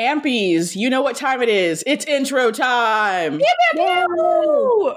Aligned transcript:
Ampies, 0.00 0.74
you 0.74 0.88
know 0.88 1.02
what 1.02 1.14
time 1.14 1.42
it 1.42 1.50
is. 1.50 1.84
It's 1.86 2.06
intro 2.06 2.50
time. 2.50 3.38
Woo! 3.76 4.94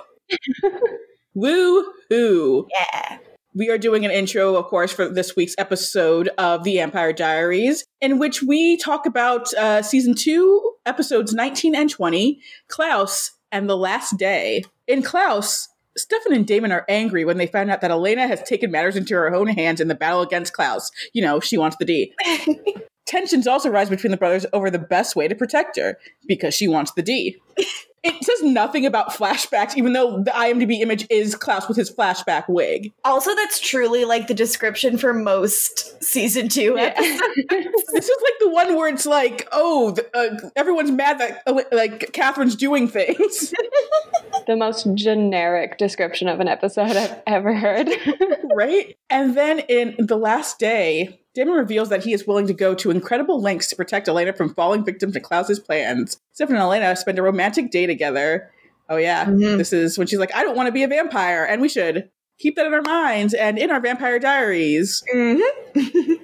Woo 1.33 1.93
hoo. 2.09 2.67
Yeah. 2.71 3.17
We 3.53 3.69
are 3.69 3.77
doing 3.77 4.05
an 4.05 4.11
intro, 4.11 4.55
of 4.55 4.65
course, 4.67 4.93
for 4.93 5.09
this 5.09 5.35
week's 5.35 5.55
episode 5.57 6.29
of 6.37 6.63
The 6.63 6.77
AMPire 6.77 7.13
Diaries, 7.13 7.83
in 7.99 8.17
which 8.17 8.41
we 8.41 8.77
talk 8.77 9.05
about 9.05 9.53
uh, 9.55 9.81
season 9.81 10.15
two, 10.15 10.73
episodes 10.85 11.33
19 11.33 11.75
and 11.75 11.89
20, 11.89 12.39
Klaus 12.69 13.31
and 13.51 13.69
the 13.69 13.77
Last 13.77 14.17
Day. 14.17 14.63
In 14.87 15.01
Klaus, 15.03 15.67
Stefan 15.97 16.33
and 16.33 16.47
Damon 16.47 16.71
are 16.71 16.85
angry 16.87 17.25
when 17.25 17.37
they 17.37 17.47
find 17.47 17.69
out 17.69 17.81
that 17.81 17.91
Elena 17.91 18.25
has 18.25 18.41
taken 18.43 18.71
matters 18.71 18.95
into 18.95 19.15
her 19.15 19.35
own 19.35 19.47
hands 19.47 19.81
in 19.81 19.89
the 19.89 19.95
battle 19.95 20.21
against 20.21 20.53
Klaus. 20.53 20.89
You 21.11 21.21
know, 21.23 21.41
she 21.41 21.57
wants 21.57 21.75
the 21.77 21.85
D. 21.85 22.13
Tensions 23.05 23.47
also 23.47 23.69
rise 23.69 23.89
between 23.89 24.11
the 24.11 24.17
brothers 24.17 24.45
over 24.53 24.69
the 24.69 24.79
best 24.79 25.15
way 25.15 25.27
to 25.27 25.35
protect 25.35 25.77
her 25.77 25.97
because 26.27 26.53
she 26.53 26.67
wants 26.67 26.91
the 26.93 27.01
D. 27.01 27.41
It 28.03 28.21
says 28.23 28.43
nothing 28.43 28.85
about 28.85 29.11
flashbacks, 29.11 29.77
even 29.77 29.93
though 29.93 30.21
the 30.21 30.31
IMDb 30.31 30.79
image 30.81 31.07
is 31.09 31.35
Klaus 31.35 31.67
with 31.69 31.77
his 31.77 31.89
flashback 31.89 32.49
wig. 32.49 32.91
Also, 33.05 33.33
that's 33.35 33.59
truly 33.61 34.03
like 34.03 34.27
the 34.27 34.33
description 34.33 34.97
for 34.97 35.13
most 35.13 36.03
season 36.03 36.49
two 36.49 36.73
Yeah. 36.77 36.93
episodes. 36.97 37.21
This 37.93 38.09
is 38.09 38.17
like 38.23 38.33
the 38.39 38.49
one 38.49 38.75
where 38.75 38.91
it's 38.91 39.05
like, 39.05 39.47
oh, 39.51 39.93
th- 39.93 40.07
uh, 40.15 40.49
everyone's 40.55 40.89
mad 40.89 41.19
that 41.19 41.43
uh, 41.45 41.61
like 41.71 42.11
Katherine's 42.11 42.55
doing 42.55 42.87
things, 42.87 43.53
the 44.47 44.55
most 44.55 44.87
generic 44.95 45.77
description 45.77 46.27
of 46.27 46.39
an 46.39 46.47
episode 46.47 46.95
I've 46.97 47.21
ever 47.27 47.53
heard. 47.53 47.89
right? 48.55 48.97
And 49.11 49.37
then 49.37 49.59
in 49.59 49.95
the 49.99 50.17
last 50.17 50.57
day, 50.57 51.19
Damon 51.35 51.53
reveals 51.53 51.89
that 51.89 52.03
he 52.03 52.13
is 52.13 52.25
willing 52.27 52.47
to 52.47 52.53
go 52.53 52.73
to 52.75 52.91
incredible 52.91 53.39
lengths 53.41 53.67
to 53.69 53.75
protect 53.75 54.07
Elena 54.07 54.33
from 54.33 54.53
falling 54.53 54.83
victim 54.83 55.11
to 55.13 55.19
Klaus's 55.19 55.59
plans. 55.59 56.19
Stefan 56.33 56.55
and 56.55 56.63
Elena 56.63 56.95
spend 56.95 57.17
a 57.19 57.23
romantic 57.23 57.71
day 57.71 57.85
together. 57.85 58.49
Oh 58.89 58.97
yeah, 58.97 59.25
Mhm. 59.25 59.57
this 59.57 59.71
is 59.71 59.97
when 59.97 60.07
she's 60.07 60.19
like, 60.19 60.35
I 60.35 60.43
don't 60.43 60.55
want 60.55 60.67
to 60.67 60.71
be 60.71 60.83
a 60.83 60.87
vampire, 60.87 61.45
and 61.45 61.61
we 61.61 61.69
should 61.69 62.09
keep 62.39 62.55
that 62.57 62.65
in 62.65 62.73
our 62.73 62.81
minds 62.81 63.33
and 63.33 63.57
in 63.57 63.71
our 63.71 63.79
vampire 63.79 64.19
diaries. 64.19 65.03
Mhm. 65.13 65.39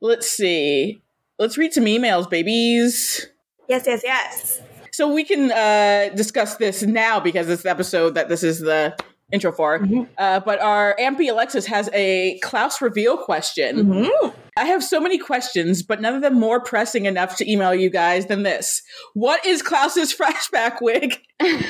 Let's 0.00 0.30
see. 0.30 1.02
Let's 1.38 1.58
read 1.58 1.72
some 1.72 1.84
emails, 1.84 2.28
babies. 2.30 3.26
Yes, 3.68 3.84
yes, 3.86 4.00
yes. 4.04 4.60
So 4.92 5.12
we 5.12 5.24
can 5.24 5.52
uh, 5.52 6.14
discuss 6.14 6.56
this 6.56 6.82
now 6.82 7.20
because 7.20 7.48
it's 7.48 7.62
the 7.62 7.70
episode 7.70 8.14
that 8.14 8.28
this 8.28 8.42
is 8.42 8.60
the 8.60 8.96
intro 9.32 9.52
for. 9.52 9.78
Mhm. 9.80 10.08
Uh, 10.16 10.40
but 10.40 10.60
our 10.60 10.96
Ampy 10.98 11.30
Alexis 11.30 11.66
has 11.66 11.90
a 11.92 12.38
Klaus 12.42 12.80
reveal 12.80 13.16
question. 13.16 13.84
Mhm. 13.86 14.34
I 14.56 14.64
have 14.64 14.82
so 14.82 15.00
many 15.00 15.18
questions, 15.18 15.82
but 15.82 16.00
none 16.00 16.14
of 16.14 16.22
them 16.22 16.34
more 16.34 16.60
pressing 16.60 17.04
enough 17.06 17.36
to 17.36 17.50
email 17.50 17.74
you 17.74 17.90
guys 17.90 18.26
than 18.26 18.42
this. 18.42 18.82
What 19.14 19.44
is 19.46 19.62
Klaus's 19.62 20.12
flashback 20.18 20.78
wig? 20.80 21.18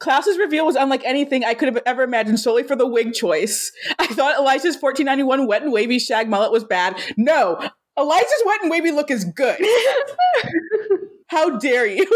Klaus's 0.00 0.36
reveal 0.38 0.66
was 0.66 0.76
unlike 0.76 1.02
anything 1.04 1.44
I 1.44 1.54
could 1.54 1.72
have 1.72 1.82
ever 1.86 2.02
imagined 2.02 2.38
solely 2.40 2.64
for 2.64 2.76
the 2.76 2.86
wig 2.86 3.14
choice. 3.14 3.70
I 3.98 4.06
thought 4.08 4.36
Elijah's 4.38 4.76
1491 4.76 5.46
wet 5.46 5.62
and 5.62 5.72
wavy 5.72 5.98
shag 5.98 6.28
mullet 6.28 6.52
was 6.52 6.64
bad. 6.64 7.00
No, 7.16 7.58
Elijah's 7.98 8.42
wet 8.44 8.60
and 8.62 8.70
wavy 8.70 8.90
look 8.90 9.10
is 9.10 9.24
good. 9.24 9.56
How 11.28 11.58
dare 11.58 11.86
you? 11.86 12.06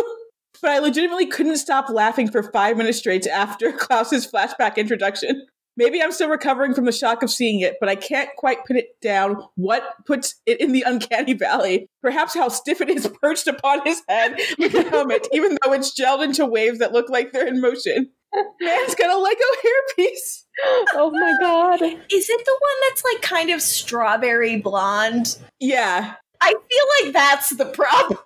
But 0.61 0.70
I 0.73 0.78
legitimately 0.78 1.27
couldn't 1.27 1.56
stop 1.56 1.89
laughing 1.91 2.31
for 2.31 2.42
five 2.42 2.77
minutes 2.77 2.98
straight 2.98 3.27
after 3.27 3.73
Klaus's 3.78 4.31
flashback 4.31 4.77
introduction. 4.77 5.47
Maybe 5.77 6.03
I'm 6.03 6.11
still 6.11 6.28
recovering 6.28 6.75
from 6.75 6.87
the 6.87 6.92
shock 6.92 7.23
of 7.23 7.31
seeing 7.31 7.61
it, 7.61 7.77
but 7.78 7.89
I 7.89 7.95
can't 7.95 8.28
quite 8.37 8.64
put 8.64 8.75
it 8.75 9.01
down 9.01 9.36
what 9.55 9.84
puts 10.06 10.34
it 10.45 10.61
in 10.61 10.73
the 10.73 10.83
uncanny 10.83 11.34
valley. 11.34 11.86
Perhaps 12.03 12.34
how 12.34 12.48
stiff 12.48 12.81
it 12.81 12.91
is 12.91 13.09
perched 13.23 13.47
upon 13.47 13.83
his 13.84 14.03
head 14.09 14.36
with 14.59 14.75
a 14.75 14.83
helmet, 14.83 15.29
even 15.33 15.56
though 15.62 15.73
it's 15.73 15.95
gelled 15.95 16.25
into 16.25 16.45
waves 16.45 16.81
that 16.81 16.92
look 16.92 17.09
like 17.09 17.31
they're 17.31 17.47
in 17.47 17.61
motion. 17.61 18.11
Man's 18.61 18.97
got 18.97 19.09
a 19.09 19.19
Lego 19.19 19.41
hairpiece. 19.64 20.45
oh 20.95 21.12
my 21.12 21.36
god. 21.41 21.80
Is 21.83 22.29
it 22.29 22.45
the 22.45 22.58
one 22.61 22.89
that's 22.89 23.05
like 23.05 23.23
kind 23.23 23.51
of 23.51 23.63
strawberry 23.63 24.57
blonde? 24.57 25.39
Yeah. 25.61 26.14
I 26.40 26.48
feel 26.48 27.05
like 27.05 27.13
that's 27.13 27.51
the 27.51 27.67
problem. 27.67 28.19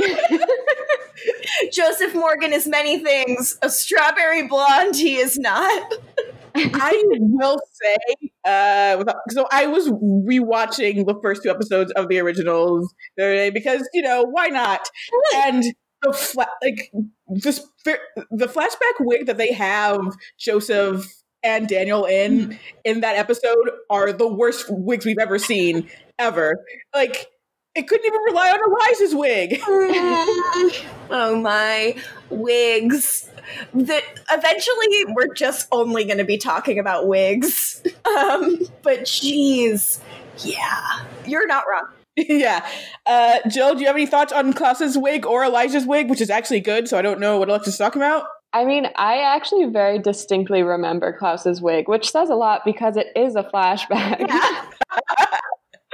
Joseph 1.72 2.14
Morgan 2.14 2.52
is 2.52 2.66
many 2.66 2.98
things. 2.98 3.58
A 3.62 3.70
strawberry 3.70 4.46
blonde, 4.48 4.96
he 4.96 5.16
is 5.16 5.38
not. 5.38 5.94
I 6.54 7.02
will 7.18 7.58
say, 7.72 7.96
uh, 8.44 8.96
without- 8.98 9.16
so 9.30 9.46
I 9.50 9.66
was 9.66 9.88
rewatching 9.88 11.06
the 11.06 11.18
first 11.22 11.42
two 11.42 11.50
episodes 11.50 11.90
of 11.92 12.08
the 12.08 12.18
originals 12.18 12.92
the 13.16 13.24
other 13.24 13.34
day 13.34 13.50
because 13.50 13.88
you 13.94 14.02
know 14.02 14.24
why 14.24 14.48
not? 14.48 14.88
And 15.34 15.64
the 16.02 16.12
fla- 16.12 16.46
like 16.62 16.92
this 17.28 17.66
the 17.84 18.46
flashback 18.48 18.96
wig 19.00 19.26
that 19.26 19.38
they 19.38 19.52
have 19.52 20.00
Joseph 20.38 21.06
and 21.42 21.68
Daniel 21.68 22.04
in 22.04 22.58
in 22.84 23.00
that 23.00 23.16
episode 23.16 23.70
are 23.88 24.12
the 24.12 24.28
worst 24.28 24.66
wigs 24.68 25.06
we've 25.06 25.18
ever 25.18 25.38
seen 25.38 25.88
ever. 26.18 26.56
Like 26.94 27.28
it 27.74 27.88
couldn't 27.88 28.06
even 28.06 28.20
rely 28.22 28.48
on 28.50 28.58
Elijah's 28.70 29.14
wig. 29.14 29.60
oh 31.10 31.40
my 31.40 31.94
wigs. 32.30 33.28
That 33.74 34.02
eventually 34.30 35.14
we're 35.14 35.34
just 35.34 35.68
only 35.72 36.04
going 36.04 36.18
to 36.18 36.24
be 36.24 36.38
talking 36.38 36.78
about 36.78 37.06
wigs. 37.06 37.82
Um, 38.04 38.58
but 38.82 39.00
jeez, 39.00 39.98
yeah, 40.38 41.00
you're 41.24 41.46
not 41.46 41.64
wrong. 41.70 41.88
yeah. 42.16 42.66
Uh, 43.06 43.38
Jill, 43.48 43.74
do 43.74 43.80
you 43.80 43.86
have 43.86 43.96
any 43.96 44.04
thoughts 44.06 44.32
on 44.32 44.52
Klaus's 44.52 44.98
wig 44.98 45.24
or 45.24 45.44
Elijah's 45.44 45.86
wig, 45.86 46.10
which 46.10 46.20
is 46.20 46.28
actually 46.28 46.60
good? 46.60 46.88
So 46.88 46.98
I 46.98 47.02
don't 47.02 47.20
know 47.20 47.38
what 47.38 47.48
Alexis 47.48 47.74
is 47.74 47.78
talking 47.78 48.02
about. 48.02 48.26
I 48.52 48.66
mean, 48.66 48.86
I 48.96 49.20
actually 49.34 49.64
very 49.66 49.98
distinctly 49.98 50.62
remember 50.62 51.16
Klaus's 51.16 51.62
wig, 51.62 51.88
which 51.88 52.10
says 52.10 52.28
a 52.28 52.34
lot 52.34 52.62
because 52.66 52.98
it 52.98 53.06
is 53.16 53.34
a 53.34 53.44
flashback. 53.44 54.28
Yeah. 54.28 54.66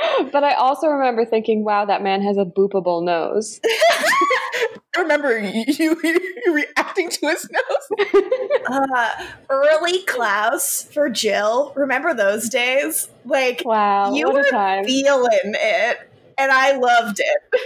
but 0.32 0.44
I 0.44 0.54
also 0.54 0.86
remember 0.88 1.24
thinking, 1.24 1.64
wow, 1.64 1.84
that 1.84 2.02
man 2.02 2.22
has 2.22 2.36
a 2.36 2.44
boopable 2.44 3.02
nose. 3.02 3.60
I 4.96 5.00
remember 5.00 5.38
you, 5.38 5.64
you 6.02 6.54
reacting 6.54 7.10
to 7.10 7.26
his 7.28 7.48
nose. 7.50 8.12
Uh, 8.68 9.26
early 9.48 10.02
Klaus 10.04 10.82
for 10.92 11.08
Jill. 11.08 11.72
Remember 11.76 12.14
those 12.14 12.48
days? 12.48 13.08
Like 13.24 13.62
Wow, 13.64 14.12
you 14.12 14.26
what 14.26 14.34
were 14.34 14.40
a 14.40 14.50
time. 14.50 14.84
feeling 14.84 15.38
it, 15.44 15.98
and 16.36 16.50
I 16.50 16.76
loved 16.76 17.20
it. 17.20 17.62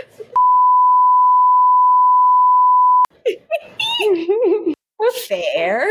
Fair. 5.28 5.90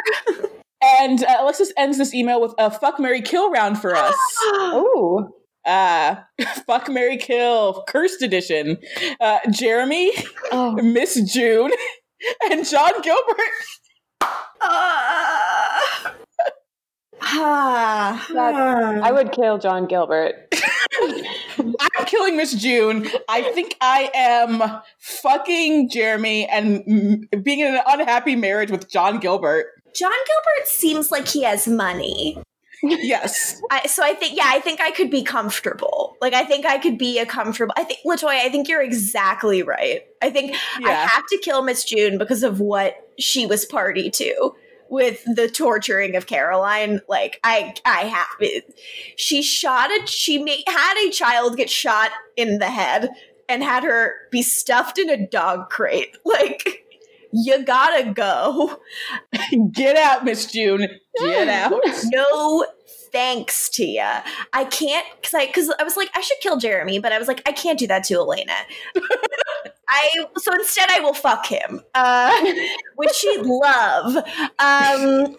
And 0.83 1.23
uh, 1.23 1.37
Alexis 1.39 1.71
ends 1.77 1.97
this 1.97 2.13
email 2.13 2.41
with 2.41 2.53
a 2.57 2.71
fuck 2.71 2.99
Mary 2.99 3.21
Kill 3.21 3.51
round 3.51 3.79
for 3.79 3.95
us. 3.95 4.15
oh, 4.41 5.33
Uh, 5.65 6.15
fuck 6.65 6.89
Mary 6.89 7.17
Kill, 7.17 7.83
cursed 7.87 8.21
edition. 8.21 8.77
Uh, 9.19 9.39
Jeremy, 9.51 10.11
oh, 10.51 10.71
Miss 10.81 11.21
June, 11.31 11.71
and 12.51 12.67
John 12.67 13.01
Gilbert. 13.01 13.35
Ah. 14.61 16.15
Ah. 17.21 18.27
I 19.03 19.11
would 19.11 19.31
kill 19.31 19.57
John 19.57 19.85
Gilbert. 19.85 20.33
I'm 20.99 22.05
killing 22.05 22.37
Miss 22.37 22.53
June. 22.53 23.07
I 23.29 23.41
think 23.53 23.75
I 23.81 24.11
am 24.13 24.61
fucking 24.99 25.89
Jeremy 25.89 26.47
and 26.47 26.83
mm, 26.85 27.43
being 27.43 27.59
in 27.59 27.75
an 27.75 27.81
unhappy 27.87 28.35
marriage 28.35 28.71
with 28.71 28.89
John 28.89 29.19
Gilbert. 29.19 29.67
John 29.95 30.11
Gilbert 30.11 30.67
seems 30.67 31.11
like 31.11 31.27
he 31.27 31.43
has 31.43 31.67
money. 31.67 32.37
Yes. 32.83 33.61
I, 33.71 33.87
so 33.87 34.03
I 34.03 34.13
think, 34.13 34.35
yeah, 34.35 34.47
I 34.47 34.59
think 34.59 34.81
I 34.81 34.91
could 34.91 35.09
be 35.09 35.23
comfortable. 35.23 36.17
Like, 36.21 36.33
I 36.33 36.43
think 36.43 36.65
I 36.65 36.77
could 36.77 36.97
be 36.97 37.19
a 37.19 37.25
comfortable. 37.25 37.73
I 37.77 37.83
think, 37.83 37.99
Latoya, 38.05 38.45
I 38.45 38.49
think 38.49 38.67
you're 38.67 38.81
exactly 38.81 39.63
right. 39.63 40.05
I 40.21 40.29
think 40.29 40.55
I 40.83 40.91
have 40.91 41.25
to 41.27 41.37
kill 41.37 41.63
Miss 41.63 41.83
June 41.83 42.17
because 42.17 42.43
of 42.43 42.59
what 42.59 43.09
she 43.19 43.45
was 43.45 43.65
party 43.65 44.09
to 44.11 44.55
with 44.89 45.23
the 45.23 45.47
torturing 45.47 46.15
of 46.15 46.27
Caroline. 46.27 46.99
Like, 47.07 47.39
I, 47.43 47.73
I 47.85 48.01
have 48.01 48.27
it. 48.39 48.77
She 49.15 49.41
shot 49.41 49.89
a, 49.89 50.05
she 50.05 50.43
made, 50.43 50.63
had 50.67 51.07
a 51.07 51.11
child 51.11 51.57
get 51.57 51.69
shot 51.69 52.11
in 52.35 52.59
the 52.59 52.69
head 52.69 53.09
and 53.47 53.63
had 53.63 53.83
her 53.83 54.13
be 54.31 54.41
stuffed 54.41 54.97
in 54.97 55.09
a 55.09 55.27
dog 55.27 55.69
crate. 55.69 56.17
Like, 56.25 56.80
you 57.33 57.63
gotta 57.63 58.11
go. 58.11 58.79
Get 59.71 59.97
out, 59.97 60.25
Miss 60.25 60.45
June. 60.45 60.87
Get 61.19 61.47
out. 61.47 61.73
no 62.05 62.65
thanks 63.11 63.69
to 63.69 63.83
you. 63.83 64.07
I 64.53 64.65
can't 64.65 65.05
because 65.15 65.33
I 65.33 65.45
because 65.47 65.73
I 65.79 65.83
was 65.83 65.97
like 65.97 66.09
I 66.15 66.21
should 66.21 66.39
kill 66.41 66.57
Jeremy, 66.57 66.99
but 66.99 67.11
I 67.11 67.19
was 67.19 67.27
like 67.27 67.41
I 67.47 67.51
can't 67.51 67.77
do 67.77 67.87
that 67.87 68.03
to 68.05 68.15
Elena. 68.15 68.53
I 69.89 70.25
so 70.37 70.53
instead 70.53 70.89
I 70.89 71.01
will 71.01 71.13
fuck 71.13 71.45
him, 71.45 71.81
uh, 71.93 72.53
which 72.95 73.11
she'd 73.11 73.41
love. 73.41 74.17
Um, 74.59 75.35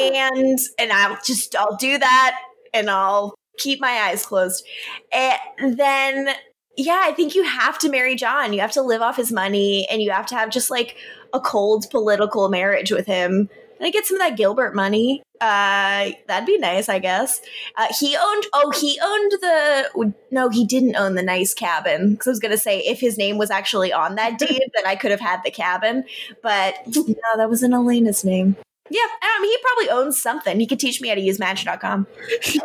and 0.00 0.58
and 0.78 0.92
I'll 0.92 1.18
just 1.24 1.54
I'll 1.56 1.76
do 1.76 1.98
that, 1.98 2.40
and 2.72 2.90
I'll 2.90 3.34
keep 3.58 3.80
my 3.80 4.08
eyes 4.08 4.24
closed, 4.24 4.66
and 5.12 5.76
then 5.78 6.34
yeah, 6.78 7.00
I 7.02 7.12
think 7.12 7.34
you 7.34 7.42
have 7.42 7.76
to 7.80 7.90
marry 7.90 8.14
John. 8.14 8.52
You 8.52 8.60
have 8.60 8.72
to 8.72 8.82
live 8.82 9.02
off 9.02 9.16
his 9.16 9.32
money 9.32 9.86
and 9.90 10.00
you 10.00 10.12
have 10.12 10.26
to 10.26 10.36
have 10.36 10.48
just 10.48 10.70
like 10.70 10.96
a 11.34 11.40
cold 11.40 11.86
political 11.90 12.48
marriage 12.48 12.92
with 12.92 13.04
him. 13.04 13.50
And 13.78 13.86
I 13.86 13.90
get 13.90 14.06
some 14.06 14.14
of 14.14 14.20
that 14.20 14.36
Gilbert 14.36 14.76
money. 14.76 15.22
Uh, 15.40 16.10
that'd 16.28 16.46
be 16.46 16.56
nice, 16.58 16.88
I 16.88 17.00
guess. 17.00 17.40
Uh, 17.76 17.88
he 17.98 18.16
owned. 18.16 18.46
Oh, 18.52 18.72
he 18.80 18.98
owned 19.02 19.32
the. 19.32 20.14
No, 20.30 20.48
he 20.48 20.64
didn't 20.64 20.96
own 20.96 21.16
the 21.16 21.22
nice 21.22 21.52
cabin. 21.52 22.12
Because 22.12 22.28
I 22.28 22.30
was 22.30 22.40
gonna 22.40 22.56
say, 22.56 22.78
if 22.80 23.00
his 23.00 23.18
name 23.18 23.38
was 23.38 23.50
actually 23.50 23.92
on 23.92 24.14
that 24.14 24.38
deed, 24.38 24.62
then 24.74 24.86
I 24.86 24.94
could 24.96 25.10
have 25.10 25.20
had 25.20 25.40
the 25.44 25.50
cabin. 25.50 26.04
But 26.42 26.74
no, 26.86 27.14
that 27.36 27.50
was 27.50 27.62
in 27.62 27.72
Elena's 27.72 28.24
name. 28.24 28.56
Yeah, 28.90 29.00
um, 29.02 29.44
he 29.44 29.56
probably 29.62 29.90
owns 29.90 30.20
something. 30.20 30.58
He 30.58 30.66
could 30.66 30.80
teach 30.80 31.00
me 31.00 31.08
how 31.08 31.14
to 31.14 31.20
use 31.20 31.38
Match.com. 31.38 32.06
you 32.46 32.60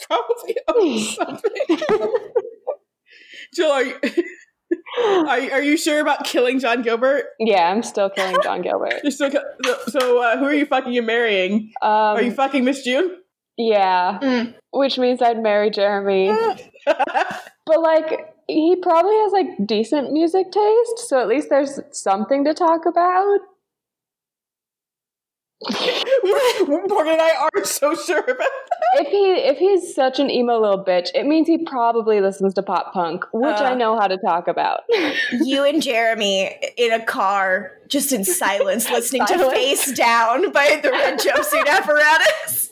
probably 0.08 0.56
own 0.68 0.98
something. 0.98 2.18
Jill, 3.54 3.70
are 3.70 3.82
you, 3.84 3.94
are, 5.04 5.38
you- 5.40 5.50
are 5.52 5.62
you 5.62 5.76
sure 5.76 6.00
about 6.00 6.24
killing 6.24 6.58
John 6.60 6.82
Gilbert? 6.82 7.24
Yeah, 7.38 7.70
I'm 7.70 7.82
still 7.82 8.10
killing 8.10 8.36
John 8.42 8.62
Gilbert. 8.66 9.00
You're 9.02 9.10
still, 9.10 9.30
so, 9.30 9.78
so 9.88 10.22
uh, 10.22 10.36
who 10.38 10.44
are 10.44 10.54
you 10.54 10.66
fucking 10.66 10.96
and 10.96 11.06
marrying? 11.06 11.72
Um, 11.82 11.90
are 11.90 12.22
you 12.22 12.32
fucking 12.32 12.64
Miss 12.64 12.82
June? 12.84 13.16
yeah, 13.56 14.18
Mm. 14.22 14.54
which 14.72 14.98
means 14.98 15.20
I'd 15.22 15.42
marry 15.42 15.70
Jeremy. 15.70 16.32
But 17.66 17.82
like, 17.82 18.34
he 18.48 18.76
probably 18.76 19.12
has 19.14 19.32
like 19.32 19.66
decent 19.66 20.10
music 20.12 20.50
taste, 20.50 21.00
so 21.08 21.20
at 21.20 21.28
least 21.28 21.48
there's 21.50 21.78
something 21.92 22.44
to 22.46 22.54
talk 22.54 22.86
about. 22.86 23.40
Morgan 26.68 27.12
and 27.14 27.20
I 27.20 27.32
aren't 27.52 27.66
so 27.66 27.94
sure 27.96 28.20
about 28.20 28.36
that. 28.38 29.00
If 29.00 29.08
he 29.08 29.24
if 29.34 29.58
he's 29.58 29.94
such 29.94 30.20
an 30.20 30.30
emo 30.30 30.60
little 30.60 30.84
bitch, 30.84 31.08
it 31.14 31.26
means 31.26 31.48
he 31.48 31.58
probably 31.64 32.20
listens 32.20 32.54
to 32.54 32.62
pop 32.62 32.92
punk, 32.92 33.24
which 33.32 33.44
Uh. 33.56 33.64
I 33.64 33.74
know 33.74 33.98
how 33.98 34.06
to 34.06 34.16
talk 34.18 34.46
about. 34.48 34.80
you 35.32 35.64
and 35.64 35.82
Jeremy 35.82 36.54
in 36.76 36.92
a 36.92 37.04
car, 37.04 37.72
just 37.88 38.12
in 38.12 38.24
silence, 38.24 38.88
listening 38.92 39.26
to 39.26 39.50
Face 39.50 39.90
Down 39.92 40.52
by 40.52 40.78
the 40.82 40.90
Red 40.92 41.18
Jumpsuit 41.18 41.66
Apparatus. 41.66 42.70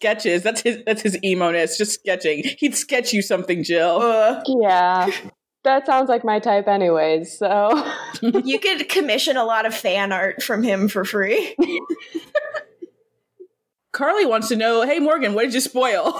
sketches. 0.00 0.42
That's 0.42 0.60
his. 0.62 0.82
That's 0.84 1.02
his 1.02 1.16
emo-ness. 1.24 1.78
Just 1.78 1.92
sketching. 2.00 2.42
He'd 2.58 2.74
sketch 2.76 3.12
you 3.12 3.22
something, 3.22 3.62
Jill. 3.62 3.98
Uh, 4.02 4.42
yeah. 4.46 5.10
That 5.68 5.84
sounds 5.84 6.08
like 6.08 6.24
my 6.24 6.38
type 6.38 6.66
anyways, 6.66 7.38
so 7.38 7.86
you 8.22 8.58
could 8.58 8.88
commission 8.88 9.36
a 9.36 9.44
lot 9.44 9.66
of 9.66 9.74
fan 9.74 10.12
art 10.12 10.42
from 10.42 10.62
him 10.62 10.88
for 10.88 11.04
free. 11.04 11.54
Carly 13.92 14.24
wants 14.24 14.48
to 14.48 14.56
know. 14.56 14.86
Hey, 14.86 14.98
Morgan, 14.98 15.34
what 15.34 15.42
did 15.42 15.52
you 15.52 15.60
spoil? 15.60 16.18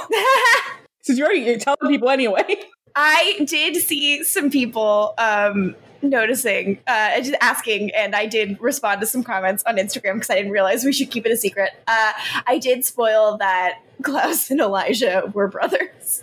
Since 1.03 1.19
you're 1.19 1.29
already 1.29 1.41
you're 1.41 1.59
telling 1.59 1.89
people 1.89 2.11
anyway. 2.11 2.45
I 2.95 3.41
did 3.47 3.77
see 3.77 4.23
some 4.23 4.51
people 4.51 5.15
um, 5.17 5.75
noticing, 6.03 6.79
uh, 6.87 7.19
just 7.23 7.37
asking, 7.41 7.95
and 7.95 8.15
I 8.15 8.27
did 8.27 8.61
respond 8.61 9.01
to 9.01 9.07
some 9.07 9.25
comments 9.25 9.65
on 9.65 9.79
Instagram 9.79 10.17
because 10.17 10.29
I 10.29 10.35
didn't 10.35 10.53
realize 10.53 10.85
we 10.85 10.93
should 10.93 11.11
keep 11.11 11.25
it 11.25 11.33
a 11.33 11.39
secret. 11.39 11.71
Uh, 11.87 12.13
I 12.47 12.59
did 12.59 12.85
spoil 12.85 13.39
that 13.39 13.79
Klaus 14.03 14.51
and 14.51 14.61
Elijah 14.61 15.31
were 15.33 15.49
brothers. 15.49 16.23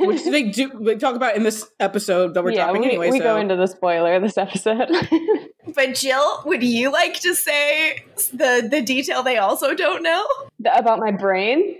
Which 0.00 0.24
they 0.24 0.50
do. 0.50 0.70
They 0.80 0.96
talk 0.96 1.14
about 1.14 1.36
in 1.36 1.42
this 1.42 1.68
episode 1.78 2.34
that 2.34 2.42
we're 2.42 2.52
yeah, 2.52 2.64
dropping 2.64 2.82
we, 2.82 2.88
anyway. 2.88 3.10
we 3.10 3.18
so. 3.18 3.24
go 3.24 3.36
into 3.36 3.56
the 3.56 3.66
spoiler 3.66 4.18
this 4.20 4.38
episode. 4.38 4.90
But 5.72 5.94
Jill, 5.94 6.42
would 6.46 6.64
you 6.64 6.90
like 6.90 7.20
to 7.20 7.34
say 7.34 8.02
the 8.32 8.66
the 8.68 8.82
detail 8.82 9.22
they 9.22 9.36
also 9.36 9.72
don't 9.74 10.02
know? 10.02 10.26
The- 10.58 10.76
About 10.76 10.98
my 10.98 11.12
brain? 11.12 11.76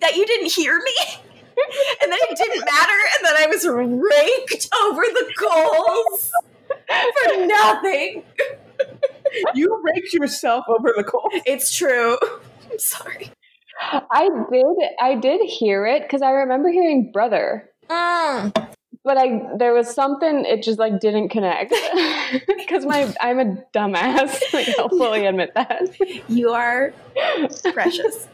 That 0.00 0.16
you 0.16 0.26
didn't 0.26 0.50
hear 0.50 0.76
me? 0.76 0.94
and 2.02 2.10
that 2.10 2.18
it 2.30 2.36
didn't 2.36 2.64
matter 2.64 2.92
and 3.16 3.26
then 3.26 3.36
I 3.36 3.46
was 3.46 3.66
raked 3.68 4.68
over 4.84 5.02
the 5.02 5.34
coals 5.38 6.32
for 6.88 7.46
nothing. 7.46 8.24
you 9.54 9.82
raked 9.84 10.14
yourself 10.14 10.64
over 10.68 10.92
the 10.96 11.04
coals. 11.04 11.30
It's 11.46 11.76
true. 11.76 12.16
I'm 12.70 12.78
sorry. 12.78 13.30
I 13.80 14.28
did 14.50 14.66
I 15.00 15.14
did 15.16 15.40
hear 15.42 15.86
it 15.86 16.02
because 16.02 16.22
I 16.22 16.30
remember 16.30 16.70
hearing 16.70 17.10
brother. 17.12 17.70
Mm. 17.88 18.52
But 19.04 19.18
I 19.18 19.48
there 19.58 19.74
was 19.74 19.92
something 19.92 20.44
it 20.44 20.62
just 20.62 20.78
like 20.78 21.00
didn't 21.00 21.30
connect. 21.30 21.72
Cause 22.68 22.86
my 22.86 23.12
I'm 23.20 23.40
a 23.40 23.56
dumbass. 23.74 24.40
Like 24.52 24.68
I'll 24.78 24.88
fully 24.88 25.26
admit 25.26 25.52
that. 25.54 25.88
You 26.28 26.50
are 26.50 26.92
precious. 27.72 28.28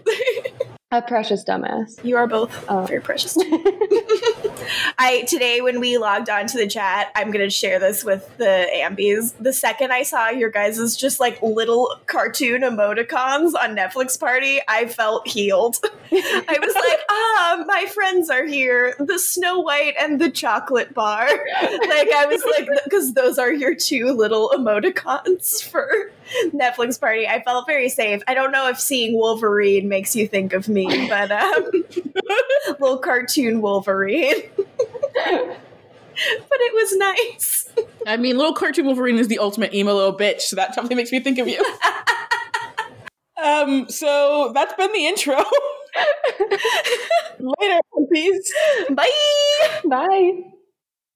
A 0.90 1.02
precious 1.02 1.44
dumbass. 1.44 2.02
You 2.02 2.16
are 2.16 2.26
both 2.26 2.64
Oh. 2.66 2.86
very 2.86 3.02
precious. 3.02 3.36
I 4.98 5.24
today 5.28 5.60
when 5.60 5.80
we 5.80 5.98
logged 5.98 6.30
on 6.30 6.46
to 6.46 6.56
the 6.56 6.66
chat, 6.66 7.12
I'm 7.14 7.30
gonna 7.30 7.50
share 7.50 7.78
this 7.78 8.04
with 8.04 8.34
the 8.38 8.66
Ampies. 8.74 9.34
The 9.38 9.52
second 9.52 9.92
I 9.92 10.02
saw 10.02 10.30
your 10.30 10.48
guys' 10.50 10.96
just 10.96 11.20
like 11.20 11.42
little 11.42 11.94
cartoon 12.06 12.62
emoticons 12.62 13.52
on 13.54 13.76
Netflix 13.76 14.18
party, 14.18 14.60
I 14.66 14.86
felt 14.86 15.28
healed. 15.28 15.76
I 16.10 16.58
was 16.58 16.74
like, 16.74 17.00
ah, 17.10 17.64
my 17.66 17.84
friends 17.92 18.30
are 18.30 18.46
here. 18.46 18.94
The 18.98 19.18
Snow 19.18 19.60
White 19.60 19.94
and 20.00 20.18
the 20.18 20.30
chocolate 20.30 20.94
bar. 20.94 21.26
Like 21.26 22.10
I 22.12 22.26
was 22.30 22.42
like, 22.56 22.66
because 22.84 23.12
those 23.12 23.38
are 23.38 23.52
your 23.52 23.74
two 23.74 24.12
little 24.12 24.50
emoticons 24.56 25.62
for 25.62 26.10
Netflix 26.46 26.98
party. 26.98 27.26
I 27.28 27.42
felt 27.42 27.66
very 27.66 27.90
safe. 27.90 28.22
I 28.26 28.32
don't 28.34 28.52
know 28.52 28.68
if 28.68 28.80
seeing 28.80 29.14
Wolverine 29.14 29.88
makes 29.88 30.16
you 30.16 30.26
think 30.26 30.52
of 30.54 30.68
me, 30.68 30.77
but 31.08 31.30
um, 31.30 31.70
little 32.80 32.98
cartoon 32.98 33.60
Wolverine. 33.60 34.42
but 34.56 35.56
it 36.14 36.74
was 36.74 36.96
nice. 36.96 37.68
I 38.06 38.16
mean, 38.16 38.36
little 38.36 38.54
cartoon 38.54 38.86
Wolverine 38.86 39.18
is 39.18 39.28
the 39.28 39.38
ultimate 39.38 39.74
emo 39.74 39.94
little 39.94 40.16
bitch, 40.16 40.42
so 40.42 40.56
that 40.56 40.68
definitely 40.68 40.96
makes 40.96 41.12
me 41.12 41.20
think 41.20 41.38
of 41.38 41.48
you. 41.48 41.64
um, 43.42 43.88
so 43.88 44.52
that's 44.54 44.74
been 44.74 44.92
the 44.92 45.06
intro. 45.06 45.42
Later, 47.38 47.80
peace. 48.12 48.52
Bye. 48.90 49.10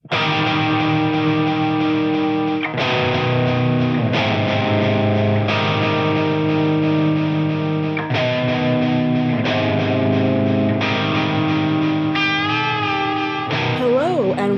Bye. 0.09 0.79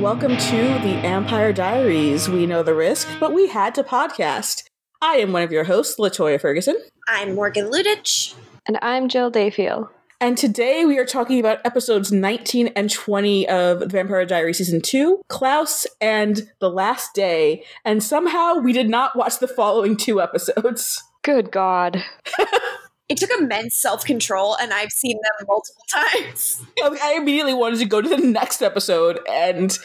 Welcome 0.06 0.38
to 0.38 0.58
the 0.58 1.02
AMPire 1.02 1.56
Diaries. 1.56 2.30
We 2.30 2.46
know 2.46 2.62
the 2.62 2.76
risk, 2.76 3.08
but 3.20 3.34
we 3.34 3.48
had 3.48 3.74
to 3.74 3.84
podcast. 3.84 4.66
I 5.02 5.16
am 5.16 5.32
one 5.32 5.42
of 5.42 5.52
your 5.52 5.64
hosts, 5.64 6.00
Latoya 6.00 6.40
Ferguson, 6.40 6.78
I'm 7.08 7.34
Morgan 7.34 7.72
Ludich. 7.72 8.36
And 8.68 8.78
I'm 8.84 9.10
Jill 9.10 9.32
Dayfield. 9.32 9.90
and 10.22 10.38
today 10.38 10.86
we 10.86 11.00
are 11.00 11.06
talking 11.06 11.40
about 11.40 11.58
episodes 11.66 12.12
19 12.12 12.68
and 12.76 12.92
20 12.92 13.50
of 13.50 13.80
The 13.80 13.88
Vampire 13.88 14.28
Diaries 14.28 14.60
Season 14.60 14.80
2, 14.80 15.24
Klaus 15.28 15.88
and 16.00 16.52
The 16.60 16.70
Last 16.70 17.16
Day, 17.16 17.64
and 17.84 18.04
somehow 18.04 18.58
we 18.60 18.74
did 18.74 18.88
not 18.88 19.16
watch 19.16 19.40
the 19.40 19.48
following 19.48 19.98
two 19.98 20.22
episodes. 20.22 21.04
Good 21.24 21.50
God. 21.50 22.04
It 23.08 23.18
took 23.18 23.30
immense 23.32 23.76
self 23.76 24.04
control, 24.04 24.56
and 24.56 24.74
I've 24.74 24.92
seen 24.92 25.18
them 25.18 25.48
multiple 25.48 25.84
times. 25.90 26.62
I 26.82 26.98
I 27.02 27.18
immediately 27.18 27.54
wanted 27.54 27.80
to 27.80 27.86
go 27.86 28.02
to 28.02 28.10
the 28.10 28.18
next 28.18 28.62
episode, 28.62 29.20
and 29.30 29.78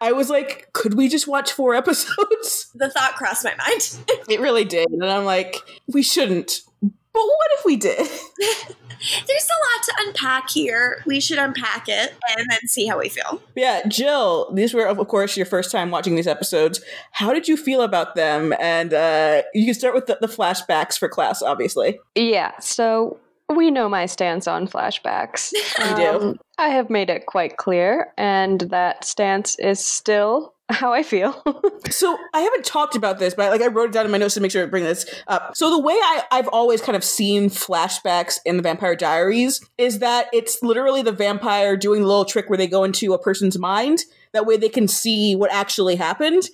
I 0.00 0.10
was 0.12 0.28
like, 0.28 0.68
could 0.72 0.94
we 0.94 1.08
just 1.08 1.28
watch 1.28 1.52
four 1.52 1.74
episodes? 1.76 2.70
The 2.74 2.90
thought 2.90 3.14
crossed 3.14 3.44
my 3.44 3.54
mind. 3.56 3.98
It 4.28 4.40
really 4.40 4.64
did. 4.64 4.88
And 4.90 5.04
I'm 5.04 5.24
like, 5.24 5.56
we 5.88 6.02
shouldn't. 6.02 6.60
But 7.12 7.24
what 7.24 7.48
if 7.58 7.64
we 7.64 7.76
did? 7.76 7.98
There's 9.26 9.48
a 9.48 9.58
lot 9.58 9.82
to 9.84 9.94
unpack 10.06 10.48
here. 10.48 11.02
We 11.06 11.20
should 11.20 11.38
unpack 11.38 11.88
it 11.88 12.14
and 12.36 12.46
then 12.48 12.60
see 12.66 12.86
how 12.86 12.98
we 13.00 13.08
feel. 13.08 13.42
Yeah, 13.56 13.86
Jill, 13.88 14.50
these 14.52 14.72
were, 14.72 14.86
of 14.86 14.96
course, 15.08 15.36
your 15.36 15.46
first 15.46 15.72
time 15.72 15.90
watching 15.90 16.14
these 16.14 16.28
episodes. 16.28 16.80
How 17.10 17.32
did 17.32 17.48
you 17.48 17.56
feel 17.56 17.82
about 17.82 18.14
them? 18.14 18.54
And 18.60 18.94
uh, 18.94 19.42
you 19.54 19.64
can 19.64 19.74
start 19.74 19.94
with 19.94 20.06
the, 20.06 20.18
the 20.20 20.28
flashbacks 20.28 20.96
for 20.96 21.08
Klaus, 21.08 21.42
obviously. 21.42 21.98
Yeah, 22.14 22.52
so 22.60 23.18
we 23.48 23.70
know 23.70 23.88
my 23.88 24.06
stance 24.06 24.46
on 24.46 24.68
flashbacks. 24.68 25.52
We 25.78 25.94
do. 25.94 26.08
Um, 26.08 26.38
I 26.58 26.68
have 26.68 26.90
made 26.90 27.10
it 27.10 27.26
quite 27.26 27.56
clear, 27.56 28.12
and 28.16 28.60
that 28.60 29.04
stance 29.04 29.58
is 29.58 29.84
still 29.84 30.51
how 30.70 30.92
I 30.92 31.02
feel. 31.02 31.42
So 31.90 32.16
I 32.32 32.40
haven't 32.40 32.64
talked 32.64 32.96
about 32.96 33.18
this, 33.18 33.34
but 33.34 33.50
like 33.50 33.60
I 33.60 33.66
wrote 33.66 33.90
it 33.90 33.92
down 33.92 34.06
in 34.06 34.12
my 34.12 34.18
notes 34.18 34.34
to 34.34 34.40
make 34.40 34.50
sure 34.50 34.62
I 34.62 34.66
bring 34.66 34.84
this 34.84 35.04
up. 35.26 35.56
So 35.56 35.70
the 35.70 35.78
way 35.78 35.94
I, 35.94 36.24
I've 36.30 36.48
always 36.48 36.80
kind 36.80 36.96
of 36.96 37.04
seen 37.04 37.50
flashbacks 37.50 38.38
in 38.46 38.56
the 38.56 38.62
Vampire 38.62 38.96
Diaries 38.96 39.60
is 39.76 39.98
that 39.98 40.28
it's 40.32 40.62
literally 40.62 41.02
the 41.02 41.12
vampire 41.12 41.76
doing 41.76 42.02
the 42.02 42.06
little 42.06 42.24
trick 42.24 42.48
where 42.48 42.56
they 42.56 42.66
go 42.66 42.84
into 42.84 43.12
a 43.12 43.18
person's 43.18 43.58
mind. 43.58 44.00
That 44.32 44.46
way 44.46 44.56
they 44.56 44.68
can 44.68 44.88
see 44.88 45.34
what 45.34 45.52
actually 45.52 45.96
happened. 45.96 46.44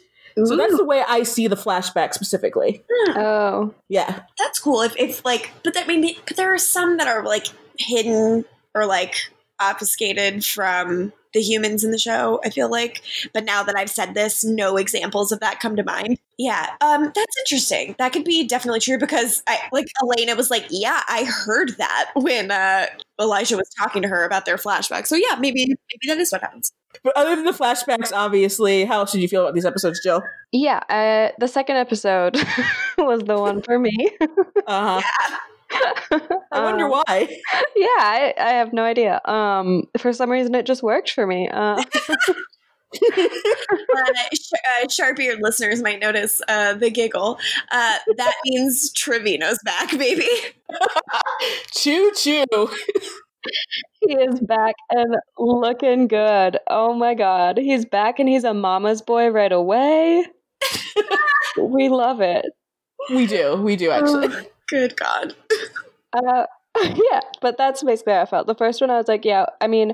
So 0.45 0.57
that's 0.57 0.77
the 0.77 0.85
way 0.85 1.03
I 1.07 1.25
see 1.25 1.49
the 1.49 1.57
flashback 1.57 2.15
specifically. 2.15 2.85
oh, 3.09 3.75
Yeah. 3.89 4.23
That's 4.39 4.61
cool. 4.61 4.83
If, 4.83 4.97
if 4.97 5.25
like, 5.25 5.51
but 5.65 5.75
that 5.75 5.89
maybe, 5.89 6.19
but 6.27 6.37
there 6.37 6.53
are 6.55 6.59
some 6.59 6.97
that 6.99 7.09
are 7.09 7.25
like 7.25 7.47
hidden 7.77 8.45
or 8.75 8.87
like 8.87 9.17
obfuscated 9.61 10.45
from 10.45 11.13
the 11.33 11.41
humans 11.41 11.85
in 11.85 11.91
the 11.91 11.99
show, 11.99 12.41
I 12.45 12.51
feel 12.51 12.71
like. 12.71 13.03
But 13.33 13.45
now 13.45 13.63
that 13.63 13.77
I've 13.77 13.91
said 13.91 14.15
this, 14.15 14.45
no 14.45 14.77
examples 14.77 15.33
of 15.33 15.41
that 15.41 15.61
come 15.61 15.77
to 15.77 15.85
mind. 15.85 16.19
Yeah, 16.39 16.71
um, 16.81 17.13
that's 17.15 17.37
interesting. 17.41 17.95
That 17.99 18.13
could 18.13 18.25
be 18.25 18.47
definitely 18.47 18.81
true 18.81 18.99
because 18.99 19.43
I 19.47 19.59
like 19.73 19.89
Elena 20.03 20.37
was 20.37 20.51
like, 20.51 20.67
Yeah, 20.71 21.03
I 21.09 21.25
heard 21.25 21.77
that 21.79 22.11
when 22.15 22.51
uh 22.51 22.87
Elijah 23.21 23.57
was 23.57 23.69
talking 23.71 24.03
to 24.03 24.09
her 24.09 24.25
about 24.25 24.47
their 24.47 24.57
flashback. 24.57 25.07
So 25.07 25.17
yeah, 25.17 25.37
maybe 25.39 25.67
maybe 25.67 26.07
that 26.07 26.19
is 26.19 26.31
what 26.31 26.43
happens. 26.43 26.73
But 27.03 27.17
other 27.17 27.37
than 27.37 27.45
the 27.45 27.53
flashbacks, 27.53 28.13
obviously, 28.13 28.85
how 28.85 29.01
else 29.01 29.13
did 29.13 29.21
you 29.21 29.29
feel 29.29 29.43
about 29.43 29.55
these 29.55 29.67
episodes, 29.67 30.01
Jill? 30.03 30.23
Yeah, 30.53 30.79
uh, 30.89 31.33
the 31.39 31.49
second 31.49 31.77
episode 31.77 32.37
was 32.99 33.23
the 33.23 33.39
one 33.39 33.63
for 33.63 33.79
me. 33.79 34.11
uh-huh. 34.67 35.01
Yeah. 35.03 35.37
I 36.53 36.65
wonder 36.65 36.87
um, 36.87 36.91
why. 36.91 37.41
Yeah, 37.77 37.87
I, 37.99 38.35
I, 38.39 38.51
have 38.51 38.73
no 38.73 38.83
idea. 38.85 39.21
Um, 39.25 39.85
for 39.99 40.13
some 40.13 40.31
reason, 40.31 40.55
it 40.55 40.67
just 40.67 40.83
worked 40.83 41.13
for 41.13 41.27
me. 41.27 41.49
Uh, 41.49 41.83
uh, 42.95 44.13
sh- 44.35 44.53
uh, 44.55 44.89
sharp-eared 44.89 45.41
listeners 45.43 45.83
might 45.83 46.01
notice 46.01 46.41
uh, 46.49 46.75
the 46.75 46.91
giggle. 46.91 47.39
Uh, 47.71 47.99
that 48.17 48.35
means 48.47 48.93
Trevino's 48.93 49.59
back, 49.65 49.97
baby. 49.99 50.29
choo 51.71 52.11
choo. 52.17 52.71
he 54.01 54.15
is 54.15 54.41
back 54.41 54.75
and 54.91 55.17
looking 55.39 56.09
good. 56.09 56.59
Oh 56.69 56.95
my 56.95 57.15
god, 57.15 57.59
he's 57.59 57.85
back 57.85 58.19
and 58.19 58.29
he's 58.29 58.45
a 58.45 58.55
mama's 58.55 59.03
boy 59.03 59.29
right 59.29 59.53
away. 59.53 60.27
we 61.59 61.89
love 61.89 62.21
it. 62.21 62.47
We 63.11 63.27
do. 63.27 63.57
We 63.57 63.77
do 63.77 63.91
actually. 63.91 64.49
Good 64.69 64.97
God. 64.97 65.35
Uh, 66.15 66.47
yeah, 66.83 67.21
but 67.43 67.59
that's 67.59 67.83
basically 67.83 68.15
how 68.15 68.23
I 68.23 68.25
felt. 68.25 68.47
The 68.47 68.55
first 68.55 68.81
one, 68.81 68.89
I 68.91 68.97
was 68.97 69.09
like, 69.09 69.27
yeah. 69.27 69.45
I 69.61 69.67
mean, 69.67 69.93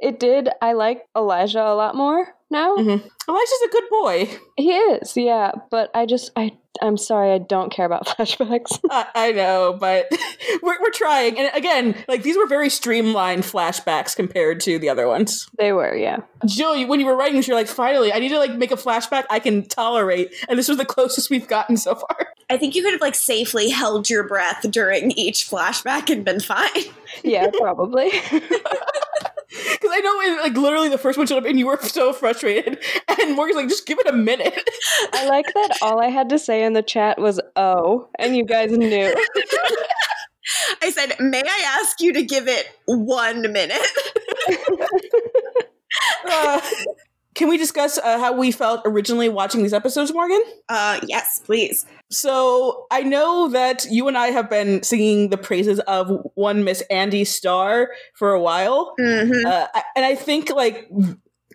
it 0.00 0.18
did. 0.20 0.48
I 0.60 0.72
like 0.72 1.06
Elijah 1.16 1.62
a 1.62 1.74
lot 1.74 1.94
more 1.94 2.34
now. 2.50 2.76
Mm-hmm. 2.76 3.06
Elijah's 3.28 3.62
a 3.64 3.70
good 3.70 3.84
boy. 3.90 4.28
He 4.56 4.70
is, 4.72 5.16
yeah. 5.16 5.52
But 5.70 5.90
I 5.94 6.06
just, 6.06 6.30
I, 6.36 6.52
I'm 6.82 6.96
sorry, 6.96 7.32
I 7.32 7.38
don't 7.38 7.72
care 7.72 7.86
about 7.86 8.06
flashbacks. 8.06 8.78
I, 8.90 9.06
I 9.14 9.32
know, 9.32 9.76
but 9.78 10.06
we're, 10.62 10.80
we're 10.80 10.90
trying. 10.90 11.38
And 11.38 11.50
again, 11.54 11.96
like 12.08 12.22
these 12.22 12.36
were 12.36 12.46
very 12.46 12.70
streamlined 12.70 13.42
flashbacks 13.42 14.14
compared 14.14 14.60
to 14.60 14.78
the 14.78 14.88
other 14.88 15.06
ones. 15.06 15.48
They 15.58 15.72
were, 15.72 15.94
yeah. 15.94 16.18
Jill, 16.46 16.86
when 16.86 17.00
you 17.00 17.06
were 17.06 17.16
writing, 17.16 17.36
this, 17.36 17.48
you're 17.48 17.56
like, 17.56 17.68
finally, 17.68 18.12
I 18.12 18.18
need 18.18 18.30
to 18.30 18.38
like 18.38 18.52
make 18.52 18.70
a 18.70 18.76
flashback 18.76 19.24
I 19.30 19.38
can 19.38 19.64
tolerate, 19.64 20.32
and 20.48 20.58
this 20.58 20.68
was 20.68 20.76
the 20.76 20.84
closest 20.84 21.30
we've 21.30 21.48
gotten 21.48 21.76
so 21.76 21.94
far. 21.94 22.28
I 22.50 22.58
think 22.58 22.74
you 22.74 22.82
could 22.82 22.92
have 22.92 23.00
like 23.00 23.14
safely 23.14 23.70
held 23.70 24.10
your 24.10 24.28
breath 24.28 24.66
during 24.70 25.12
each 25.12 25.48
flashback 25.48 26.10
and 26.10 26.24
been 26.24 26.40
fine. 26.40 26.68
Yeah, 27.22 27.48
probably. 27.50 28.10
Because 29.94 30.10
I 30.10 30.26
know, 30.26 30.32
in, 30.32 30.42
like 30.42 30.56
literally, 30.56 30.88
the 30.88 30.98
first 30.98 31.18
one 31.18 31.26
showed 31.26 31.38
up, 31.38 31.44
and 31.44 31.58
you 31.58 31.66
were 31.66 31.78
so 31.82 32.12
frustrated, 32.12 32.78
and 33.20 33.36
Morgan's 33.36 33.56
like, 33.56 33.68
"Just 33.68 33.86
give 33.86 33.98
it 33.98 34.06
a 34.06 34.12
minute." 34.12 34.68
I 35.12 35.26
like 35.28 35.46
that. 35.46 35.78
All 35.82 36.00
I 36.00 36.08
had 36.08 36.28
to 36.30 36.38
say 36.38 36.64
in 36.64 36.72
the 36.72 36.82
chat 36.82 37.18
was 37.18 37.40
"oh," 37.56 38.08
and 38.18 38.36
you 38.36 38.44
guys 38.44 38.70
knew. 38.72 39.14
I 40.82 40.90
said, 40.90 41.14
"May 41.20 41.42
I 41.42 41.78
ask 41.80 42.00
you 42.00 42.12
to 42.12 42.22
give 42.22 42.48
it 42.48 42.68
one 42.86 43.52
minute?" 43.52 43.80
uh, 46.26 46.60
can 47.34 47.48
we 47.48 47.56
discuss 47.56 47.98
uh, 47.98 48.18
how 48.18 48.32
we 48.32 48.50
felt 48.50 48.82
originally 48.84 49.28
watching 49.28 49.62
these 49.62 49.72
episodes, 49.72 50.12
Morgan? 50.12 50.40
Uh, 50.68 51.00
yes, 51.06 51.40
please. 51.44 51.84
So 52.10 52.86
I 52.90 53.02
know 53.02 53.48
that 53.48 53.84
you 53.90 54.06
and 54.08 54.16
I 54.16 54.28
have 54.28 54.48
been 54.48 54.82
singing 54.82 55.30
the 55.30 55.36
praises 55.36 55.80
of 55.80 56.10
one 56.34 56.64
Miss 56.64 56.82
Andie 56.90 57.24
Star 57.24 57.90
for 58.14 58.32
a 58.32 58.40
while, 58.40 58.94
mm-hmm. 59.00 59.46
uh, 59.46 59.66
and 59.96 60.04
I 60.04 60.14
think 60.14 60.50
like 60.50 60.88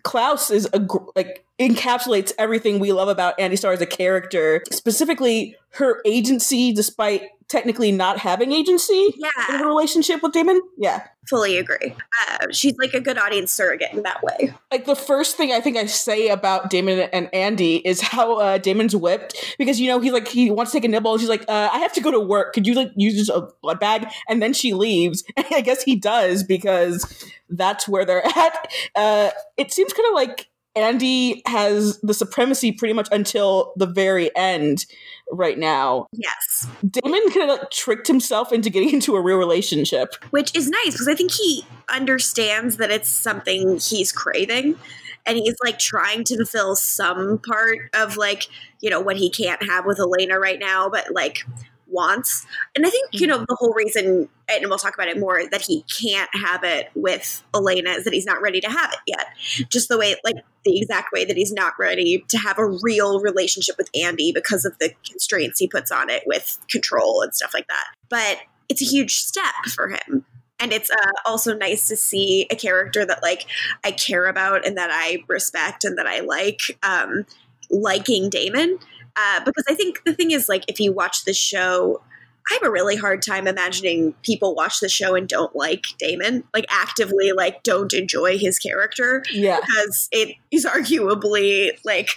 Klaus 0.02 0.50
is 0.50 0.68
a 0.72 0.86
like 1.16 1.44
encapsulates 1.60 2.32
everything 2.38 2.78
we 2.78 2.92
love 2.92 3.08
about 3.08 3.38
Andie 3.38 3.56
Star 3.56 3.72
as 3.72 3.80
a 3.80 3.86
character, 3.86 4.62
specifically 4.70 5.56
her 5.74 6.00
agency, 6.04 6.72
despite 6.72 7.28
technically 7.50 7.90
not 7.90 8.18
having 8.18 8.52
agency 8.52 9.12
yeah. 9.16 9.30
in 9.50 9.58
her 9.58 9.66
relationship 9.66 10.22
with 10.22 10.32
Damon. 10.32 10.60
Yeah. 10.78 11.04
Fully 11.28 11.58
agree. 11.58 11.94
Uh, 12.22 12.46
she's 12.50 12.76
like 12.78 12.94
a 12.94 13.00
good 13.00 13.18
audience 13.18 13.52
surrogate 13.52 13.92
in 13.92 14.02
that 14.04 14.22
way. 14.22 14.54
Like 14.70 14.86
the 14.86 14.96
first 14.96 15.36
thing 15.36 15.52
I 15.52 15.60
think 15.60 15.76
I 15.76 15.86
say 15.86 16.28
about 16.28 16.70
Damon 16.70 17.08
and 17.12 17.32
Andie 17.34 17.76
is 17.78 18.00
how 18.00 18.36
uh, 18.38 18.58
Damon's 18.58 18.96
whipped 18.96 19.56
because 19.58 19.78
you 19.78 19.88
know 19.88 20.00
he's 20.00 20.12
like 20.12 20.28
he 20.28 20.50
wants 20.50 20.72
to 20.72 20.78
take 20.78 20.84
a 20.84 20.88
nibble 20.88 21.12
and 21.12 21.20
she's 21.20 21.28
like 21.28 21.42
uh, 21.42 21.70
I 21.72 21.78
have 21.78 21.92
to 21.94 22.00
go 22.00 22.10
to 22.10 22.20
work. 22.20 22.52
Could 22.52 22.66
you 22.66 22.74
like 22.74 22.90
use 22.96 23.28
a 23.28 23.48
blood 23.62 23.78
bag? 23.80 24.06
And 24.28 24.40
then 24.42 24.52
she 24.52 24.72
leaves. 24.72 25.24
And 25.36 25.46
I 25.54 25.60
guess 25.60 25.82
he 25.82 25.96
does 25.96 26.42
because 26.42 27.24
that's 27.48 27.88
where 27.88 28.04
they're 28.04 28.26
at. 28.26 28.72
Uh, 28.94 29.30
it 29.56 29.72
seems 29.72 29.92
kind 29.92 30.08
of 30.08 30.14
like 30.14 30.48
Andie 30.76 31.42
has 31.46 32.00
the 32.00 32.14
supremacy 32.14 32.72
pretty 32.72 32.94
much 32.94 33.08
until 33.10 33.72
the 33.76 33.86
very 33.86 34.34
end 34.36 34.86
right 35.32 35.58
now. 35.58 36.06
Yes. 36.12 36.68
Damon 36.88 37.22
kind 37.30 37.50
of 37.50 37.58
like 37.58 37.70
tricked 37.70 38.06
himself 38.06 38.52
into 38.52 38.70
getting 38.70 38.90
into 38.94 39.16
a 39.16 39.20
real 39.20 39.36
relationship. 39.36 40.14
Which 40.30 40.54
is 40.56 40.68
nice 40.68 40.92
because 40.92 41.08
I 41.08 41.14
think 41.14 41.32
he 41.32 41.64
understands 41.88 42.76
that 42.76 42.90
it's 42.90 43.08
something 43.08 43.78
he's 43.78 44.12
craving. 44.12 44.76
And 45.26 45.36
he's 45.36 45.56
like 45.62 45.78
trying 45.78 46.24
to 46.24 46.36
fulfill 46.36 46.74
some 46.74 47.38
part 47.46 47.78
of 47.94 48.16
like, 48.16 48.48
you 48.80 48.88
know, 48.88 49.00
what 49.00 49.16
he 49.16 49.28
can't 49.28 49.62
have 49.62 49.84
with 49.84 50.00
Elena 50.00 50.40
right 50.40 50.58
now, 50.58 50.88
but 50.88 51.12
like 51.12 51.44
wants. 51.90 52.46
And 52.74 52.86
I 52.86 52.90
think, 52.90 53.08
you 53.12 53.26
know, 53.26 53.38
the 53.38 53.56
whole 53.58 53.72
reason, 53.72 54.28
and 54.48 54.68
we'll 54.68 54.78
talk 54.78 54.94
about 54.94 55.08
it 55.08 55.18
more, 55.18 55.42
that 55.50 55.62
he 55.62 55.84
can't 56.00 56.30
have 56.34 56.64
it 56.64 56.90
with 56.94 57.42
Elena 57.54 57.90
is 57.90 58.04
that 58.04 58.12
he's 58.12 58.26
not 58.26 58.40
ready 58.40 58.60
to 58.60 58.70
have 58.70 58.92
it 58.92 59.00
yet. 59.06 59.26
Just 59.70 59.88
the 59.88 59.98
way, 59.98 60.16
like, 60.24 60.36
the 60.64 60.78
exact 60.78 61.12
way 61.12 61.24
that 61.24 61.36
he's 61.36 61.52
not 61.52 61.72
ready 61.78 62.24
to 62.28 62.38
have 62.38 62.58
a 62.58 62.66
real 62.82 63.20
relationship 63.20 63.76
with 63.78 63.90
Andie 63.94 64.32
because 64.32 64.64
of 64.64 64.78
the 64.78 64.92
constraints 65.08 65.58
he 65.58 65.68
puts 65.68 65.90
on 65.90 66.10
it 66.10 66.22
with 66.26 66.58
control 66.70 67.22
and 67.22 67.34
stuff 67.34 67.52
like 67.54 67.66
that. 67.68 67.84
But 68.08 68.38
it's 68.68 68.82
a 68.82 68.86
huge 68.86 69.14
step 69.14 69.54
for 69.74 69.88
him. 69.88 70.24
And 70.58 70.72
it's 70.72 70.90
uh, 70.90 71.12
also 71.24 71.56
nice 71.56 71.88
to 71.88 71.96
see 71.96 72.46
a 72.50 72.54
character 72.54 73.06
that, 73.06 73.22
like, 73.22 73.46
I 73.82 73.92
care 73.92 74.26
about 74.26 74.66
and 74.66 74.76
that 74.76 74.90
I 74.92 75.24
respect 75.26 75.84
and 75.84 75.96
that 75.96 76.06
I 76.06 76.20
like, 76.20 76.60
um, 76.82 77.24
liking 77.70 78.28
Damon 78.28 78.78
uh, 79.16 79.44
because 79.44 79.64
I 79.68 79.74
think 79.74 80.02
the 80.04 80.14
thing 80.14 80.30
is, 80.30 80.48
like, 80.48 80.64
if 80.68 80.80
you 80.80 80.92
watch 80.92 81.24
the 81.24 81.34
show, 81.34 82.00
I 82.50 82.54
have 82.54 82.62
a 82.62 82.70
really 82.70 82.96
hard 82.96 83.22
time 83.22 83.46
imagining 83.46 84.14
people 84.22 84.54
watch 84.54 84.80
the 84.80 84.88
show 84.88 85.14
and 85.14 85.28
don't 85.28 85.54
like 85.54 85.84
Damon, 85.98 86.44
like 86.52 86.66
actively 86.68 87.32
like 87.32 87.62
don't 87.62 87.92
enjoy 87.92 88.38
his 88.38 88.58
character. 88.58 89.22
Yeah, 89.30 89.60
because 89.60 90.08
it 90.10 90.36
is 90.50 90.64
arguably 90.64 91.70
like 91.84 92.08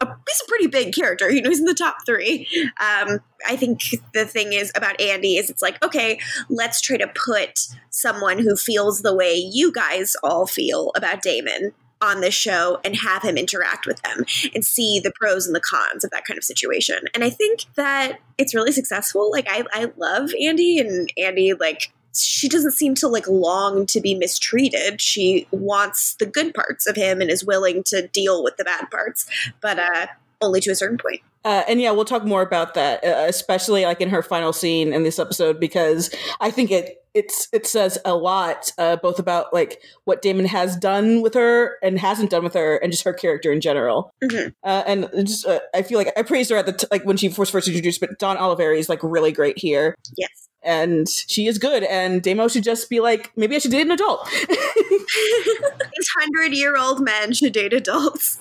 a, 0.00 0.06
he's 0.06 0.42
a 0.44 0.48
pretty 0.48 0.66
big 0.66 0.94
character. 0.94 1.30
You 1.30 1.40
know, 1.40 1.48
he's 1.50 1.60
in 1.60 1.64
the 1.64 1.74
top 1.74 1.96
three. 2.04 2.46
Um, 2.80 3.20
I 3.46 3.56
think 3.56 3.80
the 4.12 4.26
thing 4.26 4.52
is 4.52 4.70
about 4.74 5.00
Andie 5.00 5.38
is 5.38 5.48
it's 5.48 5.62
like 5.62 5.82
okay, 5.82 6.18
let's 6.50 6.80
try 6.80 6.96
to 6.98 7.08
put 7.08 7.68
someone 7.90 8.38
who 8.38 8.56
feels 8.56 9.00
the 9.00 9.14
way 9.14 9.34
you 9.34 9.72
guys 9.72 10.16
all 10.22 10.46
feel 10.46 10.92
about 10.96 11.22
Damon 11.22 11.72
on 12.00 12.20
this 12.20 12.34
show 12.34 12.78
and 12.84 12.96
have 12.96 13.22
him 13.22 13.36
interact 13.36 13.86
with 13.86 14.00
them 14.02 14.24
and 14.54 14.64
see 14.64 15.00
the 15.00 15.12
pros 15.14 15.46
and 15.46 15.54
the 15.54 15.60
cons 15.60 16.04
of 16.04 16.10
that 16.10 16.24
kind 16.24 16.38
of 16.38 16.44
situation. 16.44 16.98
And 17.14 17.24
I 17.24 17.30
think 17.30 17.64
that 17.74 18.20
it's 18.36 18.54
really 18.54 18.72
successful. 18.72 19.30
Like 19.30 19.46
I, 19.48 19.64
I 19.72 19.90
love 19.96 20.30
Andie 20.40 20.78
and 20.78 21.12
Andie 21.18 21.54
like 21.54 21.92
she 22.14 22.48
doesn't 22.48 22.72
seem 22.72 22.94
to 22.96 23.08
like 23.08 23.28
long 23.28 23.86
to 23.86 24.00
be 24.00 24.14
mistreated. 24.14 25.00
She 25.00 25.46
wants 25.50 26.14
the 26.14 26.26
good 26.26 26.54
parts 26.54 26.86
of 26.86 26.96
him 26.96 27.20
and 27.20 27.30
is 27.30 27.44
willing 27.44 27.82
to 27.86 28.06
deal 28.08 28.42
with 28.42 28.56
the 28.56 28.64
bad 28.64 28.90
parts, 28.90 29.28
but 29.60 29.78
uh 29.78 30.06
only 30.40 30.60
to 30.60 30.70
a 30.70 30.74
certain 30.74 30.98
point. 30.98 31.20
Uh, 31.44 31.62
and 31.68 31.80
yeah, 31.80 31.90
we'll 31.90 32.04
talk 32.04 32.24
more 32.24 32.42
about 32.42 32.74
that, 32.74 33.04
uh, 33.04 33.24
especially 33.28 33.84
like 33.84 34.00
in 34.00 34.08
her 34.08 34.22
final 34.22 34.52
scene 34.52 34.92
in 34.92 35.02
this 35.02 35.18
episode, 35.18 35.60
because 35.60 36.14
I 36.40 36.50
think 36.50 36.70
it 36.70 37.04
it's 37.14 37.48
it 37.52 37.66
says 37.66 37.98
a 38.04 38.14
lot, 38.14 38.70
uh, 38.78 38.96
both 38.96 39.18
about 39.18 39.52
like 39.52 39.80
what 40.04 40.22
Damon 40.22 40.46
has 40.46 40.76
done 40.76 41.22
with 41.22 41.34
her 41.34 41.76
and 41.82 41.98
hasn't 41.98 42.30
done 42.30 42.44
with 42.44 42.54
her, 42.54 42.76
and 42.76 42.92
just 42.92 43.04
her 43.04 43.12
character 43.12 43.52
in 43.52 43.60
general. 43.60 44.12
Mm-hmm. 44.22 44.48
Uh, 44.62 44.82
and 44.86 45.08
just 45.26 45.46
uh, 45.46 45.60
I 45.74 45.82
feel 45.82 45.98
like 45.98 46.12
I 46.16 46.22
praised 46.22 46.50
her 46.50 46.56
at 46.56 46.66
the 46.66 46.72
t- 46.72 46.86
like 46.90 47.04
when 47.04 47.16
she 47.16 47.28
was 47.28 47.50
first 47.50 47.66
introduced, 47.66 48.00
but 48.00 48.18
Dawn 48.18 48.36
Olivieri 48.36 48.78
is 48.78 48.88
like 48.88 49.00
really 49.02 49.32
great 49.32 49.58
here. 49.58 49.96
Yes. 50.16 50.48
And 50.62 51.08
she 51.08 51.46
is 51.46 51.56
good, 51.56 51.84
and 51.84 52.20
Damo 52.20 52.48
should 52.48 52.64
just 52.64 52.90
be 52.90 53.00
like, 53.00 53.32
maybe 53.36 53.54
I 53.54 53.58
should 53.58 53.70
date 53.70 53.82
an 53.82 53.92
adult. 53.92 54.28
These 54.48 56.08
hundred 56.18 56.52
year 56.52 56.76
old 56.76 57.00
men 57.00 57.32
should 57.32 57.52
date 57.52 57.72
adults. 57.72 58.38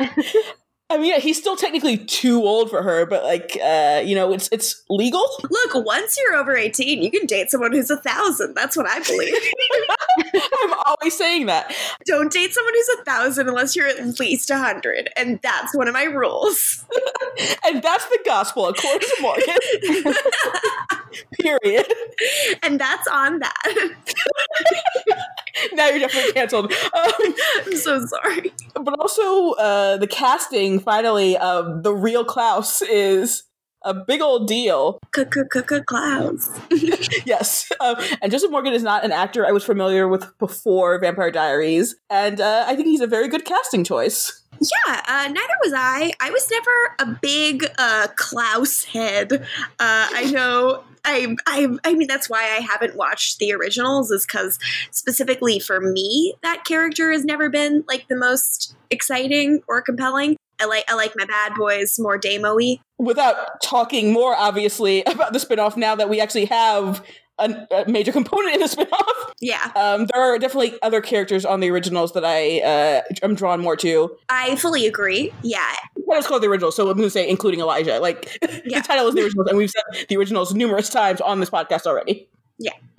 I 0.88 0.98
mean, 0.98 1.06
yeah, 1.06 1.18
he's 1.18 1.36
still 1.36 1.56
technically 1.56 1.98
too 1.98 2.42
old 2.42 2.70
for 2.70 2.80
her, 2.80 3.06
but 3.06 3.24
like, 3.24 3.58
uh, 3.62 4.02
you 4.04 4.14
know, 4.14 4.32
it's 4.32 4.48
it's 4.52 4.84
legal. 4.88 5.24
Look, 5.42 5.84
once 5.84 6.16
you're 6.16 6.36
over 6.36 6.56
eighteen, 6.56 7.02
you 7.02 7.10
can 7.10 7.26
date 7.26 7.50
someone 7.50 7.72
who's 7.72 7.90
a 7.90 7.96
thousand. 7.96 8.54
That's 8.54 8.76
what 8.76 8.86
I 8.86 9.00
believe. 9.00 9.34
I'm 10.62 10.74
always 10.86 11.16
saying 11.18 11.46
that. 11.46 11.74
Don't 12.06 12.30
date 12.30 12.54
someone 12.54 12.72
who's 12.72 12.88
a 13.00 13.04
thousand 13.04 13.48
unless 13.48 13.74
you're 13.74 13.88
at 13.88 14.20
least 14.20 14.48
a 14.50 14.58
hundred, 14.58 15.10
and 15.16 15.40
that's 15.42 15.74
one 15.74 15.88
of 15.88 15.94
my 15.94 16.04
rules. 16.04 16.84
and 17.66 17.82
that's 17.82 18.06
the 18.06 18.20
gospel 18.24 18.68
according 18.68 19.00
to 19.00 19.16
Morgan. 19.20 20.14
Period. 21.40 21.92
And 22.62 22.78
that's 22.78 23.08
on 23.08 23.40
that. 23.40 23.90
now 25.72 25.88
you're 25.88 26.00
definitely 26.00 26.32
canceled. 26.32 26.72
Um, 26.72 27.12
I'm 27.66 27.76
so 27.76 28.04
sorry. 28.06 28.52
but 28.74 28.98
also, 28.98 29.52
uh, 29.52 29.96
the 29.96 30.06
casting 30.06 30.80
finally 30.80 31.36
of 31.36 31.82
the 31.82 31.94
real 31.94 32.24
Klaus 32.24 32.82
is 32.82 33.44
a 33.82 33.94
big 33.94 34.20
old 34.20 34.48
deal. 34.48 34.98
Clouds. 35.86 36.50
yes, 37.24 37.70
um, 37.80 37.96
and 38.20 38.32
Joseph 38.32 38.50
Morgan 38.50 38.72
is 38.72 38.82
not 38.82 39.04
an 39.04 39.12
actor 39.12 39.46
I 39.46 39.52
was 39.52 39.64
familiar 39.64 40.08
with 40.08 40.26
before 40.38 40.98
Vampire 40.98 41.30
Diaries, 41.30 41.94
and 42.10 42.40
uh, 42.40 42.64
I 42.66 42.74
think 42.74 42.88
he's 42.88 43.00
a 43.00 43.06
very 43.06 43.28
good 43.28 43.44
casting 43.44 43.84
choice. 43.84 44.42
Yeah, 44.60 45.02
uh, 45.06 45.28
neither 45.28 45.54
was 45.62 45.72
I. 45.74 46.12
I 46.20 46.30
was 46.30 46.50
never 46.50 46.96
a 46.98 47.18
big 47.20 47.66
uh, 47.78 48.08
Klaus 48.16 48.84
head. 48.84 49.32
Uh, 49.32 49.38
I 49.78 50.30
know. 50.32 50.82
I, 51.06 51.36
I, 51.46 51.68
I 51.84 51.94
mean, 51.94 52.08
that's 52.08 52.28
why 52.28 52.42
I 52.42 52.60
haven't 52.60 52.96
watched 52.96 53.38
the 53.38 53.52
originals, 53.52 54.10
is 54.10 54.26
because 54.26 54.58
specifically 54.90 55.58
for 55.60 55.80
me, 55.80 56.34
that 56.42 56.64
character 56.64 57.12
has 57.12 57.24
never 57.24 57.48
been 57.48 57.84
like 57.88 58.08
the 58.08 58.16
most 58.16 58.76
exciting 58.90 59.62
or 59.68 59.80
compelling. 59.80 60.36
I 60.60 60.64
like 60.64 60.84
I 60.88 60.94
like 60.94 61.12
my 61.16 61.26
bad 61.26 61.54
boys 61.54 61.98
more 61.98 62.18
demo-y. 62.18 62.78
Without 62.98 63.60
talking 63.62 64.12
more 64.12 64.34
obviously 64.34 65.02
about 65.06 65.32
the 65.32 65.38
spinoff, 65.38 65.76
now 65.76 65.94
that 65.94 66.08
we 66.08 66.20
actually 66.20 66.46
have 66.46 67.04
a, 67.38 67.66
a 67.70 67.88
major 67.88 68.12
component 68.12 68.54
in 68.54 68.60
the 68.60 68.66
spinoff, 68.66 69.32
Yeah, 69.40 69.70
um, 69.76 70.06
there 70.06 70.20
are 70.20 70.38
definitely 70.38 70.74
other 70.82 71.00
characters 71.00 71.44
on 71.44 71.60
the 71.60 71.70
originals 71.70 72.12
that 72.14 72.24
I 72.24 72.60
uh, 72.60 73.02
am 73.22 73.34
drawn 73.34 73.60
more 73.60 73.76
to. 73.76 74.16
I 74.28 74.56
fully 74.56 74.86
agree. 74.86 75.32
Yeah, 75.42 75.74
It's 76.08 76.26
called 76.26 76.42
the 76.42 76.48
originals, 76.48 76.76
so 76.76 76.88
I'm 76.88 76.96
going 76.96 77.06
to 77.06 77.10
say 77.10 77.28
including 77.28 77.60
Elijah. 77.60 77.98
Like 78.00 78.38
Yeah. 78.64 78.80
the 78.80 78.86
title 78.86 79.08
is 79.08 79.14
the 79.14 79.22
originals, 79.22 79.48
and 79.48 79.58
we've 79.58 79.70
said 79.70 80.06
the 80.08 80.16
originals 80.16 80.54
numerous 80.54 80.88
times 80.88 81.20
on 81.20 81.40
this 81.40 81.50
podcast 81.50 81.86
already. 81.86 82.28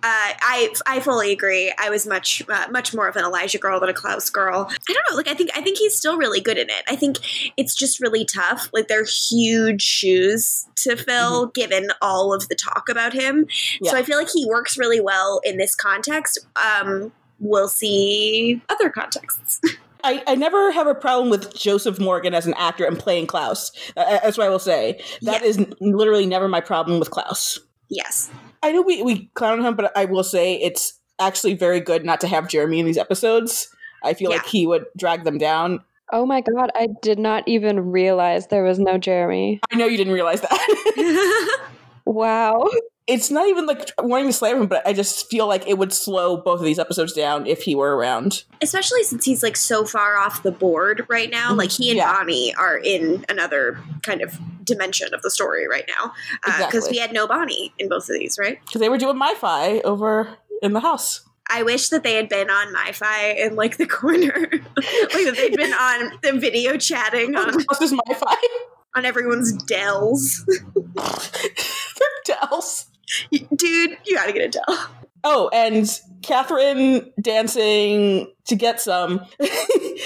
uh, 0.03 0.33
I 0.39 0.71
I 0.85 0.99
fully 0.99 1.31
agree. 1.31 1.73
I 1.79 1.89
was 1.89 2.05
much 2.05 2.43
uh, 2.47 2.67
much 2.69 2.93
more 2.93 3.07
of 3.07 3.15
an 3.15 3.23
Elijah 3.25 3.57
girl 3.57 3.79
than 3.79 3.89
a 3.89 3.93
Klaus 3.93 4.29
girl. 4.29 4.67
I 4.69 4.93
don't 4.93 5.03
know. 5.09 5.15
Like 5.17 5.27
I 5.27 5.33
think 5.33 5.49
I 5.57 5.61
think 5.61 5.79
he's 5.79 5.95
still 5.95 6.17
really 6.17 6.39
good 6.39 6.57
in 6.59 6.69
it. 6.69 6.83
I 6.87 6.95
think 6.95 7.17
it's 7.57 7.73
just 7.73 7.99
really 7.99 8.23
tough. 8.23 8.69
Like 8.73 8.87
they're 8.89 9.05
huge 9.05 9.81
shoes 9.81 10.67
to 10.83 10.95
fill, 10.95 11.47
given 11.47 11.89
all 11.99 12.31
of 12.31 12.47
the 12.47 12.53
talk 12.55 12.89
about 12.89 13.11
him. 13.13 13.47
Yeah. 13.81 13.89
So 13.91 13.97
I 13.97 14.03
feel 14.03 14.19
like 14.19 14.29
he 14.31 14.45
works 14.45 14.77
really 14.77 15.01
well 15.01 15.41
in 15.43 15.57
this 15.57 15.73
context. 15.75 16.45
Um, 16.63 17.11
we'll 17.39 17.67
see 17.67 18.61
other 18.69 18.91
contexts. 18.91 19.59
I, 20.03 20.23
I 20.27 20.35
never 20.35 20.71
have 20.71 20.87
a 20.87 20.95
problem 20.95 21.29
with 21.29 21.53
Joseph 21.55 21.99
Morgan 21.99 22.33
as 22.33 22.45
an 22.47 22.53
actor 22.57 22.85
and 22.85 22.97
playing 22.97 23.27
Klaus. 23.27 23.71
Uh, 23.95 24.19
that's 24.23 24.37
what 24.37 24.45
I 24.47 24.49
will 24.49 24.59
say. 24.59 25.01
That 25.23 25.41
Yeah. 25.41 25.47
is 25.47 25.65
literally 25.81 26.25
never 26.25 26.47
my 26.47 26.61
problem 26.61 26.99
with 26.99 27.09
Klaus. 27.11 27.59
yes. 27.89 28.29
I 28.63 28.71
know 28.71 28.81
we, 28.81 29.01
we 29.03 29.27
clown 29.35 29.59
on 29.59 29.65
him, 29.65 29.75
but 29.75 29.95
I 29.95 30.05
will 30.05 30.23
say 30.23 30.55
it's 30.55 30.93
actually 31.19 31.53
very 31.53 31.79
good 31.79 32.03
not 32.05 32.19
to 32.21 32.27
have 32.27 32.47
Jeremy 32.47 32.79
in 32.79 32.85
these 32.85 32.97
episodes. 32.97 33.67
I 34.03 34.13
feel 34.13 34.29
like 34.31 34.45
he 34.45 34.65
would 34.67 34.85
drag 34.97 35.23
them 35.23 35.37
down. 35.37 35.81
Oh 36.11 36.25
my 36.25 36.41
god, 36.41 36.71
I 36.75 36.87
did 37.01 37.19
not 37.19 37.43
even 37.47 37.91
realize 37.91 38.47
there 38.47 38.63
was 38.63 38.79
no 38.79 38.97
Jeremy. 38.97 39.59
I 39.71 39.75
know 39.75 39.85
you 39.85 39.97
didn't 39.97 40.13
realize 40.13 40.41
that. 40.41 41.59
Wow. 42.05 42.65
It's 43.07 43.31
not 43.31 43.47
even 43.47 43.65
like 43.65 43.89
wanting 43.99 44.27
to 44.27 44.33
slam 44.33 44.61
him, 44.61 44.67
but 44.67 44.85
I 44.85 44.91
just 44.93 45.29
feel 45.29 45.47
like 45.47 45.65
it 45.67 45.77
would 45.77 45.93
slow 45.93 46.37
both 46.37 46.59
of 46.59 46.65
these 46.65 46.77
episodes 46.79 47.13
down 47.13 47.47
if 47.47 47.61
he 47.63 47.73
were 47.73 47.95
around. 47.95 48.43
Especially 48.61 49.01
since 49.03 49.23
he's 49.23 49.41
like 49.41 49.55
so 49.55 49.85
far 49.85 50.17
off 50.17 50.43
the 50.43 50.51
board 50.51 51.05
right 51.09 51.29
now. 51.31 51.53
Like 51.53 51.71
he 51.71 51.89
and 51.89 51.97
Yeah. 51.97 52.11
Bonnie 52.13 52.53
are 52.55 52.77
in 52.77 53.23
another 53.29 53.79
kind 54.03 54.21
of 54.21 54.37
dimension 54.65 55.13
of 55.13 55.21
the 55.21 55.31
story 55.31 55.67
right 55.67 55.85
now. 55.87 56.11
Uh, 56.45 56.57
because 56.57 56.85
Exactly. 56.87 56.91
we 56.91 56.97
had 56.97 57.13
no 57.13 57.27
Bonnie 57.27 57.73
in 57.79 57.87
both 57.87 58.09
of 58.09 58.15
these, 58.19 58.37
right? 58.37 58.59
Because 58.65 58.81
they 58.81 58.89
were 58.89 58.97
doing 58.97 59.17
MiFi 59.17 59.81
over 59.83 60.37
in 60.61 60.73
the 60.73 60.81
house. 60.81 61.21
I 61.49 61.63
wish 61.63 61.87
that 61.89 62.03
they 62.03 62.15
had 62.15 62.27
been 62.27 62.49
on 62.49 62.73
MiFi 62.75 63.37
in 63.37 63.55
like 63.55 63.77
the 63.77 63.87
corner. 63.87 64.49
like 64.51 64.59
that 64.75 65.33
they'd 65.37 65.55
been 65.55 65.71
on 65.71 66.11
the 66.23 66.33
video 66.33 66.75
chatting 66.75 67.37
on, 67.37 67.53
Plus, 67.63 67.79
there's 67.79 67.93
MiFi. 67.93 68.35
on 68.97 69.05
everyone's 69.05 69.53
Dells. 69.63 70.43
They're 70.95 72.35
Dells. 72.41 72.87
Dude, 73.31 73.97
you 74.05 74.15
gotta 74.15 74.33
get 74.33 74.41
a 74.43 74.49
Dell. 74.49 74.89
Oh, 75.23 75.49
and 75.53 75.89
Katherine 76.21 77.11
dancing 77.21 78.31
to 78.45 78.55
get 78.55 78.79
some 78.81 79.19
uh. 79.39 79.45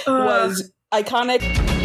was 0.07 0.71
iconic. 0.91 1.41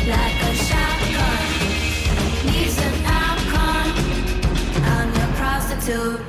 Like 0.07 0.43
a 0.43 0.55
shotgun, 0.55 2.47
needs 2.47 2.79
an 2.79 3.05
outcome. 3.05 3.93
I'm 4.85 5.15
your 5.15 5.37
prostitute. 5.37 6.21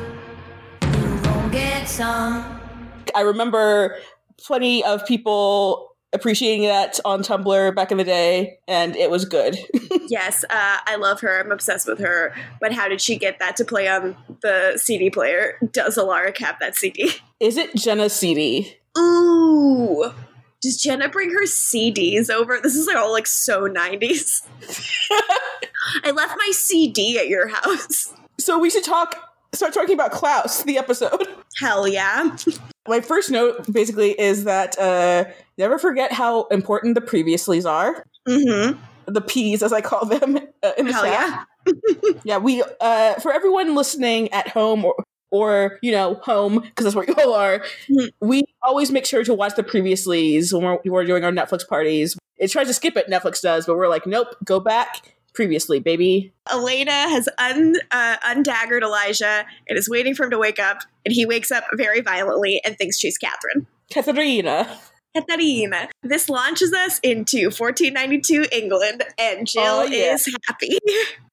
You 0.82 1.21
gon' 1.23 1.52
get 1.52 1.88
some. 1.88 2.60
I 3.15 3.21
remember 3.21 3.97
plenty 4.38 4.84
of 4.84 5.06
people 5.06 5.95
appreciating 6.13 6.67
that 6.67 7.00
on 7.06 7.22
Tumblr 7.22 7.76
back 7.76 7.91
in 7.91 7.98
the 7.98 8.04
day, 8.04 8.60
and 8.67 8.96
it 8.96 9.10
was 9.10 9.26
good. 9.26 9.58
Yes, 10.10 10.46
uh, 10.50 10.78
I 10.86 10.96
love 10.96 11.20
her. 11.20 11.41
I'm 11.41 11.52
obsessed 11.52 11.86
with 11.86 12.00
her. 12.00 12.34
But 12.62 12.72
how 12.72 12.88
did 12.88 13.02
she 13.02 13.17
get 13.17 13.39
that 13.39 13.58
to 13.58 13.65
play 13.65 13.89
on 13.89 14.15
the 14.41 14.78
CD 14.78 15.10
player? 15.10 15.58
Does 15.74 15.98
Alaric 15.98 16.38
have 16.38 16.56
that 16.62 16.78
CD? 16.78 17.12
Is 17.41 17.58
it 17.58 17.76
Jenna's 17.76 18.13
CD? 18.13 18.78
Ooh. 18.98 20.13
Does 20.62 20.82
Jenna 20.82 21.10
bring 21.10 21.32
her 21.32 21.43
CDs 21.43 22.30
over? 22.30 22.58
This 22.63 22.76
is 22.76 22.88
like 22.88 22.96
all 22.96 23.12
like 23.12 23.28
so 23.28 23.67
90s. 23.67 24.43
I 26.06 26.12
left 26.12 26.36
my 26.38 26.52
CD 26.54 27.20
at 27.20 27.28
your 27.28 27.50
house. 27.50 28.13
So 28.39 28.58
we 28.58 28.70
should 28.70 28.86
talk. 28.86 29.15
Start 29.54 29.74
talking 29.74 29.94
about 29.94 30.12
Klaus, 30.12 30.64
the 30.64 30.78
episode. 30.78 31.28
Hell 31.60 31.88
yeah. 31.88 32.36
My 32.88 33.00
first 33.02 33.32
note 33.32 33.72
basically 33.72 34.20
is 34.20 34.44
that 34.44 34.78
uh, 34.78 35.26
never 35.58 35.78
forget 35.80 36.12
how 36.12 36.46
important 36.46 36.96
the 36.96 37.02
previouslys 37.02 37.70
are. 37.70 38.04
Mm-hmm. 38.28 38.78
The 39.08 39.22
P's, 39.22 39.64
as 39.64 39.72
I 39.74 39.82
call 39.82 40.06
them 40.06 40.38
uh, 40.64 40.72
in 40.78 40.86
the 40.88 40.94
Hell 40.94 41.04
chat. 41.04 41.48
yeah. 41.66 42.14
Yeah, 42.24 42.38
we 42.38 42.64
uh 42.80 43.16
for 43.16 43.34
everyone 43.34 43.76
listening 43.76 44.32
at 44.32 44.48
home 44.48 44.86
or 44.86 44.96
or 45.32 45.80
you 45.82 45.92
know 45.92 46.16
home 46.16 46.60
because 46.60 46.86
that's 46.86 46.96
where 46.96 47.06
you 47.06 47.14
all 47.16 47.34
are. 47.34 47.60
Mhm. 47.90 48.10
We 48.22 48.44
always 48.62 48.90
make 48.92 49.06
sure 49.06 49.24
to 49.26 49.34
watch 49.34 49.56
the 49.56 49.64
previouslys 49.64 50.54
when 50.54 50.64
we're, 50.64 50.80
we're 50.86 51.06
doing 51.06 51.24
our 51.26 51.32
Netflix 51.32 51.68
parties. 51.68 52.18
It 52.38 52.50
tries 52.52 52.68
to 52.68 52.74
skip 52.74 52.96
it, 52.96 53.08
Netflix 53.10 53.42
does, 53.42 53.66
but 53.66 53.76
we're 53.76 53.90
like, 53.90 54.06
nope, 54.08 54.36
go 54.46 54.60
back 54.62 55.17
previously, 55.38 55.80
baby. 55.80 56.34
Elena 56.52 56.91
has 56.91 57.30
un, 57.38 57.76
uh, 57.91 58.17
undaggered 58.28 58.82
Elijah 58.82 59.45
and 59.69 59.78
is 59.78 59.88
waiting 59.88 60.15
for 60.15 60.23
him 60.26 60.32
to 60.32 60.38
wake 60.39 60.58
up. 60.60 60.80
And 61.06 61.13
he 61.13 61.28
wakes 61.28 61.52
up 61.52 61.63
very 61.76 62.02
violently 62.02 62.60
and 62.65 62.76
thinks 62.76 62.97
she's 63.00 63.17
Katherine. 63.19 63.67
Katerina. 63.93 64.67
Katerina. 65.15 65.89
This 66.02 66.28
launches 66.28 66.73
us 66.73 67.00
into 67.04 67.45
1492 67.52 68.47
England, 68.52 69.04
and 69.19 69.45
Jill 69.47 69.62
Oh, 69.63 69.84
yeah. 69.84 70.15
is 70.15 70.28
happy. 70.47 70.78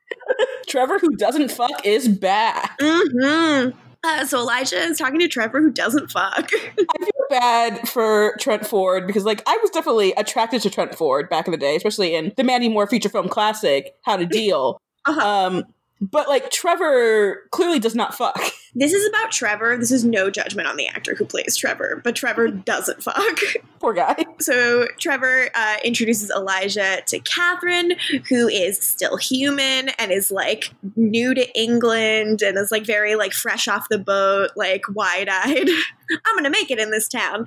Trevor, 0.68 0.98
who 0.98 1.16
doesn't 1.16 1.50
fuck, 1.50 1.84
is 1.86 2.06
back. 2.08 2.76
hmm 2.80 3.70
Uh, 4.04 4.24
so 4.26 4.38
Elijah 4.40 4.76
is 4.76 4.98
talking 4.98 5.18
to 5.18 5.28
Trevor, 5.28 5.60
who 5.62 5.70
doesn't 5.70 6.10
fuck. 6.10 6.50
I 6.52 7.04
feel 7.04 7.13
bad 7.28 7.88
for 7.88 8.36
Trent 8.40 8.66
Ford 8.66 9.06
because, 9.06 9.24
like, 9.24 9.42
I 9.46 9.58
was 9.62 9.70
definitely 9.70 10.12
attracted 10.12 10.62
to 10.62 10.70
Trent 10.70 10.94
Ford 10.94 11.28
back 11.28 11.46
in 11.46 11.52
the 11.52 11.58
day, 11.58 11.76
especially 11.76 12.14
in 12.14 12.32
the 12.36 12.44
Mandy 12.44 12.68
Moore 12.68 12.86
feature 12.86 13.08
film 13.08 13.28
classic, 13.28 13.94
How 14.02 14.16
to 14.16 14.26
Deal. 14.26 14.80
Uh-huh. 15.06 15.20
Um, 15.20 15.64
but 16.10 16.28
like 16.28 16.50
Trevor 16.50 17.46
clearly 17.50 17.78
does 17.78 17.94
not 17.94 18.14
fuck. 18.14 18.38
this 18.74 18.92
is 18.92 19.08
about 19.08 19.32
Trevor. 19.32 19.76
This 19.76 19.90
is 19.90 20.04
no 20.04 20.30
judgment 20.30 20.68
on 20.68 20.76
the 20.76 20.86
actor 20.86 21.14
who 21.14 21.24
plays 21.24 21.56
Trevor, 21.56 22.00
but 22.04 22.14
Trevor 22.14 22.48
doesn't 22.48 23.02
fuck. 23.02 23.38
Poor 23.80 23.94
guy. 23.94 24.24
So 24.40 24.86
Trevor 24.98 25.48
uh, 25.54 25.76
introduces 25.84 26.30
Elijah 26.30 27.00
to 27.06 27.18
Katherine, 27.20 27.92
who 28.28 28.48
is 28.48 28.78
still 28.78 29.16
human 29.16 29.90
and 29.98 30.12
is 30.12 30.30
like 30.30 30.70
new 30.96 31.34
to 31.34 31.58
England 31.58 32.42
and 32.42 32.58
is 32.58 32.70
like 32.70 32.84
very 32.84 33.14
like 33.16 33.32
fresh 33.32 33.66
off 33.66 33.88
the 33.88 33.98
boat, 33.98 34.50
like 34.56 34.82
wide 34.94 35.28
eyed. 35.30 35.68
I'm 36.26 36.36
gonna 36.36 36.50
make 36.50 36.70
it 36.70 36.78
in 36.78 36.90
this 36.90 37.08
town, 37.08 37.46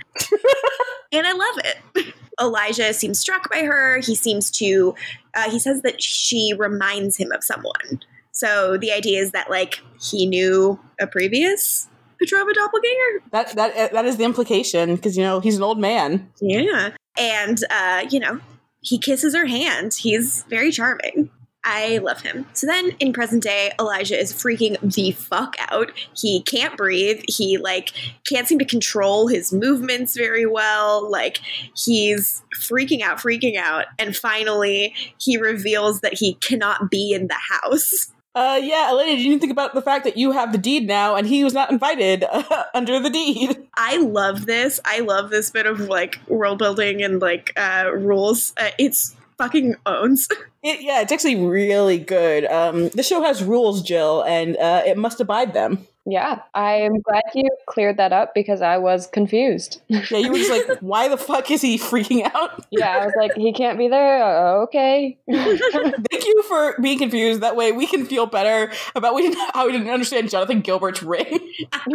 and 1.12 1.28
I 1.28 1.32
love 1.32 1.66
it. 1.96 2.14
Elijah 2.42 2.94
seems 2.94 3.20
struck 3.20 3.52
by 3.52 3.62
her. 3.62 4.00
He 4.00 4.16
seems 4.16 4.50
to. 4.52 4.96
Uh, 5.36 5.50
he 5.52 5.60
says 5.60 5.84
that 5.84 6.02
she 6.02 6.54
reminds 6.58 7.18
him 7.18 7.32
of 7.32 7.44
someone. 7.44 8.02
So 8.38 8.78
the 8.78 8.92
idea 8.92 9.22
is 9.22 9.32
that 9.32 9.50
like 9.50 9.82
he 10.00 10.26
knew 10.26 10.80
a 11.00 11.08
previous 11.08 11.88
Petrova 12.22 12.54
doppelganger. 12.54 13.24
That 13.32 13.56
that 13.56 13.92
that 13.94 14.06
is 14.06 14.18
the 14.18 14.24
implication 14.24 14.96
because 14.96 15.18
you 15.18 15.24
know 15.24 15.40
he's 15.40 15.58
an 15.58 15.64
old 15.64 15.80
man. 15.80 16.32
Yeah. 16.42 16.92
And, 17.18 17.58
uh, 17.70 18.06
you 18.10 18.20
know, 18.20 18.40
he 18.82 18.98
kisses 18.98 19.36
her 19.36 19.46
hand. 19.46 19.94
He's 19.96 20.44
very 20.44 20.72
charming. 20.72 21.32
I 21.64 21.98
love 21.98 22.22
him. 22.22 22.46
So 22.54 22.66
then 22.66 22.92
in 23.00 23.12
present 23.12 23.44
day, 23.44 23.72
Elijah 23.78 24.18
is 24.18 24.32
freaking 24.32 24.80
the 24.94 25.12
fuck 25.12 25.56
out. 25.70 25.92
He 26.16 26.42
can't 26.44 26.78
breathe. 26.78 27.22
He, 27.28 27.58
like, 27.58 27.92
can't 28.26 28.48
seem 28.48 28.60
to 28.60 28.66
control 28.66 29.28
his 29.28 29.52
movements 29.52 30.16
very 30.16 30.46
well. 30.46 31.12
Like, 31.12 31.40
he's 31.76 32.42
freaking 32.56 33.02
out, 33.02 33.18
freaking 33.18 33.58
out. 33.58 33.86
And 34.00 34.16
finally, 34.16 34.94
he 35.20 35.36
reveals 35.36 36.00
that 36.02 36.14
he 36.14 36.36
cannot 36.36 36.90
be 36.90 37.12
in 37.12 37.28
the 37.28 37.40
house. 37.62 38.14
Uh, 38.38 38.60
yeah, 38.62 38.90
Elena, 38.92 39.16
did 39.16 39.26
you 39.26 39.40
think 39.40 39.52
about 39.52 39.74
the 39.74 39.82
fact 39.82 40.04
that 40.04 40.16
you 40.16 40.30
have 40.32 40.52
the 40.52 40.60
deed 40.60 40.86
now 40.86 41.16
and 41.16 41.26
he 41.26 41.44
was 41.44 41.56
not 41.56 41.72
invited 41.72 42.24
uh, 42.24 42.66
under 42.76 43.00
the 43.00 43.10
deed? 43.10 43.58
I 43.74 43.98
love 43.98 44.46
this. 44.46 44.80
I 44.86 45.00
love 45.00 45.32
this 45.32 45.50
bit 45.50 45.66
of 45.66 45.80
like 45.80 46.20
world 46.28 46.60
building 46.60 47.02
and 47.02 47.20
like 47.20 47.52
uh, 47.58 47.90
rules. 47.92 48.54
Uh, 48.56 48.70
it's 48.78 49.16
fucking 49.40 49.76
owns. 49.88 50.28
It, 50.64 50.82
yeah, 50.82 51.02
it's 51.02 51.14
actually 51.14 51.38
really 51.38 51.98
good. 51.98 52.44
Um, 52.46 52.90
the 52.90 53.04
show 53.04 53.22
has 53.22 53.42
rules, 53.42 53.82
Jill, 53.84 54.24
and 54.24 54.58
uh, 54.58 54.82
it 54.86 54.98
must 54.98 55.22
abide 55.22 55.54
them. 55.54 55.88
Yeah, 56.10 56.40
I'm 56.54 57.02
glad 57.02 57.24
you 57.36 57.50
cleared 57.66 57.98
that 57.98 58.14
up 58.14 58.34
because 58.34 58.62
I 58.62 58.78
was 58.78 59.08
confused. 59.08 59.82
Yeah, 59.90 60.06
you 60.18 60.32
were 60.32 60.38
just 60.38 60.50
like, 60.50 60.78
why 60.80 61.10
the 61.10 61.18
fuck 61.18 61.52
is 61.52 61.62
he 61.62 61.78
freaking 61.78 62.24
out? 62.34 62.66
yeah, 62.72 63.00
I 63.00 63.06
was 63.06 63.14
like, 63.18 63.34
he 63.36 63.52
can't 63.52 63.78
be 63.78 63.90
there. 63.90 64.24
Uh, 64.24 64.64
okay. 64.64 65.18
Thank 65.30 66.26
you 66.26 66.44
for 66.48 66.80
being 66.82 66.98
confused. 66.98 67.42
That 67.42 67.58
way 67.58 67.74
we 67.74 67.88
can 67.88 68.06
feel 68.06 68.26
better 68.26 68.72
about 68.96 69.16
we 69.16 69.24
didn't, 69.24 69.52
how 69.54 69.66
we 69.66 69.74
didn't 69.74 69.90
understand 69.90 70.30
Jonathan 70.30 70.62
Gilbert's 70.62 71.04
ring. 71.04 71.52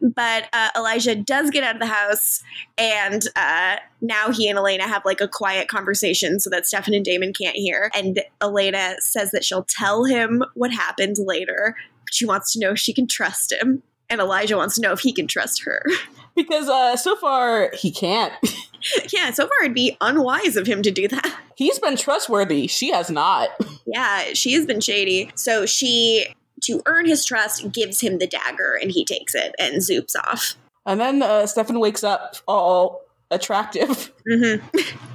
but 0.00 0.44
uh, 0.54 0.68
Elijah 0.74 1.16
does 1.16 1.50
get 1.50 1.64
out 1.64 1.74
of 1.74 1.80
the 1.80 1.86
house, 1.86 2.42
and 2.78 3.22
uh, 3.36 3.76
now 4.00 4.30
he 4.30 4.48
and 4.48 4.58
Elena 4.58 4.88
have 4.88 5.02
like 5.04 5.20
a 5.20 5.28
quiet 5.28 5.68
conversation 5.68 6.40
so 6.40 6.48
that 6.48 6.66
Stefan 6.66 6.94
and 6.94 7.04
Damon 7.04 7.34
can't 7.34 7.56
hear. 7.56 7.90
And 7.94 8.22
Elena 8.40 8.96
says 9.00 9.32
that 9.32 9.44
she'll 9.44 9.64
tell 9.64 10.04
him 10.04 10.42
what 10.54 10.72
happened 10.72 11.16
later, 11.18 11.76
but 11.97 11.97
she 12.10 12.26
wants 12.26 12.52
to 12.52 12.60
know 12.60 12.72
if 12.72 12.78
she 12.78 12.92
can 12.92 13.06
trust 13.06 13.52
him. 13.52 13.82
And 14.10 14.20
Elijah 14.20 14.56
wants 14.56 14.76
to 14.76 14.80
know 14.80 14.92
if 14.92 15.00
he 15.00 15.12
can 15.12 15.26
trust 15.26 15.62
her. 15.64 15.82
because 16.38 16.68
uh, 16.68 16.96
so 16.96 17.16
far 17.16 17.70
he 17.74 17.90
can't. 17.90 18.32
yeah, 19.12 19.30
so 19.32 19.46
far 19.46 19.58
it'd 19.62 19.74
be 19.74 19.96
unwise 20.00 20.56
of 20.56 20.66
him 20.66 20.82
to 20.82 20.90
do 20.90 21.08
that. 21.08 21.36
He's 21.56 21.78
been 21.78 21.96
trustworthy. 21.96 22.68
She 22.68 22.92
has 22.92 23.10
not. 23.10 23.50
Yeah, 23.84 24.32
she 24.32 24.52
has 24.52 24.64
been 24.64 24.80
shady. 24.80 25.32
So 25.34 25.66
she, 25.66 26.26
to 26.62 26.80
earn 26.86 27.06
his 27.06 27.24
trust, 27.24 27.72
gives 27.72 28.00
him 28.00 28.18
the 28.18 28.28
dagger 28.28 28.78
and 28.80 28.92
he 28.92 29.04
takes 29.04 29.34
it 29.34 29.54
and 29.58 29.76
zoops 29.76 30.14
off. 30.16 30.54
And 30.86 31.00
then 31.00 31.22
uh, 31.22 31.46
Stefan 31.46 31.80
wakes 31.80 32.04
up 32.04 32.36
all 32.46 33.00
attractive. 33.32 34.12
Mm-hmm. 34.30 34.64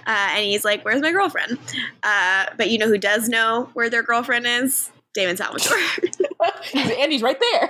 Uh, 0.06 0.30
and 0.34 0.44
he's 0.44 0.66
like, 0.66 0.84
Where's 0.84 1.02
my 1.02 1.12
girlfriend? 1.12 1.58
Uh, 2.04 2.48
but 2.58 2.70
you 2.70 2.78
know 2.78 2.88
who 2.88 2.98
does 2.98 3.30
know 3.30 3.70
where 3.74 3.90
their 3.90 4.04
girlfriend 4.04 4.46
is? 4.46 4.92
Damon 5.14 5.38
Salvatore. 5.38 5.78
Andie's 6.76 7.22
right 7.22 7.38
there. 7.52 7.70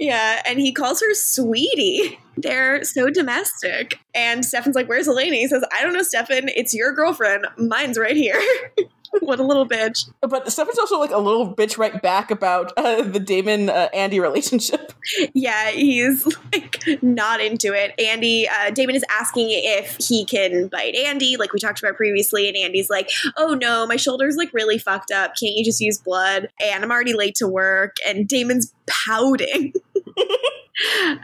yeah, 0.00 0.42
and 0.46 0.58
he 0.58 0.72
calls 0.72 1.00
her 1.00 1.14
sweetie. 1.14 2.18
They're 2.36 2.84
so 2.84 3.10
domestic. 3.10 3.98
And 4.14 4.44
Stefan's 4.44 4.74
like, 4.74 4.88
Where's 4.88 5.08
Elena? 5.08 5.36
He 5.36 5.48
says, 5.48 5.64
I 5.72 5.82
don't 5.82 5.92
know, 5.92 6.02
Stefan. 6.02 6.48
It's 6.48 6.74
your 6.74 6.92
girlfriend. 6.92 7.46
Mine's 7.58 7.98
right 7.98 8.16
here. 8.16 8.40
what 9.20 9.38
a 9.38 9.42
little 9.42 9.68
bitch. 9.68 10.10
But 10.20 10.50
Stefan's 10.50 10.78
also 10.78 10.98
like 10.98 11.10
a 11.10 11.18
little 11.18 11.54
bitch 11.54 11.76
right 11.76 12.00
back 12.00 12.30
about 12.30 12.72
uh, 12.76 13.02
the 13.02 13.20
Damon 13.20 13.68
uh, 13.68 13.88
Andie 13.92 14.20
relationship. 14.20 14.92
Yeah, 15.34 15.70
he's 15.70 16.26
like 16.52 16.82
not 17.02 17.40
into 17.40 17.74
it. 17.74 17.98
Andie, 18.00 18.48
uh, 18.48 18.70
Damon 18.70 18.94
is 18.94 19.04
asking 19.10 19.48
if 19.50 19.96
he 20.00 20.24
can 20.24 20.68
bite 20.68 20.94
Andie, 20.94 21.36
like 21.36 21.52
we 21.52 21.58
talked 21.58 21.82
about 21.82 21.96
previously, 21.96 22.48
and 22.48 22.56
Andie's 22.56 22.88
like, 22.88 23.10
"Oh 23.36 23.54
no, 23.54 23.86
my 23.86 23.96
shoulder's 23.96 24.36
like 24.36 24.52
really 24.52 24.78
fucked 24.78 25.10
up. 25.10 25.32
Can't 25.38 25.54
you 25.54 25.64
just 25.64 25.80
use 25.80 25.98
blood?" 25.98 26.48
And 26.62 26.84
I'm 26.84 26.90
already 26.90 27.14
late 27.14 27.34
to 27.36 27.48
work. 27.48 27.96
And 28.06 28.28
Damon's 28.28 28.72
pouting. 28.86 29.72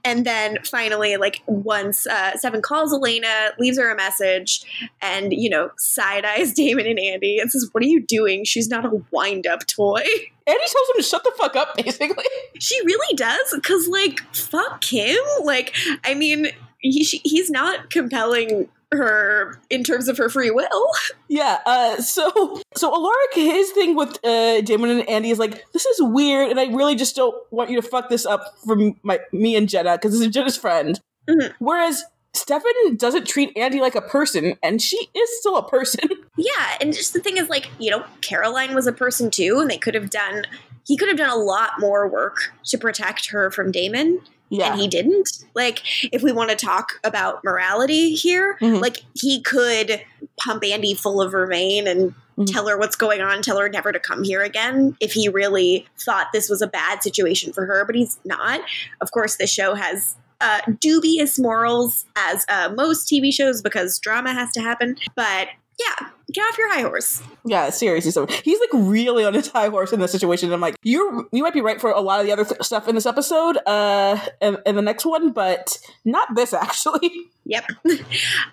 and 0.05 0.25
then 0.25 0.59
finally, 0.65 1.17
like 1.17 1.43
once 1.47 2.07
uh, 2.07 2.37
Stefan 2.37 2.63
calls 2.63 2.93
Elena, 2.93 3.51
leaves 3.59 3.79
her 3.79 3.91
a 3.91 3.97
message, 3.97 4.65
and 5.01 5.33
you 5.33 5.49
know 5.49 5.71
side 5.79 6.25
eyes 6.25 6.53
Damon 6.55 6.87
and 6.87 6.99
Andie 6.99 7.39
and 7.39 7.51
says, 7.51 7.69
"What 7.73 7.83
are 7.83 7.87
you 7.87 8.05
doing? 8.05 8.45
She's 8.45 8.69
not 8.69 8.85
a 8.85 9.03
wind 9.11 9.47
up 9.47 9.67
toy." 9.67 10.03
Andie 10.47 10.61
tells 10.61 10.89
him 10.89 10.97
to 10.97 11.03
shut 11.03 11.25
the 11.25 11.33
fuck 11.37 11.57
up, 11.57 11.77
basically. 11.77 12.25
She 12.59 12.79
really 12.85 13.15
does, 13.15 13.55
because 13.55 13.89
like 13.89 14.21
fuck 14.35 14.85
him. 14.85 15.19
Like 15.43 15.75
I 16.05 16.15
mean, 16.15 16.49
he 16.79 17.05
she, 17.05 17.21
he's 17.25 17.51
not 17.51 17.91
compelling 17.91 18.69
her 18.93 19.61
in 19.71 19.85
terms 19.85 20.09
of 20.09 20.17
her 20.17 20.29
free 20.29 20.51
will. 20.51 20.91
Yeah, 21.29 21.59
uh, 21.67 21.97
so 22.01 22.61
so 22.75 22.93
Alaric, 22.95 23.35
his 23.35 23.71
thing 23.73 23.95
with 23.97 24.19
uh, 24.25 24.61
Damon 24.63 24.91
and 24.91 25.09
Andie 25.09 25.31
is 25.31 25.39
like, 25.39 25.63
this 25.73 25.85
is 25.85 25.99
weird, 26.01 26.51
and 26.51 26.59
I 26.59 26.65
really 26.67 26.95
just 26.97 27.15
don't 27.17 27.35
want 27.51 27.71
you 27.71 27.81
to 27.81 27.87
fuck 27.87 28.09
this 28.09 28.25
up 28.25 28.55
for 28.65 28.77
my 29.03 29.21
me 29.33 29.57
and 29.57 29.69
Jenna 29.69 29.97
because 29.97 30.13
this 30.13 30.23
is 30.23 30.29
Jenna's 30.29 30.57
friend. 30.57 30.99
Mhm. 31.29 31.53
Whereas 31.59 32.05
Stefan 32.35 32.97
doesn't 32.97 33.27
treat 33.27 33.57
Andie 33.57 33.81
like 33.81 33.95
a 33.95 34.01
person, 34.01 34.57
and 34.63 34.81
she 34.81 34.97
is 35.15 35.39
still 35.41 35.57
a 35.57 35.69
person. 35.69 36.09
Yeah, 36.41 36.77
and 36.81 36.95
just 36.95 37.15
the 37.15 37.19
thing 37.19 37.37
is, 37.37 37.49
like, 37.49 37.69
you 37.81 37.91
know, 37.91 38.05
Caroline 38.21 38.73
was 38.73 38.87
a 38.87 38.93
person 38.93 39.29
too, 39.29 39.59
and 39.59 39.69
they 39.69 39.77
could 39.77 39.97
have 39.97 40.09
done, 40.09 40.45
he 40.89 40.97
could 40.97 41.07
have 41.09 41.17
done 41.19 41.31
a 41.31 41.37
lot 41.37 41.73
more 41.79 42.09
work 42.09 42.53
to 42.65 42.79
protect 42.79 43.31
her 43.31 43.51
from 43.53 43.71
Damon, 43.71 44.21
Yeah, 44.51 44.73
and 44.73 44.81
he 44.81 44.89
didn't. 44.89 45.45
Like, 45.55 45.83
if 46.11 46.23
we 46.23 46.33
want 46.33 46.49
to 46.51 46.57
talk 46.57 46.95
about 47.05 47.45
morality 47.45 48.15
here, 48.15 48.57
Mhm. 48.63 48.81
like, 48.81 49.03
he 49.15 49.43
could 49.43 50.01
pump 50.43 50.65
Andie 50.65 50.95
full 50.95 51.21
of 51.21 51.33
vervain 51.33 51.87
and 51.87 52.15
Mhm. 52.39 52.51
tell 52.51 52.67
her 52.67 52.79
what's 52.79 52.97
going 52.97 53.21
on, 53.21 53.43
tell 53.43 53.59
her 53.59 53.69
never 53.69 53.93
to 53.93 54.01
come 54.01 54.25
here 54.25 54.41
again 54.43 54.97
if 55.01 55.13
he 55.13 55.29
really 55.29 55.87
thought 56.03 56.29
this 56.33 56.49
was 56.49 56.63
a 56.63 56.67
bad 56.67 57.03
situation 57.03 57.53
for 57.53 57.67
her, 57.67 57.85
but 57.85 57.95
he's 57.95 58.19
not. 58.25 58.61
Of 59.03 59.11
course, 59.13 59.37
this 59.37 59.51
show 59.51 59.75
has. 59.75 60.17
Uh, 60.41 60.61
dubious 60.81 61.37
morals 61.37 62.05
as 62.15 62.47
uh, 62.49 62.71
most 62.77 63.09
TV 63.09 63.33
shows 63.33 63.61
because 63.61 63.99
drama 63.99 64.33
has 64.33 64.49
to 64.53 64.61
happen. 64.61 64.97
But 65.17 65.49
yeah, 65.79 66.09
get 66.33 66.43
off 66.43 66.59
your 66.59 66.73
high 66.73 66.83
horse. 66.83 67.23
yeah, 67.45 67.71
seriously. 67.71 68.11
So 68.11 68.27
he's 68.27 68.59
like 68.61 68.71
really 68.73 69.25
on 69.25 69.35
his 69.35 69.49
high 69.49 69.69
horse 69.69 69.93
in 69.93 70.01
this 70.01 70.13
situation. 70.13 70.49
And 70.49 70.55
I'm 70.55 70.61
like, 70.61 70.75
you're 70.83 71.25
you 71.33 71.43
might 71.43 71.55
be 71.55 71.61
right 71.61 71.81
for 71.81 71.91
a 71.91 72.01
lot 72.01 72.21
of 72.21 72.27
the 72.27 72.33
other 72.33 72.45
th- 72.45 72.63
stuff 72.63 72.89
in 72.89 72.95
this 72.95 73.07
episode, 73.07 73.59
uh, 73.67 74.19
and, 74.41 74.59
and 74.67 74.77
the 74.77 74.83
next 74.83 75.05
one, 75.07 75.31
but 75.33 75.79
not 76.05 76.35
this 76.35 76.53
actually. 76.55 77.11
Yep. 77.45 77.65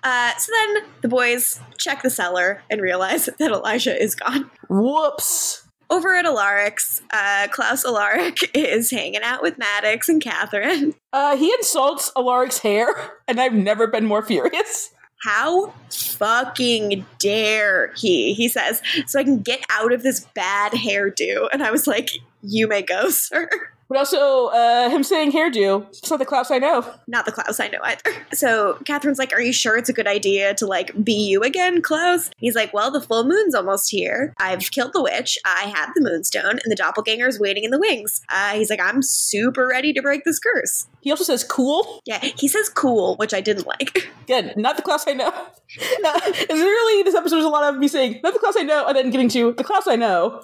Uh, 0.02 0.32
so 0.36 0.52
then 0.52 0.84
the 1.02 1.08
boys 1.08 1.58
check 1.78 2.02
the 2.02 2.10
cellar 2.10 2.62
and 2.70 2.80
realize 2.80 3.26
that 3.38 3.50
Elijah 3.50 4.00
is 4.00 4.14
gone. 4.14 4.48
Whoops. 4.68 5.62
Over 5.90 6.14
at 6.16 6.24
Alaric's, 6.24 7.00
uh, 7.12 7.46
Klaus 7.50 7.84
Alaric 7.84 8.50
is 8.56 8.90
hanging 8.90 9.22
out 9.22 9.42
with 9.42 9.56
Maddox 9.58 10.08
and 10.08 10.20
Katherine. 10.22 10.94
Uh, 11.12 11.36
he 11.36 11.52
insults 11.52 12.10
Alaric's 12.16 12.58
hair, 12.58 12.88
and 13.28 13.40
I've 13.40 13.54
never 13.54 13.86
been 13.86 14.04
more 14.04 14.22
furious. 14.22 14.90
How 15.22 15.72
fucking 15.90 17.06
dare 17.18 17.92
he? 17.96 18.34
He 18.34 18.48
says, 18.48 18.82
so 19.06 19.18
I 19.18 19.24
can 19.24 19.40
get 19.40 19.64
out 19.70 19.92
of 19.92 20.02
this 20.02 20.26
bad 20.34 20.72
hairdo. 20.72 21.48
And 21.52 21.62
I 21.62 21.70
was 21.70 21.86
like, 21.86 22.10
you 22.42 22.68
may 22.68 22.82
go, 22.82 23.08
sir. 23.10 23.48
But 23.88 23.98
also, 23.98 24.46
uh, 24.46 24.88
him 24.90 25.02
saying 25.02 25.32
hairdo, 25.32 25.86
it's 25.88 26.10
not 26.10 26.18
the 26.18 26.24
Klaus 26.24 26.50
I 26.50 26.58
know. 26.58 26.84
Not 27.06 27.24
the 27.24 27.32
Klaus 27.32 27.60
I 27.60 27.68
know 27.68 27.78
either. 27.82 28.02
So 28.32 28.78
Katherine's 28.84 29.18
like, 29.18 29.32
Are 29.32 29.40
you 29.40 29.52
sure 29.52 29.78
it's 29.78 29.88
a 29.88 29.92
good 29.92 30.06
idea 30.08 30.52
to 30.54 30.66
like 30.66 30.92
be 31.04 31.12
you 31.12 31.42
again, 31.42 31.80
Klaus? 31.80 32.30
He's 32.38 32.54
like, 32.54 32.74
Well, 32.74 32.90
the 32.90 33.00
full 33.00 33.24
moon's 33.24 33.54
almost 33.54 33.90
here. 33.90 34.34
I've 34.38 34.70
killed 34.70 34.92
the 34.92 35.02
witch. 35.02 35.38
I 35.44 35.72
have 35.74 35.90
the 35.94 36.02
moonstone, 36.02 36.58
and 36.62 36.70
the 36.70 36.76
doppelganger's 36.76 37.38
waiting 37.38 37.64
in 37.64 37.70
the 37.70 37.78
wings. 37.78 38.20
Uh, 38.28 38.54
he's 38.54 38.68
like, 38.68 38.80
I'm 38.80 39.02
super 39.02 39.66
ready 39.66 39.92
to 39.92 40.02
break 40.02 40.24
this 40.24 40.38
curse. 40.38 40.86
He 41.00 41.10
also 41.10 41.24
says 41.24 41.44
cool. 41.44 42.00
Yeah, 42.04 42.18
he 42.18 42.48
says 42.48 42.68
cool, 42.68 43.16
which 43.16 43.32
I 43.32 43.40
didn't 43.40 43.66
like. 43.66 44.10
Again, 44.24 44.52
not 44.56 44.76
the 44.76 44.82
Klaus 44.82 45.06
I 45.06 45.12
know. 45.12 45.32
It's 45.78 46.52
really, 46.52 47.02
this 47.02 47.14
episode 47.14 47.38
is 47.38 47.44
a 47.44 47.48
lot 47.48 47.72
of 47.72 47.78
me 47.80 47.88
saying, 47.88 48.20
not 48.22 48.32
the 48.32 48.38
Klaus 48.38 48.56
I 48.56 48.62
know, 48.62 48.86
and 48.86 48.96
then 48.96 49.10
getting 49.10 49.28
to 49.30 49.52
the 49.52 49.64
Klaus 49.64 49.86
I 49.86 49.96
know. 49.96 50.42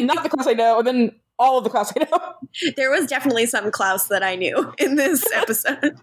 not 0.00 0.22
the 0.22 0.28
Klaus 0.28 0.46
I 0.46 0.52
know, 0.52 0.78
and 0.78 0.86
then 0.86 1.12
all 1.38 1.58
of 1.58 1.64
the 1.64 1.70
Klaus 1.70 1.92
I 1.96 2.04
know. 2.10 2.34
there 2.76 2.90
was 2.90 3.06
definitely 3.06 3.46
some 3.46 3.70
Klaus 3.70 4.08
that 4.08 4.22
I 4.22 4.36
knew 4.36 4.74
in 4.78 4.96
this 4.96 5.24
episode. 5.34 5.96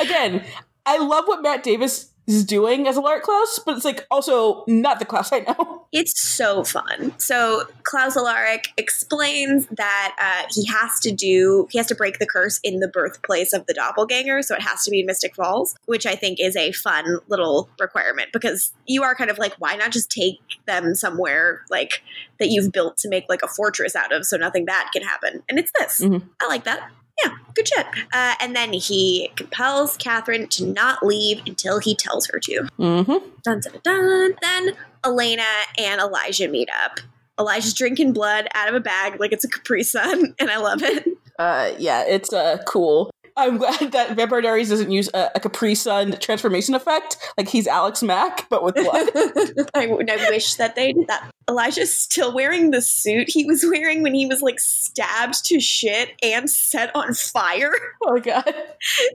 Again, 0.00 0.44
I 0.84 0.98
love 0.98 1.26
what 1.26 1.42
Matt 1.42 1.62
Davis 1.62 2.12
is 2.26 2.44
doing 2.44 2.88
as 2.88 2.96
Alaric 2.96 3.22
Klaus, 3.22 3.60
but 3.64 3.76
it's 3.76 3.84
like 3.84 4.06
also 4.10 4.64
not 4.66 4.98
the 4.98 5.04
Klaus 5.04 5.32
I 5.32 5.40
know. 5.40 5.82
It's 5.92 6.20
so 6.20 6.62
fun. 6.62 7.14
So 7.18 7.62
Klaus 7.84 8.16
Alaric 8.16 8.68
explains 8.76 9.66
that 9.68 10.14
uh, 10.20 10.46
he 10.52 10.66
has 10.66 10.98
to 11.00 11.12
do, 11.12 11.68
he 11.70 11.78
has 11.78 11.86
to 11.86 11.94
break 11.94 12.18
the 12.18 12.26
curse 12.26 12.60
in 12.62 12.80
the 12.80 12.88
birthplace 12.88 13.54
of 13.54 13.64
the 13.66 13.72
doppelganger. 13.72 14.42
So 14.42 14.54
it 14.56 14.62
has 14.62 14.84
to 14.84 14.90
be 14.90 15.00
in 15.00 15.06
Mystic 15.06 15.34
Falls, 15.34 15.74
which 15.86 16.04
I 16.04 16.14
think 16.14 16.38
is 16.38 16.54
a 16.56 16.72
fun 16.72 17.18
little 17.28 17.70
requirement 17.80 18.30
because 18.32 18.72
you 18.86 19.04
are 19.04 19.14
kind 19.14 19.30
of 19.30 19.38
like, 19.38 19.54
why 19.58 19.76
not 19.76 19.92
just 19.92 20.10
take 20.10 20.40
them 20.66 20.94
somewhere 20.94 21.62
like 21.70 22.02
that 22.40 22.48
you've 22.48 22.72
built 22.72 22.98
to 22.98 23.08
make 23.08 23.24
like 23.30 23.42
a 23.42 23.48
fortress 23.48 23.96
out 23.96 24.12
of 24.12 24.26
so 24.26 24.36
nothing 24.36 24.64
bad 24.66 24.88
can 24.92 25.02
happen? 25.02 25.42
And 25.48 25.58
it's 25.58 25.70
this. 25.78 26.02
Mhm. 26.02 26.28
I 26.42 26.48
like 26.48 26.64
that. 26.64 26.90
Yeah, 27.22 27.30
good 27.54 27.68
shit. 27.68 27.86
Uh, 28.12 28.34
and 28.40 28.54
then 28.54 28.72
he 28.72 29.30
compels 29.36 29.96
Katherine 29.96 30.48
to 30.48 30.66
not 30.66 31.04
leave 31.04 31.42
until 31.46 31.78
he 31.78 31.94
tells 31.94 32.26
her 32.26 32.38
to. 32.40 32.68
Mm-hmm. 32.78 33.28
Dun, 33.42 33.60
dun, 33.60 33.80
dun. 33.82 34.34
Then 34.42 34.72
Elena 35.04 35.44
and 35.78 36.00
Elijah 36.00 36.48
meet 36.48 36.68
up. 36.84 37.00
Elijah's 37.38 37.74
drinking 37.74 38.12
blood 38.12 38.48
out 38.54 38.68
of 38.68 38.74
a 38.74 38.80
bag 38.80 39.20
like 39.20 39.32
it's 39.32 39.44
a 39.44 39.48
Capri 39.48 39.82
Sun, 39.82 40.34
and 40.38 40.50
I 40.50 40.56
love 40.58 40.82
it. 40.82 41.06
Uh, 41.38 41.72
yeah, 41.78 42.02
it's 42.06 42.32
uh 42.32 42.58
cool. 42.66 43.10
I'm 43.36 43.58
glad 43.58 43.92
that 43.92 44.16
Vampire 44.16 44.40
Diaries 44.40 44.70
doesn't 44.70 44.90
use 44.90 45.10
a, 45.12 45.30
a 45.34 45.40
Capri 45.40 45.74
Sun 45.74 46.18
transformation 46.20 46.74
effect, 46.74 47.18
like 47.36 47.48
he's 47.48 47.66
Alex 47.66 48.02
Mack, 48.02 48.48
but 48.48 48.62
with 48.62 48.74
blood. 48.74 49.10
I, 49.74 49.86
I 49.88 50.30
wish 50.30 50.54
that 50.54 50.74
they 50.74 50.92
did 50.92 51.06
that. 51.08 51.30
Elijah's 51.48 51.96
still 51.96 52.34
wearing 52.34 52.72
the 52.72 52.82
suit 52.82 53.28
he 53.30 53.44
was 53.44 53.64
wearing 53.64 54.02
when 54.02 54.14
he 54.14 54.26
was 54.26 54.42
like 54.42 54.58
stabbed 54.58 55.44
to 55.44 55.60
shit 55.60 56.10
and 56.22 56.50
set 56.50 56.94
on 56.94 57.14
fire. 57.14 57.72
Oh 58.08 58.20
god. 58.20 58.54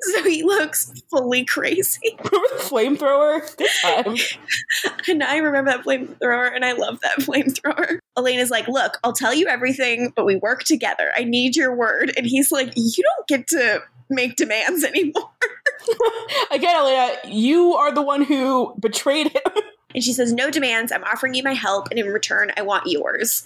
So 0.02 0.24
he 0.24 0.44
looks 0.44 0.92
fully 1.10 1.46
crazy. 1.46 2.18
Remember 2.72 3.40
the 3.58 3.70
flamethrower? 3.82 4.38
And 5.08 5.24
I 5.24 5.38
remember 5.38 5.72
that 5.72 5.86
flamethrower 5.86 6.54
and 6.54 6.66
I 6.66 6.74
love 6.74 7.00
that 7.02 7.20
flamethrower. 7.20 8.00
Elena's 8.18 8.50
like, 8.50 8.68
Look, 8.68 8.98
I'll 9.04 9.14
tell 9.14 9.34
you 9.34 9.48
everything, 9.48 10.12
but 10.14 10.26
we 10.26 10.36
work 10.36 10.64
together. 10.64 11.12
I 11.16 11.24
need 11.24 11.56
your 11.56 11.74
word. 11.74 12.12
And 12.18 12.26
he's 12.26 12.52
like, 12.52 12.74
You 12.76 13.04
don't 13.04 13.28
get 13.28 13.48
to 13.50 13.82
make 14.12 14.36
demands 14.36 14.84
anymore. 14.84 15.32
Again, 16.52 16.76
Elena, 16.76 17.16
you 17.26 17.74
are 17.74 17.92
the 17.92 18.02
one 18.02 18.24
who 18.24 18.76
betrayed 18.80 19.28
him. 19.32 19.64
And 19.94 20.04
she 20.04 20.14
says, 20.14 20.34
"No 20.34 20.50
demands. 20.50 20.92
I'm 20.92 21.04
offering 21.04 21.34
you 21.34 21.44
my 21.44 21.54
help, 21.54 21.90
and 21.90 22.00
in 22.00 22.08
return, 22.08 22.52
I 22.58 22.62
want 22.62 22.88
yours." 22.88 23.44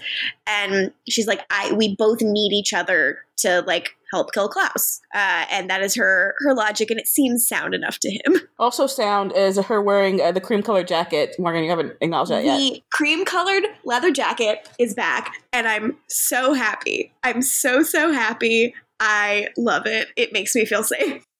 And 0.48 0.92
she's 1.10 1.28
like, 1.28 1.42
"I 1.50 1.72
we 1.74 1.96
both 1.96 2.22
need 2.22 2.54
each 2.54 2.74
other 2.74 3.20
to 3.38 3.62
like 3.62 3.96
help 4.12 4.32
kill 4.34 4.48
Klaus." 4.48 5.02
Uh, 5.14 5.46
and 5.50 5.70
that 5.70 5.82
is 5.82 5.96
her 5.96 6.36
her 6.40 6.54
logic, 6.54 6.92
and 6.92 7.00
it 7.00 7.08
seems 7.08 7.48
sound 7.48 7.74
enough 7.74 8.00
to 8.00 8.12
him. 8.12 8.42
Also, 8.58 8.88
sound 8.88 9.34
is 9.34 9.58
her 9.58 9.82
wearing 9.82 10.22
uh, 10.22 10.32
the 10.32 10.40
cream 10.40 10.64
colored 10.64 10.88
jacket. 10.88 11.36
Morgan, 11.38 11.66
you 11.66 11.70
haven't 11.70 11.92
acknowledged 12.00 12.32
that 12.32 12.46
yet. 12.46 12.58
The 12.58 12.82
cream 12.94 13.26
colored 13.26 13.66
leather 13.84 14.12
jacket 14.12 14.70
is 14.80 14.94
back, 14.94 15.34
and 15.52 15.68
I'm 15.68 15.98
so 16.08 16.54
happy. 16.54 17.12
I'm 17.24 17.42
so 17.42 17.84
so 17.84 18.14
happy. 18.14 18.74
I 19.00 19.50
love 19.58 19.86
it. 19.86 20.10
It 20.16 20.34
makes 20.34 20.56
me 20.56 20.66
feel 20.66 20.84
safe. 20.84 21.24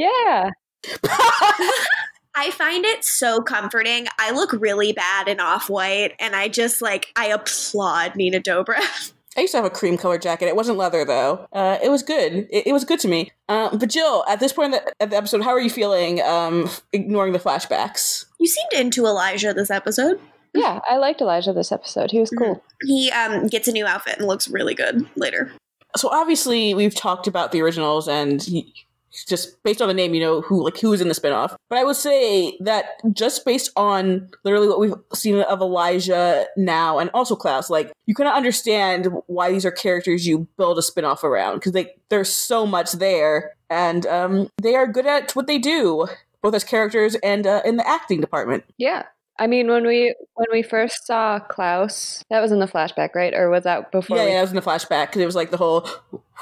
Yeah. 0.00 0.50
I 2.36 2.52
find 2.52 2.84
it 2.84 3.02
so 3.02 3.42
comforting. 3.42 4.06
I 4.16 4.30
look 4.30 4.52
really 4.52 4.92
bad 4.92 5.26
in 5.26 5.40
off 5.40 5.68
white, 5.68 6.14
and 6.20 6.36
I 6.36 6.46
just 6.46 6.80
like 6.80 7.08
I 7.16 7.26
applaud 7.26 8.14
Nina 8.14 8.38
Dobrev. 8.38 9.12
I 9.36 9.40
used 9.40 9.50
to 9.52 9.58
have 9.58 9.64
a 9.64 9.70
cream 9.70 9.98
colored 9.98 10.22
jacket. 10.22 10.46
It 10.46 10.54
wasn't 10.54 10.78
leather 10.78 11.04
though. 11.04 11.48
Uh, 11.52 11.78
it 11.82 11.90
was 11.90 12.04
good. 12.04 12.46
It, 12.50 12.68
it 12.68 12.72
was 12.72 12.84
good 12.84 13.00
to 13.00 13.08
me. 13.08 13.32
Um, 13.48 13.78
but 13.78 13.88
Jill, 13.88 14.24
at 14.28 14.38
this 14.38 14.52
point 14.52 14.66
in 14.66 14.70
the, 14.72 15.02
at 15.02 15.10
the 15.10 15.16
episode, 15.16 15.42
how 15.42 15.50
are 15.50 15.60
you 15.60 15.70
feeling? 15.70 16.22
Um, 16.22 16.70
ignoring 16.92 17.32
the 17.32 17.40
flashbacks. 17.40 18.26
You 18.38 18.46
seemed 18.46 18.72
into 18.72 19.04
Elijah 19.04 19.52
this 19.52 19.70
episode. 19.70 20.20
Yeah, 20.54 20.78
I 20.88 20.96
liked 20.98 21.20
Elijah 21.20 21.52
this 21.52 21.72
episode. 21.72 22.12
He 22.12 22.20
was 22.20 22.30
cool. 22.30 22.62
He 22.84 23.10
um, 23.10 23.48
gets 23.48 23.66
a 23.66 23.72
new 23.72 23.84
outfit 23.84 24.18
and 24.18 24.28
looks 24.28 24.48
really 24.48 24.74
good 24.74 25.08
later. 25.16 25.52
So 25.96 26.08
obviously, 26.10 26.74
we've 26.74 26.94
talked 26.94 27.26
about 27.26 27.52
the 27.52 27.62
originals, 27.62 28.08
and 28.08 28.46
just 29.26 29.62
based 29.62 29.80
on 29.80 29.88
the 29.88 29.94
name, 29.94 30.14
you 30.14 30.20
know 30.20 30.40
who 30.40 30.64
like 30.64 30.78
who 30.78 30.92
is 30.92 31.00
in 31.00 31.08
the 31.08 31.14
spinoff. 31.14 31.56
But 31.68 31.78
I 31.78 31.84
would 31.84 31.96
say 31.96 32.56
that 32.60 33.00
just 33.12 33.44
based 33.44 33.70
on 33.76 34.28
literally 34.44 34.68
what 34.68 34.80
we've 34.80 34.94
seen 35.14 35.40
of 35.40 35.60
Elijah 35.60 36.46
now, 36.56 36.98
and 36.98 37.10
also 37.14 37.34
Klaus, 37.34 37.70
like 37.70 37.92
you 38.06 38.14
kind 38.14 38.28
of 38.28 38.34
understand 38.34 39.08
why 39.26 39.50
these 39.50 39.64
are 39.64 39.70
characters 39.70 40.26
you 40.26 40.46
build 40.56 40.78
a 40.78 40.82
spinoff 40.82 41.24
around 41.24 41.54
because 41.54 41.72
they 41.72 41.94
there's 42.10 42.32
so 42.32 42.66
much 42.66 42.92
there, 42.92 43.54
and 43.70 44.06
um, 44.06 44.48
they 44.60 44.74
are 44.74 44.86
good 44.86 45.06
at 45.06 45.34
what 45.34 45.46
they 45.46 45.58
do, 45.58 46.06
both 46.42 46.54
as 46.54 46.64
characters 46.64 47.14
and 47.16 47.46
uh, 47.46 47.62
in 47.64 47.76
the 47.76 47.88
acting 47.88 48.20
department. 48.20 48.64
Yeah. 48.76 49.04
I 49.40 49.46
mean, 49.46 49.68
when 49.68 49.86
we 49.86 50.14
when 50.34 50.46
we 50.50 50.62
first 50.62 51.06
saw 51.06 51.38
Klaus, 51.38 52.24
that 52.30 52.40
was 52.40 52.50
in 52.52 52.58
the 52.58 52.66
flashback, 52.66 53.14
right? 53.14 53.32
Or 53.34 53.50
was 53.50 53.64
that 53.64 53.92
before? 53.92 54.16
yeah, 54.16 54.24
we- 54.24 54.30
yeah, 54.32 54.38
it 54.38 54.42
was 54.42 54.50
in 54.50 54.56
the 54.56 54.62
flashback 54.62 55.06
because 55.06 55.22
it 55.22 55.26
was 55.26 55.36
like 55.36 55.50
the 55.50 55.56
whole 55.56 55.88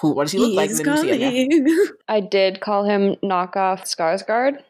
who 0.00 0.12
what 0.12 0.24
does 0.24 0.32
he 0.32 0.38
look 0.38 0.54
like? 0.54 0.70
He's 0.70 0.80
And 0.80 0.88
then 0.88 1.04
you 1.06 1.14
see 1.14 1.42
it, 1.42 1.68
yeah. 1.68 1.84
I 2.08 2.20
did 2.20 2.60
call 2.60 2.84
him 2.84 3.16
knockoff 3.22 3.82
Skarsgård, 3.84 4.62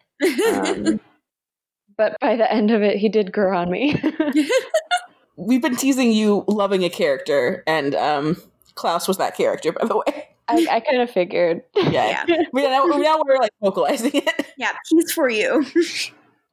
um, 0.57 1.01
but 1.97 2.17
by 2.21 2.37
the 2.37 2.51
end 2.53 2.71
of 2.71 2.83
it, 2.83 2.97
he 2.99 3.09
did 3.09 3.33
grow 3.33 3.57
on 3.57 3.71
me. 3.71 4.01
We've 5.37 5.61
been 5.63 5.77
teasing 5.77 6.13
you 6.13 6.45
loving 6.49 6.83
a 6.83 6.89
character, 6.89 7.63
and 7.67 7.95
um, 7.95 8.37
Klaus 8.75 9.07
was 9.07 9.19
that 9.19 9.37
character, 9.37 9.71
by 9.73 9.87
the 9.87 9.97
way. 9.99 10.29
I, 10.49 10.67
I 10.71 10.81
kind 10.81 11.03
of 11.03 11.11
figured. 11.11 11.63
Yeah. 11.75 12.25
yeah, 12.27 12.43
But 12.53 12.63
now, 12.63 12.85
now 12.87 13.21
we're 13.27 13.37
like 13.39 13.51
vocalizing 13.61 14.13
it. 14.15 14.47
yeah, 14.57 14.73
he's 14.89 15.13
for 15.13 15.29
you. 15.29 15.67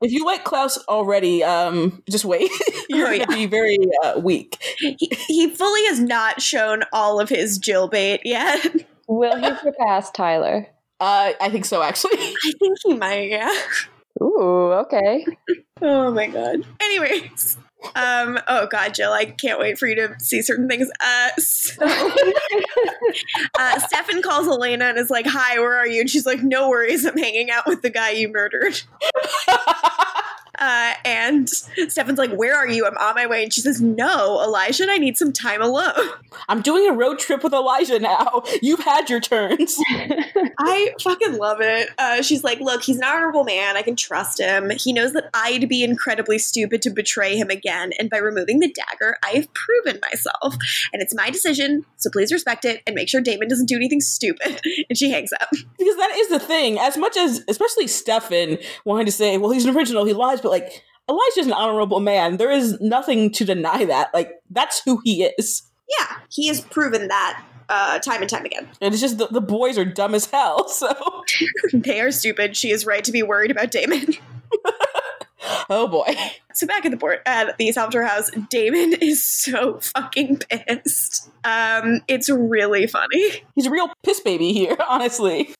If 0.04 0.12
you 0.12 0.26
like 0.26 0.44
Klaus 0.44 0.78
already, 0.88 1.44
um, 1.44 2.04
just 2.10 2.26
wait. 2.26 2.52
You're 2.90 3.08
Oh, 3.08 3.18
gonna 3.18 3.28
be 3.36 3.46
very 3.46 3.78
uh, 4.04 4.20
weak. 4.20 4.58
he, 4.78 4.98
he 5.28 5.50
fully 5.50 5.86
has 5.88 6.00
not 6.00 6.42
shown 6.42 6.84
all 6.94 7.20
of 7.20 7.30
his 7.30 7.58
Jill 7.58 7.88
bait 7.88 8.22
yet. 8.26 8.64
Will 9.08 9.36
he 9.38 9.50
surpass 9.62 10.12
Tyler? 10.12 10.68
Uh, 11.00 11.34
I 11.42 11.50
think 11.50 11.66
so, 11.66 11.82
actually. 11.82 12.18
I 12.20 12.52
think 12.60 12.78
he 12.84 12.94
might. 12.94 13.30
Yeah. 13.30 13.54
Ooh, 14.22 14.72
okay. 14.84 15.26
Oh 15.82 16.12
my 16.12 16.28
god. 16.28 16.66
Anyways. 16.82 17.58
Um, 17.96 18.40
oh 18.48 18.68
god, 18.68 18.94
Jill, 18.94 19.12
I 19.12 19.26
can't 19.26 19.60
wait 19.60 19.78
for 19.78 19.88
you 19.88 19.96
to 19.96 20.16
see 20.20 20.42
certain 20.42 20.68
things. 20.68 20.90
Uh, 21.00 21.30
so, 21.38 21.86
uh, 23.60 23.80
Stefan 23.80 24.22
calls 24.22 24.48
Elena 24.48 24.86
and 24.86 24.98
is 24.98 25.10
like, 25.10 25.26
Hi, 25.28 25.60
where 25.60 25.78
are 25.78 25.88
you? 25.88 26.02
And 26.02 26.10
she's 26.10 26.26
like, 26.26 26.42
No 26.42 26.70
worries, 26.70 27.06
I'm 27.06 27.18
hanging 27.18 27.52
out 27.52 27.66
with 27.68 27.82
the 27.82 27.90
guy 27.90 28.12
you 28.12 28.30
murdered. 28.30 28.82
Uh, 30.60 30.94
and 31.04 31.50
Stefan's 31.50 32.20
like, 32.20 32.32
Where 32.32 32.56
are 32.56 32.68
you? 32.68 32.86
I'm 32.86 32.98
on 32.98 33.16
my 33.16 33.26
way. 33.26 33.44
And 33.44 33.54
she 33.54 33.62
says, 33.62 33.82
No, 33.82 34.42
Elijah 34.42 34.84
and 34.84 34.92
I 34.92 34.98
need 34.98 35.18
some 35.18 35.32
time 35.34 35.62
alone. 35.62 35.94
I'm 36.48 36.62
doing 36.62 36.88
a 36.88 36.94
road 36.94 37.20
trip 37.20 37.44
with 37.44 37.54
Elijah 37.54 38.00
now. 38.00 38.44
You've 38.62 38.80
had 38.80 39.10
your 39.10 39.20
turns. 39.20 39.78
I 40.60 40.94
fucking 41.02 41.38
love 41.38 41.58
it. 41.62 41.90
Uh, 41.98 42.22
she's 42.22 42.44
like, 42.44 42.60
Look, 42.60 42.84
he's 42.84 42.98
an 42.98 43.04
honorable 43.04 43.44
man. 43.44 43.78
I 43.78 43.82
can 43.82 43.96
trust 43.96 44.40
him. 44.40 44.72
He 44.72 44.94
knows 44.94 45.14
that 45.14 45.30
I'd 45.34 45.68
be 45.68 45.84
incredibly 45.84 46.38
stupid 46.38 46.82
to 46.84 46.90
betray 46.90 47.36
him 47.36 47.50
again. 47.50 47.92
And 48.00 48.10
by 48.10 48.18
removing 48.18 48.60
the 48.60 48.72
dagger, 48.72 49.18
I've 49.24 49.48
proven 49.54 50.00
myself. 50.02 50.56
And 50.92 51.02
it's 51.02 51.16
my 51.16 51.30
decision. 51.30 51.86
So 51.98 52.10
please 52.12 52.32
respect 52.32 52.66
it 52.66 52.82
and 52.86 52.96
make 52.96 53.10
sure 53.10 53.22
Damon 53.22 53.48
doesn't 53.48 53.68
do 53.68 53.76
anything 53.76 54.02
stupid. 54.02 54.62
And 54.90 54.98
she 54.98 55.10
hangs 55.12 55.32
up. 55.40 55.50
because 55.52 55.96
that 55.96 56.12
is 56.16 56.30
the 56.30 56.40
thing. 56.40 56.78
As 56.78 56.98
much 56.98 57.16
as, 57.16 57.44
especially 57.48 57.88
Stefan 57.88 58.58
wanting 58.86 59.06
to 59.06 59.12
say, 59.12 59.38
well, 59.38 59.52
he's 59.52 59.66
an 59.66 59.76
original, 59.76 60.04
he 60.04 60.14
lies, 60.14 60.43
but 60.44 60.50
like, 60.50 60.84
Elijah's 61.10 61.48
an 61.48 61.54
honorable 61.54 62.00
man. 62.00 62.38
There 62.38 62.52
is 62.52 62.80
nothing 62.80 63.32
to 63.32 63.46
deny 63.46 63.86
that. 63.86 64.14
Like, 64.14 64.32
that's 64.50 64.82
who 64.86 65.02
he 65.04 65.24
is. 65.24 65.64
Yeah, 65.90 66.18
he 66.30 66.48
has 66.48 66.62
proven 66.62 67.08
that 67.10 67.44
uh, 67.70 68.00
time 68.00 68.22
and 68.22 68.30
time 68.30 68.46
again. 68.46 68.70
And 68.82 68.94
it's 68.94 69.02
just 69.02 69.18
the, 69.18 69.28
the 69.28 69.42
boys 69.42 69.78
are 69.78 69.86
dumb 69.86 70.16
as 70.16 70.26
hell, 70.26 70.68
so. 70.70 70.94
They 71.74 72.00
are 72.02 72.12
stupid. 72.12 72.56
She 72.56 72.72
is 72.72 72.86
right 72.86 73.04
to 73.04 73.12
be 73.12 73.24
worried 73.24 73.52
about 73.52 73.72
Damon. 73.72 74.14
Oh 75.70 75.88
boy. 75.88 76.16
So 76.56 76.68
back 76.68 76.86
at 76.86 76.92
the 76.92 76.98
board 76.98 77.18
at 77.26 77.58
the 77.58 77.72
Salvatore 77.72 78.04
house, 78.04 78.30
Damon 78.52 78.94
is 79.02 79.26
so 79.28 79.80
fucking 79.80 80.38
pissed. 80.52 81.28
Um, 81.44 82.02
it's 82.08 82.30
really 82.30 82.86
funny. 82.86 83.42
He's 83.56 83.66
a 83.66 83.72
real 83.72 83.90
piss 84.04 84.20
baby 84.20 84.54
here, 84.54 84.78
honestly. 84.88 85.56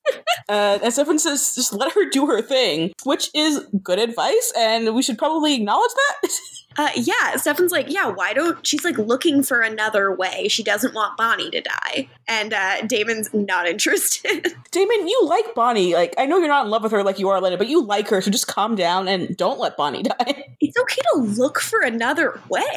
uh, 0.48 0.78
and 0.84 0.94
Stefan 0.94 1.18
says, 1.18 1.56
just 1.56 1.74
let 1.74 1.94
her 1.94 2.08
do 2.12 2.28
her 2.28 2.44
thing, 2.44 2.94
which 3.06 3.32
is 3.34 3.66
good 3.82 3.98
advice, 3.98 4.54
and 4.56 4.94
we 4.94 5.02
should 5.02 5.18
probably 5.18 5.56
acknowledge 5.56 5.90
that. 5.96 6.30
Uh, 6.78 6.90
yeah, 6.96 7.36
Stefan's 7.38 7.72
like, 7.72 7.90
yeah, 7.90 8.08
why 8.08 8.34
don't 8.34 8.66
she's 8.66 8.84
like 8.84 8.98
looking 8.98 9.44
for 9.44 9.62
another 9.62 10.14
way. 10.14 10.48
She 10.48 10.64
doesn't 10.64 10.94
want 10.94 11.18
Bonnie 11.18 11.50
to 11.52 11.62
die. 11.62 12.10
And 12.28 12.54
uh, 12.54 12.82
Damon's 12.88 13.34
not 13.34 13.68
interested. 13.74 14.54
Damon, 14.72 15.08
you 15.08 15.22
like 15.26 15.54
Bonnie. 15.56 15.94
Like, 15.94 16.14
I 16.18 16.26
know 16.26 16.38
you're 16.38 16.48
not 16.48 16.66
in 16.66 16.72
love 16.72 16.84
with 16.84 16.92
her 16.92 17.04
like 17.04 17.20
you 17.20 17.30
are, 17.30 17.38
Elena, 17.38 17.58
but 17.58 17.68
you 17.68 17.84
like 17.84 18.10
her, 18.10 18.22
so 18.22 18.32
just 18.32 18.48
calm 18.48 18.76
down 18.76 19.08
and 19.08 19.36
don't 19.38 19.60
let 19.60 19.78
Bonnie 19.78 20.04
die. 20.04 20.46
it's 20.60 20.78
okay 20.78 21.02
to 21.14 21.20
look 21.20 21.60
for 21.60 21.82
another 21.82 22.40
way. 22.50 22.70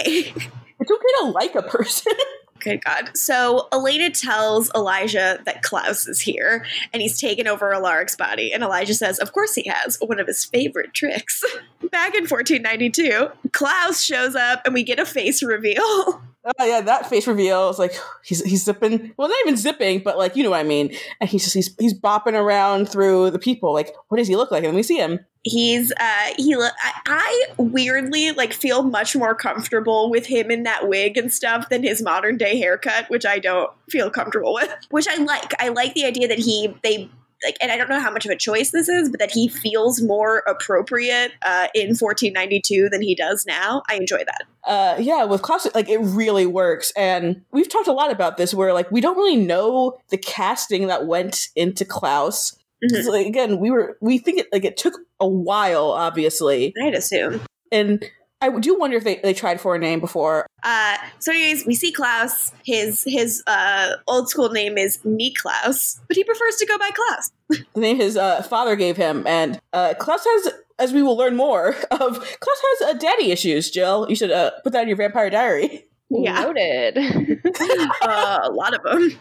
It's 0.79 0.91
okay 0.91 1.07
to 1.21 1.31
like 1.31 1.55
a 1.55 1.63
person. 1.63 2.13
Good 2.67 2.85
God. 2.85 3.17
So 3.17 3.69
Elena 3.73 4.11
tells 4.11 4.73
Elijah 4.75 5.39
that 5.45 5.63
Klaus 5.63 6.09
is 6.09 6.21
here 6.21 6.67
and 6.93 7.01
he's 7.01 7.21
taken 7.21 7.47
over 7.47 7.71
Alaric's 7.71 8.17
body. 8.17 8.53
And 8.53 8.65
Elijah 8.65 8.95
says, 8.95 9.21
Of 9.21 9.33
course 9.33 9.55
he 9.55 9.69
has, 9.69 9.99
one 10.01 10.19
of 10.19 10.27
his 10.27 10.45
favorite 10.45 10.93
tricks. 10.93 11.45
Back 11.93 12.17
in 12.17 12.23
1492, 12.23 13.29
Klaus 13.53 14.03
shows 14.03 14.35
up 14.35 14.63
and 14.65 14.75
we 14.75 14.83
get 14.83 14.99
a 14.99 15.07
face 15.07 15.45
reveal. 15.45 16.21
Oh 16.59 16.65
yeah, 16.65 16.81
that 16.81 17.09
face 17.11 17.27
reveal 17.27 17.69
is 17.71 17.79
like 17.79 17.93
he's 18.25 18.43
he's 18.45 18.65
zipping. 18.65 19.13
Well, 19.17 19.29
not 19.29 19.37
even 19.45 19.57
zipping, 19.57 20.01
but 20.05 20.17
like 20.17 20.37
you 20.37 20.45
know 20.45 20.51
what 20.51 20.61
I 20.61 20.65
mean. 20.65 20.95
And 21.21 21.29
he's 21.29 21.43
just 21.43 21.55
he's 21.55 21.75
he's 21.79 21.99
bopping 21.99 22.35
around 22.35 22.89
through 22.89 23.31
the 23.31 23.39
people. 23.39 23.73
Like, 23.73 23.95
what 24.09 24.19
does 24.19 24.29
he 24.29 24.37
look 24.37 24.53
like? 24.53 24.63
And 24.63 24.75
we 24.75 24.85
see 24.85 24.99
him. 24.99 25.19
He's 25.43 25.93
uh 25.93 26.33
he 26.37 26.55
lo- 26.55 26.69
I, 26.83 26.93
I 27.07 27.47
weirdly 27.57 28.33
like 28.33 28.53
feel 28.53 28.83
much 28.83 29.17
more 29.17 29.35
comfortable 29.35 30.09
with 30.09 30.27
him 30.27 30.51
in 30.51 30.63
that 30.63 30.89
wig 30.89 31.17
and 31.17 31.33
stuff 31.33 31.69
than 31.69 31.83
his 31.83 32.03
modern 32.03 32.37
day 32.37 32.59
haircut, 32.59 33.11
which 33.11 33.27
I 33.27 33.39
don't 33.41 33.71
feel 33.91 34.11
comfortable 34.11 34.55
with. 34.55 34.73
Which 34.91 35.09
I 35.09 35.17
like. 35.17 35.53
I 35.61 35.69
like 35.69 35.95
the 35.95 36.05
idea 36.05 36.29
that 36.29 36.39
he 36.39 36.77
they 36.83 37.11
like 37.45 37.57
and 37.61 37.71
I 37.71 37.77
don't 37.77 37.89
know 37.89 38.01
how 38.01 38.11
much 38.11 38.25
of 38.25 38.31
a 38.31 38.37
choice 38.37 38.71
this 38.71 38.89
is, 38.89 39.09
but 39.11 39.21
that 39.21 39.31
he 39.31 39.49
feels 39.49 40.01
more 40.03 40.39
appropriate 40.49 41.33
uh, 41.43 41.69
in 41.75 41.89
1492 41.97 42.89
than 42.91 43.03
he 43.03 43.15
does 43.15 43.45
now. 43.47 43.83
I 43.89 43.97
enjoy 43.97 44.19
that. 44.25 44.43
uh 44.65 44.97
yeah 44.99 45.25
with 45.25 45.43
classic 45.43 45.75
like 45.75 45.89
it 45.89 45.99
really 45.99 46.47
works 46.47 46.93
and 46.97 47.43
we've 47.53 47.69
talked 47.69 47.87
a 47.89 47.93
lot 47.93 48.11
about 48.11 48.37
this 48.37 48.53
where 48.55 48.73
like 48.73 48.91
we 48.91 49.01
don't 49.01 49.17
really 49.17 49.37
know 49.37 49.97
the 50.11 50.17
casting 50.19 50.87
that 50.89 51.07
went 51.07 51.49
into 51.55 51.85
klaus 51.85 52.57
Mhm. 52.85 52.95
'Cause, 52.95 53.07
like, 53.07 53.27
again 53.27 53.59
we 53.59 53.71
were 53.71 53.97
we 54.03 54.19
think 54.19 54.39
it 54.39 54.49
like 54.53 54.65
it 54.65 54.77
took 54.77 54.95
a 55.21 55.27
while 55.29 55.87
obviously 55.93 56.75
I'd 56.83 56.95
assume. 56.95 57.41
and 57.73 58.05
I 58.41 58.51
do 58.59 58.79
wonder 58.79 58.97
if 58.97 59.05
they, 59.05 59.17
they 59.17 59.33
tried 59.33 59.61
for 59.61 59.75
a 59.75 59.79
name 59.79 59.99
before. 60.01 60.47
Uh, 60.63 60.97
so, 61.21 61.33
anyways, 61.33 61.65
we 61.65 61.75
see 61.75 61.91
Klaus. 61.91 62.53
His 62.65 63.03
his 63.07 63.43
uh, 63.47 63.93
old 64.07 64.29
school 64.29 64.51
name 64.51 64.77
is 64.77 64.99
Klaus, 65.37 66.01
but 66.07 66.17
he 66.17 66.25
prefers 66.25 66.57
to 66.57 66.67
go 66.67 66.79
by 66.79 66.91
Klaus. 66.91 67.33
The 67.75 67.81
name 67.81 67.99
his 67.99 68.17
uh, 68.17 68.43
father 68.43 68.75
gave 68.75 68.97
him, 68.97 69.25
and 69.27 69.61
uh, 69.73 69.95
Klaus 69.99 70.25
has, 70.25 70.53
as 70.79 70.93
we 70.93 71.03
will 71.03 71.17
learn 71.17 71.37
more 71.37 71.69
of, 71.91 72.19
Klaus 72.41 72.63
has 72.81 72.83
uh, 72.83 72.99
daddy 72.99 73.31
issues. 73.31 73.71
Jill, 73.71 74.07
you 74.09 74.17
should 74.17 74.33
uh, 74.33 74.51
put 74.65 74.73
that 74.73 74.83
in 74.83 74.89
your 74.89 74.97
Vampire 74.97 75.31
Diary. 75.31 75.85
Yeah. 76.11 76.43
Noted. 76.43 76.99
uh, 78.03 78.41
a 78.43 78.51
lot 78.51 78.75
of 78.75 78.83
them. 78.83 79.19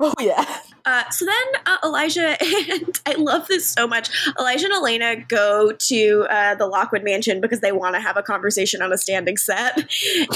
Oh 0.00 0.14
yeah, 0.20 0.60
Uh, 0.84 1.08
so 1.10 1.24
then 1.24 1.62
uh, 1.66 1.76
Elijah 1.84 2.36
and 2.72 3.00
I 3.06 3.14
love 3.14 3.46
this 3.48 3.66
so 3.68 3.86
much. 3.86 4.10
Elijah 4.38 4.66
and 4.66 4.74
Elena 4.74 5.16
go 5.16 5.72
to 5.72 6.26
uh, 6.30 6.54
the 6.54 6.66
Lockwood 6.66 7.04
Mansion 7.04 7.40
because 7.40 7.60
they 7.60 7.72
want 7.72 7.94
to 7.94 8.00
have 8.00 8.16
a 8.16 8.22
conversation 8.22 8.82
on 8.82 8.92
a 8.92 8.98
standing 8.98 9.36
set, 9.36 9.78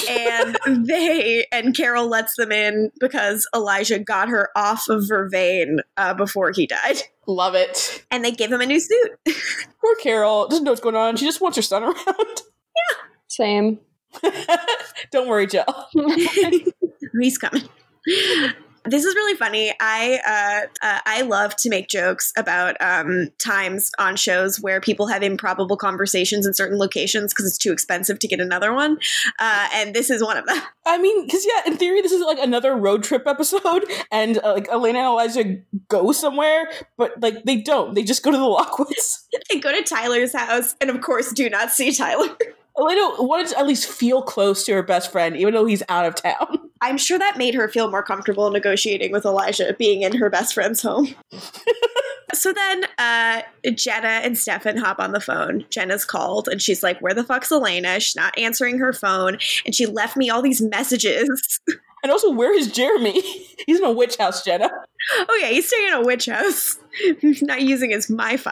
and 0.08 0.58
they 0.86 1.46
and 1.52 1.76
Carol 1.76 2.08
lets 2.08 2.36
them 2.36 2.52
in 2.52 2.90
because 3.00 3.46
Elijah 3.54 3.98
got 3.98 4.28
her 4.28 4.50
off 4.56 4.88
of 4.88 5.04
Vervain 5.04 5.78
uh, 5.96 6.14
before 6.14 6.50
he 6.52 6.66
died, 6.66 7.02
love 7.26 7.54
it. 7.54 8.04
and 8.10 8.24
they 8.24 8.32
give 8.32 8.52
him 8.52 8.60
a 8.60 8.66
new 8.66 8.80
suit. 8.80 9.10
Poor 9.80 9.94
Carol 10.02 10.48
doesn't 10.48 10.64
know 10.64 10.72
what's 10.72 10.80
going 10.80 10.96
on. 10.96 11.16
She 11.16 11.24
just 11.24 11.40
wants 11.40 11.56
her 11.56 11.62
son 11.62 11.82
around. 11.82 11.96
Yeah. 12.06 12.96
Same. 13.28 13.78
Don't 15.10 15.28
worry, 15.28 15.46
Jill. 15.46 15.64
He's 17.20 17.38
coming. 17.38 17.68
This 18.84 19.04
is 19.04 19.14
really 19.14 19.36
funny. 19.36 19.72
I 19.80 20.20
uh, 20.26 20.86
uh, 20.86 21.00
I 21.06 21.22
love 21.22 21.54
to 21.56 21.68
make 21.68 21.88
jokes 21.88 22.32
about 22.36 22.76
um, 22.80 23.28
times 23.38 23.92
on 23.98 24.16
shows 24.16 24.60
where 24.60 24.80
people 24.80 25.06
have 25.06 25.22
improbable 25.22 25.76
conversations 25.76 26.46
in 26.46 26.54
certain 26.54 26.78
locations 26.78 27.32
because 27.32 27.46
it's 27.46 27.58
too 27.58 27.72
expensive 27.72 28.18
to 28.18 28.26
get 28.26 28.40
another 28.40 28.72
one, 28.72 28.98
uh, 29.38 29.68
and 29.72 29.94
this 29.94 30.10
is 30.10 30.22
one 30.22 30.36
of 30.36 30.46
them. 30.46 30.60
I 30.86 30.98
mean, 30.98 31.24
because 31.24 31.46
yeah, 31.46 31.70
in 31.70 31.76
theory, 31.76 32.02
this 32.02 32.10
is 32.10 32.22
like 32.22 32.38
another 32.40 32.74
road 32.74 33.04
trip 33.04 33.26
episode, 33.26 33.84
and 34.10 34.38
uh, 34.38 34.54
like 34.54 34.68
Elena 34.68 34.98
and 34.98 35.06
Elijah 35.06 35.56
go 35.88 36.10
somewhere, 36.10 36.68
but 36.96 37.20
like 37.20 37.44
they 37.44 37.56
don't. 37.56 37.94
They 37.94 38.02
just 38.02 38.24
go 38.24 38.32
to 38.32 38.36
the 38.36 38.42
Lockwoods. 38.44 39.26
They 39.48 39.60
go 39.60 39.70
to 39.70 39.82
Tyler's 39.82 40.34
house, 40.34 40.74
and 40.80 40.90
of 40.90 41.00
course, 41.00 41.32
do 41.32 41.48
not 41.48 41.70
see 41.70 41.92
Tyler. 41.92 42.36
Elena 42.78 43.22
wanted 43.22 43.48
to 43.48 43.58
at 43.58 43.66
least 43.66 43.88
feel 43.88 44.22
close 44.22 44.64
to 44.64 44.72
her 44.72 44.82
best 44.82 45.12
friend, 45.12 45.36
even 45.36 45.54
though 45.54 45.66
he's 45.66 45.82
out 45.88 46.06
of 46.06 46.14
town. 46.14 46.70
I'm 46.80 46.98
sure 46.98 47.18
that 47.18 47.38
made 47.38 47.54
her 47.54 47.68
feel 47.68 47.90
more 47.90 48.02
comfortable 48.02 48.50
negotiating 48.50 49.12
with 49.12 49.24
Elijah 49.24 49.74
being 49.78 50.02
in 50.02 50.16
her 50.16 50.28
best 50.28 50.54
friend's 50.54 50.82
home. 50.82 51.14
so 52.34 52.52
then 52.52 52.86
uh, 52.98 53.42
Jenna 53.74 54.08
and 54.08 54.36
Stefan 54.36 54.78
hop 54.78 54.98
on 54.98 55.12
the 55.12 55.20
phone. 55.20 55.64
Jenna's 55.70 56.04
called 56.04 56.48
and 56.48 56.60
she's 56.60 56.82
like, 56.82 56.98
Where 57.00 57.14
the 57.14 57.22
fuck's 57.22 57.52
Elena? 57.52 58.00
She's 58.00 58.16
not 58.16 58.36
answering 58.36 58.78
her 58.78 58.92
phone. 58.92 59.38
And 59.64 59.74
she 59.74 59.86
left 59.86 60.16
me 60.16 60.28
all 60.28 60.42
these 60.42 60.60
messages. 60.60 61.60
And 62.02 62.10
also, 62.10 62.32
where 62.32 62.52
is 62.52 62.72
Jeremy? 62.72 63.20
He's 63.64 63.78
in 63.78 63.84
a 63.84 63.92
witch 63.92 64.16
house, 64.16 64.44
Jenna. 64.44 64.68
oh, 65.28 65.38
yeah, 65.40 65.48
he's 65.48 65.66
staying 65.66 65.88
in 65.88 65.94
a 65.94 66.04
witch 66.04 66.26
house, 66.26 66.78
He's 67.20 67.42
not 67.42 67.62
using 67.62 67.90
his 67.90 68.08
MiFi. 68.08 68.44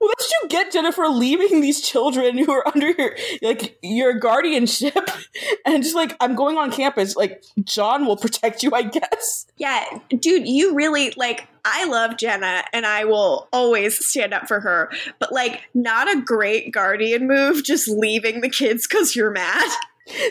Well, 0.00 0.08
that's 0.08 0.30
what 0.30 0.42
you 0.42 0.48
get, 0.48 0.72
Jennifer 0.72 1.06
leaving 1.08 1.60
these 1.60 1.80
children 1.80 2.38
who 2.38 2.50
are 2.52 2.66
under 2.66 2.90
your 2.90 3.16
like 3.42 3.78
your 3.82 4.14
guardianship, 4.14 4.96
and 5.66 5.82
just 5.82 5.94
like 5.94 6.16
I'm 6.20 6.34
going 6.34 6.56
on 6.56 6.70
campus. 6.70 7.16
Like 7.16 7.44
John 7.62 8.06
will 8.06 8.16
protect 8.16 8.62
you, 8.62 8.70
I 8.72 8.82
guess. 8.82 9.46
Yeah, 9.56 9.84
dude, 10.08 10.48
you 10.48 10.74
really 10.74 11.12
like. 11.16 11.48
I 11.64 11.84
love 11.84 12.16
Jenna 12.16 12.64
and 12.72 12.84
I 12.84 13.04
will 13.04 13.48
always 13.52 14.04
stand 14.04 14.34
up 14.34 14.48
for 14.48 14.58
her, 14.58 14.90
but 15.20 15.30
like, 15.30 15.60
not 15.74 16.12
a 16.12 16.20
great 16.20 16.72
guardian 16.72 17.28
move 17.28 17.62
just 17.62 17.86
leaving 17.86 18.40
the 18.40 18.48
kids 18.48 18.88
because 18.88 19.14
you're 19.14 19.30
mad. 19.30 19.70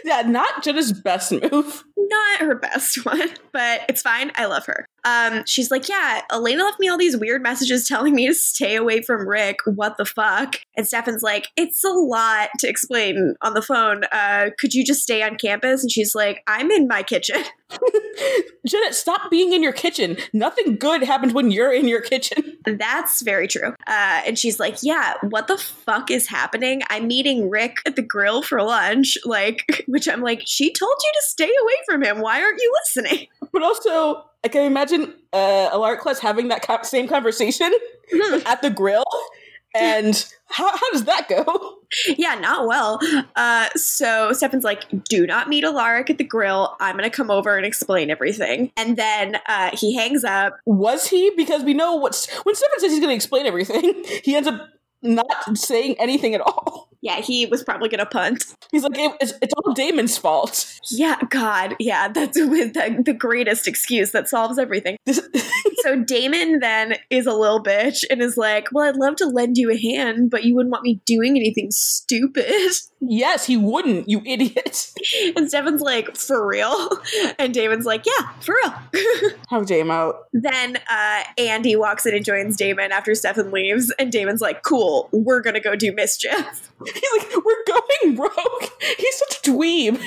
Yeah, 0.03 0.23
not 0.23 0.61
Jenna's 0.61 0.91
best 0.91 1.31
move. 1.31 1.85
Not 1.95 2.39
her 2.41 2.55
best 2.55 3.05
one, 3.05 3.29
but 3.53 3.81
it's 3.87 4.01
fine. 4.01 4.33
I 4.35 4.45
love 4.45 4.65
her. 4.65 4.85
Um, 5.03 5.43
she's 5.45 5.71
like, 5.71 5.87
Yeah, 5.89 6.21
Elena 6.31 6.63
left 6.63 6.79
me 6.79 6.87
all 6.87 6.97
these 6.97 7.17
weird 7.17 7.41
messages 7.41 7.87
telling 7.87 8.15
me 8.15 8.27
to 8.27 8.33
stay 8.33 8.75
away 8.75 9.01
from 9.01 9.27
Rick. 9.27 9.59
What 9.65 9.97
the 9.97 10.05
fuck? 10.05 10.55
And 10.75 10.87
Stefan's 10.87 11.23
like, 11.23 11.49
It's 11.55 11.83
a 11.83 11.89
lot 11.89 12.49
to 12.59 12.67
explain 12.69 13.35
on 13.41 13.53
the 13.53 13.61
phone. 13.61 14.03
Uh, 14.11 14.49
could 14.59 14.73
you 14.73 14.85
just 14.85 15.01
stay 15.01 15.23
on 15.23 15.37
campus? 15.37 15.81
And 15.81 15.91
she's 15.91 16.15
like, 16.15 16.43
I'm 16.47 16.71
in 16.71 16.87
my 16.87 17.03
kitchen. 17.03 17.43
Janet, 18.67 18.93
stop 18.93 19.31
being 19.31 19.53
in 19.53 19.63
your 19.63 19.73
kitchen. 19.73 20.17
Nothing 20.33 20.75
good 20.75 21.03
happens 21.03 21.33
when 21.33 21.51
you're 21.51 21.73
in 21.73 21.87
your 21.87 22.01
kitchen. 22.01 22.57
That's 22.65 23.21
very 23.21 23.47
true. 23.47 23.69
Uh, 23.87 24.21
and 24.25 24.37
she's 24.37 24.59
like, 24.59 24.77
Yeah, 24.81 25.13
what 25.29 25.47
the 25.47 25.57
fuck 25.57 26.11
is 26.11 26.27
happening? 26.27 26.81
I'm 26.89 27.07
meeting 27.07 27.49
Rick 27.49 27.77
at 27.85 27.95
the 27.95 28.01
grill 28.01 28.41
for 28.41 28.61
lunch. 28.61 29.17
Like, 29.31 29.85
which 29.87 30.09
I'm 30.09 30.21
like, 30.21 30.41
She 30.45 30.73
told 30.73 30.95
you 31.01 31.11
to 31.13 31.21
stay 31.27 31.49
away 31.61 31.73
from 31.85 32.03
him. 32.03 32.19
Why 32.19 32.41
aren't 32.41 32.59
you 32.61 32.73
listening? 32.83 33.27
But 33.53 33.63
also, 33.63 34.25
I 34.43 34.47
can 34.47 34.65
imagine 34.65 35.13
uh, 35.33 35.95
Klaus 35.97 36.19
having 36.19 36.47
that 36.47 36.63
co- 36.63 36.81
same 36.83 37.07
conversation 37.07 37.71
but 38.11 38.45
at 38.45 38.61
the 38.61 38.69
grill. 38.69 39.03
And 39.73 40.25
how, 40.49 40.69
how 40.69 40.91
does 40.91 41.05
that 41.05 41.29
go? 41.29 41.77
yeah, 42.17 42.35
not 42.35 42.67
well. 42.67 42.99
Uh, 43.37 43.69
so 43.75 44.33
Stefan's 44.33 44.65
like, 44.65 44.83
do 45.05 45.25
not 45.25 45.47
meet 45.47 45.63
Alaric 45.63 46.09
at 46.09 46.17
the 46.17 46.25
grill. 46.25 46.75
I'm 46.81 46.97
going 46.97 47.09
to 47.09 47.15
come 47.15 47.31
over 47.31 47.55
and 47.55 47.65
explain 47.65 48.09
everything. 48.09 48.71
And 48.75 48.97
then 48.97 49.37
uh, 49.47 49.69
he 49.73 49.95
hangs 49.95 50.25
up. 50.25 50.57
Was 50.65 51.07
he? 51.07 51.31
Because 51.37 51.63
we 51.63 51.73
know 51.73 51.95
what's 51.95 52.29
when 52.43 52.53
Stefan 52.53 52.79
says 52.79 52.91
he's 52.91 52.99
going 52.99 53.11
to 53.11 53.15
explain 53.15 53.45
everything, 53.45 54.03
he 54.23 54.35
ends 54.35 54.47
up 54.47 54.67
not 55.01 55.57
saying 55.57 55.95
anything 55.99 56.35
at 56.35 56.41
all. 56.41 56.90
Yeah, 57.01 57.21
he 57.21 57.45
was 57.47 57.63
probably 57.63 57.89
going 57.89 57.99
to 57.99 58.05
punt. 58.05 58.45
He's 58.71 58.83
like, 58.83 58.97
"It- 58.97 59.15
it's, 59.21 59.33
it's 59.41 59.53
all 59.57 59.73
Damon's 59.73 60.17
fault. 60.17 60.79
Yeah, 60.89 61.17
God. 61.29 61.75
Yeah, 61.79 62.07
that's 62.09 62.37
with 62.39 62.73
the, 62.73 63.01
the 63.03 63.13
greatest 63.13 63.67
excuse 63.67 64.11
that 64.11 64.29
solves 64.29 64.57
everything. 64.59 64.97
So 65.83 65.95
Damon 65.95 66.59
then 66.59 66.97
is 67.09 67.25
a 67.25 67.33
little 67.33 67.61
bitch 67.61 68.03
and 68.11 68.21
is 68.21 68.37
like, 68.37 68.67
well, 68.71 68.87
I'd 68.87 68.97
love 68.97 69.15
to 69.15 69.25
lend 69.25 69.57
you 69.57 69.71
a 69.71 69.77
hand, 69.77 70.29
but 70.29 70.43
you 70.43 70.53
wouldn't 70.53 70.71
want 70.71 70.83
me 70.83 71.01
doing 71.05 71.37
anything 71.37 71.71
stupid. 71.71 72.45
yes, 73.01 73.47
he 73.47 73.57
wouldn't, 73.57 74.07
you 74.07 74.21
idiot. 74.23 74.91
And 75.35 75.49
Stefan's 75.49 75.81
like, 75.81 76.15
for 76.15 76.45
real? 76.45 76.89
And 77.39 77.51
Damon's 77.51 77.85
like, 77.85 78.05
yeah, 78.05 78.29
for 78.41 78.55
real. 78.63 78.73
How 79.49 79.63
Dame 79.63 79.89
out. 79.89 80.25
Then 80.33 80.77
uh, 80.89 81.23
Andie 81.39 81.75
walks 81.75 82.05
in 82.05 82.13
and 82.15 82.23
joins 82.23 82.57
Damon 82.57 82.91
after 82.91 83.15
Stefan 83.15 83.49
leaves, 83.51 83.91
and 83.97 84.11
Damon's 84.11 84.41
like, 84.41 84.63
"Cool, 84.63 85.09
we're 85.11 85.41
gonna 85.41 85.59
go 85.59 85.75
do 85.75 85.91
mischief." 85.91 86.71
He's 86.93 87.09
like, 87.17 87.45
we're 87.45 87.63
going 87.67 88.15
rogue. 88.15 88.69
He's 88.97 89.17
such 89.17 89.47
a 89.47 89.51
dweeb. 89.51 90.01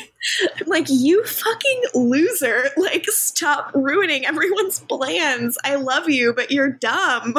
I'm 0.60 0.66
like, 0.66 0.86
"You 0.88 1.24
fucking 1.24 1.82
loser! 1.94 2.70
Like, 2.76 3.06
stop 3.10 3.70
ruining 3.74 4.24
everyone's 4.26 4.80
plans. 4.80 5.58
I 5.64 5.74
love 5.76 6.08
you, 6.08 6.32
but 6.34 6.50
you're 6.50 6.70
dumb." 6.70 7.34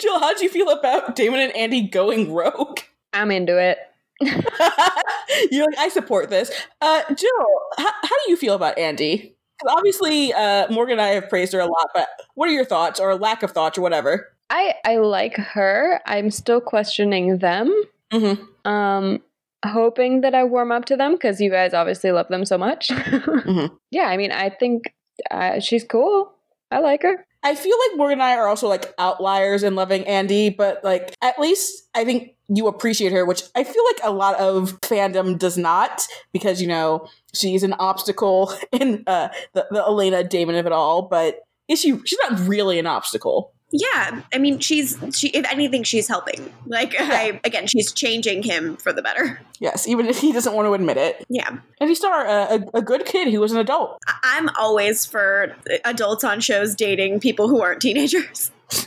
Jill, 0.00 0.18
how 0.20 0.34
do 0.34 0.44
you 0.44 0.50
feel 0.50 0.70
about 0.70 1.16
Damon 1.16 1.40
and 1.40 1.54
Andie 1.56 1.88
going 1.88 2.32
rogue? 2.32 2.80
I'm 3.12 3.30
into 3.30 3.58
it. 3.58 3.78
You're 5.50 5.64
like, 5.66 5.78
I 5.78 5.88
support 5.88 6.28
this. 6.30 6.50
Uh, 6.82 7.02
Jill, 7.14 7.46
how, 7.78 7.90
how 8.02 8.08
do 8.24 8.30
you 8.30 8.36
feel 8.36 8.54
about 8.54 8.78
Andie? 8.78 9.34
'Cause 9.60 9.74
obviously, 9.76 10.32
uh, 10.32 10.70
Morgan 10.70 10.92
and 10.92 11.02
I 11.02 11.08
have 11.08 11.28
praised 11.28 11.52
her 11.52 11.60
a 11.60 11.66
lot, 11.66 11.88
but 11.94 12.08
what 12.34 12.48
are 12.48 12.52
your 12.52 12.64
thoughts 12.64 12.98
or 13.00 13.14
lack 13.16 13.42
of 13.42 13.50
thoughts 13.52 13.76
or 13.76 13.82
whatever? 13.82 14.28
I 14.48 14.74
I 14.84 14.96
like 14.96 15.36
her. 15.36 16.00
I'm 16.06 16.30
still 16.30 16.60
questioning 16.60 17.38
them. 17.38 17.70
Mm-hmm. 18.12 18.70
Um, 18.70 19.22
hoping 19.64 20.22
that 20.22 20.34
I 20.34 20.44
warm 20.44 20.72
up 20.72 20.84
to 20.86 20.96
them 20.96 21.12
because 21.12 21.40
you 21.40 21.50
guys 21.50 21.74
obviously 21.74 22.12
love 22.12 22.28
them 22.28 22.44
so 22.44 22.58
much. 22.58 22.90
Yeah, 23.92 24.04
I 24.04 24.16
mean, 24.16 24.30
I 24.30 24.50
think 24.50 24.94
uh, 25.30 25.58
she's 25.58 25.82
cool. 25.82 26.32
I 26.70 26.78
like 26.78 27.02
her. 27.02 27.26
I 27.42 27.54
feel 27.54 27.76
like 27.88 27.98
Morgan 27.98 28.14
and 28.14 28.22
I 28.22 28.36
are 28.36 28.46
also 28.46 28.68
like 28.68 28.94
outliers 28.98 29.62
in 29.62 29.74
loving 29.74 30.06
Andie, 30.06 30.50
but 30.50 30.84
like 30.84 31.14
at 31.22 31.38
least 31.38 31.88
I 31.94 32.04
think 32.04 32.36
you 32.48 32.66
appreciate 32.68 33.12
her, 33.12 33.24
which 33.24 33.42
I 33.54 33.64
feel 33.64 33.84
like 33.86 34.00
a 34.04 34.12
lot 34.12 34.36
of 34.36 34.80
fandom 34.82 35.38
does 35.38 35.56
not, 35.56 36.06
because 36.32 36.60
you 36.60 36.68
know 36.68 37.08
she's 37.34 37.62
an 37.62 37.74
obstacle 37.78 38.52
in 38.72 39.04
uh, 39.06 39.28
the, 39.54 39.66
the 39.70 39.80
Elena 39.80 40.22
Damon 40.22 40.56
of 40.56 40.66
it 40.66 40.72
all. 40.72 41.02
But 41.02 41.40
is 41.68 41.80
she? 41.80 41.98
She's 42.04 42.18
not 42.28 42.38
really 42.46 42.78
an 42.78 42.86
obstacle. 42.86 43.52
Yeah, 43.72 44.22
I 44.32 44.38
mean, 44.38 44.58
she's 44.58 44.98
she. 45.14 45.28
If 45.28 45.44
anything, 45.50 45.84
she's 45.84 46.08
helping. 46.08 46.52
Like, 46.66 46.94
I 46.98 47.40
again, 47.44 47.66
she's 47.66 47.92
changing 47.92 48.42
him 48.42 48.76
for 48.76 48.92
the 48.92 49.00
better. 49.02 49.40
Yes, 49.60 49.86
even 49.86 50.06
if 50.06 50.18
he 50.18 50.32
doesn't 50.32 50.52
want 50.54 50.66
to 50.66 50.74
admit 50.74 50.96
it. 50.96 51.24
Yeah, 51.28 51.58
Andie 51.80 51.94
Star 51.94 52.26
a, 52.26 52.54
a, 52.56 52.78
a 52.78 52.82
good 52.82 53.06
kid 53.06 53.32
who 53.32 53.40
was 53.40 53.52
an 53.52 53.58
adult. 53.58 53.98
I- 54.06 54.14
I'm 54.24 54.48
always 54.58 55.06
for 55.06 55.54
adults 55.84 56.24
on 56.24 56.40
shows 56.40 56.74
dating 56.74 57.20
people 57.20 57.48
who 57.48 57.60
aren't 57.62 57.80
teenagers. 57.80 58.50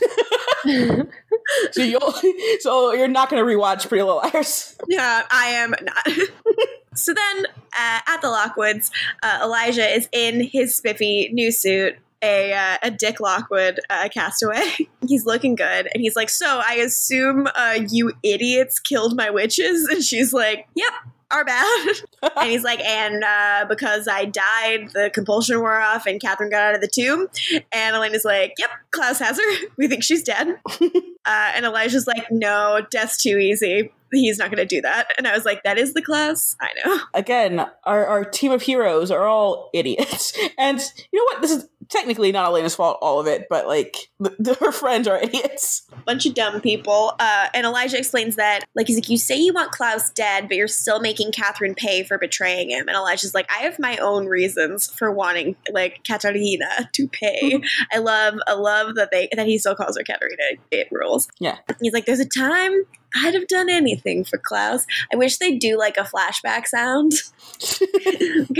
So 1.72 1.82
you'll 1.82 2.14
so 2.60 2.92
you're 2.94 3.06
not 3.08 3.28
going 3.28 3.44
to 3.44 3.50
rewatch 3.50 3.86
Pretty 3.88 4.02
Little 4.02 4.22
Liars. 4.32 4.76
Yeah, 4.88 5.24
I 5.30 5.46
am 5.48 5.74
not. 5.82 6.08
so 6.94 7.12
then 7.12 7.46
uh, 7.46 8.00
at 8.06 8.18
the 8.22 8.28
Lockwoods, 8.28 8.90
uh, 9.22 9.40
Elijah 9.42 9.86
is 9.86 10.08
in 10.12 10.40
his 10.40 10.74
spiffy 10.74 11.28
new 11.32 11.52
suit, 11.52 11.96
a, 12.24 12.52
uh, 12.52 12.76
a 12.82 12.90
Dick 12.90 13.20
Lockwood 13.20 13.80
uh, 13.90 14.08
castaway. 14.08 14.64
he's 15.06 15.26
looking 15.26 15.54
good. 15.54 15.88
And 15.92 16.00
he's 16.00 16.16
like, 16.16 16.30
So 16.30 16.62
I 16.66 16.74
assume 16.74 17.46
uh, 17.54 17.80
you 17.88 18.12
idiots 18.22 18.80
killed 18.80 19.16
my 19.16 19.30
witches? 19.30 19.86
And 19.86 20.02
she's 20.02 20.32
like, 20.32 20.66
Yep, 20.74 20.92
our 21.34 21.44
bad. 21.44 21.96
and 22.36 22.50
he's 22.50 22.62
like, 22.62 22.80
and 22.80 23.22
uh, 23.22 23.66
because 23.68 24.08
I 24.08 24.24
died, 24.24 24.90
the 24.94 25.10
compulsion 25.12 25.60
wore 25.60 25.80
off, 25.80 26.06
and 26.06 26.20
Katherine 26.20 26.50
got 26.50 26.62
out 26.62 26.74
of 26.74 26.80
the 26.80 26.88
tomb. 26.88 27.28
And 27.72 27.96
Elena's 27.96 28.24
like, 28.24 28.54
yep, 28.58 28.70
Klaus 28.90 29.18
has 29.18 29.38
her. 29.38 29.66
We 29.76 29.88
think 29.88 30.04
she's 30.04 30.22
dead. 30.22 30.56
uh, 30.80 31.52
and 31.54 31.64
Elijah's 31.64 32.06
like, 32.06 32.30
no, 32.30 32.86
death's 32.90 33.20
too 33.20 33.38
easy. 33.38 33.92
He's 34.12 34.38
not 34.38 34.50
going 34.50 34.58
to 34.58 34.66
do 34.66 34.80
that. 34.82 35.08
And 35.18 35.26
I 35.26 35.34
was 35.34 35.44
like, 35.44 35.64
that 35.64 35.78
is 35.78 35.94
the 35.94 36.02
Klaus. 36.02 36.56
I 36.60 36.68
know. 36.84 37.00
Again, 37.12 37.66
our, 37.82 38.06
our 38.06 38.24
team 38.24 38.52
of 38.52 38.62
heroes 38.62 39.10
are 39.10 39.26
all 39.26 39.70
idiots. 39.74 40.38
And 40.58 40.80
you 41.10 41.18
know 41.18 41.24
what? 41.24 41.42
This 41.42 41.50
is 41.50 41.68
technically 41.88 42.32
not 42.32 42.46
Elena's 42.46 42.74
fault, 42.74 42.98
all 43.00 43.20
of 43.20 43.26
it, 43.26 43.46
but 43.48 43.66
like 43.66 43.96
the, 44.20 44.34
the, 44.38 44.54
her 44.54 44.72
friends 44.72 45.08
are 45.08 45.18
idiots. 45.18 45.82
Bunch 46.04 46.26
of 46.26 46.34
dumb 46.34 46.60
people. 46.60 47.14
Uh, 47.18 47.48
and 47.54 47.66
Elijah 47.66 47.98
explains 47.98 48.36
that, 48.36 48.64
like, 48.74 48.86
he's 48.86 48.96
like, 48.96 49.08
you 49.08 49.18
say 49.18 49.36
you 49.36 49.52
want 49.52 49.72
Klaus 49.72 50.10
dead, 50.10 50.48
but 50.48 50.56
you're 50.56 50.68
still 50.68 51.00
making 51.00 51.32
Katherine 51.32 51.74
pay 51.74 52.04
for 52.04 52.18
betraying 52.18 52.70
him. 52.70 52.88
And 52.88 52.96
Elijah's 52.96 53.34
like, 53.34 53.50
I 53.50 53.64
have 53.64 53.78
my 53.78 53.96
own 53.98 54.26
reasons 54.26 54.92
for 54.92 55.10
wanting, 55.10 55.56
like, 55.72 56.04
Katerina 56.04 56.90
to 56.92 57.08
pay. 57.08 57.60
I 57.92 57.98
love, 57.98 58.34
I 58.46 58.54
love 58.54 58.94
that 58.96 59.10
they, 59.10 59.28
that 59.34 59.46
he 59.46 59.58
still 59.58 59.74
calls 59.74 59.96
her 59.96 60.04
Katerina. 60.04 60.60
It 60.70 60.88
rules. 60.90 61.28
Yeah. 61.38 61.58
He's 61.80 61.92
like, 61.92 62.06
there's 62.06 62.20
a 62.20 62.28
time 62.28 62.84
I'd 63.16 63.34
have 63.34 63.46
done 63.46 63.70
anything 63.70 64.24
for 64.24 64.38
Klaus. 64.38 64.86
I 65.12 65.16
wish 65.16 65.38
they'd 65.38 65.58
do 65.58 65.78
like 65.78 65.96
a 65.96 66.00
flashback 66.00 66.66
sound. 66.66 67.12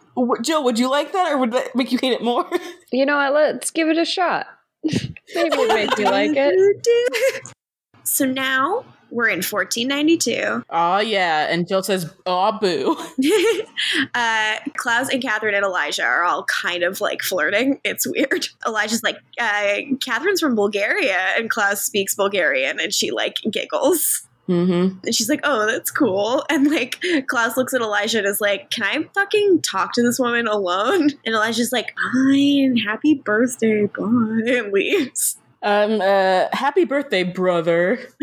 Jill, 0.42 0.64
would 0.64 0.78
you 0.78 0.90
like 0.90 1.12
that 1.12 1.32
or 1.32 1.38
would 1.38 1.52
that 1.52 1.74
make 1.74 1.92
you 1.92 1.98
hate 2.00 2.12
it 2.12 2.22
more? 2.22 2.48
You 2.92 3.06
know 3.06 3.16
what? 3.16 3.32
Let's 3.32 3.70
give 3.70 3.88
it 3.88 3.98
a 3.98 4.04
shot. 4.04 4.46
Maybe 4.82 5.06
it 5.34 5.68
makes 5.68 5.98
you 5.98 6.06
like 6.06 6.32
it. 6.34 7.52
So 8.02 8.26
now 8.26 8.84
we're 9.10 9.28
in 9.28 9.38
1492. 9.42 10.64
Oh, 10.68 10.98
yeah. 10.98 11.46
And 11.48 11.66
Jill 11.68 11.82
says, 11.82 12.12
oh, 12.26 12.58
boo. 12.60 12.96
uh, 14.14 14.56
Klaus 14.76 15.08
and 15.08 15.22
Katherine 15.22 15.54
and 15.54 15.64
Elijah 15.64 16.04
are 16.04 16.24
all 16.24 16.44
kind 16.44 16.82
of 16.82 17.00
like 17.00 17.22
flirting. 17.22 17.80
It's 17.84 18.06
weird. 18.06 18.48
Elijah's 18.66 19.02
like, 19.02 19.18
uh, 19.40 19.76
Katherine's 20.04 20.40
from 20.40 20.54
Bulgaria, 20.54 21.18
and 21.36 21.50
Klaus 21.50 21.82
speaks 21.82 22.14
Bulgarian, 22.14 22.80
and 22.80 22.92
she 22.92 23.10
like 23.10 23.36
giggles. 23.50 24.26
Mm-hmm. 24.50 24.98
And 25.06 25.14
she's 25.14 25.28
like, 25.28 25.40
oh, 25.44 25.66
that's 25.66 25.90
cool. 25.90 26.44
And 26.50 26.68
like, 26.68 27.00
Klaus 27.28 27.56
looks 27.56 27.72
at 27.72 27.80
Elijah 27.80 28.18
and 28.18 28.26
is 28.26 28.40
like, 28.40 28.70
can 28.70 28.82
I 28.82 29.08
fucking 29.14 29.62
talk 29.62 29.92
to 29.94 30.02
this 30.02 30.18
woman 30.18 30.48
alone? 30.48 31.10
And 31.24 31.34
Elijah's 31.34 31.70
like, 31.70 31.94
fine, 32.12 32.76
happy 32.76 33.14
birthday, 33.14 33.86
bye, 33.86 34.02
and 34.04 34.72
leaves. 34.72 35.36
Um, 35.62 36.00
uh, 36.00 36.46
happy 36.52 36.84
birthday, 36.84 37.22
brother. 37.22 37.98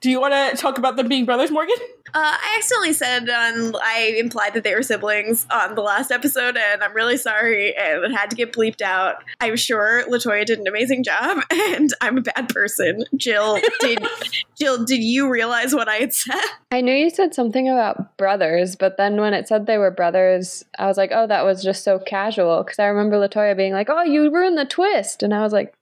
Do 0.00 0.10
you 0.10 0.20
want 0.20 0.34
to 0.34 0.60
talk 0.60 0.76
about 0.76 0.96
them 0.96 1.08
being 1.08 1.24
brothers, 1.24 1.50
Morgan? 1.50 1.76
Uh, 2.14 2.36
I 2.40 2.54
accidentally 2.56 2.92
said 2.92 3.28
um, 3.28 3.76
I 3.82 4.16
implied 4.18 4.54
that 4.54 4.64
they 4.64 4.74
were 4.74 4.82
siblings 4.82 5.46
on 5.50 5.74
the 5.74 5.82
last 5.82 6.10
episode, 6.10 6.56
and 6.56 6.82
I'm 6.82 6.94
really 6.94 7.16
sorry, 7.16 7.76
and 7.76 8.04
it 8.04 8.12
had 8.12 8.30
to 8.30 8.36
get 8.36 8.52
bleeped 8.52 8.82
out. 8.82 9.16
I'm 9.40 9.56
sure 9.56 10.04
LaToya 10.08 10.44
did 10.44 10.58
an 10.58 10.66
amazing 10.66 11.04
job, 11.04 11.42
and 11.50 11.90
I'm 12.00 12.18
a 12.18 12.22
bad 12.22 12.48
person. 12.48 13.04
Jill, 13.16 13.58
did 13.80 13.98
Jill, 14.58 14.84
did 14.84 15.02
you 15.02 15.28
realize 15.28 15.74
what 15.74 15.88
I 15.88 15.96
had 15.96 16.14
said? 16.14 16.40
I 16.70 16.80
knew 16.80 16.94
you 16.94 17.10
said 17.10 17.34
something 17.34 17.68
about 17.68 18.16
brothers, 18.16 18.76
but 18.76 18.96
then 18.96 19.20
when 19.20 19.34
it 19.34 19.48
said 19.48 19.66
they 19.66 19.78
were 19.78 19.90
brothers, 19.90 20.64
I 20.78 20.86
was 20.86 20.96
like, 20.96 21.10
oh, 21.12 21.26
that 21.26 21.44
was 21.44 21.62
just 21.62 21.84
so 21.84 21.98
casual. 21.98 22.62
Because 22.62 22.78
I 22.78 22.86
remember 22.86 23.16
LaToya 23.16 23.56
being 23.56 23.72
like, 23.72 23.88
oh, 23.90 24.02
you 24.02 24.30
ruined 24.30 24.58
the 24.58 24.64
twist. 24.64 25.22
And 25.22 25.34
I 25.34 25.42
was 25.42 25.52
like, 25.52 25.74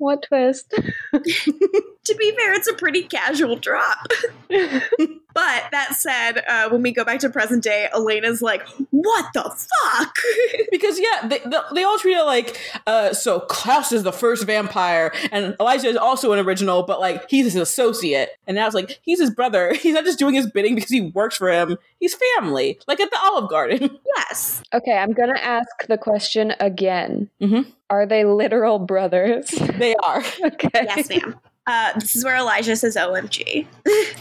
what 0.00 0.22
twist? 0.22 0.70
to 1.12 2.14
be 2.14 2.32
fair, 2.32 2.54
it's 2.54 2.66
a 2.66 2.72
pretty 2.72 3.02
casual 3.02 3.56
drop. 3.56 4.08
but 4.48 5.64
that 5.70 5.90
said, 5.92 6.42
uh, 6.48 6.70
when 6.70 6.80
we 6.80 6.90
go 6.90 7.04
back 7.04 7.20
to 7.20 7.28
present 7.28 7.62
day, 7.62 7.88
Elena's 7.92 8.40
like, 8.40 8.66
"What 8.90 9.26
the 9.34 9.42
fuck?" 9.42 10.14
because 10.70 10.98
yeah, 10.98 11.28
they, 11.28 11.40
they 11.74 11.84
all 11.84 11.98
treat 11.98 12.16
it 12.16 12.24
like, 12.24 12.58
uh, 12.86 13.12
so 13.12 13.40
Klaus 13.40 13.92
is 13.92 14.02
the 14.02 14.12
first 14.12 14.46
vampire, 14.46 15.12
and 15.30 15.54
Elijah 15.60 15.88
is 15.88 15.96
also 15.96 16.32
an 16.32 16.38
original, 16.38 16.82
but 16.82 16.98
like 16.98 17.28
he's 17.28 17.44
his 17.44 17.56
associate, 17.56 18.30
and 18.46 18.54
now 18.54 18.66
it's 18.66 18.74
like 18.74 19.00
he's 19.02 19.20
his 19.20 19.30
brother. 19.30 19.74
He's 19.74 19.94
not 19.94 20.04
just 20.04 20.18
doing 20.18 20.34
his 20.34 20.50
bidding 20.50 20.74
because 20.74 20.90
he 20.90 21.02
works 21.02 21.36
for 21.36 21.50
him. 21.50 21.76
He's 21.98 22.16
family, 22.36 22.78
like 22.88 23.00
at 23.00 23.10
the 23.10 23.18
Olive 23.22 23.50
Garden. 23.50 23.98
Yes. 24.16 24.62
Okay, 24.72 24.96
I'm 24.96 25.12
gonna 25.12 25.38
ask 25.38 25.86
the 25.88 25.98
question 25.98 26.54
again. 26.58 27.28
Mm-hmm. 27.40 27.70
Are 27.90 28.06
they 28.06 28.24
literal 28.24 28.78
brothers? 28.78 29.50
They 29.50 29.89
are. 29.96 30.18
okay. 30.44 30.70
Yes, 30.74 31.08
ma'am. 31.08 31.38
Uh, 31.66 31.92
this 31.94 32.16
is 32.16 32.24
where 32.24 32.36
Elijah 32.36 32.74
says 32.74 32.96
"OMG" 32.96 33.66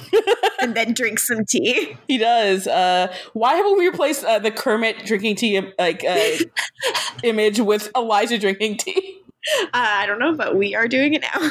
and 0.62 0.76
then 0.76 0.94
drinks 0.94 1.28
some 1.28 1.46
tea. 1.46 1.98
He 2.08 2.18
does. 2.18 2.68
Uh, 2.68 3.14
why 3.34 3.56
haven't 3.56 3.78
we 3.78 3.88
replaced 3.88 4.24
uh, 4.24 4.40
the 4.40 4.52
Kermit 4.52 5.06
drinking 5.06 5.36
tea 5.36 5.62
like 5.80 6.04
uh, 6.04 6.20
image 7.24 7.60
with 7.60 7.90
Elijah 7.96 8.38
drinking 8.38 8.78
tea? 8.78 9.22
Uh, 9.64 9.68
I 9.74 10.06
don't 10.06 10.20
know, 10.20 10.36
but 10.36 10.58
we 10.58 10.76
are 10.76 10.88
doing 10.88 11.14
it 11.14 11.22
now. 11.22 11.50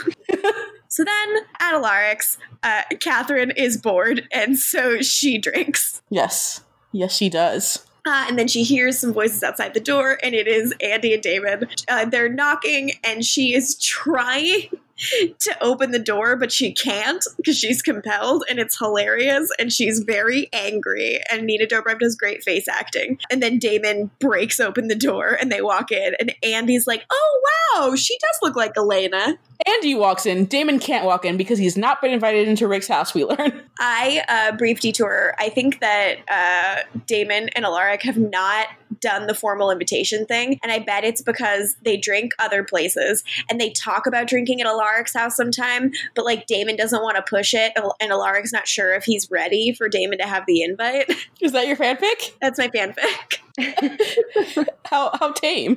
so 0.88 1.04
then 1.04 1.36
at 1.58 1.74
Alaric's, 1.74 2.38
uh, 2.62 2.82
Katherine 3.00 3.50
is 3.52 3.76
bored, 3.76 4.28
and 4.30 4.58
so 4.58 5.00
she 5.00 5.38
drinks. 5.38 6.02
Yes. 6.10 6.62
Yes, 6.92 7.16
she 7.16 7.28
does. 7.28 7.87
Uh, 8.08 8.24
and 8.26 8.38
then 8.38 8.48
she 8.48 8.62
hears 8.62 8.98
some 8.98 9.12
voices 9.12 9.42
outside 9.42 9.74
the 9.74 9.80
door, 9.80 10.18
and 10.22 10.34
it 10.34 10.48
is 10.48 10.72
Andie 10.82 11.12
and 11.12 11.22
Damon. 11.22 11.68
Uh, 11.88 12.06
they're 12.06 12.30
knocking, 12.30 12.92
and 13.04 13.22
she 13.22 13.52
is 13.52 13.74
trying 13.76 14.70
to 15.38 15.56
open 15.60 15.90
the 15.90 15.98
door, 15.98 16.34
but 16.34 16.50
she 16.50 16.72
can't 16.72 17.22
because 17.36 17.58
she's 17.58 17.82
compelled, 17.82 18.44
and 18.48 18.58
it's 18.58 18.78
hilarious. 18.78 19.50
And 19.58 19.70
she's 19.70 19.98
very 19.98 20.48
angry. 20.54 21.20
And 21.30 21.44
Nina 21.44 21.66
Dobrev 21.66 21.98
does 21.98 22.16
great 22.16 22.42
face 22.42 22.66
acting. 22.66 23.18
And 23.30 23.42
then 23.42 23.58
Damon 23.58 24.10
breaks 24.20 24.58
open 24.58 24.88
the 24.88 24.94
door, 24.94 25.36
and 25.38 25.52
they 25.52 25.60
walk 25.60 25.92
in, 25.92 26.14
and 26.18 26.34
Andie's 26.42 26.86
like, 26.86 27.04
"Oh 27.12 27.42
wow, 27.76 27.94
she 27.94 28.16
does 28.16 28.38
look 28.40 28.56
like 28.56 28.72
Elena." 28.78 29.36
Andie 29.66 29.98
walks 29.98 30.24
in. 30.24 30.44
Damon 30.44 30.78
can't 30.78 31.04
walk 31.04 31.24
in 31.24 31.36
because 31.36 31.58
he's 31.58 31.76
not 31.76 32.00
been 32.00 32.12
invited 32.12 32.46
into 32.46 32.68
Rick's 32.68 32.88
house. 32.88 33.12
We 33.12 33.24
learn. 33.24 33.60
I 33.80 34.24
uh, 34.28 34.56
brief 34.56 34.80
detour. 34.80 35.34
I 35.38 35.48
think 35.48 35.80
that 35.80 36.18
uh, 36.28 36.98
Damon 37.06 37.48
and 37.50 37.64
Alaric 37.64 38.02
have 38.02 38.16
not 38.16 38.68
done 39.00 39.26
the 39.26 39.34
formal 39.34 39.70
invitation 39.70 40.26
thing, 40.26 40.58
and 40.62 40.70
I 40.70 40.78
bet 40.78 41.04
it's 41.04 41.22
because 41.22 41.76
they 41.82 41.96
drink 41.96 42.32
other 42.38 42.62
places 42.62 43.24
and 43.48 43.60
they 43.60 43.70
talk 43.70 44.06
about 44.06 44.28
drinking 44.28 44.60
at 44.60 44.66
Alaric's 44.66 45.14
house 45.14 45.36
sometime, 45.36 45.92
but 46.14 46.24
like 46.24 46.46
Damon 46.46 46.76
doesn't 46.76 47.02
want 47.02 47.16
to 47.16 47.22
push 47.22 47.54
it, 47.54 47.72
and 48.00 48.12
Alaric's 48.12 48.52
not 48.52 48.68
sure 48.68 48.94
if 48.94 49.04
he's 49.04 49.30
ready 49.30 49.72
for 49.72 49.88
Damon 49.88 50.18
to 50.18 50.26
have 50.26 50.44
the 50.46 50.62
invite. 50.62 51.10
Is 51.40 51.52
that 51.52 51.66
your 51.66 51.76
fanfic? 51.76 52.32
That's 52.40 52.58
my 52.58 52.68
fanfic. 52.68 53.38
how 54.84 55.10
how 55.18 55.32
tame. 55.32 55.76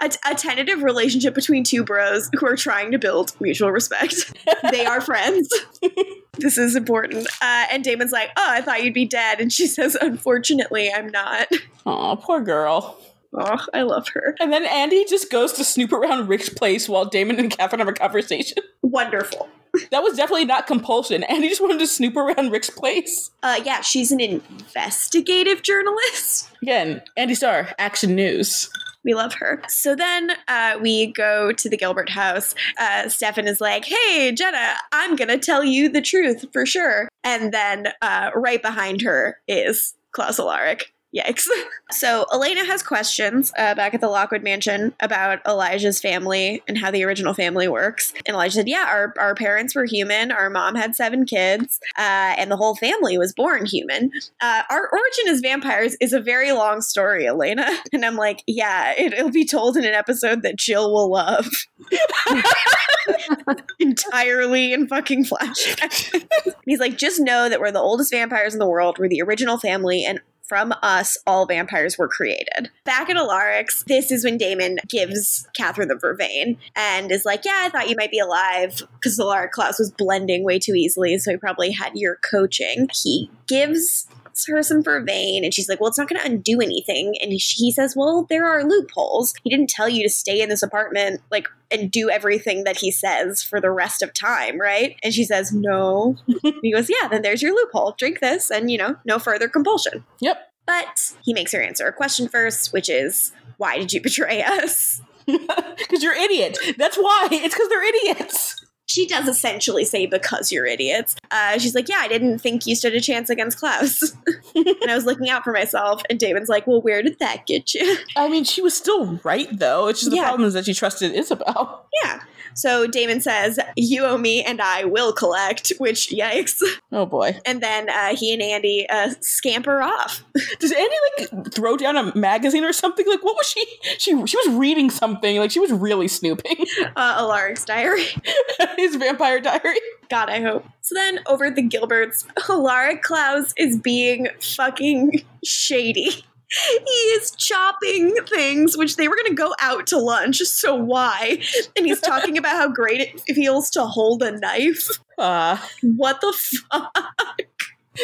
A, 0.00 0.10
a 0.30 0.34
tentative 0.34 0.82
relationship 0.82 1.34
between 1.34 1.62
two 1.62 1.84
bros 1.84 2.30
who 2.38 2.46
are 2.46 2.56
trying 2.56 2.90
to 2.92 2.98
build 2.98 3.17
mutual 3.40 3.70
respect. 3.70 4.32
they 4.70 4.86
are 4.86 5.00
friends. 5.00 5.48
this 6.38 6.58
is 6.58 6.76
important. 6.76 7.26
Uh, 7.40 7.66
and 7.70 7.84
Damon's 7.84 8.12
like, 8.12 8.30
"Oh, 8.36 8.46
I 8.48 8.60
thought 8.60 8.82
you'd 8.84 8.94
be 8.94 9.06
dead," 9.06 9.40
and 9.40 9.52
she 9.52 9.66
says, 9.76 9.96
"Unfortunately, 10.00 10.90
I'm 10.92 11.08
not." 11.08 11.48
Oh, 11.86 12.18
poor 12.20 12.40
girl. 12.40 12.98
Oh, 13.34 13.58
I 13.74 13.82
love 13.82 14.08
her. 14.14 14.34
And 14.40 14.52
then 14.52 14.64
Andie 14.64 15.04
just 15.04 15.30
goes 15.30 15.52
to 15.54 15.64
snoop 15.64 15.92
around 15.92 16.28
Rick's 16.28 16.48
place 16.48 16.88
while 16.88 17.04
Damon 17.04 17.38
and 17.38 17.50
Katherine 17.50 17.80
have 17.80 17.88
a 17.88 17.92
conversation. 17.92 18.62
Wonderful. 18.80 19.48
That 19.90 20.02
was 20.02 20.16
definitely 20.16 20.46
not 20.46 20.66
compulsion. 20.66 21.24
Andie 21.24 21.48
just 21.48 21.60
wanted 21.60 21.78
to 21.80 21.86
snoop 21.86 22.16
around 22.16 22.50
Rick's 22.50 22.70
place. 22.70 23.30
Uh, 23.42 23.60
yeah, 23.64 23.82
she's 23.82 24.10
an 24.10 24.20
investigative 24.20 25.62
journalist. 25.62 26.50
Again, 26.62 27.02
Andie 27.18 27.34
Star, 27.34 27.68
Action 27.78 28.14
News. 28.14 28.70
We 29.04 29.14
love 29.14 29.34
her. 29.34 29.62
So 29.68 29.94
then 29.94 30.32
uh, 30.48 30.78
we 30.80 31.12
go 31.12 31.52
to 31.52 31.68
the 31.68 31.76
Gilbert 31.76 32.10
house. 32.10 32.54
Uh, 32.78 33.08
Stefan 33.08 33.46
is 33.46 33.60
like, 33.60 33.84
hey, 33.84 34.32
Jenna, 34.32 34.74
I'm 34.92 35.16
going 35.16 35.28
to 35.28 35.38
tell 35.38 35.64
you 35.64 35.88
the 35.88 36.02
truth 36.02 36.44
for 36.52 36.66
sure. 36.66 37.08
And 37.24 37.52
then 37.52 37.88
uh, 38.02 38.30
right 38.34 38.60
behind 38.60 39.00
her 39.02 39.38
is 39.46 39.94
Klaus 40.12 40.38
Alaric. 40.38 40.92
Yikes. 41.14 41.46
So 41.90 42.26
Elena 42.34 42.66
has 42.66 42.82
questions 42.82 43.50
uh, 43.56 43.74
back 43.74 43.94
at 43.94 44.02
the 44.02 44.10
Lockwood 44.10 44.42
Mansion 44.42 44.92
about 45.00 45.38
Elijah's 45.48 46.02
family 46.02 46.62
and 46.68 46.76
how 46.76 46.90
the 46.90 47.02
original 47.02 47.32
family 47.32 47.66
works. 47.66 48.12
And 48.26 48.34
Elijah 48.34 48.56
said, 48.56 48.68
Yeah, 48.68 48.84
our, 48.86 49.14
our 49.18 49.34
parents 49.34 49.74
were 49.74 49.86
human. 49.86 50.30
Our 50.30 50.50
mom 50.50 50.74
had 50.74 50.94
seven 50.94 51.24
kids, 51.24 51.80
uh, 51.96 52.34
and 52.36 52.50
the 52.50 52.58
whole 52.58 52.76
family 52.76 53.16
was 53.16 53.32
born 53.32 53.64
human. 53.64 54.10
Uh, 54.42 54.64
our 54.68 54.86
origin 54.90 55.28
as 55.28 55.40
vampires 55.40 55.96
is 55.98 56.12
a 56.12 56.20
very 56.20 56.52
long 56.52 56.82
story, 56.82 57.26
Elena. 57.26 57.66
And 57.94 58.04
I'm 58.04 58.16
like, 58.16 58.44
Yeah, 58.46 58.92
it, 58.98 59.14
it'll 59.14 59.30
be 59.30 59.46
told 59.46 59.78
in 59.78 59.86
an 59.86 59.94
episode 59.94 60.42
that 60.42 60.56
Jill 60.56 60.92
will 60.92 61.10
love. 61.10 61.48
Entirely 63.78 64.74
in 64.74 64.86
fucking 64.86 65.24
flashback. 65.24 66.54
He's 66.66 66.80
like, 66.80 66.98
Just 66.98 67.18
know 67.18 67.48
that 67.48 67.60
we're 67.60 67.72
the 67.72 67.80
oldest 67.80 68.10
vampires 68.10 68.52
in 68.52 68.58
the 68.58 68.68
world. 68.68 68.98
We're 68.98 69.08
the 69.08 69.22
original 69.22 69.56
family, 69.56 70.04
and 70.04 70.20
from 70.48 70.72
us, 70.82 71.16
all 71.26 71.46
vampires 71.46 71.98
were 71.98 72.08
created. 72.08 72.70
Back 72.84 73.10
at 73.10 73.16
Alaric's, 73.16 73.84
this 73.84 74.10
is 74.10 74.24
when 74.24 74.38
Damon 74.38 74.78
gives 74.88 75.46
Katherine 75.56 75.88
the 75.88 75.94
Vervain 75.94 76.56
and 76.74 77.10
is 77.10 77.24
like, 77.24 77.44
Yeah, 77.44 77.58
I 77.60 77.68
thought 77.68 77.88
you 77.88 77.96
might 77.96 78.10
be 78.10 78.18
alive 78.18 78.82
because 78.94 79.18
Alaric 79.18 79.52
Klaus 79.52 79.78
was 79.78 79.90
blending 79.90 80.44
way 80.44 80.58
too 80.58 80.74
easily, 80.74 81.18
so 81.18 81.30
he 81.30 81.36
probably 81.36 81.70
had 81.70 81.92
your 81.94 82.16
coaching. 82.16 82.88
He 82.92 83.30
gives 83.46 84.06
her 84.46 84.62
some 84.62 84.82
vervain 84.82 85.44
and 85.44 85.52
she's 85.52 85.68
like 85.68 85.80
well 85.80 85.88
it's 85.88 85.98
not 85.98 86.08
going 86.08 86.20
to 86.20 86.26
undo 86.26 86.60
anything 86.60 87.14
and 87.20 87.32
he, 87.32 87.38
he 87.38 87.70
says 87.72 87.94
well 87.96 88.26
there 88.28 88.46
are 88.46 88.64
loopholes 88.64 89.34
he 89.42 89.50
didn't 89.50 89.68
tell 89.70 89.88
you 89.88 90.02
to 90.02 90.08
stay 90.08 90.40
in 90.40 90.48
this 90.48 90.62
apartment 90.62 91.20
like 91.30 91.48
and 91.70 91.90
do 91.90 92.08
everything 92.08 92.64
that 92.64 92.76
he 92.78 92.90
says 92.90 93.42
for 93.42 93.60
the 93.60 93.70
rest 93.70 94.02
of 94.02 94.12
time 94.14 94.60
right 94.60 94.96
and 95.02 95.12
she 95.12 95.24
says 95.24 95.52
no 95.52 96.16
he 96.62 96.72
goes 96.72 96.88
yeah 96.88 97.08
then 97.08 97.22
there's 97.22 97.42
your 97.42 97.54
loophole 97.54 97.94
drink 97.98 98.20
this 98.20 98.50
and 98.50 98.70
you 98.70 98.78
know 98.78 98.96
no 99.04 99.18
further 99.18 99.48
compulsion 99.48 100.04
Yep. 100.20 100.38
but 100.66 101.14
he 101.22 101.34
makes 101.34 101.52
her 101.52 101.60
answer 101.60 101.86
a 101.86 101.92
question 101.92 102.28
first 102.28 102.72
which 102.72 102.88
is 102.88 103.32
why 103.56 103.78
did 103.78 103.92
you 103.92 104.00
betray 104.00 104.42
us 104.42 105.02
Because 105.26 106.02
you're 106.02 106.14
idiots. 106.14 106.58
That's 106.78 106.96
why. 106.96 107.28
It's 107.30 107.54
because 107.54 107.68
they're 107.68 107.84
idiots. 107.86 108.47
She 108.88 109.06
does 109.06 109.28
essentially 109.28 109.84
say 109.84 110.06
because 110.06 110.50
you're 110.50 110.66
idiots 110.66 111.14
uh, 111.30 111.58
she's 111.58 111.74
like 111.74 111.88
yeah 111.88 111.98
i 112.00 112.08
didn't 112.08 112.38
think 112.38 112.66
you 112.66 112.74
stood 112.74 112.94
a 112.94 113.00
chance 113.00 113.28
against 113.30 113.58
klaus 113.58 114.14
and 114.54 114.90
i 114.90 114.94
was 114.94 115.04
looking 115.04 115.28
out 115.28 115.44
for 115.44 115.52
myself 115.52 116.02
and 116.10 116.18
damon's 116.18 116.48
like 116.48 116.66
well 116.66 116.80
where 116.82 117.02
did 117.02 117.18
that 117.18 117.46
get 117.46 117.74
you 117.74 117.96
I 118.16 118.28
mean, 118.28 118.44
she 118.44 118.60
was 118.62 118.76
still 118.76 119.20
right, 119.22 119.48
though. 119.58 119.86
It's 119.88 120.00
just 120.00 120.10
the 120.10 120.16
Yeah. 120.16 120.24
problem 120.28 120.46
is 120.48 120.54
that 120.54 120.64
she 120.64 120.74
trusted 120.74 121.12
Isabel. 121.12 121.86
yeah 122.02 122.20
so 122.54 122.86
damon 122.86 123.20
says 123.20 123.58
you 123.76 124.04
owe 124.04 124.18
me 124.18 124.42
and 124.42 124.60
i 124.60 124.84
will 124.84 125.12
collect 125.12 125.72
which 125.78 126.10
yikes 126.10 126.62
Oh 126.90 127.06
boy. 127.06 127.38
and 127.44 127.62
then 127.62 127.88
uh, 127.90 128.16
he 128.16 128.32
and 128.32 128.42
Andie 128.42 128.86
uh, 128.88 129.14
scamper 129.20 129.82
off 129.82 130.24
Does 130.60 130.72
Andie 130.72 130.94
like 131.18 131.52
throw 131.52 131.76
down 131.76 131.96
a 131.96 132.14
magazine 132.16 132.64
or 132.64 132.72
something? 132.72 133.06
Like, 133.06 133.22
what 133.22 133.36
was 133.36 133.46
she? 133.46 133.64
She 133.98 134.26
she 134.26 134.36
was 134.36 134.48
reading 134.56 134.88
something. 134.90 135.36
Like, 135.38 135.50
she 135.50 135.60
was 135.60 135.70
really 135.72 136.08
snooping. 136.08 136.64
uh, 136.96 137.14
alaric's 137.18 137.64
diary 137.64 138.04
His 138.76 138.96
vampire 138.96 139.40
diary. 139.40 139.78
god 140.08 140.30
i 140.30 140.40
hope 140.40 140.64
so 140.80 140.94
then 140.94 141.20
over 141.26 141.44
at 141.46 141.54
the 141.56 141.62
gilberts 141.68 142.24
alaric 142.48 143.02
klaus 143.02 143.52
is 143.58 143.76
being 143.78 144.28
fucking 144.40 145.22
shady 145.44 146.24
he 146.50 146.90
is 147.16 147.30
chopping 147.32 148.14
things 148.26 148.76
which 148.76 148.96
they 148.96 149.06
were 149.08 149.16
going 149.16 149.26
to 149.28 149.34
go 149.34 149.54
out 149.60 149.86
to 149.88 149.98
lunch 149.98 150.38
so 150.38 150.74
why? 150.74 151.40
And 151.76 151.86
he's 151.86 152.00
talking 152.00 152.38
about 152.38 152.56
how 152.56 152.68
great 152.68 153.00
it 153.00 153.34
feels 153.34 153.70
to 153.70 153.84
hold 153.84 154.22
a 154.22 154.32
knife. 154.38 154.88
Uh, 155.18 155.58
what 155.82 156.20
the 156.20 156.32
fuck? 156.70 156.92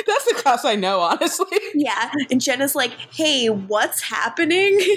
That's 0.07 0.25
the 0.25 0.35
Klaus 0.37 0.65
I 0.65 0.75
know, 0.75 1.01
honestly. 1.01 1.47
yeah 1.75 2.11
and 2.31 2.41
jenna's 2.41 2.75
like 2.75 2.93
hey 3.13 3.49
what's 3.49 4.03
happening? 4.03 4.79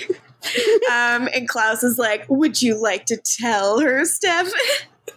Um 0.92 1.28
and 1.34 1.50
klaus 1.50 1.84
is 1.84 1.98
like 1.98 2.26
would 2.30 2.62
you 2.62 2.80
like 2.82 3.06
to 3.08 3.18
tell 3.18 3.80
her 3.80 4.06
steph 4.06 4.52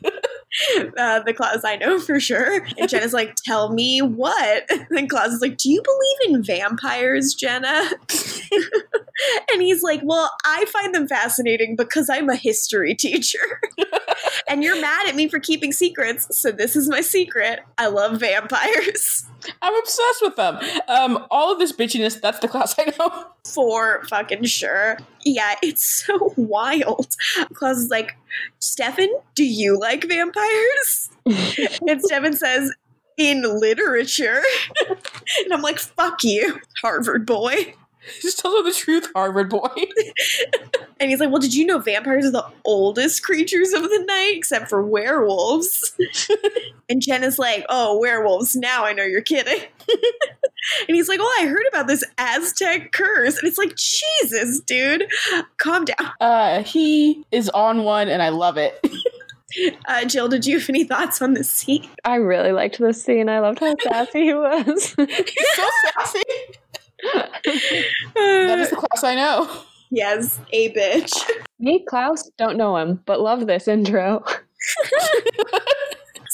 Uh, 0.97 1.21
the 1.21 1.33
Klaus 1.33 1.65
I 1.65 1.77
know 1.77 1.99
for 1.99 2.21
sure. 2.21 2.67
And 2.77 2.89
Jenna's 2.89 3.13
like, 3.15 3.37
tell 3.37 3.73
me 3.73 4.03
what? 4.03 4.65
And 4.71 4.87
then 4.91 5.09
Klaus 5.09 5.29
is 5.29 5.41
like, 5.41 5.57
do 5.57 5.71
you 5.71 5.83
believe 5.83 6.35
in 6.35 6.43
vampires, 6.43 7.35
Jenna? 7.35 7.91
and 9.53 9.63
he's 9.63 9.83
like, 9.83 10.01
well, 10.03 10.31
I 10.45 10.65
find 10.67 10.95
them 10.95 11.09
fascinating 11.09 11.77
because 11.77 12.11
I'm 12.11 12.29
a 12.29 12.37
history 12.37 12.95
teacher. 12.95 13.61
and 14.49 14.63
you're 14.63 14.81
mad 14.81 15.09
at 15.09 15.15
me 15.15 15.29
for 15.29 15.39
keeping 15.39 15.73
secrets, 15.73 16.37
so 16.37 16.51
this 16.51 16.77
is 16.77 16.89
my 16.89 17.01
secret. 17.01 17.61
I 17.79 17.87
love 17.87 18.19
vampires. 18.19 19.27
I'm 19.63 19.75
obsessed 19.75 20.23
with 20.23 20.37
them. 20.37 20.59
Um, 20.89 21.27
all 21.31 21.53
of 21.53 21.59
this 21.59 21.73
bitchiness, 21.73 22.21
that's 22.21 22.41
the 22.41 22.49
Klaus 22.49 22.75
I 22.79 22.93
know. 22.99 23.27
For 23.45 24.03
fucking 24.09 24.45
sure. 24.45 24.99
Yeah, 25.25 25.55
it's 25.63 25.85
so 25.85 26.35
wild. 26.37 27.15
Klaus 27.55 27.79
is 27.79 27.91
like, 27.91 28.17
Stefan, 28.59 29.11
do 29.35 29.45
you 29.45 29.79
like 29.79 30.05
vampires? 30.05 30.40
And 31.27 32.03
Stefan 32.03 32.33
says, 32.35 32.73
in 33.21 33.43
literature. 33.43 34.43
and 34.89 35.53
I'm 35.53 35.63
like, 35.63 35.79
fuck 35.79 36.25
you, 36.25 36.61
Harvard 36.81 37.27
boy. 37.27 37.75
Just 38.23 38.39
tell 38.39 38.57
her 38.57 38.63
the 38.63 38.73
truth, 38.73 39.09
Harvard 39.15 39.51
boy. 39.51 39.69
And 40.99 41.09
he's 41.09 41.19
like, 41.19 41.31
well, 41.31 41.41
did 41.41 41.55
you 41.55 41.65
know 41.65 41.79
vampires 41.79 42.27
are 42.27 42.31
the 42.31 42.47
oldest 42.67 43.23
creatures 43.23 43.73
of 43.73 43.85
the 43.85 44.05
night, 44.07 44.35
except 44.37 44.69
for 44.69 44.85
werewolves? 44.85 45.97
and 46.91 47.01
Jen 47.01 47.25
is 47.25 47.39
like, 47.39 47.65
oh, 47.71 47.99
werewolves, 47.99 48.55
now 48.55 48.85
I 48.85 48.93
know 48.93 49.03
you're 49.03 49.23
kidding. 49.23 49.63
and 49.89 50.95
he's 50.95 51.09
like, 51.09 51.21
oh, 51.23 51.39
I 51.41 51.47
heard 51.47 51.65
about 51.71 51.87
this 51.87 52.05
Aztec 52.19 52.93
curse. 52.93 53.39
And 53.39 53.49
it's 53.49 53.57
like, 53.57 53.77
Jesus, 53.77 54.61
dude, 54.61 55.09
calm 55.57 55.87
down. 55.87 56.13
Uh, 56.21 56.63
he 56.65 57.25
is 57.33 57.49
on 57.49 57.83
one, 57.85 58.11
and 58.11 58.23
I 58.23 58.29
love 58.29 58.59
it. 58.59 58.79
Uh, 59.89 60.05
Jill, 60.05 60.29
did 60.29 60.47
you 60.47 60.59
have 60.59 60.69
any 60.69 60.85
thoughts 60.85 61.21
on 61.21 61.35
this 61.35 61.49
scene? 61.49 61.89
I 62.05 62.17
really 62.17 62.53
liked 62.53 62.79
this 62.79 63.03
scene. 63.03 63.29
I 63.29 63.41
loved 63.41 63.59
how 63.61 63.75
sassy 63.83 64.25
he 64.27 64.35
was. 64.35 64.95
He's 64.99 65.55
so 65.55 65.69
sassy. 65.97 66.23
That 68.15 68.59
is 68.59 68.71
the 68.71 68.77
Klaus 68.77 69.03
I 69.05 69.15
know. 69.15 69.51
yes, 69.91 70.39
a 70.53 70.73
bitch. 70.73 71.19
Me, 71.59 71.85
Klaus, 71.89 72.31
don't 72.39 72.57
know 72.57 72.77
him, 72.77 73.03
but 73.07 73.21
love 73.21 73.47
this 73.47 73.67
intro. 73.69 74.25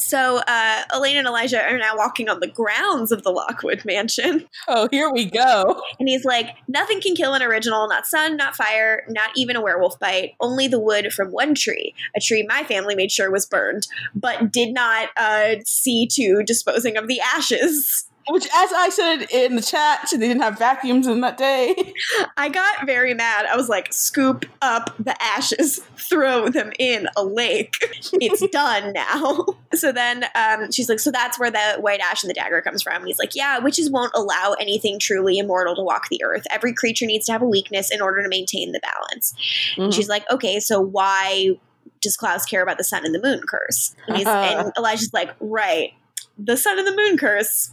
So 0.06 0.38
uh, 0.46 0.82
Elena 0.94 1.18
and 1.18 1.26
Elijah 1.26 1.60
are 1.60 1.78
now 1.78 1.96
walking 1.96 2.28
on 2.28 2.38
the 2.38 2.46
grounds 2.46 3.10
of 3.10 3.24
the 3.24 3.30
Lockwood 3.30 3.84
mansion. 3.84 4.46
Oh, 4.68 4.86
here 4.92 5.10
we 5.10 5.24
go. 5.24 5.82
And 5.98 6.08
he's 6.08 6.24
like, 6.24 6.50
nothing 6.68 7.00
can 7.00 7.16
kill 7.16 7.34
an 7.34 7.42
original, 7.42 7.88
not 7.88 8.06
sun, 8.06 8.36
not 8.36 8.54
fire, 8.54 9.04
not 9.08 9.30
even 9.34 9.56
a 9.56 9.60
werewolf 9.60 9.98
bite, 9.98 10.34
only 10.38 10.68
the 10.68 10.78
wood 10.78 11.12
from 11.12 11.32
one 11.32 11.56
tree. 11.56 11.92
A 12.16 12.20
tree 12.20 12.46
my 12.48 12.62
family 12.62 12.94
made 12.94 13.10
sure 13.10 13.32
was 13.32 13.46
burned, 13.46 13.88
but 14.14 14.52
did 14.52 14.72
not 14.72 15.08
uh, 15.16 15.56
see 15.64 16.06
to 16.12 16.44
disposing 16.44 16.96
of 16.96 17.08
the 17.08 17.20
ashes. 17.20 18.08
Which, 18.28 18.44
as 18.44 18.72
I 18.72 18.88
said 18.88 19.26
in 19.30 19.54
the 19.54 19.62
chat, 19.62 20.08
they 20.10 20.18
didn't 20.18 20.42
have 20.42 20.58
vacuums 20.58 21.06
in 21.06 21.20
that 21.20 21.36
day. 21.36 21.94
I 22.36 22.48
got 22.48 22.84
very 22.84 23.14
mad. 23.14 23.46
I 23.46 23.56
was 23.56 23.68
like, 23.68 23.92
scoop 23.92 24.44
up 24.62 24.94
the 24.98 25.20
ashes, 25.22 25.78
throw 25.96 26.48
them 26.48 26.72
in 26.78 27.08
a 27.16 27.24
lake. 27.24 27.76
It's 28.14 28.46
done 28.50 28.92
now. 28.92 29.46
So 29.74 29.92
then 29.92 30.24
um, 30.34 30.72
she's 30.72 30.88
like, 30.88 30.98
so 30.98 31.10
that's 31.10 31.38
where 31.38 31.50
the 31.50 31.76
white 31.78 32.00
ash 32.00 32.24
and 32.24 32.30
the 32.30 32.34
dagger 32.34 32.60
comes 32.62 32.82
from. 32.82 32.96
And 32.96 33.06
he's 33.06 33.18
like, 33.18 33.34
yeah, 33.34 33.58
witches 33.58 33.90
won't 33.90 34.12
allow 34.14 34.56
anything 34.58 34.98
truly 34.98 35.38
immortal 35.38 35.76
to 35.76 35.82
walk 35.82 36.08
the 36.08 36.22
earth. 36.24 36.42
Every 36.50 36.74
creature 36.74 37.06
needs 37.06 37.26
to 37.26 37.32
have 37.32 37.42
a 37.42 37.48
weakness 37.48 37.92
in 37.92 38.00
order 38.00 38.22
to 38.22 38.28
maintain 38.28 38.72
the 38.72 38.80
balance. 38.80 39.34
And 39.76 39.94
she's 39.94 40.08
like, 40.08 40.28
okay, 40.30 40.58
so 40.58 40.80
why 40.80 41.56
does 42.00 42.16
Klaus 42.16 42.44
care 42.44 42.62
about 42.62 42.78
the 42.78 42.84
sun 42.84 43.04
and 43.04 43.14
the 43.14 43.22
moon 43.22 43.40
curse? 43.48 43.94
And, 44.08 44.16
he's, 44.16 44.26
and 44.26 44.72
Elijah's 44.76 45.12
like, 45.12 45.34
right, 45.40 45.92
the 46.38 46.56
sun 46.56 46.78
and 46.78 46.86
the 46.86 46.96
moon 46.96 47.16
curse. 47.16 47.70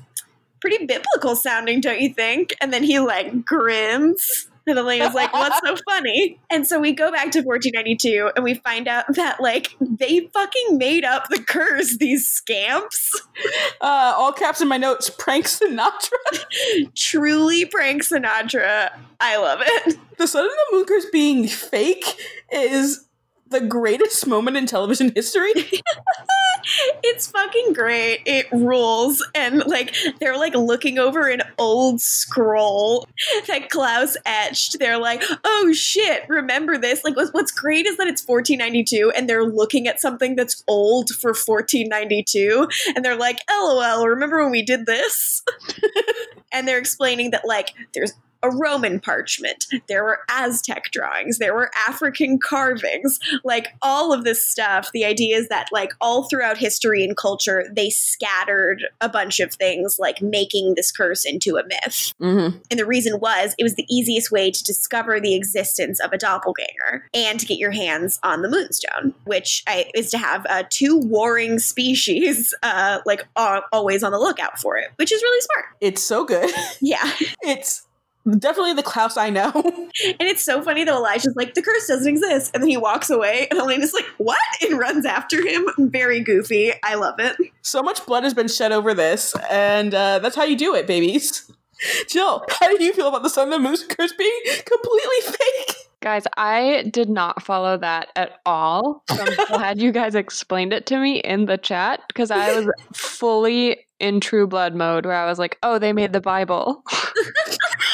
Pretty 0.64 0.86
biblical 0.86 1.36
sounding, 1.36 1.82
don't 1.82 1.99
you 1.99 2.14
think? 2.14 2.55
And 2.61 2.72
then 2.72 2.84
he 2.84 2.97
like 2.99 3.43
grins. 3.43 4.47
And 4.66 4.78
Elena's 4.78 5.14
like, 5.14 5.34
what's 5.34 5.59
so 5.61 5.76
funny? 5.89 6.39
And 6.49 6.66
so 6.66 6.80
we 6.80 6.93
go 6.93 7.11
back 7.11 7.32
to 7.32 7.41
1492 7.41 8.32
and 8.38 8.45
we 8.45 8.53
find 8.53 8.88
out 8.88 9.03
that 9.16 9.41
like 9.41 9.76
they 9.82 10.30
fucking 10.34 10.78
made 10.78 11.03
up 11.03 11.28
the 11.30 11.43
curse, 11.43 11.97
these 11.97 12.30
scamps. 12.30 13.11
Uh, 13.82 14.14
all 14.16 14.32
caps 14.32 14.61
in 14.61 14.70
my 14.70 14.78
notes. 14.78 15.09
Prank 15.09 15.47
Sinatra. 15.47 16.45
Truly 16.95 17.66
prank 17.66 18.03
Sinatra. 18.03 18.97
I 19.20 19.36
love 19.36 19.59
it. 19.61 19.97
The 20.18 20.28
Sun 20.28 20.43
and 20.43 20.51
the 20.51 20.78
Moon 20.78 20.86
Curse 20.86 21.07
being 21.11 21.45
fake 21.45 22.16
is 22.53 23.05
the 23.54 23.62
greatest 23.62 24.28
moment 24.28 24.58
in 24.58 24.66
television 24.66 25.12
history. 25.16 25.54
it's 27.04 27.28
fucking 27.28 27.74
great. 27.74 28.22
It 28.26 28.47
rules. 28.51 29.26
And 29.36 29.64
like 29.66 29.95
they're 30.20 30.38
like 30.38 30.56
looking 30.56 30.97
over 30.97 31.30
an 31.30 31.43
old 31.58 32.01
scroll 32.01 33.08
that 33.47 33.70
Klaus 33.70 34.18
etched. 34.26 34.80
They're 34.80 34.97
like, 34.97 35.24
oh 35.43 35.72
shit, 35.72 36.24
remember 36.28 36.78
this? 36.78 37.04
Like 37.04 37.16
what's, 37.16 37.32
what's 37.32 37.51
great 37.51 37.86
is 37.86 37.97
that 37.97 38.08
it's 38.08 38.26
1492 38.26 39.12
and 39.16 39.30
they're 39.30 39.45
looking 39.45 39.88
at 39.88 40.01
something 40.01 40.36
that's 40.36 40.64
old 40.68 41.10
for 41.10 41.30
1492 41.30 42.68
and 42.95 43.06
they're 43.06 43.16
like, 43.16 43.38
LOL, 43.49 44.08
remember 44.08 44.41
when 44.41 44.51
we 44.51 44.64
did 44.64 44.88
this? 44.88 45.43
and 46.51 46.68
they're 46.68 46.80
explaining 46.80 47.32
that 47.32 47.45
like 47.45 47.70
there's 47.93 48.14
a 48.44 48.50
Roman 48.50 49.00
parchment, 49.00 49.66
there 49.88 50.04
were 50.04 50.20
Aztec 50.30 50.91
drawings, 50.91 51.38
there 51.38 51.56
were 51.56 51.72
African 51.88 52.38
carvings, 52.38 53.20
like 53.44 53.70
all 53.82 54.14
of 54.14 54.24
this 54.24 54.46
stuff. 54.46 54.91
The 54.94 55.06
idea 55.06 55.38
is 55.38 55.48
that, 55.48 55.70
like, 55.72 55.91
all 56.02 56.24
throughout 56.24 56.58
history 56.58 57.04
and 57.04 57.16
culture, 57.16 57.66
they 57.72 57.89
scattered 57.89 58.84
a 59.02 59.10
bunch 59.10 59.39
of 59.39 59.54
things, 59.54 59.98
like 59.98 60.22
making 60.22 60.76
this 60.76 60.91
curse 60.91 61.26
into 61.26 61.58
a 61.58 61.64
myth. 61.64 62.14
Mm-hmm. 62.22 62.58
And 62.70 62.80
the 62.80 62.86
reason 62.86 63.20
was 63.20 63.56
it 63.58 63.64
was 63.64 63.76
the 63.76 63.88
easiest 63.89 64.32
way 64.32 64.52
to 64.52 64.64
discover 64.64 65.20
the 65.20 65.36
existence 65.36 66.00
of 66.00 66.12
a 66.12 66.18
doppelganger 66.18 67.08
and 67.14 67.39
to 67.39 67.46
get 67.46 67.58
your 67.58 67.72
hands 67.72 68.20
on 68.24 68.41
the 68.41 68.50
moonstone, 68.50 69.14
which 69.24 69.64
I, 69.68 69.89
is 69.96 70.12
to 70.12 70.18
have 70.18 70.46
uh, 70.50 70.64
two 70.70 70.98
warring 70.98 71.60
species, 71.60 72.54
uh, 72.64 73.00
like, 73.06 73.26
al- 73.38 73.64
always 73.72 74.04
on 74.04 74.12
the 74.12 74.20
lookout 74.20 74.60
for 74.60 74.78
it, 74.78 74.91
which 74.98 75.12
is 75.12 75.22
really 75.22 75.41
smart. 75.41 75.66
It's 75.82 76.04
so 76.04 76.26
good. 76.26 76.52
Yeah. 76.82 77.10
It's 77.41 77.86
Definitely 78.40 78.74
the 78.74 78.84
Klaus 78.84 79.18
I 79.18 79.30
know. 79.30 79.52
And 80.06 80.28
it's 80.28 80.42
so 80.42 80.62
funny 80.64 80.84
that 80.84 80.92
Elijah's 80.94 81.36
like, 81.36 81.54
the 81.54 81.62
curse 81.62 81.88
doesn't 81.88 82.08
exist. 82.08 82.50
And 82.54 82.64
then 82.64 82.70
he 82.70 82.78
walks 82.78 83.12
away, 83.12 83.48
and 83.52 83.60
Elena's 83.60 83.94
like, 83.94 84.08
what? 84.18 84.40
And 84.62 84.80
runs 84.80 85.06
after 85.06 85.46
him. 85.46 85.68
Very 85.78 86.20
goofy. 86.20 86.72
I 86.84 86.96
love 86.96 87.20
it. 87.20 87.36
so 87.62 87.84
much 87.84 88.04
blood 88.08 88.24
has 88.24 88.34
been 88.34 88.48
shed 88.48 88.72
over 88.72 88.94
this, 88.96 89.36
and 89.52 89.94
uh, 89.94 90.18
that's 90.20 90.36
how 90.36 90.44
you 90.46 90.56
do 90.56 90.74
it, 90.74 90.88
babies. 90.88 91.52
Jill, 92.10 92.44
how 92.60 92.76
do 92.76 92.84
you 92.84 92.94
feel 92.94 93.08
about 93.08 93.24
the 93.24 93.30
Sun 93.30 93.52
and 93.52 93.54
the 93.54 93.70
Moon 93.70 93.78
curse 93.90 94.14
being 94.14 94.42
completely 94.46 95.22
fake? 95.22 95.76
Guys, 96.02 96.24
I 96.36 96.90
did 96.92 97.10
not 97.10 97.44
follow 97.44 97.78
that 97.78 98.10
at 98.16 98.40
all. 98.46 99.04
So 99.10 99.24
I'm 99.24 99.48
glad 99.48 99.82
you 99.82 99.92
guys 99.92 100.16
explained 100.16 100.74
it 100.74 100.86
to 100.88 100.98
me 100.98 101.20
in 101.20 101.46
the 101.46 101.58
chat 101.58 102.02
because 102.08 102.30
I 102.30 102.54
was 102.60 102.68
fully 102.94 103.86
in 104.00 104.20
True 104.20 104.46
Blood 104.48 104.76
mode 104.76 105.06
where 105.06 105.16
I 105.16 105.26
was 105.26 105.40
like, 105.40 105.58
oh, 105.64 105.80
they 105.80 105.94
made 105.94 106.12
the 106.12 106.20
Bible. 106.20 106.84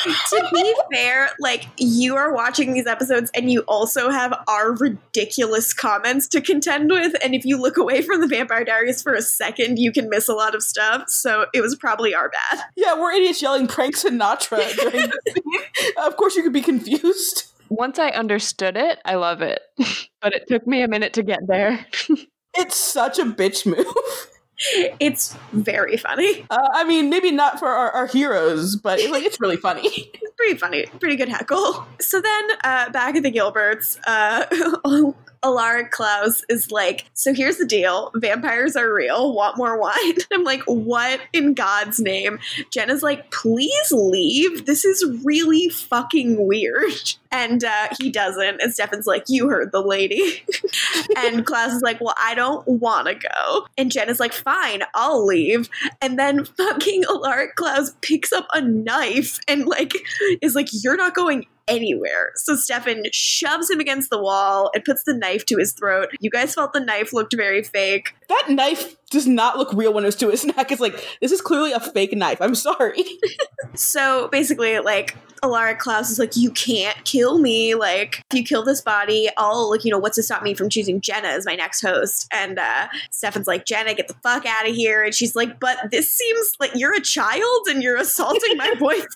To 0.04 0.50
be 0.54 0.76
fair, 0.93 1.30
like, 1.39 1.66
you 1.78 2.16
are 2.16 2.34
watching 2.34 2.74
these 2.74 2.88
episodes, 2.88 3.32
and 3.34 3.52
you 3.52 3.62
also 3.62 4.10
have 4.10 4.34
our 4.47 4.74
ridiculous 4.74 5.74
comments 5.74 6.28
to 6.30 6.41
contend 6.41 6.89
with. 6.89 7.14
And 7.24 7.36
if 7.36 7.45
you 7.45 7.58
look 7.58 7.78
away 7.78 8.02
from 8.02 8.22
the 8.22 8.28
Vampire 8.28 8.64
Diaries 8.64 9.02
for 9.02 9.14
a 9.14 9.22
second, 9.22 9.80
you 9.80 9.91
can 9.91 10.10
miss 10.10 10.28
a 10.28 10.34
lot 10.34 10.56
of 10.56 10.64
stuff. 10.64 11.10
So 11.10 11.45
it 11.54 11.62
was 11.62 11.76
probably 11.76 12.14
our 12.14 12.30
bad. 12.30 12.64
Yeah, 12.76 13.00
we're 13.00 13.12
idiots 13.12 13.41
yelling 13.41 13.68
prank 13.68 13.95
Sinatra 13.95 14.76
during 14.76 15.10
the 15.10 15.22
scene. 15.28 15.91
Of 16.04 16.18
course, 16.18 16.36
you 16.36 16.43
could 16.43 16.54
be 16.54 16.62
confused. 16.62 17.45
Once 17.70 18.00
I 18.00 18.10
understood 18.10 18.76
it, 18.76 19.00
I 19.06 19.16
love 19.16 19.41
it. 19.41 19.62
but 20.22 20.34
it 20.34 20.47
took 20.47 20.66
me 20.66 20.82
a 20.82 20.88
minute 20.88 21.14
to 21.14 21.24
get 21.24 21.39
there. 21.47 21.86
It's 22.58 22.76
such 22.76 23.20
a 23.20 23.26
bitch 23.26 23.66
move. 23.66 23.86
It's 24.99 25.38
very 25.53 25.97
funny. 25.97 26.45
Uh, 26.49 26.70
I 26.74 26.84
mean, 26.84 27.10
maybe 27.10 27.32
not 27.32 27.60
for 27.60 27.70
our, 27.70 27.91
our 27.91 28.07
heroes, 28.07 28.76
but 28.76 28.99
like 29.10 29.24
it's 29.24 29.39
really 29.39 29.57
funny. 29.57 29.88
It's 29.88 30.34
pretty 30.38 30.57
funny. 30.57 30.86
Pretty 30.99 31.16
good 31.16 31.30
heckle. 31.30 31.88
So 32.01 32.22
then, 32.22 32.47
uh, 32.64 32.89
back 32.89 33.16
at 33.16 33.24
the 33.24 33.32
Gilberts, 33.32 33.97
uh, 34.05 34.45
Alaric 35.44 35.92
Klaus 35.92 36.44
is 36.50 36.72
like, 36.72 37.06
So 37.14 37.34
here's 37.34 37.58
the 37.58 37.66
deal 37.66 38.12
vampires 38.16 38.76
are 38.76 38.94
real. 38.94 39.34
Want 39.34 39.58
more 39.58 39.80
wine? 39.80 40.16
I'm 40.34 40.44
like, 40.44 40.64
What 40.64 41.22
in 41.34 41.54
God's 41.54 42.00
name? 42.00 42.40
Jenna's 42.72 43.04
like, 43.04 43.32
Please 43.32 43.92
leave. 43.92 44.66
This 44.66 44.86
is 44.86 45.04
really 45.24 45.70
fucking 45.70 46.46
weird. 46.46 46.94
And 47.32 47.64
uh, 47.64 47.90
he 48.02 48.10
doesn't. 48.10 48.60
And 48.60 48.74
Stefan's 48.74 49.06
like, 49.06 49.26
You 49.28 49.50
heard 49.50 49.72
the 49.72 49.84
lady. 49.84 50.44
and 51.16 51.46
Klaus 51.46 51.74
is 51.74 51.84
like, 51.84 52.02
Well, 52.02 52.16
I 52.20 52.34
don't 52.34 52.68
want 52.68 53.08
to 53.08 53.14
go. 53.14 53.68
And 53.78 53.92
Jenna's 53.92 54.20
like, 54.20 54.34
Fine, 54.34 54.82
I'll 54.96 55.24
leave. 55.24 55.70
And 56.02 56.18
then 56.18 56.46
fucking 56.46 57.04
Alaric 57.04 57.56
Klaus 57.56 57.96
picks 58.02 58.34
up 58.34 58.48
a 58.52 58.62
knife 58.62 59.40
and 59.48 59.68
like 59.68 59.94
is 60.42 60.56
like, 60.56 60.70
You're 60.72 60.98
not 60.98 61.14
going 61.14 61.46
anywhere. 61.70 62.32
So 62.36 62.55
Stefan 62.55 63.03
shoves 63.11 63.70
him 63.70 63.80
against 63.80 64.09
the 64.09 64.22
wall 64.22 64.72
and 64.74 64.84
puts 64.84 65.03
the 65.03 65.13
knife 65.13 65.45
to 65.45 65.57
his 65.57 65.74
throat. 65.74 66.09
You 66.20 66.30
guys 66.30 66.53
felt 66.53 66.74
the 66.74 66.80
knife 66.80 67.13
looked 67.13 67.36
very 67.36 67.63
fake. 67.63 68.13
That 68.28 68.47
knife 68.49 68.95
does 69.09 69.28
not 69.28 69.57
look 69.57 69.74
real 69.74 69.93
when 69.93 70.05
it's 70.05 70.15
to 70.17 70.30
his 70.30 70.45
neck. 70.57 70.72
It's 70.72 70.82
like, 70.82 71.05
this 71.22 71.32
is 71.32 71.41
clearly 71.41 71.72
a 71.72 71.80
fake 71.80 72.13
knife. 72.13 72.41
I'm 72.41 72.55
sorry. 72.55 73.03
So 73.76 74.28
basically, 74.30 74.80
like, 74.80 75.15
Alaric 75.43 75.80
Klaus 75.80 76.09
is 76.09 76.20
like, 76.20 76.36
You 76.36 76.51
can't 76.51 76.97
kill 77.05 77.38
me. 77.39 77.76
Like, 77.76 78.24
if 78.32 78.38
you 78.38 78.43
kill 78.43 78.63
this 78.63 78.82
body, 78.82 79.30
I'll, 79.38 79.70
like, 79.70 79.86
you 79.86 79.91
know, 79.91 79.99
what's 79.99 80.15
to 80.15 80.24
stop 80.24 80.43
me 80.43 80.53
from 80.53 80.70
choosing 80.70 80.99
Jenna 81.01 81.28
as 81.28 81.45
my 81.45 81.55
next 81.55 81.82
host? 81.82 82.28
And 82.34 82.57
uh, 82.59 82.88
Stefan's 83.11 83.47
like, 83.47 83.65
Jenna, 83.65 83.93
get 83.93 84.07
the 84.07 84.15
fuck 84.24 84.45
out 84.45 84.67
of 84.67 84.76
here. 84.76 85.03
And 85.03 85.13
she's 85.13 85.36
like, 85.36 85.59
But 85.59 85.78
this 85.91 86.11
seems 86.11 86.55
like 86.59 86.72
you're 86.74 86.95
a 86.95 87.01
child 87.01 87.67
and 87.70 87.84
you're 87.84 87.95
assaulting 87.97 88.57
my 88.57 88.74
boyfriend. 88.80 89.07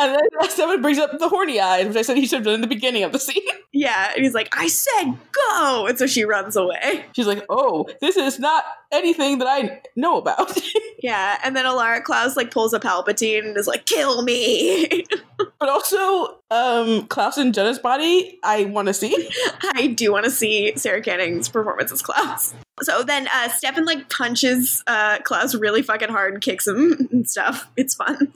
And 0.00 0.14
then 0.14 0.50
someone 0.50 0.82
brings 0.82 0.98
up 0.98 1.18
the 1.18 1.28
horny 1.28 1.60
eyes, 1.60 1.86
which 1.86 1.96
I 1.96 2.02
said 2.02 2.16
he 2.16 2.26
should 2.26 2.38
have 2.38 2.44
done 2.44 2.54
in 2.54 2.60
the 2.60 2.66
beginning 2.66 3.02
of 3.02 3.12
the 3.12 3.18
scene. 3.18 3.42
yeah. 3.72 4.12
And 4.14 4.24
he's 4.24 4.34
like, 4.34 4.48
I 4.52 4.68
said 4.68 5.16
go. 5.32 5.86
And 5.86 5.98
so 5.98 6.06
she 6.06 6.24
runs 6.24 6.56
away. 6.56 7.04
She's 7.12 7.26
like, 7.26 7.44
oh, 7.48 7.88
this 8.00 8.16
is 8.16 8.38
not 8.38 8.64
anything 8.92 9.38
that 9.38 9.48
I 9.48 9.80
know 9.96 10.18
about. 10.18 10.58
Yeah. 11.02 11.38
And 11.42 11.56
then 11.56 11.64
Alaric 11.64 12.04
Klaus, 12.04 12.36
like, 12.36 12.50
pulls 12.50 12.74
a 12.74 12.78
Palpatine 12.78 13.46
and 13.46 13.56
is 13.56 13.66
like, 13.66 13.86
Kill 13.86 14.20
me. 14.20 15.06
but 15.58 15.68
also, 15.70 16.40
um, 16.50 17.06
Klaus 17.06 17.38
and 17.38 17.54
Jenna's 17.54 17.78
body, 17.78 18.38
I 18.44 18.64
want 18.64 18.88
to 18.88 18.92
see. 18.92 19.30
I 19.74 19.86
do 19.86 20.12
want 20.12 20.26
to 20.26 20.30
see 20.30 20.74
Sara 20.76 21.00
Canning's 21.00 21.48
performance 21.48 21.90
as 21.90 22.02
Klaus. 22.02 22.52
So 22.82 23.02
then 23.02 23.28
uh, 23.34 23.48
Stefan 23.48 23.84
like 23.84 24.08
punches 24.10 24.82
uh, 24.86 25.18
Klaus 25.20 25.54
really 25.54 25.82
fucking 25.82 26.08
hard 26.08 26.34
and 26.34 26.42
kicks 26.42 26.66
him 26.66 27.08
and 27.10 27.28
stuff. 27.28 27.70
It's 27.76 27.94
fun. 27.94 28.32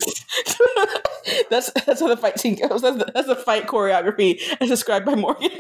that's 1.51 1.71
that's 1.85 2.01
how 2.01 2.09
the 2.09 2.17
fight 2.17 2.39
scene 2.39 2.57
goes. 2.57 2.83
That's 2.83 2.99
the, 2.99 3.11
that's 3.15 3.27
the 3.27 3.37
fight 3.37 3.67
choreography 3.67 4.41
as 4.61 4.69
described 4.69 5.07
by 5.07 5.15
Morgan. 5.15 5.51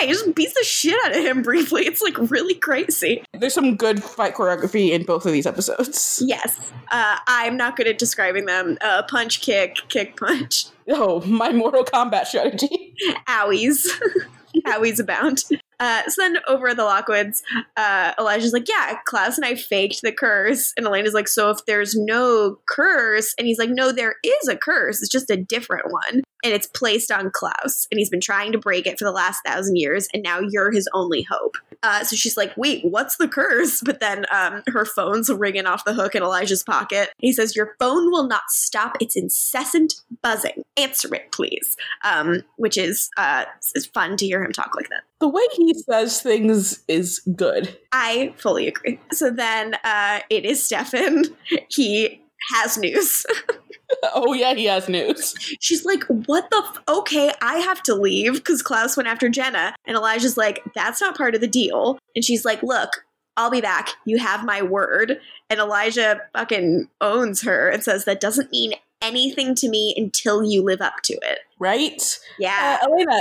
Yeah, 0.00 0.06
he 0.06 0.12
just 0.12 0.34
beats 0.34 0.54
the 0.54 0.64
shit 0.64 0.96
out 1.04 1.16
of 1.16 1.24
him 1.24 1.42
briefly. 1.42 1.86
It's 1.86 2.00
like 2.02 2.16
really 2.30 2.54
crazy. 2.54 3.24
There's 3.38 3.54
some 3.54 3.76
good 3.76 4.02
fight 4.02 4.34
choreography 4.34 4.90
in 4.90 5.04
both 5.04 5.26
of 5.26 5.32
these 5.32 5.46
episodes. 5.46 6.22
Yes, 6.32 6.58
uh, 6.90 7.18
I'm 7.26 7.56
not 7.56 7.76
good 7.76 7.86
at 7.86 7.98
describing 7.98 8.46
them. 8.46 8.78
Uh, 8.80 9.02
punch, 9.02 9.40
kick, 9.42 9.76
kick, 9.88 10.16
punch. 10.16 10.66
Oh, 10.88 11.20
my 11.26 11.52
Mortal 11.52 11.84
Kombat 11.84 12.26
strategy. 12.26 12.94
Owies. 13.28 13.86
Owies 14.66 14.98
abound. 15.00 15.42
Uh, 15.82 16.08
so 16.08 16.22
then 16.22 16.38
over 16.46 16.68
at 16.68 16.76
the 16.76 16.84
Lockwoods, 16.84 17.42
uh, 17.76 18.12
Elijah's 18.16 18.52
like, 18.52 18.68
yeah, 18.68 18.98
Klaus 19.04 19.36
and 19.36 19.44
I 19.44 19.56
faked 19.56 20.02
the 20.02 20.12
curse. 20.12 20.72
And 20.76 20.86
Elena's 20.86 21.12
like, 21.12 21.26
so 21.26 21.50
if 21.50 21.58
there's 21.66 21.96
no 21.96 22.60
curse, 22.68 23.34
and 23.36 23.48
he's 23.48 23.58
like, 23.58 23.70
no, 23.70 23.90
there 23.90 24.14
is 24.24 24.46
a 24.46 24.56
curse. 24.56 25.02
It's 25.02 25.10
just 25.10 25.28
a 25.28 25.36
different 25.36 25.90
one. 25.90 26.22
And 26.44 26.52
it's 26.52 26.68
placed 26.68 27.10
on 27.10 27.32
Klaus. 27.32 27.88
And 27.90 27.98
he's 27.98 28.10
been 28.10 28.20
trying 28.20 28.52
to 28.52 28.58
break 28.58 28.86
it 28.86 28.96
for 28.96 29.04
the 29.04 29.10
last 29.10 29.40
thousand 29.44 29.74
years. 29.74 30.06
And 30.14 30.22
now 30.22 30.38
you're 30.38 30.70
his 30.70 30.88
only 30.94 31.26
hope. 31.28 31.56
Uh, 31.82 32.04
so 32.04 32.16
she's 32.16 32.36
like, 32.36 32.52
wait, 32.56 32.84
what's 32.84 33.16
the 33.16 33.28
curse? 33.28 33.80
But 33.84 34.00
then 34.00 34.26
um, 34.32 34.62
her 34.68 34.84
phone's 34.84 35.30
ringing 35.30 35.66
off 35.66 35.84
the 35.84 35.94
hook 35.94 36.14
in 36.14 36.22
Elijah's 36.22 36.62
pocket. 36.62 37.10
He 37.18 37.32
says, 37.32 37.56
your 37.56 37.74
phone 37.78 38.10
will 38.10 38.26
not 38.26 38.42
stop 38.48 38.96
its 39.00 39.16
incessant 39.16 39.94
buzzing. 40.22 40.62
Answer 40.76 41.14
it, 41.14 41.32
please. 41.32 41.76
Um, 42.04 42.42
which 42.56 42.78
is, 42.78 43.10
uh, 43.16 43.44
is 43.74 43.86
fun 43.86 44.16
to 44.18 44.26
hear 44.26 44.42
him 44.42 44.52
talk 44.52 44.74
like 44.76 44.88
that. 44.90 45.02
The 45.20 45.28
way 45.28 45.42
he 45.52 45.74
says 45.74 46.22
things 46.22 46.82
is 46.88 47.20
good. 47.36 47.78
I 47.92 48.34
fully 48.36 48.68
agree. 48.68 48.98
So 49.12 49.30
then 49.30 49.74
uh, 49.84 50.20
it 50.30 50.44
is 50.44 50.64
Stefan. 50.64 51.24
He 51.68 52.21
has 52.50 52.78
news. 52.78 53.26
Oh 54.14 54.32
yeah, 54.32 54.54
he 54.54 54.64
has 54.64 54.88
news. 54.88 55.34
She's 55.60 55.84
like, 55.84 56.02
What 56.04 56.48
the? 56.50 56.62
F- 56.64 56.78
okay, 56.88 57.30
I 57.42 57.56
have 57.58 57.82
to 57.84 57.94
leave 57.94 58.34
because 58.36 58.62
Klaus 58.62 58.96
went 58.96 59.08
after 59.08 59.28
Jenna. 59.28 59.74
And 59.84 59.96
Elijah's 59.96 60.38
like, 60.38 60.62
That's 60.74 61.00
not 61.00 61.16
part 61.16 61.34
of 61.34 61.40
the 61.42 61.46
deal. 61.46 61.98
And 62.16 62.24
she's 62.24 62.44
like, 62.44 62.62
Look, 62.62 63.04
I'll 63.36 63.50
be 63.50 63.60
back. 63.60 63.90
You 64.06 64.18
have 64.18 64.44
my 64.46 64.62
word. 64.62 65.20
And 65.50 65.60
Elijah 65.60 66.22
fucking 66.32 66.88
owns 67.02 67.42
her 67.42 67.68
and 67.68 67.84
says, 67.84 68.06
That 68.06 68.20
doesn't 68.20 68.50
mean 68.50 68.72
anything 69.02 69.54
to 69.56 69.68
me 69.68 69.94
until 69.96 70.42
you 70.42 70.62
live 70.62 70.80
up 70.80 70.94
to 71.04 71.14
it. 71.14 71.40
Right? 71.58 72.02
Yeah. 72.38 72.78
Uh, 72.82 72.86
Elena, 72.88 73.20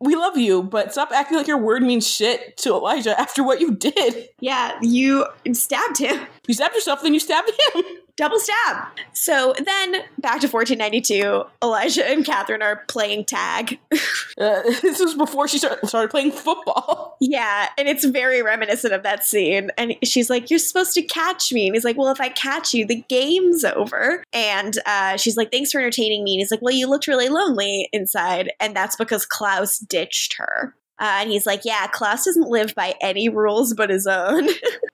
we 0.00 0.14
love 0.14 0.36
you, 0.36 0.62
but 0.62 0.92
stop 0.92 1.10
acting 1.12 1.36
like 1.36 1.46
your 1.46 1.58
word 1.58 1.82
means 1.82 2.06
shit 2.06 2.56
to 2.58 2.70
Elijah 2.70 3.18
after 3.18 3.42
what 3.42 3.60
you 3.60 3.74
did. 3.74 4.28
yeah, 4.40 4.78
you 4.82 5.26
stabbed 5.52 5.98
him. 5.98 6.26
You 6.46 6.54
stabbed 6.54 6.74
yourself, 6.74 7.02
then 7.02 7.14
you 7.14 7.20
stabbed 7.20 7.50
him. 7.74 7.82
Double 8.16 8.38
stab. 8.38 8.86
So 9.12 9.54
then 9.64 10.02
back 10.18 10.40
to 10.40 10.48
1492, 10.48 11.42
Elijah 11.62 12.08
and 12.08 12.24
Katherine 12.24 12.62
are 12.62 12.84
playing 12.88 13.24
tag. 13.24 13.78
Uh, 14.36 14.62
this 14.82 14.98
was 14.98 15.14
before 15.14 15.46
she 15.46 15.58
start, 15.58 15.86
started 15.86 16.10
playing 16.10 16.32
football. 16.32 17.16
yeah, 17.20 17.68
and 17.78 17.88
it's 17.88 18.04
very 18.04 18.42
reminiscent 18.42 18.92
of 18.92 19.04
that 19.04 19.24
scene. 19.24 19.70
And 19.78 19.94
she's 20.02 20.28
like, 20.28 20.50
You're 20.50 20.58
supposed 20.58 20.92
to 20.94 21.02
catch 21.02 21.52
me. 21.52 21.68
And 21.68 21.76
he's 21.76 21.84
like, 21.84 21.96
Well, 21.96 22.10
if 22.10 22.20
I 22.20 22.30
catch 22.30 22.74
you, 22.74 22.84
the 22.84 23.04
game's 23.08 23.62
over. 23.62 24.24
And 24.32 24.76
uh, 24.86 25.16
she's 25.18 25.36
like, 25.36 25.52
Thanks 25.52 25.70
for 25.70 25.78
entertaining 25.78 26.24
me. 26.24 26.34
And 26.34 26.40
he's 26.40 26.50
like, 26.50 26.62
Well, 26.62 26.74
you 26.74 26.88
looked 26.88 27.06
really 27.06 27.28
lonely 27.28 27.88
inside. 27.92 28.50
And 28.58 28.74
that's 28.74 28.96
because 28.96 29.24
Klaus 29.24 29.78
ditched 29.78 30.34
her. 30.38 30.74
Uh, 31.00 31.18
and 31.20 31.30
he's 31.30 31.46
like, 31.46 31.64
Yeah, 31.64 31.86
Klaus 31.86 32.24
doesn't 32.24 32.50
live 32.50 32.74
by 32.74 32.94
any 33.00 33.28
rules 33.28 33.72
but 33.72 33.88
his 33.88 34.08
own. 34.08 34.48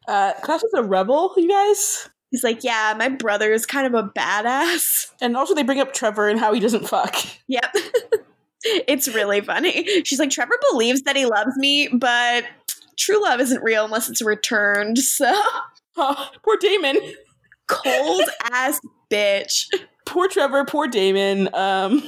Uh, 0.06 0.34
Klaus 0.42 0.62
is 0.62 0.74
a 0.74 0.82
rebel, 0.82 1.32
you 1.38 1.48
guys. 1.48 2.10
He's 2.30 2.44
like, 2.44 2.62
Yeah, 2.64 2.94
my 2.98 3.08
brother 3.08 3.52
is 3.52 3.66
kind 3.66 3.86
of 3.86 3.94
a 3.94 4.08
badass. 4.08 5.06
And 5.22 5.36
also, 5.36 5.54
they 5.54 5.62
bring 5.62 5.80
up 5.80 5.92
Trevor 5.92 6.28
and 6.28 6.40
how 6.40 6.52
he 6.54 6.60
doesn't 6.60 6.88
fuck. 6.88 7.14
Yep. 7.48 7.74
it's 8.64 9.06
really 9.08 9.40
funny. 9.42 10.02
She's 10.04 10.18
like, 10.18 10.30
Trevor 10.30 10.58
believes 10.70 11.02
that 11.02 11.14
he 11.16 11.26
loves 11.26 11.56
me, 11.56 11.88
but 11.92 12.44
true 12.98 13.20
love 13.22 13.40
isn't 13.40 13.62
real 13.62 13.84
unless 13.84 14.08
it's 14.08 14.22
returned. 14.22 14.98
So 15.02 15.30
Oh, 15.96 16.30
poor 16.44 16.56
Damon. 16.56 16.96
cold 17.66 18.22
ass 18.50 18.80
bitch. 19.10 19.66
Poor 20.06 20.28
Trevor. 20.28 20.64
Poor 20.64 20.86
Damon. 20.88 21.50
Um, 21.52 22.02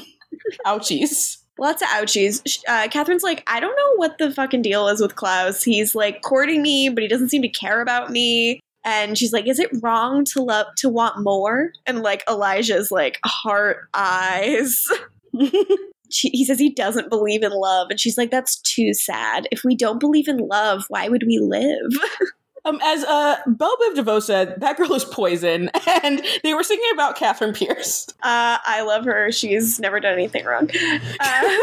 ouchies. 0.66 1.38
Lots 1.58 1.82
of 1.82 1.88
ouchies. 1.88 2.42
Uh, 2.66 2.88
Katherine's 2.88 3.22
like, 3.22 3.42
I 3.46 3.60
don't 3.60 3.76
know 3.76 3.96
what 3.96 4.16
the 4.18 4.30
fucking 4.30 4.62
deal 4.62 4.88
is 4.88 5.00
with 5.02 5.16
Klaus. 5.16 5.62
He's 5.62 5.94
like 5.94 6.22
courting 6.22 6.62
me, 6.62 6.88
but 6.88 7.02
he 7.02 7.08
doesn't 7.08 7.28
seem 7.28 7.42
to 7.42 7.48
care 7.48 7.82
about 7.82 8.10
me. 8.10 8.60
And 8.84 9.16
she's 9.16 9.32
like, 9.32 9.46
"Is 9.46 9.58
it 9.58 9.70
wrong 9.82 10.24
to 10.26 10.42
love 10.42 10.66
to 10.78 10.88
want 10.88 11.22
more?" 11.22 11.72
And 11.86 12.02
like 12.02 12.24
Elijah's 12.28 12.90
like 12.90 13.18
heart 13.24 13.88
eyes. 13.94 14.86
she, 16.10 16.28
he 16.30 16.44
says 16.44 16.58
he 16.58 16.70
doesn't 16.70 17.10
believe 17.10 17.42
in 17.42 17.52
love, 17.52 17.88
and 17.90 18.00
she's 18.00 18.18
like, 18.18 18.30
"That's 18.30 18.60
too 18.60 18.94
sad. 18.94 19.48
If 19.50 19.64
we 19.64 19.76
don't 19.76 20.00
believe 20.00 20.28
in 20.28 20.38
love, 20.38 20.84
why 20.88 21.08
would 21.08 21.24
we 21.26 21.38
live?" 21.38 21.92
Um, 22.64 22.78
as 22.82 23.02
uh, 23.04 23.38
Bell 23.46 23.76
Biv 23.82 23.96
DeVoe 23.96 24.20
said, 24.20 24.60
that 24.60 24.76
girl 24.76 24.92
is 24.94 25.04
poison, 25.04 25.68
and 26.04 26.22
they 26.44 26.54
were 26.54 26.62
singing 26.62 26.88
about 26.94 27.16
Katherine 27.16 27.52
Pierce. 27.52 28.06
Uh, 28.22 28.58
I 28.64 28.82
love 28.82 29.04
her. 29.04 29.32
She's 29.32 29.80
never 29.80 29.98
done 29.98 30.12
anything 30.12 30.44
wrong. 30.44 30.70
Uh, 31.18 31.56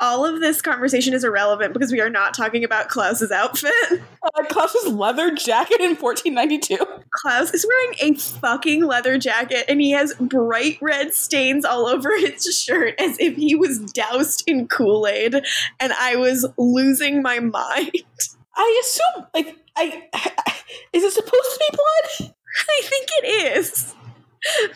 all 0.00 0.24
of 0.24 0.40
this 0.40 0.62
conversation 0.62 1.12
is 1.12 1.24
irrelevant 1.24 1.72
because 1.72 1.90
we 1.90 2.00
are 2.00 2.10
not 2.10 2.34
talking 2.34 2.64
about 2.64 2.88
Klaus's 2.88 3.30
outfit. 3.30 3.72
Uh, 4.34 4.44
Klaus's 4.46 4.92
leather 4.92 5.34
jacket 5.34 5.80
in 5.80 5.94
1492. 5.96 6.76
Klaus 7.14 7.54
is 7.54 7.64
wearing 7.66 7.94
a 8.00 8.18
fucking 8.18 8.84
leather 8.84 9.16
jacket 9.16 9.64
and 9.68 9.80
he 9.80 9.90
has 9.92 10.12
bright 10.14 10.76
red 10.82 11.14
stains 11.14 11.64
all 11.64 11.86
over 11.86 12.10
his 12.18 12.44
shirt 12.44 12.94
as 13.00 13.16
if 13.20 13.36
he 13.36 13.54
was 13.54 13.78
doused 13.92 14.42
in 14.46 14.68
Kool 14.68 15.06
Aid. 15.06 15.34
And 15.80 15.92
I 15.94 16.16
was 16.16 16.46
losing 16.58 17.22
my 17.22 17.38
mind. 17.38 17.92
I 18.56 18.82
assume, 18.82 19.26
like, 19.32 19.56
I 19.76 20.02
is 20.92 21.04
it 21.04 21.12
supposed 21.12 21.32
to 21.32 21.58
be 21.70 21.76
blood? 21.76 22.34
I 22.68 22.80
think 22.82 23.08
it 23.22 23.56
is. 23.56 23.94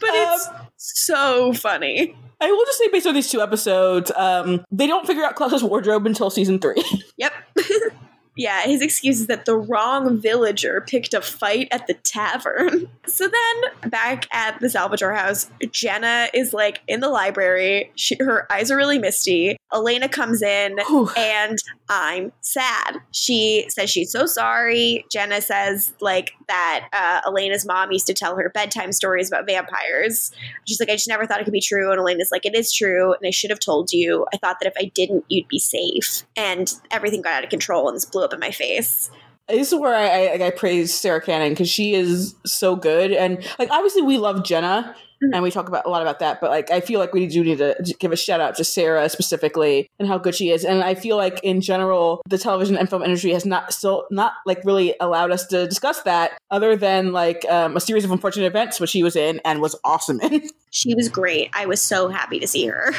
But 0.01 0.11
it's 0.13 0.49
so 0.77 1.53
funny. 1.53 2.17
I 2.43 2.51
will 2.51 2.65
just 2.67 2.79
say, 2.79 2.89
based 2.89 3.07
on 3.07 3.15
these 3.15 3.31
two 3.31 3.41
episodes, 3.41 4.11
um, 4.17 4.65
they 4.73 4.89
don't 4.89 5.07
figure 5.07 5.23
out 5.23 5.37
Klaus's 5.37 5.63
wardrobe 5.63 6.07
until 6.07 6.29
season 6.29 6.59
three. 6.59 6.83
Yep. 7.17 7.33
yeah, 8.37 8.63
his 8.63 8.81
excuse 8.81 9.21
is 9.21 9.27
that 9.27 9.45
the 9.45 9.57
wrong 9.57 10.19
villager 10.19 10.81
picked 10.81 11.13
a 11.13 11.21
fight 11.21 11.69
at 11.71 11.87
the 11.87 11.95
tavern. 11.95 12.89
So 13.05 13.29
then, 13.29 13.91
back 13.91 14.27
at 14.33 14.61
the 14.61 14.71
Salvatore 14.71 15.13
house, 15.13 15.51
Jenna 15.73 16.29
is 16.33 16.55
like 16.55 16.81
in 16.87 17.01
the 17.01 17.09
library. 17.09 17.91
She, 17.97 18.17
her 18.21 18.51
eyes 18.51 18.71
are 18.71 18.77
really 18.77 18.99
misty. 18.99 19.57
Elena 19.75 20.09
comes 20.09 20.41
in, 20.41 20.79
Whew. 20.87 21.11
and 21.17 21.59
I'm 21.89 22.33
sad. 22.41 22.99
She 23.11 23.67
says 23.69 23.91
she's 23.91 24.13
so 24.13 24.25
sorry. 24.25 25.05
Jenna 25.11 25.43
says 25.43 25.93
like 26.01 26.33
that 26.49 26.89
uh, 26.93 27.21
Elena's 27.27 27.67
mom 27.67 27.91
used 27.91 28.07
to 28.07 28.15
tell 28.15 28.37
her 28.37 28.51
bedtime 28.51 28.93
stories 28.93 29.29
about 29.29 29.47
vampires. 29.47 30.31
She's 30.67 30.79
like, 30.79 30.89
I 30.89 30.95
just 30.95 31.09
never 31.09 31.27
thought 31.27 31.41
it 31.41 31.45
could 31.45 31.53
be 31.53 31.61
true. 31.61 31.91
And 31.91 31.99
Elena's 31.99 32.31
like, 32.31 32.47
it 32.47 32.55
is 32.55 32.73
true, 32.73 33.13
and 33.13 33.27
I 33.27 33.31
should 33.31 33.51
have 33.51 33.61
told 33.61 33.93
you. 33.93 34.27
I 34.33 34.37
thought 34.39 34.59
that 34.61 34.69
if 34.69 34.75
I 34.79 34.91
didn't, 34.95 35.25
you'd 35.29 35.49
be 35.49 35.59
safe. 35.59 36.23
And 36.37 36.73
everything 36.91 37.21
got 37.21 37.35
out 37.35 37.45
of 37.45 37.51
control 37.51 37.89
and 37.89 37.97
this 37.97 38.05
blew 38.05 38.22
up 38.23 38.33
in 38.33 38.41
my 38.41 38.51
face. 38.51 39.11
this 39.49 39.73
is 39.73 39.79
where 39.79 39.95
I, 39.95 40.37
I, 40.39 40.47
I 40.47 40.51
praise 40.51 40.95
Sara 40.95 41.21
Canning 41.21 41.53
because 41.53 41.69
she 41.69 41.95
is 41.95 42.35
so 42.47 42.77
good, 42.77 43.13
and 43.13 43.39
like 43.59 43.71
obviously 43.71 44.03
we 44.03 44.19
love 44.19 44.45
Jenna. 44.45 44.95
Mhm. 45.23 45.31
And 45.35 45.43
we 45.45 45.53
talk 45.53 45.69
about 45.69 45.87
a 45.87 45.89
lot 45.89 46.03
about 46.03 46.19
that, 46.19 46.41
but 46.41 46.51
like 46.51 46.69
I 46.73 46.81
feel 46.81 46.99
like 46.99 47.13
we 47.15 47.29
do 47.29 47.45
need 47.45 47.59
to 47.59 47.77
give 48.01 48.11
a 48.11 48.17
shout 48.17 48.41
out 48.41 48.57
to 48.57 48.65
Sara 48.65 49.09
specifically 49.09 49.89
and 50.01 50.09
how 50.09 50.19
good 50.19 50.35
she 50.35 50.51
is. 50.51 50.65
And 50.65 50.83
I 50.83 50.97
feel 50.97 51.17
like 51.17 51.39
in 51.45 51.61
general, 51.61 52.23
the 52.29 52.39
television 52.39 52.77
and 52.77 52.91
film 52.91 53.05
industry 53.05 53.31
has 53.31 53.47
not 53.47 53.73
still 53.73 54.09
not 54.11 54.33
like 54.47 54.65
really 54.65 54.97
allowed 55.01 55.31
us 55.31 55.47
to 55.47 55.69
discuss 55.69 56.03
that, 56.03 56.33
other 56.51 56.75
than 56.75 57.13
like 57.13 57.45
um, 57.49 57.77
a 57.77 57.81
series 57.81 58.05
of 58.05 58.11
unfortunate 58.11 58.47
events, 58.47 58.81
which 58.81 58.91
she 58.91 59.05
was 59.05 59.15
in 59.15 59.41
and 59.45 59.61
was 59.61 59.77
awesome 59.85 60.21
in. 60.23 60.43
She 60.75 60.95
was 60.95 61.11
great. 61.11 61.51
I 61.53 61.67
was 61.67 61.83
so 61.83 62.09
happy 62.09 62.41
to 62.41 62.47
see 62.49 62.65
her. 62.67 62.93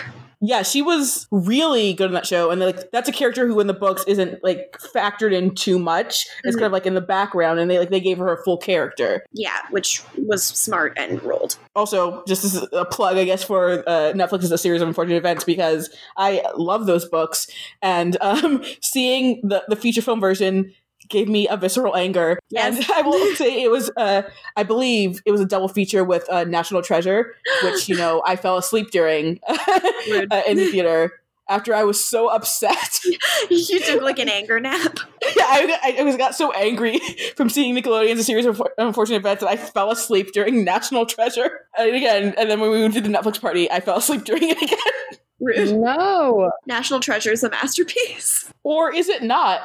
Yeah, 0.46 0.62
she 0.62 0.82
was 0.82 1.26
really 1.32 1.94
good 1.94 2.08
in 2.08 2.14
that 2.16 2.28
show, 2.28 2.52
and 2.52 2.60
like 2.60 2.92
that's 2.92 3.08
a 3.08 3.14
character 3.14 3.48
who 3.48 3.62
in 3.62 3.68
the 3.68 3.74
books 3.74 4.04
isn't 4.08 4.44
like 4.44 4.78
factored 4.94 5.32
in 5.32 5.56
too 5.56 5.80
much. 5.80 6.28
It's 6.44 6.58
kind 6.58 6.66
of 6.66 6.74
like 6.74 6.86
in 6.86 6.96
the 6.96 7.02
background, 7.02 7.62
and 7.62 7.72
they 7.72 7.80
like 7.80 7.92
they 7.92 8.02
gave 8.02 8.18
her 8.18 8.34
a 8.34 8.44
full 8.44 8.58
character. 8.58 9.26
Yeah, 9.32 9.58
which 9.70 10.04
was 10.18 10.44
smart 10.44 10.98
and 10.98 11.24
ruled. 11.24 11.58
Also, 11.78 12.26
just 12.26 12.44
as 12.44 12.68
a 12.74 12.84
plug, 12.84 13.16
I 13.16 13.24
guess 13.24 13.42
for 13.42 13.88
uh, 13.88 14.12
Netflix 14.12 14.44
is 14.44 14.52
a 14.52 14.58
series 14.58 14.82
of 14.82 14.90
unfortunate 14.90 15.16
events 15.16 15.46
because 15.46 15.90
I 16.18 16.44
love 16.58 16.88
those 16.88 17.06
books, 17.08 17.48
and 17.82 18.18
um, 18.22 18.66
seeing 18.82 19.40
the 19.48 19.64
the 19.70 19.78
feature 19.78 20.02
film 20.02 20.20
version 20.20 20.74
gave 21.10 21.28
me 21.28 21.48
a 21.48 21.58
visceral 21.58 21.96
anger. 21.96 22.40
Yes. 22.50 22.78
And 22.78 22.86
I 22.96 23.02
will 23.02 23.36
say 23.36 23.64
it 23.64 23.72
was, 23.72 23.92
uh, 23.98 24.24
I 24.56 24.64
believe 24.64 25.22
it 25.26 25.32
was 25.32 25.42
a 25.42 25.46
double 25.46 25.68
feature 25.68 26.04
with 26.04 26.30
uh, 26.30 26.44
National 26.44 26.82
Treasure, 26.82 27.36
which 27.64 27.90
you 27.90 27.96
know 27.96 28.22
I 28.26 28.36
fell 28.36 28.58
asleep 28.58 28.92
during 28.92 29.40
uh, 29.48 30.42
in 30.48 30.58
the 30.58 30.70
theater 30.72 31.14
after 31.50 31.76
I 31.76 31.84
was 31.84 32.04
so 32.04 32.28
upset. 32.30 33.00
you 33.50 33.80
took 33.80 34.02
like 34.02 34.20
an 34.20 34.30
anger 34.30 34.60
nap. 34.60 35.00
yeah, 35.36 35.44
I, 35.46 35.80
I, 35.84 35.96
I 36.00 36.04
was 36.04 36.16
got 36.16 36.36
so 36.36 36.52
angry 36.54 37.00
from 37.36 37.50
seeing 37.50 37.76
Nickelodeon's 37.76 38.20
A 38.20 38.24
Series 38.24 38.46
of 38.46 38.62
Unfortunate 38.78 39.18
Events 39.18 39.42
that 39.44 39.50
I 39.50 39.58
fell 39.58 39.92
asleep 39.92 40.32
during 40.32 40.64
National 40.64 41.06
Treasure. 41.06 41.68
And 41.78 41.96
again, 41.96 42.34
and 42.38 42.50
then 42.50 42.60
when 42.60 42.72
we 42.72 42.82
went 42.82 42.94
to 42.94 43.02
the 43.02 43.10
Netflix 43.10 43.40
party, 43.40 43.70
I 43.70 43.80
fell 43.80 43.98
asleep 43.98 44.24
during 44.24 44.50
it 44.50 44.62
again. 44.62 45.20
Rude. 45.40 45.78
No. 45.78 46.52
National 46.66 47.00
Treasure 47.00 47.32
is 47.32 47.44
a 47.44 47.50
masterpiece. 47.50 48.52
or 48.64 48.94
is 48.94 49.10
it 49.10 49.24
not? 49.24 49.62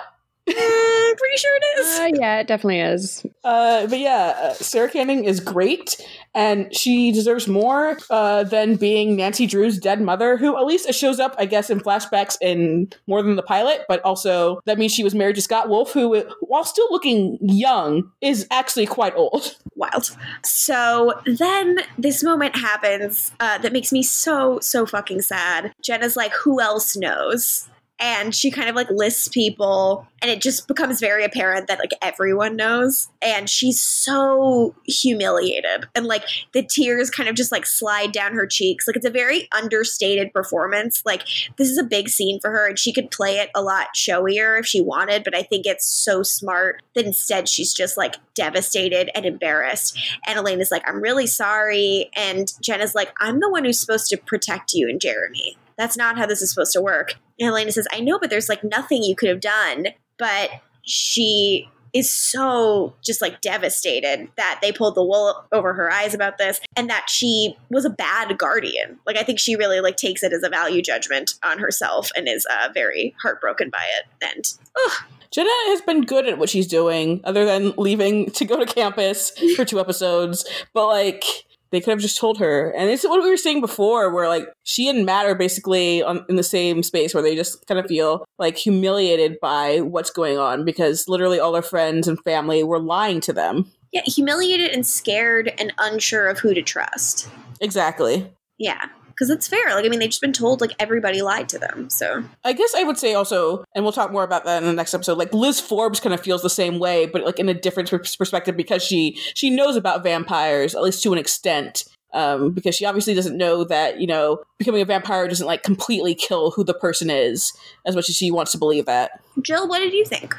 Pretty 0.55 1.36
sure 1.36 1.57
it 1.57 1.80
is. 1.80 1.99
Uh, 1.99 2.11
yeah, 2.20 2.40
it 2.40 2.46
definitely 2.46 2.80
is. 2.80 3.26
Uh, 3.44 3.86
but 3.86 3.99
yeah, 3.99 4.34
uh, 4.40 4.55
Sara 4.55 4.88
Canning 4.88 5.24
is 5.24 5.40
great, 5.40 5.96
and 6.34 6.74
she 6.74 7.11
deserves 7.12 7.49
more 7.49 7.99
uh, 8.11 8.44
than 8.44 8.76
being 8.76 9.16
Nancy 9.16 9.46
Drew's 9.46 9.78
dead 9.78 10.01
mother, 10.01 10.36
who 10.36 10.57
at 10.57 10.64
least 10.64 10.92
shows 10.94 11.18
up, 11.18 11.34
I 11.38 11.46
guess, 11.46 11.70
in 11.70 11.80
flashbacks 11.80 12.36
in 12.40 12.92
more 13.07 13.22
than 13.22 13.36
the 13.36 13.42
pilot. 13.42 13.84
But 13.88 14.01
also, 14.03 14.61
that 14.64 14.78
means 14.78 14.92
she 14.92 15.05
was 15.05 15.14
married 15.14 15.36
to 15.36 15.42
Scott 15.42 15.68
Wolf, 15.68 15.92
who, 15.92 16.22
while 16.40 16.64
still 16.64 16.88
looking 16.90 17.38
young, 17.40 18.11
is 18.20 18.46
actually 18.51 18.86
quite 18.86 19.14
old. 19.14 19.57
Wild. 19.74 20.16
So 20.44 21.20
then 21.24 21.78
this 21.96 22.22
moment 22.22 22.57
happens 22.57 23.32
uh, 23.40 23.59
that 23.59 23.72
makes 23.72 23.92
me 23.92 24.03
so, 24.03 24.59
so 24.61 24.86
fucking 24.86 25.22
sad. 25.22 25.72
Jenna's 25.82 26.16
like, 26.16 26.32
who 26.32 26.61
else 26.61 26.96
knows? 26.96 27.68
And 28.01 28.34
she 28.34 28.51
kind 28.51 28.68
of 28.68 28.76
like 28.76 28.90
lists 28.90 29.28
people, 29.28 30.07
and 30.22 30.30
it 30.30 30.40
just 30.40 30.68
becomes 30.68 31.01
very 31.01 31.24
apparent 31.24 31.66
that 31.68 31.78
like 31.78 31.92
everyone 32.01 32.57
knows. 32.57 33.09
And 33.20 33.51
she's 33.51 33.82
so 33.82 34.74
humiliated. 34.84 35.86
And 35.94 36.07
like 36.07 36.24
the 36.53 36.62
tears 36.62 37.11
kind 37.11 37.28
of 37.28 37.34
just 37.34 37.53
like 37.53 37.66
slide 37.66 38.12
down 38.12 38.34
her 38.34 38.46
cheeks. 38.46 38.86
Like 38.86 38.96
it's 38.96 39.07
a 39.07 39.11
very 39.11 39.49
understated 39.53 40.32
performance. 40.32 41.03
Like 41.05 41.22
this 41.57 41.68
is 41.68 41.78
a 41.78 41.82
big 41.82 42.09
scene 42.09 42.38
for 42.40 42.51
her, 42.51 42.68
and 42.68 42.78
she 42.78 42.92
could 42.92 43.11
play 43.11 43.38
it 43.38 43.51
a 43.55 43.62
lot 43.62 43.88
showier 43.96 44.59
if 44.59 44.66
she 44.66 44.80
wanted, 44.80 45.24
but 45.24 45.34
I 45.34 45.42
think 45.42 45.66
it's 45.66 45.86
so 45.86 46.22
smart 46.22 46.82
that 46.94 47.05
instead 47.05 47.49
she's 47.49 47.72
just 47.72 47.96
like 47.96 48.16
devastated 48.34 49.11
and 49.14 49.26
embarrassed. 49.26 49.99
And 50.26 50.38
Elena's 50.38 50.70
like, 50.70 50.88
I'm 50.88 51.03
really 51.03 51.26
sorry. 51.26 52.11
And 52.14 52.53
Jenna's 52.61 52.94
like, 52.94 53.12
I'm 53.20 53.40
the 53.40 53.51
one 53.51 53.64
who's 53.64 53.80
supposed 53.80 54.09
to 54.11 54.16
protect 54.16 54.72
you 54.72 54.88
and 54.88 55.01
Jeremy. 55.01 55.57
That's 55.79 55.97
not 55.97 56.18
how 56.18 56.26
this 56.26 56.43
is 56.43 56.51
supposed 56.51 56.72
to 56.72 56.83
work. 56.83 57.14
And 57.39 57.49
Elena 57.49 57.72
says, 57.72 57.87
I 57.93 58.01
know, 58.01 58.18
but 58.18 58.29
there's 58.29 58.49
like 58.49 58.64
nothing 58.64 59.03
you 59.03 59.16
could 59.16 59.29
have 59.29 59.41
done. 59.41 59.87
But 60.18 60.51
she 60.83 61.68
is 61.95 62.12
so 62.12 62.95
just 63.03 63.22
like 63.22 63.41
devastated 63.41 64.29
that 64.37 64.59
they 64.61 64.72
pulled 64.72 64.95
the 64.95 65.03
wool 65.03 65.47
over 65.53 65.72
her 65.72 65.91
eyes 65.91 66.14
about 66.14 66.37
this 66.39 66.61
and 66.76 66.91
that 66.91 67.09
she 67.09 67.57
was 67.70 67.85
a 67.85 67.91
bad 67.91 68.37
guardian. 68.37 68.99
Like 69.07 69.16
I 69.16 69.22
think 69.22 69.39
she 69.39 69.57
really 69.57 69.81
like 69.81 69.97
takes 69.97 70.22
it 70.22 70.33
as 70.33 70.43
a 70.43 70.51
value 70.51 70.83
judgment 70.83 71.35
on 71.43 71.59
herself 71.59 72.11
and 72.16 72.29
is 72.29 72.47
uh, 72.51 72.68
very 72.74 73.14
heartbroken 73.22 73.70
by 73.70 73.85
it. 73.99 74.35
And 74.35 74.45
ugh, 74.85 74.93
Jenna 75.31 75.51
has 75.66 75.81
been 75.83 76.03
good 76.03 76.26
at 76.26 76.39
what 76.39 76.49
she's 76.49 76.66
doing, 76.66 77.20
other 77.24 77.45
than 77.45 77.72
leaving 77.76 78.31
to 78.33 78.45
go 78.45 78.62
to 78.62 78.66
campus 78.66 79.31
for 79.57 79.64
two 79.64 79.79
episodes. 79.79 80.49
But 80.72 80.87
like, 80.87 81.24
they 81.71 81.81
could 81.81 81.91
have 81.91 82.01
just 82.01 82.19
told 82.19 82.39
her. 82.39 82.71
And 82.71 82.91
it's 82.91 83.05
what 83.05 83.23
we 83.23 83.29
were 83.29 83.37
saying 83.37 83.61
before, 83.61 84.12
where 84.12 84.29
like 84.29 84.49
she 84.62 84.89
and 84.89 85.05
Matt 85.05 85.27
are 85.27 85.35
basically 85.35 86.03
on, 86.03 86.25
in 86.29 86.37
the 86.37 86.43
same 86.43 86.83
space, 86.83 87.14
where 87.14 87.23
they 87.23 87.35
just 87.37 87.66
kind 87.66 87.79
of 87.79 87.87
feel 87.87 88.25
like 88.39 88.57
humiliated 88.57 89.39
by 89.41 89.81
what's 89.81 90.11
going 90.11 90.39
on 90.39 90.64
because 90.64 91.09
literally 91.09 91.39
all 91.41 91.53
their 91.53 91.62
friends 91.62 92.09
and 92.09 92.19
family 92.23 92.62
were 92.64 92.81
lying 92.81 93.21
to 93.23 93.33
them. 93.33 93.71
yeah, 93.93 94.03
humiliated 94.05 94.71
and 94.71 94.87
scared 94.87 95.53
and 95.59 95.73
unsure 95.79 96.29
of 96.29 96.39
who 96.39 96.55
to 96.55 96.62
trust. 96.62 97.29
Exactly. 97.61 98.31
Yeah, 98.59 98.87
because 99.19 99.31
it's 99.31 99.49
fair. 99.49 99.75
Like 99.75 99.85
I 99.85 99.89
mean, 99.89 99.99
they've 99.99 100.11
just 100.11 100.21
been 100.21 100.33
told 100.33 100.61
like 100.61 100.75
everybody 100.79 101.23
lied 101.23 101.49
to 101.51 101.59
them. 101.59 101.91
So 101.91 102.23
I 102.45 102.53
guess 102.53 102.75
I 102.77 102.85
would 102.85 102.99
say 102.99 103.14
also, 103.14 103.64
and 103.75 103.85
we'll 103.85 103.93
talk 103.93 104.12
more 104.12 104.25
about 104.25 104.45
that 104.45 104.62
in 104.62 104.69
the 104.69 104.75
next 104.75 104.95
episode. 104.95 105.19
Like 105.19 105.35
Liz 105.35 105.61
Forbes 105.61 106.01
kind 106.01 106.14
of 106.14 106.21
feels 106.21 106.43
the 106.43 106.51
same 106.51 106.79
way, 106.79 107.07
but 107.07 107.25
like 107.25 107.39
in 107.39 107.49
a 107.49 107.55
different 107.55 107.91
perspective 107.91 108.57
because 108.57 108.83
she 108.83 109.19
she 109.35 109.51
knows 109.51 109.77
about 109.77 110.03
vampires 110.03 110.75
at 110.75 110.83
least 110.83 111.03
to 111.03 111.12
an 111.12 111.19
extent. 111.19 111.85
Um, 112.14 112.53
because 112.53 112.75
she 112.75 112.87
obviously 112.87 113.12
doesn't 113.12 113.37
know 113.37 113.64
that 113.64 114.01
you 114.01 114.07
know 114.07 114.43
becoming 114.59 114.81
a 114.81 114.87
vampire 114.87 115.29
doesn't 115.29 115.47
like 115.47 115.62
completely 115.62 116.14
kill 116.14 116.53
who 116.53 116.64
the 116.64 116.73
person 116.73 117.11
is 117.11 117.53
as 117.85 117.95
much 117.95 118.09
as 118.09 118.16
she 118.16 118.31
wants 118.31 118.53
to 118.53 118.59
believe 118.59 118.87
that. 118.87 119.21
Jill, 119.43 119.69
what 119.69 119.81
did 119.81 119.93
you 119.93 120.07
think? 120.07 120.35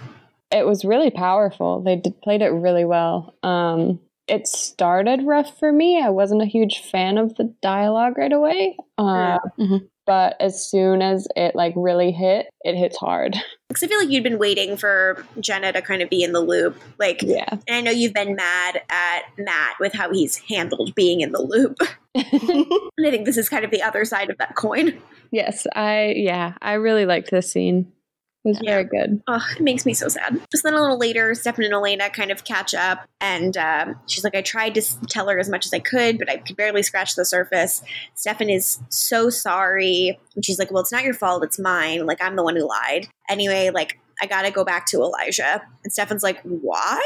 It 0.51 0.65
was 0.65 0.83
really 0.83 1.11
powerful. 1.11 1.81
They 1.81 1.97
did, 1.97 2.19
played 2.21 2.41
it 2.41 2.49
really 2.49 2.85
well. 2.85 3.35
Um, 3.43 3.99
it 4.29 4.47
started 4.47 5.23
rough 5.23 5.57
for 5.59 5.71
me. 5.71 6.01
I 6.01 6.09
wasn't 6.09 6.41
a 6.41 6.45
huge 6.45 6.79
fan 6.83 7.17
of 7.17 7.35
the 7.35 7.53
dialogue 7.61 8.17
right 8.17 8.31
away. 8.33 8.77
Uh, 8.97 9.39
Mhm. 9.59 9.87
but 10.05 10.35
as 10.39 10.69
soon 10.69 11.01
as 11.01 11.27
it 11.35 11.55
like 11.55 11.73
really 11.75 12.11
hit, 12.11 12.47
it 12.63 12.75
hits 12.75 12.97
hard. 12.97 13.35
Because 13.69 13.83
I 13.83 13.87
feel 13.87 13.99
like 13.99 14.09
you'd 14.09 14.23
been 14.23 14.39
waiting 14.39 14.77
for 14.77 15.23
Jenna 15.39 15.71
to 15.71 15.81
kind 15.83 16.01
of 16.01 16.09
be 16.09 16.23
in 16.23 16.31
the 16.31 16.39
loop. 16.39 16.75
Like, 16.97 17.21
Yeah. 17.21 17.45
and 17.51 17.61
I 17.69 17.81
know 17.81 17.91
you've 17.91 18.15
been 18.15 18.35
mad 18.35 18.81
at 18.89 19.25
Matt 19.37 19.75
with 19.79 19.93
how 19.93 20.11
he's 20.11 20.37
handled 20.37 20.95
being 20.95 21.21
in 21.21 21.31
the 21.33 21.41
loop. 21.43 21.77
and 22.15 23.05
I 23.05 23.11
think 23.11 23.25
this 23.27 23.37
is 23.37 23.47
kind 23.47 23.63
of 23.63 23.69
the 23.69 23.83
other 23.83 24.05
side 24.05 24.31
of 24.31 24.39
that 24.39 24.55
coin. 24.55 24.99
Yes, 25.31 25.67
I 25.75 26.15
yeah, 26.17 26.53
I 26.63 26.73
really 26.73 27.05
liked 27.05 27.29
this 27.29 27.51
scene. 27.51 27.91
It 28.49 28.59
was 28.59 28.65
very 28.65 28.83
good. 28.83 29.21
Oh, 29.27 29.43
it 29.55 29.61
makes 29.61 29.85
me 29.85 29.93
so 29.93 30.07
sad. 30.07 30.39
Just 30.51 30.63
then 30.63 30.73
a 30.73 30.81
little 30.81 30.97
later, 30.97 31.33
Stefan 31.35 31.65
and 31.65 31.73
Elena 31.73 32.09
kind 32.09 32.31
of 32.31 32.43
catch 32.43 32.73
up, 32.73 33.07
and 33.21 33.55
um, 33.57 33.95
she's 34.07 34.23
like, 34.23 34.35
I 34.35 34.41
tried 34.41 34.75
to 34.75 34.81
tell 35.07 35.27
her 35.27 35.39
as 35.39 35.49
much 35.49 35.65
as 35.65 35.73
I 35.73 35.79
could, 35.79 36.17
but 36.17 36.29
I 36.29 36.37
could 36.37 36.55
barely 36.55 36.83
scratch 36.83 37.15
the 37.15 37.25
surface. 37.25 37.81
Stefan 38.15 38.49
is 38.49 38.79
so 38.89 39.29
sorry. 39.29 40.19
And 40.35 40.45
she's 40.45 40.59
like, 40.59 40.71
Well, 40.71 40.81
it's 40.81 40.91
not 40.91 41.03
your 41.03 41.13
fault, 41.13 41.43
it's 41.43 41.59
mine. 41.59 42.05
Like, 42.05 42.21
I'm 42.21 42.35
the 42.35 42.43
one 42.43 42.55
who 42.55 42.67
lied. 42.67 43.07
Anyway, 43.29 43.69
like, 43.73 43.99
I 44.21 44.25
gotta 44.25 44.51
go 44.51 44.65
back 44.65 44.85
to 44.87 44.97
Elijah. 44.97 45.61
And 45.83 45.93
Stefan's 45.93 46.23
like, 46.23 46.41
Why? 46.43 47.01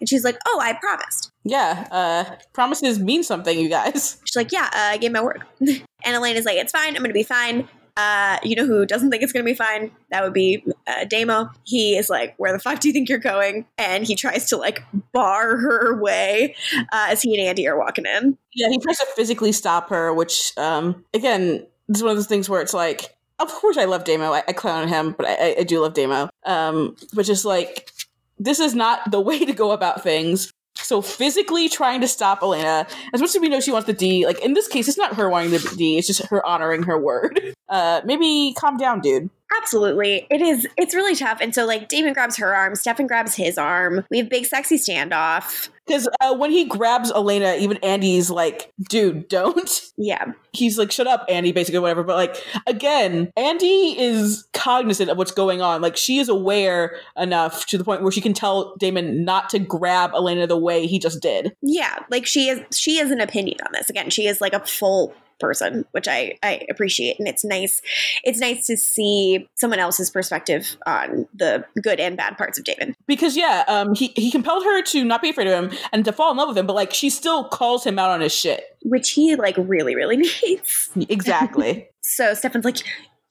And 0.00 0.08
she's 0.08 0.24
like, 0.24 0.38
Oh, 0.46 0.60
I 0.60 0.72
promised. 0.74 1.30
Yeah, 1.44 1.86
uh, 1.90 2.36
promises 2.52 2.98
mean 2.98 3.22
something, 3.22 3.58
you 3.58 3.68
guys. 3.68 4.20
She's 4.24 4.36
like, 4.36 4.52
Yeah, 4.52 4.64
uh, 4.64 4.92
I 4.92 4.96
gave 4.96 5.12
my 5.12 5.22
word. 5.22 5.42
and 5.60 5.84
Elena's 6.04 6.44
like, 6.44 6.58
It's 6.58 6.72
fine, 6.72 6.96
I'm 6.96 7.02
gonna 7.02 7.14
be 7.14 7.22
fine. 7.22 7.68
Uh, 7.96 8.38
you 8.42 8.54
know 8.54 8.66
who 8.66 8.84
doesn't 8.84 9.10
think 9.10 9.22
it's 9.22 9.32
gonna 9.32 9.44
be 9.44 9.54
fine? 9.54 9.90
That 10.10 10.22
would 10.22 10.34
be 10.34 10.62
uh, 10.86 11.04
Damo. 11.04 11.50
He 11.64 11.96
is 11.96 12.10
like, 12.10 12.34
"Where 12.36 12.52
the 12.52 12.58
fuck 12.58 12.80
do 12.80 12.88
you 12.88 12.92
think 12.92 13.08
you're 13.08 13.18
going?" 13.18 13.66
And 13.78 14.06
he 14.06 14.14
tries 14.14 14.48
to 14.50 14.56
like 14.58 14.82
bar 15.12 15.56
her 15.56 15.98
way 16.00 16.54
uh, 16.92 17.06
as 17.10 17.22
he 17.22 17.38
and 17.38 17.48
Andie 17.48 17.66
are 17.66 17.78
walking 17.78 18.04
in. 18.06 18.36
Yeah, 18.54 18.68
he 18.68 18.78
tries 18.78 18.98
to 18.98 19.06
physically 19.16 19.52
stop 19.52 19.88
her, 19.90 20.12
which, 20.12 20.52
um, 20.58 21.04
again, 21.14 21.66
this 21.88 21.98
is 21.98 22.02
one 22.02 22.10
of 22.10 22.16
those 22.16 22.26
things 22.26 22.48
where 22.50 22.60
it's 22.60 22.74
like, 22.74 23.16
of 23.38 23.48
course 23.52 23.76
I 23.78 23.84
love 23.84 24.04
Damo. 24.04 24.32
I, 24.32 24.42
I 24.48 24.52
clown 24.52 24.82
on 24.82 24.88
him, 24.88 25.14
but 25.16 25.26
I, 25.26 25.34
I- 25.34 25.56
I 25.60 25.62
do 25.62 25.80
love 25.80 25.94
Damo. 25.94 26.28
Um, 26.44 26.96
but 27.14 27.24
just 27.26 27.44
like, 27.44 27.90
this 28.38 28.60
is 28.60 28.74
not 28.74 29.10
the 29.10 29.20
way 29.28 29.44
to 29.44 29.52
go 29.52 29.70
about 29.72 30.02
things. 30.02 30.52
So 30.76 31.02
physically 31.02 31.68
trying 31.68 32.00
to 32.02 32.08
stop 32.08 32.42
Elena, 32.42 32.86
as 33.12 33.20
much 33.20 33.34
as 33.34 33.40
we 33.40 33.48
know 33.48 33.60
she 33.60 33.72
wants 33.72 33.86
the 33.86 33.92
D, 33.92 34.26
like 34.26 34.38
in 34.40 34.54
this 34.54 34.68
case, 34.68 34.88
it's 34.88 34.98
not 34.98 35.14
her 35.14 35.28
wanting 35.28 35.50
the 35.50 35.74
D; 35.76 35.98
it's 35.98 36.06
just 36.06 36.24
her 36.26 36.44
honoring 36.44 36.84
her 36.84 36.98
word. 36.98 37.54
Uh, 37.68 38.00
maybe 38.04 38.54
calm 38.56 38.76
down, 38.76 39.00
dude. 39.00 39.28
Absolutely, 39.62 40.26
it 40.30 40.40
is. 40.40 40.66
It's 40.76 40.94
really 40.94 41.14
tough. 41.14 41.38
And 41.40 41.54
so 41.54 41.66
like 41.66 41.88
Damon 41.88 42.12
grabs 42.12 42.36
her 42.36 42.54
arm, 42.54 42.74
Stefan 42.74 43.06
grabs 43.06 43.34
his 43.34 43.58
arm. 43.58 44.04
We 44.10 44.18
have 44.18 44.28
big 44.28 44.46
sexy 44.46 44.76
standoff. 44.76 45.68
Because 45.86 46.08
uh, 46.20 46.34
when 46.34 46.50
he 46.50 46.64
grabs 46.64 47.12
Elena, 47.12 47.54
even 47.60 47.76
Andie's 47.76 48.28
like, 48.28 48.72
"Dude, 48.88 49.28
don't." 49.28 49.82
Yeah, 49.96 50.32
he's 50.52 50.78
like, 50.78 50.90
shut 50.90 51.06
up, 51.06 51.24
Andie, 51.28 51.52
basically, 51.52 51.78
whatever. 51.78 52.02
But 52.02 52.16
like, 52.16 52.44
again, 52.66 53.30
Andie 53.36 53.96
is 53.98 54.48
cognizant 54.52 55.10
of 55.10 55.16
what's 55.16 55.30
going 55.30 55.62
on. 55.62 55.80
Like, 55.80 55.96
she 55.96 56.18
is 56.18 56.28
aware 56.28 56.96
enough 57.16 57.66
to 57.66 57.78
the 57.78 57.84
point 57.84 58.02
where 58.02 58.10
she 58.10 58.20
can 58.20 58.34
tell 58.34 58.74
Damon 58.76 59.24
not 59.24 59.48
to 59.50 59.60
grab 59.60 60.10
Elena 60.12 60.48
the 60.48 60.58
way 60.58 60.86
he 60.88 60.98
just 60.98 61.22
did. 61.22 61.56
yeah. 61.62 62.00
Like 62.10 62.26
she 62.26 62.48
is. 62.48 62.60
She 62.76 62.96
has 62.96 63.12
an 63.12 63.20
opinion 63.20 63.58
on 63.64 63.70
this. 63.72 63.88
Again, 63.88 64.10
she 64.10 64.26
is 64.26 64.40
like 64.40 64.54
a 64.54 64.60
full 64.66 65.14
person 65.38 65.84
which 65.92 66.08
I, 66.08 66.38
I 66.42 66.66
appreciate 66.70 67.18
and 67.18 67.28
it's 67.28 67.44
nice 67.44 67.82
it's 68.24 68.40
nice 68.40 68.66
to 68.66 68.76
see 68.76 69.48
someone 69.54 69.78
else's 69.78 70.10
perspective 70.10 70.76
on 70.86 71.26
the 71.34 71.64
good 71.82 72.00
and 72.00 72.16
bad 72.16 72.36
parts 72.36 72.58
of 72.58 72.64
Damon. 72.64 72.94
Because 73.06 73.36
yeah, 73.36 73.64
um, 73.68 73.94
he 73.94 74.08
he 74.16 74.30
compelled 74.30 74.64
her 74.64 74.82
to 74.82 75.04
not 75.04 75.22
be 75.22 75.30
afraid 75.30 75.46
of 75.46 75.64
him 75.64 75.78
and 75.92 76.04
to 76.04 76.12
fall 76.12 76.30
in 76.30 76.36
love 76.36 76.48
with 76.48 76.58
him, 76.58 76.66
but 76.66 76.74
like, 76.74 76.92
she 76.92 77.10
still 77.10 77.48
calls 77.48 77.84
him 77.84 77.98
out 77.98 78.10
on 78.10 78.20
his 78.20 78.34
shit. 78.34 78.76
which 78.82 79.10
he 79.10 79.36
like 79.36 79.56
really 79.58 79.94
really 79.94 80.16
needs. 80.42 80.90
Exactly. 81.08 81.88
So 82.08 82.34
Stefan's 82.34 82.64
like, 82.64 82.76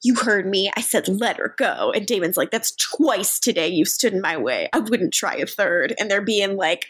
"You 0.02 0.14
heard 0.16 0.46
me. 0.46 0.70
I 0.76 0.82
said 0.82 1.08
let 1.08 1.38
her 1.38 1.54
go." 1.56 1.92
And 1.92 2.06
Damon's 2.06 2.36
like, 2.36 2.50
"That's 2.50 2.72
twice 2.76 3.40
today 3.40 3.68
you 3.68 3.86
stood 3.86 4.12
in 4.12 4.20
my 4.20 4.36
way. 4.36 4.68
I 4.74 4.80
wouldn't 4.80 5.14
try 5.14 5.34
a 5.36 5.46
third. 5.46 5.94
And 5.98 6.10
they're 6.10 6.20
being 6.20 6.56
like 6.56 6.84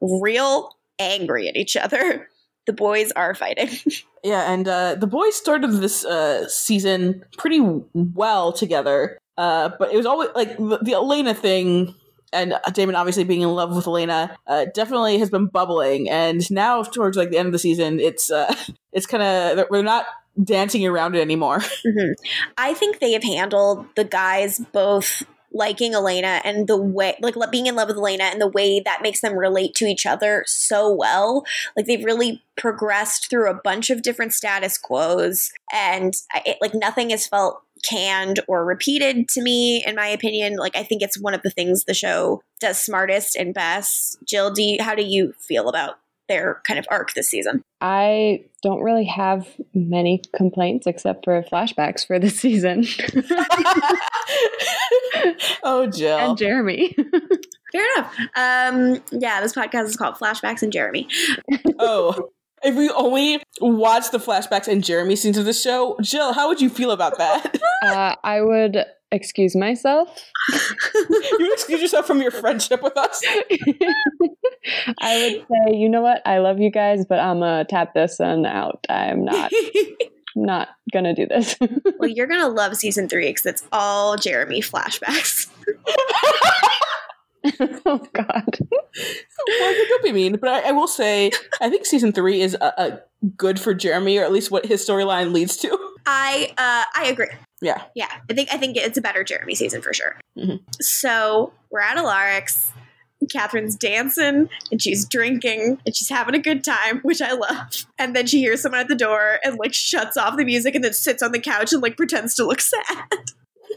real 0.00 0.76
angry 1.00 1.48
at 1.48 1.56
each 1.56 1.76
other. 1.76 2.28
The 2.66 2.72
boys 2.72 3.10
are 3.16 3.34
fighting. 3.34 3.70
yeah, 4.22 4.52
and 4.52 4.66
uh, 4.68 4.94
the 4.94 5.06
boys 5.06 5.34
started 5.34 5.70
this 5.72 6.04
uh, 6.04 6.48
season 6.48 7.24
pretty 7.38 7.60
well 7.94 8.52
together, 8.52 9.18
uh, 9.36 9.70
but 9.78 9.92
it 9.92 9.96
was 9.96 10.06
always 10.06 10.30
like 10.34 10.56
the, 10.56 10.78
the 10.82 10.92
Elena 10.94 11.34
thing. 11.34 11.94
And 12.34 12.54
Damon 12.72 12.94
obviously 12.94 13.24
being 13.24 13.42
in 13.42 13.50
love 13.50 13.76
with 13.76 13.86
Elena 13.86 14.34
uh, 14.46 14.64
definitely 14.72 15.18
has 15.18 15.28
been 15.28 15.46
bubbling, 15.46 16.08
and 16.08 16.50
now 16.50 16.82
towards 16.82 17.16
like 17.16 17.30
the 17.30 17.36
end 17.36 17.46
of 17.46 17.52
the 17.52 17.58
season, 17.58 18.00
it's 18.00 18.30
uh, 18.30 18.54
it's 18.92 19.06
kind 19.06 19.22
of 19.22 19.66
we're 19.70 19.82
not 19.82 20.06
dancing 20.42 20.86
around 20.86 21.14
it 21.14 21.20
anymore. 21.20 21.58
Mhm. 21.86 22.14
I 22.56 22.72
think 22.74 23.00
they 23.00 23.12
have 23.12 23.22
handled 23.24 23.84
the 23.96 24.04
guys 24.04 24.60
both 24.72 25.24
liking 25.52 25.94
Elena 25.94 26.40
and 26.44 26.66
the 26.66 26.76
way, 26.76 27.16
like 27.20 27.34
being 27.50 27.66
in 27.66 27.76
love 27.76 27.88
with 27.88 27.96
Elena 27.96 28.24
and 28.24 28.40
the 28.40 28.48
way 28.48 28.80
that 28.80 29.02
makes 29.02 29.20
them 29.20 29.36
relate 29.36 29.74
to 29.76 29.86
each 29.86 30.06
other 30.06 30.44
so 30.46 30.92
well. 30.92 31.44
Like 31.76 31.86
they've 31.86 32.04
really 32.04 32.42
progressed 32.56 33.28
through 33.30 33.50
a 33.50 33.60
bunch 33.62 33.90
of 33.90 34.02
different 34.02 34.32
status 34.32 34.78
quos, 34.78 35.52
and 35.72 36.14
it, 36.44 36.58
like 36.60 36.74
nothing 36.74 37.10
has 37.10 37.26
felt 37.26 37.62
canned 37.82 38.40
or 38.46 38.64
repeated 38.64 39.28
to 39.28 39.42
me. 39.42 39.84
In 39.86 39.96
my 39.96 40.06
opinion, 40.06 40.56
like 40.56 40.76
I 40.76 40.82
think 40.82 41.02
it's 41.02 41.20
one 41.20 41.34
of 41.34 41.42
the 41.42 41.50
things 41.50 41.84
the 41.84 41.94
show 41.94 42.42
does 42.60 42.78
smartest 42.78 43.36
and 43.36 43.52
best. 43.52 44.18
Jill, 44.24 44.50
do 44.52 44.62
you, 44.62 44.76
how 44.80 44.94
do 44.94 45.02
you 45.02 45.32
feel 45.38 45.68
about 45.68 45.98
their 46.32 46.60
kind 46.64 46.78
of 46.78 46.86
arc 46.90 47.12
this 47.12 47.28
season? 47.28 47.62
I 47.80 48.44
don't 48.62 48.80
really 48.82 49.04
have 49.04 49.46
many 49.74 50.22
complaints 50.34 50.86
except 50.86 51.24
for 51.24 51.42
flashbacks 51.42 52.06
for 52.06 52.18
this 52.18 52.38
season. 52.38 52.86
oh, 55.62 55.86
Jill. 55.86 56.18
and 56.18 56.38
Jeremy. 56.38 56.96
Fair 57.72 57.84
enough. 57.96 58.16
Um, 58.36 59.02
yeah, 59.12 59.40
this 59.40 59.52
podcast 59.52 59.84
is 59.84 59.96
called 59.96 60.14
Flashbacks 60.14 60.62
and 60.62 60.72
Jeremy. 60.72 61.06
oh, 61.78 62.30
if 62.62 62.74
we 62.74 62.88
only 62.90 63.42
watched 63.60 64.12
the 64.12 64.18
flashbacks 64.18 64.68
and 64.68 64.82
Jeremy 64.82 65.16
scenes 65.16 65.36
of 65.36 65.44
the 65.44 65.52
show, 65.52 65.96
Jill, 66.00 66.32
how 66.32 66.48
would 66.48 66.60
you 66.60 66.70
feel 66.70 66.92
about 66.92 67.18
that? 67.18 67.58
uh, 67.84 68.14
I 68.24 68.40
would 68.40 68.84
excuse 69.12 69.54
myself. 69.54 70.08
you 70.94 71.52
excuse 71.52 71.80
yourself 71.80 72.06
from 72.06 72.20
your 72.20 72.30
friendship 72.30 72.82
with 72.82 72.96
us. 72.96 73.22
I 75.00 75.36
would 75.38 75.46
say, 75.48 75.76
you 75.76 75.88
know 75.88 76.02
what? 76.02 76.22
I 76.26 76.38
love 76.38 76.58
you 76.58 76.70
guys, 76.70 77.04
but 77.04 77.18
I'm 77.18 77.40
gonna 77.40 77.64
tap 77.64 77.94
this 77.94 78.18
and 78.18 78.46
out. 78.46 78.84
I'm 78.88 79.24
not 79.24 79.52
not 80.36 80.68
gonna 80.92 81.14
do 81.14 81.26
this. 81.26 81.56
well, 81.98 82.08
you're 82.08 82.26
gonna 82.26 82.48
love 82.48 82.76
season 82.76 83.08
three 83.08 83.28
because 83.28 83.46
it's 83.46 83.64
all 83.70 84.16
Jeremy 84.16 84.60
flashbacks. 84.60 85.48
oh 87.86 88.06
God. 88.12 88.58
well, 89.46 89.74
don't 89.88 90.02
be 90.04 90.12
mean, 90.12 90.36
but 90.36 90.48
I, 90.48 90.68
I 90.68 90.72
will 90.72 90.88
say 90.88 91.30
I 91.60 91.68
think 91.68 91.86
season 91.86 92.12
three 92.12 92.40
is 92.40 92.56
uh, 92.60 92.72
uh, 92.78 92.96
good 93.36 93.60
for 93.60 93.74
Jeremy, 93.74 94.18
or 94.18 94.24
at 94.24 94.32
least 94.32 94.50
what 94.50 94.66
his 94.66 94.86
storyline 94.86 95.32
leads 95.32 95.56
to. 95.58 95.78
I 96.06 96.50
uh, 96.56 96.84
I 96.94 97.06
agree. 97.08 97.28
Yeah, 97.62 97.82
Yeah, 97.94 98.08
I 98.28 98.34
think 98.34 98.52
I 98.52 98.58
think 98.58 98.76
it's 98.76 98.98
a 98.98 99.02
better 99.02 99.24
Jeremy 99.24 99.54
season 99.54 99.80
for 99.80 99.94
sure. 99.94 100.20
Mhm. 100.36 100.60
So 100.82 101.52
we're 101.70 101.80
at 101.80 101.96
Alaric's. 101.96 102.72
Katherine's 103.32 103.76
dancing 103.76 104.48
and 104.72 104.82
she's 104.82 105.06
drinking 105.06 105.78
and 105.86 105.94
she's 105.96 106.08
having 106.08 106.34
a 106.34 106.40
good 106.40 106.64
time, 106.64 106.98
which 107.02 107.22
I 107.22 107.30
love. 107.30 107.86
And 107.96 108.16
then 108.16 108.26
she 108.26 108.40
hears 108.40 108.60
someone 108.62 108.80
at 108.80 108.88
the 108.88 108.96
door 108.96 109.38
and 109.44 109.56
like 109.60 109.72
shuts 109.72 110.16
off 110.16 110.36
the 110.36 110.44
music 110.44 110.74
and 110.74 110.82
then 110.82 110.92
sits 110.92 111.22
on 111.22 111.30
the 111.30 111.38
couch 111.38 111.72
and 111.72 111.80
like 111.80 111.96
pretends 111.96 112.34
to 112.34 112.44
look 112.44 112.60
sad. 112.60 113.06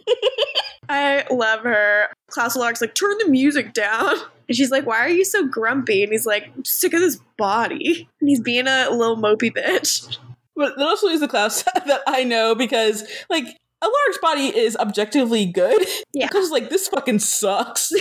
I 0.90 1.26
love 1.32 1.62
her. 1.62 2.08
Klaus 2.30 2.56
Alaric's 2.56 2.82
like, 2.82 2.96
turn 2.96 3.18
the 3.20 3.28
music 3.30 3.74
down. 3.74 4.16
And 4.48 4.56
she's 4.56 4.72
like, 4.72 4.86
why 4.86 4.98
are 5.00 5.10
you 5.10 5.26
so 5.26 5.48
grumpy? 5.48 6.04
And 6.04 6.12
he's 6.12 6.26
like, 6.26 6.52
I'm 6.56 6.66
sick 6.66 6.94
of 6.94 7.02
this 7.02 7.20
body. 7.38 8.08
And 8.22 8.30
he's 8.30 8.40
being 8.42 8.68
a 8.68 8.90
little 8.90 9.18
mopey 9.18 9.52
bitch. 9.56 10.18
but 10.56 10.76
that 10.78 10.86
also 10.88 11.08
is 11.08 11.20
the 11.20 11.28
Klaus 11.28 11.64
that 11.86 12.02
I 12.08 12.24
know 12.24 12.56
because 12.56 13.04
like. 13.30 13.46
A 13.86 13.88
large 13.88 14.22
body 14.22 14.58
is 14.58 14.76
objectively 14.78 15.46
good. 15.46 15.86
Yeah. 16.12 16.26
Because 16.26 16.50
like 16.50 16.70
this 16.70 16.88
fucking 16.88 17.20
sucks. 17.20 17.94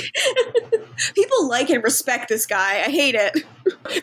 People 1.15 1.49
like 1.49 1.69
and 1.69 1.85
respect 1.85 2.31
this 2.31 2.47
guy. 2.47 2.79
I 2.79 2.91
hate 2.91 3.15
it. 3.15 3.45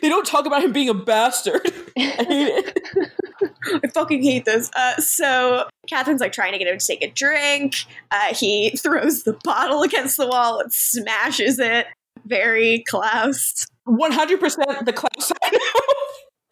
they 0.00 0.08
don't 0.08 0.26
talk 0.26 0.46
about 0.46 0.62
him 0.62 0.72
being 0.72 0.88
a 0.88 0.94
bastard. 0.94 1.66
I 1.96 2.00
hate 2.00 2.48
it. 2.66 3.10
I 3.84 3.88
fucking 3.88 4.22
hate 4.22 4.44
this. 4.44 4.70
Uh, 4.74 4.96
so 4.96 5.68
Katherine's 5.88 6.20
like 6.20 6.32
trying 6.32 6.52
to 6.52 6.58
get 6.58 6.68
him 6.68 6.78
to 6.78 6.86
take 6.86 7.02
a 7.02 7.10
drink. 7.10 7.74
Uh, 8.10 8.34
he 8.34 8.70
throws 8.70 9.24
the 9.24 9.36
bottle 9.44 9.82
against 9.82 10.16
the 10.16 10.26
wall 10.26 10.60
and 10.60 10.72
smashes 10.72 11.58
it. 11.58 11.86
Very 12.26 12.84
Klaus. 12.86 13.66
One 13.84 14.12
hundred 14.12 14.38
percent 14.38 14.84
the 14.86 14.92
Klaus 14.92 15.32
I 15.42 15.50
know. 15.50 15.91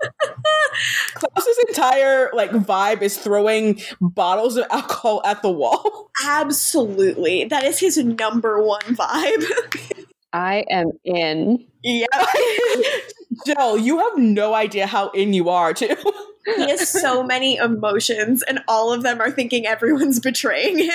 Klaus's 1.15 1.59
entire 1.69 2.31
like 2.33 2.51
vibe 2.51 3.03
is 3.03 3.19
throwing 3.19 3.81
bottles 4.01 4.57
of 4.57 4.67
alcohol 4.71 5.23
at 5.25 5.43
the 5.43 5.51
wall. 5.51 6.11
Absolutely. 6.25 7.45
That 7.45 7.65
is 7.65 7.79
his 7.79 7.99
number 7.99 8.63
one 8.63 8.83
vibe. 8.83 9.45
I 10.33 10.65
am 10.71 10.93
in. 11.05 11.67
yeah. 11.83 12.07
Jill, 13.47 13.79
you 13.79 13.99
have 13.99 14.19
no 14.19 14.55
idea 14.55 14.87
how 14.87 15.11
in 15.11 15.33
you 15.33 15.49
are 15.49 15.73
too. 15.73 15.97
he 16.45 16.69
has 16.69 16.89
so 16.89 17.23
many 17.23 17.57
emotions, 17.57 18.43
and 18.43 18.61
all 18.69 18.93
of 18.93 19.03
them 19.03 19.21
are 19.21 19.31
thinking 19.31 19.67
everyone's 19.67 20.21
betraying 20.21 20.79
him. 20.79 20.93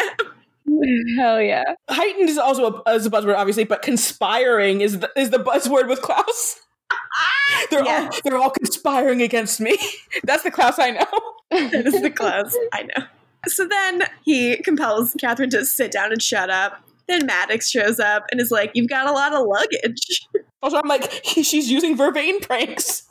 Hell 1.18 1.41
yeah. 1.41 1.76
Heightened 1.89 2.30
is 2.30 2.38
also 2.38 2.84
a, 2.86 2.93
is 2.93 3.06
a 3.06 3.10
buzzword, 3.10 3.36
obviously, 3.36 3.64
but 3.64 3.82
conspiring 3.82 4.82
is 4.82 4.99
the, 4.99 5.10
is 5.16 5.30
the 5.30 5.38
buzzword 5.38 5.88
with 5.88 6.01
Klaus. 6.01 6.60
They're 7.72 7.84
Yeah. 7.86 8.10
all 8.12 8.20
they're 8.24 8.38
all 8.38 8.50
conspiring 8.52 9.22
against 9.22 9.60
me. 9.60 9.78
That's 10.24 10.44
the 10.44 10.52
Klaus 10.52 10.80
I 10.80 10.92
know. 10.92 11.06
that 11.52 11.86
is 11.88 12.02
the 12.02 12.10
Klaus 12.12 12.56
I 12.74 12.84
know. 12.84 13.06
So 13.48 13.68
then 13.68 14.04
he 14.24 14.58
compels 14.58 15.16
Katherine 15.20 15.50
to 15.52 15.66
sit 15.66 15.92
down 15.92 16.12
and 16.12 16.22
shut 16.22 16.50
up. 16.50 16.82
Then 17.08 17.26
Maddox 17.26 17.70
shows 17.70 18.00
up 18.00 18.26
and 18.32 18.42
is 18.42 18.52
like, 18.52 18.72
You've 18.74 18.90
got 18.90 19.08
a 19.08 19.12
lot 19.12 19.34
of 19.34 19.46
luggage. 19.48 20.28
Also, 20.64 20.78
I'm 20.78 20.88
like, 20.88 21.22
she's 21.24 21.70
using 21.70 21.96
vervain 21.98 22.42
pranks. 22.42 23.08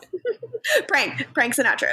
prank, 0.89 1.29
prank 1.35 1.55
Sinatra. 1.55 1.91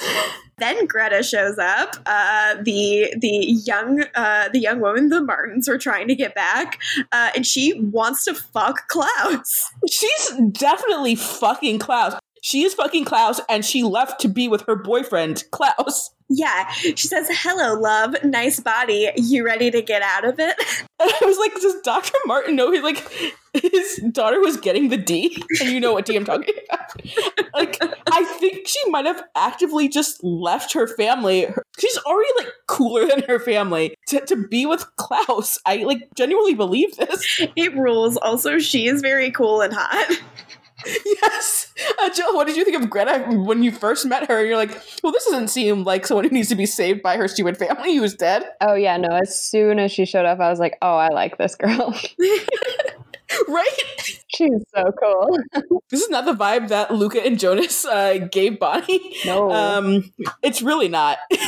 then 0.58 0.86
Greta 0.86 1.22
shows 1.22 1.58
up. 1.58 1.96
Uh, 2.06 2.56
the 2.62 3.14
the 3.18 3.60
young 3.64 4.04
uh, 4.14 4.48
the 4.48 4.58
young 4.58 4.80
woman 4.80 5.08
the 5.08 5.20
Martins 5.20 5.68
were 5.68 5.78
trying 5.78 6.08
to 6.08 6.14
get 6.14 6.34
back, 6.34 6.78
uh, 7.12 7.30
and 7.34 7.46
she 7.46 7.80
wants 7.80 8.24
to 8.24 8.34
fuck 8.34 8.88
Klaus. 8.88 9.70
She's 9.90 10.32
definitely 10.52 11.14
fucking 11.14 11.78
Klaus. 11.78 12.14
She 12.42 12.62
is 12.62 12.74
fucking 12.74 13.04
Klaus, 13.04 13.40
and 13.48 13.64
she 13.64 13.82
left 13.82 14.20
to 14.20 14.28
be 14.28 14.48
with 14.48 14.62
her 14.66 14.76
boyfriend, 14.76 15.44
Klaus. 15.50 16.10
Yeah, 16.30 16.70
she 16.70 17.08
says, 17.08 17.26
"Hello, 17.30 17.78
love. 17.80 18.14
Nice 18.22 18.60
body. 18.60 19.10
You 19.16 19.44
ready 19.44 19.70
to 19.70 19.80
get 19.80 20.02
out 20.02 20.24
of 20.24 20.38
it?" 20.38 20.56
And 21.00 21.12
I 21.22 21.26
was 21.26 21.38
like, 21.38 21.54
does 21.54 21.80
Dr. 21.82 22.18
Martin 22.26 22.56
know 22.56 22.72
he 22.72 22.80
like 22.80 22.98
his 23.52 24.02
daughter 24.10 24.40
was 24.40 24.56
getting 24.56 24.88
the 24.88 24.96
D? 24.96 25.40
And 25.60 25.70
you 25.70 25.78
know 25.78 25.92
what 25.92 26.06
D 26.06 26.16
I'm 26.16 26.24
talking 26.24 26.54
about. 26.68 27.54
Like, 27.54 27.78
I 28.10 28.24
think 28.40 28.66
she 28.66 28.90
might 28.90 29.06
have 29.06 29.22
actively 29.36 29.88
just 29.88 30.22
left 30.24 30.72
her 30.72 30.88
family. 30.88 31.46
She's 31.78 31.98
already 31.98 32.30
like 32.38 32.52
cooler 32.66 33.06
than 33.06 33.22
her 33.28 33.38
family 33.38 33.94
to, 34.08 34.26
to 34.26 34.48
be 34.48 34.66
with 34.66 34.84
Klaus. 34.96 35.60
I 35.64 35.76
like 35.84 36.08
genuinely 36.16 36.54
believe 36.54 36.96
this. 36.96 37.42
It 37.54 37.76
rules. 37.76 38.16
Also, 38.16 38.58
she 38.58 38.88
is 38.88 39.00
very 39.00 39.30
cool 39.30 39.60
and 39.60 39.72
hot. 39.72 40.18
Yes. 41.22 41.72
Uh, 42.00 42.10
Jill, 42.10 42.34
what 42.34 42.46
did 42.46 42.56
you 42.56 42.64
think 42.64 42.82
of 42.82 42.88
Greta 42.90 43.24
when 43.30 43.62
you 43.62 43.70
first 43.72 44.06
met 44.06 44.28
her? 44.28 44.44
You're 44.44 44.56
like, 44.56 44.70
well, 45.02 45.12
this 45.12 45.24
doesn't 45.26 45.48
seem 45.48 45.84
like 45.84 46.06
someone 46.06 46.24
who 46.24 46.30
needs 46.30 46.48
to 46.48 46.54
be 46.54 46.66
saved 46.66 47.02
by 47.02 47.16
her 47.16 47.28
stupid 47.28 47.56
family 47.56 47.96
who's 47.96 48.14
dead. 48.14 48.44
Oh 48.60 48.74
yeah, 48.74 48.96
no. 48.96 49.08
As 49.08 49.38
soon 49.40 49.78
as 49.78 49.92
she 49.92 50.04
showed 50.04 50.24
up, 50.26 50.40
I 50.40 50.48
was 50.50 50.58
like, 50.58 50.76
"Oh, 50.82 50.96
I 50.96 51.08
like 51.08 51.36
this 51.38 51.54
girl. 51.56 51.94
Right? 53.46 53.76
She's 54.28 54.64
so 54.74 54.90
cool." 55.02 55.38
This 55.90 56.00
is 56.00 56.08
not 56.08 56.24
the 56.24 56.32
vibe 56.32 56.68
that 56.68 56.90
Luca 56.92 57.24
and 57.24 57.38
Jonas 57.38 57.84
uh, 57.84 58.26
gave 58.32 58.58
Bonnie. 58.58 59.14
No, 59.26 59.50
Um, 59.50 60.10
it's 60.42 60.62
really 60.62 60.88
not 60.88 61.18
because 61.30 61.46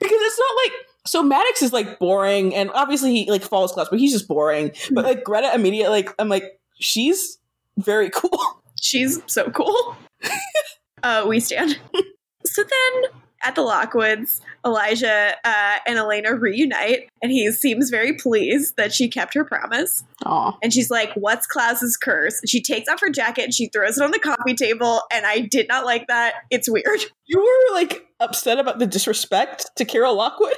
it's 0.00 0.38
not 0.38 0.56
like 0.64 0.72
so. 1.06 1.22
Maddox 1.24 1.62
is 1.62 1.72
like 1.72 1.98
boring, 1.98 2.54
and 2.54 2.70
obviously 2.72 3.12
he 3.12 3.30
like 3.30 3.42
falls 3.42 3.72
class, 3.72 3.88
but 3.90 3.98
he's 3.98 4.12
just 4.12 4.28
boring. 4.28 4.70
But 4.92 5.04
like 5.04 5.24
Greta 5.24 5.52
immediately, 5.54 5.90
like 5.90 6.14
I'm 6.20 6.28
like 6.28 6.44
she's 6.78 7.38
very 7.80 8.10
cool. 8.10 8.38
She's 8.80 9.20
so 9.26 9.50
cool. 9.50 9.96
uh, 11.02 11.24
we 11.28 11.40
stand. 11.40 11.78
so 12.46 12.62
then 12.62 13.10
at 13.42 13.54
the 13.54 13.62
Lockwoods, 13.62 14.40
Elijah 14.66 15.34
uh, 15.44 15.76
and 15.86 15.98
Elena 15.98 16.34
reunite, 16.34 17.08
and 17.22 17.32
he 17.32 17.50
seems 17.52 17.88
very 17.88 18.14
pleased 18.14 18.76
that 18.76 18.92
she 18.92 19.08
kept 19.08 19.32
her 19.34 19.44
promise. 19.44 20.04
Aw. 20.26 20.56
And 20.62 20.72
she's 20.72 20.90
like, 20.90 21.12
What's 21.14 21.46
Klaus's 21.46 21.96
curse? 21.96 22.40
She 22.46 22.60
takes 22.62 22.88
off 22.88 23.00
her 23.00 23.10
jacket 23.10 23.44
and 23.44 23.54
she 23.54 23.68
throws 23.68 23.96
it 23.98 24.04
on 24.04 24.10
the 24.10 24.18
coffee 24.18 24.54
table, 24.54 25.02
and 25.12 25.24
I 25.24 25.40
did 25.40 25.68
not 25.68 25.86
like 25.86 26.06
that. 26.08 26.34
It's 26.50 26.68
weird. 26.68 27.00
You 27.26 27.38
were 27.38 27.74
like 27.74 28.06
upset 28.20 28.58
about 28.58 28.78
the 28.78 28.86
disrespect 28.86 29.70
to 29.76 29.84
Carol 29.86 30.14
Lockwood. 30.14 30.52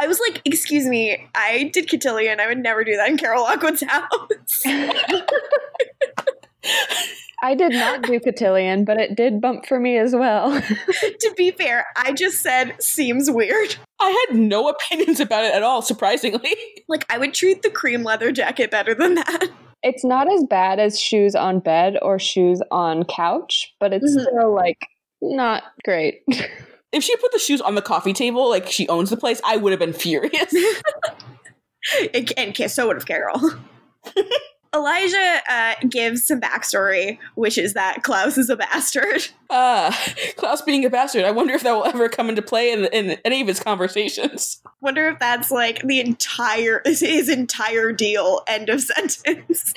I 0.00 0.06
was 0.06 0.20
like, 0.20 0.40
Excuse 0.44 0.86
me, 0.86 1.28
I 1.34 1.70
did 1.72 1.90
cotillion. 1.90 2.38
I 2.38 2.46
would 2.46 2.58
never 2.58 2.84
do 2.84 2.96
that 2.96 3.08
in 3.08 3.16
Carol 3.16 3.42
Lockwood's 3.42 3.82
house. 3.82 4.08
I 7.42 7.54
did 7.54 7.72
not 7.72 8.02
do 8.02 8.20
cotillion, 8.20 8.84
but 8.84 8.98
it 8.98 9.16
did 9.16 9.40
bump 9.40 9.64
for 9.66 9.80
me 9.80 9.96
as 9.96 10.14
well. 10.14 10.60
to 10.60 11.34
be 11.36 11.50
fair, 11.52 11.86
I 11.96 12.12
just 12.12 12.42
said, 12.42 12.74
Seems 12.82 13.30
weird. 13.30 13.76
I 13.98 14.26
had 14.28 14.38
no 14.38 14.68
opinions 14.68 15.20
about 15.20 15.44
it 15.44 15.54
at 15.54 15.62
all. 15.62 15.80
Surprisingly, 15.82 16.54
Like, 16.88 17.06
I 17.08 17.16
would 17.18 17.32
treat 17.34 17.62
the 17.62 17.70
cream 17.70 18.02
leather 18.02 18.30
jacket 18.32 18.70
better 18.70 18.94
than 18.94 19.14
that. 19.14 19.48
it's 19.82 20.04
not 20.04 20.30
as 20.30 20.44
bad 20.44 20.78
as 20.78 21.00
shoes 21.00 21.34
on 21.34 21.60
bed 21.60 21.96
or 22.02 22.18
shoes 22.18 22.60
on 22.70 23.04
couch, 23.04 23.74
but 23.80 23.92
it's 23.94 24.14
Mhm. 24.16 24.22
still 24.22 24.54
like 24.54 24.86
not 25.22 25.62
great. 25.84 26.22
if 26.92 27.02
she 27.02 27.16
put 27.16 27.32
the 27.32 27.38
shoes 27.38 27.60
on 27.62 27.74
the 27.74 27.82
coffee 27.82 28.12
table 28.12 28.50
like 28.50 28.66
she 28.70 28.86
owns 28.88 29.08
the 29.08 29.16
place, 29.16 29.40
I 29.46 29.56
would 29.56 29.72
have 29.72 29.80
been 29.80 29.92
furious. 29.94 30.52
and, 32.12 32.32
and 32.36 32.70
so 32.70 32.86
would 32.88 32.96
have 32.96 33.06
Carol. 33.06 33.40
Elijah 34.74 35.40
uh, 35.48 35.74
gives 35.88 36.24
some 36.24 36.40
backstory, 36.40 37.18
which 37.34 37.58
is 37.58 37.74
that 37.74 38.02
Klaus 38.04 38.38
is 38.38 38.50
a 38.50 38.56
bastard. 38.56 39.28
Ah, 39.52 40.14
Klaus 40.36 40.62
being 40.62 40.84
a 40.84 40.90
bastard. 40.90 41.24
I 41.24 41.32
wonder 41.32 41.52
if 41.54 41.64
that 41.64 41.72
will 41.72 41.84
ever 41.84 42.08
come 42.08 42.28
into 42.28 42.40
play 42.40 42.70
in, 42.70 42.84
in 42.84 43.18
any 43.24 43.40
of 43.40 43.48
his 43.48 43.58
conversations. 43.58 44.62
Wonder 44.80 45.08
if 45.08 45.18
that's 45.18 45.50
like 45.50 45.82
the 45.82 45.98
entire 45.98 46.82
his 46.84 47.28
entire 47.28 47.90
deal. 47.90 48.42
End 48.46 48.68
of 48.68 48.80
sentence. 48.80 49.74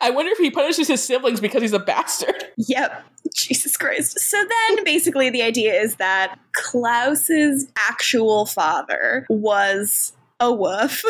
I 0.00 0.08
wonder 0.08 0.32
if 0.32 0.38
he 0.38 0.50
punishes 0.50 0.88
his 0.88 1.02
siblings 1.02 1.38
because 1.38 1.60
he's 1.60 1.74
a 1.74 1.78
bastard. 1.78 2.44
yep. 2.56 3.04
Jesus 3.34 3.76
Christ. 3.76 4.18
So 4.20 4.42
then 4.42 4.84
basically 4.84 5.28
the 5.28 5.42
idea 5.42 5.78
is 5.78 5.96
that 5.96 6.38
Klaus's 6.52 7.70
actual 7.90 8.46
father 8.46 9.26
was 9.28 10.14
a 10.40 10.50
wolf. 10.50 11.02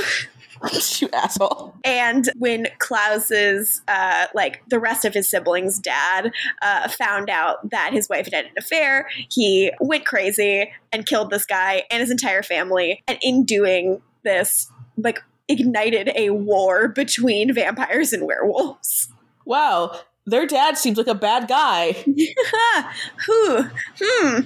you 1.00 1.08
asshole. 1.12 1.74
And 1.84 2.28
when 2.36 2.66
Klaus's, 2.78 3.82
uh, 3.88 4.26
like 4.34 4.62
the 4.68 4.78
rest 4.78 5.04
of 5.04 5.14
his 5.14 5.28
siblings' 5.28 5.78
dad, 5.78 6.32
uh, 6.62 6.88
found 6.88 7.30
out 7.30 7.70
that 7.70 7.92
his 7.92 8.08
wife 8.08 8.26
had 8.26 8.34
had 8.34 8.44
an 8.46 8.52
affair, 8.58 9.08
he 9.30 9.72
went 9.80 10.06
crazy 10.06 10.72
and 10.92 11.06
killed 11.06 11.30
this 11.30 11.44
guy 11.44 11.84
and 11.90 12.00
his 12.00 12.10
entire 12.10 12.42
family. 12.42 13.02
And 13.06 13.18
in 13.22 13.44
doing 13.44 14.00
this, 14.22 14.70
like, 14.96 15.22
ignited 15.48 16.10
a 16.14 16.30
war 16.30 16.88
between 16.88 17.54
vampires 17.54 18.12
and 18.12 18.26
werewolves. 18.26 19.08
Wow, 19.44 20.00
their 20.28 20.46
dad 20.46 20.76
seems 20.76 20.98
like 20.98 21.06
a 21.06 21.14
bad 21.14 21.48
guy. 21.48 21.92
Whew. 23.26 23.70
Hmm. 24.00 24.40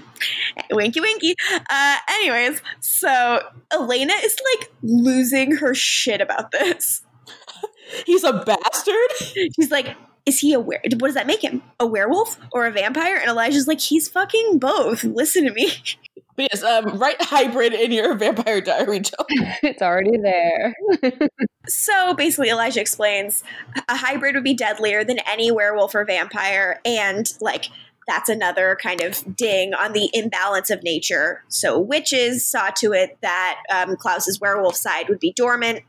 Winky 0.71 1.01
winky. 1.01 1.35
Uh, 1.71 1.97
anyways, 2.09 2.63
so 2.81 3.41
Elena 3.73 4.15
is 4.23 4.37
like 4.53 4.71
losing 4.83 5.57
her 5.57 5.75
shit 5.75 6.21
about 6.21 6.53
this. 6.53 7.03
He's 8.07 8.25
a 8.25 8.33
bastard? 8.33 9.11
She's 9.57 9.71
like, 9.71 9.97
is 10.25 10.39
he 10.39 10.53
a 10.53 10.61
were? 10.61 10.79
What 10.85 11.09
does 11.09 11.15
that 11.15 11.27
make 11.27 11.43
him? 11.43 11.63
A 11.81 11.87
werewolf 11.87 12.39
or 12.53 12.67
a 12.67 12.71
vampire? 12.71 13.17
And 13.17 13.29
Elijah's 13.29 13.67
like, 13.67 13.81
he's 13.81 14.09
fucking 14.09 14.59
both. 14.59 15.05
Listen 15.05 15.45
to 15.45 15.53
me. 15.53 15.73
But 16.37 16.49
yes, 16.53 16.63
um, 16.63 16.99
write 16.99 17.21
hybrid 17.21 17.75
in 17.75 17.93
your 17.93 18.15
vampire 18.19 18.61
diary, 18.61 19.01
Jill. 19.01 19.25
it's 19.29 19.83
already 19.83 20.19
there. 20.19 20.75
So 21.69 22.15
basically, 22.15 22.51
Elijah 22.51 22.81
explains 22.81 23.45
a 23.89 23.95
hybrid 23.95 24.35
would 24.35 24.43
be 24.43 24.53
deadlier 24.53 25.05
than 25.05 25.21
any 25.21 25.53
werewolf 25.53 25.95
or 25.95 26.05
vampire, 26.05 26.81
and 26.85 27.33
like 27.41 27.67
that's 28.09 28.29
another 28.29 28.77
kind 28.83 29.01
of 29.01 29.37
ding 29.37 29.73
on 29.73 29.93
the 29.93 30.11
imbalance 30.13 30.71
of 30.71 30.83
nature. 30.83 31.45
So 31.47 31.79
witches 31.79 32.45
saw 32.45 32.71
to 32.79 32.93
it 32.93 33.17
that 33.21 33.63
um, 33.73 33.97
Klaus's 33.97 34.41
werewolf 34.41 34.75
side 34.75 35.09
would 35.09 35.21
be 35.21 35.33
dormant. 35.33 35.85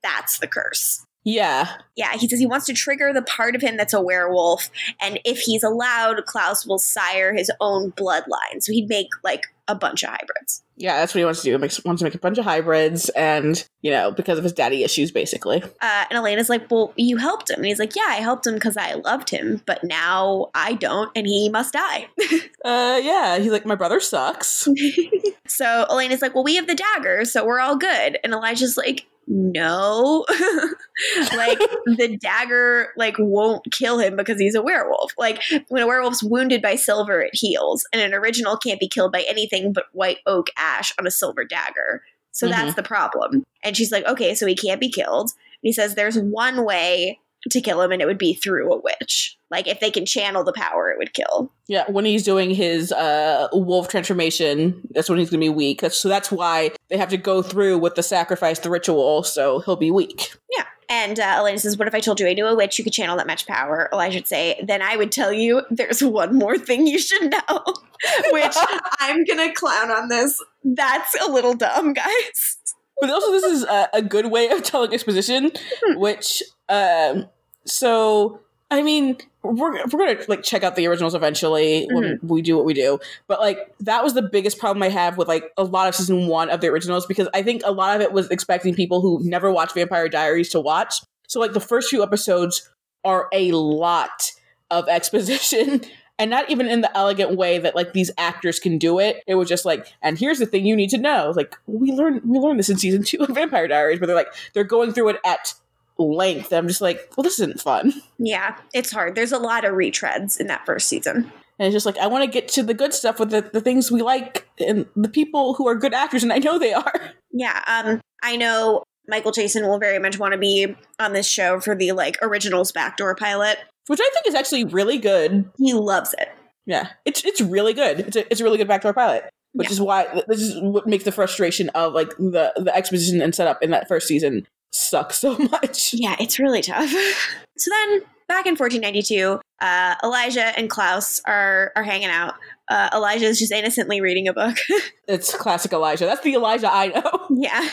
That's 0.00 0.38
the 0.38 0.46
curse. 0.46 1.04
Yeah. 1.24 1.78
Yeah, 1.96 2.12
he 2.16 2.28
says 2.28 2.38
he 2.38 2.46
wants 2.46 2.66
to 2.66 2.72
trigger 2.72 3.12
the 3.12 3.22
part 3.22 3.56
of 3.56 3.62
him 3.62 3.76
that's 3.76 3.94
a 3.94 4.00
werewolf, 4.00 4.70
and 5.00 5.18
if 5.24 5.40
he's 5.40 5.64
allowed, 5.64 6.24
Klaus 6.26 6.64
will 6.64 6.78
sire 6.78 7.34
his 7.34 7.50
own 7.60 7.90
bloodline. 7.92 8.62
So 8.62 8.70
he'd 8.70 8.88
make 8.88 9.08
like 9.24 9.42
a 9.68 9.74
bunch 9.74 10.02
of 10.02 10.10
hybrids. 10.10 10.62
Yeah, 10.76 10.98
that's 10.98 11.14
what 11.14 11.20
he 11.20 11.24
wants 11.24 11.40
to 11.40 11.44
do. 11.46 11.52
He 11.52 11.58
makes, 11.58 11.82
wants 11.84 12.00
to 12.00 12.04
make 12.04 12.14
a 12.14 12.18
bunch 12.18 12.38
of 12.38 12.44
hybrids, 12.44 13.08
and, 13.10 13.66
you 13.82 13.90
know, 13.90 14.10
because 14.10 14.38
of 14.38 14.44
his 14.44 14.52
daddy 14.52 14.84
issues, 14.84 15.10
basically. 15.10 15.62
Uh, 15.62 16.04
and 16.10 16.12
Elena's 16.12 16.48
like, 16.48 16.70
Well, 16.70 16.92
you 16.96 17.16
helped 17.16 17.50
him. 17.50 17.56
And 17.56 17.66
he's 17.66 17.78
like, 17.78 17.96
Yeah, 17.96 18.06
I 18.08 18.16
helped 18.16 18.46
him 18.46 18.54
because 18.54 18.76
I 18.76 18.94
loved 18.94 19.30
him, 19.30 19.62
but 19.66 19.82
now 19.82 20.50
I 20.54 20.74
don't, 20.74 21.10
and 21.16 21.26
he 21.26 21.48
must 21.48 21.72
die. 21.72 22.08
Uh, 22.64 22.98
yeah, 23.00 23.38
he's 23.38 23.52
like, 23.52 23.64
my 23.64 23.76
brother 23.76 24.00
sucks. 24.00 24.66
so 25.46 25.86
Elena's 25.88 26.20
like, 26.20 26.34
Well, 26.34 26.42
we 26.42 26.56
have 26.56 26.66
the 26.66 26.74
dagger, 26.74 27.24
so 27.24 27.46
we're 27.46 27.60
all 27.60 27.76
good. 27.76 28.18
And 28.24 28.32
Elijah's 28.32 28.76
like, 28.76 29.06
No. 29.26 30.24
like 31.36 31.58
the 31.86 32.18
dagger 32.20 32.88
like 32.96 33.16
won't 33.18 33.64
kill 33.72 33.98
him 33.98 34.16
because 34.16 34.38
he's 34.38 34.54
a 34.54 34.62
werewolf. 34.62 35.12
Like 35.18 35.42
when 35.68 35.82
a 35.82 35.86
werewolf's 35.86 36.22
wounded 36.22 36.62
by 36.62 36.76
silver, 36.76 37.20
it 37.20 37.34
heals. 37.34 37.86
And 37.92 38.00
an 38.00 38.14
original 38.14 38.56
can't 38.56 38.80
be 38.80 38.88
killed 38.88 39.12
by 39.12 39.24
anything 39.28 39.72
but 39.72 39.86
white 39.92 40.18
oak 40.26 40.48
ash 40.56 40.92
on 40.98 41.06
a 41.06 41.10
silver 41.10 41.44
dagger. 41.44 42.02
So 42.30 42.48
that's 42.48 42.70
mm-hmm. 42.70 42.76
the 42.76 42.82
problem. 42.82 43.44
And 43.64 43.76
she's 43.76 43.90
like, 43.90 44.06
Okay, 44.06 44.34
so 44.34 44.46
he 44.46 44.54
can't 44.54 44.80
be 44.80 44.90
killed. 44.90 45.30
And 45.30 45.68
he 45.68 45.72
says 45.72 45.94
there's 45.94 46.18
one 46.18 46.64
way 46.64 47.18
to 47.50 47.60
kill 47.60 47.80
him, 47.80 47.92
and 47.92 48.02
it 48.02 48.06
would 48.06 48.18
be 48.18 48.34
through 48.34 48.72
a 48.72 48.80
witch. 48.80 49.36
Like 49.50 49.66
if 49.66 49.80
they 49.80 49.90
can 49.90 50.06
channel 50.06 50.44
the 50.44 50.52
power, 50.52 50.90
it 50.90 50.98
would 50.98 51.14
kill. 51.14 51.52
Yeah, 51.68 51.90
when 51.90 52.04
he's 52.04 52.24
doing 52.24 52.50
his 52.50 52.92
uh, 52.92 53.48
wolf 53.52 53.88
transformation, 53.88 54.82
that's 54.90 55.08
when 55.08 55.18
he's 55.18 55.30
gonna 55.30 55.40
be 55.40 55.48
weak. 55.48 55.80
That's, 55.80 55.98
so 55.98 56.08
that's 56.08 56.30
why 56.30 56.72
they 56.88 56.96
have 56.96 57.10
to 57.10 57.16
go 57.16 57.42
through 57.42 57.78
with 57.78 57.94
the 57.94 58.02
sacrifice, 58.02 58.58
the 58.58 58.70
ritual, 58.70 59.22
so 59.22 59.60
he'll 59.60 59.76
be 59.76 59.90
weak. 59.90 60.32
Yeah. 60.52 60.64
And 60.88 61.18
uh, 61.18 61.34
Elena 61.38 61.58
says, 61.58 61.76
What 61.76 61.88
if 61.88 61.94
I 61.94 62.00
told 62.00 62.20
you 62.20 62.28
I 62.28 62.34
knew 62.34 62.46
a 62.46 62.54
witch 62.54 62.76
who 62.76 62.84
could 62.84 62.92
channel 62.92 63.16
that 63.16 63.26
much 63.26 63.46
power? 63.46 63.88
Elijah 63.92 64.18
would 64.18 64.28
say, 64.28 64.60
Then 64.62 64.82
I 64.82 64.96
would 64.96 65.10
tell 65.10 65.32
you 65.32 65.62
there's 65.70 66.02
one 66.02 66.36
more 66.36 66.58
thing 66.58 66.86
you 66.86 66.98
should 66.98 67.30
know. 67.30 67.64
Which 68.30 68.54
I'm 69.00 69.24
going 69.24 69.48
to 69.48 69.52
clown 69.54 69.90
on 69.90 70.08
this. 70.08 70.42
That's 70.64 71.14
a 71.26 71.30
little 71.30 71.54
dumb, 71.54 71.92
guys. 71.92 72.58
But 73.00 73.10
also, 73.10 73.32
this 73.32 73.44
is 73.44 73.64
a, 73.64 73.88
a 73.94 74.02
good 74.02 74.30
way 74.30 74.48
of 74.48 74.62
telling 74.62 74.94
exposition, 74.94 75.50
which, 75.96 76.42
um, 76.70 77.28
so 77.66 78.40
I 78.70 78.82
mean, 78.82 79.16
we're 79.42 79.72
we're 79.72 79.86
gonna 79.86 80.18
like 80.26 80.42
check 80.42 80.64
out 80.64 80.74
the 80.74 80.86
originals 80.88 81.14
eventually 81.14 81.86
when 81.92 82.04
mm-hmm. 82.04 82.26
we 82.26 82.42
do 82.42 82.56
what 82.56 82.64
we 82.64 82.74
do. 82.74 82.98
But 83.28 83.38
like 83.38 83.72
that 83.80 84.02
was 84.02 84.14
the 84.14 84.22
biggest 84.22 84.58
problem 84.58 84.82
I 84.82 84.88
have 84.88 85.16
with 85.16 85.28
like 85.28 85.52
a 85.56 85.62
lot 85.62 85.88
of 85.88 85.94
season 85.94 86.26
one 86.26 86.50
of 86.50 86.60
the 86.60 86.68
originals 86.68 87.06
because 87.06 87.28
I 87.32 87.42
think 87.42 87.62
a 87.64 87.70
lot 87.70 87.94
of 87.94 88.02
it 88.02 88.12
was 88.12 88.28
expecting 88.30 88.74
people 88.74 89.00
who 89.00 89.20
never 89.22 89.52
watched 89.52 89.74
Vampire 89.74 90.08
Diaries 90.08 90.48
to 90.50 90.60
watch. 90.60 90.94
So 91.28 91.38
like 91.38 91.52
the 91.52 91.60
first 91.60 91.90
few 91.90 92.02
episodes 92.02 92.68
are 93.04 93.28
a 93.32 93.52
lot 93.52 94.32
of 94.70 94.88
exposition. 94.88 95.82
And 96.18 96.30
not 96.30 96.50
even 96.50 96.66
in 96.66 96.80
the 96.80 96.96
elegant 96.96 97.36
way 97.36 97.58
that 97.58 97.76
like 97.76 97.92
these 97.92 98.10
actors 98.16 98.58
can 98.58 98.78
do 98.78 98.98
it. 98.98 99.22
It 99.26 99.34
was 99.34 99.50
just 99.50 99.66
like, 99.66 99.86
and 100.00 100.18
here's 100.18 100.38
the 100.38 100.46
thing 100.46 100.64
you 100.64 100.74
need 100.74 100.88
to 100.90 100.98
know. 100.98 101.34
Like 101.36 101.54
we 101.66 101.92
learned 101.92 102.22
we 102.24 102.38
learned 102.38 102.58
this 102.58 102.70
in 102.70 102.78
season 102.78 103.02
two 103.02 103.18
of 103.18 103.28
Vampire 103.28 103.68
Diaries, 103.68 104.00
but 104.00 104.06
they're 104.06 104.16
like 104.16 104.32
they're 104.54 104.64
going 104.64 104.94
through 104.94 105.10
it 105.10 105.20
at 105.26 105.52
length. 105.98 106.52
I'm 106.52 106.68
just 106.68 106.80
like, 106.80 107.10
well, 107.16 107.22
this 107.22 107.38
isn't 107.40 107.60
fun. 107.60 107.92
Yeah, 108.18 108.56
it's 108.74 108.90
hard. 108.90 109.14
There's 109.14 109.32
a 109.32 109.38
lot 109.38 109.64
of 109.64 109.72
retreads 109.72 110.38
in 110.38 110.46
that 110.48 110.66
first 110.66 110.88
season. 110.88 111.32
And 111.58 111.66
it's 111.66 111.72
just 111.74 111.86
like 111.86 111.96
I 111.98 112.06
want 112.06 112.24
to 112.24 112.30
get 112.30 112.48
to 112.48 112.62
the 112.62 112.74
good 112.74 112.92
stuff 112.92 113.18
with 113.18 113.30
the, 113.30 113.40
the 113.40 113.60
things 113.62 113.90
we 113.90 114.02
like 114.02 114.46
and 114.60 114.84
the 114.94 115.08
people 115.08 115.54
who 115.54 115.66
are 115.66 115.74
good 115.74 115.94
actors, 115.94 116.22
and 116.22 116.32
I 116.32 116.38
know 116.38 116.58
they 116.58 116.72
are. 116.72 116.92
Yeah, 117.38 117.62
um, 117.66 118.00
I 118.22 118.36
know 118.36 118.82
Michael 119.08 119.30
Jason 119.30 119.66
will 119.66 119.78
very 119.78 119.98
much 119.98 120.18
want 120.18 120.32
to 120.32 120.38
be 120.38 120.74
on 120.98 121.12
this 121.12 121.26
show 121.28 121.60
for 121.60 121.74
the 121.74 121.92
like 121.92 122.16
originals 122.22 122.72
backdoor 122.72 123.14
pilot. 123.14 123.58
Which 123.88 124.00
I 124.00 124.10
think 124.14 124.26
is 124.26 124.34
actually 124.34 124.64
really 124.64 124.96
good. 124.96 125.50
He 125.58 125.74
loves 125.74 126.14
it. 126.18 126.28
Yeah, 126.64 126.88
it's 127.04 127.22
it's 127.26 127.42
really 127.42 127.74
good. 127.74 128.00
It's 128.00 128.16
a, 128.16 128.30
it's 128.32 128.40
a 128.40 128.44
really 128.44 128.56
good 128.56 128.68
backdoor 128.68 128.94
pilot. 128.94 129.28
Which 129.52 129.68
Yeah. 129.68 129.72
is 129.72 129.80
why 129.82 130.22
this 130.28 130.40
is 130.40 130.58
what 130.62 130.86
makes 130.86 131.04
the 131.04 131.12
frustration 131.12 131.68
of 131.70 131.92
like 131.92 132.08
the 132.16 132.52
the 132.56 132.74
exposition 132.74 133.20
and 133.20 133.34
setup 133.34 133.62
in 133.62 133.70
that 133.70 133.86
first 133.86 134.08
season 134.08 134.46
suck 134.70 135.12
so 135.12 135.36
much. 135.50 135.94
Yeah, 135.94 136.16
it's 136.18 136.38
really 136.38 136.62
tough. 136.62 136.90
so 137.56 137.70
then, 137.70 138.00
back 138.28 138.46
in 138.46 138.56
1492, 138.56 139.40
uh, 139.60 139.94
Elijah 140.02 140.58
and 140.58 140.68
Klaus 140.70 141.20
are 141.26 141.72
are 141.76 141.82
hanging 141.82 142.08
out. 142.08 142.34
Uh, 142.68 142.88
Elijah 142.92 143.26
is 143.26 143.38
just 143.38 143.52
innocently 143.52 144.00
reading 144.00 144.28
a 144.28 144.32
book. 144.32 144.56
It's 145.08 145.32
classic 145.36 145.72
Elijah. 145.72 146.04
That's 146.04 146.22
the 146.22 146.34
Elijah 146.34 146.68
I 146.68 146.88
know. 146.88 147.26
yeah, 147.30 147.68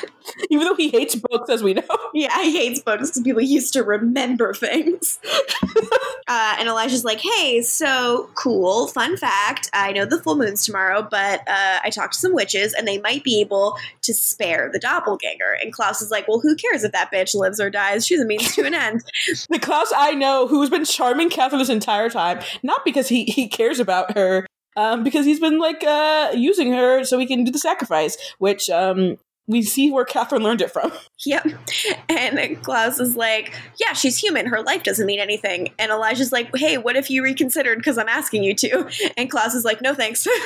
Even 0.52 0.68
though 0.68 0.76
he 0.76 0.92
hates 0.92 1.16
books, 1.16 1.50
as 1.50 1.64
we 1.64 1.74
know. 1.74 1.82
yeah, 2.14 2.44
he 2.44 2.56
hates 2.56 2.80
books 2.80 3.10
because 3.10 3.24
people 3.24 3.42
used 3.42 3.74
to 3.74 3.82
remember 3.82 4.54
things. 4.54 5.18
uh, 6.28 6.56
and 6.60 6.68
Elijah's 6.70 7.04
like, 7.04 7.20
"Hey, 7.20 7.64
so 7.64 8.30
cool. 8.36 8.86
Fun 8.86 9.18
fact: 9.18 9.68
I 9.74 9.94
know 9.94 10.06
the 10.06 10.20
full 10.22 10.36
moon's 10.36 10.64
tomorrow, 10.64 11.08
but 11.10 11.40
uh, 11.48 11.80
I 11.84 11.90
talked 11.90 12.14
to 12.14 12.20
some 12.20 12.36
witches, 12.36 12.72
and 12.72 12.88
they 12.88 13.00
might 13.00 13.24
be 13.24 13.42
able 13.42 13.78
to 14.04 14.14
spare 14.14 14.70
the 14.72 14.78
doppelganger." 14.78 15.58
And 15.64 15.74
Klaus 15.74 16.04
is 16.04 16.12
like, 16.12 16.28
"Well, 16.28 16.40
who 16.40 16.56
cares 16.56 16.84
if 16.84 16.92
that 16.92 17.12
bitch 17.12 17.34
lives 17.34 17.60
or 17.60 17.72
dies? 17.72 18.06
She's 18.06 18.20
a 18.22 18.26
means 18.26 18.54
to 18.54 18.66
an 18.68 18.76
end." 18.76 19.02
The 19.50 19.58
Klaus 19.58 19.92
I 19.98 20.12
know 20.12 20.46
who's 20.46 20.70
been 20.70 20.86
charming 20.86 21.32
Katherine 21.32 21.58
this 21.58 21.70
entire 21.70 22.12
time, 22.12 22.42
not 22.62 22.86
because 22.86 23.08
he, 23.08 23.24
he 23.26 23.48
cares 23.48 23.80
about 23.80 24.16
her, 24.16 24.46
um, 24.76 25.04
because 25.04 25.26
he's 25.26 25.40
been 25.40 25.60
like 25.60 25.84
uh, 25.84 26.32
using 26.36 26.74
her 26.74 27.04
so 27.04 27.20
he 27.20 27.26
can 27.26 27.44
do 27.44 27.52
the 27.52 27.60
sacrifice, 27.60 28.18
which 28.40 28.70
um, 28.70 29.18
we 29.48 29.62
see 29.62 29.92
where 29.92 30.06
Katherine 30.06 30.44
learned 30.44 30.62
it 30.62 30.72
from. 30.72 30.92
Yep. 31.26 31.48
And 32.10 32.62
Klaus 32.64 33.00
is 33.00 33.16
like, 33.16 33.54
yeah, 33.80 33.94
she's 33.94 34.18
human. 34.18 34.46
Her 34.46 34.62
life 34.62 34.84
doesn't 34.84 35.06
mean 35.06 35.22
anything. 35.22 35.70
And 35.80 35.90
Elijah's 35.90 36.34
like, 36.34 36.54
hey, 36.54 36.78
what 36.78 36.98
if 36.98 37.10
you 37.10 37.24
reconsidered 37.24 37.78
because 37.78 37.98
I'm 37.98 38.10
asking 38.10 38.44
you 38.44 38.54
to? 38.56 38.90
And 39.16 39.32
Klaus 39.32 39.54
is 39.54 39.64
like, 39.64 39.82
no 39.82 39.94
thanks. 39.94 40.28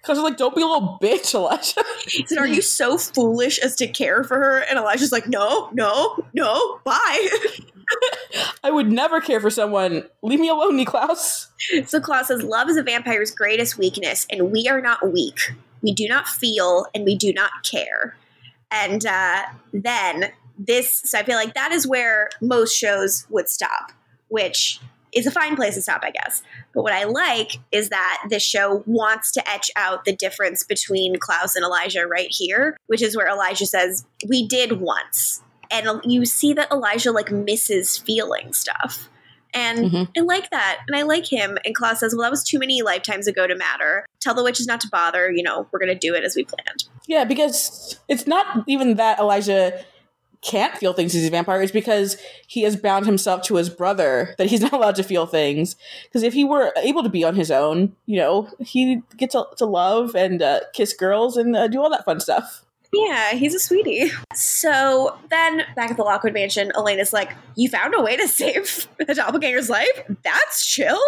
Because 0.00 0.20
like, 0.20 0.36
don't 0.36 0.54
be 0.54 0.62
a 0.62 0.66
little 0.66 0.98
bitch, 1.02 1.34
Elijah. 1.34 1.82
he 2.06 2.24
said, 2.24 2.38
are 2.38 2.46
you 2.46 2.62
so 2.62 2.96
foolish 2.96 3.58
as 3.58 3.74
to 3.76 3.86
care 3.88 4.24
for 4.24 4.38
her? 4.38 4.60
And 4.60 4.78
Elijah's 4.78 5.12
like, 5.12 5.26
no, 5.26 5.68
no, 5.72 6.16
no, 6.32 6.78
bye. 6.84 7.28
I 8.64 8.70
would 8.70 8.90
never 8.90 9.20
care 9.20 9.40
for 9.40 9.50
someone. 9.50 10.04
Leave 10.22 10.40
me 10.40 10.48
alone, 10.48 10.76
Niklaus. 10.76 11.48
so 11.86 12.00
Klaus 12.00 12.28
says, 12.28 12.42
love 12.42 12.68
is 12.68 12.76
a 12.76 12.82
vampire's 12.82 13.30
greatest 13.30 13.78
weakness, 13.78 14.26
and 14.30 14.50
we 14.50 14.68
are 14.68 14.80
not 14.80 15.12
weak. 15.12 15.38
We 15.82 15.92
do 15.92 16.08
not 16.08 16.26
feel, 16.26 16.86
and 16.94 17.04
we 17.04 17.16
do 17.16 17.32
not 17.32 17.50
care. 17.62 18.16
And 18.70 19.04
uh, 19.06 19.42
then 19.72 20.32
this, 20.58 21.02
so 21.04 21.18
I 21.18 21.22
feel 21.22 21.36
like 21.36 21.54
that 21.54 21.72
is 21.72 21.86
where 21.86 22.30
most 22.40 22.76
shows 22.76 23.26
would 23.30 23.48
stop, 23.48 23.92
which 24.28 24.80
is 25.14 25.26
a 25.26 25.30
fine 25.30 25.56
place 25.56 25.74
to 25.74 25.82
stop, 25.82 26.02
I 26.02 26.10
guess. 26.10 26.42
But 26.74 26.82
what 26.82 26.92
I 26.92 27.04
like 27.04 27.56
is 27.72 27.88
that 27.88 28.24
this 28.28 28.42
show 28.42 28.82
wants 28.86 29.32
to 29.32 29.48
etch 29.48 29.70
out 29.76 30.04
the 30.04 30.14
difference 30.14 30.62
between 30.64 31.18
Klaus 31.18 31.56
and 31.56 31.64
Elijah 31.64 32.06
right 32.06 32.28
here, 32.30 32.76
which 32.86 33.02
is 33.02 33.16
where 33.16 33.28
Elijah 33.28 33.66
says, 33.66 34.04
We 34.28 34.46
did 34.46 34.80
once. 34.80 35.42
And 35.70 36.00
you 36.04 36.24
see 36.24 36.52
that 36.54 36.70
Elijah 36.70 37.12
like 37.12 37.30
misses 37.30 37.98
feeling 37.98 38.52
stuff. 38.52 39.08
And 39.54 39.90
Mhm. 39.90 40.08
I 40.16 40.20
like 40.20 40.50
that. 40.50 40.80
And 40.86 40.94
I 40.96 41.02
like 41.02 41.30
him. 41.30 41.58
And 41.64 41.74
Klaus 41.74 42.00
says, 42.00 42.14
Well, 42.14 42.22
that 42.22 42.30
was 42.30 42.44
too 42.44 42.58
many 42.58 42.82
lifetimes 42.82 43.26
ago 43.26 43.46
to 43.46 43.54
matter. 43.54 44.04
Tell 44.20 44.34
the 44.34 44.44
witches 44.44 44.66
not 44.66 44.80
to 44.82 44.88
bother. 44.88 45.30
You 45.30 45.42
know, 45.42 45.66
we're 45.72 45.78
going 45.78 45.88
to 45.88 45.98
do 45.98 46.14
it 46.14 46.22
as 46.24 46.36
we 46.36 46.44
planned. 46.44 46.84
Yeah, 47.06 47.24
because 47.24 47.98
it's 48.08 48.26
not 48.26 48.64
even 48.66 48.96
that 48.96 49.18
Elijah 49.18 49.82
can't 50.40 50.76
feel 50.76 50.92
things 50.92 51.14
as 51.16 51.24
a 51.26 51.30
vampire, 51.30 51.60
it's 51.62 51.72
because 51.72 52.16
he 52.46 52.62
has 52.62 52.76
bound 52.76 53.06
himself 53.06 53.42
to 53.42 53.56
his 53.56 53.68
brother 53.68 54.34
that 54.38 54.46
he's 54.46 54.60
not 54.62 54.72
allowed 54.72 54.94
to 54.96 55.02
feel 55.02 55.26
things. 55.26 55.76
Because 56.04 56.22
if 56.22 56.32
he 56.32 56.44
were 56.44 56.72
able 56.76 57.02
to 57.02 57.08
be 57.08 57.24
on 57.24 57.34
his 57.34 57.50
own, 57.50 57.96
you 58.06 58.18
know, 58.18 58.48
he 58.60 59.02
gets 59.16 59.32
to, 59.32 59.46
to 59.56 59.66
love 59.66 60.14
and 60.14 60.40
uh, 60.40 60.60
kiss 60.74 60.92
girls 60.92 61.36
and 61.36 61.56
uh, 61.56 61.66
do 61.68 61.80
all 61.80 61.90
that 61.90 62.04
fun 62.04 62.20
stuff. 62.20 62.64
Yeah, 62.92 63.32
he's 63.32 63.54
a 63.54 63.60
sweetie. 63.60 64.10
So 64.34 65.18
then 65.30 65.62
back 65.76 65.90
at 65.90 65.96
the 65.96 66.02
Lockwood 66.02 66.32
Mansion, 66.32 66.72
Elena's 66.74 67.12
like, 67.12 67.32
You 67.54 67.68
found 67.68 67.94
a 67.94 68.02
way 68.02 68.16
to 68.16 68.26
save 68.26 68.88
the 68.98 69.14
doppelganger's 69.14 69.68
life? 69.68 70.02
That's 70.22 70.66
chill. 70.66 71.00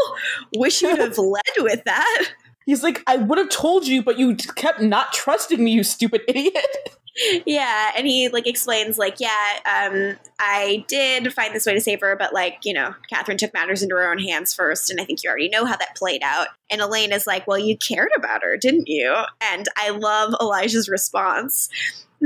Wish 0.56 0.82
you'd 0.82 0.98
have 0.98 1.16
led 1.18 1.42
with 1.58 1.84
that. 1.84 2.32
He's 2.66 2.82
like, 2.82 3.02
I 3.06 3.16
would 3.16 3.38
have 3.38 3.48
told 3.48 3.86
you, 3.86 4.02
but 4.02 4.18
you 4.18 4.36
kept 4.36 4.80
not 4.80 5.12
trusting 5.12 5.62
me, 5.62 5.72
you 5.72 5.82
stupid 5.82 6.22
idiot. 6.28 6.96
Yeah, 7.44 7.90
and 7.96 8.06
he 8.06 8.28
like 8.28 8.46
explains, 8.46 8.98
like, 8.98 9.16
yeah, 9.18 9.58
um, 9.64 10.16
I 10.38 10.84
did 10.88 11.32
find 11.32 11.54
this 11.54 11.66
way 11.66 11.74
to 11.74 11.80
save 11.80 12.00
her, 12.00 12.16
but 12.16 12.32
like, 12.32 12.58
you 12.64 12.72
know, 12.72 12.94
Katherine 13.08 13.38
took 13.38 13.52
matters 13.52 13.82
into 13.82 13.96
her 13.96 14.10
own 14.10 14.18
hands 14.18 14.54
first, 14.54 14.90
and 14.90 15.00
I 15.00 15.04
think 15.04 15.22
you 15.22 15.30
already 15.30 15.48
know 15.48 15.64
how 15.64 15.76
that 15.76 15.96
played 15.96 16.22
out. 16.22 16.48
And 16.70 16.80
Elena 16.80 17.16
is 17.16 17.26
like, 17.26 17.46
Well, 17.46 17.58
you 17.58 17.76
cared 17.76 18.10
about 18.16 18.42
her, 18.42 18.56
didn't 18.56 18.88
you? 18.88 19.14
And 19.40 19.66
I 19.76 19.90
love 19.90 20.34
Elijah's 20.40 20.88
response. 20.88 21.68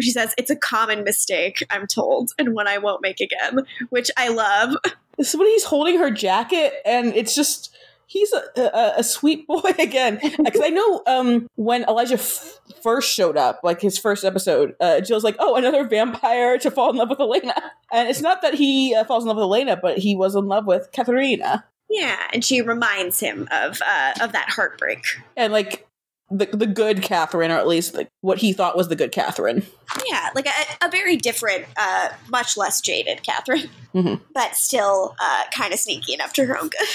She 0.01 0.11
says, 0.11 0.35
It's 0.37 0.51
a 0.51 0.57
common 0.57 1.05
mistake, 1.05 1.65
I'm 1.71 1.87
told, 1.87 2.33
and 2.39 2.55
one 2.55 2.69
I 2.69 2.79
won't 2.79 3.03
make 3.03 3.21
again, 3.21 3.67
which 3.91 4.11
I 4.17 4.29
love. 4.29 4.77
Is 5.17 5.35
when 5.35 5.47
he's 5.47 5.65
holding 5.65 5.99
her 5.99 6.11
jacket, 6.11 6.75
and 6.85 7.15
it's 7.15 7.35
just 7.35 7.74
he's 8.15 8.33
a, 8.33 8.43
a, 8.57 8.93
a 9.01 9.05
sweet 9.05 9.47
boy 9.49 9.61
again. 9.79 10.19
Because 10.23 10.63
I 10.63 10.71
know 10.71 11.03
um, 11.07 11.49
when 11.57 11.83
Elijah 11.85 12.15
f- 12.15 12.59
first 12.83 13.13
showed 13.13 13.37
up, 13.37 13.61
like 13.63 13.81
his 13.81 13.99
first 13.99 14.25
episode, 14.25 14.75
uh, 14.81 15.01
Jill's 15.01 15.25
like, 15.25 15.37
"Oh, 15.39 15.57
another 15.57 15.87
vampire 15.87 16.57
to 16.59 16.71
fall 16.71 16.91
in 16.91 16.97
love 16.97 17.11
with 17.11 17.21
Elena," 17.21 17.55
and 17.93 18.09
it's 18.09 18.23
not 18.23 18.41
that 18.43 18.55
he 18.55 18.95
uh, 18.95 19.05
falls 19.05 19.25
in 19.25 19.29
love 19.29 19.37
with 19.37 19.45
Elena, 19.45 19.77
but 19.77 19.99
he 19.99 20.17
was 20.17 20.35
in 20.35 20.47
love 20.47 20.65
with 20.67 20.89
Katerina, 20.93 21.65
Yeah, 21.91 22.17
and 22.33 22.45
she 22.45 22.63
reminds 22.63 23.21
him 23.21 23.49
of 23.53 23.83
uh, 23.87 24.13
of 24.23 24.33
that 24.33 24.49
heartbreak. 24.49 25.05
and 25.37 25.53
like 25.53 25.87
the 26.31 26.47
the 26.47 26.67
good 26.67 27.03
Katherine, 27.03 27.51
or 27.51 27.59
at 27.59 27.67
least 27.67 27.95
like 27.95 28.09
what 28.23 28.39
he 28.39 28.53
thought 28.55 28.77
was 28.77 28.89
the 28.89 28.97
good 28.97 29.13
Katherine. 29.13 29.63
Yeah, 30.11 30.31
like 30.35 30.47
a, 30.47 30.87
a 30.87 30.91
very 30.91 31.17
different, 31.17 31.67
uh, 31.77 32.09
much 32.31 32.57
less 32.57 32.81
jaded 32.81 33.23
Katherine, 33.23 33.69
Mhm. 33.95 34.21
but 34.35 34.57
still 34.57 35.15
uh, 35.21 35.43
kind 35.55 35.73
of 35.75 35.79
sneaky 35.79 36.15
enough 36.15 36.33
to 36.35 36.47
her 36.47 36.59
own 36.59 36.69
good. 36.71 36.89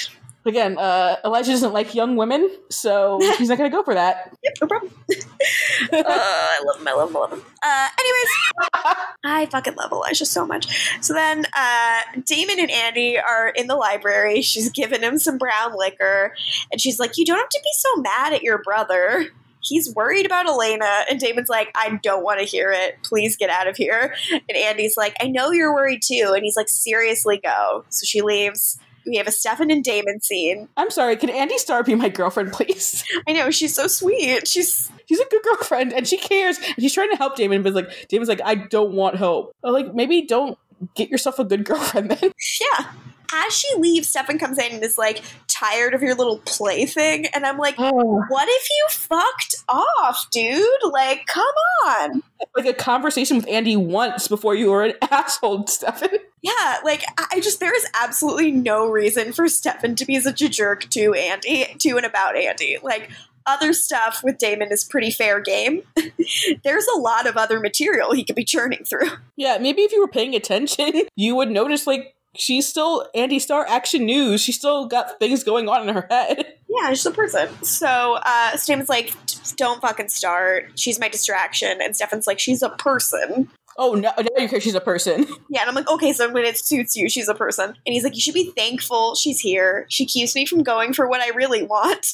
Again, 0.50 0.80
uh, 0.80 1.18
Elijah 1.24 1.52
doesn't 1.52 1.74
like 1.74 1.94
young 1.94 2.16
women, 2.16 2.50
so 2.72 3.20
he's 3.38 3.50
not 3.50 3.60
going 3.60 3.70
to 3.70 3.76
go 3.78 3.84
for 3.84 3.94
that. 3.94 4.36
Yep, 4.44 4.54
no 4.62 4.68
problem. 4.68 4.94
uh, 5.12 6.04
I 6.04 6.62
love 6.66 6.80
him. 6.80 6.88
I 6.88 6.94
love 6.94 7.10
him. 7.10 7.18
I 7.18 7.20
love 7.20 7.34
him. 7.34 7.42
Uh, 7.62 7.88
anyways, 8.00 8.96
I 9.26 9.46
fucking 9.52 9.76
love 9.76 9.92
Elijah 9.92 10.26
so 10.26 10.48
much. 10.48 10.98
So 11.02 11.14
then, 11.14 11.46
uh, 11.56 12.00
Damon 12.26 12.60
and 12.60 12.72
Andie 12.72 13.20
are 13.20 13.50
in 13.50 13.68
the 13.68 13.76
library. 13.76 14.42
She's 14.42 14.72
giving 14.72 15.02
him 15.02 15.20
some 15.20 15.38
brown 15.38 15.76
liquor, 15.78 16.34
and 16.72 16.80
she's 16.80 17.00
like, 17.00 17.18
"You 17.18 17.26
don't 17.26 17.38
have 17.38 17.50
to 17.50 17.60
be 17.62 17.70
so 17.74 18.02
mad 18.02 18.34
at 18.34 18.42
your 18.42 18.64
brother. 18.64 19.28
he's 19.62 19.94
worried 19.94 20.26
about 20.26 20.48
Elena. 20.48 21.04
And 21.10 21.20
Damon's 21.20 21.50
like, 21.50 21.70
I 21.76 22.00
don't 22.02 22.24
want 22.24 22.40
to 22.40 22.46
hear 22.46 22.72
it. 22.72 22.98
Please 23.04 23.36
get 23.36 23.50
out 23.50 23.68
of 23.68 23.76
here. 23.76 24.16
And 24.32 24.58
Andie's 24.58 24.96
like, 24.96 25.16
I 25.20 25.28
know 25.28 25.52
you're 25.52 25.74
worried 25.74 26.02
too. 26.02 26.32
And 26.34 26.46
he's 26.46 26.56
like, 26.56 26.70
seriously, 26.70 27.42
go. 27.44 27.84
So 27.90 28.06
she 28.06 28.22
leaves. 28.22 28.80
We 29.06 29.18
have 29.18 29.28
a 29.28 29.32
Stefan 29.32 29.72
and 29.72 29.84
Damon 29.84 30.22
scene. 30.22 30.68
I'm 30.78 30.92
sorry, 30.92 31.16
can 31.16 31.30
Andie 31.30 31.58
Star 31.58 31.84
be 31.84 31.96
my 31.96 32.10
girlfriend, 32.10 32.52
please? 32.54 33.04
I 33.28 33.34
know, 33.34 33.52
she's 33.52 33.76
so 33.76 33.88
sweet. 33.88 34.48
She's 34.48 34.92
She's 35.10 35.20
a 35.20 35.26
good 35.26 35.42
girlfriend 35.42 35.92
and 35.92 36.08
she 36.08 36.18
cares 36.18 36.58
and 36.60 36.76
she's 36.78 36.94
trying 36.94 37.10
to 37.10 37.18
help 37.18 37.36
Damon, 37.36 37.64
but 37.64 37.74
like 37.74 38.08
Damon's 38.10 38.30
like, 38.30 38.42
I 38.46 38.54
don't 38.54 38.94
want 38.94 39.16
help. 39.16 39.56
Oh, 39.64 39.72
like 39.72 39.96
maybe 39.96 40.22
don't 40.22 40.56
get 40.94 41.10
yourself 41.10 41.40
a 41.40 41.44
good 41.44 41.66
girlfriend 41.66 42.12
then. 42.12 42.32
yeah. 42.62 42.92
As 43.34 43.54
she 43.56 43.68
leaves, 43.78 44.10
Stefan 44.10 44.40
comes 44.40 44.58
in 44.58 44.72
and 44.74 44.84
is 44.84 44.98
like, 44.98 45.22
tired 45.48 45.94
of 45.94 46.02
your 46.02 46.16
little 46.16 46.38
plaything. 46.46 47.26
And 47.28 47.46
I'm 47.46 47.58
like, 47.58 47.76
Oh. 47.78 48.24
what 48.30 48.48
if 48.50 48.68
you 48.70 48.86
fucked 48.90 49.56
off, 49.68 50.30
dude? 50.32 50.66
Like, 50.92 51.26
come 51.26 51.44
on. 51.86 52.24
like 52.56 52.66
a 52.66 52.74
conversation 52.74 53.36
with 53.38 53.48
Andie 53.50 53.76
once 53.76 54.28
before 54.30 54.56
you 54.56 54.72
were 54.72 54.84
an 54.86 54.94
asshole, 55.12 55.68
Stefan. 55.68 56.10
Yeah, 56.42 56.78
like 56.86 57.04
I 57.18 57.26
I 57.34 57.40
just 57.42 57.60
there 57.60 57.76
is 57.76 57.86
absolutely 58.02 58.52
no 58.52 58.88
reason 58.90 59.34
for 59.34 59.50
Stefan 59.50 59.96
to 59.96 60.06
be 60.06 60.18
such 60.22 60.42
a 60.42 60.48
jerk 60.48 60.90
to 60.92 61.14
Andie, 61.14 61.66
to 61.80 61.98
and 61.98 62.06
about 62.06 62.38
Andie. 62.38 62.78
Like 62.82 63.10
other 63.46 63.74
stuff 63.74 64.22
with 64.24 64.38
Damon 64.38 64.72
is 64.72 64.86
pretty 64.86 65.12
fair 65.12 65.42
game. 65.42 65.82
There's 66.64 66.88
a 66.96 66.98
lot 67.00 67.28
of 67.28 67.36
other 67.36 67.60
material 67.60 68.14
he 68.14 68.24
could 68.24 68.36
be 68.38 68.46
churning 68.46 68.84
through. 68.86 69.10
Yeah, 69.36 69.58
maybe 69.60 69.82
if 69.82 69.92
you 69.92 70.00
were 70.00 70.08
paying 70.08 70.34
attention, 70.36 71.02
you 71.18 71.36
would 71.36 71.50
notice 71.52 71.86
like 71.86 72.16
she's 72.36 72.68
still 72.68 73.08
Andie 73.16 73.40
Star 73.40 73.66
action 73.68 74.06
news. 74.06 74.42
She's 74.42 74.56
still 74.56 74.88
got 74.88 75.20
things 75.20 75.44
going 75.44 75.68
on 75.70 75.88
in 75.88 75.94
her 75.94 76.08
head. 76.10 76.46
Yeah, 76.72 76.90
she's 76.90 77.08
a 77.08 77.12
person. 77.12 77.50
So 77.64 78.20
uh 78.24 78.56
Damon's 78.64 78.90
like, 78.90 79.14
don't 79.58 79.82
fucking 79.82 80.08
start. 80.10 80.72
She's 80.76 81.00
my 81.00 81.10
distraction. 81.10 81.82
And 81.82 81.96
Stefan's 81.96 82.28
like, 82.28 82.38
she's 82.38 82.62
a 82.62 82.70
person. 82.70 83.50
Oh 83.82 83.94
no, 83.94 84.12
now 84.18 84.26
you 84.38 84.50
care 84.50 84.60
she's 84.60 84.76
a 84.76 84.82
person. 84.82 85.26
Yeah, 85.52 85.62
and 85.62 85.70
I'm 85.70 85.76
like, 85.76 85.90
okay, 85.90 86.14
so 86.14 86.32
when 86.32 86.46
it 86.46 86.58
suits 86.58 86.96
you, 86.96 87.10
she's 87.10 87.28
a 87.28 87.34
person. 87.34 87.70
And 87.70 87.94
he's 87.94 88.04
like, 88.04 88.14
you 88.14 88.22
should 88.22 88.36
be 88.36 88.52
thankful 88.56 89.16
she's 89.16 89.40
here. 89.40 89.88
She 89.90 90.06
keeps 90.06 90.36
me 90.36 90.46
from 90.46 90.62
going 90.62 90.94
for 90.94 91.08
what 91.08 91.22
I 91.22 91.30
really 91.30 91.64
want. 91.64 92.14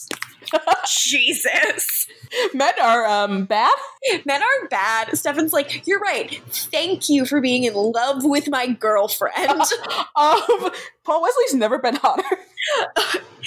Jesus. 0.88 2.08
Men 2.54 2.72
are 2.82 3.06
um 3.06 3.46
bad. 3.46 3.76
Men 4.26 4.42
are 4.42 4.68
bad. 4.70 5.18
Stefan's 5.18 5.52
like, 5.52 5.86
you're 5.86 6.00
right. 6.00 6.42
Thank 6.72 7.10
you 7.10 7.26
for 7.26 7.42
being 7.42 7.66
in 7.66 7.74
love 7.74 8.24
with 8.24 8.48
my 8.48 8.68
girlfriend. 8.68 9.64
Um, 10.16 10.72
Paul 11.04 11.22
Wesley's 11.24 11.56
never 11.56 11.78
been 11.78 11.96
hotter. 11.96 12.24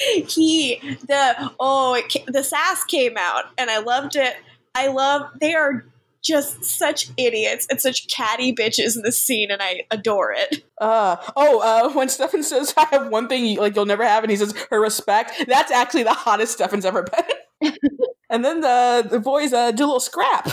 he, 0.04 0.78
the, 1.06 1.50
oh, 1.58 1.94
it, 1.94 2.26
the 2.26 2.42
sass 2.42 2.84
came 2.84 3.16
out 3.16 3.44
and 3.56 3.70
I 3.70 3.78
loved 3.78 4.16
it. 4.16 4.36
I 4.74 4.88
love, 4.88 5.30
they 5.40 5.54
are 5.54 5.86
just 6.28 6.62
such 6.62 7.08
idiots 7.16 7.66
and 7.70 7.80
such 7.80 8.06
catty 8.08 8.52
bitches 8.54 8.96
in 8.96 9.02
this 9.02 9.20
scene 9.20 9.50
and 9.50 9.62
I 9.62 9.84
adore 9.90 10.32
it. 10.32 10.64
Uh 10.80 11.16
oh, 11.34 11.60
uh 11.60 11.92
when 11.94 12.08
Stefan 12.08 12.42
says 12.42 12.74
I 12.76 12.84
have 12.90 13.08
one 13.08 13.28
thing 13.28 13.46
you, 13.46 13.60
like 13.60 13.74
you'll 13.74 13.86
never 13.86 14.04
have 14.04 14.22
and 14.22 14.30
he 14.30 14.36
says 14.36 14.54
her 14.70 14.80
respect, 14.80 15.32
that's 15.48 15.72
actually 15.72 16.02
the 16.04 16.12
hottest 16.12 16.52
Stefan's 16.52 16.84
ever 16.84 17.04
been. 17.04 17.72
and 18.30 18.44
then 18.44 18.60
the 18.60 19.06
the 19.10 19.18
boys 19.18 19.52
uh 19.52 19.72
do 19.72 19.84
a 19.84 19.86
little 19.86 20.00
scrap. 20.00 20.48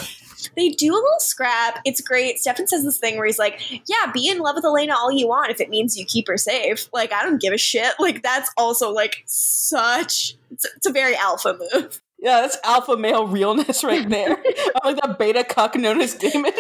They 0.56 0.70
do 0.70 0.94
a 0.94 0.96
little 0.96 1.20
scrap. 1.20 1.80
It's 1.86 2.02
great. 2.02 2.40
Stefan 2.40 2.68
says 2.68 2.84
this 2.84 2.98
thing 2.98 3.18
where 3.18 3.26
he's 3.26 3.40
like, 3.40 3.60
Yeah, 3.90 4.12
be 4.14 4.30
in 4.30 4.40
love 4.40 4.56
with 4.56 4.66
Elena 4.66 4.96
all 4.96 5.12
you 5.12 5.28
want 5.28 5.52
if 5.52 5.60
it 5.60 5.70
means 5.70 5.98
you 5.98 6.06
keep 6.06 6.28
her 6.28 6.38
safe. 6.38 6.88
Like, 6.94 7.12
I 7.12 7.24
don't 7.24 7.42
give 7.42 7.54
a 7.54 7.58
shit. 7.58 7.94
Like, 8.00 8.24
that's 8.24 8.52
also 8.58 8.92
like 8.92 9.24
such, 9.26 10.36
it's, 10.52 10.66
it's 10.76 10.86
a 10.86 10.92
very 10.92 11.16
alpha 11.16 11.58
move. 11.74 12.02
Yeah, 12.26 12.42
that's 12.42 12.58
alpha 12.64 12.98
male 12.98 13.28
realness 13.28 13.84
right 13.84 14.10
there. 14.10 14.32
I'm 14.32 14.96
like 14.96 15.02
that 15.04 15.20
beta 15.20 15.44
cuck 15.44 15.76
known 15.76 16.02
as 16.02 16.16
Damon. 16.16 16.54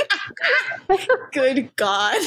Good 1.33 1.75
God. 1.75 2.21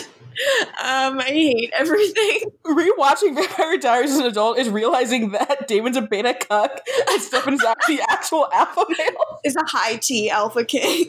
Um, 0.82 1.20
I 1.20 1.24
hate 1.26 1.70
everything. 1.72 2.50
Rewatching 2.64 3.36
Vampire 3.36 3.76
Diaries 3.78 4.10
as 4.10 4.18
an 4.18 4.26
adult 4.26 4.58
is 4.58 4.68
realizing 4.68 5.30
that 5.32 5.68
Damon's 5.68 5.96
a 5.96 6.02
beta 6.02 6.34
cuck 6.34 6.80
and 7.10 7.22
Stefan's 7.22 7.64
actually 7.66 7.96
the 7.98 8.10
actual 8.10 8.48
alpha 8.52 8.84
male. 8.88 9.40
Is 9.44 9.54
a 9.54 9.64
high 9.66 9.96
T 9.96 10.28
alpha 10.30 10.64
king. 10.64 11.08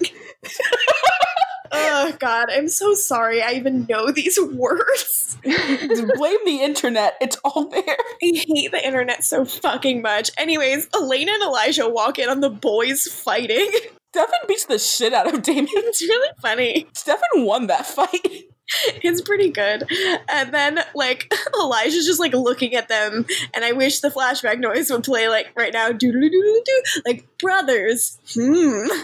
Oh 1.71 2.15
God, 2.19 2.49
I'm 2.51 2.67
so 2.67 2.93
sorry. 2.93 3.41
I 3.41 3.51
even 3.51 3.85
know 3.89 4.11
these 4.11 4.39
words. 4.53 5.37
Blame 5.43 6.45
the 6.45 6.59
internet. 6.61 7.15
It's 7.21 7.37
all 7.43 7.67
there. 7.67 7.97
I 8.21 8.43
hate 8.47 8.71
the 8.71 8.85
internet 8.85 9.23
so 9.23 9.45
fucking 9.45 10.01
much. 10.01 10.31
Anyways, 10.37 10.87
Elena 10.95 11.33
and 11.33 11.43
Elijah 11.43 11.89
walk 11.89 12.19
in 12.19 12.29
on 12.29 12.39
the 12.39 12.49
boys 12.49 13.03
fighting. 13.05 13.69
Stefan 14.13 14.39
beats 14.47 14.65
the 14.65 14.79
shit 14.79 15.13
out 15.13 15.31
of 15.31 15.43
Damon. 15.43 15.67
It's 15.71 16.01
really 16.01 16.31
funny. 16.41 16.87
Stefan 16.93 17.45
won 17.45 17.67
that 17.67 17.85
fight. 17.85 18.09
It's 19.01 19.21
pretty 19.21 19.49
good. 19.49 19.83
And 20.29 20.53
then, 20.53 20.79
like, 20.93 21.33
Elijah's 21.61 22.05
just 22.05 22.19
like 22.19 22.33
looking 22.33 22.75
at 22.75 22.87
them, 22.87 23.25
and 23.53 23.63
I 23.65 23.71
wish 23.71 23.99
the 23.99 24.09
flashback 24.09 24.59
noise 24.59 24.91
would 24.91 25.03
play 25.03 25.29
like 25.29 25.51
right 25.55 25.73
now, 25.73 25.91
doo 25.91 26.11
doo 26.11 26.19
doo 26.19 26.29
doo 26.29 26.61
doo, 26.65 27.01
like 27.05 27.25
brothers. 27.39 28.19
Hmm. 28.33 28.87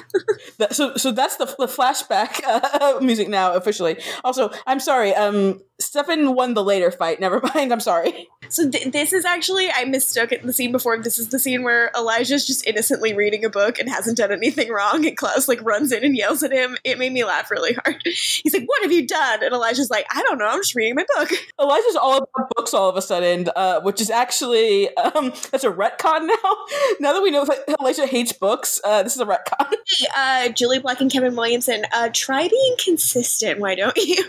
So, 0.72 0.96
so 0.96 1.12
that's 1.12 1.36
the, 1.38 1.46
the 1.46 1.68
flashback 1.68 2.42
uh, 2.46 3.00
music 3.02 3.28
now 3.28 3.54
officially. 3.54 3.98
Also, 4.24 4.52
I'm 4.66 4.80
sorry. 4.80 5.14
Um, 5.14 5.62
Stefan 5.80 6.36
won 6.36 6.54
the 6.54 6.64
later 6.64 6.92
fight. 6.92 7.20
Never 7.26 7.42
mind. 7.54 7.72
I'm 7.72 7.80
sorry. 7.80 8.28
So 8.50 8.70
th- 8.70 8.92
this 8.92 9.12
is 9.14 9.26
actually 9.26 9.70
I 9.72 9.86
mistook 9.86 10.32
it 10.32 10.44
the 10.44 10.54
scene 10.54 10.72
before. 10.72 10.98
This 11.02 11.18
is 11.18 11.30
the 11.30 11.40
scene 11.40 11.64
where 11.64 11.92
Elijah's 11.96 12.46
just 12.46 12.66
innocently 12.68 13.14
reading 13.14 13.44
a 13.44 13.50
book 13.50 13.80
and 13.80 13.90
hasn't 13.90 14.18
done 14.18 14.32
anything 14.32 14.70
wrong, 14.72 15.06
and 15.06 15.18
Klaus 15.18 15.48
like 15.48 15.64
runs 15.64 15.92
in 15.92 16.04
and 16.04 16.16
yells 16.16 16.44
at 16.44 16.52
him. 16.52 16.78
It 16.84 17.00
made 17.00 17.12
me 17.12 17.24
laugh 17.24 17.50
really 17.50 17.74
hard. 17.74 18.02
He's 18.06 18.54
like, 18.54 18.66
"What 18.66 18.84
have 18.84 18.92
you 18.92 19.08
done?" 19.08 19.44
And 19.44 19.54
Elijah's 19.54 19.90
like, 19.90 20.06
"I 20.14 20.22
don't 20.24 20.38
know. 20.38 20.46
I'm 20.46 20.60
just 20.60 20.76
reading 20.76 20.96
my 20.96 21.06
book." 21.16 21.32
Elijah's 21.60 21.96
all 21.96 22.18
about 22.18 22.50
books 22.56 22.74
all 22.74 22.90
of 22.90 22.96
a 22.96 23.02
sudden, 23.02 23.50
uh, 23.56 23.82
which 23.82 24.00
is 24.00 24.10
actually 24.10 24.96
um, 24.98 25.34
that's 25.52 25.64
a 25.64 25.72
retcon 25.72 26.28
now. 26.28 26.56
now 27.00 27.14
that 27.14 27.22
we 27.24 27.32
know 27.32 27.46
that 27.46 27.78
Elijah 27.80 28.06
hates 28.06 28.32
books, 28.32 28.80
uh, 28.84 29.04
this 29.04 29.16
is 29.16 29.22
a 29.22 29.26
retcon. 29.26 29.74
Hey, 29.98 30.08
uh, 30.16 30.50
Julie 30.50 30.80
Plec 30.80 31.02
and 31.02 31.12
Kevin 31.12 31.36
Williamson, 31.36 31.86
uh, 31.92 32.10
try 32.14 32.48
being 32.48 32.76
consistent. 32.84 33.60
Why 33.60 33.76
don't 33.76 33.98
you? 33.98 34.24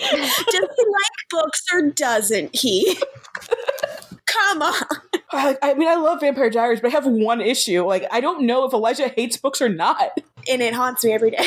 Does 0.00 0.42
he 0.52 0.84
like 0.86 1.12
books 1.30 1.62
or 1.72 1.90
doesn't 1.90 2.54
he? 2.56 2.98
Come 4.26 4.62
on. 4.62 4.74
I, 5.32 5.56
I 5.62 5.74
mean, 5.74 5.88
I 5.88 5.96
love 5.96 6.20
Vampire 6.20 6.50
Diaries, 6.50 6.80
but 6.80 6.88
I 6.88 6.90
have 6.92 7.06
one 7.06 7.40
issue. 7.40 7.84
Like, 7.84 8.06
I 8.10 8.20
don't 8.20 8.46
know 8.46 8.64
if 8.64 8.72
Elijah 8.72 9.08
hates 9.08 9.36
books 9.36 9.60
or 9.60 9.68
not. 9.68 10.10
and 10.48 10.62
it 10.62 10.74
haunts 10.74 11.04
me 11.04 11.12
every 11.12 11.30
day. 11.32 11.46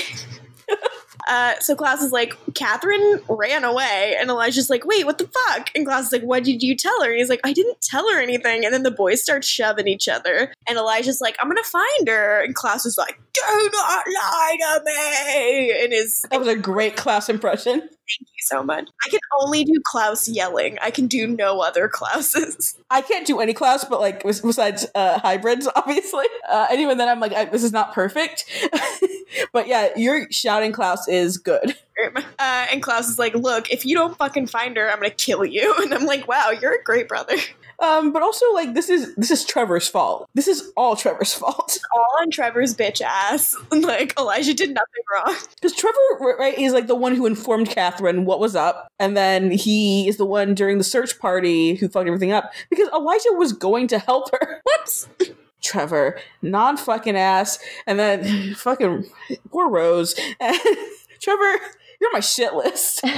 uh, 1.28 1.54
so 1.60 1.76
Klaus 1.76 2.02
is 2.02 2.12
like, 2.12 2.38
Katherine 2.54 3.22
ran 3.30 3.64
away, 3.64 4.16
and 4.20 4.30
Elijah's 4.30 4.70
like, 4.70 4.86
wait, 4.86 5.06
what 5.06 5.18
the 5.18 5.28
fuck? 5.28 5.70
And 5.76 5.86
Klaus 5.86 6.08
is 6.08 6.12
like, 6.12 6.24
what 6.24 6.44
did 6.44 6.62
you 6.62 6.76
tell 6.76 7.04
her? 7.04 7.10
And 7.10 7.20
he's 7.20 7.30
like, 7.30 7.42
I 7.44 7.54
didn't 7.54 7.82
tell 7.82 8.10
her 8.12 8.22
anything. 8.22 8.66
And 8.66 8.74
then 8.74 8.84
the 8.84 8.92
boys 8.92 9.22
start 9.22 9.44
shoving 9.44 9.88
each 9.88 10.08
other, 10.08 10.54
and 10.68 10.78
Elijah's 10.78 11.22
like, 11.22 11.36
I'm 11.40 11.48
gonna 11.48 11.64
find 11.64 12.08
her, 12.08 12.42
and 12.44 12.56
Klaus 12.56 12.86
is 12.86 12.98
like, 12.98 13.20
do 13.34 13.70
not 13.72 14.04
lie 14.08 14.58
to 14.60 14.84
me, 14.86 15.84
and 15.84 15.94
is 15.94 16.26
That 16.30 16.40
was 16.40 16.48
a 16.48 16.56
great 16.56 16.96
Klaus 16.96 17.30
impression. 17.30 17.82
thank 17.82 17.92
you 18.20 18.42
so 18.42 18.64
much. 18.64 18.88
I 19.04 19.10
can 19.10 19.20
only 19.42 19.64
do 19.64 19.82
Klaus 19.86 20.28
yelling. 20.28 20.78
I 20.82 20.92
can 20.92 21.08
do 21.08 21.28
no 21.28 21.62
other 21.62 21.90
Klauses. 21.90 22.76
I 22.90 23.02
can't 23.02 23.26
do 23.26 23.40
any 23.40 23.54
Klaus, 23.54 23.86
but 23.86 24.00
like 24.00 24.24
besides 24.24 24.86
uh, 24.94 25.20
hybrids, 25.20 25.68
obviously. 25.76 26.26
Uh, 26.48 26.68
and 26.70 26.80
even 26.80 26.98
then, 26.98 27.10
I'm 27.10 27.20
like, 27.20 27.34
I, 27.34 27.46
this 27.46 27.64
is 27.64 27.72
not 27.72 27.94
perfect. 27.94 28.46
but 29.54 29.68
yeah, 29.68 29.90
your 29.96 30.28
shouting 30.30 30.72
Klaus 30.72 31.08
is 31.14 31.38
good. 31.38 31.76
Uh, 32.40 32.66
and 32.72 32.82
Klaus 32.82 33.08
is 33.08 33.18
like, 33.18 33.34
look, 33.36 33.70
if 33.70 33.86
you 33.86 33.96
don't 33.96 34.18
fucking 34.18 34.48
find 34.48 34.76
her, 34.76 34.90
I'm 34.90 34.98
gonna 34.98 35.12
kill 35.12 35.46
you. 35.46 35.74
And 35.84 35.94
I'm 35.94 36.06
like, 36.06 36.28
wow, 36.28 36.50
you're 36.50 36.74
a 36.74 36.84
great 36.84 37.08
brother. 37.08 37.36
Um, 37.80 38.12
but 38.12 38.22
also 38.22 38.52
like 38.54 38.74
this 38.74 38.90
is 38.90 39.14
this 39.16 39.32
is 39.32 39.46
Trevor's 39.46 39.88
fault. 39.88 40.28
This 40.34 40.48
is 40.48 40.72
all 40.76 40.96
Trevor's 40.96 41.34
fault 41.34 41.78
all 41.96 42.22
on 42.22 42.30
Trevor's 42.30 42.76
bitch 42.76 43.02
ass. 43.02 43.56
Like 43.72 44.18
Elijah 44.20 44.54
did 44.54 44.74
nothing 44.74 45.04
wrong. 45.14 45.36
because 45.56 45.76
Trevor, 45.76 46.38
right, 46.40 46.58
is 46.58 46.74
like 46.74 46.88
the 46.88 46.96
one 46.96 47.16
who 47.16 47.26
informed 47.26 47.70
Katherine 47.70 48.26
what 48.26 48.40
was 48.40 48.56
up, 48.56 48.88
and 49.00 49.16
then 49.16 49.52
he 49.52 50.08
is 50.08 50.18
the 50.18 50.26
one 50.26 50.56
during 50.56 50.78
the 50.78 50.84
search 50.84 51.20
party 51.20 51.76
who 51.76 51.88
fucked 51.88 52.08
everything 52.08 52.32
up 52.32 52.52
because 52.70 52.90
Elijah 52.90 53.34
was 53.34 53.54
going 53.54 53.88
to 53.88 54.00
help 54.00 54.32
her. 54.32 54.62
Whoops. 54.66 55.08
Trevor, 55.62 56.20
non 56.42 56.76
fucking 56.76 57.16
ass, 57.16 57.58
and 57.88 57.98
then 57.98 58.54
fucking 58.56 59.06
poor 59.50 59.70
Rose. 59.70 60.14
And 60.40 60.58
Trevor, 61.24 61.42
you're 62.02 62.10
on 62.10 62.14
my 62.14 62.20
shit 62.20 62.54
list. 62.54 63.02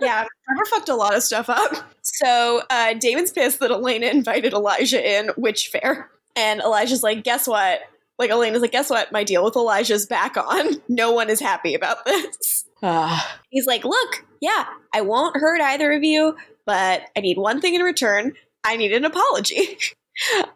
Yeah, 0.00 0.24
Trevor 0.44 0.64
fucked 0.70 0.88
a 0.90 0.94
lot 0.94 1.14
of 1.16 1.22
stuff 1.22 1.48
up. 1.48 1.72
So 2.02 2.62
uh, 2.68 2.94
Damon's 2.94 3.32
pissed 3.32 3.60
that 3.60 3.70
Elena 3.70 4.06
invited 4.06 4.52
Elijah 4.52 5.18
in, 5.18 5.30
which 5.36 5.68
fair. 5.68 6.10
And 6.36 6.60
Elijah's 6.60 7.02
like, 7.02 7.24
guess 7.24 7.46
what? 7.48 7.80
Like 8.18 8.30
Elena's 8.30 8.60
like, 8.60 8.72
guess 8.72 8.90
what? 8.90 9.10
My 9.12 9.24
deal 9.24 9.42
with 9.44 9.56
Elijah's 9.56 10.06
back 10.06 10.36
on. 10.36 10.74
No 10.88 11.12
one 11.12 11.30
is 11.30 11.40
happy 11.40 11.74
about 11.74 12.04
this. 12.04 12.64
Ah, 12.82 13.40
He's 13.50 13.66
like, 13.66 13.84
look, 13.84 14.24
yeah, 14.40 14.66
I 14.92 15.00
won't 15.00 15.36
hurt 15.36 15.60
either 15.60 15.90
of 15.92 16.04
you, 16.04 16.36
but 16.66 17.02
I 17.16 17.20
need 17.20 17.38
one 17.38 17.60
thing 17.60 17.74
in 17.74 17.82
return. 17.82 18.34
I 18.62 18.76
need 18.76 18.92
an 18.92 19.04
apology. 19.04 19.78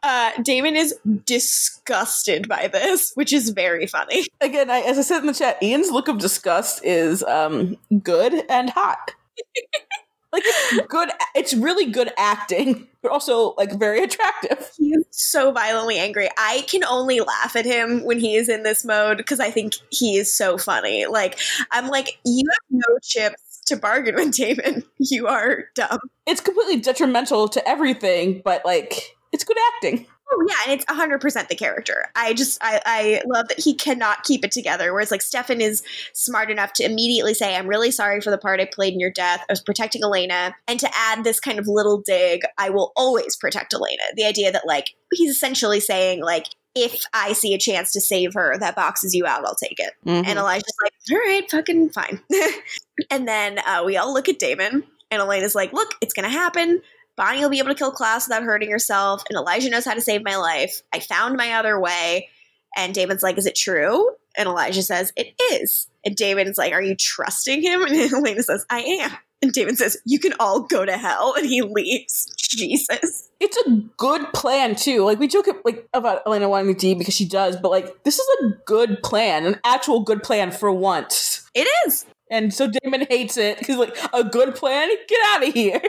Uh, 0.03 0.31
Damon 0.43 0.77
is 0.77 0.95
disgusted 1.25 2.49
by 2.49 2.69
this, 2.69 3.13
which 3.15 3.33
is 3.33 3.51
very 3.51 3.87
funny. 3.87 4.25
Again, 4.41 4.71
I, 4.71 4.81
as 4.81 4.99
I 4.99 5.03
said 5.03 5.21
in 5.21 5.27
the 5.27 5.35
chat, 5.35 5.63
Ian's 5.63 5.91
look 5.91 6.09
of 6.09 6.19
disgust 6.19 6.85
is 6.85 7.23
um 7.25 7.77
good 8.03 8.45
and 8.49 8.71
hot. 8.71 9.15
like 10.33 10.43
it's 10.47 10.87
good. 10.89 11.11
It's 11.35 11.55
really 11.55 11.91
good 11.91 12.13
acting, 12.17 12.87
but 13.03 13.13
also 13.13 13.55
like 13.57 13.79
very 13.79 14.03
attractive. 14.03 14.71
He's 14.77 15.05
so 15.11 15.53
violently 15.53 15.99
angry. 15.99 16.29
I 16.39 16.65
can 16.69 16.85
only 16.85 17.21
laugh 17.21 17.57
at 17.57 17.65
him 17.65 18.05
when 18.05 18.19
he 18.19 18.37
is 18.37 18.49
in 18.49 18.63
this 18.63 18.85
mode 18.85 19.17
because 19.17 19.41
I 19.41 19.51
think 19.51 19.75
he 19.91 20.17
is 20.17 20.33
so 20.33 20.59
funny. 20.59 21.07
Like 21.07 21.39
I'm 21.73 21.89
like, 21.89 22.19
you 22.25 22.45
have 22.49 22.67
no 22.71 22.99
chips 23.03 23.61
to 23.67 23.77
bargain 23.77 24.15
with 24.15 24.35
Damon. 24.35 24.85
You 24.99 25.27
are 25.27 25.65
dumb. 25.75 25.99
It's 26.27 26.41
completely 26.41 26.81
detrimental 26.81 27.49
to 27.49 27.67
everything, 27.69 28.43
but 28.45 28.65
like 28.65 29.17
it's 29.33 29.45
good 29.45 29.57
acting. 29.75 30.07
Oh 30.31 30.47
yeah, 30.47 30.57
and 30.67 30.81
it's 30.81 30.91
hundred 30.93 31.21
percent 31.21 31.49
the 31.49 31.55
character. 31.55 32.07
I 32.15 32.35
just 32.35 32.59
I, 32.61 32.81
I 32.85 33.23
love 33.27 33.49
that 33.49 33.59
he 33.59 33.75
cannot 33.75 34.25
keep 34.25 34.45
it 34.45 34.53
together. 34.53 34.93
Whereas 34.93 35.11
like 35.11 35.23
Stefan 35.23 35.61
is 35.63 35.83
smart 36.13 36.51
enough 36.51 36.75
to 36.75 36.85
immediately 36.85 37.33
say, 37.33 37.57
"I'm 37.57 37.67
really 37.67 37.91
sorry 37.91 38.21
for 38.21 38.31
the 38.31 38.37
part 38.37 38.61
I 38.61 38.67
played 38.67 38.93
in 38.93 39.01
your 39.01 39.11
death. 39.11 39.41
I 39.49 39.53
was 39.53 39.63
protecting 39.63 40.03
Elena," 40.03 40.55
and 40.67 40.79
to 40.81 40.91
add 40.95 41.25
this 41.25 41.41
kind 41.41 41.59
of 41.59 41.67
little 41.67 42.03
dig, 42.05 42.43
"I 42.59 42.69
will 42.69 42.93
always 42.95 43.37
protect 43.37 43.73
Elena." 43.73 44.03
The 44.17 44.25
idea 44.27 44.53
that 44.53 44.67
like 44.67 44.91
he's 45.13 45.35
essentially 45.35 45.81
saying 45.81 46.23
like. 46.23 46.47
If 46.75 47.03
I 47.13 47.33
see 47.33 47.55
a 47.55 47.59
chance 47.59 47.91
to 47.93 48.01
save 48.01 48.35
her 48.35 48.57
that 48.59 48.77
boxes 48.77 49.13
you 49.13 49.27
out, 49.27 49.45
I'll 49.45 49.57
take 49.57 49.81
it. 49.81 49.95
Mhm. 50.07 50.25
And 50.29 50.39
Elijah's 50.39 50.73
like, 50.81 50.93
all 51.11 51.19
right, 51.19 51.51
fucking 51.51 51.91
fine. 51.91 52.21
and 53.11 53.27
then 53.27 53.59
uh, 53.67 53.83
we 53.85 53.97
all 53.97 54.13
look 54.13 54.29
at 54.29 54.39
Damon, 54.39 54.85
and 55.11 55.21
Elena's 55.21 55.57
like, 55.57 55.73
look, 55.73 55.95
it's 56.01 56.15
going 56.15 56.31
to 56.31 56.31
happen. 56.31 56.81
Bonnie 57.19 57.40
will 57.40 57.51
be 57.51 57.59
able 57.59 57.69
to 57.69 57.74
kill 57.74 57.90
Klaus 57.90 58.28
without 58.28 58.45
hurting 58.45 58.70
herself, 58.70 59.24
and 59.28 59.36
Elijah 59.36 59.69
knows 59.69 59.85
how 59.85 59.93
to 59.93 60.01
save 60.01 60.24
my 60.24 60.36
life. 60.36 60.82
I 60.93 61.01
found 61.01 61.36
my 61.36 61.53
other 61.55 61.78
way. 61.78 62.28
And 62.77 62.95
Damon's 62.95 63.24
like, 63.24 63.36
is 63.39 63.47
it 63.47 63.57
true? 63.57 64.11
And 64.36 64.47
Elijah 64.49 64.82
says, 64.82 65.12
it 65.16 65.35
is. 65.53 65.89
And 66.05 66.15
Damon's 66.15 66.57
like, 66.57 66.73
are 66.73 66.82
you 66.82 66.95
trusting 66.95 67.61
him? 67.61 67.82
And 67.86 68.12
Elena 68.12 68.43
says, 68.43 68.65
I 68.70 68.81
am. 68.81 69.11
And 69.43 69.53
Damon 69.53 69.77
says, 69.77 69.97
you 70.05 70.20
can 70.20 70.32
all 70.39 70.61
go 70.61 70.85
to 70.85 70.97
hell. 70.97 71.35
And 71.36 71.47
he 71.47 71.61
leaves. 71.62 72.32
Jesus. 72.36 73.28
it's 73.40 73.57
a 73.66 73.70
good 73.97 74.32
plan 74.32 74.74
too. 74.74 75.05
Like 75.05 75.19
we 75.19 75.28
joke 75.28 75.47
like 75.65 75.89
about 75.93 76.23
Elena 76.27 76.49
wanting 76.49 76.74
to 76.74 76.81
D 76.81 76.95
because 76.95 77.15
she 77.15 77.27
does, 77.27 77.57
but 77.57 77.70
like 77.70 78.05
this 78.05 78.19
is 78.19 78.27
a 78.43 78.49
good 78.65 79.03
plan, 79.03 79.45
an 79.45 79.61
actual 79.65 80.01
good 80.01 80.23
plan 80.23 80.51
for 80.51 80.73
once. 80.73 81.49
It 81.55 81.69
is. 81.86 82.07
And 82.31 82.53
so 82.53 82.69
Damon 82.69 83.07
hates 83.09 83.37
it 83.37 83.59
because 83.59 83.77
like 83.77 83.97
a 84.13 84.25
good 84.25 84.55
plan, 84.55 84.89
get 85.09 85.21
out 85.29 85.49
of 85.49 85.55
here. 85.55 85.81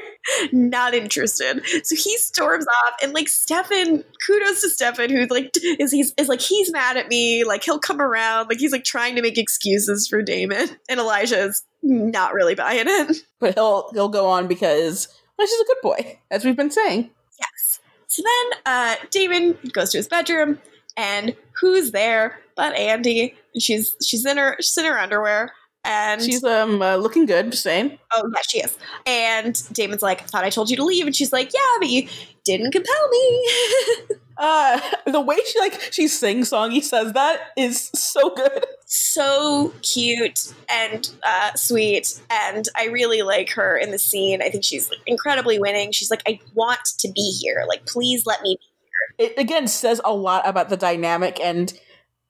not 0.52 0.94
interested. 0.94 1.62
So 1.84 1.96
he 1.96 2.18
storms 2.18 2.66
off, 2.68 2.94
and 3.02 3.14
like 3.14 3.28
Stefan, 3.28 4.04
kudos 4.26 4.62
to 4.62 4.70
Stefan, 4.70 5.10
who 5.10 5.26
like 5.28 5.52
is 5.80 5.92
he's 5.92 6.14
is 6.18 6.28
like 6.28 6.42
he's 6.42 6.72
mad 6.72 6.98
at 6.98 7.10
me. 7.10 7.44
Like 7.44 7.64
he'll 7.64 7.80
come 7.80 8.02
around, 8.02 8.48
like 8.48 8.60
he's 8.60 8.72
like 8.72 8.84
trying 8.84 9.16
to 9.16 9.22
make 9.22 9.38
excuses 9.38 10.08
for 10.08 10.22
Damon, 10.22 10.70
and 10.88 11.00
Elijah 11.00 11.40
is 11.40 11.64
not 11.82 12.34
really 12.34 12.56
buying 12.56 12.86
it. 12.88 13.18
But 13.40 13.56
he'll 13.56 13.90
he'll 13.94 14.10
go 14.10 14.28
on 14.28 14.48
because 14.48 15.08
well, 15.38 15.48
she's 15.48 15.60
a 15.62 15.66
good 15.66 15.82
boy, 15.82 16.20
as 16.32 16.44
we've 16.44 16.58
been 16.58 16.72
saying. 16.72 17.10
Yes. 17.40 17.80
So 18.08 18.24
then 18.24 18.60
uh, 18.66 18.96
Damon 19.12 19.58
goes 19.72 19.92
to 19.92 19.98
his 19.98 20.08
bedroom, 20.08 20.60
and 20.98 21.36
who's 21.60 21.92
there 21.92 22.40
but 22.56 22.76
Andie? 22.76 23.36
And 23.54 23.64
she's 23.64 23.96
she's 24.06 24.26
in 24.26 24.38
her 24.38 24.58
she's 24.60 24.78
in 24.78 24.86
her 24.86 25.00
underwear, 25.00 25.54
and 25.86 26.22
She's 26.22 26.44
um 26.44 26.82
uh, 26.82 26.96
looking 26.98 27.26
good, 27.26 27.52
just 27.52 27.64
saying. 27.64 27.98
Oh 28.12 28.30
yeah, 28.34 28.42
she 28.50 28.60
is. 28.60 28.78
And 29.06 29.62
Damon's 29.74 30.02
like, 30.02 30.22
I 30.22 30.26
thought 30.26 30.44
I 30.44 30.50
told 30.50 30.70
you 30.70 30.76
to 30.78 30.84
leave, 30.84 31.06
and 31.06 31.16
she's 31.16 31.34
like, 31.34 31.54
Yeah, 31.54 31.78
but 31.80 31.90
you 31.90 32.08
didn't 32.44 32.72
compel 32.72 33.10
me. 33.10 33.50
Uh, 34.42 34.80
the 35.06 35.20
way 35.20 35.36
she 35.46 35.60
like 35.60 35.92
she 35.92 36.08
sings 36.08 36.50
songy 36.50 36.82
says 36.82 37.12
that 37.12 37.50
is 37.58 37.92
so 37.94 38.30
good. 38.30 38.64
so 38.86 39.74
cute 39.82 40.54
and 40.70 41.12
uh, 41.24 41.54
sweet, 41.56 42.22
and 42.30 42.66
I 42.78 42.86
really 42.86 43.22
like 43.22 43.50
her 43.50 43.78
in 43.78 43.92
the 43.92 44.00
scene. 44.00 44.42
I 44.42 44.48
think 44.50 44.64
she's 44.64 44.90
like, 44.90 45.00
incredibly 45.06 45.60
winning. 45.60 45.92
She's 45.92 46.10
like, 46.10 46.24
I 46.26 46.40
want 46.54 46.80
to 47.00 47.12
be 47.14 47.38
here. 47.42 47.66
Like, 47.68 47.86
please 47.86 48.26
let 48.26 48.42
me. 48.42 48.58
Be 48.58 49.26
here. 49.26 49.30
It 49.30 49.38
again 49.38 49.68
says 49.68 50.00
a 50.06 50.14
lot 50.14 50.48
about 50.48 50.70
the 50.70 50.78
dynamic 50.78 51.38
and 51.42 51.74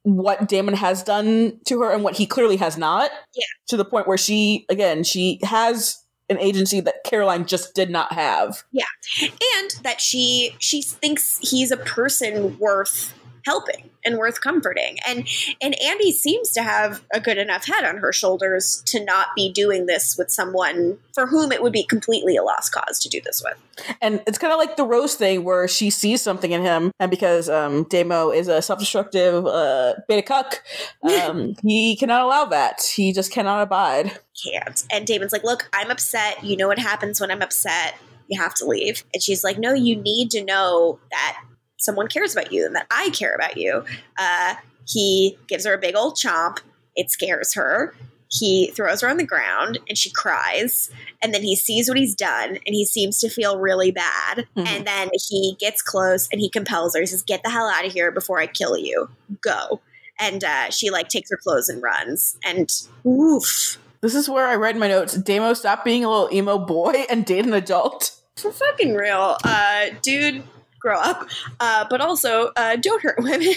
what 0.03 0.47
Damon 0.47 0.76
has 0.76 1.03
done 1.03 1.59
to 1.65 1.81
her 1.81 1.91
and 1.91 2.03
what 2.03 2.15
he 2.15 2.26
clearly 2.26 2.57
has 2.57 2.77
not. 2.77 3.11
Yeah. 3.35 3.45
To 3.69 3.77
the 3.77 3.85
point 3.85 4.07
where 4.07 4.17
she 4.17 4.65
again 4.69 5.03
she 5.03 5.39
has 5.43 6.03
an 6.30 6.38
agency 6.39 6.80
that 6.81 7.03
Caroline 7.03 7.45
just 7.45 7.73
did 7.73 7.89
not 7.89 8.13
have. 8.13 8.63
Yeah. 8.71 8.84
And 9.21 9.71
that 9.84 9.99
she 9.99 10.55
she 10.59 10.81
thinks 10.81 11.39
he's 11.41 11.71
a 11.71 11.77
person 11.77 12.57
worth 12.59 13.13
helping 13.45 13.90
and 14.06 14.18
worth 14.18 14.41
comforting. 14.41 14.98
And 15.07 15.28
and 15.61 15.76
Andie 15.82 16.11
seems 16.11 16.52
to 16.52 16.64
have 16.64 17.03
a 17.14 17.20
good 17.20 17.38
enough 17.38 17.66
head 17.66 17.84
on 17.84 17.98
her 17.98 18.14
shoulders 18.14 18.82
to 18.88 19.03
not 19.03 19.28
be 19.36 19.52
doing 19.52 19.86
this 19.86 20.16
with 20.18 20.32
someone 20.32 20.98
for 21.14 21.28
whom 21.28 21.52
it 21.52 21.61
would 21.61 21.74
be 21.74 21.84
completely 21.84 22.36
a 22.36 22.44
lost 22.44 22.72
cause 22.72 22.99
to 22.99 23.10
do 23.10 23.20
this 23.22 23.41
with. 23.44 23.95
And 24.02 24.22
it's 24.28 24.38
kind 24.38 24.53
of 24.53 24.60
like 24.60 24.78
the 24.78 24.84
Rose 24.84 25.16
thing 25.16 25.44
where 25.44 25.68
she 25.68 25.90
sees 25.90 26.22
something 26.22 26.52
in 26.52 26.61
him, 26.61 26.91
and 26.99 27.10
because 27.10 27.49
um, 27.49 27.84
Damo 27.86 28.32
is 28.32 28.48
a 28.48 28.61
self 28.61 28.80
destructive 28.80 29.45
uh, 29.45 29.95
beta 30.07 30.22
cuck, 30.22 30.64
um, 31.03 31.56
he 31.64 31.95
cannot 31.95 32.24
allow 32.24 32.45
that. 32.45 32.82
He 32.82 33.14
just 33.14 33.32
cannot 33.32 33.61
abide. 33.61 34.20
can't. 34.44 34.84
And 34.91 35.06
Damon's 35.06 35.32
like 35.34 35.44
look 35.44 35.70
I'm 35.74 35.91
upset. 35.91 36.44
You 36.44 36.57
know 36.57 36.68
what 36.68 36.80
happens 36.80 37.20
when 37.20 37.32
I'm 37.32 37.41
upset. 37.41 37.95
You 38.28 38.40
have 38.40 38.53
to 38.56 38.66
leave. 38.66 39.03
And 39.14 39.22
she's 39.22 39.44
like 39.44 39.57
no 39.57 39.74
you 39.74 39.95
need 39.95 40.32
to 40.32 40.44
know 40.44 40.99
that 41.11 41.41
someone 41.80 42.07
cares 42.07 42.34
about 42.35 42.51
you 42.51 42.65
and 42.65 42.76
that 42.76 42.88
I 42.91 43.10
care 43.11 43.34
about 43.34 43.57
you. 43.57 43.84
Uh, 44.18 44.56
he 44.88 45.38
gives 45.47 45.65
her 45.65 45.73
a 45.73 45.77
big 45.77 45.95
old 45.95 46.15
chomp. 46.15 46.60
It 46.95 47.10
scares 47.11 47.53
her. 47.53 47.95
He 48.31 48.72
throws 48.76 49.01
her 49.01 49.10
on 49.10 49.18
the 49.18 49.23
ground 49.23 49.80
and 49.88 49.97
she 49.97 50.11
cries. 50.11 50.91
And 51.22 51.34
then 51.34 51.41
he 51.41 51.56
sees 51.56 51.88
what 51.89 51.97
he's 51.97 52.14
done 52.14 52.49
and 52.65 52.76
he 52.76 52.85
seems 52.85 53.19
to 53.22 53.30
feel 53.30 53.57
really 53.57 53.91
bad. 53.91 54.45
Mhm. 54.56 54.68
and 54.68 54.85
then 54.85 55.10
he 55.14 55.56
gets 55.60 55.81
close 55.81 56.27
and 56.31 56.39
he 56.39 56.49
compels 56.49 56.93
her. 56.95 56.99
He 57.01 57.07
says 57.07 57.23
get 57.23 57.41
the 57.43 57.49
hell 57.49 57.68
out 57.68 57.85
of 57.85 57.91
here 57.91 58.11
before 58.11 58.39
i 58.39 58.45
kill 58.47 58.77
you. 58.77 59.10
Go. 59.41 59.81
And 60.19 60.43
uh, 60.43 60.69
she 60.69 60.89
like 60.91 61.07
takes 61.10 61.31
her 61.31 61.38
clothes 61.38 61.69
and 61.69 61.81
runs. 61.81 62.38
And 62.43 62.69
oof. 63.06 63.77
This 64.01 64.14
is 64.15 64.30
where 64.30 64.47
I 64.47 64.56
read 64.56 64.76
in 64.76 64.80
my 64.80 64.88
notes. 64.89 65.15
Damo 65.15 65.53
stop 65.53 65.84
being 65.84 66.03
a 66.06 66.10
little 66.10 66.30
emo 66.31 66.57
boy 66.57 67.06
and 67.10 67.26
date 67.26 67.45
an 67.45 67.53
adult. 67.53 68.11
for 68.35 68.51
fucking 68.51 68.93
real. 68.95 69.38
Uh 69.43 69.88
dude 70.01 70.43
grow 70.80 70.97
up 70.99 71.27
uh 71.60 71.85
but 71.89 72.01
also 72.01 72.51
uh 72.56 72.76
don't 72.76 73.01
hurt 73.01 73.18
women 73.19 73.53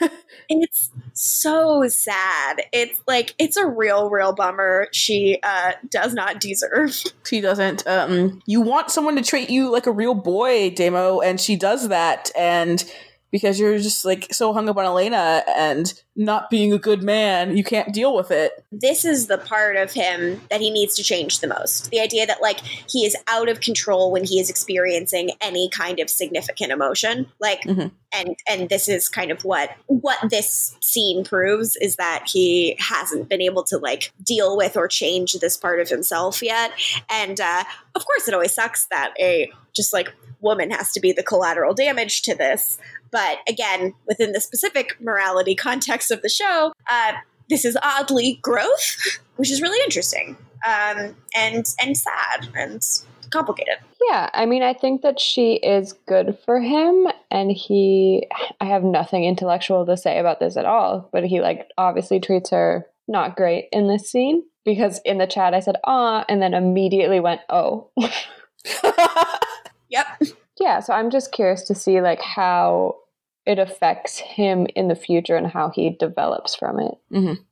And 0.00 0.10
it's 0.62 0.90
so 1.12 1.86
sad 1.88 2.62
it's 2.72 3.00
like 3.06 3.34
it's 3.38 3.56
a 3.56 3.66
real 3.66 4.10
real 4.10 4.32
bummer 4.32 4.88
she 4.92 5.38
uh 5.42 5.72
does 5.90 6.12
not 6.14 6.40
deserve 6.40 7.04
She 7.24 7.40
doesn't. 7.40 7.86
Um, 7.86 8.42
you 8.46 8.60
want 8.60 8.90
someone 8.90 9.16
to 9.16 9.22
treat 9.22 9.50
you 9.50 9.70
like 9.70 9.86
a 9.86 9.92
real 9.92 10.14
boy, 10.14 10.70
Damo, 10.70 11.20
and 11.20 11.40
she 11.40 11.56
does 11.56 11.88
that. 11.88 12.30
And 12.36 12.84
because 13.30 13.58
you're 13.60 13.78
just 13.78 14.04
like 14.04 14.32
so 14.32 14.52
hung 14.52 14.68
up 14.68 14.76
on 14.76 14.84
Elena 14.84 15.42
and 15.56 15.92
not 16.14 16.48
being 16.48 16.72
a 16.72 16.78
good 16.78 17.02
man, 17.02 17.56
you 17.56 17.62
can't 17.64 17.92
deal 17.92 18.14
with 18.16 18.30
it. 18.30 18.64
this 18.72 19.04
is 19.04 19.26
the 19.26 19.36
part 19.38 19.76
of 19.76 19.92
him 19.92 20.40
that 20.50 20.60
he 20.60 20.70
needs 20.70 20.94
to 20.96 21.02
change 21.02 21.40
the 21.40 21.46
most. 21.46 21.90
The 21.90 22.00
idea 22.00 22.26
that 22.26 22.40
like 22.42 22.60
he 22.60 23.04
is 23.04 23.16
out 23.28 23.48
of 23.48 23.60
control 23.60 24.10
when 24.12 24.24
he 24.24 24.38
is 24.40 24.48
experiencing 24.50 25.30
any 25.40 25.68
kind 25.68 25.98
of 26.00 26.08
significant 26.10 26.72
emotion. 26.72 27.26
Like 27.40 27.62
Mhm. 27.62 27.90
and 28.12 28.36
and 28.48 28.68
this 28.68 28.88
is 28.88 29.08
kind 29.08 29.30
of 29.30 29.44
what 29.44 29.70
what 29.86 30.18
this 30.30 30.76
scene 30.80 31.24
proves 31.24 31.76
is 31.76 31.96
that 31.96 32.24
he 32.26 32.76
hasn't 32.78 33.28
been 33.28 33.42
able 33.42 33.64
to 33.64 33.78
like 33.78 34.12
deal 34.22 34.56
with 34.56 34.76
or 34.76 34.88
change 34.88 35.32
this 35.34 35.56
part 35.56 35.80
of 35.80 35.88
himself 35.88 36.42
yet. 36.42 36.72
And 37.10 37.38
uh 37.40 37.64
of 37.94 38.06
course 38.06 38.28
it 38.28 38.34
always 38.34 38.54
sucks 38.54 38.86
that 38.86 39.12
a 39.18 39.50
just 39.74 39.92
like 39.92 40.12
woman 40.40 40.70
has 40.70 40.92
to 40.92 41.00
be 41.00 41.12
the 41.12 41.22
collateral 41.22 41.74
damage 41.74 42.22
to 42.22 42.34
this. 42.34 42.78
But 43.10 43.38
again, 43.48 43.94
within 44.06 44.32
the 44.32 44.40
specific 44.40 44.96
morality 45.00 45.54
context 45.54 46.10
of 46.10 46.22
the 46.22 46.28
show, 46.28 46.72
uh, 46.90 47.12
this 47.48 47.64
is 47.64 47.76
oddly 47.82 48.38
growth, 48.42 48.96
which 49.36 49.50
is 49.50 49.62
really 49.62 49.82
interesting 49.84 50.36
um, 50.66 51.14
and 51.34 51.66
and 51.80 51.96
sad 51.96 52.48
and 52.54 52.82
complicated. 53.30 53.74
Yeah, 54.08 54.30
I 54.34 54.46
mean, 54.46 54.62
I 54.62 54.72
think 54.72 55.02
that 55.02 55.18
she 55.18 55.54
is 55.54 55.92
good 56.06 56.38
for 56.44 56.60
him, 56.60 57.08
and 57.30 57.50
he. 57.50 58.26
I 58.60 58.66
have 58.66 58.84
nothing 58.84 59.24
intellectual 59.24 59.86
to 59.86 59.96
say 59.96 60.18
about 60.18 60.40
this 60.40 60.56
at 60.56 60.64
all, 60.64 61.08
but 61.12 61.24
he, 61.24 61.40
like, 61.40 61.68
obviously 61.78 62.20
treats 62.20 62.50
her 62.50 62.86
not 63.08 63.36
great 63.36 63.68
in 63.72 63.86
this 63.86 64.10
scene 64.10 64.42
because 64.64 65.00
in 65.04 65.18
the 65.18 65.26
chat 65.26 65.54
I 65.54 65.60
said, 65.60 65.76
ah, 65.84 66.24
and 66.28 66.42
then 66.42 66.54
immediately 66.54 67.20
went, 67.20 67.40
oh. 67.48 67.90
Yep. 69.88 70.06
Yeah, 70.58 70.80
so 70.80 70.92
I'm 70.92 71.10
just 71.10 71.32
curious 71.32 71.62
to 71.64 71.74
see, 71.74 72.00
like, 72.00 72.20
how 72.20 72.96
it 73.46 73.58
affects 73.58 74.18
him 74.18 74.66
in 74.74 74.88
the 74.88 74.96
future 74.96 75.36
and 75.36 75.46
how 75.46 75.70
he 75.70 75.90
develops 75.90 76.54
from 76.54 76.80
it. 76.80 76.94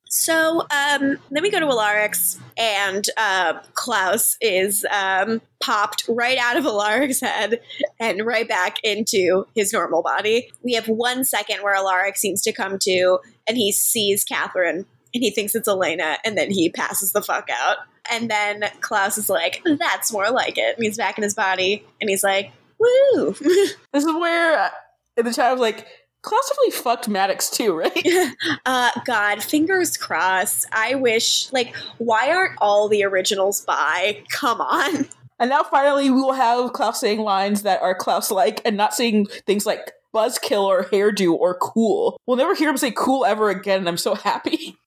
So 0.09 0.61
um, 0.61 1.17
then 1.31 1.41
we 1.41 1.49
go 1.49 1.59
to 1.59 1.65
Alaric's, 1.65 2.39
and 2.57 3.05
uh, 3.17 3.53
Klaus 3.73 4.37
is 4.39 4.85
um, 4.91 5.41
popped 5.61 6.05
right 6.07 6.37
out 6.37 6.57
of 6.57 6.65
Alaric's 6.65 7.21
head 7.21 7.59
and 7.99 8.25
right 8.25 8.47
back 8.47 8.77
into 8.83 9.45
his 9.55 9.73
normal 9.73 10.03
body. 10.03 10.51
We 10.63 10.73
have 10.73 10.87
one 10.87 11.23
second 11.23 11.63
where 11.63 11.75
Alaric 11.75 12.17
seems 12.17 12.41
to 12.43 12.53
come 12.53 12.77
to, 12.79 13.19
and 13.47 13.57
he 13.57 13.71
sees 13.71 14.23
Katherine, 14.23 14.85
and 15.13 15.23
he 15.23 15.31
thinks 15.31 15.55
it's 15.55 15.67
Elena, 15.67 16.17
and 16.23 16.37
then 16.37 16.51
he 16.51 16.69
passes 16.69 17.11
the 17.11 17.21
fuck 17.21 17.49
out. 17.51 17.77
And 18.09 18.29
then 18.29 18.65
Klaus 18.81 19.17
is 19.17 19.29
like, 19.29 19.63
"That's 19.65 20.13
more 20.13 20.29
like 20.29 20.57
it." 20.57 20.75
And 20.75 20.83
he's 20.83 20.97
back 20.97 21.17
in 21.17 21.23
his 21.23 21.33
body, 21.33 21.85
and 21.99 22.09
he's 22.09 22.23
like, 22.23 22.51
"Woo!" 22.79 23.35
This 23.93 24.03
is 24.03 24.13
where 24.13 24.59
uh, 24.59 24.69
in 25.17 25.25
the 25.25 25.33
chat 25.33 25.45
I 25.45 25.51
was 25.51 25.61
like, 25.61 25.87
Klaus 26.25 26.49
definitely 26.49 26.81
fucked 26.81 27.07
Maddox 27.07 27.49
too, 27.49 27.73
right? 27.77 28.07
Uh, 28.65 28.89
God, 29.05 29.43
fingers 29.43 29.95
crossed. 29.95 30.65
I 30.71 30.95
wish, 30.95 31.51
like, 31.53 31.75
why 31.99 32.31
aren't 32.31 32.57
all 32.59 32.89
the 32.89 33.03
originals 33.03 33.61
by? 33.61 34.23
Come 34.29 34.59
on. 34.59 35.07
And 35.37 35.49
now 35.49 35.61
finally 35.63 36.09
we 36.09 36.19
will 36.19 36.33
have 36.33 36.73
Klaus 36.73 36.99
saying 36.99 37.19
lines 37.19 37.61
that 37.61 37.81
are 37.81 37.93
Klaus 37.93 38.31
like 38.31 38.61
and 38.65 38.75
not 38.75 38.95
saying 38.95 39.27
things 39.45 39.65
like 39.65 39.91
buzzkill 40.15 40.63
or 40.63 40.85
hairdo 40.85 41.33
or 41.33 41.55
cool. 41.55 42.19
We'll 42.25 42.37
never 42.37 42.55
hear 42.55 42.69
him 42.69 42.77
say 42.77 42.91
cool 42.91 43.25
ever 43.25 43.49
again, 43.49 43.79
and 43.79 43.89
I'm 43.89 43.97
so 43.97 44.15
happy. 44.15 44.77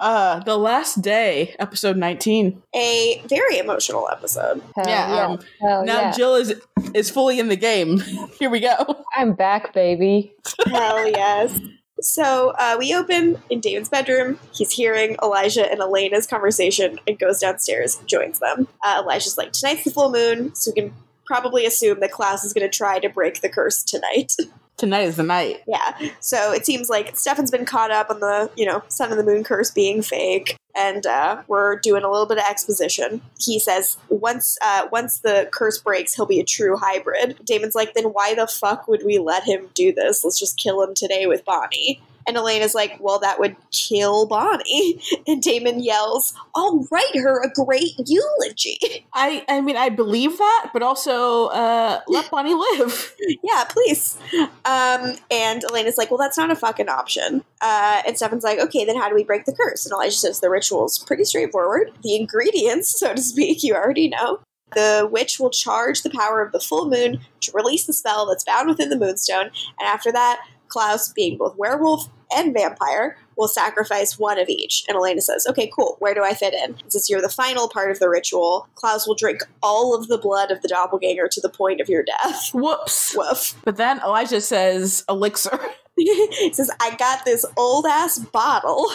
uh 0.00 0.40
The 0.40 0.56
Last 0.56 1.02
Day, 1.02 1.54
episode 1.58 1.96
19. 1.96 2.62
A 2.74 3.22
very 3.28 3.58
emotional 3.58 4.08
episode. 4.10 4.62
Hell 4.76 4.84
Yeah, 4.86 5.14
yeah. 5.14 5.26
um, 5.26 5.38
Hell 5.60 5.84
now 5.84 6.00
yeah. 6.00 6.12
Jill 6.12 6.34
is 6.36 6.54
is 6.94 7.10
fully 7.10 7.38
in 7.38 7.48
the 7.48 7.56
game. 7.56 8.00
Here 8.38 8.50
we 8.50 8.60
go. 8.60 9.04
I'm 9.16 9.34
back, 9.34 9.72
baby. 9.72 10.32
Hell 10.66 11.08
yes. 11.08 11.58
So 12.00 12.52
uh, 12.58 12.76
we 12.78 12.94
open 12.94 13.40
in 13.48 13.60
David's 13.60 13.88
bedroom. 13.88 14.38
He's 14.52 14.72
hearing 14.72 15.16
Elijah 15.22 15.70
and 15.70 15.80
Elena's 15.80 16.26
conversation 16.26 16.98
and 17.06 17.16
goes 17.18 17.38
downstairs 17.38 17.96
and 17.96 18.08
joins 18.08 18.40
them. 18.40 18.66
Uh, 18.84 19.02
Elijah's 19.04 19.38
like, 19.38 19.52
Tonight's 19.52 19.84
the 19.84 19.92
full 19.92 20.10
moon, 20.10 20.52
so 20.54 20.72
we 20.74 20.82
can 20.82 20.94
probably 21.26 21.64
assume 21.64 22.00
that 22.00 22.10
Klaus 22.10 22.42
is 22.42 22.52
going 22.52 22.68
to 22.68 22.76
try 22.76 22.98
to 22.98 23.08
break 23.08 23.40
the 23.40 23.48
curse 23.48 23.84
tonight. 23.84 24.32
Tonight 24.76 25.02
is 25.02 25.16
the 25.16 25.22
night. 25.22 25.62
Yeah. 25.66 25.96
So 26.18 26.52
it 26.52 26.66
seems 26.66 26.88
like 26.88 27.16
Stefan's 27.16 27.50
been 27.50 27.64
caught 27.64 27.90
up 27.90 28.10
on 28.10 28.20
the, 28.20 28.50
you 28.56 28.66
know, 28.66 28.82
sun 28.88 29.10
and 29.10 29.20
the 29.20 29.24
moon 29.24 29.44
curse 29.44 29.70
being 29.70 30.02
fake, 30.02 30.56
and 30.74 31.06
uh, 31.06 31.42
we're 31.46 31.76
doing 31.76 32.02
a 32.02 32.10
little 32.10 32.26
bit 32.26 32.38
of 32.38 32.44
exposition. 32.44 33.20
He 33.38 33.60
says 33.60 33.96
once 34.08 34.58
uh, 34.60 34.88
once 34.90 35.20
the 35.20 35.48
curse 35.52 35.78
breaks, 35.78 36.14
he'll 36.14 36.26
be 36.26 36.40
a 36.40 36.44
true 36.44 36.76
hybrid. 36.76 37.38
Damon's 37.44 37.74
like, 37.74 37.94
then 37.94 38.06
why 38.06 38.34
the 38.34 38.46
fuck 38.46 38.88
would 38.88 39.02
we 39.04 39.18
let 39.18 39.44
him 39.44 39.68
do 39.74 39.92
this? 39.92 40.24
Let's 40.24 40.38
just 40.38 40.58
kill 40.58 40.82
him 40.82 40.94
today 40.94 41.26
with 41.26 41.44
Bonnie. 41.44 42.00
And 42.26 42.36
Elena's 42.36 42.74
like, 42.74 42.96
well, 43.00 43.18
that 43.20 43.38
would 43.38 43.56
kill 43.70 44.26
Bonnie. 44.26 45.00
And 45.26 45.40
Damon 45.40 45.82
yells, 45.82 46.34
I'll 46.54 46.86
write 46.90 47.14
her 47.14 47.42
a 47.42 47.50
great 47.64 47.92
eulogy. 48.06 48.78
I 49.14 49.44
I 49.48 49.60
mean 49.60 49.76
I 49.76 49.88
believe 49.88 50.36
that, 50.36 50.70
but 50.72 50.82
also 50.82 51.46
uh 51.46 52.00
let 52.08 52.30
Bonnie 52.30 52.54
live. 52.54 53.14
yeah, 53.42 53.64
please. 53.68 54.18
Um, 54.64 55.16
and 55.30 55.62
Elena's 55.64 55.98
like, 55.98 56.10
well, 56.10 56.18
that's 56.18 56.38
not 56.38 56.50
a 56.50 56.56
fucking 56.56 56.88
option. 56.88 57.44
Uh, 57.60 58.02
and 58.06 58.16
Stefan's 58.16 58.44
like, 58.44 58.58
okay, 58.58 58.84
then 58.84 58.96
how 58.96 59.08
do 59.08 59.14
we 59.14 59.24
break 59.24 59.44
the 59.44 59.52
curse? 59.52 59.86
And 59.86 59.92
Elijah 59.92 60.16
says 60.16 60.40
the 60.40 60.50
ritual's 60.50 60.98
pretty 60.98 61.24
straightforward. 61.24 61.92
The 62.02 62.16
ingredients, 62.16 62.98
so 62.98 63.14
to 63.14 63.22
speak, 63.22 63.62
you 63.62 63.74
already 63.74 64.08
know. 64.08 64.40
The 64.74 65.08
witch 65.10 65.38
will 65.38 65.50
charge 65.50 66.02
the 66.02 66.10
power 66.10 66.42
of 66.42 66.52
the 66.52 66.60
full 66.60 66.88
moon 66.88 67.20
to 67.40 67.52
release 67.52 67.86
the 67.86 67.92
spell 67.92 68.26
that's 68.26 68.44
bound 68.44 68.68
within 68.68 68.88
the 68.88 68.98
moonstone, 68.98 69.50
and 69.78 69.86
after 69.86 70.10
that, 70.12 70.40
Klaus, 70.72 71.12
being 71.12 71.36
both 71.36 71.56
werewolf 71.56 72.08
and 72.34 72.54
vampire, 72.54 73.18
will 73.36 73.48
sacrifice 73.48 74.18
one 74.18 74.38
of 74.38 74.48
each. 74.48 74.84
And 74.88 74.96
Elena 74.96 75.20
says, 75.20 75.46
Okay, 75.46 75.70
cool, 75.76 75.96
where 75.98 76.14
do 76.14 76.24
I 76.24 76.32
fit 76.32 76.54
in? 76.54 76.76
Since 76.88 77.10
you're 77.10 77.20
the 77.20 77.28
final 77.28 77.68
part 77.68 77.90
of 77.90 77.98
the 77.98 78.08
ritual, 78.08 78.66
Klaus 78.74 79.06
will 79.06 79.14
drink 79.14 79.42
all 79.62 79.94
of 79.94 80.08
the 80.08 80.18
blood 80.18 80.50
of 80.50 80.62
the 80.62 80.68
doppelganger 80.68 81.28
to 81.28 81.40
the 81.42 81.50
point 81.50 81.80
of 81.80 81.88
your 81.90 82.02
death. 82.02 82.50
Whoops. 82.54 83.14
Woof. 83.14 83.54
But 83.64 83.76
then 83.76 84.00
Elijah 84.00 84.40
says 84.40 85.04
elixir. 85.08 85.60
he 85.96 86.52
says, 86.52 86.70
I 86.80 86.96
got 86.96 87.24
this 87.24 87.44
old 87.56 87.84
ass 87.86 88.18
bottle, 88.18 88.86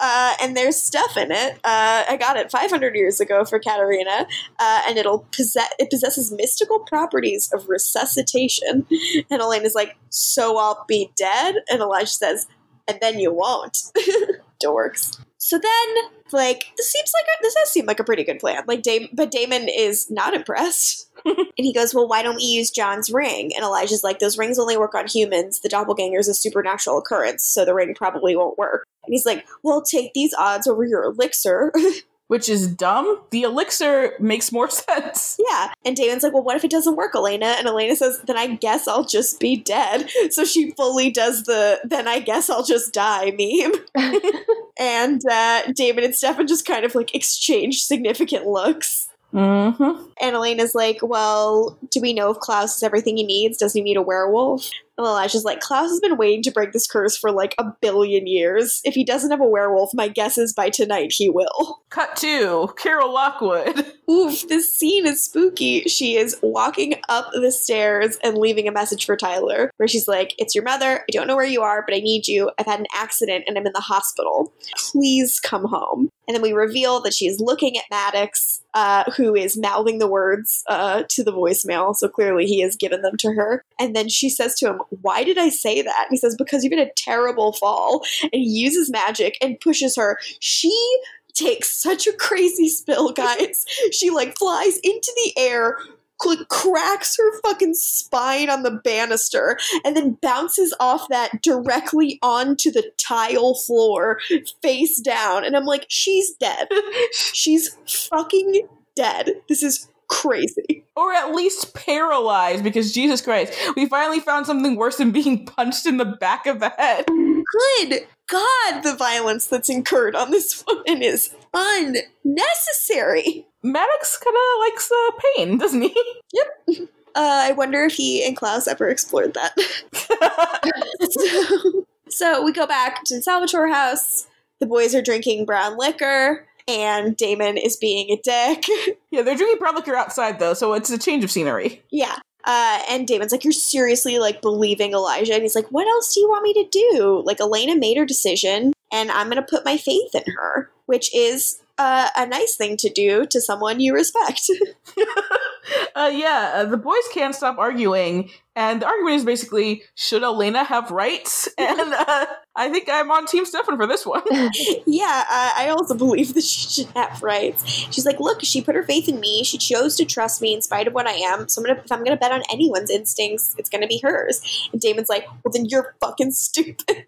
uh, 0.00 0.34
and 0.40 0.56
there's 0.56 0.80
stuff 0.82 1.16
in 1.16 1.30
it. 1.30 1.54
Uh, 1.64 2.04
I 2.08 2.16
got 2.18 2.36
it 2.36 2.50
500 2.50 2.96
years 2.96 3.20
ago 3.20 3.44
for 3.44 3.58
Katerina, 3.58 4.26
uh, 4.58 4.82
and 4.88 4.96
it'll 4.96 5.26
possess 5.32 5.68
it 5.78 5.90
possesses 5.90 6.32
mystical 6.32 6.80
properties 6.80 7.50
of 7.52 7.68
resuscitation. 7.68 8.86
And 9.30 9.42
Elena's 9.42 9.74
like, 9.74 9.96
So 10.08 10.56
I'll 10.56 10.84
be 10.88 11.10
dead? 11.16 11.56
And 11.70 11.80
Elijah 11.80 12.06
says, 12.06 12.46
And 12.86 12.98
then 13.00 13.18
you 13.18 13.32
won't. 13.32 13.76
Dorks. 14.62 15.18
So 15.38 15.56
then, 15.58 16.04
like, 16.32 16.66
this 16.76 16.90
seems 16.90 17.12
like 17.16 17.26
a, 17.28 17.42
this 17.42 17.54
does 17.54 17.70
seem 17.70 17.86
like 17.86 18.00
a 18.00 18.04
pretty 18.04 18.24
good 18.24 18.40
plan. 18.40 18.64
Like, 18.66 18.82
Dam- 18.82 19.08
but 19.12 19.30
Damon 19.30 19.68
is 19.68 20.10
not 20.10 20.34
impressed. 20.34 21.06
And 21.24 21.66
he 21.66 21.72
goes, 21.74 21.92
Well, 21.92 22.06
why 22.06 22.22
don't 22.22 22.36
we 22.36 22.44
use 22.44 22.70
John's 22.70 23.10
ring? 23.10 23.50
And 23.56 23.64
Elijah's 23.64 24.04
like, 24.04 24.20
Those 24.20 24.38
rings 24.38 24.56
only 24.56 24.76
work 24.76 24.94
on 24.94 25.08
humans. 25.08 25.58
The 25.58 25.68
doppelganger 25.68 26.20
is 26.20 26.28
a 26.28 26.32
supernatural 26.32 26.98
occurrence, 26.98 27.42
so 27.42 27.64
the 27.64 27.74
ring 27.74 27.92
probably 27.94 28.36
won't 28.36 28.56
work. 28.56 28.86
And 29.04 29.12
he's 29.12 29.26
like, 29.26 29.44
Well, 29.64 29.82
take 29.82 30.12
these 30.14 30.32
odds 30.38 30.68
over 30.68 30.84
your 30.84 31.02
elixir. 31.02 31.72
Which 32.28 32.48
is 32.48 32.68
dumb. 32.68 33.20
The 33.30 33.42
elixir 33.42 34.12
makes 34.20 34.52
more 34.52 34.70
sense. 34.70 35.36
yeah. 35.50 35.72
And 35.84 35.96
Damon's 35.96 36.22
like, 36.22 36.32
Well, 36.34 36.42
what 36.42 36.56
if 36.56 36.64
it 36.64 36.70
doesn't 36.70 36.96
work, 36.96 37.14
Elena? 37.14 37.56
And 37.58 37.66
Elena 37.66 37.96
says, 37.96 38.20
Then 38.26 38.38
I 38.38 38.46
guess 38.54 38.86
I'll 38.86 39.04
just 39.04 39.40
be 39.40 39.56
dead. 39.56 40.10
So 40.30 40.44
she 40.44 40.72
fully 40.72 41.10
does 41.10 41.44
the, 41.44 41.80
Then 41.84 42.06
I 42.06 42.20
guess 42.20 42.50
I'll 42.50 42.64
just 42.64 42.92
die 42.92 43.32
meme. 43.36 44.12
and 44.78 45.22
uh, 45.30 45.62
Damon 45.72 46.04
and 46.04 46.14
Stefan 46.14 46.46
just 46.46 46.66
kind 46.66 46.84
of 46.84 46.94
like 46.94 47.14
exchange 47.14 47.82
significant 47.82 48.46
looks. 48.46 49.08
Mm-hmm. 49.32 50.06
And 50.20 50.36
Elena's 50.36 50.74
like, 50.74 50.98
Well, 51.02 51.78
do 51.90 52.00
we 52.00 52.12
know 52.12 52.30
if 52.30 52.38
Klaus 52.38 52.74
has 52.74 52.82
everything 52.82 53.16
he 53.16 53.24
needs? 53.24 53.56
Does 53.58 53.72
he 53.72 53.80
need 53.80 53.96
a 53.96 54.02
werewolf? 54.02 54.68
And 54.98 55.06
Elijah's 55.06 55.44
like, 55.44 55.60
Klaus 55.60 55.90
has 55.90 56.00
been 56.00 56.16
waiting 56.16 56.42
to 56.42 56.50
break 56.50 56.72
this 56.72 56.86
curse 56.86 57.16
for 57.16 57.30
like 57.30 57.54
a 57.58 57.64
billion 57.80 58.26
years. 58.26 58.80
If 58.84 58.94
he 58.94 59.04
doesn't 59.04 59.30
have 59.30 59.40
a 59.40 59.46
werewolf, 59.46 59.90
my 59.94 60.08
guess 60.08 60.36
is 60.36 60.52
by 60.52 60.70
tonight 60.70 61.12
he 61.12 61.30
will. 61.30 61.82
Cut 61.90 62.16
to 62.16 62.74
Carol 62.76 63.14
Lockwood. 63.14 63.86
Oof, 64.10 64.48
this 64.48 64.72
scene 64.74 65.06
is 65.06 65.24
spooky. 65.24 65.82
She 65.82 66.16
is 66.16 66.36
walking 66.42 66.94
up 67.08 67.30
the 67.32 67.52
stairs 67.52 68.18
and 68.24 68.36
leaving 68.36 68.66
a 68.66 68.72
message 68.72 69.06
for 69.06 69.16
Tyler, 69.16 69.70
where 69.76 69.88
she's 69.88 70.08
like, 70.08 70.34
It's 70.36 70.54
your 70.54 70.64
mother. 70.64 70.98
I 70.98 71.12
don't 71.12 71.26
know 71.26 71.36
where 71.36 71.44
you 71.46 71.62
are, 71.62 71.84
but 71.86 71.94
I 71.94 72.00
need 72.00 72.26
you. 72.26 72.50
I've 72.58 72.66
had 72.66 72.80
an 72.80 72.86
accident 72.92 73.44
and 73.46 73.56
I'm 73.56 73.66
in 73.66 73.72
the 73.72 73.80
hospital. 73.80 74.52
Please 74.76 75.38
come 75.40 75.66
home. 75.66 76.10
And 76.28 76.34
then 76.34 76.42
we 76.42 76.52
reveal 76.52 77.00
that 77.00 77.14
she 77.14 77.26
is 77.26 77.40
looking 77.40 77.78
at 77.78 77.84
Maddox, 77.90 78.62
uh, 78.74 79.10
who 79.16 79.34
is 79.34 79.56
mouthing 79.56 79.98
the 79.98 80.06
words 80.06 80.62
uh, 80.68 81.04
to 81.08 81.24
the 81.24 81.32
voicemail. 81.32 81.96
So 81.96 82.06
clearly 82.06 82.44
he 82.44 82.60
has 82.60 82.76
given 82.76 83.00
them 83.00 83.16
to 83.16 83.32
her. 83.32 83.64
And 83.80 83.96
then 83.96 84.10
she 84.10 84.28
says 84.28 84.54
to 84.56 84.68
him, 84.68 84.82
Why 85.00 85.24
did 85.24 85.38
I 85.38 85.48
say 85.48 85.80
that? 85.80 86.06
And 86.06 86.10
he 86.10 86.18
says, 86.18 86.36
Because 86.36 86.62
you've 86.62 86.74
had 86.74 86.86
a 86.86 86.92
terrible 86.96 87.54
fall. 87.54 88.04
And 88.22 88.34
he 88.34 88.46
uses 88.46 88.90
magic 88.90 89.38
and 89.40 89.58
pushes 89.58 89.96
her. 89.96 90.18
She 90.38 91.00
takes 91.32 91.70
such 91.70 92.06
a 92.06 92.12
crazy 92.12 92.68
spill, 92.68 93.12
guys. 93.12 93.64
she 93.92 94.10
like 94.10 94.36
flies 94.36 94.78
into 94.78 95.12
the 95.16 95.32
air, 95.40 95.78
cl- 96.22 96.44
cracks 96.46 97.16
her 97.16 97.40
fucking 97.40 97.74
spine 97.74 98.50
on 98.50 98.62
the 98.62 98.70
banister, 98.70 99.58
and 99.84 99.96
then 99.96 100.18
bounces 100.20 100.74
off 100.80 101.08
that 101.08 101.42
directly 101.42 102.18
onto 102.22 102.70
the 102.70 102.90
tile 102.96 103.54
floor, 103.54 104.18
face 104.62 105.00
down. 105.00 105.44
And 105.44 105.56
I'm 105.56 105.64
like, 105.64 105.86
she's 105.88 106.32
dead. 106.34 106.68
She's 107.12 107.76
fucking 107.86 108.66
dead. 108.94 109.30
This 109.48 109.62
is 109.62 109.88
crazy. 110.08 110.84
or 110.96 111.12
at 111.12 111.34
least 111.34 111.74
paralyzed, 111.74 112.64
because 112.64 112.92
Jesus 112.92 113.20
Christ, 113.20 113.52
we 113.76 113.86
finally 113.86 114.20
found 114.20 114.46
something 114.46 114.76
worse 114.76 114.96
than 114.96 115.10
being 115.10 115.46
punched 115.46 115.86
in 115.86 115.96
the 115.96 116.04
back 116.04 116.46
of 116.46 116.60
the 116.60 116.70
head. 116.70 117.06
Good 117.06 118.06
God, 118.28 118.82
the 118.82 118.94
violence 118.96 119.46
that's 119.46 119.70
incurred 119.70 120.14
on 120.14 120.30
this 120.30 120.64
woman 120.66 121.02
is 121.02 121.34
unnecessary. 121.54 123.46
Maddox 123.62 124.18
kind 124.18 124.36
of 124.36 124.60
likes 124.60 124.90
uh, 124.90 125.10
pain, 125.36 125.58
doesn't 125.58 125.82
he? 125.82 125.94
Uh, 127.14 127.48
I 127.48 127.52
wonder 127.52 127.84
if 127.84 127.94
he 127.94 128.24
and 128.24 128.36
Klaus 128.36 128.68
ever 128.68 128.88
explored 128.88 129.34
that. 129.34 129.58
so, 131.10 131.84
so 132.08 132.44
we 132.44 132.52
go 132.52 132.64
back 132.64 133.02
to 133.04 133.16
the 133.16 133.22
Salvatore 133.22 133.66
house. 133.66 134.28
The 134.60 134.66
boys 134.66 134.94
are 134.94 135.02
drinking 135.02 135.44
brown 135.44 135.76
liquor, 135.78 136.46
and 136.68 137.16
Damon 137.16 137.56
is 137.56 137.76
being 137.76 138.10
a 138.10 138.20
dick. 138.22 138.64
yeah, 139.10 139.22
they're 139.22 139.34
drinking 139.34 139.58
brown 139.58 139.74
liquor 139.74 139.96
outside 139.96 140.38
though, 140.38 140.54
so 140.54 140.74
it's 140.74 140.90
a 140.90 140.98
change 140.98 141.24
of 141.24 141.30
scenery. 141.30 141.82
yeah. 141.90 142.16
Uh, 142.44 142.80
and 142.88 143.06
Damon's 143.06 143.32
like, 143.32 143.44
You're 143.44 143.52
seriously 143.52 144.18
like 144.18 144.40
believing 144.40 144.92
Elijah? 144.92 145.34
And 145.34 145.42
he's 145.42 145.54
like, 145.54 145.66
What 145.68 145.86
else 145.86 146.14
do 146.14 146.20
you 146.20 146.28
want 146.28 146.44
me 146.44 146.54
to 146.54 146.68
do? 146.70 147.22
Like, 147.26 147.40
Elena 147.40 147.76
made 147.76 147.98
her 147.98 148.06
decision, 148.06 148.72
and 148.92 149.10
I'm 149.10 149.28
going 149.28 149.42
to 149.42 149.42
put 149.42 149.64
my 149.64 149.76
faith 149.76 150.14
in 150.14 150.32
her, 150.34 150.70
which 150.86 151.14
is 151.14 151.60
uh, 151.78 152.08
a 152.16 152.26
nice 152.26 152.56
thing 152.56 152.76
to 152.76 152.88
do 152.90 153.24
to 153.26 153.40
someone 153.40 153.78
you 153.80 153.94
respect. 153.94 154.50
uh, 155.94 156.10
yeah, 156.12 156.52
uh, 156.54 156.64
the 156.64 156.76
boys 156.76 157.02
can't 157.12 157.34
stop 157.34 157.58
arguing, 157.58 158.30
and 158.56 158.82
the 158.82 158.86
argument 158.86 159.16
is 159.16 159.24
basically 159.24 159.82
should 159.94 160.22
Elena 160.24 160.64
have 160.64 160.90
rights? 160.90 161.48
And 161.58 161.92
uh, 161.92 162.26
I 162.56 162.70
think 162.70 162.88
I'm 162.90 163.10
on 163.10 163.26
Team 163.26 163.44
Stefan 163.44 163.76
for 163.76 163.86
this 163.86 164.06
one. 164.06 164.22
yeah, 164.86 165.24
I 165.28 165.68
also 165.70 165.94
believe 165.94 166.34
that 166.34 166.42
she 166.42 166.82
should 166.82 166.92
have 166.96 167.22
rights. 167.22 167.62
She's 167.66 168.06
like, 168.06 168.18
look, 168.20 168.42
she 168.42 168.62
put 168.62 168.74
her 168.74 168.82
faith 168.82 169.08
in 169.08 169.20
me. 169.20 169.44
She 169.44 169.58
chose 169.58 169.94
to 169.96 170.04
trust 170.04 170.40
me 170.40 170.54
in 170.54 170.62
spite 170.62 170.86
of 170.88 170.94
what 170.94 171.06
I 171.06 171.12
am. 171.12 171.46
So 171.48 171.60
I'm 171.60 171.66
gonna, 171.66 171.80
if 171.84 171.92
I'm 171.92 172.02
gonna 172.02 172.16
bet 172.16 172.32
on 172.32 172.42
anyone's 172.50 172.90
instincts, 172.90 173.54
it's 173.58 173.68
gonna 173.68 173.86
be 173.86 174.00
hers. 174.02 174.68
And 174.72 174.80
Damon's 174.80 175.08
like, 175.08 175.26
well, 175.44 175.52
then 175.52 175.66
you're 175.66 175.94
fucking 176.00 176.32
stupid. 176.32 177.04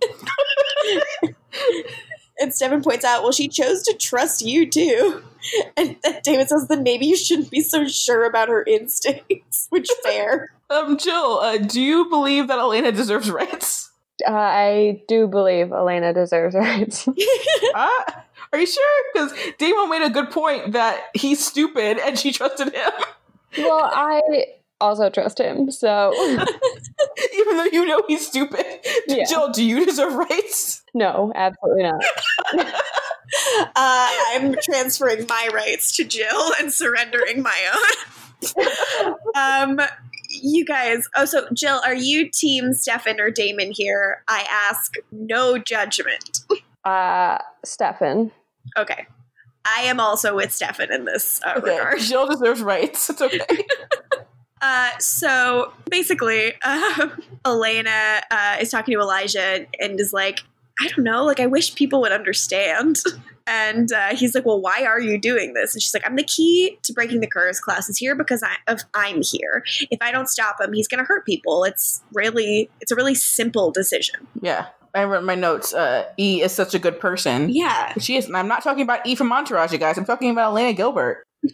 And 2.41 2.55
Stefan 2.55 2.83
points 2.83 3.05
out, 3.05 3.23
well, 3.23 3.33
she 3.33 3.49
chose 3.49 3.83
to 3.85 3.95
trust 3.95 4.43
you 4.43 4.69
too. 4.69 5.23
And 5.75 5.97
Damon 6.23 6.47
says, 6.47 6.69
then 6.69 6.83
maybe 6.83 7.07
you 7.07 7.17
shouldn't 7.17 7.51
be 7.51 7.63
so 7.63 7.89
sure 7.89 8.27
about 8.27 8.51
her 8.51 8.63
instincts. 8.63 9.69
Which 9.71 9.89
fair. 10.05 10.53
Um, 10.71 10.99
Jill, 10.99 11.39
uh, 11.41 11.57
do 11.59 11.81
you 11.81 12.09
believe 12.11 12.47
that 12.47 12.61
Elena 12.61 12.93
deserves 12.93 13.29
rights? 13.29 13.91
Uh, 14.25 14.31
I 14.33 15.03
do 15.09 15.27
believe 15.27 15.73
Elena 15.73 16.13
deserves 16.13 16.55
rights. 16.55 17.09
uh, 17.09 17.89
are 18.53 18.59
you 18.59 18.67
sure? 18.67 19.05
Because 19.13 19.33
Damon 19.59 19.91
made 19.91 20.03
a 20.03 20.11
good 20.11 20.31
point 20.31 20.73
that 20.73 21.07
he's 21.15 21.45
stupid 21.45 21.99
and 21.99 22.17
she 22.17 22.31
trusted 22.31 22.73
him. 22.73 22.93
well, 23.59 23.91
I 23.93 24.21
also 24.81 25.11
trust 25.11 25.39
him, 25.39 25.71
so 25.71 26.13
Even 27.35 27.57
though 27.57 27.69
you 27.73 27.87
know 27.87 28.03
he's 28.09 28.27
stupid. 28.27 28.65
Yeah. 29.07 29.25
Jill, 29.29 29.51
do 29.51 29.65
you 29.65 29.85
deserve 29.85 30.15
rights? 30.15 30.83
no, 30.95 31.33
absolutely 31.35 31.85
not. 31.85 32.03
Uh, 33.77 34.09
I'm 34.33 34.57
transferring 34.61 35.25
my 35.29 35.49
rights 35.55 35.97
to 35.97 36.05
Jill 36.05 36.53
and 36.59 36.73
surrendering 36.73 37.43
my 37.43 37.57
own. 37.73 39.15
um, 39.37 39.81
you 40.29 40.65
guys, 40.65 41.09
oh, 41.17 41.25
so 41.27 41.47
Jill, 41.53 41.81
are 41.87 41.95
you 41.95 42.29
Team 42.29 42.73
Stefan 42.73 43.21
or 43.21 43.31
Damon 43.31 43.71
here? 43.73 44.25
I 44.27 44.45
ask 44.51 44.95
no 45.13 45.59
judgment. 45.59 46.41
Uh, 46.85 47.39
Stefan. 47.65 48.33
Okay. 48.77 49.07
I 49.65 49.83
am 49.83 50.01
also 50.01 50.35
with 50.35 50.53
Stefan 50.53 50.93
in 50.93 51.05
this 51.05 51.41
uh, 51.47 51.55
Okay, 51.59 51.71
regard. 51.71 52.01
Jill 52.01 52.27
deserves 52.27 52.63
rights. 52.63 53.11
It's 53.11 53.21
okay. 53.23 53.41
Uh, 54.61 54.91
so 54.99 55.73
basically, 55.91 56.53
uh, 56.63 57.09
Elena 57.47 58.21
uh, 58.31 58.57
is 58.61 58.71
talking 58.71 58.95
to 58.95 59.01
Elijah 59.01 59.67
and 59.81 59.99
is 59.99 60.13
like, 60.13 60.41
I 60.81 60.89
don't 60.89 61.05
know, 61.05 61.25
like, 61.25 61.41
I 61.41 61.47
wish 61.47 61.75
people 61.75 62.01
would 62.03 62.13
understand. 62.13 62.99
And 63.47 63.91
uh, 63.91 64.15
he's 64.15 64.33
like, 64.37 64.47
Well, 64.47 64.61
why 64.61 64.85
are 64.85 65.01
you 65.01 65.19
doing 65.19 65.55
this? 65.55 65.75
And 65.75 65.83
she's 65.83 65.93
like, 65.93 66.07
I'm 66.07 66.15
the 66.15 66.23
key 66.23 66.79
to 66.85 66.93
breaking 66.93 67.19
the 67.19 67.27
curse. 67.27 67.59
Klaus 67.59 67.89
is 67.89 67.99
here 67.99 68.15
because 68.15 68.45
I, 68.45 68.55
of, 68.71 68.83
I'm 68.95 69.23
here. 69.23 69.65
If 69.91 70.01
I 70.01 70.13
don't 70.13 70.29
stop 70.29 70.61
him, 70.61 70.73
he's 70.73 70.87
going 70.87 71.01
to 71.01 71.05
hurt 71.05 71.27
people. 71.27 71.65
It's 71.65 72.01
really, 72.13 72.71
it's 72.81 72.93
a 72.93 72.95
really 72.95 73.17
simple 73.17 73.73
decision. 73.73 74.29
yeah, 74.41 74.67
I 74.95 75.05
wrote 75.05 75.25
my 75.25 75.35
notes. 75.35 75.75
Uh, 75.75 76.05
e 76.17 76.43
is 76.43 76.53
such 76.53 76.75
a 76.75 76.79
good 76.79 77.01
person. 77.01 77.49
Yeah. 77.51 77.95
She 77.99 78.17
is. 78.17 78.27
And 78.27 78.37
I'm 78.37 78.49
not 78.49 78.63
talking 78.63 78.83
about 78.83 79.07
E 79.07 79.15
from 79.15 79.33
Entourage, 79.33 79.73
you 79.73 79.79
guys. 79.79 79.99
I'm 79.99 80.05
talking 80.05 80.31
about 80.31 80.51
Elena 80.51 80.73
Gilbert. 80.73 81.25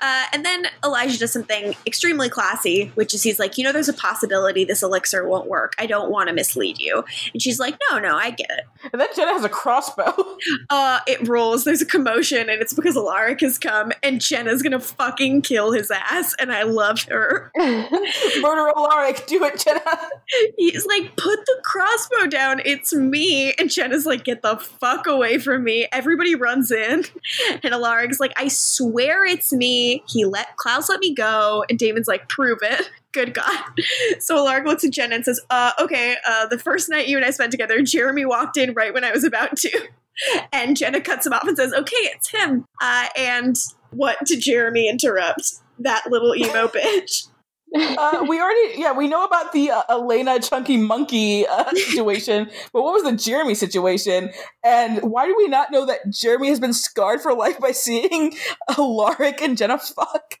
Uh, 0.00 0.24
and 0.32 0.44
then 0.44 0.66
Elijah 0.84 1.18
does 1.18 1.32
something 1.32 1.74
extremely 1.86 2.28
classy, 2.28 2.90
which 2.94 3.14
is 3.14 3.22
he's 3.22 3.38
like, 3.38 3.56
you 3.56 3.64
know, 3.64 3.72
there's 3.72 3.88
a 3.88 3.92
possibility 3.92 4.64
this 4.64 4.82
elixir 4.82 5.28
won't 5.28 5.48
work. 5.48 5.74
I 5.78 5.86
don't 5.86 6.10
want 6.10 6.28
to 6.28 6.34
mislead 6.34 6.80
you. 6.80 7.04
And 7.32 7.40
she's 7.40 7.60
like, 7.60 7.76
no, 7.90 7.98
no, 7.98 8.16
I 8.16 8.30
get 8.30 8.50
it. 8.50 8.64
And 8.92 9.00
then 9.00 9.08
Jenna 9.14 9.32
has 9.32 9.44
a 9.44 9.48
crossbow. 9.48 10.14
Uh, 10.70 11.00
it 11.06 11.26
rolls. 11.28 11.64
There's 11.64 11.82
a 11.82 11.86
commotion, 11.86 12.48
and 12.48 12.62
it's 12.62 12.72
because 12.72 12.96
Alaric 12.96 13.40
has 13.40 13.58
come, 13.58 13.92
and 14.02 14.20
Jenna's 14.20 14.62
gonna 14.62 14.80
fucking 14.80 15.42
kill 15.42 15.72
his 15.72 15.90
ass, 15.90 16.34
and 16.38 16.52
I 16.52 16.62
love 16.62 17.02
her. 17.04 17.50
Murder 17.58 18.72
Alaric, 18.76 19.26
do 19.26 19.42
it, 19.44 19.58
Jenna. 19.58 19.82
He's 20.56 20.86
like, 20.86 21.16
put 21.16 21.44
the 21.44 21.60
crossbow 21.64 22.26
down. 22.26 22.62
It's 22.64 22.94
me. 22.94 23.52
And 23.54 23.70
Jenna's 23.70 24.06
like, 24.06 24.24
get 24.24 24.42
the 24.42 24.56
fuck 24.56 25.06
away 25.06 25.38
from 25.38 25.64
me. 25.64 25.86
Everybody 25.92 26.34
runs 26.34 26.70
in, 26.70 27.04
and 27.62 27.74
Alaric's 27.74 28.20
like, 28.20 28.32
I 28.36 28.48
swear 28.50 29.24
it's 29.24 29.52
me. 29.52 30.02
He 30.06 30.24
let 30.24 30.56
Klaus 30.56 30.88
let 30.88 31.00
me 31.00 31.14
go, 31.14 31.64
and 31.68 31.78
Damon's 31.78 32.08
like, 32.08 32.28
prove 32.28 32.58
it. 32.62 32.90
Good 33.12 33.34
God. 33.34 33.64
So 34.20 34.36
Alaric 34.36 34.66
looks 34.66 34.84
at 34.84 34.92
Jenna 34.92 35.16
and 35.16 35.24
says, 35.24 35.40
uh, 35.50 35.72
okay, 35.80 36.16
uh, 36.28 36.46
the 36.46 36.58
first 36.58 36.88
night 36.88 37.08
you 37.08 37.16
and 37.16 37.24
I 37.24 37.30
spent 37.30 37.50
together, 37.50 37.82
Jeremy 37.82 38.24
walked 38.24 38.56
in 38.56 38.72
right 38.74 38.92
when 38.92 39.02
I 39.02 39.10
was 39.10 39.24
about 39.24 39.56
to. 39.58 39.88
And 40.52 40.76
Jenna 40.76 41.00
cuts 41.00 41.26
him 41.26 41.32
off 41.32 41.48
and 41.48 41.56
says, 41.56 41.72
okay, 41.72 41.96
it's 41.96 42.30
him. 42.30 42.66
Uh, 42.82 43.06
and 43.16 43.56
what 43.90 44.18
did 44.26 44.42
Jeremy 44.42 44.86
interrupt? 44.86 45.54
That 45.78 46.04
little 46.10 46.36
emo 46.36 46.68
bitch. 46.68 47.28
Uh, 47.74 48.24
we 48.28 48.40
already, 48.40 48.80
yeah, 48.80 48.92
we 48.92 49.06
know 49.06 49.24
about 49.24 49.52
the 49.52 49.70
uh, 49.70 49.82
Elena 49.88 50.40
Chunky 50.40 50.76
Monkey 50.76 51.46
uh, 51.46 51.70
situation, 51.74 52.50
but 52.72 52.82
what 52.82 52.94
was 52.94 53.04
the 53.04 53.12
Jeremy 53.12 53.54
situation? 53.54 54.30
And 54.64 55.00
why 55.02 55.26
do 55.26 55.34
we 55.36 55.46
not 55.46 55.70
know 55.70 55.86
that 55.86 56.10
Jeremy 56.10 56.48
has 56.48 56.58
been 56.58 56.72
scarred 56.72 57.20
for 57.20 57.32
life 57.32 57.60
by 57.60 57.70
seeing 57.70 58.34
Alaric 58.76 59.40
and 59.40 59.56
Jenna 59.56 59.78
fuck? 59.78 60.34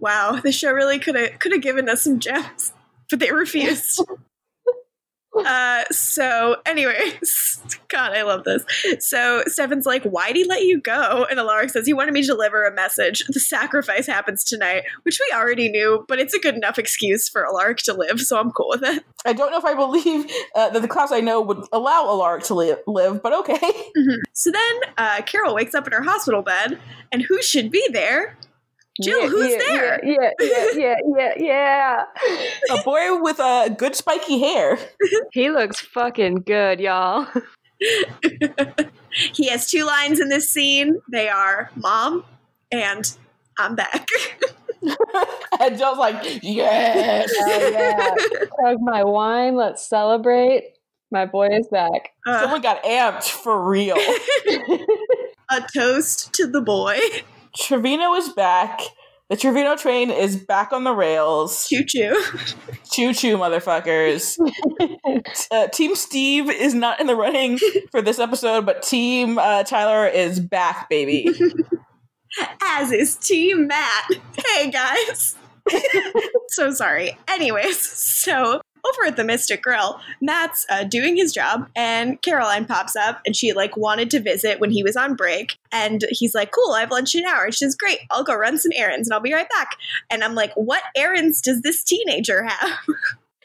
Wow, 0.00 0.38
the 0.42 0.52
show 0.52 0.70
really 0.72 0.98
could 0.98 1.16
have 1.16 1.38
could 1.40 1.52
have 1.52 1.60
given 1.60 1.88
us 1.88 2.02
some 2.02 2.20
gems, 2.20 2.72
but 3.10 3.18
they 3.18 3.32
refused. 3.32 4.00
uh, 5.46 5.84
so, 5.90 6.56
anyways, 6.66 7.60
God, 7.88 8.12
I 8.12 8.22
love 8.22 8.44
this. 8.44 8.64
So 9.00 9.42
Stefan's 9.46 9.86
like, 9.86 10.02
"Why'd 10.04 10.36
he 10.36 10.44
let 10.44 10.62
you 10.62 10.80
go?" 10.80 11.26
And 11.30 11.38
Alaric 11.38 11.70
says, 11.70 11.86
"He 11.86 11.92
wanted 11.92 12.12
me 12.12 12.22
to 12.22 12.26
deliver 12.26 12.64
a 12.64 12.74
message. 12.74 13.24
The 13.28 13.40
sacrifice 13.40 14.06
happens 14.06 14.44
tonight, 14.44 14.84
which 15.02 15.18
we 15.20 15.36
already 15.36 15.68
knew, 15.68 16.04
but 16.08 16.18
it's 16.18 16.34
a 16.34 16.40
good 16.40 16.54
enough 16.54 16.78
excuse 16.78 17.28
for 17.28 17.46
Alaric 17.46 17.78
to 17.78 17.94
live, 17.94 18.20
so 18.20 18.38
I'm 18.38 18.50
cool 18.50 18.68
with 18.68 18.82
it." 18.82 19.04
I 19.24 19.32
don't 19.32 19.50
know 19.50 19.58
if 19.58 19.64
I 19.64 19.74
believe 19.74 20.30
uh, 20.54 20.70
that 20.70 20.82
the 20.82 20.88
Klaus 20.88 21.12
I 21.12 21.20
know 21.20 21.40
would 21.40 21.64
allow 21.72 22.06
Alaric 22.06 22.44
to 22.44 22.54
li- 22.54 22.74
live, 22.86 23.22
but 23.22 23.32
okay. 23.32 23.58
So 24.32 24.52
then 24.52 24.92
uh, 24.96 25.22
Carol 25.22 25.54
wakes 25.54 25.74
up 25.74 25.86
in 25.86 25.92
her 25.92 26.02
hospital 26.02 26.42
bed, 26.42 26.78
and 27.10 27.22
who 27.22 27.42
should 27.42 27.70
be 27.70 27.86
there? 27.92 28.36
Jill, 29.02 29.22
Yeah, 29.22 29.28
who's 29.28 29.50
yeah, 29.52 29.58
there? 29.58 30.04
Yeah, 30.04 30.30
yeah, 30.40 30.66
yeah, 30.74 30.94
yeah, 31.16 31.32
yeah. 31.36 32.04
A 32.70 32.82
boy 32.82 33.20
with 33.22 33.38
uh, 33.40 33.68
good 33.68 33.94
spiky 33.94 34.40
hair. 34.40 34.78
He 35.32 35.50
looks 35.50 35.80
fucking 35.80 36.42
good, 36.46 36.80
y'all. 36.80 37.26
He 39.34 39.48
has 39.48 39.68
two 39.70 39.84
lines 39.84 40.20
in 40.20 40.28
this 40.28 40.50
scene. 40.50 41.00
They 41.10 41.28
are 41.28 41.70
"Mom" 41.74 42.24
and 42.70 43.16
"I'm 43.58 43.74
back." 43.74 44.06
And 45.60 45.76
Jill's 45.76 45.98
like, 45.98 46.38
yes. 46.40 47.34
Hell 47.36 47.72
yeah. 47.72 48.14
Chug 48.14 48.80
my 48.80 49.02
wine. 49.02 49.56
Let's 49.56 49.84
celebrate. 49.84 50.74
My 51.10 51.26
boy 51.26 51.48
is 51.48 51.66
back. 51.66 52.10
Uh, 52.24 52.40
Someone 52.42 52.60
got 52.60 52.82
amped 52.84 53.28
for 53.28 53.68
real. 53.68 53.96
a 55.50 55.60
toast 55.74 56.32
to 56.34 56.46
the 56.46 56.60
boy. 56.60 56.98
Trevino 57.56 58.14
is 58.14 58.28
back. 58.30 58.80
The 59.28 59.36
Trevino 59.36 59.76
train 59.76 60.10
is 60.10 60.36
back 60.36 60.72
on 60.72 60.84
the 60.84 60.94
rails. 60.94 61.68
Choo 61.68 61.84
choo. 61.84 62.22
Choo 62.90 63.12
choo, 63.12 63.36
motherfuckers. 63.36 64.38
uh, 65.50 65.68
Team 65.68 65.94
Steve 65.94 66.48
is 66.48 66.72
not 66.72 66.98
in 66.98 67.06
the 67.06 67.14
running 67.14 67.58
for 67.90 68.00
this 68.00 68.18
episode, 68.18 68.64
but 68.64 68.82
Team 68.82 69.38
uh, 69.38 69.64
Tyler 69.64 70.06
is 70.06 70.40
back, 70.40 70.88
baby. 70.88 71.28
As 72.62 72.90
is 72.90 73.16
Team 73.16 73.66
Matt. 73.66 74.10
Hey 74.46 74.70
guys. 74.70 75.36
so 76.48 76.70
sorry. 76.70 77.18
Anyways, 77.28 77.78
so 77.78 78.62
over 78.88 79.06
at 79.06 79.16
the 79.16 79.24
Mystic 79.24 79.62
Grill, 79.62 80.00
Matt's 80.20 80.66
uh, 80.70 80.84
doing 80.84 81.16
his 81.16 81.32
job, 81.32 81.68
and 81.76 82.20
Caroline 82.22 82.64
pops 82.64 82.96
up, 82.96 83.20
and 83.26 83.34
she 83.34 83.52
like 83.52 83.76
wanted 83.76 84.10
to 84.10 84.20
visit 84.20 84.60
when 84.60 84.70
he 84.70 84.82
was 84.82 84.96
on 84.96 85.14
break, 85.14 85.58
and 85.72 86.04
he's 86.10 86.34
like, 86.34 86.52
"Cool, 86.52 86.72
I 86.72 86.80
have 86.80 86.90
lunch 86.90 87.14
in 87.14 87.24
an 87.24 87.30
hour." 87.30 87.44
And 87.44 87.54
she's 87.54 87.76
great. 87.76 88.00
I'll 88.10 88.24
go 88.24 88.34
run 88.34 88.58
some 88.58 88.72
errands, 88.74 89.08
and 89.08 89.14
I'll 89.14 89.20
be 89.20 89.34
right 89.34 89.48
back. 89.48 89.76
And 90.10 90.24
I'm 90.24 90.34
like, 90.34 90.52
"What 90.54 90.82
errands 90.96 91.40
does 91.40 91.62
this 91.62 91.82
teenager 91.82 92.44
have?" 92.44 92.78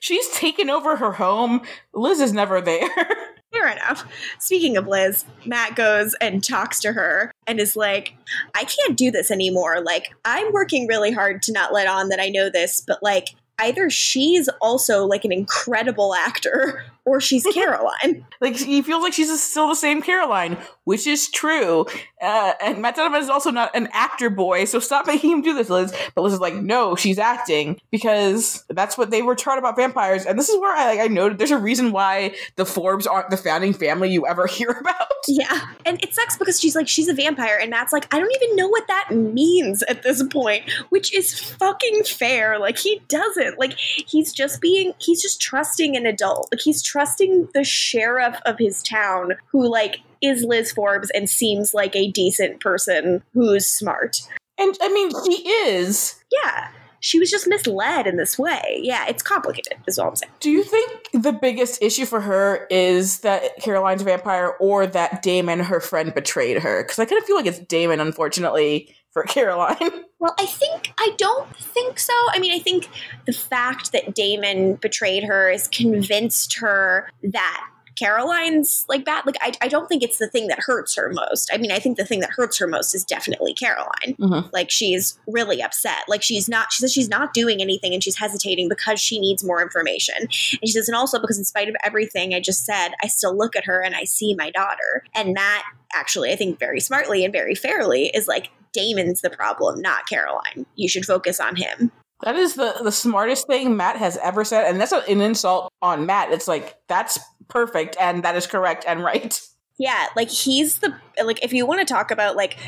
She's 0.03 0.28
taken 0.32 0.70
over 0.70 0.98
her 0.98 1.14
home. 1.14 1.61
Liz 1.94 2.20
is 2.20 2.34
never 2.34 2.60
there. 2.60 2.90
Fair 3.53 3.70
enough. 3.70 4.03
Speaking 4.38 4.76
of 4.76 4.86
Liz, 4.86 5.24
Matt 5.45 5.76
goes 5.76 6.14
and 6.15 6.44
talks 6.44 6.82
to 6.82 6.91
her 6.91 7.32
and 7.48 7.57
is 7.57 7.78
like, 7.78 8.14
I 8.53 8.65
can't 8.65 8.98
do 8.98 9.11
this 9.11 9.32
anymore. 9.32 9.80
Like, 9.80 10.14
I'm 10.26 10.52
working 10.52 10.88
really 10.88 11.11
hard 11.11 11.41
to 11.44 11.53
not 11.53 11.72
let 11.72 11.88
on 11.88 12.10
that 12.10 12.20
I 12.20 12.28
know 12.28 12.49
this, 12.49 12.84
but 12.86 13.02
like, 13.02 13.30
either 13.59 13.89
she's 13.89 14.49
also 14.61 15.05
like 15.05 15.25
an 15.25 15.31
incredible 15.31 16.13
actor 16.13 16.84
or 17.05 17.19
she's 17.19 17.45
Caroline. 17.53 18.25
Like 18.41 18.55
he 18.55 18.81
feels 18.81 19.03
like 19.03 19.13
she's 19.13 19.41
still 19.41 19.67
the 19.67 19.75
same 19.75 20.01
Caroline, 20.01 20.57
which 20.84 21.07
is 21.07 21.30
true. 21.30 21.85
Uh, 22.21 22.53
and 22.63 22.81
Matt 22.81 22.95
Donovan 22.95 23.21
is 23.21 23.30
also 23.30 23.51
not 23.51 23.75
an 23.75 23.89
actor 23.91 24.30
boy, 24.30 24.65
so 24.65 24.80
stop 24.80 25.07
making 25.07 25.31
him 25.31 25.41
do 25.41 25.53
this, 25.53 25.69
Liz. 25.69 25.93
But 26.15 26.21
Liz 26.21 26.34
is 26.34 26.39
like, 26.39 26.55
no, 26.55 26.95
she's 26.95 27.19
acting 27.19 27.80
because 27.91 28.63
that's 28.69 28.97
what 28.97 29.11
they 29.11 29.21
were 29.21 29.35
taught 29.35 29.57
about 29.57 29.75
vampires. 29.75 30.25
And 30.25 30.38
this 30.38 30.49
is 30.49 30.59
where 30.59 30.75
I 30.75 30.85
like 30.88 30.99
I 30.99 31.07
noted 31.07 31.38
there's 31.38 31.51
a 31.51 31.57
reason 31.57 31.91
why 31.91 32.35
the 32.55 32.65
Forbes 32.65 33.07
aren't 33.07 33.30
the 33.30 33.38
founding 33.38 33.73
family 33.73 34.09
you 34.11 34.25
ever 34.25 34.47
hear 34.53 34.69
about. 34.69 35.07
Yeah. 35.27 35.67
And 35.85 36.01
it 36.03 36.13
sucks 36.13 36.38
because 36.38 36.59
she's 36.59 36.75
like, 36.75 36.88
she's 36.88 37.07
a 37.07 37.13
vampire. 37.13 37.57
And 37.61 37.69
Matt's 37.69 37.93
like, 37.93 38.13
I 38.13 38.19
don't 38.19 38.34
even 38.41 38.55
know 38.55 38.67
what 38.67 38.88
that 38.88 39.09
means 39.11 39.84
at 39.84 40.03
this 40.03 40.23
point, 40.23 40.69
which 40.89 41.13
is 41.13 41.39
fucking 41.39 42.03
fair. 42.03 42.59
Like, 42.59 42.77
he 42.77 43.01
doesn't. 43.07 43.59
Like, 43.59 43.73
he's 43.73 44.34
just 44.34 44.61
being, 44.61 44.93
he's 44.99 45.21
just 45.21 45.41
trusting 45.41 45.95
an 45.95 46.05
adult. 46.05 46.49
Like, 46.51 46.61
he's 46.61 46.81
trusting 46.94 47.49
the 47.56 47.64
sheriff 47.64 48.40
of 48.45 48.60
his 48.60 48.84
town 48.84 49.34
who, 49.48 49.68
like, 49.68 49.98
is 50.22 50.44
Liz 50.44 50.72
Forbes 50.72 51.10
and 51.15 51.28
seems 51.28 51.74
like 51.74 51.95
a 51.95 52.11
decent 52.11 52.60
person 52.60 53.24
who's 53.34 53.65
smart. 53.65 54.22
And 54.60 54.78
I 54.80 54.94
mean, 54.94 55.10
she 55.26 55.49
is. 55.49 56.24
Yeah. 56.32 56.70
She 56.99 57.18
was 57.18 57.32
just 57.32 57.48
misled 57.48 58.06
in 58.06 58.15
this 58.18 58.38
way. 58.38 58.80
Yeah, 58.84 59.07
it's 59.07 59.24
complicated, 59.24 59.74
is 59.88 59.98
all 59.98 60.10
I'm 60.10 60.15
saying. 60.15 60.32
Do 60.40 60.52
you 60.52 60.64
think 60.64 61.10
the 61.14 61.34
biggest 61.34 61.82
issue 61.82 62.06
for 62.06 62.22
her 62.22 62.68
is 62.70 63.22
that 63.22 63.57
Caroline's 63.57 64.03
a 64.03 64.06
vampire 64.06 64.53
or 64.60 64.86
that 64.86 65.24
Damon, 65.24 65.61
her 65.61 65.80
friend, 65.80 66.14
betrayed 66.14 66.60
her? 66.60 66.84
Because 66.84 66.99
I 66.99 67.06
kind 67.06 67.20
of 67.20 67.26
feel 67.26 67.36
like 67.36 67.48
it's 67.48 67.60
Damon, 67.60 67.99
unfortunately, 67.99 68.95
for 69.14 69.23
Caroline. 69.27 70.06
Well, 70.19 70.35
I 70.40 70.45
think 70.45 70.94
I 70.98 71.11
don't 71.18 71.56
think 71.56 71.99
so. 71.99 72.14
I 72.31 72.40
mean, 72.40 72.52
I 72.52 72.60
think 72.60 72.90
the 73.26 73.34
fact 73.34 73.91
that 73.91 74.15
Damon 74.15 74.76
betrayed 74.76 75.23
her 75.23 75.52
has 75.52 75.68
convinced 75.68 76.57
her 76.60 77.10
that 77.23 77.68
Caroline's 77.95 78.85
like 78.90 79.06
bad. 79.06 79.26
Like, 79.26 79.35
I, 79.41 79.53
I 79.61 79.68
don't 79.68 79.88
think 79.88 80.03
it's 80.03 80.18
the 80.18 80.27
thing 80.27 80.48
that 80.48 80.60
hurts 80.60 80.95
her 80.95 81.11
most. 81.11 81.49
I 81.53 81.57
mean, 81.57 81.72
I 81.72 81.80
think 81.80 81.98
the 81.98 82.06
thing 82.06 82.22
that 82.22 82.31
hurts 82.31 82.57
her 82.57 82.68
most 82.68 82.94
is 82.95 83.03
definitely 83.03 83.53
Caroline. 83.53 84.15
Mhm. 84.19 84.52
Like, 84.52 84.69
she's 84.72 85.18
really 85.27 85.61
upset. 85.61 86.03
Like, 86.07 86.23
she's 86.23 86.49
not, 86.49 86.72
she 86.72 86.81
says 86.81 86.91
she's 86.91 87.10
not 87.10 87.34
doing 87.34 87.61
anything 87.61 87.94
and 87.94 88.03
she's 88.03 88.18
hesitating 88.18 88.68
because 88.69 88.99
she 88.99 89.19
needs 89.19 89.44
more 89.44 89.61
information. 89.61 90.15
And 90.19 90.30
she 90.65 90.72
says, 90.72 90.88
and 90.88 90.95
also 90.95 91.19
because 91.19 91.38
in 91.38 91.45
spite 91.45 91.69
of 91.69 91.76
everything 91.84 92.34
I 92.34 92.40
just 92.40 92.65
said, 92.65 92.90
I 93.03 93.07
still 93.07 93.38
look 93.38 93.56
at 93.56 93.65
her 93.65 93.81
and 93.81 93.95
I 93.95 94.06
see 94.06 94.34
my 94.35 94.49
daughter. 94.52 95.03
And 95.14 95.34
Matt, 95.34 95.64
actually, 95.94 96.31
I 96.31 96.35
think 96.35 96.60
very 96.60 96.80
smartly 96.80 97.23
and 97.23 97.31
very 97.31 97.56
fairly, 97.56 98.07
is 98.07 98.27
like, 98.27 98.49
Damon's 98.73 99.21
the 99.21 99.29
problem, 99.29 99.81
not 99.81 100.07
Caroline. 100.07 100.65
You 100.75 100.89
should 100.89 101.05
focus 101.05 101.39
on 101.39 101.55
him. 101.55 101.91
That 102.23 102.35
is 102.35 102.55
the, 102.55 102.75
the 102.81 102.91
smartest 102.91 103.47
thing 103.47 103.75
Matt 103.75 103.97
has 103.97 104.17
ever 104.17 104.45
said. 104.45 104.65
And 104.65 104.79
that's 104.79 104.91
an 104.91 105.21
insult 105.21 105.71
on 105.81 106.05
Matt. 106.05 106.31
It's 106.31 106.47
like, 106.47 106.77
that's 106.87 107.19
perfect 107.49 107.95
and 107.99 108.23
that 108.23 108.35
is 108.35 108.47
correct 108.47 108.85
and 108.87 109.03
right. 109.03 109.39
Yeah, 109.79 110.05
like 110.15 110.29
he's 110.29 110.77
the 110.77 110.93
like 111.25 111.43
if 111.43 111.51
you 111.51 111.65
want 111.65 111.79
to 111.79 111.91
talk 111.91 112.11
about 112.11 112.35
like 112.35 112.59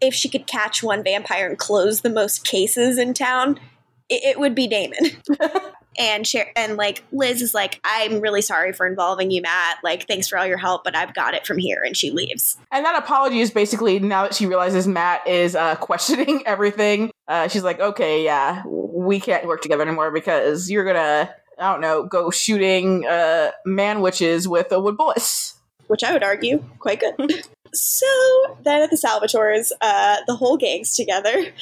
if 0.00 0.14
she 0.14 0.28
could 0.28 0.46
catch 0.46 0.80
one 0.80 1.02
vampire 1.02 1.48
and 1.48 1.58
close 1.58 2.02
the 2.02 2.08
most 2.08 2.44
cases 2.44 2.98
in 2.98 3.14
town, 3.14 3.58
it, 4.08 4.22
it 4.22 4.38
would 4.38 4.54
be 4.54 4.68
Damon. 4.68 5.10
and 5.98 6.26
share 6.26 6.50
and 6.56 6.76
like 6.76 7.02
Liz 7.12 7.42
is 7.42 7.54
like, 7.54 7.80
I'm 7.84 8.20
really 8.20 8.42
sorry 8.42 8.72
for 8.72 8.86
involving 8.86 9.30
you, 9.30 9.42
Matt. 9.42 9.78
Like, 9.82 10.06
thanks 10.06 10.28
for 10.28 10.38
all 10.38 10.46
your 10.46 10.58
help, 10.58 10.84
but 10.84 10.96
I've 10.96 11.14
got 11.14 11.34
it 11.34 11.46
from 11.46 11.58
here, 11.58 11.82
and 11.84 11.96
she 11.96 12.10
leaves. 12.10 12.56
And 12.70 12.84
that 12.84 13.02
apology 13.02 13.40
is 13.40 13.50
basically 13.50 13.98
now 13.98 14.22
that 14.22 14.34
she 14.34 14.46
realizes 14.46 14.86
Matt 14.86 15.26
is 15.26 15.54
uh, 15.54 15.74
questioning 15.80 16.42
everything. 16.46 17.10
Uh, 17.28 17.48
she's 17.48 17.62
like, 17.62 17.80
okay, 17.80 18.24
yeah, 18.24 18.62
we 18.66 19.20
can't 19.20 19.46
work 19.46 19.62
together 19.62 19.82
anymore 19.82 20.10
because 20.10 20.70
you're 20.70 20.84
gonna, 20.84 21.34
I 21.58 21.72
don't 21.72 21.80
know, 21.80 22.04
go 22.04 22.30
shooting 22.30 23.06
uh, 23.06 23.52
man 23.64 24.00
witches 24.00 24.48
with 24.48 24.72
a 24.72 24.80
wood 24.80 24.96
bullets. 24.96 25.60
which 25.86 26.02
I 26.02 26.12
would 26.12 26.22
argue 26.22 26.64
quite 26.78 27.00
good. 27.00 27.44
so 27.74 28.06
then 28.64 28.82
at 28.82 28.90
the 28.90 28.96
Salvatores, 28.96 29.70
uh, 29.80 30.16
the 30.26 30.36
whole 30.36 30.56
gang's 30.56 30.94
together, 30.94 31.52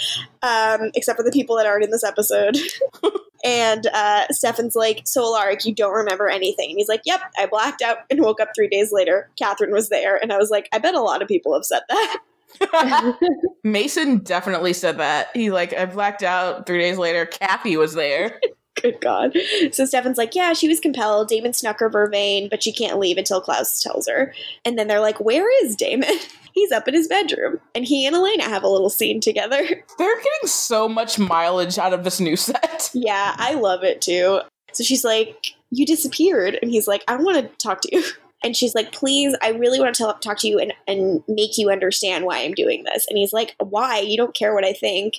um, 0.42 0.90
except 0.94 1.16
for 1.16 1.22
the 1.22 1.32
people 1.32 1.56
that 1.56 1.66
aren't 1.66 1.84
in 1.84 1.90
this 1.90 2.04
episode. 2.04 2.56
and 3.44 3.86
uh, 3.92 4.26
Stefan's 4.30 4.74
like, 4.74 5.02
"So 5.04 5.24
Alaric, 5.24 5.64
you 5.64 5.74
don't 5.74 5.94
remember 5.94 6.28
anything?" 6.28 6.70
And 6.70 6.78
he's 6.78 6.88
like, 6.88 7.02
"Yep, 7.04 7.20
I 7.38 7.46
blacked 7.46 7.82
out 7.82 7.98
and 8.10 8.20
woke 8.20 8.40
up 8.40 8.50
three 8.54 8.68
days 8.68 8.92
later. 8.92 9.30
Katherine 9.38 9.72
was 9.72 9.88
there." 9.88 10.16
And 10.16 10.32
I 10.32 10.36
was 10.36 10.50
like, 10.50 10.68
"I 10.72 10.78
bet 10.78 10.94
a 10.94 11.00
lot 11.00 11.22
of 11.22 11.28
people 11.28 11.54
have 11.54 11.64
said 11.64 11.82
that." 11.88 12.18
Mason 13.64 14.18
definitely 14.18 14.72
said 14.72 14.98
that. 14.98 15.28
He 15.34 15.50
like, 15.50 15.72
I 15.72 15.86
blacked 15.86 16.22
out 16.22 16.66
three 16.66 16.78
days 16.78 16.98
later. 16.98 17.26
Kathy 17.26 17.76
was 17.76 17.94
there. 17.94 18.40
Good 18.80 19.00
God. 19.00 19.36
So 19.72 19.84
Stefan's 19.84 20.16
like, 20.18 20.34
yeah, 20.34 20.52
she 20.52 20.68
was 20.68 20.80
compelled. 20.80 21.28
Damon 21.28 21.52
snuck 21.52 21.80
her 21.80 21.90
vervain, 21.90 22.48
but 22.48 22.62
she 22.62 22.72
can't 22.72 22.98
leave 22.98 23.18
until 23.18 23.40
Klaus 23.40 23.82
tells 23.82 24.08
her. 24.08 24.32
And 24.64 24.78
then 24.78 24.86
they're 24.86 25.00
like, 25.00 25.20
where 25.20 25.48
is 25.64 25.76
Damon? 25.76 26.14
He's 26.52 26.72
up 26.72 26.88
in 26.88 26.94
his 26.94 27.08
bedroom. 27.08 27.60
And 27.74 27.84
he 27.84 28.06
and 28.06 28.16
Elena 28.16 28.44
have 28.44 28.62
a 28.62 28.68
little 28.68 28.90
scene 28.90 29.20
together. 29.20 29.58
They're 29.98 30.16
getting 30.16 30.46
so 30.46 30.88
much 30.88 31.16
mileage 31.16 31.78
out 31.78 31.92
of 31.92 32.02
this 32.02 32.18
new 32.18 32.34
set. 32.34 32.90
yeah, 32.94 33.36
I 33.38 33.54
love 33.54 33.84
it 33.84 34.02
too. 34.02 34.40
So 34.72 34.82
she's 34.82 35.04
like, 35.04 35.36
you 35.70 35.86
disappeared. 35.86 36.58
And 36.60 36.70
he's 36.70 36.88
like, 36.88 37.04
I 37.06 37.16
want 37.16 37.36
to 37.36 37.64
talk 37.64 37.82
to 37.82 37.96
you. 37.96 38.02
And 38.42 38.56
she's 38.56 38.74
like, 38.74 38.90
please, 38.90 39.36
I 39.42 39.50
really 39.50 39.78
want 39.78 39.94
to 39.94 39.98
tell, 39.98 40.14
talk 40.14 40.38
to 40.38 40.48
you 40.48 40.58
and, 40.58 40.72
and 40.88 41.22
make 41.28 41.58
you 41.58 41.70
understand 41.70 42.24
why 42.24 42.38
I'm 42.38 42.54
doing 42.54 42.84
this. 42.84 43.06
And 43.08 43.18
he's 43.18 43.32
like, 43.32 43.54
why? 43.58 44.00
You 44.00 44.16
don't 44.16 44.34
care 44.34 44.54
what 44.54 44.64
I 44.64 44.72
think. 44.72 45.14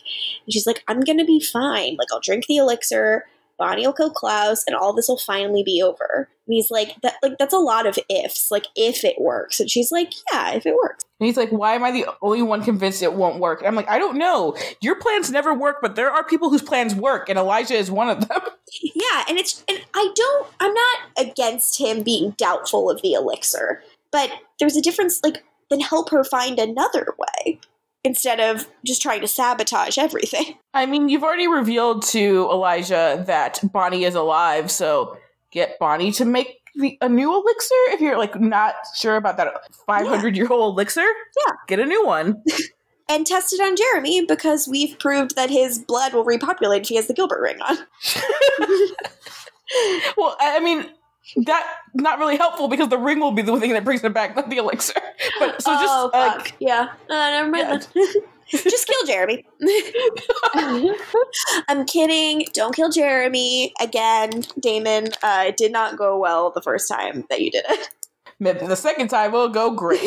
And 0.46 0.54
she's 0.54 0.66
like, 0.66 0.84
I'm 0.88 1.02
going 1.02 1.20
to 1.20 1.26
be 1.26 1.40
fine. 1.40 1.96
Like, 1.98 2.08
I'll 2.12 2.20
drink 2.20 2.46
the 2.48 2.58
elixir. 2.58 3.26
Bonnie 3.62 3.86
will 3.86 3.94
kill 3.94 4.10
Klaus, 4.10 4.64
and 4.66 4.76
all 4.76 4.92
this 4.92 5.08
will 5.08 5.20
finally 5.20 5.62
be 5.62 5.84
over. 5.84 6.28
And 6.48 6.54
he's 6.56 6.72
like, 6.72 6.96
that 7.04 7.14
like 7.22 7.38
that's 7.38 7.54
a 7.54 7.60
lot 7.60 7.86
of 7.86 8.00
ifs. 8.10 8.50
Like, 8.50 8.66
if 8.76 9.06
it 9.06 9.22
works. 9.22 9.60
And 9.60 9.70
she's 9.70 9.92
like, 9.92 10.12
yeah, 10.34 10.54
if 10.54 10.66
it 10.66 10.74
works. 10.74 11.06
And 11.20 11.28
he's 11.28 11.38
like, 11.38 11.52
why 11.52 11.76
am 11.76 11.84
I 11.84 11.92
the 11.92 12.08
only 12.24 12.42
one 12.42 12.64
convinced 12.64 13.04
it 13.04 13.14
won't 13.14 13.40
work? 13.40 13.60
And 13.60 13.68
I'm 13.68 13.76
like, 13.76 13.88
I 13.88 14.00
don't 14.00 14.18
know. 14.18 14.58
Your 14.82 14.96
plans 14.96 15.30
never 15.30 15.54
work, 15.54 15.78
but 15.80 15.96
there 15.96 16.10
are 16.10 16.24
people 16.24 16.50
whose 16.50 16.64
plans 16.64 16.96
work, 16.96 17.30
and 17.30 17.38
Elijah 17.38 17.76
is 17.76 17.92
one 17.92 18.10
of 18.10 18.28
them. 18.28 18.40
Yeah, 18.82 19.26
and 19.28 19.38
it's 19.38 19.66
and 19.68 19.84
I 19.94 20.10
don't 20.16 20.48
I'm 20.62 20.74
not 20.74 21.00
against 21.18 21.78
him 21.78 22.04
being 22.04 22.32
doubtful 22.38 22.90
of 22.90 23.02
the 23.02 23.12
elixir, 23.12 23.84
but 24.14 24.32
there's 24.60 24.78
a 24.78 24.82
difference 24.82 25.20
like 25.26 25.44
then 25.70 25.82
help 25.82 26.10
her 26.10 26.24
find 26.24 26.58
another 26.58 27.14
way 27.18 27.60
instead 28.04 28.40
of 28.40 28.68
just 28.86 29.02
trying 29.02 29.22
to 29.22 29.28
sabotage 29.28 29.98
everything. 29.98 30.58
I 30.74 30.86
mean, 30.86 31.10
you've 31.10 31.24
already 31.24 31.48
revealed 31.48 32.04
to 32.08 32.48
Elijah 32.52 33.24
that 33.28 33.60
Bonnie 33.72 34.04
is 34.06 34.16
alive, 34.16 34.72
so 34.72 35.18
get 35.52 35.78
Bonnie 35.80 36.12
to 36.14 36.26
make 36.26 36.58
the, 36.76 36.98
a 37.02 37.10
new 37.10 37.34
elixir 37.34 37.76
if 37.90 38.00
you're 38.00 38.18
like 38.18 38.40
not 38.40 38.76
sure 38.96 39.18
about 39.18 39.38
that 39.38 39.54
500 39.86 40.38
year 40.38 40.48
old 40.50 40.74
elixir. 40.74 41.02
Yeah. 41.02 41.54
get 41.68 41.80
a 41.80 41.86
new 41.86 42.06
one. 42.06 42.42
And 43.10 43.28
test 43.28 43.52
it 43.52 43.60
on 43.60 43.76
Jeremy 43.76 44.26
because 44.26 44.70
we've 44.70 44.98
proved 44.98 45.36
that 45.36 45.50
his 45.50 45.80
blood 45.80 46.14
will 46.14 46.24
repopulate 46.24 46.84
if 46.84 46.88
he 46.88 46.96
has 46.96 47.08
the 47.08 47.14
Gilbert 47.14 47.42
ring 47.42 47.62
on. 47.62 47.76
well, 50.16 50.38
I 50.40 50.56
I 50.56 50.60
mean. 50.62 50.86
That 51.38 51.66
not 51.94 52.20
really 52.20 52.38
helpful 52.38 52.68
because 52.68 52.90
the 52.90 52.98
ring 52.98 53.20
will 53.20 53.32
be 53.32 53.42
the 53.42 53.60
thing 53.60 53.72
that 53.72 53.84
brings 53.84 54.04
it 54.04 54.14
back, 54.14 54.36
not 54.36 54.50
the 54.50 54.58
elixir. 54.58 55.00
But 55.40 55.62
so 55.62 55.72
just 55.72 55.88
oh, 55.88 56.10
uh, 56.14 56.44
yeah. 56.60 56.90
Uh, 57.10 57.14
never 57.14 57.50
mind 57.50 57.88
then. 57.94 58.06
just 58.50 58.88
kill 58.88 59.06
Jeremy. 59.06 59.46
I'm 61.68 61.86
kidding. 61.86 62.48
Don't 62.54 62.76
kill 62.76 62.90
Jeremy. 62.90 63.74
Again, 63.80 64.44
Damon, 64.60 65.10
uh, 65.24 65.46
it 65.48 65.58
did 65.58 65.72
not 65.72 65.98
go 65.98 66.18
well 66.18 66.52
the 66.52 66.62
first 66.62 66.90
time 66.90 67.26
that 67.30 67.42
you 67.42 67.52
did 67.52 67.66
it. 67.70 67.90
maybe 68.40 68.66
the 68.66 68.76
second 68.76 69.08
time 69.10 69.32
will 69.32 69.50
go 69.50 69.72
great. 69.72 70.02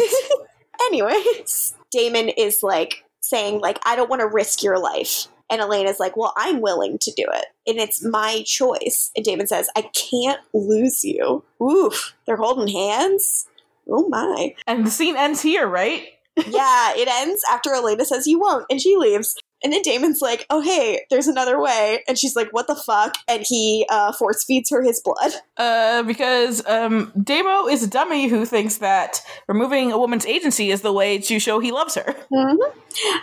Anyways, 0.86 1.74
Damon 1.90 2.28
is 2.28 2.62
like 2.62 3.04
saying 3.20 3.60
like 3.60 3.78
I 3.86 3.96
don't 3.96 4.10
want 4.10 4.20
to 4.20 4.26
risk 4.26 4.62
your 4.62 4.78
life. 4.78 5.28
And 5.54 5.62
Elena's 5.62 6.00
like, 6.00 6.16
"Well, 6.16 6.34
I'm 6.36 6.60
willing 6.60 6.98
to 6.98 7.12
do 7.12 7.24
it, 7.32 7.46
and 7.64 7.78
it's 7.78 8.04
my 8.04 8.42
choice." 8.44 9.12
And 9.14 9.24
Damon 9.24 9.46
says, 9.46 9.68
"I 9.76 9.82
can't 9.82 10.40
lose 10.52 11.04
you." 11.04 11.44
Oof, 11.62 12.12
they're 12.26 12.36
holding 12.36 12.66
hands. 12.66 13.46
Oh 13.88 14.08
my. 14.08 14.56
and 14.66 14.84
the 14.84 14.90
scene 14.90 15.16
ends 15.16 15.42
here, 15.42 15.68
right? 15.68 16.08
yeah, 16.48 16.92
it 16.96 17.06
ends 17.06 17.40
after 17.52 17.72
Elena 17.72 18.04
says 18.04 18.26
you 18.26 18.40
won't, 18.40 18.66
and 18.68 18.80
she 18.80 18.96
leaves. 18.96 19.36
And 19.64 19.72
then 19.72 19.82
Damon's 19.82 20.20
like, 20.20 20.46
"Oh 20.50 20.60
hey, 20.60 21.00
there's 21.10 21.26
another 21.26 21.60
way," 21.60 22.04
and 22.06 22.18
she's 22.18 22.36
like, 22.36 22.50
"What 22.52 22.66
the 22.66 22.76
fuck?" 22.76 23.16
And 23.26 23.44
he 23.48 23.86
uh, 23.90 24.12
force 24.12 24.44
feeds 24.44 24.70
her 24.70 24.82
his 24.82 25.00
blood. 25.02 25.32
Uh, 25.56 26.02
because 26.02 26.64
um, 26.66 27.10
Damo 27.20 27.66
is 27.66 27.82
a 27.82 27.88
dummy 27.88 28.28
who 28.28 28.44
thinks 28.44 28.78
that 28.78 29.20
removing 29.48 29.90
a 29.90 29.98
woman's 29.98 30.26
agency 30.26 30.70
is 30.70 30.82
the 30.82 30.92
way 30.92 31.18
to 31.18 31.40
show 31.40 31.58
he 31.58 31.72
loves 31.72 31.94
her. 31.94 32.14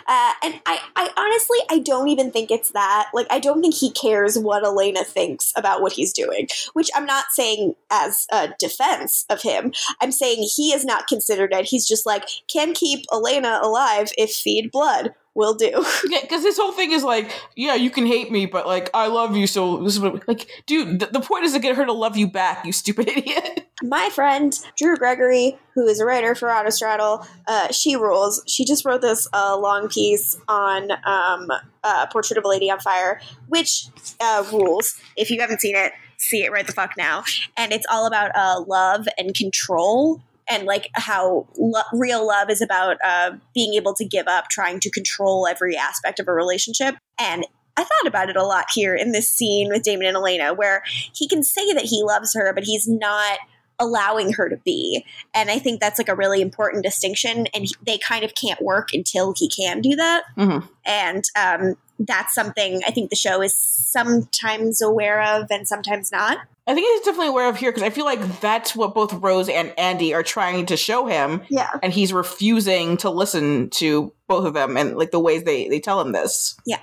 Uh, 0.06 0.32
and 0.42 0.60
I, 0.66 0.80
I 0.96 1.10
honestly, 1.16 1.58
I 1.70 1.78
don't 1.78 2.08
even 2.08 2.30
think 2.30 2.50
it's 2.50 2.72
that. 2.72 3.08
Like, 3.14 3.26
I 3.30 3.38
don't 3.38 3.62
think 3.62 3.74
he 3.74 3.90
cares 3.90 4.38
what 4.38 4.64
Elena 4.64 5.04
thinks 5.04 5.52
about 5.56 5.80
what 5.80 5.92
he's 5.92 6.12
doing. 6.12 6.48
Which 6.74 6.90
I'm 6.94 7.06
not 7.06 7.26
saying 7.30 7.74
as 7.90 8.26
a 8.30 8.50
defense 8.58 9.24
of 9.30 9.40
him. 9.40 9.72
I'm 10.00 10.12
saying 10.12 10.46
he 10.54 10.72
is 10.72 10.84
not 10.84 11.06
considered 11.06 11.52
it. 11.54 11.66
He's 11.66 11.86
just 11.86 12.04
like 12.04 12.28
can 12.48 12.74
keep 12.74 13.04
Elena 13.12 13.60
alive 13.62 14.12
if 14.18 14.32
feed 14.32 14.70
blood. 14.70 15.14
Will 15.34 15.54
do. 15.54 15.84
Yeah, 16.08 16.20
because 16.20 16.42
this 16.42 16.58
whole 16.58 16.72
thing 16.72 16.92
is 16.92 17.04
like, 17.04 17.30
yeah, 17.56 17.74
you 17.74 17.88
can 17.88 18.04
hate 18.04 18.30
me, 18.30 18.44
but 18.44 18.66
like, 18.66 18.90
I 18.92 19.06
love 19.06 19.34
you, 19.34 19.46
so 19.46 19.78
this 19.78 19.94
is 19.94 20.00
what, 20.00 20.26
like, 20.28 20.48
dude, 20.66 21.00
the, 21.00 21.06
the 21.06 21.20
point 21.20 21.44
is 21.44 21.52
to 21.54 21.58
get 21.58 21.76
her 21.76 21.86
to 21.86 21.92
love 21.92 22.16
you 22.16 22.26
back, 22.26 22.66
you 22.66 22.72
stupid 22.72 23.08
idiot. 23.16 23.66
My 23.82 24.10
friend 24.10 24.52
Drew 24.76 24.96
Gregory, 24.96 25.58
who 25.74 25.86
is 25.86 26.00
a 26.00 26.04
writer 26.04 26.34
for 26.34 26.48
Autostraddle, 26.48 27.26
uh, 27.46 27.72
she 27.72 27.96
rules. 27.96 28.42
She 28.46 28.64
just 28.64 28.84
wrote 28.84 29.00
this 29.00 29.26
uh, 29.32 29.56
long 29.56 29.88
piece 29.88 30.36
on 30.48 30.90
um, 31.04 31.50
uh, 31.82 32.06
Portrait 32.08 32.36
of 32.36 32.44
a 32.44 32.48
Lady 32.48 32.70
on 32.70 32.80
Fire, 32.80 33.20
which 33.48 33.86
uh, 34.20 34.44
rules. 34.52 35.00
If 35.16 35.30
you 35.30 35.40
haven't 35.40 35.60
seen 35.60 35.76
it, 35.76 35.92
see 36.18 36.44
it 36.44 36.52
right 36.52 36.66
the 36.66 36.72
fuck 36.72 36.92
now. 36.96 37.24
And 37.56 37.72
it's 37.72 37.86
all 37.90 38.06
about 38.06 38.30
uh, 38.34 38.62
love 38.66 39.06
and 39.18 39.34
control. 39.34 40.20
And 40.48 40.64
like 40.64 40.88
how 40.94 41.46
lo- 41.56 41.82
real 41.92 42.26
love 42.26 42.50
is 42.50 42.60
about 42.60 42.96
uh, 43.04 43.32
being 43.54 43.74
able 43.74 43.94
to 43.94 44.04
give 44.04 44.26
up, 44.26 44.48
trying 44.48 44.80
to 44.80 44.90
control 44.90 45.46
every 45.46 45.76
aspect 45.76 46.18
of 46.20 46.28
a 46.28 46.32
relationship. 46.32 46.96
And 47.18 47.46
I 47.76 47.84
thought 47.84 48.06
about 48.06 48.28
it 48.28 48.36
a 48.36 48.44
lot 48.44 48.66
here 48.74 48.94
in 48.94 49.12
this 49.12 49.30
scene 49.30 49.68
with 49.68 49.82
Damon 49.82 50.06
and 50.06 50.16
Elena, 50.16 50.52
where 50.52 50.82
he 50.86 51.26
can 51.26 51.42
say 51.42 51.72
that 51.72 51.84
he 51.84 52.02
loves 52.02 52.34
her, 52.34 52.52
but 52.52 52.64
he's 52.64 52.86
not 52.86 53.38
allowing 53.78 54.32
her 54.34 54.48
to 54.48 54.56
be. 54.58 55.04
And 55.34 55.50
I 55.50 55.58
think 55.58 55.80
that's 55.80 55.98
like 55.98 56.08
a 56.08 56.14
really 56.14 56.40
important 56.40 56.84
distinction. 56.84 57.46
And 57.54 57.64
he, 57.64 57.74
they 57.84 57.98
kind 57.98 58.24
of 58.24 58.34
can't 58.34 58.60
work 58.60 58.90
until 58.92 59.34
he 59.36 59.48
can 59.48 59.80
do 59.80 59.96
that. 59.96 60.24
Mhm. 60.36 60.68
And 60.84 61.24
um, 61.36 61.76
that's 62.06 62.34
something 62.34 62.80
I 62.86 62.90
think 62.90 63.10
the 63.10 63.16
show 63.16 63.42
is 63.42 63.54
sometimes 63.54 64.80
aware 64.82 65.22
of 65.22 65.46
and 65.50 65.66
sometimes 65.66 66.10
not. 66.12 66.38
I 66.66 66.74
think 66.74 66.86
he's 66.86 67.00
definitely 67.00 67.28
aware 67.28 67.48
of 67.48 67.56
here 67.56 67.70
because 67.72 67.82
I 67.82 67.90
feel 67.90 68.04
like 68.04 68.40
that's 68.40 68.76
what 68.76 68.94
both 68.94 69.12
Rose 69.14 69.48
and 69.48 69.76
Andie 69.78 70.14
are 70.14 70.22
trying 70.22 70.66
to 70.66 70.76
show 70.76 71.06
him, 71.06 71.42
Yeah. 71.50 71.70
and 71.82 71.92
he's 71.92 72.12
refusing 72.12 72.96
to 72.98 73.10
listen 73.10 73.68
to 73.70 74.12
both 74.28 74.44
of 74.46 74.54
them 74.54 74.76
and 74.76 74.96
like 74.96 75.10
the 75.10 75.18
ways 75.18 75.42
they 75.42 75.68
they 75.68 75.80
tell 75.80 76.00
him 76.00 76.12
this. 76.12 76.56
Yeah. 76.64 76.78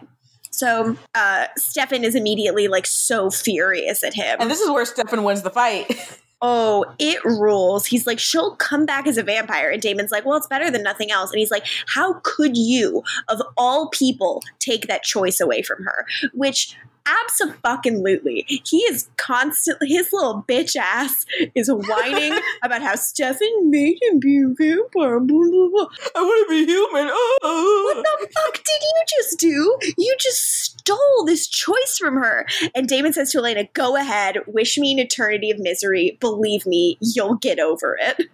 So 0.52 0.98
uh, 1.16 1.46
Stefan 1.56 2.04
is 2.04 2.16
immediately 2.16 2.68
like 2.68 2.86
so 2.86 3.30
furious 3.30 4.04
at 4.04 4.14
him. 4.14 4.36
And 4.42 4.52
this 4.52 4.60
is 4.60 4.70
where 4.70 4.84
Stefan 4.86 5.24
wins 5.24 5.44
the 5.44 5.50
fight. 5.50 6.20
oh, 6.42 6.86
it 7.00 7.24
rules. 7.26 7.86
He's 7.86 8.08
like, 8.08 8.20
she'll 8.20 8.56
come 8.56 8.86
back 8.86 9.08
as 9.08 9.18
a 9.18 9.24
vampire. 9.24 9.70
And 9.70 9.82
Damon's 9.82 10.12
like, 10.12 10.26
well, 10.26 10.38
it's 10.38 10.48
better 10.48 10.72
than 10.72 10.84
nothing 10.84 11.12
else. 11.12 11.32
And 11.32 11.40
he's 11.40 11.52
like, 11.52 11.66
how 11.88 12.22
could 12.24 12.56
you, 12.58 13.04
of 13.28 13.42
all 13.58 13.90
people, 13.90 14.42
take 14.60 14.88
that 14.88 15.04
choice 15.04 15.40
away 15.42 15.62
from 15.62 15.84
her? 15.84 16.06
Which 16.34 16.76
absolutely 17.24 18.46
he 18.66 18.78
is 18.90 19.10
constantly 19.18 19.88
his 19.88 20.10
little 20.12 20.44
bitch 20.48 20.76
ass 20.76 21.26
is 21.56 21.70
whining 21.70 22.38
about 22.64 22.82
how 22.82 22.96
Stefan 22.96 23.70
made 23.70 23.98
him 24.02 24.20
be 24.20 24.38
a 24.38 24.48
vampire. 24.48 25.20
Blah, 25.20 25.50
blah, 25.50 25.70
blah. 25.70 25.88
I 26.16 26.22
want 26.22 26.50
to 26.50 26.50
be 26.50 26.66
human. 26.66 27.10
Oh. 27.12 27.94
What 27.94 28.04
the 28.04 28.28
fuck 28.34 28.54
did 28.54 28.82
you 28.82 29.04
just 29.08 29.40
do? 29.40 29.78
You 29.98 30.16
just 30.20 30.64
stole 30.64 31.26
this 31.26 31.48
choice 31.48 31.98
from 31.98 32.16
her. 32.16 32.46
And 32.76 32.88
Damon 32.88 33.14
says 33.14 33.32
to 33.32 33.40
Elena, 33.40 33.66
Go 33.74 33.96
ahead, 33.96 34.38
wish 34.48 34.78
me 34.78 34.92
an 34.94 35.00
eternity 35.00 35.52
of 35.52 35.60
misery. 35.60 36.18
Believe 36.20 36.66
me, 36.66 36.98
you'll 37.02 37.36
get 37.36 37.60
over 37.60 37.98
it. 38.00 38.28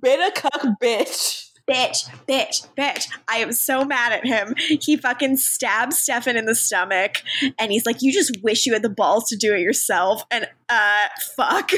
Been 0.00 0.22
a 0.22 0.30
cuck 0.30 0.66
bitch. 0.80 1.51
Bitch, 1.68 2.08
bitch, 2.26 2.66
bitch. 2.76 3.08
I 3.28 3.38
am 3.38 3.52
so 3.52 3.84
mad 3.84 4.12
at 4.12 4.26
him. 4.26 4.54
He 4.56 4.96
fucking 4.96 5.36
stabs 5.36 5.98
Stefan 5.98 6.36
in 6.36 6.46
the 6.46 6.54
stomach 6.54 7.22
and 7.58 7.70
he's 7.70 7.86
like, 7.86 8.02
You 8.02 8.12
just 8.12 8.42
wish 8.42 8.66
you 8.66 8.72
had 8.72 8.82
the 8.82 8.90
balls 8.90 9.28
to 9.28 9.36
do 9.36 9.54
it 9.54 9.60
yourself. 9.60 10.24
And 10.30 10.48
uh 10.68 11.06
fuck. 11.36 11.70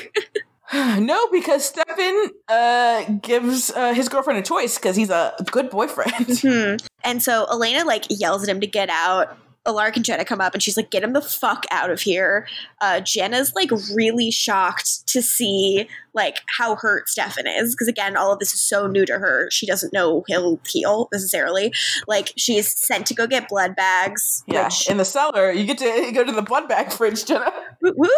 no, 0.74 1.28
because 1.30 1.66
Stefan 1.66 2.30
uh, 2.48 3.04
gives 3.20 3.70
uh, 3.70 3.92
his 3.92 4.08
girlfriend 4.08 4.38
a 4.38 4.42
choice 4.42 4.78
because 4.78 4.96
he's 4.96 5.10
a 5.10 5.34
good 5.50 5.70
boyfriend. 5.70 6.38
Hmm. 6.40 6.76
And 7.02 7.22
so 7.22 7.46
Elena 7.50 7.84
like 7.84 8.04
yells 8.08 8.42
at 8.42 8.48
him 8.48 8.60
to 8.60 8.66
get 8.66 8.88
out. 8.88 9.36
Alaric 9.66 9.96
and 9.96 10.04
Jenna 10.04 10.24
come 10.24 10.40
up 10.40 10.52
and 10.52 10.62
she's 10.62 10.76
like, 10.76 10.90
get 10.90 11.02
him 11.02 11.12
the 11.14 11.20
fuck 11.22 11.64
out 11.70 11.90
of 11.90 12.00
here. 12.00 12.46
Uh, 12.80 13.00
Jenna's 13.00 13.54
like 13.54 13.70
really 13.94 14.30
shocked 14.30 15.06
to 15.08 15.22
see 15.22 15.88
like 16.12 16.40
how 16.58 16.76
hurt 16.76 17.08
Stefan 17.08 17.46
is. 17.46 17.74
Because 17.74 17.88
again, 17.88 18.16
all 18.16 18.32
of 18.32 18.38
this 18.38 18.52
is 18.52 18.60
so 18.60 18.86
new 18.86 19.06
to 19.06 19.18
her. 19.18 19.48
She 19.50 19.66
doesn't 19.66 19.92
know 19.92 20.22
he'll 20.26 20.60
heal 20.68 21.08
necessarily. 21.12 21.72
Like 22.06 22.32
she's 22.36 22.72
sent 22.72 23.06
to 23.06 23.14
go 23.14 23.26
get 23.26 23.48
blood 23.48 23.74
bags. 23.74 24.44
yeah, 24.46 24.64
Which, 24.66 24.88
in 24.88 24.98
the 24.98 25.04
cellar, 25.04 25.50
you 25.50 25.64
get 25.64 25.78
to 25.78 26.12
go 26.14 26.24
to 26.24 26.32
the 26.32 26.42
blood 26.42 26.68
bag 26.68 26.92
fridge, 26.92 27.24
Jenna. 27.24 27.50
woo, 27.80 27.92
woo. 27.96 28.10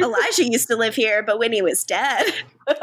Elijah 0.00 0.48
used 0.48 0.68
to 0.68 0.76
live 0.76 0.94
here, 0.94 1.22
but 1.22 1.38
when 1.38 1.52
he 1.52 1.62
was 1.62 1.82
dead. 1.84 2.26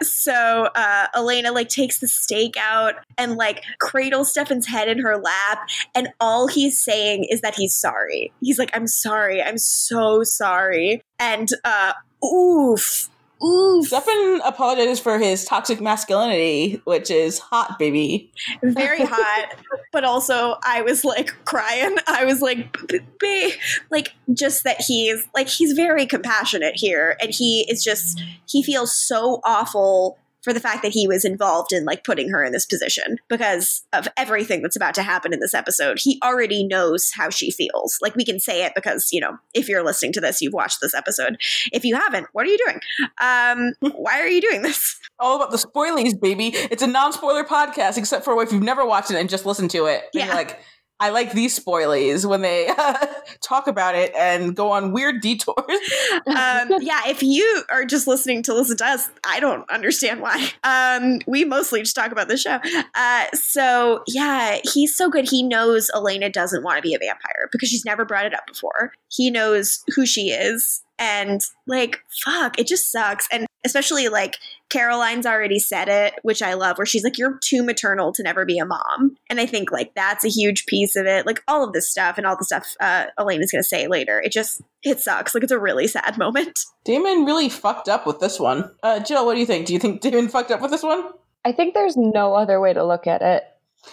so 0.00 0.68
uh, 0.74 1.06
Elena 1.14 1.52
like 1.52 1.68
takes 1.68 1.98
the 1.98 2.08
stake 2.08 2.56
out 2.58 2.94
and 3.18 3.36
like 3.36 3.62
cradles 3.80 4.30
Stefan's 4.30 4.66
head 4.66 4.88
in 4.88 4.98
her 4.98 5.16
lap, 5.16 5.68
and 5.94 6.08
all 6.20 6.46
he's 6.46 6.80
saying 6.80 7.26
is 7.30 7.40
that 7.40 7.54
he's 7.54 7.74
sorry. 7.74 8.32
He's 8.40 8.58
like, 8.58 8.70
"I'm 8.74 8.86
sorry. 8.86 9.42
I'm 9.42 9.58
so 9.58 10.22
sorry." 10.22 11.02
And 11.18 11.48
uh, 11.64 11.92
oof, 12.24 13.08
oof, 13.44 13.86
Stefan 13.86 14.40
apologizes 14.44 15.00
for 15.00 15.18
his 15.18 15.44
toxic 15.44 15.80
masculinity, 15.80 16.80
which 16.84 17.10
is 17.10 17.38
hot, 17.38 17.78
baby. 17.78 18.30
very 18.62 19.04
hot. 19.04 19.54
but 19.92 20.04
also, 20.04 20.56
I 20.62 20.82
was 20.82 21.04
like 21.04 21.32
crying. 21.44 21.96
I 22.06 22.24
was 22.24 22.40
like, 22.40 22.76
"B- 22.88 23.00
b- 23.20 23.54
like 23.90 24.12
just 24.32 24.64
that 24.64 24.80
he's 24.80 25.26
like 25.34 25.48
he's 25.48 25.72
very 25.72 26.06
compassionate 26.06 26.74
here, 26.76 27.16
and 27.20 27.30
he 27.32 27.66
is 27.70 27.82
just 27.84 28.22
he 28.46 28.62
feels 28.62 28.96
so 28.96 29.40
awful 29.44 30.18
for 30.42 30.52
the 30.52 30.60
fact 30.60 30.82
that 30.82 30.92
he 30.92 31.06
was 31.06 31.24
involved 31.24 31.72
in 31.72 31.84
like 31.84 32.04
putting 32.04 32.28
her 32.30 32.44
in 32.44 32.52
this 32.52 32.66
position 32.66 33.18
because 33.28 33.82
of 33.92 34.08
everything 34.16 34.62
that's 34.62 34.76
about 34.76 34.94
to 34.94 35.02
happen 35.02 35.32
in 35.32 35.40
this 35.40 35.54
episode. 35.54 35.98
He 36.00 36.20
already 36.22 36.64
knows 36.66 37.10
how 37.14 37.30
she 37.30 37.50
feels. 37.50 37.98
Like 38.02 38.14
we 38.16 38.24
can 38.24 38.40
say 38.40 38.64
it 38.64 38.72
because, 38.74 39.08
you 39.12 39.20
know, 39.20 39.38
if 39.54 39.68
you're 39.68 39.84
listening 39.84 40.12
to 40.14 40.20
this, 40.20 40.40
you've 40.40 40.52
watched 40.52 40.80
this 40.80 40.94
episode. 40.94 41.36
If 41.72 41.84
you 41.84 41.94
haven't, 41.94 42.26
what 42.32 42.46
are 42.46 42.50
you 42.50 42.58
doing? 42.66 42.80
Um, 43.20 43.92
why 43.96 44.20
are 44.20 44.28
you 44.28 44.40
doing 44.40 44.62
this? 44.62 44.98
All 45.18 45.36
about 45.36 45.50
the 45.52 45.56
spoilies, 45.58 46.20
baby. 46.20 46.48
It's 46.48 46.82
a 46.82 46.86
non-spoiler 46.86 47.44
podcast, 47.44 47.96
except 47.96 48.24
for 48.24 48.42
if 48.42 48.52
you've 48.52 48.62
never 48.62 48.84
watched 48.84 49.10
it 49.10 49.16
and 49.16 49.28
just 49.30 49.46
listened 49.46 49.70
to 49.70 49.86
it. 49.86 50.02
And 50.14 50.24
Yeah. 50.26 50.34
like, 50.34 50.58
I 51.02 51.10
like 51.10 51.32
these 51.32 51.58
spoilies 51.58 52.24
when 52.24 52.42
they 52.42 52.70
talk 53.40 53.66
about 53.66 53.96
it 53.96 54.14
and 54.14 54.54
go 54.54 54.70
on 54.70 54.92
weird 54.92 55.20
detours. 55.20 55.56
um, 56.28 56.70
yeah, 56.80 57.00
if 57.08 57.24
you 57.24 57.64
are 57.72 57.84
just 57.84 58.06
listening 58.06 58.44
to 58.44 58.54
listen 58.54 58.76
to 58.76 58.86
us, 58.86 59.10
I 59.26 59.40
don't 59.40 59.68
understand 59.68 60.20
why. 60.20 60.50
Um, 60.62 61.18
we 61.26 61.44
mostly 61.44 61.80
just 61.80 61.96
talk 61.96 62.12
about 62.12 62.28
the 62.28 62.36
show. 62.36 62.60
Uh, 62.94 63.26
so 63.34 64.04
yeah, 64.06 64.60
he's 64.62 64.96
so 64.96 65.10
good. 65.10 65.28
He 65.28 65.42
knows 65.42 65.90
Elena 65.92 66.30
doesn't 66.30 66.62
want 66.62 66.76
to 66.76 66.82
be 66.82 66.94
a 66.94 67.00
vampire 67.00 67.48
because 67.50 67.68
she's 67.68 67.84
never 67.84 68.04
brought 68.04 68.26
it 68.26 68.32
up 68.32 68.46
before. 68.46 68.92
He 69.08 69.28
knows 69.28 69.82
who 69.96 70.06
she 70.06 70.30
is. 70.30 70.84
And 71.00 71.40
like, 71.66 71.98
fuck, 72.24 72.60
it 72.60 72.68
just 72.68 72.92
sucks. 72.92 73.26
And 73.32 73.44
especially 73.64 74.08
like 74.08 74.36
Caroline's 74.68 75.26
already 75.26 75.58
said 75.58 75.88
it, 75.88 76.14
which 76.22 76.42
I 76.42 76.54
love, 76.54 76.78
where 76.78 76.86
she's 76.86 77.04
like, 77.04 77.18
You're 77.18 77.38
too 77.42 77.62
maternal 77.62 78.12
to 78.12 78.22
never 78.22 78.44
be 78.44 78.58
a 78.58 78.66
mom. 78.66 79.16
And 79.28 79.40
I 79.40 79.46
think 79.46 79.70
like 79.70 79.94
that's 79.94 80.24
a 80.24 80.28
huge 80.28 80.66
piece 80.66 80.96
of 80.96 81.06
it. 81.06 81.26
Like 81.26 81.42
all 81.46 81.64
of 81.64 81.72
this 81.72 81.88
stuff 81.88 82.18
and 82.18 82.26
all 82.26 82.36
the 82.36 82.44
stuff 82.44 82.74
uh, 82.80 83.06
Elena 83.18 83.44
is 83.44 83.52
gonna 83.52 83.62
say 83.62 83.86
later. 83.86 84.20
It 84.20 84.32
just 84.32 84.62
it 84.82 85.00
sucks. 85.00 85.34
Like 85.34 85.44
it's 85.44 85.52
a 85.52 85.58
really 85.58 85.86
sad 85.86 86.18
moment. 86.18 86.60
Damon 86.84 87.24
really 87.24 87.48
fucked 87.48 87.88
up 87.88 88.06
with 88.06 88.20
this 88.20 88.40
one. 88.40 88.70
Uh, 88.82 89.00
Jill, 89.00 89.26
what 89.26 89.34
do 89.34 89.40
you 89.40 89.46
think? 89.46 89.66
Do 89.66 89.72
you 89.72 89.78
think 89.78 90.00
Damon 90.00 90.28
fucked 90.28 90.50
up 90.50 90.60
with 90.60 90.70
this 90.70 90.82
one? 90.82 91.10
I 91.44 91.52
think 91.52 91.74
there's 91.74 91.96
no 91.96 92.34
other 92.34 92.60
way 92.60 92.72
to 92.72 92.84
look 92.84 93.06
at 93.06 93.22
it. 93.22 93.44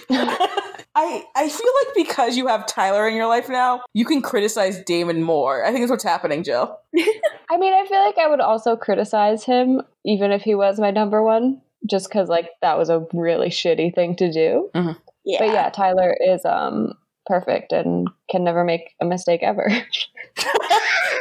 I 1.00 1.24
I 1.34 1.48
feel 1.48 1.72
like 1.86 1.96
because 1.96 2.36
you 2.36 2.48
have 2.48 2.66
Tyler 2.68 3.08
in 3.08 3.16
your 3.16 3.28
life 3.28 3.48
now, 3.48 3.82
you 3.94 4.04
can 4.04 4.22
criticize 4.22 4.84
Damon 4.84 5.24
more. 5.24 5.64
I 5.64 5.68
think 5.68 5.80
that's 5.80 5.92
what's 5.92 6.04
happening, 6.04 6.44
Jill. 6.44 6.78
I 7.50 7.58
mean, 7.58 7.74
I 7.74 7.86
feel 7.88 8.04
like 8.06 8.18
I 8.18 8.28
would 8.28 8.42
also 8.42 8.76
criticize 8.76 9.46
him, 9.46 9.82
even 10.06 10.32
if 10.32 10.42
he 10.42 10.56
was 10.56 10.78
my 10.78 10.92
number 10.92 11.24
one, 11.24 11.62
just 11.90 12.10
because 12.10 12.28
like 12.28 12.50
that 12.62 12.78
was 12.78 12.90
a 12.90 13.06
really 13.14 13.48
shitty 13.48 13.96
thing 13.96 14.18
to 14.18 14.30
do. 14.30 14.70
Yeah. 15.24 15.40
But 15.40 15.48
yeah, 15.48 15.70
Tyler 15.70 16.18
is 16.20 16.44
um 16.44 16.94
perfect 17.30 17.72
and 17.72 18.10
can 18.30 18.44
never 18.44 18.66
make 18.66 18.96
a 19.00 19.06
mistake 19.06 19.42
ever. 19.44 19.72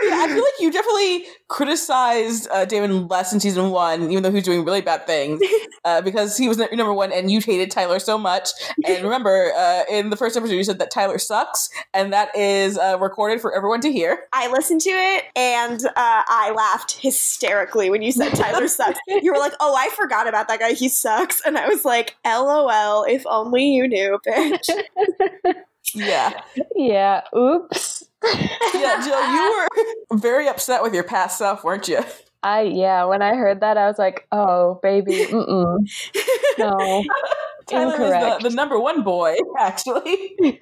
Yeah, 0.09 0.21
I 0.21 0.29
feel 0.29 0.43
like 0.43 0.61
you 0.61 0.71
definitely 0.71 1.27
criticized 1.49 2.49
uh, 2.51 2.65
Damon 2.65 3.09
less 3.09 3.33
in 3.33 3.41
season 3.41 3.71
one, 3.71 4.11
even 4.11 4.23
though 4.23 4.31
he 4.31 4.37
was 4.37 4.45
doing 4.45 4.65
really 4.65 4.81
bad 4.81 5.07
things, 5.07 5.41
uh, 5.85 6.01
because 6.01 6.37
he 6.37 6.49
was 6.49 6.57
number 6.57 6.93
one 6.93 7.13
and 7.13 7.31
you 7.31 7.41
hated 7.41 7.71
Tyler 7.71 7.99
so 7.99 8.17
much. 8.17 8.51
And 8.87 9.03
remember, 9.03 9.53
uh, 9.57 9.83
in 9.91 10.11
the 10.11 10.17
first 10.17 10.37
episode, 10.37 10.55
you 10.55 10.65
said 10.65 10.79
that 10.79 10.91
Tyler 10.91 11.19
sucks, 11.19 11.69
and 11.93 12.13
that 12.13 12.35
is 12.37 12.79
uh, 12.79 12.97
recorded 13.01 13.41
for 13.41 13.55
everyone 13.55 13.81
to 13.81 13.93
hear. 13.93 14.21
I 14.33 14.51
listened 14.51 14.81
to 14.83 14.91
it 14.91 15.25
and 15.37 15.85
uh, 15.85 15.93
I 15.97 16.53
laughed 16.57 16.93
hysterically 17.01 17.91
when 17.91 18.03
you 18.03 18.13
said 18.13 18.35
Tyler 18.35 18.69
sucks. 18.69 18.99
You 19.09 19.33
were 19.33 19.39
like, 19.39 19.55
"Oh, 19.61 19.75
I 19.77 19.91
forgot 19.97 20.29
about 20.29 20.49
that 20.49 20.61
guy. 20.61 20.73
He 20.73 20.89
sucks," 20.89 21.45
and 21.45 21.59
I 21.59 21.69
was 21.69 21.85
like, 21.85 22.17
"LOL. 22.25 23.05
If 23.05 23.27
only 23.27 23.65
you 23.65 23.89
knew, 23.89 24.19
bitch." 24.27 24.71
Yeah, 25.95 26.41
yeah. 26.75 27.23
Oops. 27.37 28.05
yeah, 28.75 29.05
Jill, 29.05 29.33
you 29.33 29.69
were 30.11 30.19
very 30.19 30.49
upset 30.49 30.83
with 30.83 30.95
your 30.95 31.05
past 31.05 31.39
self, 31.39 31.65
weren't 31.65 31.89
you? 31.89 32.01
I 32.43 32.63
yeah. 32.63 33.05
When 33.05 33.23
I 33.23 33.35
heard 33.35 33.61
that, 33.61 33.77
I 33.77 33.87
was 33.87 33.99
like, 33.99 34.27
oh 34.33 34.79
baby, 34.83 35.27
mm-mm. 35.27 35.79
no. 36.59 37.05
Tyler 37.67 37.93
Incorrect. 37.93 38.39
is 38.39 38.43
the, 38.43 38.49
the 38.49 38.55
number 38.55 38.81
one 38.81 39.03
boy, 39.03 39.37
actually. 39.59 40.37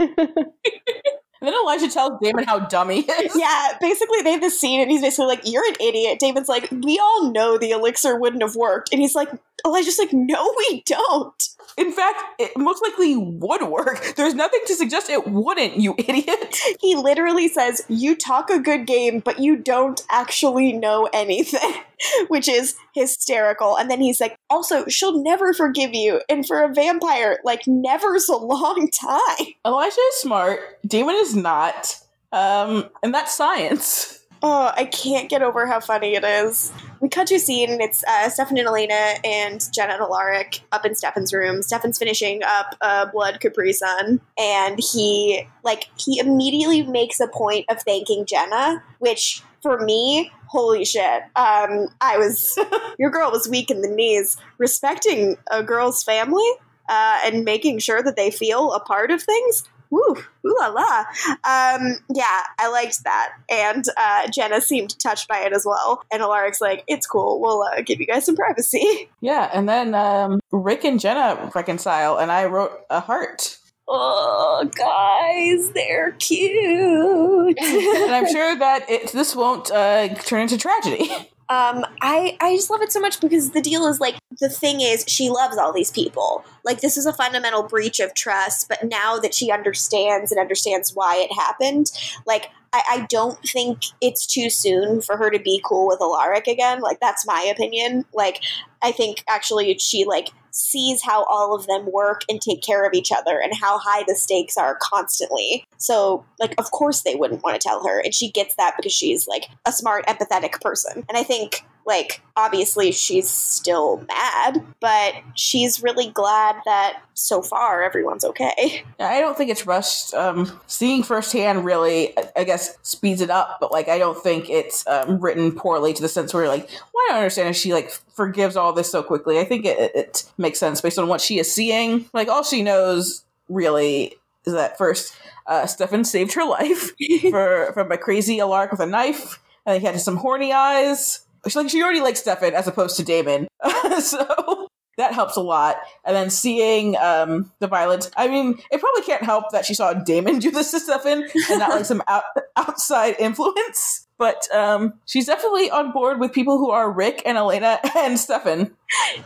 and 1.46 1.54
then 1.54 1.62
Elijah 1.62 1.88
tells 1.88 2.18
Damon 2.20 2.42
how 2.42 2.58
dumb 2.58 2.90
he 2.90 3.00
is. 3.00 3.36
Yeah, 3.46 3.68
basically 3.80 4.22
they 4.22 4.32
have 4.32 4.40
this 4.40 4.58
scene 4.58 4.80
and 4.80 4.90
he's 4.90 5.00
basically 5.00 5.26
like, 5.26 5.42
You're 5.44 5.64
an 5.64 5.76
idiot. 5.80 6.18
Damon's 6.18 6.48
like, 6.48 6.68
We 6.72 6.98
all 6.98 7.30
know 7.30 7.56
the 7.56 7.70
elixir 7.70 8.18
wouldn't 8.18 8.42
have 8.42 8.56
worked. 8.56 8.88
And 8.92 9.00
he's 9.00 9.14
like, 9.14 9.28
Elijah's 9.64 9.98
like, 9.98 10.12
No, 10.12 10.52
we 10.58 10.82
don't. 10.84 11.48
In 11.76 11.92
fact, 11.92 12.22
it 12.38 12.56
most 12.56 12.82
likely 12.82 13.16
would 13.16 13.62
work. 13.62 14.14
There's 14.16 14.34
nothing 14.34 14.60
to 14.66 14.74
suggest 14.74 15.10
it 15.10 15.28
wouldn't, 15.28 15.76
you 15.76 15.94
idiot. 15.98 16.56
He 16.80 16.94
literally 16.96 17.48
says, 17.48 17.82
You 17.88 18.16
talk 18.16 18.50
a 18.50 18.58
good 18.58 18.86
game, 18.86 19.20
but 19.20 19.38
you 19.38 19.56
don't 19.56 20.02
actually 20.10 20.72
know 20.72 21.08
anything, 21.12 21.74
which 22.28 22.48
is 22.48 22.76
hysterical. 22.94 23.76
And 23.76 23.90
then 23.90 24.00
he's 24.00 24.20
like, 24.20 24.36
Also, 24.48 24.86
she'll 24.86 25.22
never 25.22 25.52
forgive 25.52 25.94
you. 25.94 26.20
And 26.28 26.46
for 26.46 26.62
a 26.62 26.72
vampire, 26.72 27.38
like, 27.44 27.66
never's 27.66 28.28
a 28.28 28.36
long 28.36 28.88
time. 28.90 29.46
Elijah 29.66 30.00
is 30.10 30.14
smart. 30.20 30.60
Damon 30.86 31.16
is 31.16 31.34
not. 31.34 31.98
Um, 32.32 32.88
and 33.02 33.14
that's 33.14 33.34
science. 33.34 34.16
Oh, 34.42 34.70
I 34.76 34.84
can't 34.84 35.30
get 35.30 35.42
over 35.42 35.66
how 35.66 35.80
funny 35.80 36.14
it 36.14 36.22
is. 36.22 36.72
We 37.00 37.08
cut 37.08 37.26
to 37.28 37.36
a 37.36 37.38
scene, 37.38 37.70
and 37.70 37.80
it's 37.80 38.04
uh, 38.04 38.28
Stefan 38.28 38.58
and 38.58 38.68
Elena 38.68 39.14
and 39.24 39.64
Jenna 39.72 39.94
and 39.94 40.02
Alaric 40.02 40.60
up 40.72 40.84
in 40.84 40.94
Stefan's 40.94 41.32
room. 41.32 41.62
Stefan's 41.62 41.98
finishing 41.98 42.42
up 42.44 42.76
a 42.80 43.06
blood 43.06 43.40
Capri 43.40 43.72
Sun, 43.72 44.20
and 44.38 44.78
he 44.78 45.48
like 45.64 45.86
he 45.96 46.18
immediately 46.18 46.82
makes 46.82 47.18
a 47.18 47.28
point 47.28 47.64
of 47.70 47.82
thanking 47.82 48.26
Jenna, 48.26 48.82
which 48.98 49.42
for 49.62 49.78
me, 49.80 50.30
holy 50.56 50.86
shit, 50.86 51.22
um, 51.36 51.88
I 52.00 52.16
was 52.16 52.58
your 52.98 53.10
girl 53.10 53.30
was 53.30 53.46
weak 53.46 53.70
in 53.70 53.82
the 53.82 53.88
knees, 53.88 54.38
respecting 54.56 55.36
a 55.50 55.62
girl's 55.62 56.02
family 56.02 56.50
uh, 56.88 57.20
and 57.26 57.44
making 57.44 57.78
sure 57.80 58.02
that 58.02 58.16
they 58.16 58.30
feel 58.30 58.72
a 58.72 58.80
part 58.80 59.10
of 59.10 59.22
things. 59.22 59.68
Woo, 59.90 60.16
ooh 60.46 60.56
la 60.60 60.68
la. 60.68 61.04
Um, 61.44 61.98
yeah, 62.12 62.42
I 62.58 62.68
liked 62.70 63.04
that. 63.04 63.34
And 63.50 63.84
uh, 63.98 64.28
Jenna 64.28 64.62
seemed 64.62 64.98
touched 64.98 65.28
by 65.28 65.40
it 65.40 65.52
as 65.52 65.64
well. 65.66 66.02
And 66.10 66.22
Alaric's 66.22 66.60
like, 66.60 66.82
it's 66.88 67.06
cool. 67.06 67.40
We'll 67.40 67.62
uh, 67.62 67.82
give 67.82 68.00
you 68.00 68.06
guys 68.06 68.24
some 68.24 68.36
privacy. 68.36 69.10
Yeah, 69.20 69.50
and 69.52 69.68
then 69.68 69.94
um, 69.94 70.38
Rick 70.52 70.84
and 70.84 71.00
Jenna 71.00 71.50
reconcile, 71.54 72.18
and 72.18 72.30
I 72.30 72.44
wrote 72.44 72.72
a 72.90 73.00
heart. 73.00 73.55
Oh, 73.88 74.68
guys, 74.74 75.70
they're 75.70 76.12
cute. 76.12 77.58
and 77.62 78.14
I'm 78.14 78.26
sure 78.26 78.56
that 78.56 78.88
it, 78.90 79.12
this 79.12 79.36
won't 79.36 79.70
uh, 79.70 80.08
turn 80.14 80.42
into 80.42 80.58
tragedy. 80.58 81.10
um, 81.48 81.86
I 82.00 82.36
I 82.40 82.56
just 82.56 82.68
love 82.68 82.82
it 82.82 82.90
so 82.90 82.98
much 82.98 83.20
because 83.20 83.50
the 83.50 83.62
deal 83.62 83.86
is 83.86 84.00
like 84.00 84.16
the 84.40 84.48
thing 84.48 84.80
is 84.80 85.04
she 85.06 85.30
loves 85.30 85.56
all 85.56 85.72
these 85.72 85.92
people. 85.92 86.44
Like 86.64 86.80
this 86.80 86.96
is 86.96 87.06
a 87.06 87.12
fundamental 87.12 87.62
breach 87.62 88.00
of 88.00 88.12
trust, 88.14 88.68
but 88.68 88.82
now 88.82 89.18
that 89.18 89.34
she 89.34 89.52
understands 89.52 90.32
and 90.32 90.40
understands 90.40 90.92
why 90.94 91.16
it 91.18 91.32
happened, 91.32 91.92
like 92.26 92.48
I, 92.72 92.82
I 92.90 93.06
don't 93.08 93.38
think 93.40 93.78
it's 94.00 94.26
too 94.26 94.50
soon 94.50 95.00
for 95.00 95.16
her 95.16 95.30
to 95.30 95.38
be 95.38 95.62
cool 95.64 95.86
with 95.86 96.00
Alaric 96.00 96.48
again. 96.48 96.80
Like 96.80 96.98
that's 96.98 97.24
my 97.24 97.42
opinion. 97.54 98.04
Like 98.12 98.42
I 98.82 98.90
think 98.90 99.22
actually 99.28 99.78
she 99.78 100.04
like 100.04 100.30
sees 100.56 101.02
how 101.02 101.24
all 101.24 101.54
of 101.54 101.66
them 101.66 101.90
work 101.92 102.22
and 102.30 102.40
take 102.40 102.62
care 102.62 102.86
of 102.86 102.94
each 102.94 103.12
other 103.12 103.38
and 103.38 103.52
how 103.54 103.78
high 103.78 104.02
the 104.08 104.14
stakes 104.14 104.56
are 104.56 104.78
constantly. 104.80 105.64
So, 105.76 106.24
like, 106.40 106.54
of 106.58 106.70
course 106.70 107.02
they 107.02 107.14
wouldn't 107.14 107.44
want 107.44 107.60
to 107.60 107.68
tell 107.68 107.86
her. 107.86 108.00
And 108.00 108.14
she 108.14 108.30
gets 108.30 108.54
that 108.56 108.74
because 108.76 108.92
she's 108.92 109.28
like 109.28 109.48
a 109.66 109.72
smart, 109.72 110.06
empathetic 110.06 110.60
person. 110.62 111.04
And 111.08 111.18
I 111.18 111.22
think, 111.22 111.62
like, 111.86 112.20
obviously 112.36 112.90
she's 112.92 113.28
still 113.30 114.04
mad, 114.08 114.62
but 114.80 115.14
she's 115.34 115.82
really 115.82 116.10
glad 116.10 116.56
that 116.64 117.00
so 117.14 117.40
far 117.42 117.82
everyone's 117.82 118.24
okay. 118.24 118.82
I 118.98 119.20
don't 119.20 119.36
think 119.38 119.50
it's 119.50 119.66
rushed. 119.66 120.12
Um, 120.12 120.60
seeing 120.66 121.02
firsthand 121.02 121.64
really, 121.64 122.12
I- 122.36 122.44
guess, 122.44 122.76
speeds 122.82 123.20
it 123.20 123.30
up. 123.30 123.58
But 123.60 123.70
like, 123.72 123.88
I 123.88 123.98
don't 123.98 124.20
think 124.20 124.50
it's 124.50 124.86
um, 124.86 125.20
written 125.20 125.52
poorly 125.52 125.92
to 125.94 126.02
the 126.02 126.08
sense 126.08 126.34
where 126.34 126.48
like, 126.48 126.68
well, 126.92 127.04
I 127.08 127.12
don't 127.12 127.18
understand 127.18 127.48
if 127.50 127.56
she 127.56 127.72
like 127.72 127.90
forgives 128.14 128.56
all 128.56 128.72
this 128.72 128.90
so 128.90 129.02
quickly. 129.02 129.38
I 129.38 129.44
think 129.44 129.64
it, 129.64 129.92
it 129.94 130.24
makes 130.38 130.58
sense 130.58 130.80
based 130.80 130.98
on 130.98 131.08
what 131.08 131.20
she 131.20 131.38
is 131.38 131.52
seeing. 131.52 132.10
Like, 132.12 132.28
all 132.28 132.42
she 132.42 132.62
knows 132.62 133.24
really 133.48 134.14
is 134.44 134.52
that 134.54 134.76
first, 134.78 135.14
uh, 135.46 135.66
Stefan 135.66 136.04
saved 136.04 136.34
her 136.34 136.44
life 136.48 136.92
for 137.30 137.70
from 137.74 137.92
a 137.92 137.98
crazy 137.98 138.40
Alaric 138.40 138.72
with 138.72 138.80
a 138.80 138.86
knife, 138.86 139.40
and 139.64 139.80
he 139.80 139.86
had 139.86 140.00
some 140.00 140.16
horny 140.16 140.52
eyes. 140.52 141.25
She 141.48 141.58
like 141.58 141.70
she 141.70 141.82
already 141.82 142.00
likes 142.00 142.20
Stefan 142.20 142.54
as 142.54 142.66
opposed 142.66 142.96
to 142.96 143.04
Damon, 143.04 143.48
so 144.00 144.68
that 144.96 145.12
helps 145.12 145.36
a 145.36 145.40
lot. 145.40 145.76
And 146.04 146.16
then 146.16 146.30
seeing 146.30 146.96
um, 146.96 147.52
the 147.58 147.66
violence, 147.66 148.10
I 148.16 148.28
mean, 148.28 148.58
it 148.70 148.80
probably 148.80 149.02
can't 149.02 149.22
help 149.22 149.50
that 149.52 149.64
she 149.64 149.74
saw 149.74 149.92
Damon 149.92 150.38
do 150.38 150.50
this 150.50 150.70
to 150.70 150.80
Stefan 150.80 151.28
and 151.50 151.58
not 151.58 151.70
like 151.70 151.84
some 151.84 152.02
out- 152.08 152.24
outside 152.56 153.16
influence. 153.18 154.06
But 154.18 154.48
um, 154.54 154.94
she's 155.04 155.26
definitely 155.26 155.70
on 155.70 155.92
board 155.92 156.18
with 156.18 156.32
people 156.32 156.56
who 156.56 156.70
are 156.70 156.90
Rick 156.90 157.22
and 157.26 157.36
Elena 157.36 157.78
and 157.94 158.18
Stefan. 158.18 158.74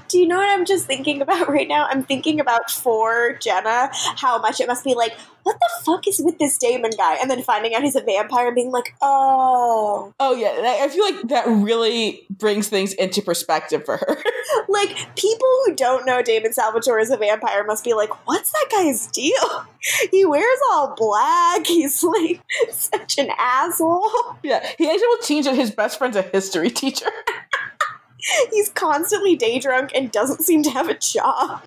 Do 0.08 0.18
you 0.18 0.26
know 0.26 0.36
what 0.36 0.48
I'm 0.48 0.64
just 0.64 0.86
thinking 0.86 1.20
about 1.22 1.48
right 1.48 1.68
now? 1.68 1.86
I'm 1.86 2.02
thinking 2.02 2.40
about 2.40 2.70
for 2.70 3.34
Jenna 3.40 3.90
how 3.92 4.38
much 4.38 4.60
it 4.60 4.66
must 4.66 4.84
be 4.84 4.94
like, 4.94 5.16
what 5.42 5.56
the 5.58 5.84
fuck 5.84 6.06
is 6.06 6.20
with 6.22 6.38
this 6.38 6.58
Damon 6.58 6.90
guy? 6.96 7.16
And 7.20 7.30
then 7.30 7.42
finding 7.42 7.74
out 7.74 7.82
he's 7.82 7.96
a 7.96 8.00
vampire 8.00 8.48
and 8.48 8.54
being 8.54 8.70
like, 8.70 8.94
oh. 9.00 10.12
Oh 10.20 10.34
yeah, 10.34 10.76
I 10.82 10.88
feel 10.88 11.04
like 11.04 11.28
that 11.28 11.46
really 11.46 12.26
brings 12.30 12.68
things 12.68 12.92
into 12.94 13.22
perspective 13.22 13.84
for 13.84 13.96
her. 13.96 14.16
Like, 14.68 14.96
people 15.16 15.48
who 15.64 15.74
don't 15.74 16.06
know 16.06 16.22
Damon 16.22 16.52
Salvatore 16.52 16.98
is 17.00 17.10
a 17.10 17.16
vampire 17.16 17.64
must 17.64 17.84
be 17.84 17.92
like, 17.94 18.26
what's 18.26 18.50
that 18.52 18.66
guy's 18.70 19.06
deal? 19.08 19.66
He 20.10 20.26
wears 20.26 20.58
all 20.72 20.94
black. 20.94 21.66
He's 21.66 22.02
like 22.02 22.42
such 22.70 23.18
an 23.18 23.30
asshole. 23.38 24.10
yeah, 24.42 24.60
he 24.76 24.90
actually 24.90 25.06
will 25.06 25.22
change 25.22 25.46
his 25.46 25.70
best 25.70 25.96
friend's 25.98 26.16
a 26.16 26.22
history 26.22 26.68
teacher. 26.70 27.10
He's 28.50 28.68
constantly 28.70 29.36
day 29.36 29.58
drunk 29.58 29.90
and 29.94 30.10
doesn't 30.10 30.42
seem 30.42 30.62
to 30.64 30.70
have 30.70 30.88
a 30.88 30.98
job. 30.98 31.62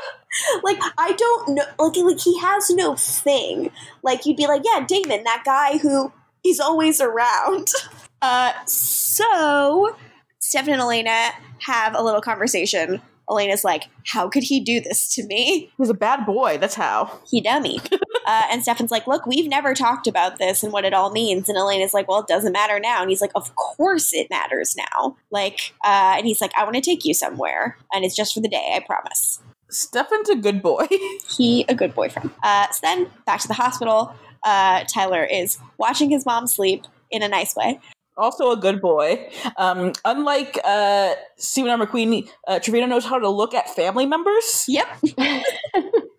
like 0.62 0.78
I 0.98 1.12
don't 1.12 1.54
know 1.54 1.64
like 1.78 1.96
like 1.96 2.20
he 2.20 2.38
has 2.40 2.70
no 2.70 2.96
thing. 2.96 3.70
Like 4.02 4.26
you'd 4.26 4.36
be 4.36 4.46
like, 4.46 4.62
yeah, 4.64 4.84
Damon, 4.86 5.24
that 5.24 5.42
guy 5.44 5.78
who 5.78 6.12
is 6.44 6.60
always 6.60 7.00
around. 7.00 7.68
Uh 8.22 8.52
so 8.64 9.94
Stefan 10.38 10.72
and 10.72 10.80
Elena 10.80 11.32
have 11.58 11.94
a 11.94 12.02
little 12.02 12.22
conversation. 12.22 13.02
Elena's 13.28 13.64
like, 13.64 13.84
How 14.06 14.28
could 14.28 14.42
he 14.42 14.60
do 14.60 14.80
this 14.80 15.14
to 15.14 15.24
me? 15.26 15.70
He's 15.78 15.90
a 15.90 15.94
bad 15.94 16.26
boy. 16.26 16.58
That's 16.58 16.74
how. 16.74 17.20
He 17.28 17.40
dummy. 17.40 17.80
uh, 18.26 18.42
and 18.50 18.62
Stefan's 18.62 18.90
like, 18.90 19.06
Look, 19.06 19.26
we've 19.26 19.48
never 19.48 19.74
talked 19.74 20.06
about 20.06 20.38
this 20.38 20.62
and 20.62 20.72
what 20.72 20.84
it 20.84 20.94
all 20.94 21.10
means. 21.10 21.48
And 21.48 21.58
Elena's 21.58 21.94
like, 21.94 22.08
Well, 22.08 22.20
it 22.20 22.26
doesn't 22.26 22.52
matter 22.52 22.78
now. 22.80 23.00
And 23.00 23.10
he's 23.10 23.20
like, 23.20 23.32
Of 23.34 23.54
course 23.56 24.12
it 24.12 24.28
matters 24.30 24.76
now. 24.76 25.16
Like, 25.30 25.72
uh, 25.84 26.14
and 26.18 26.26
he's 26.26 26.40
like, 26.40 26.52
I 26.56 26.64
want 26.64 26.76
to 26.76 26.82
take 26.82 27.04
you 27.04 27.14
somewhere. 27.14 27.76
And 27.92 28.04
it's 28.04 28.16
just 28.16 28.34
for 28.34 28.40
the 28.40 28.48
day, 28.48 28.74
I 28.76 28.80
promise. 28.84 29.40
Stefan's 29.70 30.28
a 30.28 30.36
good 30.36 30.62
boy. 30.62 30.86
He 31.36 31.64
a 31.68 31.74
good 31.74 31.94
boyfriend. 31.94 32.30
Uh, 32.42 32.70
so 32.70 32.78
then 32.82 33.10
back 33.26 33.40
to 33.40 33.48
the 33.48 33.54
hospital. 33.54 34.14
Uh, 34.44 34.84
Tyler 34.84 35.24
is 35.24 35.58
watching 35.78 36.10
his 36.10 36.24
mom 36.24 36.46
sleep 36.46 36.84
in 37.10 37.22
a 37.22 37.28
nice 37.28 37.56
way. 37.56 37.80
Also 38.16 38.50
a 38.52 38.56
good 38.56 38.80
boy. 38.80 39.28
Um, 39.56 39.92
unlike 40.04 40.58
uh, 40.64 41.14
Steven 41.36 41.70
R. 41.80 41.86
McQueen, 41.86 42.28
uh, 42.46 42.58
Trevino 42.60 42.86
knows 42.86 43.04
how 43.04 43.18
to 43.18 43.28
look 43.28 43.54
at 43.54 43.68
family 43.74 44.06
members. 44.06 44.64
Yep. 44.68 44.86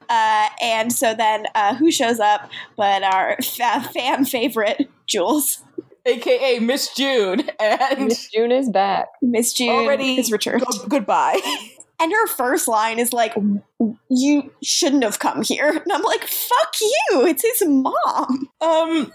uh, 0.10 0.48
and 0.62 0.92
so 0.92 1.14
then 1.14 1.46
uh, 1.56 1.76
who 1.76 1.92
shows 1.92 2.20
up 2.20 2.50
but 2.76 3.04
our 3.04 3.38
fa- 3.42 3.90
fan 3.94 4.26
favorite, 4.26 4.90
Jules. 5.08 5.64
aka 6.06 6.60
Miss 6.60 6.94
June, 6.94 7.50
and 7.60 8.06
Miss 8.08 8.30
June 8.30 8.52
is 8.52 8.70
back. 8.70 9.08
Miss 9.22 9.54
June 9.54 9.70
already 9.70 10.20
is 10.20 10.32
returned. 10.32 10.64
go- 10.66 10.88
goodbye. 10.88 11.40
And 11.98 12.12
her 12.12 12.28
first 12.28 12.68
line 12.68 13.00
is 13.00 13.14
like, 13.14 13.34
You 14.10 14.52
shouldn't 14.62 15.04
have 15.06 15.20
come 15.20 15.44
here. 15.44 15.70
And 15.70 15.92
I'm 15.94 16.02
like, 16.02 16.26
Fuck 16.26 16.74
you. 16.82 17.26
It's 17.26 17.42
his 17.42 17.64
mom. 17.66 18.50
Um, 18.60 19.14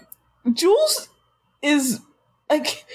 Jules 0.51 1.07
is 1.61 1.99
like. 2.51 2.85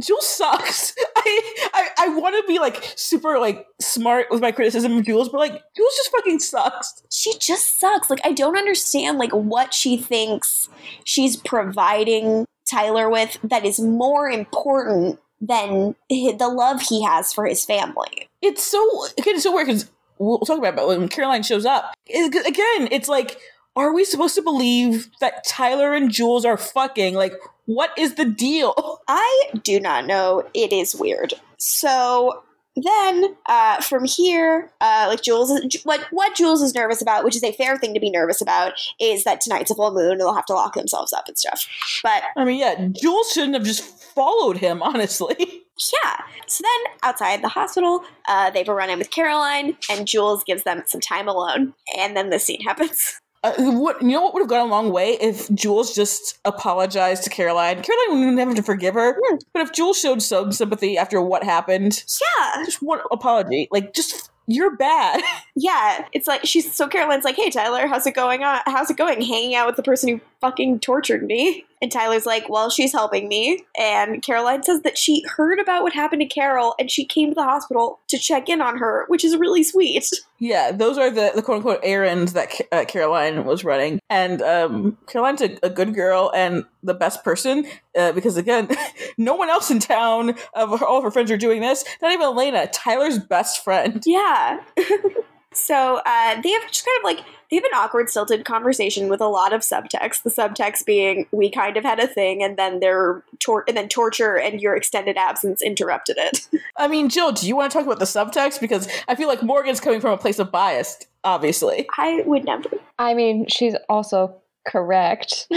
Jules 0.00 0.28
sucks. 0.28 0.94
I 1.16 1.68
I, 1.74 1.88
I 1.98 2.08
want 2.10 2.36
to 2.36 2.46
be 2.46 2.60
like 2.60 2.92
super 2.94 3.40
like 3.40 3.66
smart 3.80 4.26
with 4.30 4.40
my 4.40 4.52
criticism 4.52 4.96
of 4.96 5.04
Jules, 5.04 5.28
but 5.28 5.38
like 5.38 5.60
Jules 5.76 5.96
just 5.96 6.12
fucking 6.12 6.38
sucks. 6.38 7.02
she 7.10 7.36
just 7.40 7.80
sucks. 7.80 8.08
Like 8.08 8.20
I 8.24 8.30
don't 8.30 8.56
understand 8.56 9.18
like 9.18 9.32
what 9.32 9.74
she 9.74 9.96
thinks 9.96 10.68
she's 11.02 11.36
providing 11.36 12.46
Tyler 12.70 13.10
with 13.10 13.38
that 13.42 13.64
is 13.64 13.80
more 13.80 14.30
important 14.30 15.18
than 15.40 15.96
the 16.08 16.48
love 16.48 16.80
he 16.80 17.02
has 17.02 17.32
for 17.32 17.46
his 17.46 17.64
family. 17.64 18.28
It's 18.40 18.62
so 18.62 18.78
again, 19.18 19.34
it's 19.34 19.42
so 19.42 19.52
weird 19.52 19.66
because 19.66 19.90
we'll 20.20 20.38
talk 20.40 20.58
about 20.58 20.74
it, 20.74 20.76
but 20.76 20.86
when 20.86 21.08
Caroline 21.08 21.42
shows 21.42 21.66
up 21.66 21.92
it- 22.06 22.46
again, 22.46 22.88
it's 22.92 23.08
like, 23.08 23.40
are 23.84 23.94
we 23.94 24.04
supposed 24.04 24.34
to 24.34 24.42
believe 24.42 25.08
that 25.20 25.44
Tyler 25.44 25.94
and 25.94 26.10
Jules 26.10 26.44
are 26.44 26.56
fucking? 26.56 27.14
Like, 27.14 27.34
what 27.66 27.90
is 27.96 28.14
the 28.14 28.24
deal? 28.24 29.00
I 29.08 29.50
do 29.62 29.80
not 29.80 30.06
know. 30.06 30.48
It 30.54 30.72
is 30.72 30.94
weird. 30.94 31.34
So 31.58 32.42
then 32.76 33.36
uh, 33.46 33.80
from 33.80 34.04
here, 34.04 34.70
uh, 34.80 35.06
like 35.08 35.22
Jules, 35.22 35.50
is, 35.50 35.82
what 35.84 36.00
what 36.10 36.34
Jules 36.34 36.62
is 36.62 36.74
nervous 36.74 37.02
about, 37.02 37.24
which 37.24 37.36
is 37.36 37.42
a 37.42 37.52
fair 37.52 37.78
thing 37.78 37.94
to 37.94 38.00
be 38.00 38.10
nervous 38.10 38.40
about, 38.40 38.72
is 39.00 39.24
that 39.24 39.40
tonight's 39.40 39.70
a 39.70 39.74
full 39.74 39.92
moon 39.92 40.12
and 40.12 40.20
they'll 40.20 40.34
have 40.34 40.46
to 40.46 40.54
lock 40.54 40.74
themselves 40.74 41.12
up 41.12 41.28
and 41.28 41.38
stuff. 41.38 41.66
But 42.02 42.22
I 42.36 42.44
mean, 42.44 42.58
yeah, 42.58 42.88
Jules 43.00 43.32
shouldn't 43.32 43.54
have 43.54 43.64
just 43.64 43.84
followed 44.14 44.58
him, 44.58 44.82
honestly. 44.82 45.36
yeah, 45.38 46.16
so 46.46 46.62
then 46.62 46.92
outside 47.02 47.42
the 47.42 47.48
hospital, 47.48 48.02
uh, 48.26 48.50
they 48.50 48.60
have 48.60 48.68
a 48.68 48.74
run 48.74 48.90
in 48.90 48.98
with 48.98 49.10
Caroline, 49.10 49.76
and 49.90 50.06
Jules 50.06 50.44
gives 50.44 50.64
them 50.64 50.82
some 50.86 51.00
time 51.00 51.28
alone, 51.28 51.74
and 51.96 52.16
then 52.16 52.30
the 52.30 52.38
scene 52.38 52.62
happens. 52.62 53.20
Uh, 53.44 53.52
what 53.72 54.02
you 54.02 54.08
know 54.08 54.20
what 54.20 54.34
would 54.34 54.40
have 54.40 54.48
gone 54.48 54.66
a 54.66 54.70
long 54.70 54.90
way 54.90 55.16
if 55.20 55.48
Jules 55.54 55.94
just 55.94 56.38
apologized 56.44 57.22
to 57.24 57.30
Caroline. 57.30 57.82
Caroline 57.82 58.18
wouldn't 58.18 58.38
have 58.38 58.56
to 58.56 58.62
forgive 58.62 58.94
her, 58.94 59.16
but 59.52 59.62
if 59.62 59.72
Jules 59.72 60.00
showed 60.00 60.22
some 60.22 60.50
sympathy 60.50 60.98
after 60.98 61.22
what 61.22 61.44
happened, 61.44 62.04
Yeah, 62.20 62.64
just 62.64 62.82
one 62.82 63.00
apology, 63.12 63.68
like 63.70 63.94
just 63.94 64.30
you're 64.48 64.74
bad. 64.74 65.22
yeah. 65.54 66.06
It's 66.12 66.26
like 66.26 66.44
she's 66.44 66.72
so 66.72 66.88
Caroline's 66.88 67.24
like, 67.24 67.36
"Hey 67.36 67.50
Tyler, 67.50 67.86
how's 67.86 68.06
it 68.06 68.14
going 68.14 68.42
on? 68.42 68.60
How's 68.66 68.90
it 68.90 68.96
going? 68.96 69.20
Hanging 69.20 69.54
out 69.54 69.66
with 69.66 69.76
the 69.76 69.82
person 69.82 70.08
who 70.08 70.20
fucking 70.40 70.80
tortured 70.80 71.24
me?" 71.24 71.64
And 71.80 71.92
Tyler's 71.92 72.26
like, 72.26 72.48
"Well, 72.48 72.70
she's 72.70 72.92
helping 72.92 73.28
me." 73.28 73.64
And 73.78 74.22
Caroline 74.22 74.62
says 74.62 74.82
that 74.82 74.98
she 74.98 75.22
heard 75.36 75.58
about 75.58 75.82
what 75.82 75.92
happened 75.92 76.22
to 76.22 76.26
Carol 76.26 76.74
and 76.78 76.90
she 76.90 77.04
came 77.04 77.30
to 77.30 77.34
the 77.34 77.44
hospital 77.44 78.00
to 78.08 78.18
check 78.18 78.48
in 78.48 78.60
on 78.60 78.78
her, 78.78 79.04
which 79.08 79.24
is 79.24 79.36
really 79.36 79.62
sweet. 79.62 80.04
yeah, 80.40 80.70
those 80.72 80.98
are 80.98 81.10
the, 81.10 81.32
the 81.34 81.42
quote 81.42 81.56
unquote 81.58 81.80
errands 81.82 82.32
that 82.32 82.52
uh, 82.72 82.84
Caroline 82.86 83.44
was 83.44 83.64
running, 83.64 84.00
and 84.10 84.42
um, 84.42 84.96
Caroline's 85.06 85.42
a, 85.42 85.58
a 85.62 85.70
good 85.70 85.94
girl 85.94 86.32
and 86.34 86.64
the 86.82 86.94
best 86.94 87.24
person 87.24 87.66
uh, 87.98 88.12
because 88.12 88.36
again, 88.36 88.68
no 89.18 89.34
one 89.34 89.50
else 89.50 89.70
in 89.70 89.78
town 89.80 90.34
of 90.54 90.78
her, 90.78 90.86
all 90.86 90.98
of 90.98 91.04
her 91.04 91.10
friends 91.10 91.30
are 91.30 91.36
doing 91.36 91.60
this. 91.60 91.84
Not 92.00 92.12
even 92.12 92.24
Elena, 92.24 92.66
Tyler's 92.68 93.18
best 93.18 93.62
friend. 93.64 94.02
Yeah. 94.06 94.60
so 95.52 96.00
uh, 96.04 96.40
they 96.40 96.50
have 96.50 96.66
just 96.68 96.84
kind 96.84 96.98
of 96.98 97.04
like 97.04 97.24
they 97.50 97.56
have 97.56 97.64
an 97.64 97.70
awkward, 97.74 98.10
stilted 98.10 98.44
conversation 98.44 99.08
with 99.08 99.20
a 99.20 99.26
lot 99.26 99.52
of 99.52 99.62
subtext. 99.62 100.22
The 100.22 100.30
subtext 100.30 100.84
being 100.84 101.26
we 101.32 101.50
kind 101.50 101.76
of 101.76 101.84
had 101.84 101.98
a 101.98 102.06
thing, 102.06 102.42
and 102.42 102.56
then 102.58 102.80
their 102.80 103.22
tor- 103.38 103.64
and 103.66 103.76
then 103.76 103.88
torture 103.88 104.36
and 104.38 104.60
your 104.60 104.76
extended 104.76 105.16
absence 105.16 105.62
interrupted 105.62 106.16
it. 106.18 106.46
I 106.76 106.88
mean, 106.88 107.08
Jill, 107.08 107.32
do 107.32 107.46
you 107.48 107.56
want 107.56 107.70
to 107.72 107.76
talk 107.78 107.86
about 107.86 107.98
the 107.98 108.04
subtext? 108.04 108.60
Because 108.60 108.88
I 109.08 109.14
feel 109.14 109.28
like 109.28 109.42
Morgan's 109.42 109.80
coming 109.80 110.00
from 110.00 110.12
a 110.12 110.18
place 110.18 110.38
of 110.38 110.52
bias, 110.52 110.98
obviously. 111.24 111.88
I 111.98 112.22
would 112.26 112.44
never. 112.44 112.68
I 112.98 113.14
mean, 113.14 113.46
she's 113.48 113.74
also 113.88 114.34
correct. 114.66 115.46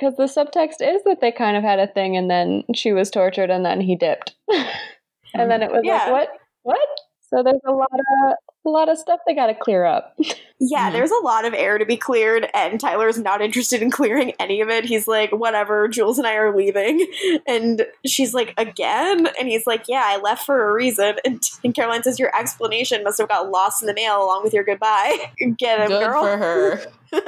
Because 0.00 0.16
the 0.16 0.24
subtext 0.24 0.76
is 0.80 1.04
that 1.04 1.20
they 1.20 1.30
kind 1.30 1.56
of 1.56 1.62
had 1.62 1.78
a 1.78 1.86
thing 1.86 2.16
and 2.16 2.28
then 2.28 2.64
she 2.74 2.92
was 2.92 3.08
tortured 3.08 3.50
and 3.50 3.64
then 3.64 3.80
he 3.80 3.94
dipped. 3.94 4.34
and 4.48 5.48
then 5.50 5.62
it 5.62 5.70
was 5.70 5.82
Yeah. 5.84 6.10
like, 6.10 6.10
what? 6.10 6.28
What? 6.64 6.88
So 7.32 7.42
there's 7.42 7.60
a 7.66 7.72
lot 7.72 7.88
of 7.92 8.34
a 8.64 8.70
lot 8.70 8.88
of 8.88 8.96
stuff 8.96 9.18
they 9.26 9.34
got 9.34 9.46
to 9.46 9.54
clear 9.54 9.84
up. 9.84 10.14
Yeah, 10.60 10.88
Mhm. 10.88 10.92
there's 10.92 11.10
a 11.10 11.24
lot 11.24 11.44
of 11.44 11.52
air 11.52 11.78
to 11.78 11.84
be 11.84 11.96
cleared, 11.96 12.48
and 12.54 12.78
Tyler's 12.78 13.18
not 13.18 13.42
interested 13.42 13.82
in 13.82 13.90
clearing 13.90 14.34
any 14.38 14.60
of 14.60 14.68
it. 14.70 14.84
He's 14.84 15.08
like, 15.08 15.32
whatever, 15.32 15.88
Jules 15.88 16.16
and 16.18 16.28
I 16.28 16.34
are 16.34 16.56
leaving. 16.56 17.04
And 17.48 17.84
she's 18.06 18.32
like, 18.34 18.54
again? 18.58 19.26
And 19.40 19.48
he's 19.48 19.66
like, 19.66 19.86
yeah, 19.88 20.02
I 20.04 20.18
left 20.18 20.46
for 20.46 20.70
a 20.70 20.72
reason. 20.72 21.16
And, 21.24 21.42
and 21.64 21.74
Caroline 21.74 22.04
says, 22.04 22.20
your 22.20 22.30
explanation 22.38 23.02
must 23.02 23.18
have 23.18 23.28
got 23.28 23.50
lost 23.50 23.82
in 23.82 23.88
the 23.88 23.94
mail 23.94 24.22
along 24.22 24.44
with 24.44 24.54
your 24.54 24.62
goodbye. 24.62 25.32
Get 25.58 25.80
him, 25.80 25.88
Good 25.88 26.06
girl. 26.06 26.22
for 26.22 26.36
her. 26.36 26.80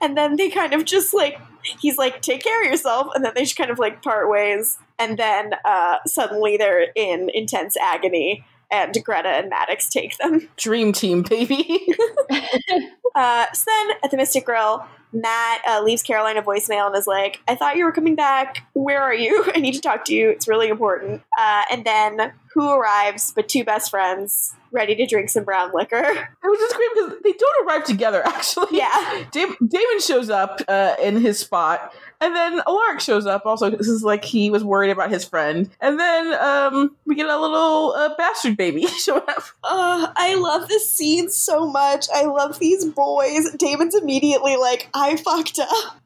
And 0.00 0.16
then 0.16 0.36
they 0.36 0.48
kind 0.50 0.72
of 0.74 0.84
just 0.84 1.12
like, 1.14 1.38
he's 1.80 1.98
like, 1.98 2.22
take 2.22 2.42
care 2.42 2.62
of 2.62 2.70
yourself. 2.70 3.08
And 3.14 3.24
then 3.24 3.32
they 3.34 3.42
just 3.42 3.56
kind 3.56 3.70
of 3.70 3.78
like 3.78 4.02
part 4.02 4.30
ways. 4.30 4.78
And 4.98 5.18
then 5.18 5.52
uh, 5.64 5.96
suddenly 6.06 6.56
they're 6.56 6.88
in 6.94 7.30
intense 7.34 7.76
agony. 7.76 8.44
And 8.70 8.96
Greta 9.02 9.28
and 9.28 9.48
Maddox 9.48 9.88
take 9.88 10.18
them. 10.18 10.48
Dream 10.56 10.92
team, 10.92 11.22
baby. 11.22 11.86
Uh, 13.14 13.46
so 13.52 13.64
then 13.66 13.96
at 14.04 14.12
the 14.12 14.16
Mystic 14.16 14.44
Grill, 14.44 14.84
Matt 15.12 15.62
uh, 15.66 15.82
leaves 15.82 16.04
Caroline 16.04 16.36
a 16.36 16.42
voicemail 16.42 16.86
and 16.86 16.94
is 16.94 17.08
like, 17.08 17.40
I 17.48 17.56
thought 17.56 17.76
you 17.76 17.84
were 17.84 17.90
coming 17.90 18.14
back. 18.14 18.64
Where 18.74 19.02
are 19.02 19.14
you? 19.14 19.44
I 19.54 19.58
need 19.58 19.72
to 19.72 19.80
talk 19.80 20.04
to 20.04 20.14
you. 20.14 20.30
It's 20.30 20.46
really 20.46 20.68
important. 20.68 21.22
Uh, 21.36 21.62
and 21.72 21.84
then 21.84 22.32
who 22.54 22.70
arrives 22.70 23.32
but 23.34 23.48
two 23.48 23.64
best 23.64 23.90
friends 23.90 24.54
ready 24.70 24.94
to 24.94 25.06
drink 25.06 25.30
some 25.30 25.42
brown 25.42 25.72
liquor? 25.74 25.96
It 25.98 26.28
was 26.44 26.58
just 26.60 26.76
great 26.76 26.90
because 26.94 27.22
they 27.24 27.32
don't 27.32 27.66
arrive 27.66 27.84
together, 27.84 28.22
actually. 28.26 28.78
Yeah. 28.78 29.24
Dam- 29.32 29.56
Damon 29.66 30.00
shows 30.00 30.30
up 30.30 30.60
uh, 30.68 30.94
in 31.02 31.16
his 31.20 31.40
spot, 31.40 31.92
and 32.20 32.34
then 32.34 32.60
Alaric 32.66 33.00
shows 33.00 33.26
up 33.26 33.46
also. 33.46 33.70
This 33.70 33.88
is 33.88 34.02
like 34.02 34.24
he 34.24 34.50
was 34.50 34.64
worried 34.64 34.90
about 34.90 35.10
his 35.10 35.24
friend. 35.24 35.70
And 35.80 36.00
then 36.00 36.34
um, 36.34 36.96
we 37.06 37.14
get 37.14 37.28
a 37.28 37.40
little 37.40 37.92
uh, 37.96 38.14
bastard 38.16 38.56
baby 38.56 38.86
showing 39.04 39.22
up. 39.28 39.44
Uh, 39.62 40.12
I 40.16 40.34
love 40.34 40.68
this 40.68 40.90
scene 40.92 41.30
so 41.30 41.70
much. 41.70 42.06
I 42.12 42.24
love 42.24 42.58
these 42.58 42.84
boys. 42.86 43.52
Damon's 43.56 43.94
immediately 43.94 44.56
like, 44.56 44.88
I 44.94 45.16
fucked 45.16 45.58
up. 45.58 45.68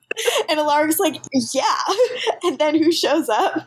And 0.51 0.61
Alaric's 0.61 0.99
like, 0.99 1.23
yeah. 1.55 1.63
And 2.43 2.59
then 2.59 2.75
who 2.75 2.93
shows 2.93 3.31
up? 3.31 3.67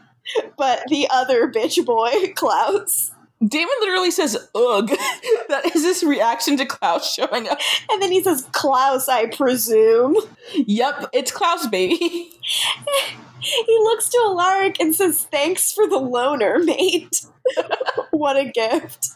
But 0.55 0.83
the 0.89 1.07
other 1.11 1.51
bitch 1.51 1.83
boy, 1.83 2.33
Klaus. 2.35 3.09
Damon 3.45 3.75
literally 3.81 4.11
says, 4.11 4.35
ugh. 4.55 4.87
that 5.49 5.71
is 5.75 5.83
his 5.83 6.03
reaction 6.03 6.57
to 6.57 6.65
Klaus 6.65 7.13
showing 7.13 7.47
up. 7.47 7.59
And 7.89 8.01
then 8.01 8.11
he 8.11 8.23
says, 8.23 8.47
Klaus, 8.51 9.09
I 9.09 9.27
presume. 9.27 10.15
Yep, 10.53 11.09
it's 11.13 11.31
Klaus, 11.31 11.67
baby. 11.67 12.31
He 13.65 13.77
looks 13.79 14.09
to 14.09 14.17
Alaric 14.25 14.79
and 14.79 14.95
says, 14.95 15.27
Thanks 15.31 15.71
for 15.71 15.87
the 15.87 15.99
loaner, 15.99 16.63
mate. 16.63 17.25
what 18.11 18.37
a 18.37 18.49
gift. 18.51 19.09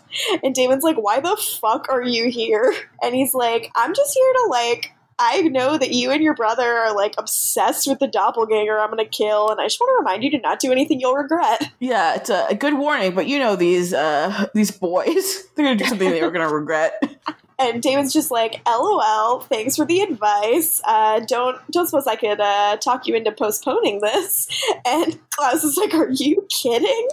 And 0.44 0.54
Damon's 0.54 0.84
like, 0.84 0.98
Why 0.98 1.20
the 1.20 1.38
fuck 1.60 1.88
are 1.90 2.04
you 2.04 2.30
here? 2.30 2.74
And 3.02 3.16
he's 3.16 3.34
like, 3.34 3.72
I'm 3.76 3.94
just 3.94 4.14
here 4.14 4.34
to, 4.34 4.48
like, 4.50 4.94
I 5.20 5.42
know 5.42 5.78
that 5.78 5.92
you 5.92 6.12
and 6.12 6.24
your 6.24 6.34
brother 6.34 6.64
are, 6.64 6.96
like, 6.96 7.14
obsessed 7.18 7.88
with 7.88 8.00
the 8.00 8.08
doppelganger 8.08 8.80
I'm 8.80 8.90
gonna 8.90 9.06
kill, 9.06 9.50
and 9.50 9.60
I 9.60 9.66
just 9.66 9.80
want 9.80 9.92
to 9.92 10.00
remind 10.00 10.24
you 10.24 10.32
to 10.32 10.40
not 10.40 10.60
do 10.60 10.72
anything 10.72 11.00
you'll 11.00 11.16
regret. 11.16 11.72
Yeah, 11.82 12.16
it's 12.16 12.30
a, 12.30 12.56
good 12.56 12.74
warning, 12.74 13.16
but 13.16 13.28
you 13.28 13.40
know 13.40 13.56
these 13.56 13.94
uh, 13.94 14.48
these 14.54 14.70
boys. 14.70 15.48
They're 15.56 15.66
gonna 15.66 15.78
do 15.78 15.86
something 15.86 16.10
they 16.10 16.22
were 16.22 16.32
gonna 16.32 16.54
regret. 16.54 17.02
And 17.60 17.82
Damon's 17.84 18.14
just 18.14 18.32
like, 18.32 18.62
"LOL, 18.68 19.42
thanks 19.42 19.76
for 19.76 19.86
the 19.86 20.02
advice. 20.02 20.82
Uh, 20.86 21.20
don't 21.20 21.58
don't 21.72 21.88
suppose 21.88 22.08
I 22.08 22.16
could 22.16 22.40
uh, 22.40 22.78
talk 22.78 23.08
you 23.08 23.16
into 23.16 23.32
postponing 23.32 24.02
this?" 24.02 24.48
And 24.86 25.20
Klaus 25.32 25.64
is 25.64 25.78
like, 25.78 25.94
"Are 25.94 26.10
you 26.10 26.48
kidding?" 26.50 27.08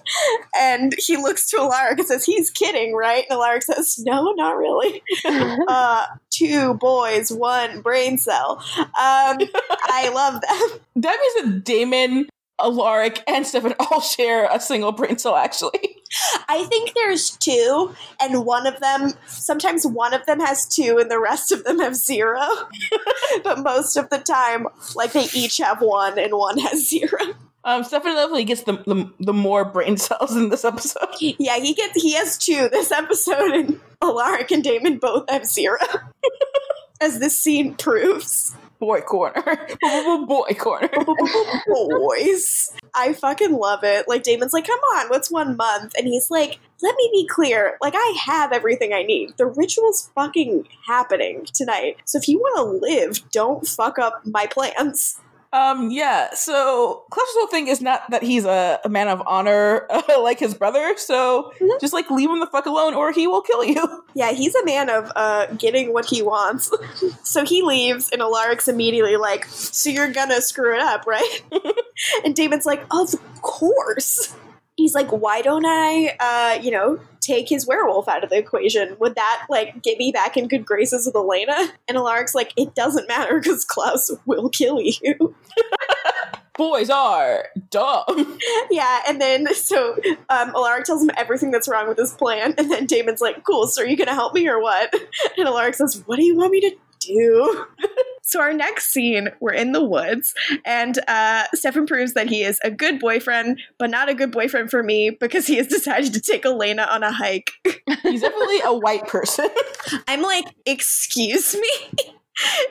And 0.58 0.94
he 0.98 1.16
looks 1.16 1.50
to 1.50 1.58
Alaric 1.58 1.98
and 1.98 2.08
says, 2.08 2.24
"He's 2.24 2.50
kidding, 2.50 2.94
right?" 2.94 3.24
And 3.28 3.36
Alaric 3.36 3.64
says, 3.64 3.98
"No, 3.98 4.32
not 4.32 4.56
really. 4.56 5.02
uh, 5.68 6.06
two 6.30 6.74
boys, 6.74 7.32
one 7.32 7.82
brain 7.82 8.18
cell. 8.18 8.62
Um, 8.78 8.86
I 8.96 10.10
love 10.14 10.40
them." 10.40 10.80
That 10.96 11.18
means 11.20 11.54
that 11.54 11.64
Damon, 11.64 12.28
Alaric, 12.60 13.22
and 13.26 13.46
Stefan 13.46 13.74
all 13.80 14.00
share 14.00 14.48
a 14.50 14.60
single 14.60 14.92
brain 14.92 15.18
cell, 15.18 15.36
actually. 15.36 16.02
I 16.48 16.64
think 16.64 16.94
there's 16.94 17.30
two, 17.30 17.94
and 18.20 18.44
one 18.44 18.66
of 18.66 18.80
them, 18.80 19.12
sometimes 19.26 19.86
one 19.86 20.14
of 20.14 20.24
them 20.26 20.40
has 20.40 20.66
two, 20.66 20.98
and 20.98 21.10
the 21.10 21.20
rest 21.20 21.52
of 21.52 21.64
them 21.64 21.78
have 21.80 21.96
zero. 21.96 22.40
but 23.44 23.58
most 23.60 23.96
of 23.96 24.08
the 24.10 24.18
time, 24.18 24.66
like 24.94 25.12
they 25.12 25.26
each 25.34 25.58
have 25.58 25.80
one, 25.80 26.18
and 26.18 26.34
one 26.34 26.58
has 26.58 26.88
zero. 26.88 27.34
Um, 27.64 27.82
Stefan 27.82 28.14
definitely 28.14 28.44
gets 28.44 28.62
the, 28.62 28.74
the 28.86 29.12
the 29.18 29.32
more 29.32 29.64
brain 29.64 29.96
cells 29.96 30.36
in 30.36 30.50
this 30.50 30.64
episode. 30.64 31.08
Yeah, 31.20 31.58
he 31.58 31.74
gets 31.74 32.00
he 32.00 32.14
has 32.14 32.38
two 32.38 32.68
this 32.68 32.92
episode, 32.92 33.50
and 33.50 33.80
Alaric 34.00 34.52
and 34.52 34.62
Damon 34.62 34.98
both 34.98 35.28
have 35.28 35.44
zero, 35.44 35.78
as 37.00 37.18
this 37.18 37.36
scene 37.36 37.74
proves. 37.74 38.54
Boy 38.80 39.00
corner, 39.00 39.42
boy 40.26 40.54
corner. 40.58 40.90
Boys, 41.66 42.70
I 42.94 43.14
fucking 43.14 43.52
love 43.54 43.84
it. 43.84 44.06
Like 44.06 44.22
Damon's 44.22 44.52
like, 44.52 44.66
"Come 44.66 44.78
on, 44.96 45.08
what's 45.08 45.30
one 45.30 45.56
month?" 45.56 45.94
And 45.96 46.06
he's 46.06 46.30
like, 46.30 46.58
"Let 46.82 46.94
me 46.96 47.08
be 47.10 47.26
clear. 47.26 47.78
Like 47.80 47.94
I 47.96 48.16
have 48.26 48.52
everything 48.52 48.92
I 48.92 49.02
need. 49.02 49.32
The 49.38 49.46
ritual's 49.46 50.10
fucking 50.14 50.68
happening 50.86 51.46
tonight. 51.54 51.96
So 52.04 52.18
if 52.18 52.28
you 52.28 52.38
want 52.38 52.82
to 52.82 52.86
live, 52.86 53.30
don't 53.30 53.66
fuck 53.66 53.98
up 53.98 54.26
my 54.26 54.46
plans." 54.46 55.20
Um, 55.52 55.90
yeah. 55.90 56.34
So 56.34 57.04
Klaus's 57.10 57.34
whole 57.38 57.46
thing 57.46 57.66
is 57.68 57.80
not 57.80 58.02
that 58.10 58.22
he's 58.22 58.44
a, 58.44 58.78
a 58.84 58.88
man 58.88 59.08
of 59.08 59.22
honor 59.26 59.86
uh, 59.90 60.02
like 60.20 60.38
his 60.38 60.54
brother. 60.54 60.94
So 60.96 61.52
Mhm. 61.60 61.80
just 61.80 61.92
like 61.92 62.10
leave 62.10 62.30
him 62.30 62.40
the 62.40 62.46
fuck 62.46 62.66
alone, 62.66 62.94
or 62.94 63.12
he 63.12 63.26
will 63.26 63.42
kill 63.42 63.64
you. 63.64 64.02
Yeah, 64.16 64.32
he's 64.32 64.54
a 64.54 64.64
man 64.64 64.88
of 64.88 65.12
uh, 65.14 65.44
getting 65.58 65.92
what 65.92 66.06
he 66.06 66.22
wants. 66.22 66.70
so 67.22 67.44
he 67.44 67.60
leaves, 67.60 68.08
and 68.10 68.22
Alaric's 68.22 68.66
immediately 68.66 69.16
like, 69.18 69.44
So 69.44 69.90
you're 69.90 70.10
gonna 70.10 70.40
screw 70.40 70.74
it 70.74 70.80
up, 70.80 71.06
right? 71.06 71.42
and 72.24 72.34
Damon's 72.34 72.64
like, 72.64 72.82
Of 72.90 73.14
course. 73.42 74.34
He's 74.76 74.94
like, 74.94 75.10
Why 75.10 75.42
don't 75.42 75.66
I, 75.66 76.16
uh, 76.20 76.62
you 76.62 76.70
know, 76.70 77.00
take 77.20 77.48
his 77.48 77.66
werewolf 77.66 78.08
out 78.08 78.22
of 78.22 78.30
the 78.30 78.38
equation? 78.38 78.96
Would 79.00 79.14
that, 79.16 79.46
like, 79.48 79.82
get 79.82 79.98
me 79.98 80.12
back 80.12 80.36
in 80.36 80.48
good 80.48 80.64
graces 80.64 81.06
with 81.06 81.16
Elena? 81.16 81.72
And 81.88 81.96
Alaric's 81.96 82.34
like, 82.34 82.52
It 82.56 82.74
doesn't 82.74 83.08
matter 83.08 83.40
because 83.40 83.64
Klaus 83.64 84.10
will 84.26 84.48
kill 84.48 84.80
you. 84.80 85.34
boys 86.56 86.90
are 86.90 87.48
dumb. 87.70 88.04
Yeah, 88.70 89.00
and 89.08 89.20
then 89.20 89.54
so 89.54 89.96
um, 90.28 90.50
Alaric 90.54 90.84
tells 90.84 91.02
him 91.02 91.10
everything 91.16 91.50
that's 91.50 91.68
wrong 91.68 91.88
with 91.88 91.98
his 91.98 92.12
plan, 92.12 92.54
and 92.58 92.70
then 92.70 92.86
Damon's 92.86 93.20
like, 93.20 93.44
"Cool, 93.44 93.68
so 93.68 93.82
are 93.82 93.86
you 93.86 93.96
gonna 93.96 94.14
help 94.14 94.34
me 94.34 94.48
or 94.48 94.60
what?" 94.60 94.92
And 95.38 95.46
Alaric 95.46 95.74
says, 95.74 96.02
"What 96.06 96.16
do 96.16 96.24
you 96.24 96.36
want 96.36 96.50
me 96.50 96.60
to 96.60 96.76
do?" 97.00 97.66
so 98.26 98.40
our 98.40 98.52
next 98.52 98.88
scene, 98.88 99.28
we're 99.38 99.52
in 99.52 99.70
the 99.70 99.84
woods, 99.84 100.34
and 100.64 100.98
uh, 101.06 101.44
Stefan 101.54 101.86
proves 101.86 102.14
that 102.14 102.28
he 102.28 102.42
is 102.42 102.58
a 102.64 102.72
good 102.72 102.98
boyfriend, 102.98 103.60
but 103.78 103.88
not 103.88 104.08
a 104.08 104.14
good 104.14 104.32
boyfriend 104.32 104.68
for 104.68 104.82
me 104.82 105.10
because 105.10 105.46
he 105.46 105.56
has 105.58 105.68
decided 105.68 106.12
to 106.12 106.20
take 106.20 106.44
Elena 106.44 106.88
on 106.90 107.04
a 107.04 107.12
hike. 107.12 107.52
He's 108.02 108.22
definitely 108.22 108.60
a 108.64 108.76
white 108.76 109.06
person. 109.06 109.48
I'm 110.08 110.22
like, 110.22 110.46
excuse 110.66 111.54
me. 111.54 112.02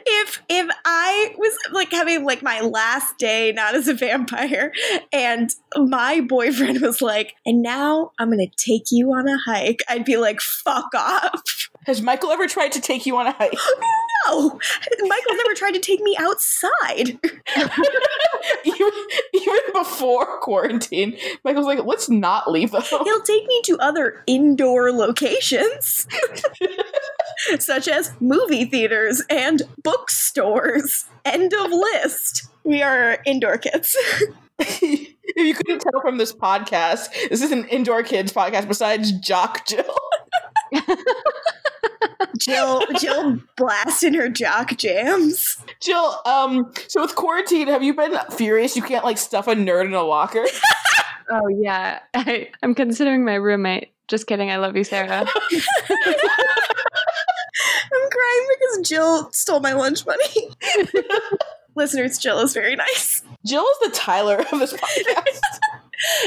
If 0.06 0.44
if 0.50 0.70
I 0.84 1.34
was 1.38 1.58
like 1.72 1.92
having 1.92 2.26
like 2.26 2.44
my 2.44 2.62
last 2.62 3.18
day 3.18 3.52
not 3.52 3.74
as 3.74 3.88
a 3.88 3.96
vampire 3.96 4.72
and 5.12 5.50
my 5.76 6.22
boyfriend 6.22 6.82
was 6.82 7.02
like, 7.02 7.34
and 7.48 7.64
now 7.64 8.12
I'm 8.20 8.30
gonna 8.30 8.46
take 8.58 8.92
you 8.92 9.12
on 9.14 9.28
a 9.28 9.40
hike, 9.40 9.80
I'd 9.90 10.06
be 10.06 10.18
like, 10.18 10.40
fuck 10.42 10.94
off. 10.94 11.70
Has 11.86 12.02
Michael 12.02 12.32
ever 12.32 12.48
tried 12.48 12.72
to 12.74 12.82
take 12.82 13.06
you 13.06 13.18
on 13.18 13.28
a 13.28 13.32
hike? 13.32 13.54
No, 14.28 14.60
Michael 15.02 15.36
never 15.36 15.54
tried 15.54 15.74
to 15.74 15.80
take 15.80 16.02
me 16.02 16.18
outside. 16.18 17.10
even, 18.66 18.92
even 19.34 19.60
before 19.72 20.40
quarantine, 20.40 21.16
Michael's 21.44 21.68
like, 21.68 21.86
let's 21.86 22.10
not 22.10 22.50
leave 22.50 22.72
the 22.72 22.82
home. 22.82 23.04
He'll 23.04 23.22
take 23.22 23.46
me 23.46 23.62
to 23.66 23.78
other 23.78 24.24
indoor 24.26 24.92
locations, 24.92 26.08
such 27.60 27.88
as 27.88 28.14
movie 28.20 28.66
theaters 28.66 29.22
and 29.30 29.62
bookstores. 29.84 31.06
End 31.24 31.54
of 31.54 31.70
list. 31.70 32.48
We 32.64 32.82
are 32.82 33.20
indoor 33.28 33.60
kids. 33.60 33.96
if 35.38 35.46
you 35.46 35.54
couldn't 35.54 35.80
tell 35.80 36.02
from 36.02 36.18
this 36.18 36.34
podcast, 36.34 37.10
this 37.30 37.42
is 37.42 37.52
an 37.52 37.66
indoor 37.68 38.04
kids 38.04 38.32
podcast 38.32 38.68
besides 38.68 39.12
Jock 39.12 39.66
Jill. 39.66 39.96
Jill, 42.40 42.82
Jill 43.00 43.40
blasting 43.58 44.14
her 44.14 44.30
jock 44.30 44.78
jams. 44.78 45.58
Jill, 45.82 46.20
um, 46.26 46.72
so 46.88 47.02
with 47.02 47.16
quarantine, 47.16 47.68
have 47.68 47.84
you 47.84 47.94
been 47.94 48.18
furious 48.32 48.76
you 48.76 48.82
can't 48.82 49.04
like 49.04 49.18
stuff 49.18 49.48
a 49.48 49.56
nerd 49.56 49.86
in 49.86 49.94
a 49.94 50.04
locker? 50.04 50.46
Oh 51.28 51.48
yeah, 51.48 52.02
I, 52.14 52.52
I'm 52.62 52.76
considering 52.76 53.26
my 53.26 53.34
roommate. 53.34 53.92
Just 54.08 54.28
kidding. 54.28 54.52
I 54.52 54.58
love 54.58 54.76
you, 54.76 54.84
Sarah. 54.84 55.26
I'm 55.26 55.28
crying 58.12 58.48
because 58.60 58.88
Jill 58.88 59.32
stole 59.32 59.60
my 59.60 59.74
lunch 59.74 60.06
money. 60.06 60.52
Listeners, 61.76 62.20
Jill 62.20 62.42
is 62.42 62.54
very 62.54 62.76
nice. 62.76 63.24
Jill 63.46 63.64
is 63.64 63.92
the 63.92 63.96
Tyler 63.96 64.44
of 64.52 64.60
this 64.60 64.74
podcast. 64.74 65.42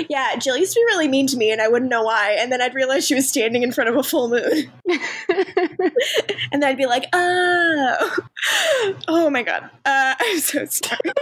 Yeah, 0.09 0.35
Jill 0.37 0.57
used 0.57 0.73
to 0.73 0.81
be 0.81 0.85
really 0.87 1.09
mean 1.09 1.27
to 1.27 1.37
me, 1.37 1.51
and 1.53 1.61
I 1.61 1.69
wouldn't 1.69 1.91
know 1.91 2.03
why. 2.03 2.37
And 2.41 2.51
then 2.51 2.63
I'd 2.63 2.75
realize 2.75 3.07
she 3.07 3.15
was 3.15 3.29
standing 3.29 3.63
in 3.63 3.71
front 3.71 3.91
of 3.91 3.97
a 3.97 4.03
full 4.03 4.31
moon, 4.31 4.73
and 4.89 6.63
then 6.63 6.65
I'd 6.65 6.79
be 6.79 6.87
like, 6.87 7.05
"Oh, 7.13 8.17
oh 9.09 9.29
my 9.29 9.43
god, 9.43 9.65
uh, 9.85 10.15
I'm 10.21 10.39
so 10.39 10.65
sorry." 10.65 11.13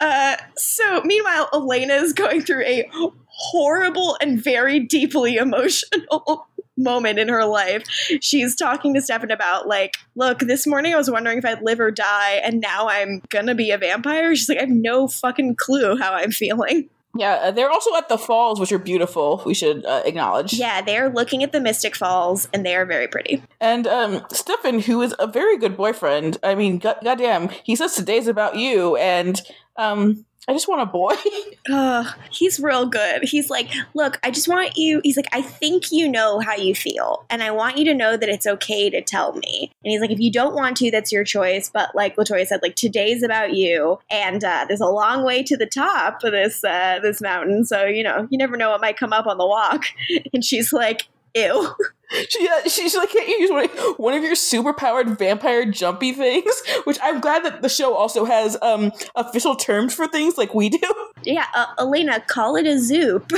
uh, 0.00 0.36
so, 0.56 1.00
meanwhile, 1.04 1.48
Elena 1.54 1.94
is 1.94 2.12
going 2.12 2.42
through 2.42 2.64
a 2.64 2.90
horrible 3.26 4.18
and 4.20 4.42
very 4.42 4.80
deeply 4.80 5.36
emotional 5.36 6.47
moment 6.78 7.18
in 7.18 7.28
her 7.28 7.44
life. 7.44 7.84
She's 8.20 8.54
talking 8.54 8.94
to 8.94 9.02
Stefan 9.02 9.30
about 9.30 9.66
like, 9.68 9.96
look, 10.14 10.38
this 10.38 10.66
morning 10.66 10.94
I 10.94 10.96
was 10.96 11.10
wondering 11.10 11.38
if 11.38 11.44
I'd 11.44 11.62
live 11.62 11.80
or 11.80 11.90
die, 11.90 12.40
and 12.44 12.60
now 12.60 12.88
I'm 12.88 13.20
gonna 13.28 13.54
be 13.54 13.70
a 13.70 13.78
vampire. 13.78 14.34
She's 14.34 14.48
like, 14.48 14.58
I 14.58 14.62
have 14.62 14.70
no 14.70 15.08
fucking 15.08 15.56
clue 15.56 15.96
how 15.98 16.12
I'm 16.12 16.30
feeling. 16.30 16.88
yeah, 17.16 17.34
uh, 17.42 17.50
they're 17.50 17.70
also 17.70 17.94
at 17.96 18.08
the 18.08 18.18
falls, 18.18 18.60
which 18.60 18.70
are 18.70 18.78
beautiful. 18.78 19.42
We 19.44 19.54
should 19.54 19.84
uh, 19.84 20.02
acknowledge. 20.04 20.52
Yeah, 20.52 20.80
they're 20.82 21.08
looking 21.10 21.42
at 21.42 21.52
the 21.52 21.60
Mystic 21.60 21.96
Falls, 21.96 22.48
and 22.52 22.64
they 22.64 22.76
are 22.76 22.86
very 22.86 23.08
pretty. 23.08 23.42
And 23.60 23.86
um, 23.86 24.24
Stefan, 24.30 24.80
who 24.80 25.02
is 25.02 25.14
a 25.18 25.26
very 25.26 25.58
good 25.58 25.76
boyfriend, 25.76 26.38
I 26.44 26.54
mean, 26.54 26.78
god- 26.78 26.98
goddamn, 27.02 27.48
he 27.64 27.74
says 27.74 27.94
today's 27.94 28.28
about 28.28 28.56
you, 28.56 28.96
and 28.96 29.40
um, 29.76 30.24
I 30.46 30.52
just 30.52 30.68
want 30.68 30.80
a 30.82 30.86
boy. 30.86 31.14
Ugh, 31.70 32.06
he's 32.30 32.58
real 32.58 32.86
good. 32.86 33.24
He's 33.24 33.50
like, 33.50 33.70
look, 33.94 34.18
I 34.22 34.30
just 34.30 34.48
want 34.48 34.76
you. 34.76 35.00
He's 35.04 35.16
like, 35.16 35.28
I 35.32 35.42
think 35.42 35.92
you 35.92 36.08
know 36.08 36.40
how 36.40 36.54
you 36.54 36.74
feel, 36.74 37.24
and 37.28 37.42
I 37.42 37.50
want 37.50 37.76
you 37.76 37.84
to 37.86 37.94
know 37.94 38.16
that 38.16 38.28
it's 38.28 38.46
okay 38.46 38.88
to 38.90 39.02
tell 39.02 39.34
me. 39.34 39.70
And 39.84 39.90
he's 39.92 40.00
like, 40.00 40.10
if 40.10 40.20
you 40.20 40.32
don't 40.32 40.54
want 40.54 40.76
to, 40.78 40.90
that's 40.90 41.12
your 41.12 41.24
choice. 41.24 41.70
But 41.70 41.94
like 41.94 42.16
LaToya 42.16 42.46
said, 42.46 42.60
like 42.62 42.76
today's 42.76 43.22
about 43.22 43.54
you, 43.54 43.98
and 44.10 44.42
uh, 44.42 44.64
there's 44.66 44.80
a 44.80 44.86
long 44.86 45.24
way 45.24 45.42
to 45.42 45.56
the 45.56 45.66
top 45.66 46.22
of 46.24 46.32
this 46.32 46.64
uh, 46.64 46.98
this 47.02 47.20
mountain. 47.20 47.64
So 47.64 47.84
you 47.84 48.02
know, 48.02 48.26
you 48.30 48.38
never 48.38 48.56
know 48.56 48.70
what 48.70 48.80
might 48.80 48.96
come 48.98 49.12
up 49.12 49.26
on 49.26 49.38
the 49.38 49.46
walk. 49.46 49.84
And 50.32 50.44
she's 50.44 50.72
like, 50.72 51.08
ew. 51.34 51.74
she, 52.28 52.48
uh, 52.48 52.68
she's 52.68 52.94
like, 52.96 53.10
can't 53.10 53.28
you 53.28 53.38
use 53.38 53.50
one, 53.50 53.68
one 53.96 54.14
of 54.14 54.22
your 54.22 54.34
super 54.34 54.72
powered 54.72 55.18
vampire 55.18 55.64
jumpy 55.64 56.12
things? 56.12 56.62
Which 56.84 56.98
I'm 57.02 57.20
glad 57.20 57.44
that 57.44 57.62
the 57.62 57.68
show 57.68 57.94
also 57.94 58.24
has 58.24 58.56
um, 58.62 58.92
official 59.14 59.56
terms 59.56 59.94
for 59.94 60.06
things 60.06 60.38
like 60.38 60.54
we 60.54 60.68
do. 60.68 60.78
Yeah, 61.24 61.46
uh, 61.52 61.66
Elena, 61.80 62.20
call 62.20 62.54
it 62.54 62.64
a 62.64 62.78
zoop. 62.78 63.32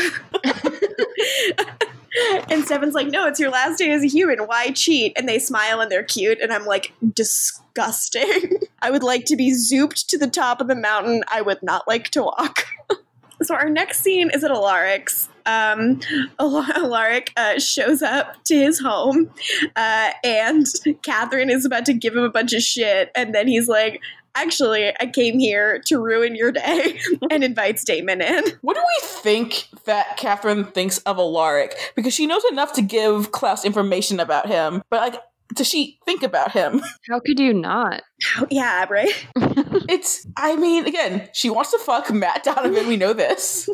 and 2.51 2.63
Stefan's 2.65 2.95
like, 2.95 3.09
no, 3.09 3.27
it's 3.27 3.41
your 3.41 3.51
last 3.51 3.79
day 3.79 3.91
as 3.91 4.05
a 4.05 4.07
human. 4.07 4.41
Why 4.41 4.71
cheat? 4.73 5.15
And 5.17 5.27
they 5.27 5.39
smile 5.39 5.81
and 5.81 5.91
they're 5.91 6.05
cute. 6.05 6.41
And 6.43 6.53
I'm 6.53 6.67
like, 6.67 6.93
disgusting. 7.15 8.61
I 8.83 8.91
would 8.91 9.03
like 9.03 9.25
to 9.25 9.35
be 9.35 9.53
zooped 9.53 10.07
to 10.09 10.19
the 10.19 10.29
top 10.29 10.61
of 10.61 10.69
the 10.69 10.75
mountain. 10.75 11.25
I 11.33 11.41
would 11.41 11.63
not 11.63 11.89
like 11.89 12.11
to 12.11 12.25
walk. 12.25 12.67
So 13.43 13.55
our 13.55 13.69
next 13.69 14.03
scene 14.03 14.31
is 14.33 14.45
at 14.45 14.51
Alaric's. 14.51 15.29
Um, 15.47 16.01
Al- 16.39 16.67
Alaric 16.75 17.33
uh, 17.37 17.59
shows 17.59 18.03
up 18.03 18.45
to 18.45 18.55
his 18.55 18.79
home, 18.79 19.31
uh, 19.75 20.11
and 20.23 20.67
Katherine 21.03 21.51
is 21.51 21.65
about 21.65 21.87
to 21.87 21.95
give 21.95 22.15
him 22.15 22.23
a 22.23 22.31
bunch 22.31 22.53
of 22.53 22.63
shit, 22.63 23.11
and 23.17 23.35
then 23.35 23.49
he's 23.49 23.67
like, 23.67 24.01
"Actually, 24.35 24.93
I 25.01 25.07
came 25.07 25.39
here 25.39 25.81
to 25.87 25.99
ruin 25.99 26.37
your 26.37 26.53
day," 26.53 27.01
and 27.31 27.43
invites 27.43 27.85
Damon 27.85 28.21
in. 28.21 28.45
What 28.61 28.75
do 28.75 28.83
we 28.83 29.07
think 29.09 29.69
that 29.85 30.19
Katherine 30.19 30.65
thinks 30.65 30.99
of 30.99 31.19
Alaric? 31.19 31.75
Because 31.97 32.13
she 32.15 32.27
knows 32.27 32.45
enough 32.51 32.75
to 32.75 32.83
give 32.83 33.33
Klaus 33.33 33.65
information 33.65 34.21
about 34.21 34.47
him, 34.47 34.83
but 34.91 35.01
like, 35.01 35.23
does 35.55 35.69
she 35.69 35.99
think 36.05 36.23
about 36.23 36.53
him? 36.53 36.81
How 37.11 37.21
could 37.21 37.39
you 37.41 37.53
not? 37.55 38.03
Yeah, 38.51 38.87
right. 38.91 39.27
It's, 39.89 40.25
I 40.37 40.55
mean, 40.57 40.87
again, 40.87 41.29
she 41.33 41.51
wants 41.51 41.73
to 41.73 41.79
fuck 41.79 42.13
Matt 42.13 42.45
Donovan. 42.45 42.87
We 42.87 42.97
know 42.97 43.13
this. 43.13 43.69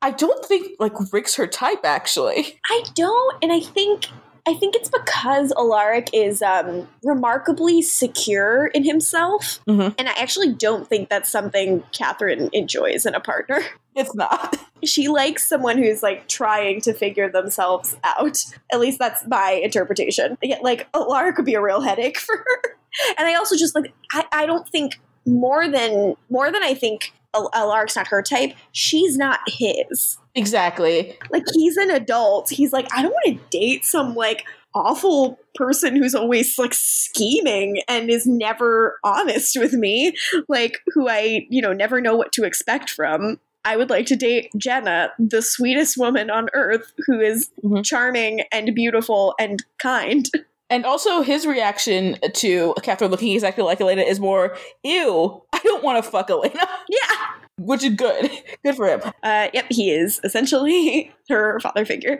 I 0.00 0.10
don't 0.10 0.44
think 0.44 0.72
like 0.80 0.92
Rick's 1.12 1.36
her 1.36 1.46
type. 1.46 1.80
Actually, 1.84 2.58
I 2.68 2.82
don't, 2.94 3.36
and 3.42 3.52
I 3.52 3.60
think 3.60 4.06
I 4.44 4.54
think 4.54 4.74
it's 4.74 4.88
because 4.90 5.52
Alaric 5.56 6.10
is 6.12 6.42
um, 6.42 6.88
remarkably 7.04 7.80
secure 7.80 8.66
in 8.66 8.82
himself, 8.84 9.60
Mhm. 9.68 9.94
and 9.96 10.08
I 10.08 10.12
actually 10.18 10.52
don't 10.52 10.88
think 10.88 11.08
that's 11.08 11.30
something 11.30 11.84
Katherine 11.92 12.50
enjoys 12.52 13.06
in 13.06 13.14
a 13.14 13.20
partner. 13.20 13.60
It's 13.94 14.14
not. 14.14 14.56
She 14.84 15.06
likes 15.06 15.46
someone 15.46 15.78
who's 15.78 16.02
like 16.02 16.26
trying 16.26 16.80
to 16.80 16.92
figure 16.92 17.30
themselves 17.30 17.96
out. 18.02 18.44
At 18.72 18.80
least 18.80 18.98
that's 18.98 19.24
my 19.28 19.52
interpretation. 19.62 20.36
Yeah, 20.42 20.58
Like 20.60 20.88
Alaric 20.92 21.36
could 21.36 21.44
be 21.44 21.54
a 21.54 21.62
real 21.62 21.80
headache 21.80 22.18
for 22.18 22.36
her, 22.36 22.76
and 23.16 23.28
I 23.28 23.34
also 23.34 23.54
just 23.56 23.76
like 23.76 23.94
I, 24.10 24.24
I 24.32 24.44
don't 24.44 24.68
think 24.68 24.98
more 25.24 25.68
than 25.68 26.16
more 26.30 26.50
than 26.50 26.64
I 26.64 26.74
think. 26.74 27.12
Alaric's 27.32 27.94
not 27.94 28.08
her 28.08 28.22
type. 28.22 28.54
She's 28.72 29.16
not 29.16 29.38
his. 29.46 30.18
Exactly. 30.34 31.16
like 31.30 31.44
he's 31.54 31.76
an 31.76 31.90
adult 31.90 32.48
he's 32.48 32.72
like 32.72 32.88
i 32.92 33.02
don't 33.02 33.12
want 33.12 33.38
to 33.38 33.58
date 33.58 33.84
some 33.84 34.14
like 34.14 34.44
awful 34.74 35.38
person 35.54 35.94
who's 35.94 36.14
always 36.14 36.58
like 36.58 36.72
scheming 36.72 37.82
and 37.86 38.08
is 38.08 38.26
never 38.26 38.98
honest 39.04 39.58
with 39.58 39.74
me 39.74 40.14
like 40.48 40.80
who 40.94 41.08
i 41.08 41.46
you 41.50 41.60
know 41.60 41.72
never 41.74 42.00
know 42.00 42.16
what 42.16 42.32
to 42.32 42.44
expect 42.44 42.88
from 42.88 43.38
i 43.64 43.76
would 43.76 43.90
like 43.90 44.06
to 44.06 44.16
date 44.16 44.50
jenna 44.56 45.10
the 45.18 45.42
sweetest 45.42 45.96
woman 45.96 46.30
on 46.30 46.48
earth 46.54 46.92
who 47.06 47.20
is 47.20 47.50
Mhm. 47.64 47.84
charming 47.84 48.42
and 48.52 48.74
beautiful 48.74 49.34
and 49.38 49.62
kind. 49.78 50.28
And 50.70 50.86
also, 50.86 51.20
his 51.20 51.44
reaction 51.46 52.16
to 52.32 52.72
Katherine 52.82 53.10
looking 53.10 53.32
exactly 53.34 53.62
like 53.62 53.78
Elena 53.78 54.00
is 54.00 54.18
more, 54.18 54.56
ew, 54.82 55.42
I 55.52 55.58
don't 55.62 55.84
want 55.84 56.02
to 56.02 56.10
fuck 56.10 56.30
Elena, 56.30 56.66
yeah 56.88 57.41
which 57.64 57.84
is 57.84 57.94
good. 57.94 58.30
Good 58.64 58.76
for 58.76 58.86
him. 58.86 59.00
Uh, 59.22 59.48
yep, 59.52 59.66
he 59.70 59.90
is 59.90 60.20
essentially 60.24 61.12
her 61.28 61.58
father 61.60 61.84
figure. 61.84 62.18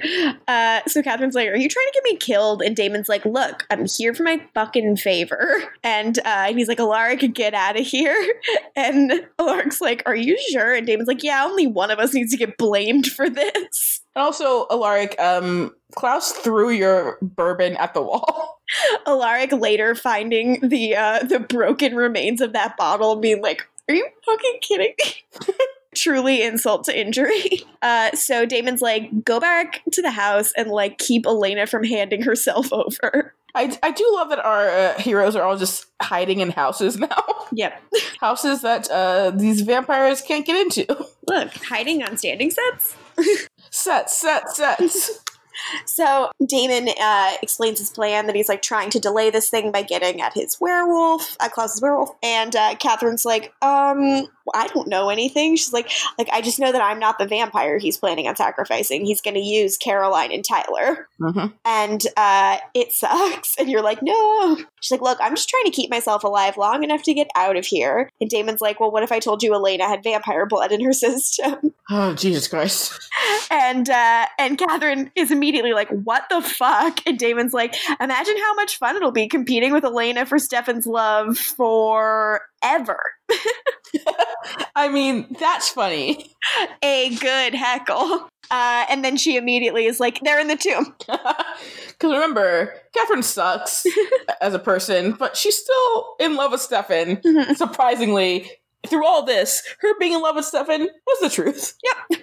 Uh, 0.48 0.80
so 0.86 1.02
Katherine's 1.02 1.34
like, 1.34 1.48
"Are 1.48 1.56
you 1.56 1.68
trying 1.68 1.86
to 1.86 1.92
get 1.94 2.04
me 2.04 2.16
killed?" 2.16 2.62
And 2.62 2.74
Damon's 2.74 3.08
like, 3.08 3.24
"Look, 3.24 3.66
I'm 3.70 3.86
here 3.86 4.14
for 4.14 4.22
my 4.22 4.42
fucking 4.54 4.96
favor." 4.96 5.62
And 5.84 6.18
uh, 6.20 6.46
and 6.48 6.58
he's 6.58 6.68
like, 6.68 6.78
"Alaric, 6.78 7.34
get 7.34 7.54
out 7.54 7.78
of 7.78 7.84
here." 7.84 8.16
And 8.76 9.26
Alaric's 9.38 9.80
like, 9.80 10.02
"Are 10.06 10.14
you 10.14 10.38
sure?" 10.50 10.74
And 10.74 10.86
Damon's 10.86 11.08
like, 11.08 11.22
"Yeah, 11.22 11.44
only 11.44 11.66
one 11.66 11.90
of 11.90 11.98
us 11.98 12.14
needs 12.14 12.30
to 12.30 12.36
get 12.36 12.56
blamed 12.56 13.06
for 13.06 13.28
this." 13.28 14.00
And 14.14 14.22
also, 14.22 14.66
Alaric, 14.70 15.20
um, 15.20 15.74
Klaus 15.94 16.32
threw 16.32 16.70
your 16.70 17.18
bourbon 17.20 17.76
at 17.76 17.94
the 17.94 18.02
wall. 18.02 18.60
Alaric 19.06 19.52
later 19.52 19.94
finding 19.94 20.60
the 20.66 20.96
uh, 20.96 21.22
the 21.24 21.40
broken 21.40 21.94
remains 21.94 22.40
of 22.40 22.52
that 22.52 22.76
bottle, 22.76 23.16
being 23.16 23.42
like, 23.42 23.66
Are 23.88 23.94
you 23.94 24.06
fucking 24.24 24.58
kidding 24.62 24.94
me? 24.98 25.54
Truly 25.94 26.42
insult 26.42 26.84
to 26.84 26.98
injury. 26.98 27.62
Uh, 27.82 28.12
so 28.12 28.46
Damon's 28.46 28.80
like, 28.80 29.24
go 29.24 29.40
back 29.40 29.82
to 29.90 30.00
the 30.00 30.12
house 30.12 30.52
and 30.56 30.70
like 30.70 30.98
keep 30.98 31.26
Elena 31.26 31.66
from 31.66 31.82
handing 31.82 32.22
herself 32.22 32.72
over. 32.72 33.34
I, 33.56 33.76
I 33.82 33.90
do 33.90 34.08
love 34.14 34.28
that 34.28 34.38
our 34.38 34.68
uh, 34.68 34.98
heroes 35.00 35.34
are 35.34 35.42
all 35.42 35.56
just 35.56 35.86
hiding 36.00 36.38
in 36.38 36.50
houses 36.50 36.96
now. 36.96 37.24
Yep. 37.50 37.82
houses 38.20 38.62
that 38.62 38.88
uh, 38.88 39.32
these 39.32 39.62
vampires 39.62 40.20
can't 40.20 40.46
get 40.46 40.54
into. 40.54 41.06
Look, 41.26 41.52
hiding 41.64 42.04
on 42.04 42.16
standing 42.16 42.52
sets. 42.52 42.94
Sets, 43.72 44.16
sets, 44.16 44.56
sets. 44.56 45.24
So 45.86 46.30
Damon 46.44 46.88
uh, 47.00 47.32
explains 47.42 47.78
his 47.78 47.90
plan 47.90 48.26
that 48.26 48.36
he's 48.36 48.48
like 48.48 48.62
trying 48.62 48.90
to 48.90 49.00
delay 49.00 49.30
this 49.30 49.50
thing 49.50 49.72
by 49.72 49.82
getting 49.82 50.20
at 50.20 50.34
his 50.34 50.60
werewolf, 50.60 51.36
at 51.40 51.52
Klaus's 51.52 51.80
werewolf, 51.80 52.14
and 52.22 52.54
uh, 52.56 52.74
Katherine's 52.76 53.24
like, 53.24 53.52
um, 53.62 54.26
I 54.54 54.66
don't 54.68 54.88
know 54.88 55.08
anything. 55.10 55.56
She's 55.56 55.72
like, 55.72 55.90
like 56.18 56.28
I 56.32 56.40
just 56.40 56.58
know 56.58 56.72
that 56.72 56.82
I'm 56.82 56.98
not 56.98 57.18
the 57.18 57.26
vampire 57.26 57.78
he's 57.78 57.96
planning 57.98 58.26
on 58.28 58.36
sacrificing. 58.36 59.04
He's 59.04 59.20
going 59.20 59.34
to 59.34 59.40
use 59.40 59.76
Caroline 59.76 60.32
and 60.32 60.44
Tyler, 60.44 61.08
Mhm. 61.20 61.52
and 61.64 62.02
uh, 62.16 62.58
it 62.74 62.92
sucks. 62.92 63.56
And 63.58 63.68
you're 63.70 63.82
like, 63.82 64.02
no. 64.02 64.56
She's 64.80 64.90
like, 64.90 65.00
look, 65.02 65.18
I'm 65.20 65.34
just 65.36 65.48
trying 65.48 65.64
to 65.64 65.70
keep 65.70 65.90
myself 65.90 66.24
alive 66.24 66.56
long 66.56 66.82
enough 66.82 67.02
to 67.04 67.14
get 67.14 67.28
out 67.36 67.56
of 67.56 67.64
here. 67.64 68.10
And 68.20 68.28
Damon's 68.28 68.60
like, 68.60 68.80
well, 68.80 68.90
what 68.90 69.02
if 69.04 69.12
I 69.12 69.18
told 69.20 69.42
you 69.42 69.54
Elena 69.54 69.86
had 69.86 70.02
vampire 70.02 70.46
blood 70.46 70.72
in 70.72 70.82
her 70.84 70.92
system? 70.92 71.72
Oh, 71.90 72.14
Jesus 72.14 72.46
Christ. 72.48 72.98
and 73.50 73.90
uh, 73.90 74.26
and 74.38 74.56
Katherine 74.56 75.10
is 75.14 75.30
immediately 75.30 75.74
like, 75.74 75.88
"What 75.90 76.22
the 76.30 76.40
fuck?" 76.40 77.00
And 77.06 77.18
Damon's 77.18 77.52
like, 77.52 77.74
"Imagine 78.00 78.36
how 78.38 78.54
much 78.54 78.78
fun 78.78 78.96
it'll 78.96 79.10
be 79.10 79.28
competing 79.28 79.72
with 79.72 79.84
Elena 79.84 80.24
for 80.24 80.38
Stefan's 80.38 80.86
love 80.86 81.36
forever." 81.36 83.00
I 84.74 84.88
mean, 84.88 85.36
that's 85.38 85.68
funny. 85.70 86.34
A 86.82 87.14
good 87.16 87.54
heckle. 87.54 88.28
Uh, 88.50 88.84
and 88.90 89.04
then 89.04 89.16
she 89.16 89.36
immediately 89.36 89.86
is 89.86 89.98
like, 90.00 90.20
"They're 90.20 90.40
in 90.40 90.48
the 90.48 90.56
tomb." 90.56 90.94
Because 91.88 92.14
remember, 92.14 92.74
Katherine 92.96 93.22
sucks 93.22 93.86
as 94.40 94.54
a 94.54 94.58
person, 94.58 95.12
but 95.12 95.36
she's 95.36 95.56
still 95.56 96.16
in 96.18 96.34
love 96.34 96.50
with 96.50 96.60
Stefan. 96.60 97.18
Mhm. 97.18 97.54
Surprisingly, 97.54 98.50
through 98.88 99.06
all 99.06 99.22
this, 99.24 99.62
her 99.78 99.96
being 100.00 100.12
in 100.14 100.20
love 100.20 100.34
with 100.34 100.44
Stefan 100.44 100.80
was 101.06 101.20
the 101.20 101.30
truth. 101.30 101.76
Yep. 102.10 102.22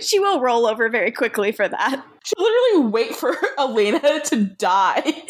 She 0.00 0.20
will 0.20 0.40
roll 0.40 0.66
over 0.66 0.88
very 0.88 1.10
quickly 1.10 1.50
for 1.50 1.68
that. 1.68 2.04
She'll 2.24 2.44
literally 2.44 2.90
wait 2.90 3.16
for 3.16 3.36
Elena 3.58 4.20
to 4.26 4.44
die 4.44 5.24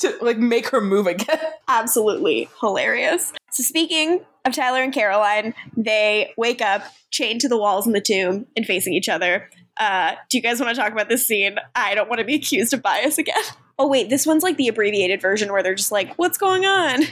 to 0.00 0.18
like 0.20 0.38
make 0.38 0.68
her 0.70 0.80
move 0.80 1.06
again. 1.06 1.38
Absolutely 1.68 2.48
hilarious. 2.60 3.32
So 3.52 3.62
speaking 3.62 4.20
of 4.48 4.54
Tyler 4.54 4.82
and 4.82 4.92
Caroline, 4.92 5.54
they 5.76 6.32
wake 6.36 6.60
up 6.60 6.82
chained 7.10 7.40
to 7.42 7.48
the 7.48 7.56
walls 7.56 7.86
in 7.86 7.92
the 7.92 8.00
tomb 8.00 8.46
and 8.56 8.66
facing 8.66 8.92
each 8.92 9.08
other. 9.08 9.48
Uh, 9.78 10.14
do 10.28 10.36
you 10.36 10.42
guys 10.42 10.60
want 10.60 10.74
to 10.74 10.80
talk 10.80 10.92
about 10.92 11.08
this 11.08 11.26
scene? 11.26 11.56
I 11.74 11.94
don't 11.94 12.08
want 12.08 12.18
to 12.18 12.24
be 12.24 12.34
accused 12.34 12.74
of 12.74 12.82
bias 12.82 13.16
again. 13.18 13.42
Oh 13.78 13.86
wait, 13.86 14.10
this 14.10 14.26
one's 14.26 14.42
like 14.42 14.56
the 14.56 14.66
abbreviated 14.66 15.22
version 15.22 15.52
where 15.52 15.62
they're 15.62 15.76
just 15.76 15.92
like, 15.92 16.12
"What's 16.16 16.36
going 16.36 16.64
on?" 16.64 17.04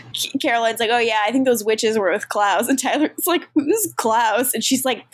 Caroline's 0.42 0.80
like, 0.80 0.90
"Oh 0.92 0.98
yeah, 0.98 1.20
I 1.24 1.30
think 1.30 1.46
those 1.46 1.64
witches 1.64 1.96
were 1.96 2.10
with 2.10 2.28
Klaus," 2.28 2.68
and 2.68 2.76
Tyler's 2.76 3.26
like, 3.26 3.48
"Who's 3.54 3.92
Klaus?" 3.96 4.52
And 4.52 4.64
she's 4.64 4.84
like, 4.84 5.04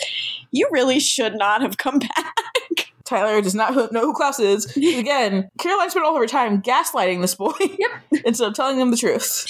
"You 0.51 0.67
really 0.73 0.99
should 0.99 1.35
not 1.35 1.61
have 1.61 1.77
come 1.77 1.99
back." 1.99 2.35
Tyler 3.05 3.43
does 3.43 3.55
not 3.55 3.75
know 3.93 4.01
who 4.01 4.15
Klaus 4.15 4.41
is. 4.41 4.75
Again, 4.77 5.51
Caroline 5.59 5.91
spent 5.91 6.07
all 6.07 6.15
of 6.15 6.21
her 6.21 6.27
time 6.27 6.63
gaslighting 6.63 7.21
this 7.21 7.35
boy. 7.35 7.53
Yep. 7.61 7.91
Instead 8.25 8.49
of 8.49 8.55
telling 8.55 8.81
him 8.81 8.91
the 8.91 8.97
truth. 8.97 9.47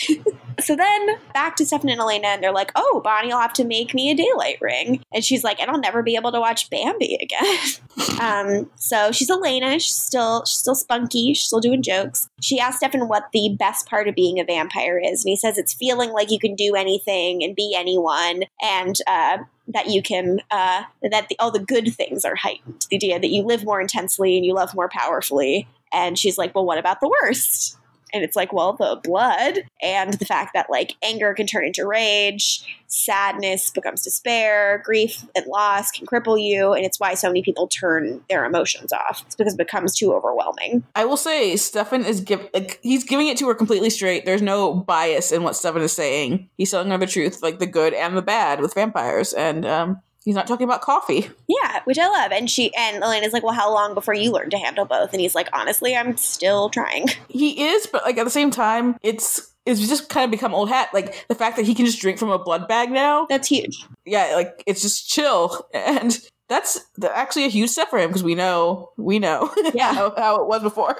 So 0.60 0.76
then 0.76 1.16
back 1.34 1.56
to 1.56 1.66
Stefan 1.66 1.90
and 1.90 2.00
Elena, 2.00 2.28
and 2.28 2.42
they're 2.42 2.52
like, 2.52 2.72
"Oh, 2.74 3.00
Bonnie 3.02 3.28
will 3.28 3.40
have 3.40 3.52
to 3.54 3.64
make 3.64 3.94
me 3.94 4.10
a 4.10 4.14
daylight 4.14 4.58
ring," 4.60 5.02
and 5.12 5.24
she's 5.24 5.44
like, 5.44 5.60
"And 5.60 5.70
I'll 5.70 5.78
never 5.78 6.02
be 6.02 6.16
able 6.16 6.32
to 6.32 6.40
watch 6.40 6.70
Bambi 6.70 7.18
again." 7.20 7.58
um, 8.20 8.70
so 8.76 9.12
she's 9.12 9.30
Elena. 9.30 9.78
She's 9.78 9.96
still 9.96 10.44
she's 10.44 10.58
still 10.58 10.74
spunky. 10.74 11.34
She's 11.34 11.46
still 11.46 11.60
doing 11.60 11.82
jokes. 11.82 12.28
She 12.40 12.58
asks 12.60 12.78
Stefan 12.78 13.08
what 13.08 13.28
the 13.32 13.54
best 13.58 13.86
part 13.86 14.08
of 14.08 14.14
being 14.14 14.38
a 14.38 14.44
vampire 14.44 14.98
is, 14.98 15.24
and 15.24 15.30
he 15.30 15.36
says 15.36 15.58
it's 15.58 15.74
feeling 15.74 16.10
like 16.10 16.30
you 16.30 16.38
can 16.38 16.54
do 16.54 16.74
anything 16.74 17.42
and 17.42 17.56
be 17.56 17.74
anyone, 17.76 18.44
and 18.62 18.96
uh, 19.06 19.38
that 19.68 19.88
you 19.88 20.02
can 20.02 20.40
uh, 20.50 20.82
that 21.10 21.28
the, 21.28 21.38
all 21.38 21.50
the 21.50 21.60
good 21.60 21.94
things 21.94 22.24
are 22.24 22.36
heightened. 22.36 22.86
The 22.90 22.96
idea 22.96 23.20
that 23.20 23.30
you 23.30 23.42
live 23.42 23.64
more 23.64 23.80
intensely 23.80 24.36
and 24.36 24.44
you 24.44 24.54
love 24.54 24.74
more 24.74 24.88
powerfully. 24.88 25.68
And 25.92 26.18
she's 26.18 26.38
like, 26.38 26.54
"Well, 26.54 26.64
what 26.64 26.78
about 26.78 27.00
the 27.00 27.08
worst?" 27.08 27.76
And 28.12 28.22
it's 28.22 28.36
like, 28.36 28.52
well, 28.52 28.74
the 28.74 29.00
blood 29.02 29.64
and 29.80 30.14
the 30.14 30.24
fact 30.24 30.52
that 30.54 30.70
like 30.70 30.94
anger 31.02 31.34
can 31.34 31.46
turn 31.46 31.64
into 31.64 31.86
rage, 31.86 32.64
sadness 32.86 33.70
becomes 33.70 34.02
despair, 34.02 34.82
grief 34.84 35.24
and 35.34 35.46
loss 35.46 35.90
can 35.90 36.06
cripple 36.06 36.42
you. 36.42 36.74
And 36.74 36.84
it's 36.84 37.00
why 37.00 37.14
so 37.14 37.28
many 37.28 37.42
people 37.42 37.68
turn 37.68 38.22
their 38.28 38.44
emotions 38.44 38.92
off. 38.92 39.22
It's 39.26 39.34
because 39.34 39.54
it 39.54 39.58
becomes 39.58 39.96
too 39.96 40.12
overwhelming. 40.12 40.84
I 40.94 41.04
will 41.04 41.16
say, 41.16 41.56
Stefan 41.56 42.04
is 42.04 42.28
like 42.52 42.78
he's 42.82 43.04
giving 43.04 43.28
it 43.28 43.38
to 43.38 43.48
her 43.48 43.54
completely 43.54 43.90
straight. 43.90 44.26
There's 44.26 44.42
no 44.42 44.74
bias 44.74 45.32
in 45.32 45.42
what 45.42 45.56
Stefan 45.56 45.82
is 45.82 45.92
saying. 45.92 46.48
He's 46.58 46.70
telling 46.70 46.90
her 46.90 46.98
the 46.98 47.06
truth, 47.06 47.42
like 47.42 47.58
the 47.58 47.66
good 47.66 47.94
and 47.94 48.16
the 48.16 48.22
bad 48.22 48.60
with 48.60 48.74
vampires, 48.74 49.32
and 49.32 49.64
um, 49.64 50.02
he's 50.24 50.34
not 50.34 50.46
talking 50.46 50.64
about 50.64 50.80
coffee. 50.82 51.28
Yeah, 51.48 51.80
which 51.84 51.98
I 51.98 52.08
love. 52.08 52.32
And 52.32 52.50
she 52.50 52.74
and 52.74 53.02
Elena's 53.02 53.32
like, 53.34 53.42
well, 53.42 53.52
how 53.52 53.72
long 53.72 53.92
before 53.94 54.14
you 54.14 54.32
learn 54.32 54.48
to 54.50 54.58
handle 54.58 54.84
both? 54.86 55.12
And 55.12 55.20
he's 55.20 55.34
like, 55.34 55.48
honestly, 55.52 55.94
I'm 55.94 56.16
still 56.16 56.70
trying. 56.70 57.08
He 57.28 57.62
is, 57.64 57.86
but 57.86 58.04
like 58.04 58.16
at 58.18 58.24
the 58.24 58.30
same 58.30 58.50
time, 58.50 58.96
it's 59.02 59.52
it's 59.66 59.86
just 59.86 60.08
kind 60.08 60.24
of 60.24 60.30
become 60.30 60.54
old 60.54 60.68
hat. 60.70 60.88
Like 60.94 61.24
the 61.28 61.34
fact 61.34 61.56
that 61.56 61.66
he 61.66 61.74
can 61.74 61.84
just 61.86 62.00
drink 62.00 62.18
from 62.18 62.30
a 62.30 62.38
blood 62.38 62.66
bag 62.68 62.90
now. 62.90 63.26
That's 63.28 63.48
huge. 63.48 63.84
Yeah, 64.06 64.32
like 64.34 64.62
it's 64.66 64.80
just 64.82 65.08
chill, 65.08 65.66
and 65.74 66.18
that's 66.48 66.80
actually 67.14 67.44
a 67.44 67.48
huge 67.48 67.70
step 67.70 67.88
for 67.90 67.98
him 67.98 68.08
because 68.08 68.24
we 68.24 68.34
know 68.34 68.90
we 68.96 69.18
know 69.18 69.50
Yeah. 69.74 69.92
how, 69.94 70.14
how 70.16 70.40
it 70.42 70.48
was 70.48 70.62
before. 70.62 70.96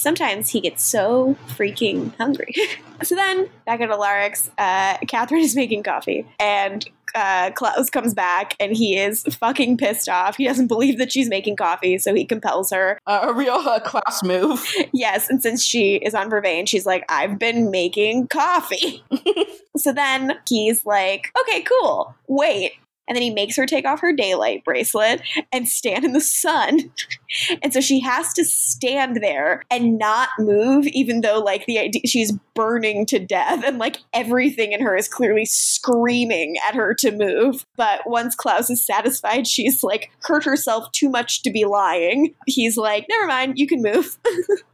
Sometimes 0.00 0.48
he 0.48 0.60
gets 0.60 0.82
so 0.82 1.36
freaking 1.48 2.16
hungry. 2.16 2.54
so 3.02 3.14
then, 3.14 3.50
back 3.66 3.82
at 3.82 3.90
Alaric's, 3.90 4.50
uh, 4.56 4.96
Katherine 5.06 5.42
is 5.42 5.54
making 5.54 5.82
coffee, 5.82 6.26
and 6.38 6.88
uh, 7.14 7.50
Klaus 7.50 7.90
comes 7.90 8.14
back, 8.14 8.56
and 8.58 8.74
he 8.74 8.96
is 8.96 9.24
fucking 9.24 9.76
pissed 9.76 10.08
off. 10.08 10.36
He 10.36 10.46
doesn't 10.46 10.68
believe 10.68 10.96
that 10.96 11.12
she's 11.12 11.28
making 11.28 11.56
coffee, 11.56 11.98
so 11.98 12.14
he 12.14 12.24
compels 12.24 12.70
her. 12.70 12.98
Uh, 13.06 13.26
a 13.28 13.34
real 13.34 13.56
uh, 13.56 13.80
class 13.80 14.22
move. 14.22 14.66
Yes, 14.92 15.28
and 15.28 15.42
since 15.42 15.62
she 15.62 15.96
is 15.96 16.14
on 16.14 16.30
Vervain, 16.30 16.66
she's 16.66 16.86
like, 16.86 17.04
I've 17.08 17.38
been 17.38 17.70
making 17.70 18.28
coffee. 18.28 19.04
so 19.76 19.92
then 19.92 20.38
he's 20.48 20.84
like, 20.86 21.30
okay, 21.42 21.62
cool. 21.62 22.14
Wait. 22.26 22.72
And 23.08 23.16
then 23.16 23.22
he 23.22 23.30
makes 23.30 23.56
her 23.56 23.66
take 23.66 23.84
off 23.84 24.00
her 24.00 24.12
daylight 24.12 24.64
bracelet 24.64 25.22
and 25.52 25.68
stand 25.68 26.04
in 26.04 26.12
the 26.12 26.20
sun. 26.20 26.92
and 27.62 27.72
so 27.72 27.80
she 27.80 28.00
has 28.00 28.32
to 28.34 28.44
stand 28.44 29.16
there 29.22 29.62
and 29.70 29.98
not 29.98 30.28
move, 30.38 30.86
even 30.88 31.20
though, 31.20 31.40
like, 31.40 31.66
the 31.66 31.78
idea 31.78 32.02
she's 32.06 32.32
burning 32.54 33.06
to 33.06 33.18
death 33.18 33.64
and, 33.64 33.78
like, 33.78 33.98
everything 34.12 34.72
in 34.72 34.80
her 34.80 34.96
is 34.96 35.08
clearly 35.08 35.44
screaming 35.44 36.56
at 36.66 36.74
her 36.74 36.94
to 36.94 37.10
move. 37.10 37.66
But 37.76 38.02
once 38.06 38.34
Klaus 38.34 38.70
is 38.70 38.86
satisfied, 38.86 39.46
she's, 39.46 39.82
like, 39.82 40.10
hurt 40.22 40.44
herself 40.44 40.90
too 40.92 41.08
much 41.08 41.42
to 41.42 41.50
be 41.50 41.64
lying. 41.64 42.34
He's 42.46 42.76
like, 42.76 43.06
never 43.08 43.26
mind, 43.26 43.58
you 43.58 43.66
can 43.66 43.82
move. 43.82 44.18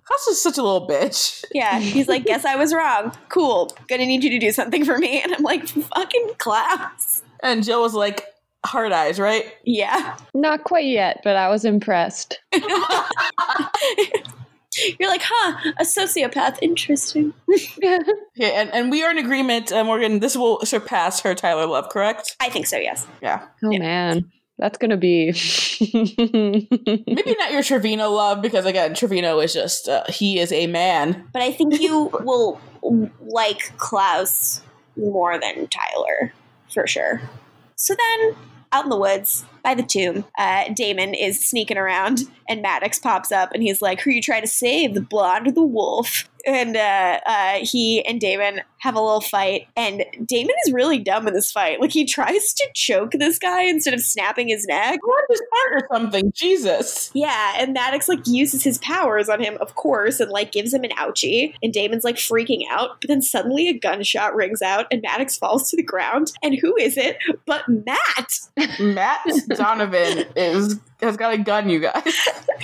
Klaus 0.06 0.26
is 0.28 0.42
such 0.42 0.56
a 0.56 0.62
little 0.62 0.86
bitch. 0.86 1.44
Yeah, 1.52 1.80
he's 1.80 2.06
like, 2.06 2.24
guess 2.24 2.44
I 2.44 2.54
was 2.54 2.72
wrong. 2.72 3.16
Cool. 3.28 3.76
Gonna 3.88 4.06
need 4.06 4.22
you 4.22 4.30
to 4.30 4.38
do 4.38 4.52
something 4.52 4.84
for 4.84 4.98
me. 4.98 5.20
And 5.26 5.34
I'm 5.34 5.42
like, 5.42 5.66
fucking 5.66 6.32
Klaus. 6.38 7.22
And 7.42 7.62
Jill 7.64 7.82
was 7.82 7.94
like, 7.94 8.24
hard 8.64 8.92
eyes, 8.92 9.18
right? 9.20 9.44
Yeah. 9.64 10.16
Not 10.34 10.64
quite 10.64 10.86
yet, 10.86 11.20
but 11.24 11.36
I 11.36 11.48
was 11.48 11.64
impressed. 11.64 12.40
You're 15.00 15.08
like, 15.08 15.22
huh, 15.24 15.72
a 15.78 15.84
sociopath. 15.84 16.58
Interesting. 16.62 17.32
Yeah, 18.38 18.48
and, 18.48 18.70
and 18.74 18.90
we 18.90 19.02
are 19.02 19.10
in 19.10 19.16
agreement, 19.16 19.72
uh, 19.72 19.82
Morgan. 19.82 20.18
This 20.18 20.36
will 20.36 20.60
surpass 20.66 21.20
her 21.20 21.34
Tyler 21.34 21.64
love, 21.64 21.88
correct? 21.88 22.36
I 22.38 22.50
think 22.50 22.66
so, 22.66 22.76
yes. 22.76 23.06
Yeah. 23.22 23.46
Oh 23.64 23.70
Yeah. 23.70 23.78
man, 23.78 24.30
that's 24.58 24.76
gonna 24.76 24.98
be. 24.98 25.32
Maybe 25.80 27.34
not 27.38 27.50
your 27.52 27.62
Trevino 27.62 28.10
love, 28.10 28.42
because 28.42 28.66
again, 28.66 28.92
Trevino 28.94 29.38
is 29.40 29.54
just, 29.54 29.88
uh, 29.88 30.04
he 30.10 30.38
is 30.38 30.52
a 30.52 30.66
man. 30.66 31.26
But 31.32 31.40
I 31.40 31.50
think 31.50 31.80
you 31.80 32.10
will 32.20 32.60
like 33.20 33.72
Klaus 33.78 34.60
more 34.98 35.38
than 35.40 35.66
Tyler, 35.68 36.34
for 36.72 36.86
sure. 36.86 37.20
So 37.76 37.94
then, 37.94 38.36
out 38.72 38.84
in 38.84 38.90
the 38.90 38.98
woods 38.98 39.44
by 39.62 39.74
the 39.74 39.82
tomb, 39.82 40.24
uh, 40.38 40.72
Damon 40.74 41.14
is 41.14 41.44
sneaking 41.44 41.78
around, 41.78 42.22
and 42.48 42.62
Maddox 42.62 42.98
pops 42.98 43.32
up, 43.32 43.52
and 43.52 43.62
he's 43.62 43.82
like, 43.82 44.01
"Who 44.01 44.10
you 44.10 44.22
trying 44.22 44.43
to 44.43 44.48
save, 44.48 44.94
the 44.94 45.01
blonde 45.01 45.47
or 45.48 45.52
the 45.52 45.62
wolf?" 45.62 46.28
And 46.47 46.77
uh, 46.77 47.20
uh, 47.27 47.59
he 47.60 48.05
and 48.06 48.20
Damon 48.20 48.60
have 48.78 48.94
a 48.94 49.01
little 49.01 49.20
fight, 49.20 49.66
and 49.77 50.05
Damon 50.24 50.55
is 50.64 50.73
really 50.73 50.98
dumb 50.98 51.27
in 51.27 51.35
this 51.35 51.51
fight. 51.51 51.81
Like 51.81 51.90
he 51.90 52.05
tries 52.05 52.55
to 52.55 52.68
choke 52.74 53.12
this 53.12 53.39
guy 53.39 53.62
instead 53.62 53.94
of 53.94 54.01
snapping 54.01 54.48
his 54.48 54.64
neck. 54.66 55.01
What 55.02 55.24
his 55.28 55.43
heart 55.52 55.82
or 55.82 55.89
something? 55.93 56.32
Jesus. 56.35 57.10
Yeah, 57.14 57.56
and 57.59 57.73
Maddox 57.73 58.09
like 58.09 58.27
uses 58.27 58.62
his 58.62 58.78
powers 58.78 59.28
on 59.28 59.43
him, 59.43 59.59
of 59.60 59.74
course, 59.74 60.20
and 60.20 60.31
like 60.31 60.52
gives 60.52 60.73
him 60.73 60.85
an 60.85 60.90
ouchie. 60.90 61.55
And 61.62 61.73
Damon's 61.73 62.05
like 62.05 62.16
freaking 62.16 62.62
out, 62.70 63.01
but 63.01 63.09
then 63.09 63.23
suddenly 63.23 63.68
a 63.68 63.78
gunshot 63.78 64.35
rings 64.35 64.62
out, 64.62 64.86
and 64.90 65.02
Maddox 65.02 65.36
falls 65.36 65.68
to 65.70 65.77
the 65.77 65.82
ground. 65.82 66.32
And 66.43 66.56
who 66.59 66.77
is 66.77 66.97
it 66.97 67.18
but 67.44 67.64
Matt? 67.68 68.78
Matt 68.78 69.27
Donovan 69.48 70.24
is 70.36 70.78
has 71.01 71.16
got 71.16 71.35
a 71.35 71.39
gun, 71.39 71.68
you 71.68 71.81
guys. 71.81 72.14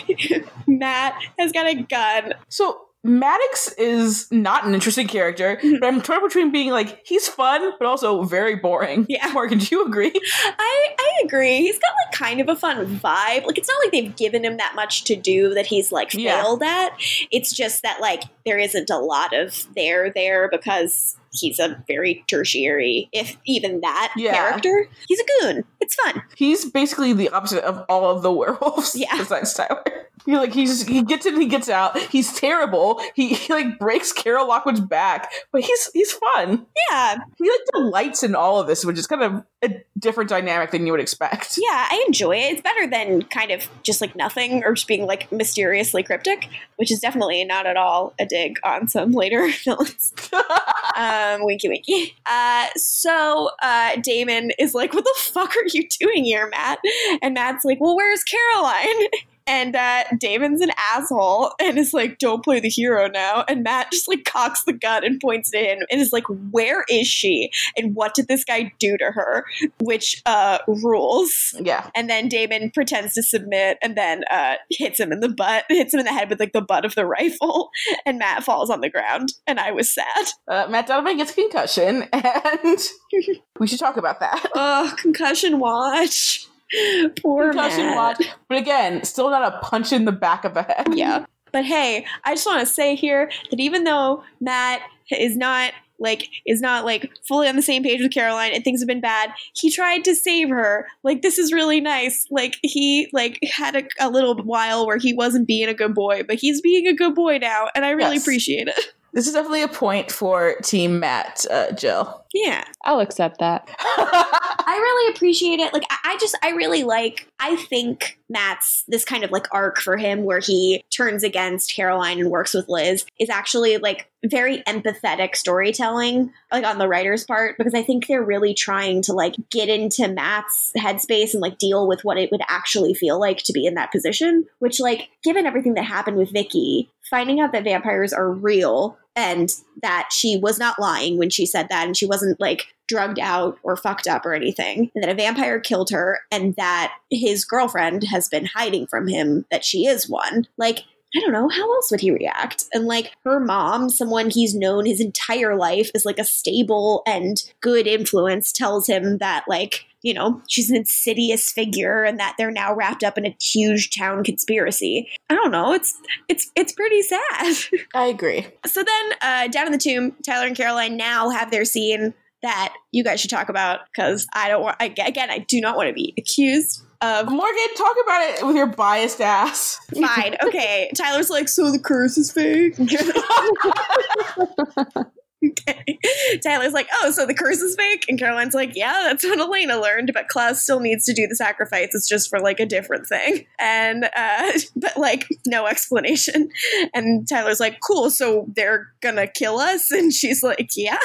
Matt 0.66 1.14
has 1.38 1.52
got 1.52 1.66
a 1.66 1.74
gun. 1.74 2.34
So 2.48 2.86
Maddox 3.04 3.72
is 3.72 4.30
not 4.30 4.64
an 4.64 4.74
interesting 4.74 5.08
character, 5.08 5.56
mm-hmm. 5.56 5.78
but 5.80 5.86
I'm 5.86 6.00
torn 6.00 6.22
between 6.22 6.52
being 6.52 6.70
like 6.70 7.04
he's 7.04 7.26
fun, 7.26 7.72
but 7.78 7.86
also 7.86 8.22
very 8.22 8.54
boring. 8.54 9.06
Yeah. 9.08 9.28
Morgan, 9.32 9.58
do 9.58 9.66
you 9.74 9.84
agree? 9.84 10.12
I 10.14 10.94
I 10.98 11.22
agree. 11.24 11.58
He's 11.58 11.78
got 11.80 11.90
like 12.06 12.14
kind 12.16 12.40
of 12.40 12.48
a 12.48 12.54
fun 12.54 12.86
vibe. 12.98 13.44
Like 13.44 13.58
it's 13.58 13.68
not 13.68 13.78
like 13.82 13.90
they've 13.90 14.14
given 14.14 14.44
him 14.44 14.56
that 14.58 14.74
much 14.76 15.02
to 15.04 15.16
do 15.16 15.52
that 15.54 15.66
he's 15.66 15.90
like 15.90 16.14
Yeah. 16.14 16.42
failed 16.42 16.62
at. 16.62 16.92
It's 17.32 17.52
just 17.52 17.82
that 17.82 18.00
like 18.00 18.22
there 18.46 18.58
isn't 18.58 18.88
a 18.88 18.98
lot 18.98 19.32
of 19.32 19.66
there 19.74 20.10
there 20.10 20.48
because 20.48 21.16
he's 21.32 21.58
a 21.58 21.82
very 21.88 22.24
tertiary, 22.28 23.08
if 23.12 23.36
even 23.46 23.80
that 23.80 24.12
Yeah. 24.16 24.32
character. 24.34 24.88
He's 25.08 25.20
a 25.20 25.24
goon. 25.40 25.64
It's 25.80 25.94
fun. 25.94 26.22
He's 26.36 26.64
basically 26.70 27.12
the 27.12 27.28
opposite 27.30 27.64
of 27.64 27.84
all 27.88 28.10
of 28.10 28.22
the 28.22 28.32
werewolves. 28.32 28.94
Yeah. 28.98 29.16
Besides 29.16 29.54
Tyler. 29.54 29.82
He 30.24 30.36
like 30.36 30.52
he's 30.54 30.86
he 30.86 31.02
gets 31.02 31.26
in, 31.26 31.40
he 31.40 31.48
gets 31.48 31.68
out. 31.68 31.98
He's 31.98 32.32
terrible. 32.38 33.02
He, 33.16 33.30
he 33.34 33.52
like 33.52 33.76
breaks 33.80 34.12
Carol 34.12 34.46
Lockwood's 34.46 34.78
back, 34.78 35.32
but 35.50 35.62
he's 35.62 35.90
he's 35.92 36.12
fun. 36.12 36.64
Yeah, 36.92 37.16
He 37.38 37.50
like 37.50 37.60
delights 37.74 38.22
in 38.22 38.36
all 38.36 38.60
of 38.60 38.68
this, 38.68 38.84
which 38.84 38.98
is 39.00 39.08
kind 39.08 39.24
of 39.24 39.42
a 39.62 39.82
different 39.98 40.28
dynamic 40.28 40.70
than 40.70 40.86
you 40.86 40.92
would 40.92 41.00
expect. 41.00 41.58
yeah, 41.58 41.86
I 41.90 42.04
enjoy 42.06 42.36
it. 42.36 42.52
It's 42.52 42.60
better 42.60 42.86
than 42.86 43.22
kind 43.22 43.50
of 43.50 43.68
just 43.82 44.00
like 44.00 44.16
nothing 44.16 44.64
or 44.64 44.74
just 44.74 44.88
being 44.88 45.06
like 45.06 45.30
mysteriously 45.30 46.02
cryptic, 46.02 46.48
which 46.76 46.90
is 46.90 47.00
definitely 47.00 47.44
not 47.44 47.66
at 47.66 47.76
all 47.76 48.12
a 48.18 48.26
dig 48.26 48.58
on 48.64 48.88
some 48.88 49.12
later 49.12 49.48
villains. 49.64 50.12
um, 50.96 51.44
winky 51.44 51.68
winky. 51.68 52.16
Uh, 52.26 52.66
so 52.76 53.50
uh, 53.62 53.96
Damon 54.02 54.50
is 54.58 54.74
like, 54.74 54.92
"What 54.94 55.04
the 55.04 55.14
fuck 55.18 55.56
are 55.56 55.66
you 55.72 55.88
doing 55.88 56.24
here, 56.24 56.48
Matt?" 56.48 56.78
And 57.22 57.34
Matt's 57.34 57.64
like, 57.64 57.80
"Well, 57.80 57.96
where's 57.96 58.24
Caroline?" 58.24 59.08
And 59.46 59.76
uh, 59.76 60.04
Damon's 60.18 60.60
an 60.60 60.70
asshole 60.94 61.52
and 61.60 61.78
is 61.78 61.92
like, 61.92 62.18
"Don't 62.18 62.44
play 62.44 62.60
the 62.60 62.68
hero 62.68 63.08
now." 63.08 63.44
And 63.48 63.62
Matt 63.62 63.90
just 63.92 64.08
like 64.08 64.24
cocks 64.24 64.64
the 64.64 64.72
gun 64.72 65.04
and 65.04 65.20
points 65.20 65.50
it 65.52 65.64
in 65.64 65.84
and 65.90 66.00
is 66.00 66.12
like, 66.12 66.24
"Where 66.50 66.84
is 66.88 67.06
she? 67.06 67.50
And 67.76 67.94
what 67.94 68.14
did 68.14 68.28
this 68.28 68.44
guy 68.44 68.72
do 68.78 68.96
to 68.98 69.10
her?" 69.12 69.44
Which 69.80 70.22
uh, 70.26 70.58
rules. 70.66 71.54
yeah. 71.60 71.90
And 71.94 72.08
then 72.08 72.28
Damon 72.28 72.70
pretends 72.70 73.14
to 73.14 73.22
submit 73.22 73.78
and 73.82 73.96
then 73.96 74.24
uh, 74.30 74.54
hits 74.70 74.98
him 75.00 75.12
in 75.12 75.20
the 75.20 75.28
butt, 75.28 75.64
hits 75.68 75.94
him 75.94 76.00
in 76.00 76.06
the 76.06 76.12
head 76.12 76.30
with 76.30 76.40
like 76.40 76.52
the 76.52 76.62
butt 76.62 76.84
of 76.84 76.94
the 76.94 77.06
rifle, 77.06 77.70
and 78.06 78.18
Matt 78.18 78.44
falls 78.44 78.70
on 78.70 78.80
the 78.80 78.90
ground. 78.90 79.32
And 79.46 79.58
I 79.58 79.72
was 79.72 79.92
sad. 79.92 80.26
Uh, 80.48 80.66
Matt 80.68 80.86
Donovan 80.86 81.16
gets 81.16 81.32
a 81.32 81.34
concussion, 81.34 82.08
and 82.12 82.78
we 83.60 83.66
should 83.66 83.78
talk 83.78 83.96
about 83.96 84.20
that. 84.20 84.44
Oh, 84.54 84.94
concussion 84.98 85.58
watch. 85.58 86.46
Poor 87.22 87.50
concussion 87.50 87.86
Matt. 87.86 87.96
watch. 87.96 88.26
But 88.48 88.58
again, 88.58 89.04
still 89.04 89.30
not 89.30 89.52
a 89.54 89.58
punch 89.58 89.92
in 89.92 90.04
the 90.04 90.12
back 90.12 90.44
of 90.44 90.54
the 90.54 90.62
head. 90.62 90.86
Yeah. 90.94 91.24
But 91.52 91.64
hey, 91.66 92.06
I 92.24 92.34
just 92.34 92.46
want 92.46 92.60
to 92.60 92.72
say 92.72 92.94
here 92.94 93.30
that 93.50 93.60
even 93.60 93.84
though 93.84 94.24
Matt 94.40 94.80
is 95.10 95.36
not 95.36 95.72
like 95.98 96.28
is 96.46 96.60
not 96.62 96.84
like 96.86 97.10
fully 97.28 97.46
on 97.46 97.56
the 97.56 97.62
same 97.62 97.82
page 97.82 98.00
with 98.00 98.12
Caroline 98.12 98.52
and 98.54 98.64
things 98.64 98.80
have 98.80 98.86
been 98.88 99.02
bad, 99.02 99.30
he 99.54 99.70
tried 99.70 100.02
to 100.04 100.14
save 100.14 100.48
her. 100.48 100.86
Like 101.02 101.20
this 101.20 101.38
is 101.38 101.52
really 101.52 101.80
nice. 101.80 102.26
Like 102.30 102.56
he 102.62 103.08
like 103.12 103.38
had 103.54 103.76
a, 103.76 103.82
a 104.00 104.08
little 104.08 104.34
while 104.42 104.86
where 104.86 104.96
he 104.96 105.12
wasn't 105.12 105.46
being 105.46 105.68
a 105.68 105.74
good 105.74 105.94
boy, 105.94 106.22
but 106.26 106.36
he's 106.36 106.62
being 106.62 106.86
a 106.86 106.94
good 106.94 107.14
boy 107.14 107.36
now, 107.38 107.68
and 107.74 107.84
I 107.84 107.90
really 107.90 108.14
Yes. 108.14 108.22
appreciate 108.22 108.68
it. 108.68 108.80
This 109.14 109.26
is 109.26 109.34
definitely 109.34 109.60
a 109.60 109.68
point 109.68 110.10
for 110.10 110.54
Team 110.62 110.98
Matt, 110.98 111.44
uh, 111.50 111.72
Jill. 111.72 112.21
Yeah. 112.34 112.64
I'll 112.84 113.00
accept 113.00 113.38
that. 113.38 113.68
I 113.78 114.78
really 114.80 115.14
appreciate 115.14 115.60
it. 115.60 115.72
Like, 115.72 115.84
I, 115.90 116.12
I 116.12 116.18
just, 116.18 116.36
I 116.42 116.50
really 116.50 116.82
like, 116.82 117.28
I 117.38 117.56
think 117.56 118.18
Matt's 118.28 118.84
this 118.88 119.04
kind 119.04 119.24
of 119.24 119.30
like 119.30 119.46
arc 119.52 119.78
for 119.78 119.96
him 119.96 120.24
where 120.24 120.40
he 120.40 120.82
turns 120.90 121.22
against 121.22 121.74
Caroline 121.74 122.20
and 122.20 122.30
works 122.30 122.54
with 122.54 122.68
Liz 122.68 123.04
is 123.18 123.28
actually 123.28 123.76
like 123.78 124.08
very 124.24 124.62
empathetic 124.62 125.36
storytelling, 125.36 126.32
like 126.50 126.64
on 126.64 126.78
the 126.78 126.88
writer's 126.88 127.24
part, 127.24 127.58
because 127.58 127.74
I 127.74 127.82
think 127.82 128.06
they're 128.06 128.22
really 128.22 128.54
trying 128.54 129.02
to 129.02 129.12
like 129.12 129.34
get 129.50 129.68
into 129.68 130.08
Matt's 130.08 130.72
headspace 130.76 131.34
and 131.34 131.42
like 131.42 131.58
deal 131.58 131.86
with 131.86 132.04
what 132.04 132.18
it 132.18 132.30
would 132.30 132.42
actually 132.48 132.94
feel 132.94 133.20
like 133.20 133.38
to 133.44 133.52
be 133.52 133.66
in 133.66 133.74
that 133.74 133.92
position, 133.92 134.46
which, 134.58 134.80
like, 134.80 135.10
given 135.22 135.46
everything 135.46 135.74
that 135.74 135.84
happened 135.84 136.16
with 136.16 136.32
Vicki, 136.32 136.90
finding 137.10 137.40
out 137.40 137.52
that 137.52 137.64
vampires 137.64 138.12
are 138.12 138.30
real 138.30 138.96
and 139.14 139.50
that 139.82 140.08
she 140.12 140.36
was 140.36 140.58
not 140.58 140.78
lying 140.78 141.18
when 141.18 141.30
she 141.30 141.46
said 141.46 141.68
that 141.68 141.86
and 141.86 141.96
she 141.96 142.06
wasn't 142.06 142.40
like 142.40 142.66
drugged 142.88 143.18
out 143.18 143.58
or 143.62 143.76
fucked 143.76 144.06
up 144.06 144.26
or 144.26 144.34
anything 144.34 144.90
and 144.94 145.02
that 145.02 145.10
a 145.10 145.14
vampire 145.14 145.58
killed 145.58 145.90
her 145.90 146.20
and 146.30 146.54
that 146.56 146.94
his 147.10 147.44
girlfriend 147.44 148.04
has 148.04 148.28
been 148.28 148.44
hiding 148.44 148.86
from 148.86 149.08
him 149.08 149.46
that 149.50 149.64
she 149.64 149.86
is 149.86 150.08
one. 150.08 150.46
Like 150.58 150.80
I 151.14 151.20
don't 151.20 151.32
know, 151.32 151.48
how 151.48 151.72
else 151.74 151.90
would 151.90 152.00
he 152.00 152.10
react? 152.10 152.64
And 152.72 152.86
like 152.86 153.12
her 153.24 153.38
mom, 153.38 153.90
someone 153.90 154.30
he's 154.30 154.54
known 154.54 154.86
his 154.86 155.00
entire 155.00 155.56
life 155.56 155.90
is 155.94 156.04
like 156.04 156.18
a 156.18 156.24
stable 156.24 157.02
and 157.06 157.42
good 157.60 157.86
influence, 157.86 158.52
tells 158.52 158.86
him 158.86 159.18
that 159.18 159.44
like, 159.46 159.84
you 160.02 160.14
know, 160.14 160.42
she's 160.48 160.70
an 160.70 160.76
insidious 160.76 161.52
figure 161.52 162.02
and 162.02 162.18
that 162.18 162.34
they're 162.38 162.50
now 162.50 162.74
wrapped 162.74 163.04
up 163.04 163.18
in 163.18 163.26
a 163.26 163.36
huge 163.40 163.90
town 163.96 164.24
conspiracy. 164.24 165.08
I 165.28 165.34
don't 165.34 165.52
know, 165.52 165.72
it's 165.72 165.94
it's 166.28 166.50
it's 166.56 166.72
pretty 166.72 167.02
sad. 167.02 167.54
I 167.94 168.06
agree. 168.06 168.46
So 168.66 168.82
then, 168.82 169.12
uh, 169.20 169.48
down 169.48 169.66
in 169.66 169.72
the 169.72 169.78
tomb, 169.78 170.16
Tyler 170.24 170.46
and 170.46 170.56
Caroline 170.56 170.96
now 170.96 171.28
have 171.30 171.50
their 171.50 171.64
scene 171.64 172.14
that 172.42 172.74
you 172.90 173.04
guys 173.04 173.20
should 173.20 173.30
talk 173.30 173.48
about 173.48 173.80
because 173.92 174.26
I 174.32 174.48
don't 174.48 174.62
want. 174.62 174.76
Again, 174.80 175.30
I 175.30 175.38
do 175.38 175.60
not 175.60 175.76
want 175.76 175.88
to 175.88 175.94
be 175.94 176.14
accused 176.18 176.82
of. 177.02 177.30
Morgan, 177.30 177.74
talk 177.76 177.96
about 178.04 178.22
it 178.22 178.46
with 178.46 178.56
your 178.56 178.66
biased 178.66 179.20
ass. 179.20 179.78
Fine, 179.98 180.36
okay. 180.44 180.90
Tyler's 180.96 181.30
like, 181.30 181.48
so 181.48 181.70
the 181.70 181.78
curse 181.78 182.16
is 182.16 182.32
fake. 182.32 182.76
Okay. 185.44 185.98
Tyler's 186.42 186.72
like, 186.72 186.88
oh, 187.00 187.10
so 187.10 187.26
the 187.26 187.34
curse 187.34 187.60
is 187.60 187.74
fake? 187.74 188.04
And 188.08 188.18
Caroline's 188.18 188.54
like, 188.54 188.76
yeah, 188.76 189.02
that's 189.04 189.24
what 189.24 189.40
Elena 189.40 189.80
learned, 189.80 190.12
but 190.14 190.28
Klaus 190.28 190.62
still 190.62 190.78
needs 190.78 191.04
to 191.06 191.12
do 191.12 191.26
the 191.26 191.34
sacrifice. 191.34 191.88
It's 191.92 192.08
just 192.08 192.30
for 192.30 192.38
like 192.38 192.60
a 192.60 192.66
different 192.66 193.06
thing. 193.06 193.46
And, 193.58 194.08
uh, 194.16 194.52
but 194.76 194.96
like, 194.96 195.26
no 195.46 195.66
explanation. 195.66 196.48
And 196.94 197.28
Tyler's 197.28 197.60
like, 197.60 197.78
cool, 197.86 198.10
so 198.10 198.46
they're 198.54 198.88
gonna 199.00 199.26
kill 199.26 199.58
us? 199.58 199.90
And 199.90 200.12
she's 200.12 200.42
like, 200.42 200.70
yeah. 200.76 200.98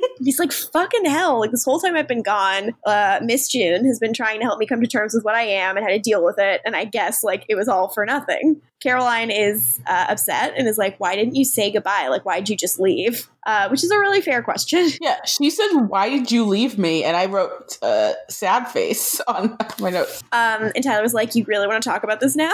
He's 0.18 0.38
like, 0.38 0.52
fucking 0.52 1.04
hell. 1.04 1.40
Like, 1.40 1.50
this 1.50 1.64
whole 1.64 1.80
time 1.80 1.96
I've 1.96 2.08
been 2.08 2.22
gone, 2.22 2.74
uh, 2.86 3.20
Miss 3.22 3.48
June 3.48 3.84
has 3.84 3.98
been 3.98 4.12
trying 4.12 4.40
to 4.40 4.44
help 4.44 4.58
me 4.58 4.66
come 4.66 4.80
to 4.80 4.86
terms 4.86 5.14
with 5.14 5.24
what 5.24 5.34
I 5.34 5.42
am 5.42 5.76
and 5.76 5.84
how 5.84 5.90
to 5.90 5.98
deal 5.98 6.24
with 6.24 6.36
it. 6.38 6.60
And 6.64 6.76
I 6.76 6.84
guess, 6.84 7.22
like, 7.22 7.44
it 7.48 7.54
was 7.54 7.68
all 7.68 7.88
for 7.88 8.04
nothing. 8.04 8.60
Caroline 8.80 9.30
is 9.30 9.80
uh, 9.86 10.06
upset 10.08 10.54
and 10.56 10.66
is 10.66 10.76
like, 10.76 10.98
why 10.98 11.14
didn't 11.14 11.36
you 11.36 11.44
say 11.44 11.70
goodbye? 11.70 12.08
Like, 12.08 12.24
why'd 12.24 12.48
you 12.48 12.56
just 12.56 12.80
leave? 12.80 13.28
Uh, 13.44 13.68
which 13.68 13.82
is 13.82 13.90
a 13.90 13.98
really 13.98 14.20
fair 14.20 14.42
question. 14.42 14.88
Yeah, 15.00 15.16
she 15.24 15.50
said, 15.50 15.72
"Why 15.88 16.08
did 16.08 16.30
you 16.30 16.44
leave 16.44 16.78
me?" 16.78 17.02
And 17.02 17.16
I 17.16 17.26
wrote 17.26 17.76
uh, 17.82 18.12
"sad 18.28 18.68
face" 18.68 19.20
on 19.26 19.56
my 19.80 19.90
notes. 19.90 20.22
Um, 20.30 20.70
and 20.76 20.84
Tyler 20.84 21.02
was 21.02 21.12
like, 21.12 21.34
you 21.34 21.44
really 21.44 21.66
want 21.66 21.82
to 21.82 21.88
talk 21.88 22.04
about 22.04 22.20
this 22.20 22.36
now? 22.36 22.52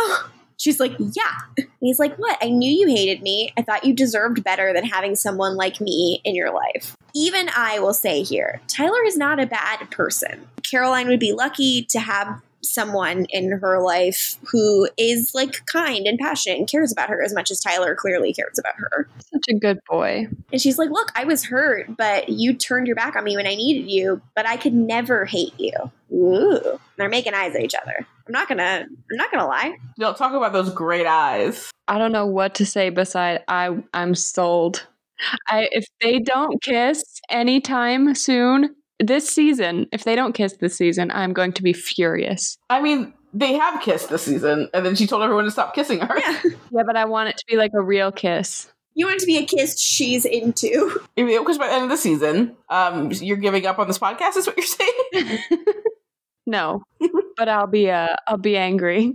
She's 0.59 0.80
like, 0.80 0.93
yeah. 0.98 1.39
And 1.56 1.68
he's 1.80 1.98
like, 1.98 2.16
what? 2.16 2.36
I 2.43 2.48
knew 2.48 2.70
you 2.70 2.89
hated 2.89 3.22
me. 3.22 3.52
I 3.56 3.62
thought 3.62 3.85
you 3.85 3.94
deserved 3.94 4.43
better 4.43 4.72
than 4.72 4.85
having 4.85 5.14
someone 5.14 5.56
like 5.56 5.80
me 5.80 6.20
in 6.24 6.35
your 6.35 6.52
life. 6.52 6.97
Even 7.14 7.48
I 7.56 7.78
will 7.78 7.94
say 7.94 8.22
here, 8.22 8.60
Tyler 8.66 9.02
is 9.05 9.16
not 9.16 9.40
a 9.40 9.47
bad 9.47 9.90
person. 9.90 10.48
Caroline 10.68 11.09
would 11.09 11.20
be 11.20 11.32
lucky 11.32 11.85
to 11.90 12.01
have 12.01 12.43
someone 12.69 13.27
in 13.31 13.53
her 13.53 13.81
life 13.81 14.36
who 14.51 14.89
is 14.97 15.35
like 15.35 15.65
kind 15.66 16.07
and 16.07 16.19
passionate 16.19 16.59
and 16.59 16.69
cares 16.69 16.93
about 16.93 17.09
her 17.09 17.23
as 17.23 17.35
much 17.35 17.51
as 17.51 17.61
Tyler 17.61 17.95
clearly 17.95 18.32
cares 18.32 18.59
about 18.59 18.74
her. 18.77 19.09
Such 19.32 19.45
a 19.51 19.55
good 19.55 19.78
boy. 19.89 20.28
And 20.53 20.61
she's 20.61 20.78
like, 20.78 20.90
Look, 20.90 21.11
I 21.15 21.24
was 21.24 21.45
hurt, 21.45 21.97
but 21.97 22.28
you 22.28 22.55
turned 22.55 22.86
your 22.86 22.97
back 22.97 23.16
on 23.16 23.24
me 23.24 23.36
when 23.36 23.47
I 23.47 23.55
needed 23.55 23.90
you, 23.90 24.20
but 24.35 24.47
I 24.47 24.57
could 24.57 24.74
never 24.74 25.24
hate 25.24 25.59
you. 25.59 25.73
Ooh. 26.12 26.81
They're 26.97 27.09
making 27.09 27.35
eyes 27.35 27.55
at 27.55 27.62
each 27.62 27.74
other. 27.74 28.07
I'm 28.27 28.32
not 28.32 28.49
gonna 28.49 28.86
I'm 28.86 29.16
not 29.16 29.31
gonna 29.31 29.47
lie. 29.47 29.77
Y'all 29.97 30.15
talk 30.15 30.35
about 30.35 30.53
those 30.53 30.70
great 30.70 31.07
eyes. 31.07 31.70
I 31.86 31.99
don't 31.99 32.12
know 32.12 32.27
what 32.27 32.55
to 32.57 32.66
say 32.66 32.90
beside 32.90 33.43
I 33.49 33.77
I'm 33.95 34.15
sold. 34.15 34.86
I 35.49 35.69
if 35.73 35.86
they 36.01 36.19
don't 36.19 36.62
kiss 36.62 37.03
anytime 37.31 38.15
soon 38.15 38.74
this 39.01 39.29
season, 39.29 39.87
if 39.93 40.05
they 40.05 40.15
don't 40.16 40.33
kiss 40.33 40.57
this 40.57 40.77
season, 40.77 41.11
I'm 41.11 41.33
going 41.33 41.53
to 41.53 41.62
be 41.62 41.73
furious. 41.73 42.59
I 42.70 42.81
mean, 42.81 43.12
they 43.33 43.55
have 43.55 43.83
kissed 43.83 44.09
this 44.11 44.23
season, 44.23 44.69
and 44.75 44.85
then 44.85 44.95
she 44.95 45.07
told 45.07 45.23
everyone 45.23 45.45
to 45.45 45.51
stop 45.51 45.75
kissing 45.75 46.01
her. 46.01 46.19
Yeah. 46.19 46.43
Yeah, 46.70 46.83
but 46.87 46.97
I 46.97 47.07
want 47.07 47.31
it 47.31 47.37
to 47.39 47.45
be 47.47 47.57
like 47.57 47.73
a 47.75 47.81
real 47.81 48.12
kiss. 48.12 48.70
You 48.95 49.07
want 49.07 49.16
it 49.16 49.20
to 49.20 49.27
be 49.27 49.39
a 49.39 49.47
kiss 49.47 49.81
she's 49.81 50.25
into. 50.25 51.01
Because 51.16 51.57
by 51.57 51.69
the 51.69 51.73
end 51.73 51.85
of 51.85 51.91
the 51.91 51.97
season, 51.97 52.57
um, 52.69 53.11
you're 53.12 53.39
giving 53.39 53.65
up 53.66 53.79
on 53.79 53.87
this 53.87 53.99
podcast. 53.99 54.37
Is 54.37 54.47
what 54.47 54.57
you're 54.57 54.66
saying? 54.66 55.39
No, 56.47 56.83
but 57.37 57.47
I'll 57.47 57.66
be 57.66 57.91
uh, 57.91 58.16
I'll 58.27 58.39
be 58.39 58.57
angry. 58.57 59.15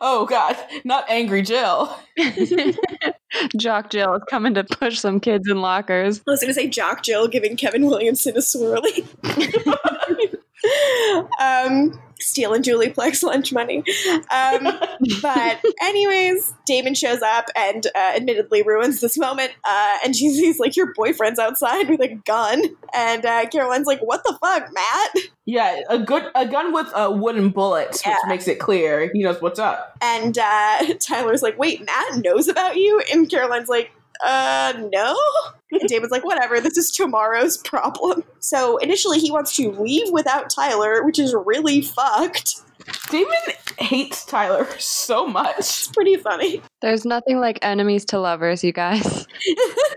Oh 0.00 0.26
God, 0.26 0.56
not 0.84 1.04
angry 1.08 1.42
Jill. 1.42 1.96
Jock 3.56 3.90
Jill 3.90 4.14
is 4.14 4.22
coming 4.28 4.54
to 4.54 4.64
push 4.64 4.98
some 4.98 5.20
kids 5.20 5.48
in 5.48 5.60
lockers. 5.60 6.20
I 6.26 6.30
was 6.30 6.40
going 6.40 6.50
to 6.50 6.54
say 6.54 6.68
Jock 6.68 7.02
Jill 7.02 7.28
giving 7.28 7.56
Kevin 7.56 7.86
Williamson 7.86 8.36
a 8.36 8.40
swirly. 8.40 9.06
um, 11.40 11.98
stealing 12.18 12.62
Julie 12.62 12.90
Plec's 12.90 13.22
lunch 13.22 13.52
money. 13.52 13.84
Um, 14.30 14.78
but 15.22 15.62
anyways, 15.82 16.54
Damon 16.66 16.94
shows 16.94 17.22
up 17.22 17.46
and 17.56 17.86
uh, 17.94 18.12
admittedly 18.16 18.62
ruins 18.62 19.00
this 19.00 19.18
moment. 19.18 19.52
Uh, 19.64 19.98
and 20.04 20.16
she's 20.16 20.38
he's 20.38 20.58
like, 20.58 20.76
"Your 20.76 20.92
boyfriend's 20.94 21.38
outside 21.38 21.88
with 21.88 22.00
a 22.00 22.14
gun," 22.24 22.62
and 22.94 23.24
uh, 23.24 23.46
Caroline's 23.48 23.86
like, 23.86 24.00
"What 24.00 24.24
the 24.24 24.36
fuck, 24.40 24.68
Matt?" 24.72 25.24
Yeah, 25.44 25.80
a 25.88 25.98
good 25.98 26.24
a 26.34 26.46
gun 26.46 26.72
with 26.72 26.88
a 26.94 27.10
wooden 27.10 27.50
bullets, 27.50 28.02
Yeah. 28.04 28.14
which 28.14 28.28
makes 28.28 28.48
it 28.48 28.58
clear 28.58 29.10
he 29.12 29.22
knows 29.22 29.40
what's 29.40 29.58
up. 29.60 29.96
And 30.00 30.36
uh, 30.38 30.94
Tyler's 31.00 31.42
like, 31.42 31.58
"Wait, 31.58 31.84
Matt 31.84 32.18
knows 32.24 32.48
about 32.48 32.76
you?" 32.76 33.02
And 33.12 33.30
Caroline's 33.30 33.68
like, 33.68 33.90
"Uh, 34.24 34.74
no." 34.92 35.16
And 35.72 35.88
Damon's 35.88 36.12
like, 36.12 36.24
"Whatever. 36.24 36.60
This 36.60 36.76
is 36.76 36.90
tomorrow's 36.90 37.56
problem." 37.58 38.24
So 38.40 38.76
initially, 38.78 39.18
he 39.18 39.30
wants 39.30 39.54
to 39.56 39.70
leave 39.72 40.10
without 40.12 40.50
Tyler, 40.50 41.04
which 41.04 41.18
is 41.18 41.34
really 41.34 41.82
fucked. 41.82 42.54
Damon 43.10 43.32
hates 43.78 44.24
Tyler 44.24 44.66
so 44.78 45.26
much. 45.26 45.58
It's 45.58 45.88
pretty 45.88 46.16
funny. 46.16 46.62
There's 46.82 47.04
nothing 47.04 47.40
like 47.40 47.58
enemies 47.62 48.04
to 48.06 48.18
lovers, 48.20 48.62
you 48.64 48.72
guys. 48.72 49.26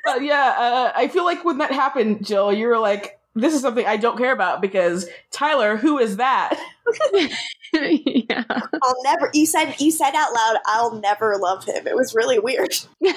Uh, 0.07 0.15
yeah, 0.15 0.55
uh, 0.57 0.91
I 0.95 1.07
feel 1.07 1.23
like 1.23 1.45
when 1.45 1.59
that 1.59 1.71
happened, 1.71 2.25
Jill, 2.25 2.51
you 2.51 2.67
were 2.67 2.79
like, 2.79 3.19
"This 3.35 3.53
is 3.53 3.61
something 3.61 3.85
I 3.85 3.97
don't 3.97 4.17
care 4.17 4.31
about 4.31 4.59
because 4.59 5.07
Tyler, 5.29 5.77
who 5.77 5.99
is 5.99 6.17
that?" 6.17 6.59
yeah. 7.73 8.43
I'll 8.49 9.03
never. 9.03 9.29
You 9.33 9.45
said 9.45 9.75
you 9.79 9.91
said 9.91 10.15
out 10.15 10.33
loud, 10.33 10.57
"I'll 10.65 10.95
never 10.95 11.37
love 11.37 11.65
him." 11.65 11.87
It 11.87 11.95
was 11.95 12.15
really 12.15 12.39
weird. 12.39 12.73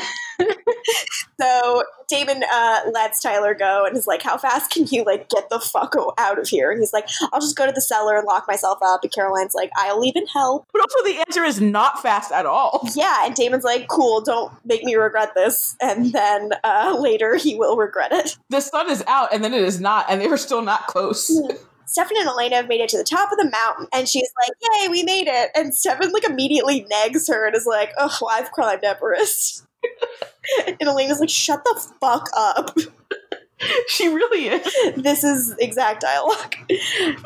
so 1.41 1.83
Damon 2.09 2.43
uh, 2.53 2.81
lets 2.93 3.21
Tyler 3.21 3.55
go 3.55 3.85
and 3.87 3.97
is 3.97 4.07
like, 4.07 4.23
"How 4.23 4.37
fast 4.37 4.71
can 4.71 4.87
you 4.87 5.05
like 5.05 5.29
get 5.29 5.49
the 5.49 5.59
fuck 5.61 5.95
out 6.19 6.39
of 6.39 6.49
here?" 6.49 6.71
And 6.71 6.81
he's 6.81 6.93
like, 6.93 7.09
"I'll 7.33 7.41
just 7.41 7.57
go 7.57 7.67
to 7.67 7.73
the 7.73 7.81
cellar 7.81 8.17
and 8.17 8.27
lock 8.27 8.47
myself 8.47 8.79
up." 8.85 9.03
And 9.03 9.13
Caroline's 9.13 9.55
like, 9.55 9.71
"I'll 9.77 10.05
even 10.05 10.27
help." 10.27 10.67
But 10.73 10.83
also, 10.83 11.03
the 11.05 11.19
answer 11.27 11.45
is 11.45 11.61
not 11.61 12.03
fast 12.03 12.33
at 12.33 12.47
all. 12.47 12.89
Yeah, 13.03 13.25
and 13.25 13.35
Damon's 13.35 13.65
like, 13.65 13.89
"Cool, 13.89 14.21
don't 14.21 14.53
make 14.67 14.85
me 14.85 14.95
regret 14.97 15.31
this." 15.35 15.77
And 15.81 16.13
then 16.13 16.51
uh, 16.63 16.97
later 17.01 17.37
he 17.37 17.55
will 17.55 17.77
regret 17.77 18.13
it. 18.13 18.37
The 18.51 18.61
sun 18.61 18.91
is 18.91 19.03
out, 19.07 19.33
and 19.33 19.43
then 19.43 19.55
it 19.55 19.63
is 19.63 19.81
not, 19.81 20.07
and 20.09 20.21
they 20.21 20.29
were 20.29 20.37
still 20.37 20.63
not 20.63 20.87
close. 20.89 21.31
Stefan 21.93 22.17
and 22.17 22.27
Elena 22.27 22.57
have 22.57 22.69
made 22.69 22.81
it 22.81 22.89
to 22.89 22.97
the 22.97 23.05
top 23.05 23.31
of 23.31 23.37
the 23.37 23.51
mountain, 23.51 23.87
and 23.93 24.09
she's 24.09 24.33
like, 24.41 24.57
"Yay, 24.63 24.89
we 24.89 25.03
made 25.03 25.29
it!" 25.29 25.51
And 25.55 25.75
Stefan 25.75 26.11
like 26.11 26.25
immediately 26.25 26.87
negs 26.91 27.29
her 27.29 27.47
and 27.47 27.55
is 27.55 27.67
like, 27.67 27.93
"Oh, 27.99 28.17
well, 28.23 28.31
I've 28.33 28.51
climbed 28.51 28.83
Everest." 28.83 29.67
and 30.67 30.77
Elena's 30.81 31.21
like, 31.21 31.29
"Shut 31.29 31.63
the 31.65 31.87
fuck 32.01 32.31
up." 32.35 32.75
she 33.89 34.09
really 34.09 34.49
is. 34.49 35.03
this 35.03 35.23
is 35.23 35.55
exact 35.59 36.01
dialogue. 36.01 36.55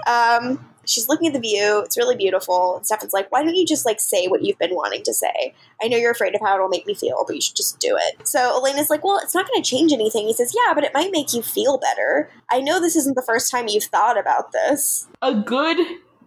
Um, 0.09 0.69
she's 0.87 1.09
looking 1.09 1.29
at 1.29 1.33
the 1.33 1.41
view. 1.41 1.81
It's 1.85 1.97
really 1.97 2.17
beautiful. 2.17 2.77
And 2.77 2.87
Stefan's 2.87 3.13
like, 3.13 3.31
"Why 3.31 3.43
don't 3.43 3.55
you 3.55 3.67
just 3.67 3.85
like 3.85 4.01
say 4.01 4.27
what 4.29 4.43
you've 4.43 4.59
been 4.59 4.75
wanting 4.75 5.03
to 5.05 5.15
say? 5.15 5.55
I 5.83 5.89
know 5.89 5.97
you're 5.97 6.13
afraid 6.13 6.35
of 6.35 6.41
how 6.41 6.55
it'll 6.55 6.69
make 6.69 6.87
me 6.87 6.95
feel, 6.95 7.25
but 7.27 7.35
you 7.35 7.43
should 7.43 7.57
just 7.57 7.79
do 7.79 7.97
it." 7.99 8.27
So 8.27 8.41
Elena's 8.41 8.91
like, 8.91 9.05
"Well, 9.05 9.21
it's 9.23 9.35
not 9.35 9.49
going 9.49 9.63
to 9.63 9.69
change 9.69 9.93
anything." 9.93 10.27
He 10.27 10.33
says, 10.33 10.55
"Yeah, 10.55 10.75
but 10.75 10.85
it 10.85 10.95
might 10.95 11.11
make 11.11 11.35
you 11.35 11.43
feel 11.43 11.79
better. 11.79 12.31
I 12.51 12.61
know 12.61 12.81
this 12.81 12.97
isn't 12.97 13.17
the 13.17 13.23
first 13.23 13.51
time 13.51 13.69
you've 13.69 13.85
thought 13.85 14.19
about 14.19 14.53
this." 14.53 15.07
A 15.23 15.35
good 15.35 15.79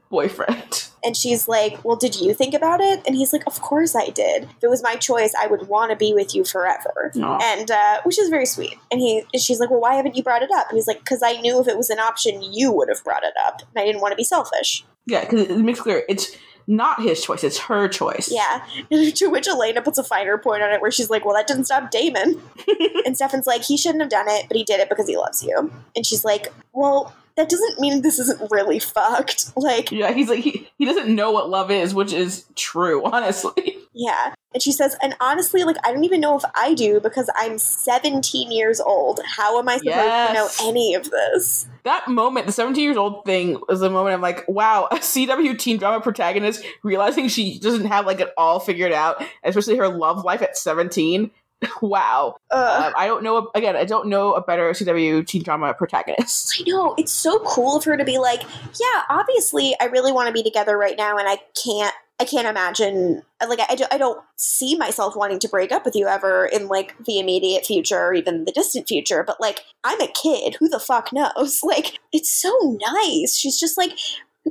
boyfriend. 0.10 0.86
And 1.02 1.16
she's 1.16 1.48
like, 1.48 1.86
Well, 1.86 1.96
did 1.96 2.20
you 2.20 2.34
think 2.34 2.54
about 2.54 2.82
it? 2.82 3.02
And 3.08 3.16
he's 3.16 3.32
like, 3.32 3.44
Of 3.48 3.62
course 3.62 3.96
I 3.96 4.10
did. 4.10 4.44
If 4.44 4.64
it 4.64 4.70
was 4.70 4.84
my 4.84 4.98
choice, 4.98 5.34
I 5.34 5.48
would 5.48 5.70
want 5.70 5.92
to 5.92 5.96
be 5.96 6.14
with 6.14 6.36
you 6.36 6.44
forever. 6.44 7.14
Aw. 7.16 7.40
And 7.42 7.72
uh, 7.72 8.02
which 8.04 8.20
is 8.20 8.28
very 8.28 8.46
sweet. 8.46 8.76
And 8.92 9.00
he 9.00 9.24
and 9.32 9.42
she's 9.42 9.62
like, 9.62 9.70
Well, 9.70 9.80
why 9.80 9.96
haven't 9.96 10.18
you 10.18 10.24
brought 10.24 10.44
it 10.44 10.50
up? 10.54 10.68
And 10.68 10.76
he's 10.76 10.88
like, 10.88 11.00
Because 11.00 11.24
I 11.24 11.40
knew 11.40 11.62
if 11.62 11.70
it 11.70 11.78
was 11.78 11.90
an 11.90 12.00
option, 12.00 12.42
you 12.42 12.74
would 12.74 12.90
have 12.90 13.02
brought 13.06 13.24
it 13.24 13.34
up. 13.48 13.62
And 13.62 13.82
I 13.82 13.86
didn't 13.86 14.02
want 14.02 14.12
to 14.12 14.18
be 14.18 14.26
selfish. 14.26 14.84
Yeah, 15.06 15.22
because 15.22 15.44
it 15.44 15.58
makes 15.60 15.80
clear 15.80 16.04
it's 16.10 16.36
not 16.70 17.02
his 17.02 17.22
choice; 17.22 17.44
it's 17.44 17.58
her 17.58 17.88
choice. 17.88 18.32
Yeah. 18.32 18.64
to 19.12 19.28
which 19.28 19.48
Elena 19.48 19.82
puts 19.82 19.98
a 19.98 20.04
finer 20.04 20.38
point 20.38 20.64
on 20.64 20.72
it 20.72 20.82
where 20.82 20.92
she's 20.92 21.10
like, 21.10 21.26
Well, 21.26 21.36
that 21.36 21.48
didn't 21.48 21.66
stop 21.66 21.92
Damon. 21.92 22.42
and 23.06 23.16
Stefan's 23.16 23.48
like, 23.48 23.64
He 23.64 23.78
shouldn't 23.78 24.02
have 24.02 24.10
done 24.10 24.28
it, 24.30 24.46
but 24.48 24.56
he 24.56 24.64
did 24.64 24.80
it 24.80 24.90
because 24.90 25.08
he 25.08 25.18
loves 25.18 25.44
you. 25.44 25.72
And 25.96 26.06
she's 26.06 26.24
like, 26.24 26.54
Well, 26.74 27.14
that 27.36 27.50
doesn't 27.50 27.80
mean 27.80 28.02
this 28.02 28.20
isn't 28.20 28.52
really 28.52 28.80
fucked. 28.80 29.52
Like, 29.58 29.92
Yeah, 29.92 30.14
he's 30.14 30.30
like 30.30 30.40
he, 30.40 30.70
he 30.78 30.86
doesn't 30.86 31.14
know 31.14 31.32
what 31.32 31.50
love 31.50 31.72
is, 31.72 31.94
which 31.94 32.14
is 32.14 32.46
true, 32.56 33.04
honestly. 33.04 33.79
Yeah. 34.00 34.34
And 34.54 34.64
she 34.64 34.72
says, 34.72 34.96
and 35.04 35.14
honestly, 35.20 35.66
like, 35.66 35.76
I 35.84 35.92
don't 35.92 36.06
even 36.06 36.22
know 36.22 36.38
if 36.38 36.44
I 36.56 36.74
do 36.74 37.02
because 37.02 37.30
I'm 37.36 37.60
17 37.60 38.50
years 38.50 38.80
old. 38.80 39.20
How 39.26 39.60
am 39.60 39.68
I 39.68 39.74
supposed 39.74 39.86
Yes. 39.86 40.28
to 40.30 40.34
know 40.34 40.70
any 40.70 40.96
of 40.96 41.12
this? 41.12 41.68
That 41.84 42.08
moment, 42.08 42.46
the 42.46 42.54
17 42.54 42.82
years 42.82 42.96
old 42.96 43.26
thing, 43.26 43.60
was 43.68 43.82
the 43.82 43.90
moment 43.90 44.14
I'm 44.14 44.22
like, 44.22 44.48
wow, 44.48 44.88
a 44.90 44.96
CW 44.96 45.60
teen 45.60 45.78
drama 45.78 46.00
protagonist 46.02 46.64
realizing 46.82 47.28
she 47.28 47.60
doesn't 47.60 47.86
have 47.86 48.06
like 48.06 48.22
it 48.22 48.32
all 48.38 48.62
figured 48.62 48.94
out, 48.94 49.22
especially 49.44 49.76
her 49.76 49.90
love 49.90 50.24
life 50.24 50.42
at 50.42 50.58
17. 50.58 51.30
wow. 51.82 52.38
Um, 52.52 52.94
I 52.96 53.06
don't 53.06 53.22
know, 53.22 53.52
again, 53.54 53.76
I 53.76 53.84
don't 53.84 54.08
know 54.08 54.34
a 54.34 54.42
better 54.42 54.72
CW 54.72 55.28
teen 55.28 55.44
drama 55.44 55.74
protagonist. 55.74 56.56
I 56.58 56.64
know. 56.70 56.96
It's 56.98 57.12
so 57.12 57.40
cool 57.40 57.76
of 57.76 57.84
her 57.84 57.98
to 57.98 58.06
be 58.06 58.18
like, 58.18 58.44
yeah, 58.80 59.04
obviously, 59.10 59.76
I 59.82 59.86
really 59.86 60.14
want 60.14 60.28
to 60.28 60.34
be 60.34 60.42
together 60.42 60.78
right 60.78 60.96
now, 60.98 61.18
and 61.18 61.28
I 61.28 61.38
can't. 61.62 61.94
I 62.20 62.26
can't 62.26 62.48
imagine, 62.48 63.22
like, 63.48 63.60
I, 63.62 63.78
I 63.92 63.98
don't 63.98 64.22
see 64.36 64.76
myself 64.76 65.16
wanting 65.16 65.40
to 65.40 65.48
break 65.48 65.72
up 65.72 65.86
with 65.86 65.96
you 65.96 66.08
ever 66.08 66.46
in, 66.46 66.68
like, 66.68 66.96
the 67.06 67.20
immediate 67.20 67.66
future 67.66 67.98
or 67.98 68.14
even 68.14 68.46
the 68.46 68.52
distant 68.52 68.88
future. 68.88 69.24
But, 69.26 69.40
like, 69.40 69.62
I'm 69.84 70.02
a 70.02 70.12
kid. 70.12 70.58
Who 70.60 70.68
the 70.68 70.80
fuck 70.80 71.14
knows? 71.14 71.62
Like, 71.70 72.00
it's 72.12 72.32
so 72.32 72.52
nice. 72.82 73.36
She's 73.36 73.60
just 73.60 73.78
like, 73.78 73.92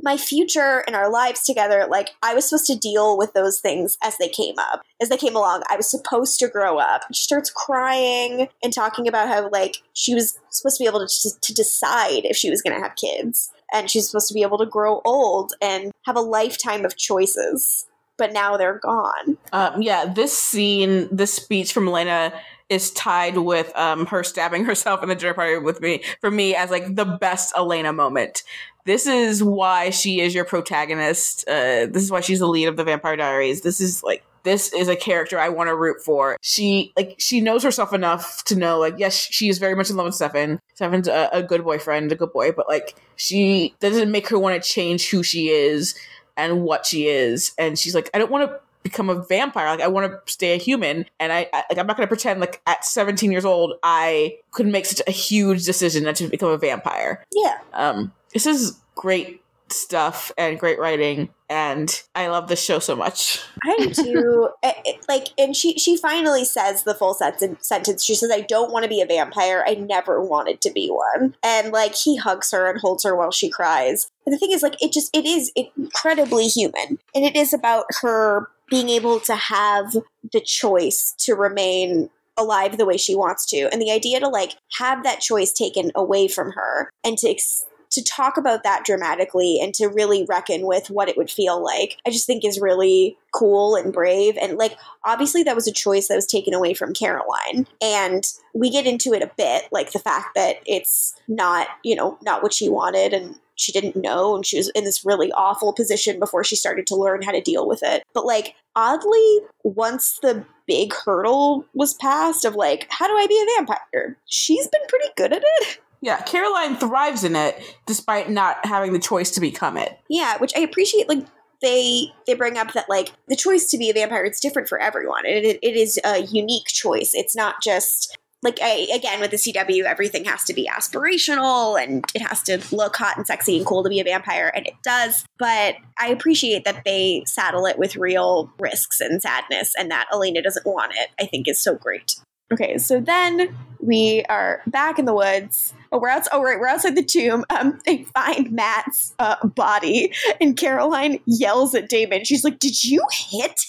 my 0.03 0.17
future 0.17 0.83
and 0.87 0.95
our 0.95 1.11
lives 1.11 1.43
together, 1.43 1.85
like 1.89 2.11
I 2.21 2.33
was 2.33 2.45
supposed 2.47 2.67
to 2.67 2.77
deal 2.77 3.17
with 3.17 3.33
those 3.33 3.59
things 3.59 3.97
as 4.03 4.17
they 4.17 4.29
came 4.29 4.55
up, 4.57 4.81
as 5.01 5.09
they 5.09 5.17
came 5.17 5.35
along. 5.35 5.63
I 5.69 5.75
was 5.75 5.89
supposed 5.89 6.39
to 6.39 6.47
grow 6.47 6.77
up. 6.77 7.03
She 7.13 7.23
starts 7.23 7.49
crying 7.49 8.47
and 8.63 8.73
talking 8.73 9.07
about 9.07 9.27
how 9.27 9.49
like 9.49 9.77
she 9.93 10.13
was 10.13 10.39
supposed 10.49 10.77
to 10.77 10.83
be 10.83 10.87
able 10.87 11.05
to 11.05 11.29
to 11.41 11.53
decide 11.53 12.25
if 12.25 12.37
she 12.37 12.49
was 12.49 12.61
going 12.61 12.75
to 12.75 12.81
have 12.81 12.95
kids, 12.95 13.51
and 13.73 13.89
she's 13.89 14.07
supposed 14.07 14.27
to 14.27 14.33
be 14.33 14.41
able 14.41 14.57
to 14.57 14.65
grow 14.65 15.01
old 15.05 15.53
and 15.61 15.91
have 16.05 16.15
a 16.15 16.21
lifetime 16.21 16.85
of 16.85 16.97
choices. 16.97 17.85
But 18.17 18.33
now 18.33 18.57
they're 18.57 18.79
gone. 18.79 19.37
Um, 19.53 19.81
yeah, 19.81 20.05
this 20.05 20.37
scene, 20.37 21.07
this 21.09 21.33
speech 21.33 21.71
from 21.71 21.87
Lena 21.87 22.33
is 22.67 22.91
tied 22.91 23.37
with 23.37 23.75
um, 23.75 24.05
her 24.07 24.23
stabbing 24.23 24.65
herself 24.65 25.01
in 25.03 25.09
the 25.09 25.15
dinner 25.15 25.33
party 25.33 25.57
with 25.57 25.81
me 25.81 26.03
for 26.21 26.29
me 26.29 26.55
as 26.55 26.69
like 26.69 26.95
the 26.95 27.05
best 27.05 27.53
Elena 27.57 27.93
moment. 27.93 28.43
This 28.85 29.05
is 29.05 29.43
why 29.43 29.89
she 29.89 30.19
is 30.19 30.33
your 30.33 30.45
protagonist. 30.45 31.47
Uh, 31.47 31.85
this 31.85 32.03
is 32.03 32.11
why 32.11 32.21
she's 32.21 32.39
the 32.39 32.47
lead 32.47 32.67
of 32.67 32.77
the 32.77 32.83
Vampire 32.83 33.15
Diaries. 33.15 33.61
This 33.61 33.79
is 33.79 34.03
like 34.03 34.23
this 34.43 34.73
is 34.73 34.87
a 34.87 34.95
character 34.95 35.39
I 35.39 35.49
want 35.49 35.69
to 35.69 35.75
root 35.75 36.01
for. 36.03 36.37
She 36.41 36.93
like 36.95 37.15
she 37.17 37.41
knows 37.41 37.63
herself 37.63 37.93
enough 37.93 38.43
to 38.45 38.55
know 38.55 38.79
like 38.79 38.95
yes, 38.97 39.15
she 39.15 39.49
is 39.49 39.57
very 39.57 39.75
much 39.75 39.89
in 39.89 39.95
love 39.95 40.05
with 40.05 40.15
Stefan. 40.15 40.59
Stefan's 40.75 41.07
a, 41.07 41.29
a 41.31 41.43
good 41.43 41.63
boyfriend, 41.63 42.11
a 42.11 42.15
good 42.15 42.33
boy, 42.33 42.51
but 42.51 42.67
like 42.67 42.95
she 43.15 43.75
doesn't 43.79 44.11
make 44.11 44.27
her 44.29 44.39
want 44.39 44.61
to 44.61 44.69
change 44.69 45.09
who 45.09 45.23
she 45.23 45.49
is 45.49 45.95
and 46.37 46.63
what 46.63 46.85
she 46.85 47.07
is. 47.07 47.53
And 47.57 47.77
she's 47.77 47.93
like, 47.93 48.09
I 48.13 48.19
don't 48.19 48.31
want 48.31 48.49
to 48.49 48.59
become 48.83 49.09
a 49.09 49.21
vampire. 49.23 49.67
Like 49.67 49.81
I 49.81 49.87
want 49.87 50.11
to 50.11 50.31
stay 50.31 50.53
a 50.53 50.57
human, 50.57 51.05
and 51.19 51.31
I, 51.31 51.49
I 51.53 51.63
like 51.69 51.77
I'm 51.77 51.87
not 51.87 51.97
going 51.97 52.07
to 52.07 52.09
pretend 52.09 52.39
like 52.39 52.61
at 52.65 52.85
17 52.85 53.31
years 53.31 53.45
old 53.45 53.73
I 53.83 54.37
could 54.51 54.67
make 54.67 54.85
such 54.85 55.01
a 55.07 55.11
huge 55.11 55.65
decision 55.65 56.03
not 56.03 56.15
to 56.15 56.27
become 56.27 56.49
a 56.49 56.57
vampire. 56.57 57.25
Yeah. 57.33 57.59
Um, 57.73 58.13
this 58.33 58.45
is 58.45 58.79
great 58.95 59.41
stuff 59.71 60.31
and 60.37 60.59
great 60.59 60.79
writing, 60.79 61.29
and 61.49 62.01
I 62.15 62.27
love 62.27 62.47
this 62.47 62.63
show 62.63 62.79
so 62.79 62.95
much. 62.95 63.41
I 63.63 63.75
do 63.77 63.93
too. 63.93 64.49
It- 64.63 64.75
it- 64.85 65.05
like, 65.07 65.27
and 65.37 65.55
she 65.55 65.77
she 65.79 65.97
finally 65.97 66.43
says 66.45 66.83
the 66.83 66.93
full 66.93 67.13
sentence. 67.13 68.03
She 68.03 68.13
says, 68.15 68.29
"I 68.31 68.41
don't 68.41 68.71
want 68.71 68.83
to 68.83 68.89
be 68.89 69.01
a 69.01 69.05
vampire. 69.05 69.63
I 69.67 69.75
never 69.75 70.21
wanted 70.21 70.61
to 70.61 70.71
be 70.71 70.89
one." 70.89 71.35
And 71.43 71.71
like, 71.71 71.95
he 71.95 72.17
hugs 72.17 72.51
her 72.51 72.69
and 72.69 72.79
holds 72.79 73.03
her 73.03 73.15
while 73.15 73.31
she 73.31 73.49
cries. 73.49 74.11
And 74.25 74.33
the 74.33 74.37
thing 74.37 74.51
is, 74.51 74.61
like, 74.63 74.81
it 74.81 74.91
just 74.91 75.15
it 75.15 75.25
is 75.25 75.51
incredibly 75.55 76.47
human, 76.47 76.99
and 77.15 77.25
it 77.25 77.35
is 77.35 77.53
about 77.53 77.85
her 78.01 78.49
being 78.69 78.89
able 78.89 79.19
to 79.21 79.35
have 79.35 79.95
the 80.31 80.41
choice 80.41 81.13
to 81.19 81.33
remain 81.33 82.09
alive 82.37 82.77
the 82.77 82.85
way 82.85 82.97
she 82.97 83.15
wants 83.15 83.45
to, 83.47 83.69
and 83.71 83.81
the 83.81 83.91
idea 83.91 84.19
to 84.19 84.27
like 84.27 84.55
have 84.77 85.03
that 85.03 85.19
choice 85.21 85.51
taken 85.51 85.91
away 85.95 86.27
from 86.27 86.51
her 86.51 86.89
and 87.03 87.17
to. 87.17 87.29
Ex- 87.29 87.65
to 87.91 88.03
talk 88.03 88.37
about 88.37 88.63
that 88.63 88.85
dramatically 88.85 89.59
and 89.61 89.73
to 89.75 89.87
really 89.87 90.25
reckon 90.27 90.65
with 90.65 90.89
what 90.89 91.09
it 91.09 91.17
would 91.17 91.31
feel 91.31 91.63
like, 91.63 91.97
I 92.05 92.11
just 92.11 92.27
think 92.27 92.45
is 92.45 92.59
really 92.59 93.17
cool 93.33 93.75
and 93.75 93.91
brave. 93.91 94.37
And 94.37 94.57
like, 94.57 94.77
obviously, 95.03 95.43
that 95.43 95.55
was 95.55 95.67
a 95.67 95.73
choice 95.73 96.07
that 96.07 96.15
was 96.15 96.27
taken 96.27 96.53
away 96.53 96.73
from 96.73 96.93
Caroline. 96.93 97.67
And 97.81 98.23
we 98.53 98.69
get 98.69 98.85
into 98.85 99.13
it 99.13 99.23
a 99.23 99.31
bit, 99.37 99.63
like 99.71 99.91
the 99.91 99.99
fact 99.99 100.35
that 100.35 100.57
it's 100.65 101.15
not, 101.27 101.67
you 101.83 101.95
know, 101.95 102.17
not 102.21 102.43
what 102.43 102.53
she 102.53 102.69
wanted 102.69 103.13
and 103.13 103.35
she 103.55 103.71
didn't 103.73 103.97
know 103.97 104.35
and 104.35 104.45
she 104.45 104.57
was 104.57 104.69
in 104.69 104.85
this 104.85 105.05
really 105.05 105.31
awful 105.33 105.73
position 105.73 106.17
before 106.17 106.45
she 106.45 106.55
started 106.55 106.87
to 106.87 106.95
learn 106.95 107.21
how 107.21 107.31
to 107.31 107.41
deal 107.41 107.67
with 107.67 107.81
it. 107.83 108.03
But 108.13 108.25
like 108.25 108.55
oddly, 108.75 109.39
once 109.63 110.19
the 110.21 110.45
big 110.65 110.93
hurdle 110.93 111.65
was 111.73 111.95
passed 111.95 112.45
of 112.45 112.55
like, 112.55 112.87
how 112.89 113.07
do 113.07 113.13
I 113.13 113.27
be 113.27 113.41
a 113.41 113.57
vampire? 113.57 114.17
She's 114.27 114.67
been 114.67 114.81
pretty 114.87 115.09
good 115.17 115.33
at 115.33 115.43
it. 115.43 115.79
Yeah, 116.01 116.21
Caroline 116.21 116.77
thrives 116.77 117.23
in 117.23 117.35
it 117.35 117.61
despite 117.85 118.29
not 118.29 118.65
having 118.65 118.93
the 118.93 118.99
choice 118.99 119.31
to 119.31 119.41
become 119.41 119.77
it. 119.77 119.99
Yeah, 120.09 120.37
which 120.37 120.53
I 120.55 120.61
appreciate 120.61 121.09
like 121.09 121.25
they 121.61 122.11
they 122.25 122.33
bring 122.33 122.57
up 122.57 122.73
that 122.73 122.89
like 122.89 123.11
the 123.27 123.35
choice 123.35 123.69
to 123.71 123.77
be 123.77 123.89
a 123.89 123.93
vampire 123.93 124.23
it's 124.23 124.39
different 124.39 124.69
for 124.69 124.79
everyone. 124.79 125.25
It, 125.25 125.43
it, 125.43 125.59
it 125.61 125.75
is 125.75 125.99
a 126.05 126.19
unique 126.19 126.67
choice. 126.67 127.11
It's 127.13 127.35
not 127.35 127.61
just 127.61 128.17
like 128.41 128.59
I, 128.61 128.87
again 128.93 129.19
with 129.19 129.31
the 129.31 129.37
CW, 129.37 129.83
everything 129.83 130.23
has 130.25 130.45
to 130.45 130.53
be 130.53 130.69
aspirational 130.73 131.81
and 131.81 132.05
it 132.15 132.21
has 132.21 132.41
to 132.43 132.61
look 132.73 132.95
hot 132.95 133.17
and 133.17 133.27
sexy 133.27 133.57
and 133.57 133.65
cool 133.65 133.83
to 133.83 133.89
be 133.89 133.99
a 133.99 134.03
vampire, 134.03 134.51
and 134.55 134.65
it 134.65 134.75
does. 134.83 135.25
But 135.37 135.75
I 135.99 136.07
appreciate 136.07 136.63
that 136.63 136.83
they 136.85 137.23
saddle 137.25 137.65
it 137.65 137.77
with 137.77 137.97
real 137.97 138.49
risks 138.59 139.01
and 139.01 139.21
sadness, 139.21 139.73
and 139.77 139.91
that 139.91 140.07
Elena 140.13 140.41
doesn't 140.41 140.65
want 140.65 140.93
it. 140.95 141.09
I 141.19 141.25
think 141.25 141.47
is 141.47 141.59
so 141.59 141.75
great. 141.75 142.15
Okay, 142.51 142.77
so 142.77 142.99
then 142.99 143.55
we 143.79 144.23
are 144.29 144.61
back 144.65 144.97
in 144.97 145.05
the 145.05 145.13
woods. 145.13 145.73
Oh, 145.91 145.99
we're 145.99 146.09
out. 146.09 146.27
Oh, 146.31 146.43
right, 146.43 146.59
we're 146.59 146.67
outside 146.67 146.95
the 146.95 147.03
tomb. 147.03 147.45
Um, 147.49 147.79
they 147.85 148.03
find 148.03 148.51
Matt's 148.51 149.15
uh, 149.19 149.45
body, 149.47 150.13
and 150.39 150.55
Caroline 150.55 151.19
yells 151.25 151.73
at 151.73 151.89
Damon. 151.89 152.23
She's 152.25 152.43
like, 152.43 152.59
"Did 152.59 152.83
you 152.83 153.03
hit 153.11 153.65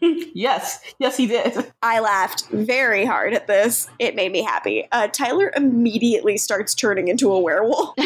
him?" 0.00 0.18
yes, 0.34 0.80
yes, 0.98 1.16
he 1.16 1.26
did. 1.26 1.72
I 1.82 2.00
laughed 2.00 2.46
very 2.48 3.04
hard 3.04 3.32
at 3.32 3.46
this. 3.46 3.88
It 3.98 4.14
made 4.14 4.32
me 4.32 4.42
happy. 4.42 4.86
Uh, 4.92 5.08
Tyler 5.08 5.52
immediately 5.56 6.36
starts 6.36 6.74
turning 6.74 7.08
into 7.08 7.32
a 7.32 7.40
werewolf. 7.40 7.94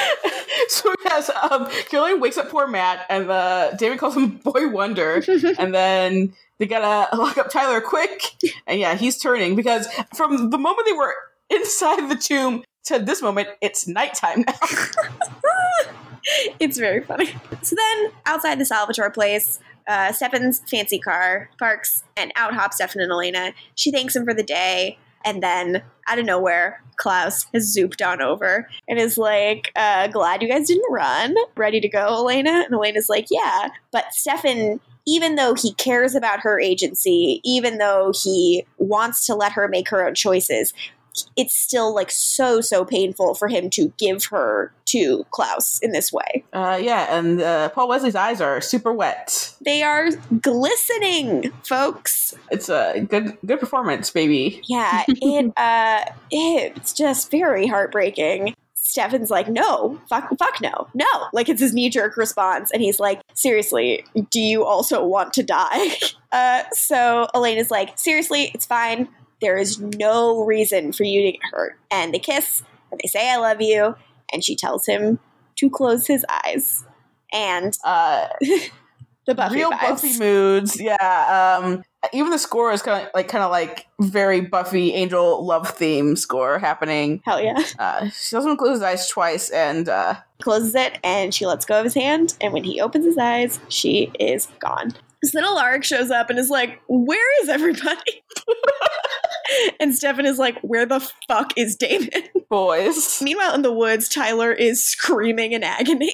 so 0.68 0.94
yes, 1.04 1.30
um, 1.50 1.68
Caroline 1.88 2.20
wakes 2.20 2.38
up 2.38 2.48
poor 2.48 2.66
Matt, 2.66 3.06
and 3.08 3.30
uh, 3.30 3.72
Damon 3.72 3.98
calls 3.98 4.16
him 4.16 4.38
Boy 4.38 4.68
Wonder, 4.68 5.22
and 5.58 5.74
then 5.74 6.32
they 6.58 6.66
gotta 6.66 7.14
lock 7.16 7.38
up 7.38 7.50
Tyler 7.50 7.80
quick. 7.80 8.30
And 8.66 8.80
yeah, 8.80 8.94
he's 8.94 9.18
turning 9.18 9.56
because 9.56 9.88
from 10.14 10.50
the 10.50 10.58
moment 10.58 10.86
they 10.86 10.92
were 10.92 11.14
inside 11.62 12.08
the 12.08 12.16
tomb 12.16 12.64
to 12.84 12.98
this 12.98 13.22
moment, 13.22 13.48
it's 13.60 13.86
nighttime 13.86 14.44
now. 14.46 14.54
it's 16.60 16.78
very 16.78 17.02
funny. 17.02 17.34
So 17.62 17.76
then, 17.76 18.10
outside 18.26 18.58
the 18.58 18.64
Salvatore 18.64 19.10
place, 19.10 19.60
uh, 19.88 20.12
Stefan's 20.12 20.62
fancy 20.68 20.98
car 20.98 21.50
parks, 21.58 22.02
and 22.16 22.32
out 22.36 22.54
hop 22.54 22.72
Stefan 22.72 23.02
and 23.02 23.10
Elena. 23.10 23.52
She 23.74 23.90
thanks 23.90 24.14
him 24.16 24.24
for 24.24 24.34
the 24.34 24.42
day, 24.42 24.98
and 25.24 25.42
then 25.42 25.82
out 26.08 26.18
of 26.18 26.26
nowhere, 26.26 26.82
Klaus 26.96 27.46
has 27.52 27.76
zooped 27.76 28.06
on 28.06 28.20
over 28.20 28.68
and 28.88 28.98
is 28.98 29.18
like, 29.18 29.72
uh, 29.76 30.08
"Glad 30.08 30.42
you 30.42 30.48
guys 30.48 30.68
didn't 30.68 30.90
run. 30.90 31.34
Ready 31.56 31.80
to 31.80 31.88
go, 31.88 32.06
Elena?" 32.06 32.64
And 32.64 32.74
Elena's 32.74 33.08
like, 33.08 33.26
"Yeah." 33.30 33.68
But 33.90 34.12
Stefan, 34.12 34.80
even 35.06 35.34
though 35.34 35.54
he 35.54 35.74
cares 35.74 36.14
about 36.14 36.40
her 36.40 36.60
agency, 36.60 37.40
even 37.44 37.78
though 37.78 38.12
he 38.22 38.64
wants 38.78 39.26
to 39.26 39.34
let 39.34 39.52
her 39.52 39.66
make 39.68 39.88
her 39.88 40.06
own 40.06 40.14
choices, 40.14 40.72
it's 41.36 41.54
still 41.54 41.94
like 41.94 42.10
so 42.10 42.60
so 42.60 42.84
painful 42.84 43.34
for 43.34 43.48
him 43.48 43.70
to 43.70 43.92
give 43.98 44.24
her 44.26 44.72
to 44.86 45.24
Klaus 45.30 45.78
in 45.80 45.92
this 45.92 46.12
way. 46.12 46.44
Uh, 46.52 46.78
yeah, 46.80 47.16
and 47.16 47.40
uh, 47.40 47.68
Paul 47.70 47.88
Wesley's 47.88 48.14
eyes 48.14 48.40
are 48.40 48.60
super 48.60 48.92
wet. 48.92 49.54
They 49.64 49.82
are 49.82 50.10
glistening, 50.40 51.50
folks. 51.64 52.34
It's 52.50 52.68
a 52.68 53.00
good 53.08 53.36
good 53.44 53.60
performance, 53.60 54.10
baby. 54.10 54.60
Yeah, 54.68 55.04
it 55.08 55.52
uh 55.56 56.04
it's 56.30 56.92
just 56.92 57.30
very 57.30 57.66
heartbreaking. 57.66 58.54
Stefan's 58.84 59.30
like, 59.30 59.48
no, 59.48 59.98
fuck, 60.08 60.28
fuck 60.38 60.60
no, 60.60 60.86
no. 60.92 61.06
Like 61.32 61.48
it's 61.48 61.60
his 61.62 61.72
knee 61.72 61.88
jerk 61.88 62.16
response, 62.16 62.70
and 62.72 62.82
he's 62.82 63.00
like, 63.00 63.22
seriously, 63.32 64.04
do 64.30 64.40
you 64.40 64.64
also 64.64 65.04
want 65.04 65.32
to 65.34 65.42
die? 65.42 65.96
Uh, 66.32 66.62
so 66.72 67.28
Elena's 67.34 67.70
like, 67.70 67.98
seriously, 67.98 68.50
it's 68.54 68.64
fine. 68.64 69.06
There 69.42 69.58
is 69.58 69.78
no 69.78 70.44
reason 70.44 70.92
for 70.92 71.04
you 71.04 71.20
to 71.22 71.32
get 71.32 71.40
hurt. 71.52 71.78
And 71.90 72.14
they 72.14 72.18
kiss, 72.18 72.62
and 72.90 72.98
they 73.02 73.08
say, 73.08 73.30
I 73.30 73.36
love 73.36 73.60
you, 73.60 73.94
and 74.32 74.42
she 74.42 74.56
tells 74.56 74.86
him 74.86 75.18
to 75.56 75.68
close 75.68 76.06
his 76.06 76.24
eyes. 76.44 76.84
And 77.32 77.76
Uh, 77.84 78.28
the 79.26 79.34
Buffy 79.34 79.56
real 79.56 79.70
vibes. 79.70 79.80
Buffy 79.80 80.18
moods. 80.18 80.80
Yeah. 80.80 81.58
Um, 81.62 81.82
even 82.12 82.30
the 82.30 82.38
score 82.38 82.72
is 82.72 82.82
kind 82.82 83.04
of 83.06 83.10
like 83.14 83.28
kind 83.28 83.44
of 83.44 83.50
like 83.50 83.86
very 84.00 84.40
Buffy 84.40 84.92
Angel 84.92 85.44
love 85.44 85.70
theme 85.70 86.16
score 86.16 86.58
happening. 86.58 87.22
Hell 87.24 87.40
yeah. 87.40 87.62
Uh, 87.78 88.08
she 88.08 88.34
doesn't 88.34 88.56
close 88.56 88.74
his 88.76 88.82
eyes 88.82 89.08
twice, 89.08 89.50
and 89.50 89.88
uh, 89.88 90.16
closes 90.40 90.74
it 90.74 90.98
and 91.04 91.32
she 91.32 91.46
lets 91.46 91.64
go 91.64 91.78
of 91.78 91.84
his 91.84 91.94
hand. 91.94 92.36
And 92.40 92.52
when 92.52 92.64
he 92.64 92.80
opens 92.80 93.04
his 93.04 93.18
eyes, 93.18 93.60
she 93.68 94.10
is 94.18 94.48
gone. 94.58 94.94
Little 95.34 95.54
Lark 95.54 95.84
shows 95.84 96.10
up 96.10 96.30
and 96.30 96.38
is 96.38 96.50
like, 96.50 96.80
Where 96.88 97.42
is 97.42 97.48
everybody? 97.48 98.24
and 99.80 99.94
Stefan 99.94 100.26
is 100.26 100.38
like, 100.38 100.58
Where 100.60 100.86
the 100.86 101.00
fuck 101.28 101.52
is 101.56 101.76
Damon? 101.76 102.10
boys. 102.52 103.22
Meanwhile, 103.22 103.54
in 103.54 103.62
the 103.62 103.72
woods, 103.72 104.10
Tyler 104.10 104.52
is 104.52 104.84
screaming 104.84 105.52
in 105.52 105.64
agony. 105.64 106.12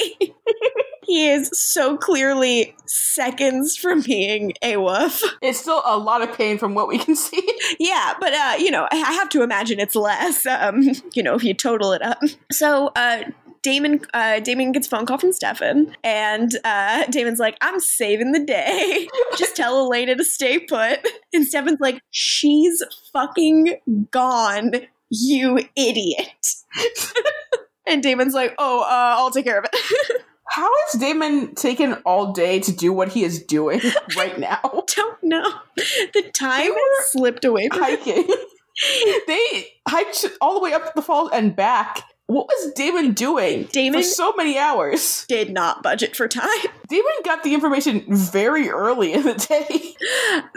he 1.03 1.29
is 1.29 1.51
so 1.53 1.97
clearly 1.97 2.77
seconds 2.87 3.77
from 3.77 4.03
being 4.03 4.53
a 4.63 4.77
wolf. 4.77 5.21
It's 5.43 5.59
still 5.59 5.83
a 5.85 5.99
lot 5.99 6.23
of 6.23 6.33
pain 6.33 6.57
from 6.57 6.75
what 6.75 6.87
we 6.87 6.97
can 6.97 7.17
see. 7.17 7.43
Yeah, 7.81 8.15
but 8.21 8.33
uh, 8.33 8.55
you 8.57 8.71
know, 8.71 8.87
I 8.93 8.99
I 8.99 9.13
have 9.15 9.29
to 9.31 9.43
imagine 9.43 9.81
it's 9.81 9.97
less. 9.97 10.47
Um, 10.47 10.85
you 11.13 11.25
know, 11.25 11.35
if 11.35 11.43
you 11.43 11.55
total 11.55 11.93
it 11.93 12.03
up. 12.03 12.19
So, 12.53 12.93
uh, 12.95 13.25
Damon, 13.63 14.01
uh, 14.15 14.41
Damon 14.41 14.73
gets 14.73 14.87
a 14.87 14.91
phone 14.91 15.07
call 15.07 15.19
from 15.19 15.33
Stefan, 15.33 15.97
and 16.05 16.51
uh, 16.65 17.05
Damon's 17.07 17.39
like, 17.39 17.57
"I'm 17.61 17.81
saving 17.81 18.33
the 18.33 18.45
day. 18.45 19.09
Just 19.37 19.57
tell 19.57 19.79
Elena 19.79 20.15
to 20.17 20.25
stay 20.25 20.59
put." 20.59 21.07
And 21.33 21.47
Stefan's 21.47 21.81
like, 21.81 22.01
"She's 22.11 22.83
fucking 23.13 24.09
gone, 24.11 24.73
you 25.11 25.61
idiot." 25.77 26.47
and 27.87 28.03
Damon's 28.03 28.35
like, 28.35 28.55
"Oh, 28.59 28.81
uh, 28.83 29.17
I'll 29.19 29.31
take 29.31 29.45
care 29.45 29.59
of 29.59 29.67
it." 29.73 30.23
How 30.51 30.71
is 30.89 30.99
Damon 30.99 31.55
taken 31.55 31.95
all 32.07 32.33
day 32.33 32.59
to 32.61 32.73
do 32.73 32.91
what 32.91 33.09
he 33.09 33.23
is 33.23 33.43
doing 33.43 33.83
right 34.17 34.39
now? 34.39 34.61
Don't 34.97 35.23
know. 35.23 35.53
The 35.77 36.31
time 36.35 36.73
slipped 37.09 37.45
away 37.45 37.69
from 37.69 37.83
him. 37.85 37.99
Hiking. 37.99 38.35
they 39.27 39.69
hiked 39.87 40.25
all 40.41 40.55
the 40.55 40.61
way 40.61 40.73
up 40.73 40.95
the 40.95 41.03
falls 41.03 41.31
and 41.35 41.55
back. 41.55 42.03
What 42.29 42.47
was 42.47 42.73
Damon 42.75 43.13
doing 43.15 43.65
Damon- 43.73 44.01
for 44.01 44.07
so 44.07 44.35
many 44.37 44.59
hours? 44.59 45.25
Did 45.29 45.51
not 45.51 45.83
budget 45.83 46.15
for 46.15 46.29
time. 46.29 46.47
Damon 46.89 47.11
got 47.25 47.43
the 47.43 47.55
information 47.55 48.05
very 48.09 48.69
early 48.69 49.15
in 49.15 49.23
the 49.23 49.33
day. 49.35 49.95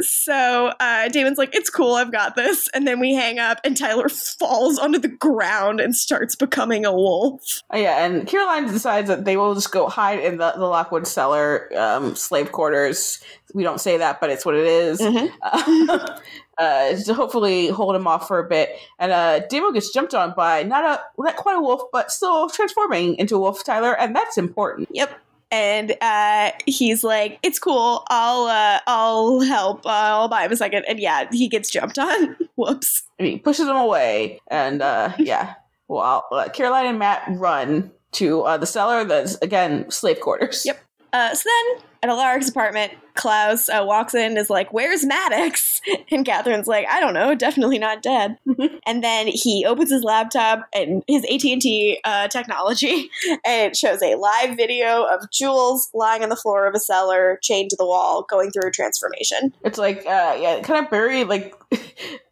So 0.01 0.73
uh, 0.81 1.07
Damon's 1.07 1.37
like, 1.37 1.55
it's 1.55 1.69
cool, 1.69 1.95
I've 1.95 2.11
got 2.11 2.35
this. 2.35 2.67
And 2.73 2.85
then 2.85 2.99
we 2.99 3.13
hang 3.13 3.39
up, 3.39 3.59
and 3.63 3.77
Tyler 3.77 4.09
falls 4.09 4.77
onto 4.79 4.99
the 4.99 5.07
ground 5.07 5.79
and 5.79 5.95
starts 5.95 6.35
becoming 6.35 6.85
a 6.85 6.91
wolf. 6.91 7.61
Uh, 7.73 7.77
yeah, 7.77 8.05
and 8.05 8.27
Caroline 8.27 8.67
decides 8.67 9.07
that 9.07 9.23
they 9.23 9.37
will 9.37 9.55
just 9.55 9.71
go 9.71 9.87
hide 9.87 10.19
in 10.19 10.39
the, 10.39 10.51
the 10.51 10.65
Lockwood 10.65 11.07
cellar 11.07 11.69
um, 11.77 12.15
slave 12.15 12.51
quarters. 12.51 13.21
We 13.53 13.63
don't 13.63 13.79
say 13.81 13.97
that, 13.97 14.19
but 14.19 14.29
it's 14.29 14.45
what 14.45 14.55
it 14.55 14.65
is. 14.65 14.99
Mhm. 14.99 15.31
uh, 15.41 16.17
to 16.61 17.13
hopefully 17.13 17.67
hold 17.67 17.95
him 17.95 18.07
off 18.07 18.27
for 18.27 18.39
a 18.39 18.47
bit. 18.47 18.77
And 18.99 19.11
uh, 19.11 19.39
Damo 19.47 19.71
gets 19.71 19.91
jumped 19.93 20.13
on 20.13 20.33
by 20.35 20.63
not 20.63 20.83
a 20.83 21.21
not 21.21 21.35
quite 21.35 21.57
a 21.57 21.61
wolf, 21.61 21.83
but 21.91 22.11
still 22.11 22.49
transforming 22.49 23.15
into 23.15 23.35
a 23.35 23.39
wolf, 23.39 23.63
Tyler, 23.63 23.97
and 23.97 24.15
that's 24.15 24.37
important. 24.37 24.89
Yep. 24.91 25.19
And 25.53 25.95
uh, 25.99 26.51
he's 26.65 27.03
like, 27.03 27.37
"It's 27.43 27.59
cool. 27.59 28.05
I'll 28.09 28.45
uh, 28.45 28.79
I'll 28.87 29.41
help. 29.41 29.85
Uh, 29.85 29.89
I'll 29.89 30.29
buy 30.29 30.45
him 30.45 30.51
a 30.51 30.55
second. 30.55 30.85
And 30.87 30.99
yeah, 30.99 31.27
he 31.31 31.49
gets 31.49 31.69
jumped 31.69 31.99
on. 31.99 32.37
Whoops. 32.55 33.03
And 33.19 33.27
he 33.27 33.37
pushes 33.37 33.67
him 33.67 33.75
away, 33.75 34.39
and 34.47 34.81
uh, 34.81 35.13
yeah, 35.19 35.55
well, 35.89 36.25
uh, 36.31 36.47
Caroline 36.49 36.85
and 36.85 36.99
Matt 36.99 37.23
run 37.31 37.91
to 38.13 38.41
uh, 38.43 38.57
the 38.57 38.65
cellar. 38.65 39.03
That's 39.03 39.35
again 39.41 39.91
slave 39.91 40.21
quarters. 40.21 40.63
Yep. 40.65 40.79
Uh, 41.13 41.33
so 41.35 41.49
then, 41.49 41.83
at 42.03 42.09
Alaric's 42.09 42.49
apartment, 42.49 42.93
Klaus 43.15 43.69
uh, 43.69 43.83
walks 43.85 44.13
in 44.13 44.21
and 44.21 44.37
is 44.37 44.49
like, 44.49 44.71
Where's 44.71 45.05
Maddox? 45.05 45.81
And 46.11 46.25
Katherine's 46.25 46.67
like, 46.67 46.85
I 46.89 46.99
don't 46.99 47.13
know, 47.13 47.33
definitely 47.33 47.79
not 47.79 48.03
dead. 48.03 48.37
and 48.85 49.03
then 49.03 49.27
he 49.27 49.65
opens 49.65 49.89
his 49.89 50.03
laptop 50.03 50.67
and 50.75 51.03
his 51.07 51.23
AT&T 51.23 51.99
uh, 52.03 52.27
technology, 52.27 53.09
and 53.45 53.71
it 53.71 53.75
shows 53.77 54.01
a 54.03 54.15
live 54.15 54.55
video 54.57 55.05
of 55.05 55.31
Jules 55.31 55.89
lying 55.93 56.21
on 56.21 56.29
the 56.29 56.35
floor 56.35 56.67
of 56.67 56.75
a 56.75 56.79
cellar, 56.79 57.39
chained 57.41 57.69
to 57.71 57.75
the 57.77 57.85
wall, 57.85 58.25
going 58.29 58.51
through 58.51 58.67
a 58.67 58.71
transformation. 58.71 59.53
It's 59.63 59.77
like, 59.77 59.99
uh, 59.99 60.37
yeah, 60.39 60.61
kind 60.61 60.83
of 60.85 60.91
buried. 60.91 61.27
Like 61.27 61.55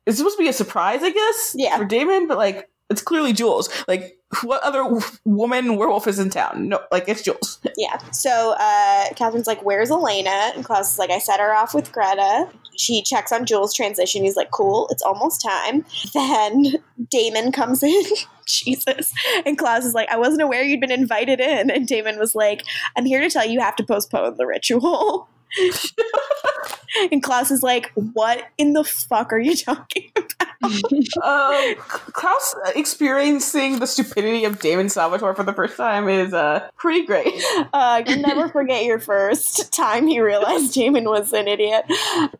it's 0.05 0.17
supposed 0.17 0.37
to 0.37 0.43
be 0.43 0.49
a 0.49 0.53
surprise, 0.53 1.01
I 1.01 1.11
guess. 1.11 1.55
Yeah. 1.57 1.77
For 1.77 1.85
Damon, 1.85 2.27
but 2.27 2.37
like 2.37 2.69
it's 2.89 3.01
clearly 3.01 3.33
Jules. 3.33 3.69
Like, 3.87 4.17
what 4.43 4.61
other 4.63 4.99
woman 5.25 5.75
werewolf 5.75 6.07
is 6.07 6.19
in 6.19 6.29
town? 6.29 6.69
No, 6.69 6.79
like 6.91 7.07
it's 7.07 7.23
Jules. 7.23 7.59
Yeah. 7.77 7.97
So 8.11 8.55
uh, 8.59 9.05
Katherine's 9.15 9.47
like, 9.47 9.63
"Where's 9.63 9.89
Elena?" 9.89 10.51
And 10.53 10.65
Klaus 10.65 10.91
is 10.91 10.99
like, 10.99 11.11
"I 11.11 11.19
set 11.19 11.39
her 11.39 11.55
off 11.55 11.73
with 11.73 11.93
Greta." 11.93 12.49
She 12.77 13.01
checks 13.03 13.31
on 13.31 13.45
Jules' 13.45 13.73
transition. 13.73 14.23
He's 14.23 14.35
like, 14.35 14.51
"Cool, 14.51 14.87
it's 14.91 15.01
almost 15.01 15.41
time." 15.41 15.85
Then 16.13 16.75
Damon 17.09 17.53
comes 17.53 17.83
in. 17.83 18.03
Jesus. 18.45 19.13
And 19.45 19.57
Klaus 19.57 19.85
is 19.85 19.93
like, 19.93 20.09
"I 20.09 20.17
wasn't 20.17 20.41
aware 20.41 20.61
you'd 20.61 20.81
been 20.81 20.91
invited 20.91 21.39
in." 21.39 21.69
And 21.69 21.87
Damon 21.87 22.19
was 22.19 22.35
like, 22.35 22.63
"I'm 22.97 23.05
here 23.05 23.21
to 23.21 23.29
tell 23.29 23.45
you 23.45 23.53
you 23.53 23.59
have 23.61 23.77
to 23.77 23.83
postpone 23.83 24.35
the 24.35 24.45
ritual." 24.45 25.29
and 27.11 27.23
Klaus 27.23 27.51
is 27.51 27.63
like, 27.63 27.91
"What 27.95 28.43
in 28.57 28.73
the 28.73 28.83
fuck 28.83 29.31
are 29.33 29.39
you 29.39 29.55
talking 29.55 30.11
about?" 30.15 30.49
um, 31.23 31.75
Klaus 31.77 32.55
experiencing 32.75 33.79
the 33.79 33.87
stupidity 33.87 34.43
of 34.45 34.59
Damon 34.59 34.89
Salvatore 34.89 35.33
for 35.33 35.43
the 35.43 35.53
first 35.53 35.77
time 35.77 36.09
is 36.09 36.33
uh, 36.33 36.67
pretty 36.77 37.05
great. 37.05 37.33
Uh, 37.71 38.01
you'll 38.05 38.21
never 38.21 38.49
forget 38.49 38.83
your 38.83 38.99
first 38.99 39.71
time 39.71 40.07
you 40.07 40.23
realized 40.23 40.73
Damon 40.73 41.03
was 41.05 41.33
an 41.33 41.47
idiot. 41.47 41.85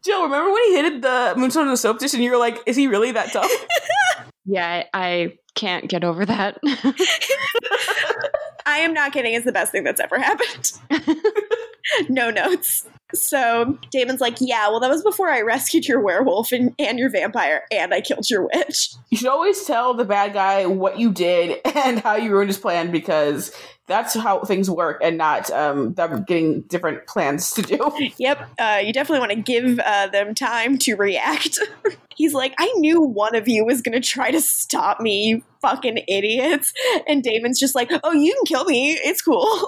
Jill, 0.04 0.24
remember 0.24 0.52
when 0.52 0.64
he 0.66 0.76
hit 0.76 1.02
the 1.02 1.34
moonstone 1.38 1.66
in 1.66 1.70
the 1.70 1.78
soap 1.78 2.00
dish 2.00 2.14
and 2.14 2.24
you 2.24 2.32
were 2.32 2.38
like, 2.38 2.58
is 2.66 2.76
he 2.76 2.88
really 2.88 3.12
that 3.12 3.32
dumb? 3.32 3.48
Yeah, 4.46 4.84
I, 4.94 5.06
I 5.08 5.38
can't 5.56 5.88
get 5.88 6.04
over 6.04 6.26
that. 6.26 6.58
I 8.66 8.80
am 8.80 8.94
not 8.94 9.14
kidding. 9.14 9.34
It's 9.34 9.46
the 9.46 9.52
best 9.52 9.72
thing 9.72 9.84
that's 9.84 10.00
ever 10.00 10.18
happened. 10.20 10.72
no 12.10 12.32
notes. 12.32 12.86
So 13.14 13.78
Damon's 13.92 14.22
like, 14.22 14.38
yeah, 14.40 14.70
well, 14.70 14.80
that 14.80 14.90
was 14.90 15.04
before 15.04 15.30
I 15.30 15.42
rescued 15.42 15.88
your 15.88 16.02
werewolf 16.02 16.52
and, 16.52 16.74
and 16.78 17.00
your 17.00 17.10
vampire, 17.10 17.64
and 17.72 17.94
I 17.94 18.02
killed 18.02 18.30
your 18.30 18.48
witch. 18.54 18.94
you 19.10 19.18
should 19.18 19.28
always 19.28 19.66
tell 19.66 19.94
the 19.94 20.06
bad 20.06 20.34
guy 20.34 20.66
what 20.66 21.00
you 21.00 21.12
did 21.12 21.60
and 21.66 22.00
how 22.00 22.16
you 22.16 22.32
ruined 22.32 22.50
his 22.50 22.58
plan 22.58 22.92
because 22.92 23.52
that's 23.90 24.14
how 24.14 24.40
things 24.42 24.70
work 24.70 25.02
and 25.04 25.18
not 25.18 25.50
um, 25.52 25.94
them 25.96 26.24
getting 26.24 26.62
different 26.62 27.06
plans 27.08 27.52
to 27.54 27.62
do. 27.62 27.80
Yep, 28.18 28.50
uh, 28.60 28.82
you 28.84 28.92
definitely 28.92 29.20
want 29.20 29.32
to 29.32 29.42
give 29.42 29.80
uh, 29.80 30.08
them 30.08 30.36
time 30.36 30.78
to 30.80 30.96
react. 30.96 31.60
He's 32.16 32.34
like, 32.34 32.54
I 32.60 32.72
knew 32.78 33.02
one 33.02 33.34
of 33.36 33.48
you 33.48 33.66
was 33.66 33.82
going 33.82 34.00
to 34.00 34.06
try 34.06 34.30
to 34.30 34.42
stop 34.42 35.00
me, 35.00 35.24
you 35.24 35.42
fucking 35.62 36.04
idiots. 36.08 36.74
And 37.08 37.24
Damon's 37.24 37.60
just 37.60 37.76
like, 37.76 37.90
oh, 38.04 38.12
you 38.12 38.34
can 38.34 38.46
kill 38.46 38.66
me. 38.66 38.92
It's 38.94 39.22
cool. 39.22 39.68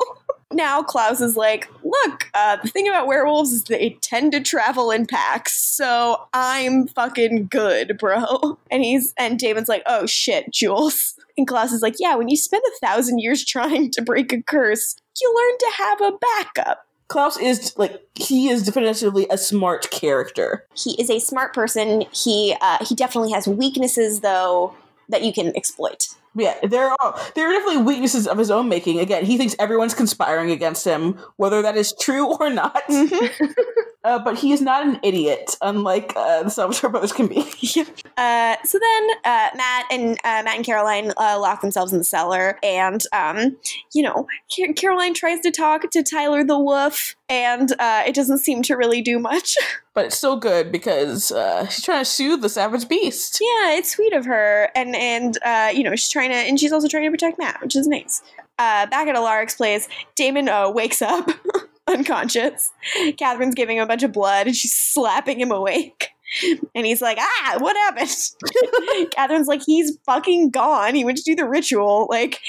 Now 0.54 0.84
Klaus 0.84 1.22
is 1.22 1.36
like, 1.36 1.70
look, 1.84 2.30
uh, 2.34 2.58
the 2.58 2.70
thing 2.70 2.88
about 2.88 3.08
werewolves 3.08 3.52
is 3.52 3.64
they 3.64 3.98
tend 4.02 4.32
to 4.34 4.42
travel 4.42 4.92
in 4.92 5.06
packs, 5.06 5.54
so 5.54 6.28
I'm 6.34 6.88
fucking 6.88 7.48
good, 7.48 7.98
bro. 7.98 8.58
And 8.72 8.84
he's 8.84 9.14
and 9.18 9.38
Damon's 9.38 9.68
like, 9.68 9.84
oh 9.86 10.06
shit, 10.06 10.52
Jules. 10.52 11.16
And 11.38 11.46
Klaus 11.46 11.74
is 11.74 11.82
like, 11.82 11.96
yeah, 12.00 12.16
when 12.16 12.30
you 12.30 12.38
spend 12.38 12.64
a 12.66 12.86
thousand 12.86 13.20
years 13.20 13.44
trying 13.44 13.92
to 13.92 14.02
break 14.02 14.32
a 14.32 14.42
curse, 14.42 14.96
you 15.20 15.34
learn 15.36 15.58
to 15.58 15.84
have 15.84 16.02
a 16.02 16.18
backup. 16.18 16.86
Klaus 17.10 17.38
is 17.38 17.78
like 17.78 18.02
he 18.16 18.48
is 18.48 18.64
definitively 18.64 19.28
a 19.30 19.38
smart 19.38 19.92
character. 19.92 20.66
He 20.74 20.92
is 21.02 21.10
a 21.10 21.20
smart 21.20 21.54
person. 21.54 22.06
He 22.14 22.56
uh, 22.62 22.78
he 22.86 22.96
definitely 22.96 23.32
has 23.32 23.48
weaknesses 23.48 24.22
though 24.22 24.74
that 25.10 25.22
you 25.22 25.34
can 25.34 25.54
exploit. 25.58 26.08
Yeah, 26.34 26.56
there 26.64 26.90
are 26.90 27.20
there 27.36 27.50
are 27.50 27.52
definitely 27.52 27.84
weaknesses 27.84 28.26
of 28.26 28.38
his 28.38 28.50
own 28.50 28.70
making. 28.70 29.00
Again, 29.00 29.26
he 29.26 29.38
thinks 29.38 29.56
everyone's 29.60 29.94
conspiring 29.94 30.50
against 30.50 30.86
him, 30.86 31.20
whether 31.36 31.62
that 31.62 31.76
is 31.76 31.94
true 32.00 32.38
or 32.38 32.50
not. 32.50 32.84
uh, 34.06 34.20
but 34.20 34.38
he 34.38 34.54
is 34.54 34.62
not 34.62 34.86
an 34.86 35.00
idiot, 35.04 35.58
unlike 35.62 36.14
uh, 36.16 36.44
the 36.44 36.50
Salvatore 36.50 36.90
brothers 36.90 37.12
can 37.12 37.28
be. 37.28 37.46
Uh, 38.18 38.56
so 38.64 38.78
then 38.78 39.10
uh, 39.24 39.50
Matt 39.56 39.86
and 39.90 40.12
uh, 40.24 40.44
Matt 40.44 40.58
and 40.58 40.66
Caroline 40.66 41.12
uh, 41.18 41.40
lock 41.40 41.62
themselves 41.62 41.92
in 41.92 41.98
the 41.98 42.04
cellar, 42.04 42.60
and 42.62 43.02
um, 43.14 43.58
you 43.94 44.04
know 44.04 44.28
Car- 44.56 44.74
Caroline 44.74 45.16
tries 45.16 45.40
to 45.42 45.50
talk 45.50 45.90
to 45.90 46.04
Tyler 46.04 46.44
the 46.44 46.60
Wolf, 46.60 47.16
and 47.30 47.72
uh, 47.80 48.04
it 48.06 48.14
doesn't 48.14 48.40
seem 48.40 48.62
to 48.64 48.76
really 48.76 49.02
do 49.02 49.18
much. 49.18 49.56
but 49.94 50.06
it's 50.06 50.18
so 50.18 50.36
good 50.36 50.72
because 50.72 51.32
uh, 51.32 51.68
she's 51.68 51.84
trying 51.84 52.02
to 52.02 52.10
soothe 52.10 52.42
the 52.42 52.50
savage 52.50 52.88
beast. 52.88 53.40
yeah, 53.42 53.74
it's 53.74 53.92
sweet 53.92 54.14
of 54.14 54.26
her, 54.26 54.70
and 54.76 54.96
and 54.96 55.38
uh, 55.44 55.72
you 55.74 55.84
know 55.84 55.92
she's 55.92 56.10
trying 56.10 56.30
to, 56.30 56.36
and 56.36 56.60
she's 56.60 56.72
also 56.72 56.88
trying 56.88 57.04
to 57.04 57.12
protect 57.12 57.38
Matt, 57.38 57.62
which 57.62 57.76
is 57.76 57.88
nice. 57.88 58.22
Uh, 58.58 58.86
back 58.88 59.08
at 59.08 59.16
Alaric's 59.16 59.56
place, 59.56 59.88
Damon 60.16 60.48
uh, 60.48 60.70
wakes 60.70 61.02
up 61.02 61.30
unconscious. 61.88 62.72
Katherine's 63.18 63.56
giving 63.56 63.78
him 63.78 63.84
a 63.84 63.88
bunch 63.88 64.04
of 64.04 64.12
blood, 64.12 64.48
and 64.48 64.56
she's 64.56 64.74
slapping 64.74 65.40
him 65.40 65.52
awake. 65.52 66.10
And 66.74 66.86
he's 66.86 67.02
like, 67.02 67.18
ah, 67.20 67.58
what 67.60 67.76
happened? 67.76 69.12
Katherine's 69.12 69.48
like, 69.48 69.62
he's 69.66 69.98
fucking 70.06 70.50
gone. 70.52 70.96
He 70.96 71.04
went 71.04 71.18
to 71.18 71.24
do 71.24 71.36
the 71.36 71.48
ritual. 71.48 72.08
Like, 72.10 72.40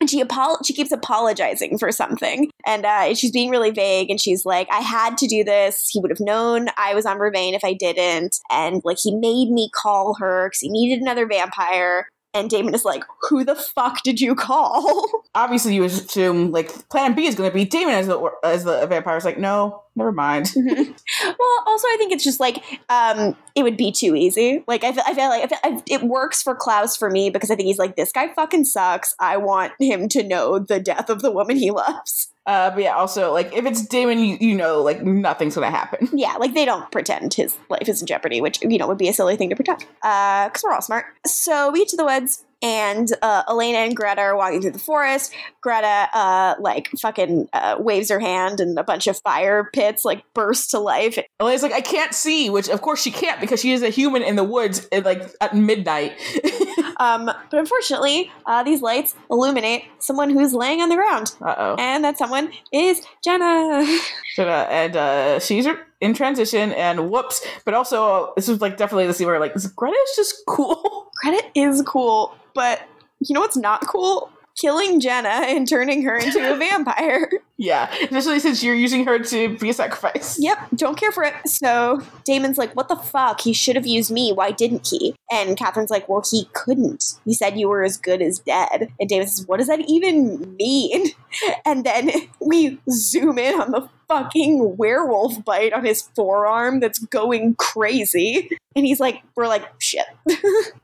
and 0.00 0.10
she 0.10 0.20
apol- 0.20 0.58
she 0.64 0.72
keeps 0.72 0.92
apologizing 0.92 1.78
for 1.78 1.92
something. 1.92 2.50
And 2.66 2.84
uh, 2.84 3.14
she's 3.14 3.32
being 3.32 3.50
really 3.50 3.70
vague. 3.70 4.10
And 4.10 4.20
she's 4.20 4.44
like, 4.44 4.68
I 4.70 4.80
had 4.80 5.16
to 5.18 5.26
do 5.26 5.44
this. 5.44 5.88
He 5.90 6.00
would 6.00 6.10
have 6.10 6.20
known 6.20 6.68
I 6.76 6.94
was 6.94 7.06
on 7.06 7.18
Vervain 7.18 7.54
if 7.54 7.64
I 7.64 7.74
didn't. 7.74 8.36
And 8.50 8.82
like, 8.84 8.98
he 9.02 9.14
made 9.14 9.50
me 9.50 9.70
call 9.74 10.16
her 10.18 10.48
because 10.48 10.60
he 10.60 10.68
needed 10.68 11.00
another 11.00 11.26
vampire. 11.26 12.08
And 12.34 12.50
Damon 12.50 12.74
is 12.74 12.84
like, 12.84 13.04
who 13.22 13.42
the 13.42 13.54
fuck 13.54 14.02
did 14.02 14.20
you 14.20 14.34
call? 14.34 15.08
Obviously, 15.34 15.74
you 15.74 15.84
assume 15.84 16.52
like 16.52 16.88
Plan 16.90 17.14
B 17.14 17.26
is 17.26 17.34
going 17.34 17.50
to 17.50 17.54
be 17.54 17.64
Damon 17.64 17.94
as 17.94 18.06
the 18.06 18.30
as 18.44 18.64
the 18.64 18.86
vampire. 18.86 19.16
It's 19.16 19.24
like, 19.24 19.38
no, 19.38 19.82
never 19.96 20.12
mind. 20.12 20.52
well, 20.56 21.64
also, 21.66 21.86
I 21.86 21.96
think 21.98 22.12
it's 22.12 22.24
just 22.24 22.38
like 22.38 22.62
um, 22.90 23.34
it 23.54 23.62
would 23.62 23.78
be 23.78 23.90
too 23.90 24.14
easy. 24.14 24.62
Like 24.66 24.84
I 24.84 24.92
feel, 24.92 25.04
I 25.06 25.14
feel 25.14 25.28
like 25.28 25.44
I 25.44 25.46
feel, 25.46 25.58
I, 25.64 25.82
it 25.86 26.02
works 26.02 26.42
for 26.42 26.54
Klaus 26.54 26.96
for 26.96 27.10
me 27.10 27.30
because 27.30 27.50
I 27.50 27.56
think 27.56 27.66
he's 27.66 27.78
like 27.78 27.96
this 27.96 28.12
guy 28.12 28.32
fucking 28.34 28.66
sucks. 28.66 29.14
I 29.18 29.38
want 29.38 29.72
him 29.80 30.08
to 30.10 30.22
know 30.22 30.58
the 30.58 30.80
death 30.80 31.08
of 31.08 31.22
the 31.22 31.32
woman 31.32 31.56
he 31.56 31.70
loves. 31.70 32.28
Uh, 32.48 32.70
but 32.70 32.82
yeah, 32.82 32.94
also 32.94 33.30
like 33.30 33.52
if 33.52 33.66
it's 33.66 33.86
Damon, 33.86 34.18
you, 34.18 34.38
you 34.40 34.54
know 34.54 34.80
like 34.80 35.04
nothing's 35.04 35.54
to 35.54 35.66
happen. 35.66 36.08
Yeah, 36.18 36.34
like 36.38 36.54
they 36.54 36.64
don't 36.64 36.90
pretend 36.90 37.34
his 37.34 37.56
life 37.68 37.88
is 37.88 38.00
in 38.00 38.06
jeopardy, 38.06 38.40
which 38.40 38.60
you 38.62 38.78
know 38.78 38.88
would 38.88 38.98
be 38.98 39.08
a 39.08 39.12
silly 39.12 39.36
thing 39.36 39.50
to 39.50 39.54
pretend. 39.54 39.84
Uh, 40.02 40.48
because 40.48 40.62
we're 40.64 40.72
all 40.72 40.80
smart. 40.80 41.04
So 41.26 41.70
we 41.70 41.80
get 41.80 41.88
to 41.88 41.96
the 41.96 42.04
woods. 42.04 42.44
And 42.60 43.08
uh, 43.22 43.42
Elena 43.48 43.78
and 43.78 43.94
Greta 43.96 44.20
are 44.20 44.36
walking 44.36 44.60
through 44.60 44.72
the 44.72 44.78
forest. 44.78 45.32
Greta, 45.60 46.08
uh, 46.12 46.54
like 46.58 46.88
fucking 47.00 47.48
uh, 47.52 47.76
waves 47.78 48.10
her 48.10 48.20
hand, 48.20 48.60
and 48.60 48.78
a 48.78 48.84
bunch 48.84 49.06
of 49.06 49.18
fire 49.20 49.70
pits 49.72 50.04
like 50.04 50.24
burst 50.34 50.70
to 50.70 50.78
life. 50.78 51.18
Elena's 51.40 51.62
like, 51.62 51.72
I 51.72 51.80
can't 51.80 52.14
see, 52.14 52.50
which 52.50 52.68
of 52.68 52.82
course 52.82 53.00
she 53.00 53.10
can't 53.10 53.40
because 53.40 53.60
she 53.60 53.72
is 53.72 53.82
a 53.82 53.90
human 53.90 54.22
in 54.22 54.36
the 54.36 54.44
woods 54.44 54.88
at, 54.92 55.04
like 55.04 55.22
at 55.40 55.54
midnight. 55.54 56.18
Um, 57.00 57.26
but 57.26 57.58
unfortunately, 57.58 58.30
uh, 58.46 58.62
these 58.64 58.82
lights 58.82 59.14
illuminate 59.30 59.84
someone 60.00 60.30
who's 60.30 60.52
laying 60.52 60.80
on 60.80 60.88
the 60.88 60.96
ground, 60.96 61.34
uh 61.40 61.54
oh. 61.56 61.76
and 61.78 62.02
that 62.04 62.18
someone 62.18 62.52
is 62.72 63.02
Jenna. 63.22 63.86
Jenna, 64.36 64.66
and 64.68 64.96
uh, 64.96 65.38
she's 65.38 65.66
in 66.00 66.14
transition, 66.14 66.72
and 66.72 67.10
whoops. 67.10 67.44
But 67.64 67.74
also, 67.74 68.32
this 68.36 68.48
was 68.48 68.60
like 68.60 68.76
definitely 68.76 69.06
the 69.06 69.14
scene 69.14 69.26
where 69.26 69.40
like 69.40 69.54
Greta 69.76 69.96
is 70.08 70.16
just 70.16 70.42
cool. 70.46 71.10
Greta 71.22 71.44
is 71.54 71.82
cool, 71.82 72.34
but 72.54 72.82
you 73.20 73.34
know 73.34 73.40
what's 73.40 73.56
not 73.56 73.86
cool? 73.86 74.30
Killing 74.60 75.00
Jenna 75.00 75.28
and 75.28 75.68
turning 75.68 76.02
her 76.02 76.16
into 76.16 76.52
a 76.52 76.56
vampire. 76.58 77.30
yeah, 77.56 77.92
especially 78.02 78.40
since 78.40 78.62
you're 78.62 78.74
using 78.74 79.04
her 79.04 79.18
to 79.18 79.56
be 79.58 79.70
a 79.70 79.72
sacrifice. 79.72 80.36
Yep, 80.40 80.58
don't 80.74 80.98
care 80.98 81.12
for 81.12 81.22
it. 81.22 81.34
So 81.46 82.02
Damon's 82.24 82.58
like, 82.58 82.74
what 82.74 82.88
the 82.88 82.96
fuck? 82.96 83.40
He 83.40 83.52
should 83.52 83.76
have 83.76 83.86
used 83.86 84.10
me. 84.10 84.32
Why 84.32 84.50
didn't 84.50 84.86
he? 84.88 85.14
And 85.30 85.56
Katherine's 85.56 85.90
like, 85.90 86.08
well, 86.08 86.24
he 86.28 86.48
couldn't. 86.54 87.04
He 87.24 87.34
said 87.34 87.58
you 87.58 87.68
were 87.68 87.84
as 87.84 87.96
good 87.96 88.20
as 88.20 88.38
dead. 88.40 88.88
And 88.98 89.08
Damon 89.08 89.28
says, 89.28 89.46
what 89.46 89.58
does 89.58 89.68
that 89.68 89.80
even 89.88 90.56
mean? 90.56 91.08
And 91.66 91.84
then 91.84 92.10
we 92.40 92.78
zoom 92.90 93.38
in 93.38 93.60
on 93.60 93.70
the 93.70 93.86
fucking 94.08 94.78
werewolf 94.78 95.44
bite 95.44 95.74
on 95.74 95.84
his 95.84 96.08
forearm 96.16 96.80
that's 96.80 96.98
going 96.98 97.54
crazy. 97.56 98.48
And 98.74 98.86
he's 98.86 98.98
like, 98.98 99.22
we're 99.36 99.46
like, 99.46 99.68
shit. 99.78 100.06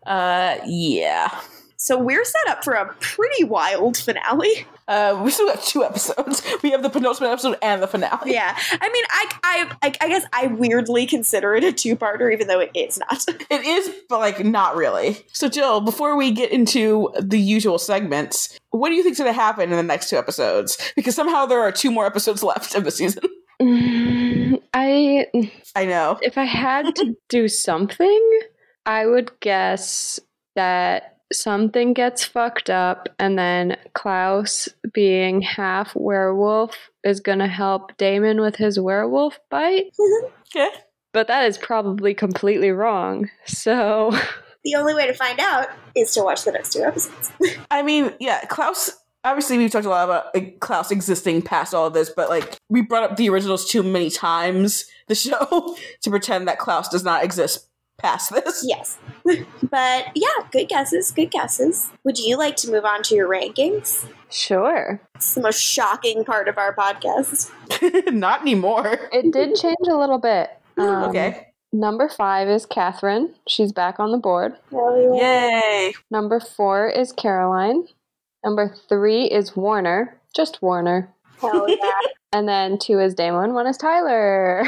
Uh, 0.06 0.58
yeah. 0.66 1.30
So 1.84 1.98
we're 1.98 2.24
set 2.24 2.48
up 2.48 2.64
for 2.64 2.72
a 2.72 2.94
pretty 2.94 3.44
wild 3.44 3.98
finale. 3.98 4.66
Uh, 4.88 5.20
we 5.22 5.30
still 5.30 5.46
got 5.46 5.62
two 5.62 5.84
episodes. 5.84 6.40
We 6.62 6.70
have 6.70 6.82
the 6.82 6.88
penultimate 6.88 7.30
episode 7.30 7.58
and 7.60 7.82
the 7.82 7.86
finale. 7.86 8.32
Yeah. 8.32 8.56
I 8.80 8.88
mean, 8.88 9.04
I, 9.10 9.34
I, 9.42 9.70
I, 9.82 9.92
I 10.00 10.08
guess 10.08 10.24
I 10.32 10.46
weirdly 10.46 11.04
consider 11.04 11.54
it 11.54 11.62
a 11.62 11.72
two-parter, 11.72 12.32
even 12.32 12.46
though 12.46 12.60
it 12.60 12.70
is 12.74 12.98
not. 12.98 13.22
It 13.50 13.66
is, 13.66 13.94
but 14.08 14.20
like 14.20 14.42
not 14.42 14.76
really. 14.76 15.18
So, 15.34 15.50
Jill, 15.50 15.82
before 15.82 16.16
we 16.16 16.30
get 16.30 16.50
into 16.52 17.12
the 17.20 17.38
usual 17.38 17.78
segments, 17.78 18.58
what 18.70 18.88
do 18.88 18.94
you 18.94 19.02
think's 19.02 19.18
going 19.18 19.28
to 19.28 19.38
happen 19.38 19.64
in 19.70 19.76
the 19.76 19.82
next 19.82 20.08
two 20.08 20.16
episodes? 20.16 20.78
Because 20.96 21.14
somehow 21.14 21.44
there 21.44 21.60
are 21.60 21.70
two 21.70 21.90
more 21.90 22.06
episodes 22.06 22.42
left 22.42 22.74
of 22.74 22.84
the 22.84 22.90
season. 22.90 23.24
Mm, 23.62 24.60
I 24.74 25.26
I 25.76 25.84
know. 25.84 26.18
if 26.22 26.36
I 26.36 26.44
had 26.44 26.96
to 26.96 27.14
do 27.28 27.46
something, 27.46 28.40
I 28.84 29.06
would 29.06 29.30
guess 29.38 30.18
that 30.56 31.13
something 31.32 31.92
gets 31.92 32.24
fucked 32.24 32.70
up 32.70 33.08
and 33.18 33.38
then 33.38 33.76
Klaus 33.94 34.68
being 34.92 35.42
half 35.42 35.94
werewolf 35.94 36.90
is 37.02 37.20
going 37.20 37.38
to 37.38 37.46
help 37.46 37.96
Damon 37.96 38.40
with 38.40 38.56
his 38.56 38.78
werewolf 38.78 39.38
bite. 39.50 39.92
Mm-hmm. 39.98 40.26
Okay. 40.56 40.70
But 41.12 41.28
that 41.28 41.44
is 41.44 41.58
probably 41.58 42.14
completely 42.14 42.70
wrong. 42.70 43.30
So 43.46 44.10
the 44.64 44.74
only 44.76 44.94
way 44.94 45.06
to 45.06 45.14
find 45.14 45.38
out 45.40 45.68
is 45.94 46.12
to 46.14 46.22
watch 46.22 46.44
the 46.44 46.52
next 46.52 46.72
two 46.72 46.82
episodes. 46.82 47.32
I 47.70 47.82
mean, 47.82 48.12
yeah, 48.20 48.44
Klaus. 48.46 48.90
Obviously, 49.26 49.56
we've 49.56 49.70
talked 49.70 49.86
a 49.86 49.88
lot 49.88 50.04
about 50.04 50.34
like, 50.34 50.60
Klaus 50.60 50.90
existing 50.90 51.40
past 51.40 51.72
all 51.72 51.86
of 51.86 51.94
this, 51.94 52.10
but 52.10 52.28
like 52.28 52.58
we 52.68 52.82
brought 52.82 53.10
up 53.10 53.16
the 53.16 53.30
originals 53.30 53.66
too 53.66 53.82
many 53.82 54.10
times. 54.10 54.84
The 55.08 55.14
show 55.14 55.76
to 56.02 56.10
pretend 56.10 56.48
that 56.48 56.58
Klaus 56.58 56.88
does 56.88 57.04
not 57.04 57.24
exist 57.24 57.68
past 57.98 58.32
this. 58.32 58.64
yes. 58.66 58.98
but 59.24 60.06
yeah, 60.14 60.46
good 60.50 60.68
guesses, 60.68 61.10
good 61.10 61.30
guesses. 61.30 61.90
Would 62.04 62.18
you 62.18 62.36
like 62.36 62.56
to 62.56 62.70
move 62.70 62.84
on 62.84 63.02
to 63.04 63.14
your 63.14 63.28
rankings? 63.28 64.06
Sure. 64.30 65.00
It's 65.14 65.34
the 65.34 65.40
most 65.40 65.60
shocking 65.60 66.24
part 66.24 66.48
of 66.48 66.58
our 66.58 66.74
podcast. 66.74 67.50
not 68.12 68.42
anymore. 68.42 69.08
It 69.12 69.32
did 69.32 69.54
change 69.56 69.86
a 69.88 69.96
little 69.96 70.18
bit. 70.18 70.50
Um, 70.76 71.04
okay. 71.04 71.52
Number 71.72 72.08
five 72.08 72.48
is 72.48 72.66
Katherine. 72.66 73.32
She's 73.46 73.70
back 73.70 74.00
on 74.00 74.10
the 74.10 74.18
board. 74.18 74.54
Yay. 74.72 75.94
Number 76.10 76.40
four 76.40 76.88
is 76.88 77.12
Caroline. 77.12 77.86
Number 78.44 78.74
three 78.88 79.26
is 79.26 79.54
Warner. 79.54 80.20
Just 80.34 80.62
Warner. 80.62 81.14
Hell 81.40 81.68
yeah. 81.68 81.76
And 82.32 82.48
then 82.48 82.76
two 82.76 82.98
is 82.98 83.14
Damon. 83.14 83.54
One 83.54 83.68
is 83.68 83.76
Tyler. 83.76 84.64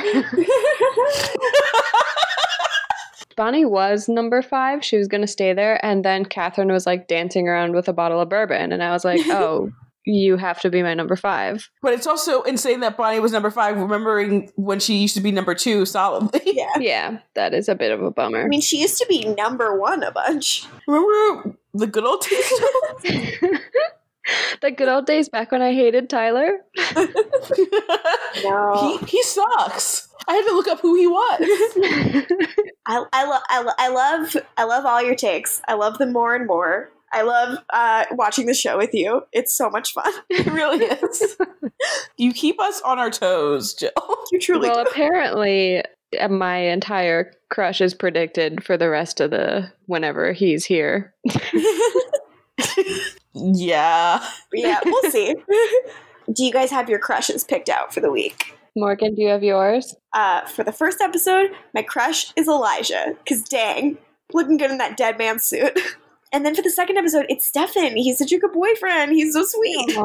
Bonnie 3.37 3.67
was 3.67 4.09
number 4.09 4.43
five. 4.43 4.85
She 4.85 4.97
was 4.97 5.09
going 5.09 5.21
to 5.21 5.27
stay 5.27 5.53
there. 5.53 5.85
And 5.85 6.05
then 6.05 6.25
Katherine 6.25 6.73
was 6.73 6.87
like 6.87 7.07
dancing 7.07 7.49
around 7.49 7.75
with 7.75 7.89
a 7.89 7.93
bottle 7.93 8.21
of 8.21 8.29
bourbon. 8.29 8.73
And 8.73 8.83
I 8.83 8.91
was 8.91 9.05
like, 9.05 9.21
oh, 9.27 9.71
you 10.07 10.37
have 10.37 10.61
to 10.61 10.71
be 10.71 10.83
my 10.83 10.95
number 10.95 11.17
five. 11.17 11.69
But 11.83 11.93
it's 11.93 12.07
also 12.07 12.43
insane 12.43 12.81
that 12.81 12.97
Bonnie 12.97 13.21
was 13.21 13.33
number 13.33 13.51
five, 13.51 13.77
remembering 13.77 14.51
when 14.55 14.79
she 14.79 14.97
used 14.97 15.15
to 15.17 15.21
be 15.21 15.33
number 15.33 15.55
two 15.55 15.85
solidly. 15.85 16.41
yeah. 16.47 16.71
Yeah, 16.79 17.19
that 17.35 17.53
is 17.53 17.69
a 17.69 17.75
bit 17.75 17.91
of 17.91 18.03
a 18.03 18.11
bummer. 18.11 18.45
I 18.45 18.49
mean, 18.49 18.61
she 18.61 18.81
used 18.81 18.99
to 18.99 19.07
be 19.09 19.25
number 19.25 19.79
one 19.79 20.03
a 20.03 20.13
bunch. 20.13 20.65
Remember 20.87 21.57
the 21.75 21.89
good 21.89 22.05
old 22.05 22.23
days? 22.23 22.53
the 24.63 24.71
good 24.71 24.89
old 24.89 25.07
days 25.07 25.29
back 25.29 25.51
when 25.51 25.61
I 25.61 25.75
hated 25.75 26.09
Tyler. 26.09 26.61
No. 28.45 28.99
he, 29.01 29.07
he 29.07 29.23
sucks. 29.23 30.06
I 30.29 30.35
had 30.35 30.45
to 30.47 30.55
look 30.55 30.69
up 30.69 30.81
who 30.81 30.95
he 30.97 31.07
was. 31.07 31.41
I, 32.87 33.05
I, 33.13 33.25
lo- 33.25 33.39
I, 33.49 33.63
lo- 33.63 33.73
I 33.79 33.89
love 33.89 34.37
I 34.57 34.65
love 34.65 34.85
all 34.85 35.03
your 35.03 35.15
takes. 35.15 35.61
I 35.69 35.75
love 35.75 35.99
them 35.99 36.13
more 36.13 36.35
and 36.35 36.47
more. 36.47 36.91
I 37.13 37.23
love 37.23 37.59
uh, 37.73 38.05
watching 38.13 38.47
the 38.47 38.55
show 38.55 38.77
with 38.77 38.93
you. 38.93 39.23
It's 39.33 39.57
so 39.57 39.71
much 39.71 39.93
fun. 39.93 40.13
It 40.31 40.47
really 40.47 40.85
is. 40.85 41.37
you 42.17 42.33
keep 42.33 42.61
us 42.61 42.81
on 42.83 42.99
our 42.99 43.11
toes, 43.11 43.75
Jill. 43.75 43.91
You 44.33 44.41
truly 44.41 44.69
well, 44.69 44.85
do. 44.85 44.91
apparently, 44.91 45.83
uh, 46.21 46.29
my 46.29 46.57
entire 46.57 47.33
crush 47.49 47.81
is 47.81 47.95
predicted 47.95 48.65
for 48.65 48.77
the 48.77 48.91
rest 48.91 49.21
of 49.21 49.31
the 49.31 49.73
whenever 49.87 50.33
he's 50.33 50.65
here. 50.65 51.15
Yeah. 53.39 54.27
yeah, 54.53 54.81
we'll 54.85 55.11
see. 55.11 55.35
do 56.33 56.45
you 56.45 56.53
guys 56.53 56.71
have 56.71 56.89
your 56.89 56.99
crushes 56.99 57.45
picked 57.45 57.69
out 57.69 57.93
for 57.93 58.01
the 58.01 58.11
week? 58.11 58.56
Morgan, 58.77 59.15
do 59.15 59.23
you 59.23 59.29
have 59.29 59.43
yours? 59.43 59.97
Uh, 60.13 60.43
for 60.43 60.63
the 60.63 60.73
first 60.73 61.01
episode, 61.01 61.51
my 61.75 61.83
crush 61.83 62.33
is 62.37 62.47
Elijah. 62.47 63.17
Cause 63.27 63.43
dang, 63.43 63.99
looking 64.33 64.59
good 64.59 64.71
in 64.71 64.79
that 64.79 64.97
dead 64.97 65.19
man 65.19 65.39
suit. 65.39 65.79
And 66.33 66.45
then 66.45 66.55
for 66.55 66.61
the 66.61 66.71
second 66.71 66.99
episode, 66.99 67.25
it's 67.29 67.47
Stefan. 67.47 67.97
He's 67.97 68.19
such 68.19 68.33
a 68.33 68.39
good 68.39 68.53
boyfriend. 68.53 69.13
He's 69.13 69.33
so 69.33 69.45
sweet. 69.45 69.97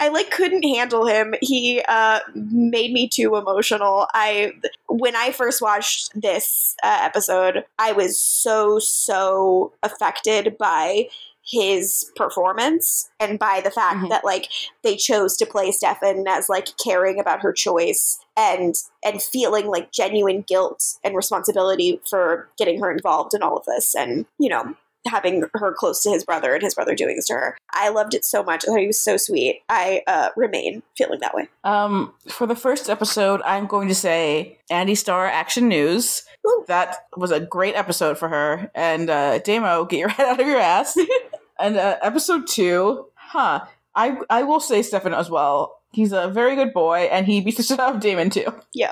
I 0.00 0.08
like 0.08 0.30
couldn't 0.30 0.64
handle 0.64 1.06
him. 1.06 1.34
He 1.40 1.80
uh, 1.88 2.20
made 2.34 2.92
me 2.92 3.08
too 3.08 3.36
emotional. 3.36 4.06
I 4.12 4.52
when 4.88 5.14
I 5.14 5.30
first 5.30 5.62
watched 5.62 6.10
this 6.20 6.74
uh, 6.82 6.98
episode, 7.00 7.64
I 7.78 7.92
was 7.92 8.20
so 8.20 8.78
so 8.78 9.72
affected 9.82 10.58
by 10.58 11.08
his 11.46 12.10
performance 12.16 13.10
and 13.20 13.38
by 13.38 13.60
the 13.62 13.70
fact 13.70 13.98
Mhm. 13.98 14.08
that 14.08 14.24
like 14.24 14.48
they 14.82 14.96
chose 14.96 15.36
to 15.36 15.46
play 15.46 15.70
Stefan 15.72 16.24
as 16.26 16.48
like 16.48 16.68
caring 16.82 17.20
about 17.20 17.40
her 17.42 17.52
choice 17.52 18.18
and 18.36 18.74
and 19.04 19.22
feeling 19.22 19.66
like 19.66 19.92
genuine 19.92 20.42
guilt 20.42 20.82
and 21.04 21.14
responsibility 21.14 22.00
for 22.08 22.48
getting 22.56 22.80
her 22.80 22.90
involved 22.90 23.34
in 23.34 23.42
all 23.42 23.56
of 23.58 23.64
this 23.66 23.94
and 23.94 24.24
you 24.38 24.48
know 24.48 24.74
having 25.06 25.44
her 25.54 25.72
close 25.72 26.02
to 26.02 26.10
his 26.10 26.24
brother 26.24 26.54
and 26.54 26.62
his 26.62 26.74
brother 26.74 26.94
doing 26.94 27.16
this 27.16 27.26
to 27.26 27.34
her. 27.34 27.56
I 27.72 27.88
loved 27.90 28.14
it 28.14 28.24
so 28.24 28.42
much. 28.42 28.64
I 28.64 28.68
thought 28.68 28.80
he 28.80 28.86
was 28.86 29.00
so 29.00 29.16
sweet. 29.16 29.62
I 29.68 30.02
uh, 30.06 30.30
remain 30.36 30.82
feeling 30.96 31.20
that 31.20 31.34
way. 31.34 31.48
Um, 31.64 32.14
for 32.28 32.46
the 32.46 32.56
first 32.56 32.88
episode, 32.88 33.40
I'm 33.44 33.66
going 33.66 33.88
to 33.88 33.94
say 33.94 34.58
Andie 34.70 34.94
Star 34.94 35.26
Action 35.26 35.68
News. 35.68 36.22
Woo. 36.42 36.64
That 36.68 37.06
was 37.16 37.30
a 37.30 37.40
great 37.40 37.74
episode 37.74 38.18
for 38.18 38.28
her. 38.28 38.70
And 38.74 39.10
uh, 39.10 39.38
Damo, 39.38 39.84
get 39.84 39.98
your 39.98 40.08
head 40.10 40.28
out 40.28 40.40
of 40.40 40.46
your 40.46 40.58
ass. 40.58 40.96
and 41.58 41.76
uh, 41.76 41.98
episode 42.02 42.46
two, 42.46 43.06
huh? 43.14 43.64
I 43.94 44.18
I 44.28 44.42
will 44.42 44.60
say 44.60 44.82
Stefan 44.82 45.14
as 45.14 45.30
well. 45.30 45.80
He's 45.92 46.12
a 46.12 46.28
very 46.28 46.56
good 46.56 46.72
boy, 46.72 47.08
and 47.12 47.26
he 47.26 47.40
beats 47.40 47.58
the 47.58 47.62
shit 47.62 47.78
out 47.78 47.94
of 47.94 48.00
Damon 48.00 48.30
too. 48.30 48.46
Yo. 48.72 48.88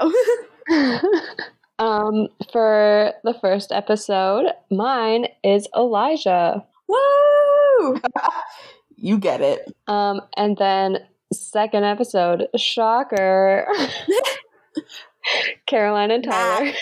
um, 1.82 2.28
for 2.52 3.12
the 3.24 3.34
first 3.34 3.72
episode, 3.72 4.46
mine 4.70 5.26
is 5.42 5.66
Elijah. 5.76 6.64
Woo! 6.88 8.00
You 8.96 9.18
get 9.18 9.40
it. 9.40 9.68
Um, 9.88 10.20
and 10.36 10.56
then 10.58 10.98
second 11.32 11.82
episode, 11.82 12.46
shocker. 12.56 13.66
Caroline 15.66 16.12
and 16.12 16.22
Tyler. 16.22 16.70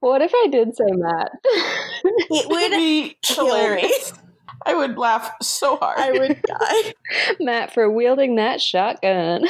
what 0.00 0.20
if 0.20 0.32
I 0.34 0.48
did 0.52 0.76
say 0.76 0.84
Matt? 0.88 1.30
It 1.44 2.46
Would 2.46 2.72
would. 2.72 2.72
be 2.72 3.16
kill 3.22 3.46
hilarious. 3.46 4.12
I 4.66 4.74
would 4.74 4.98
laugh 4.98 5.30
so 5.40 5.76
hard. 5.76 5.98
I 5.98 6.12
would 6.12 6.42
die. 6.42 6.92
Matt 7.40 7.72
for 7.72 7.90
wielding 7.90 8.36
that 8.36 8.60
shotgun. 8.60 9.46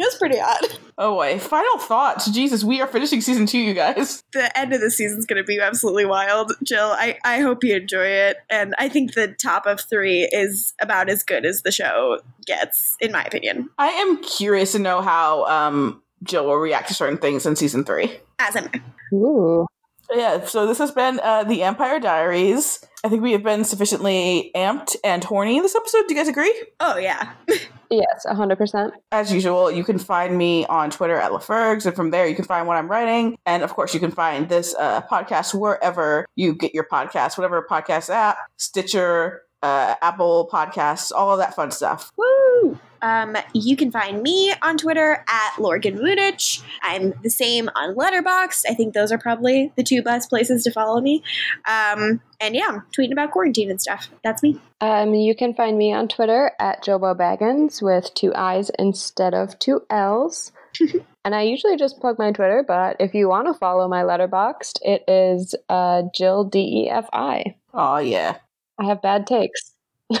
It 0.00 0.04
was 0.04 0.16
pretty 0.16 0.40
odd. 0.40 0.78
Oh 0.96 1.16
boy. 1.16 1.38
Final 1.38 1.76
thoughts. 1.76 2.30
Jesus, 2.30 2.64
we 2.64 2.80
are 2.80 2.86
finishing 2.86 3.20
season 3.20 3.44
two, 3.44 3.58
you 3.58 3.74
guys. 3.74 4.24
The 4.32 4.56
end 4.58 4.72
of 4.72 4.80
the 4.80 4.90
season's 4.90 5.26
going 5.26 5.36
to 5.36 5.46
be 5.46 5.60
absolutely 5.60 6.06
wild. 6.06 6.52
Jill, 6.62 6.86
I, 6.86 7.18
I 7.22 7.40
hope 7.40 7.62
you 7.62 7.76
enjoy 7.76 8.06
it. 8.06 8.38
And 8.48 8.74
I 8.78 8.88
think 8.88 9.12
the 9.12 9.28
top 9.28 9.66
of 9.66 9.78
three 9.78 10.22
is 10.32 10.72
about 10.80 11.10
as 11.10 11.22
good 11.22 11.44
as 11.44 11.60
the 11.60 11.70
show 11.70 12.20
gets, 12.46 12.96
in 12.98 13.12
my 13.12 13.22
opinion. 13.24 13.68
I 13.76 13.88
am 13.88 14.22
curious 14.22 14.72
to 14.72 14.78
know 14.78 15.02
how 15.02 15.44
um, 15.44 16.02
Jill 16.22 16.46
will 16.46 16.56
react 16.56 16.88
to 16.88 16.94
certain 16.94 17.18
things 17.18 17.44
in 17.44 17.54
season 17.54 17.84
three. 17.84 18.16
As 18.38 18.56
am 18.56 18.70
I. 18.72 18.80
Ooh. 19.14 19.66
Yeah, 20.14 20.46
so 20.46 20.66
this 20.66 20.78
has 20.78 20.92
been 20.92 21.20
uh, 21.22 21.44
the 21.44 21.58
AMPire 21.58 22.00
Diaries. 22.00 22.82
I 23.04 23.10
think 23.10 23.22
we 23.22 23.32
have 23.32 23.42
been 23.42 23.64
sufficiently 23.64 24.50
amped 24.54 24.96
and 25.04 25.22
horny 25.22 25.58
in 25.58 25.62
this 25.62 25.76
episode. 25.76 26.08
Do 26.08 26.14
you 26.14 26.20
guys 26.20 26.28
agree? 26.28 26.64
Oh, 26.80 26.96
yeah. 26.96 27.32
Yes, 27.90 28.24
100%. 28.24 28.92
As 29.10 29.32
usual, 29.32 29.68
you 29.70 29.82
can 29.82 29.98
find 29.98 30.38
me 30.38 30.64
on 30.66 30.90
Twitter 30.90 31.16
at 31.16 31.32
LaFergs, 31.32 31.86
and 31.86 31.96
from 31.96 32.10
there 32.10 32.26
you 32.26 32.36
can 32.36 32.44
find 32.44 32.68
what 32.68 32.76
I'm 32.76 32.88
writing. 32.88 33.36
And 33.46 33.64
of 33.64 33.74
course, 33.74 33.92
you 33.92 33.98
can 33.98 34.12
find 34.12 34.48
this 34.48 34.76
uh, 34.78 35.02
podcast 35.02 35.54
wherever 35.54 36.24
you 36.36 36.54
get 36.54 36.72
your 36.72 36.84
podcasts, 36.84 37.36
whatever 37.36 37.66
podcast 37.68 38.08
app, 38.08 38.38
Stitcher, 38.58 39.42
uh, 39.62 39.96
Apple 40.02 40.48
Podcasts, 40.52 41.10
all 41.12 41.32
of 41.32 41.38
that 41.38 41.54
fun 41.56 41.72
stuff. 41.72 42.12
Woo! 42.16 42.78
Um, 43.02 43.36
you 43.54 43.76
can 43.76 43.90
find 43.90 44.22
me 44.22 44.52
on 44.62 44.76
Twitter 44.78 45.24
at 45.28 45.58
Lorgan 45.58 45.96
Munich. 46.02 46.40
I'm 46.82 47.14
the 47.22 47.30
same 47.30 47.68
on 47.74 47.94
Letterboxd. 47.94 48.64
I 48.68 48.74
think 48.74 48.94
those 48.94 49.12
are 49.12 49.18
probably 49.18 49.72
the 49.76 49.82
two 49.82 50.02
best 50.02 50.28
places 50.28 50.64
to 50.64 50.70
follow 50.70 51.00
me. 51.00 51.22
Um, 51.66 52.20
and 52.40 52.54
yeah, 52.54 52.66
I'm 52.68 52.82
tweeting 52.96 53.12
about 53.12 53.30
quarantine 53.30 53.70
and 53.70 53.80
stuff. 53.80 54.08
That's 54.22 54.42
me. 54.42 54.60
Um, 54.80 55.14
you 55.14 55.34
can 55.34 55.54
find 55.54 55.76
me 55.76 55.92
on 55.92 56.08
Twitter 56.08 56.52
at 56.58 56.82
Jobo 56.82 57.16
Baggins 57.16 57.82
with 57.82 58.12
two 58.14 58.34
I's 58.34 58.70
instead 58.78 59.34
of 59.34 59.58
two 59.58 59.82
L's. 59.90 60.52
and 61.24 61.34
I 61.34 61.42
usually 61.42 61.76
just 61.76 62.00
plug 62.00 62.18
my 62.18 62.32
Twitter, 62.32 62.64
but 62.66 62.96
if 63.00 63.14
you 63.14 63.28
want 63.28 63.48
to 63.48 63.54
follow 63.54 63.88
my 63.88 64.02
Letterboxd, 64.02 64.78
it 64.82 65.04
is 65.08 65.54
uh, 65.68 66.02
Jill 66.14 66.44
D 66.44 66.84
E 66.84 66.90
F 66.90 67.08
I. 67.12 67.56
Oh, 67.74 67.98
yeah. 67.98 68.36
I 68.78 68.86
have 68.86 69.02
bad 69.02 69.26
takes. 69.26 69.74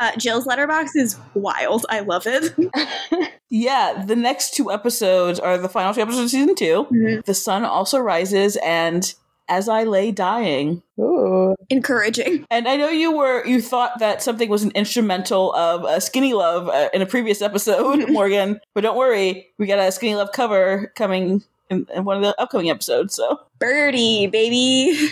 Uh, 0.00 0.12
Jill's 0.18 0.46
letterbox 0.46 0.94
is 0.96 1.16
wild. 1.34 1.86
I 1.88 2.00
love 2.00 2.26
it. 2.26 2.54
Yeah, 3.50 4.02
the 4.04 4.16
next 4.16 4.54
two 4.54 4.72
episodes 4.72 5.38
are 5.38 5.56
the 5.58 5.68
final 5.68 5.94
two 5.94 6.00
episodes 6.00 6.24
of 6.24 6.30
season 6.30 6.56
2 6.56 6.86
Mhm. 6.90 7.24
The 7.24 7.34
sun 7.34 7.64
also 7.64 8.00
rises, 8.00 8.56
and 8.64 9.14
as 9.48 9.68
I 9.68 9.84
lay 9.84 10.10
dying. 10.10 10.82
Ooh. 10.98 11.54
Encouraging. 11.70 12.46
And 12.50 12.66
I 12.66 12.76
know 12.76 12.88
you 12.88 13.12
were 13.16 13.46
you 13.46 13.62
thought 13.62 14.00
that 14.00 14.22
something 14.24 14.48
was 14.48 14.64
an 14.64 14.72
instrumental 14.74 15.54
of 15.54 15.84
uh, 15.84 16.00
Skinny 16.00 16.32
Love 16.34 16.68
uh, 16.68 16.88
in 16.92 17.00
a 17.00 17.06
previous 17.06 17.40
episode, 17.42 18.08
Morgan. 18.10 18.58
But 18.74 18.80
don't 18.80 18.96
worry, 18.96 19.46
we 19.58 19.66
got 19.66 19.78
a 19.78 19.92
Skinny 19.92 20.16
Love 20.16 20.32
cover 20.32 20.90
coming 20.96 21.44
in, 21.70 21.86
in 21.94 22.04
one 22.04 22.16
of 22.16 22.22
the 22.24 22.34
upcoming 22.40 22.70
episodes. 22.70 23.14
So, 23.14 23.38
Birdy, 23.60 24.26
baby. 24.26 25.10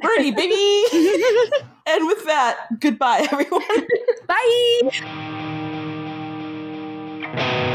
Birdy, 0.00 0.30
baby. 0.30 1.64
And 1.92 2.06
with 2.06 2.24
that, 2.24 2.80
goodbye, 2.80 3.28
everyone. 3.32 3.86
Bye. 7.34 7.68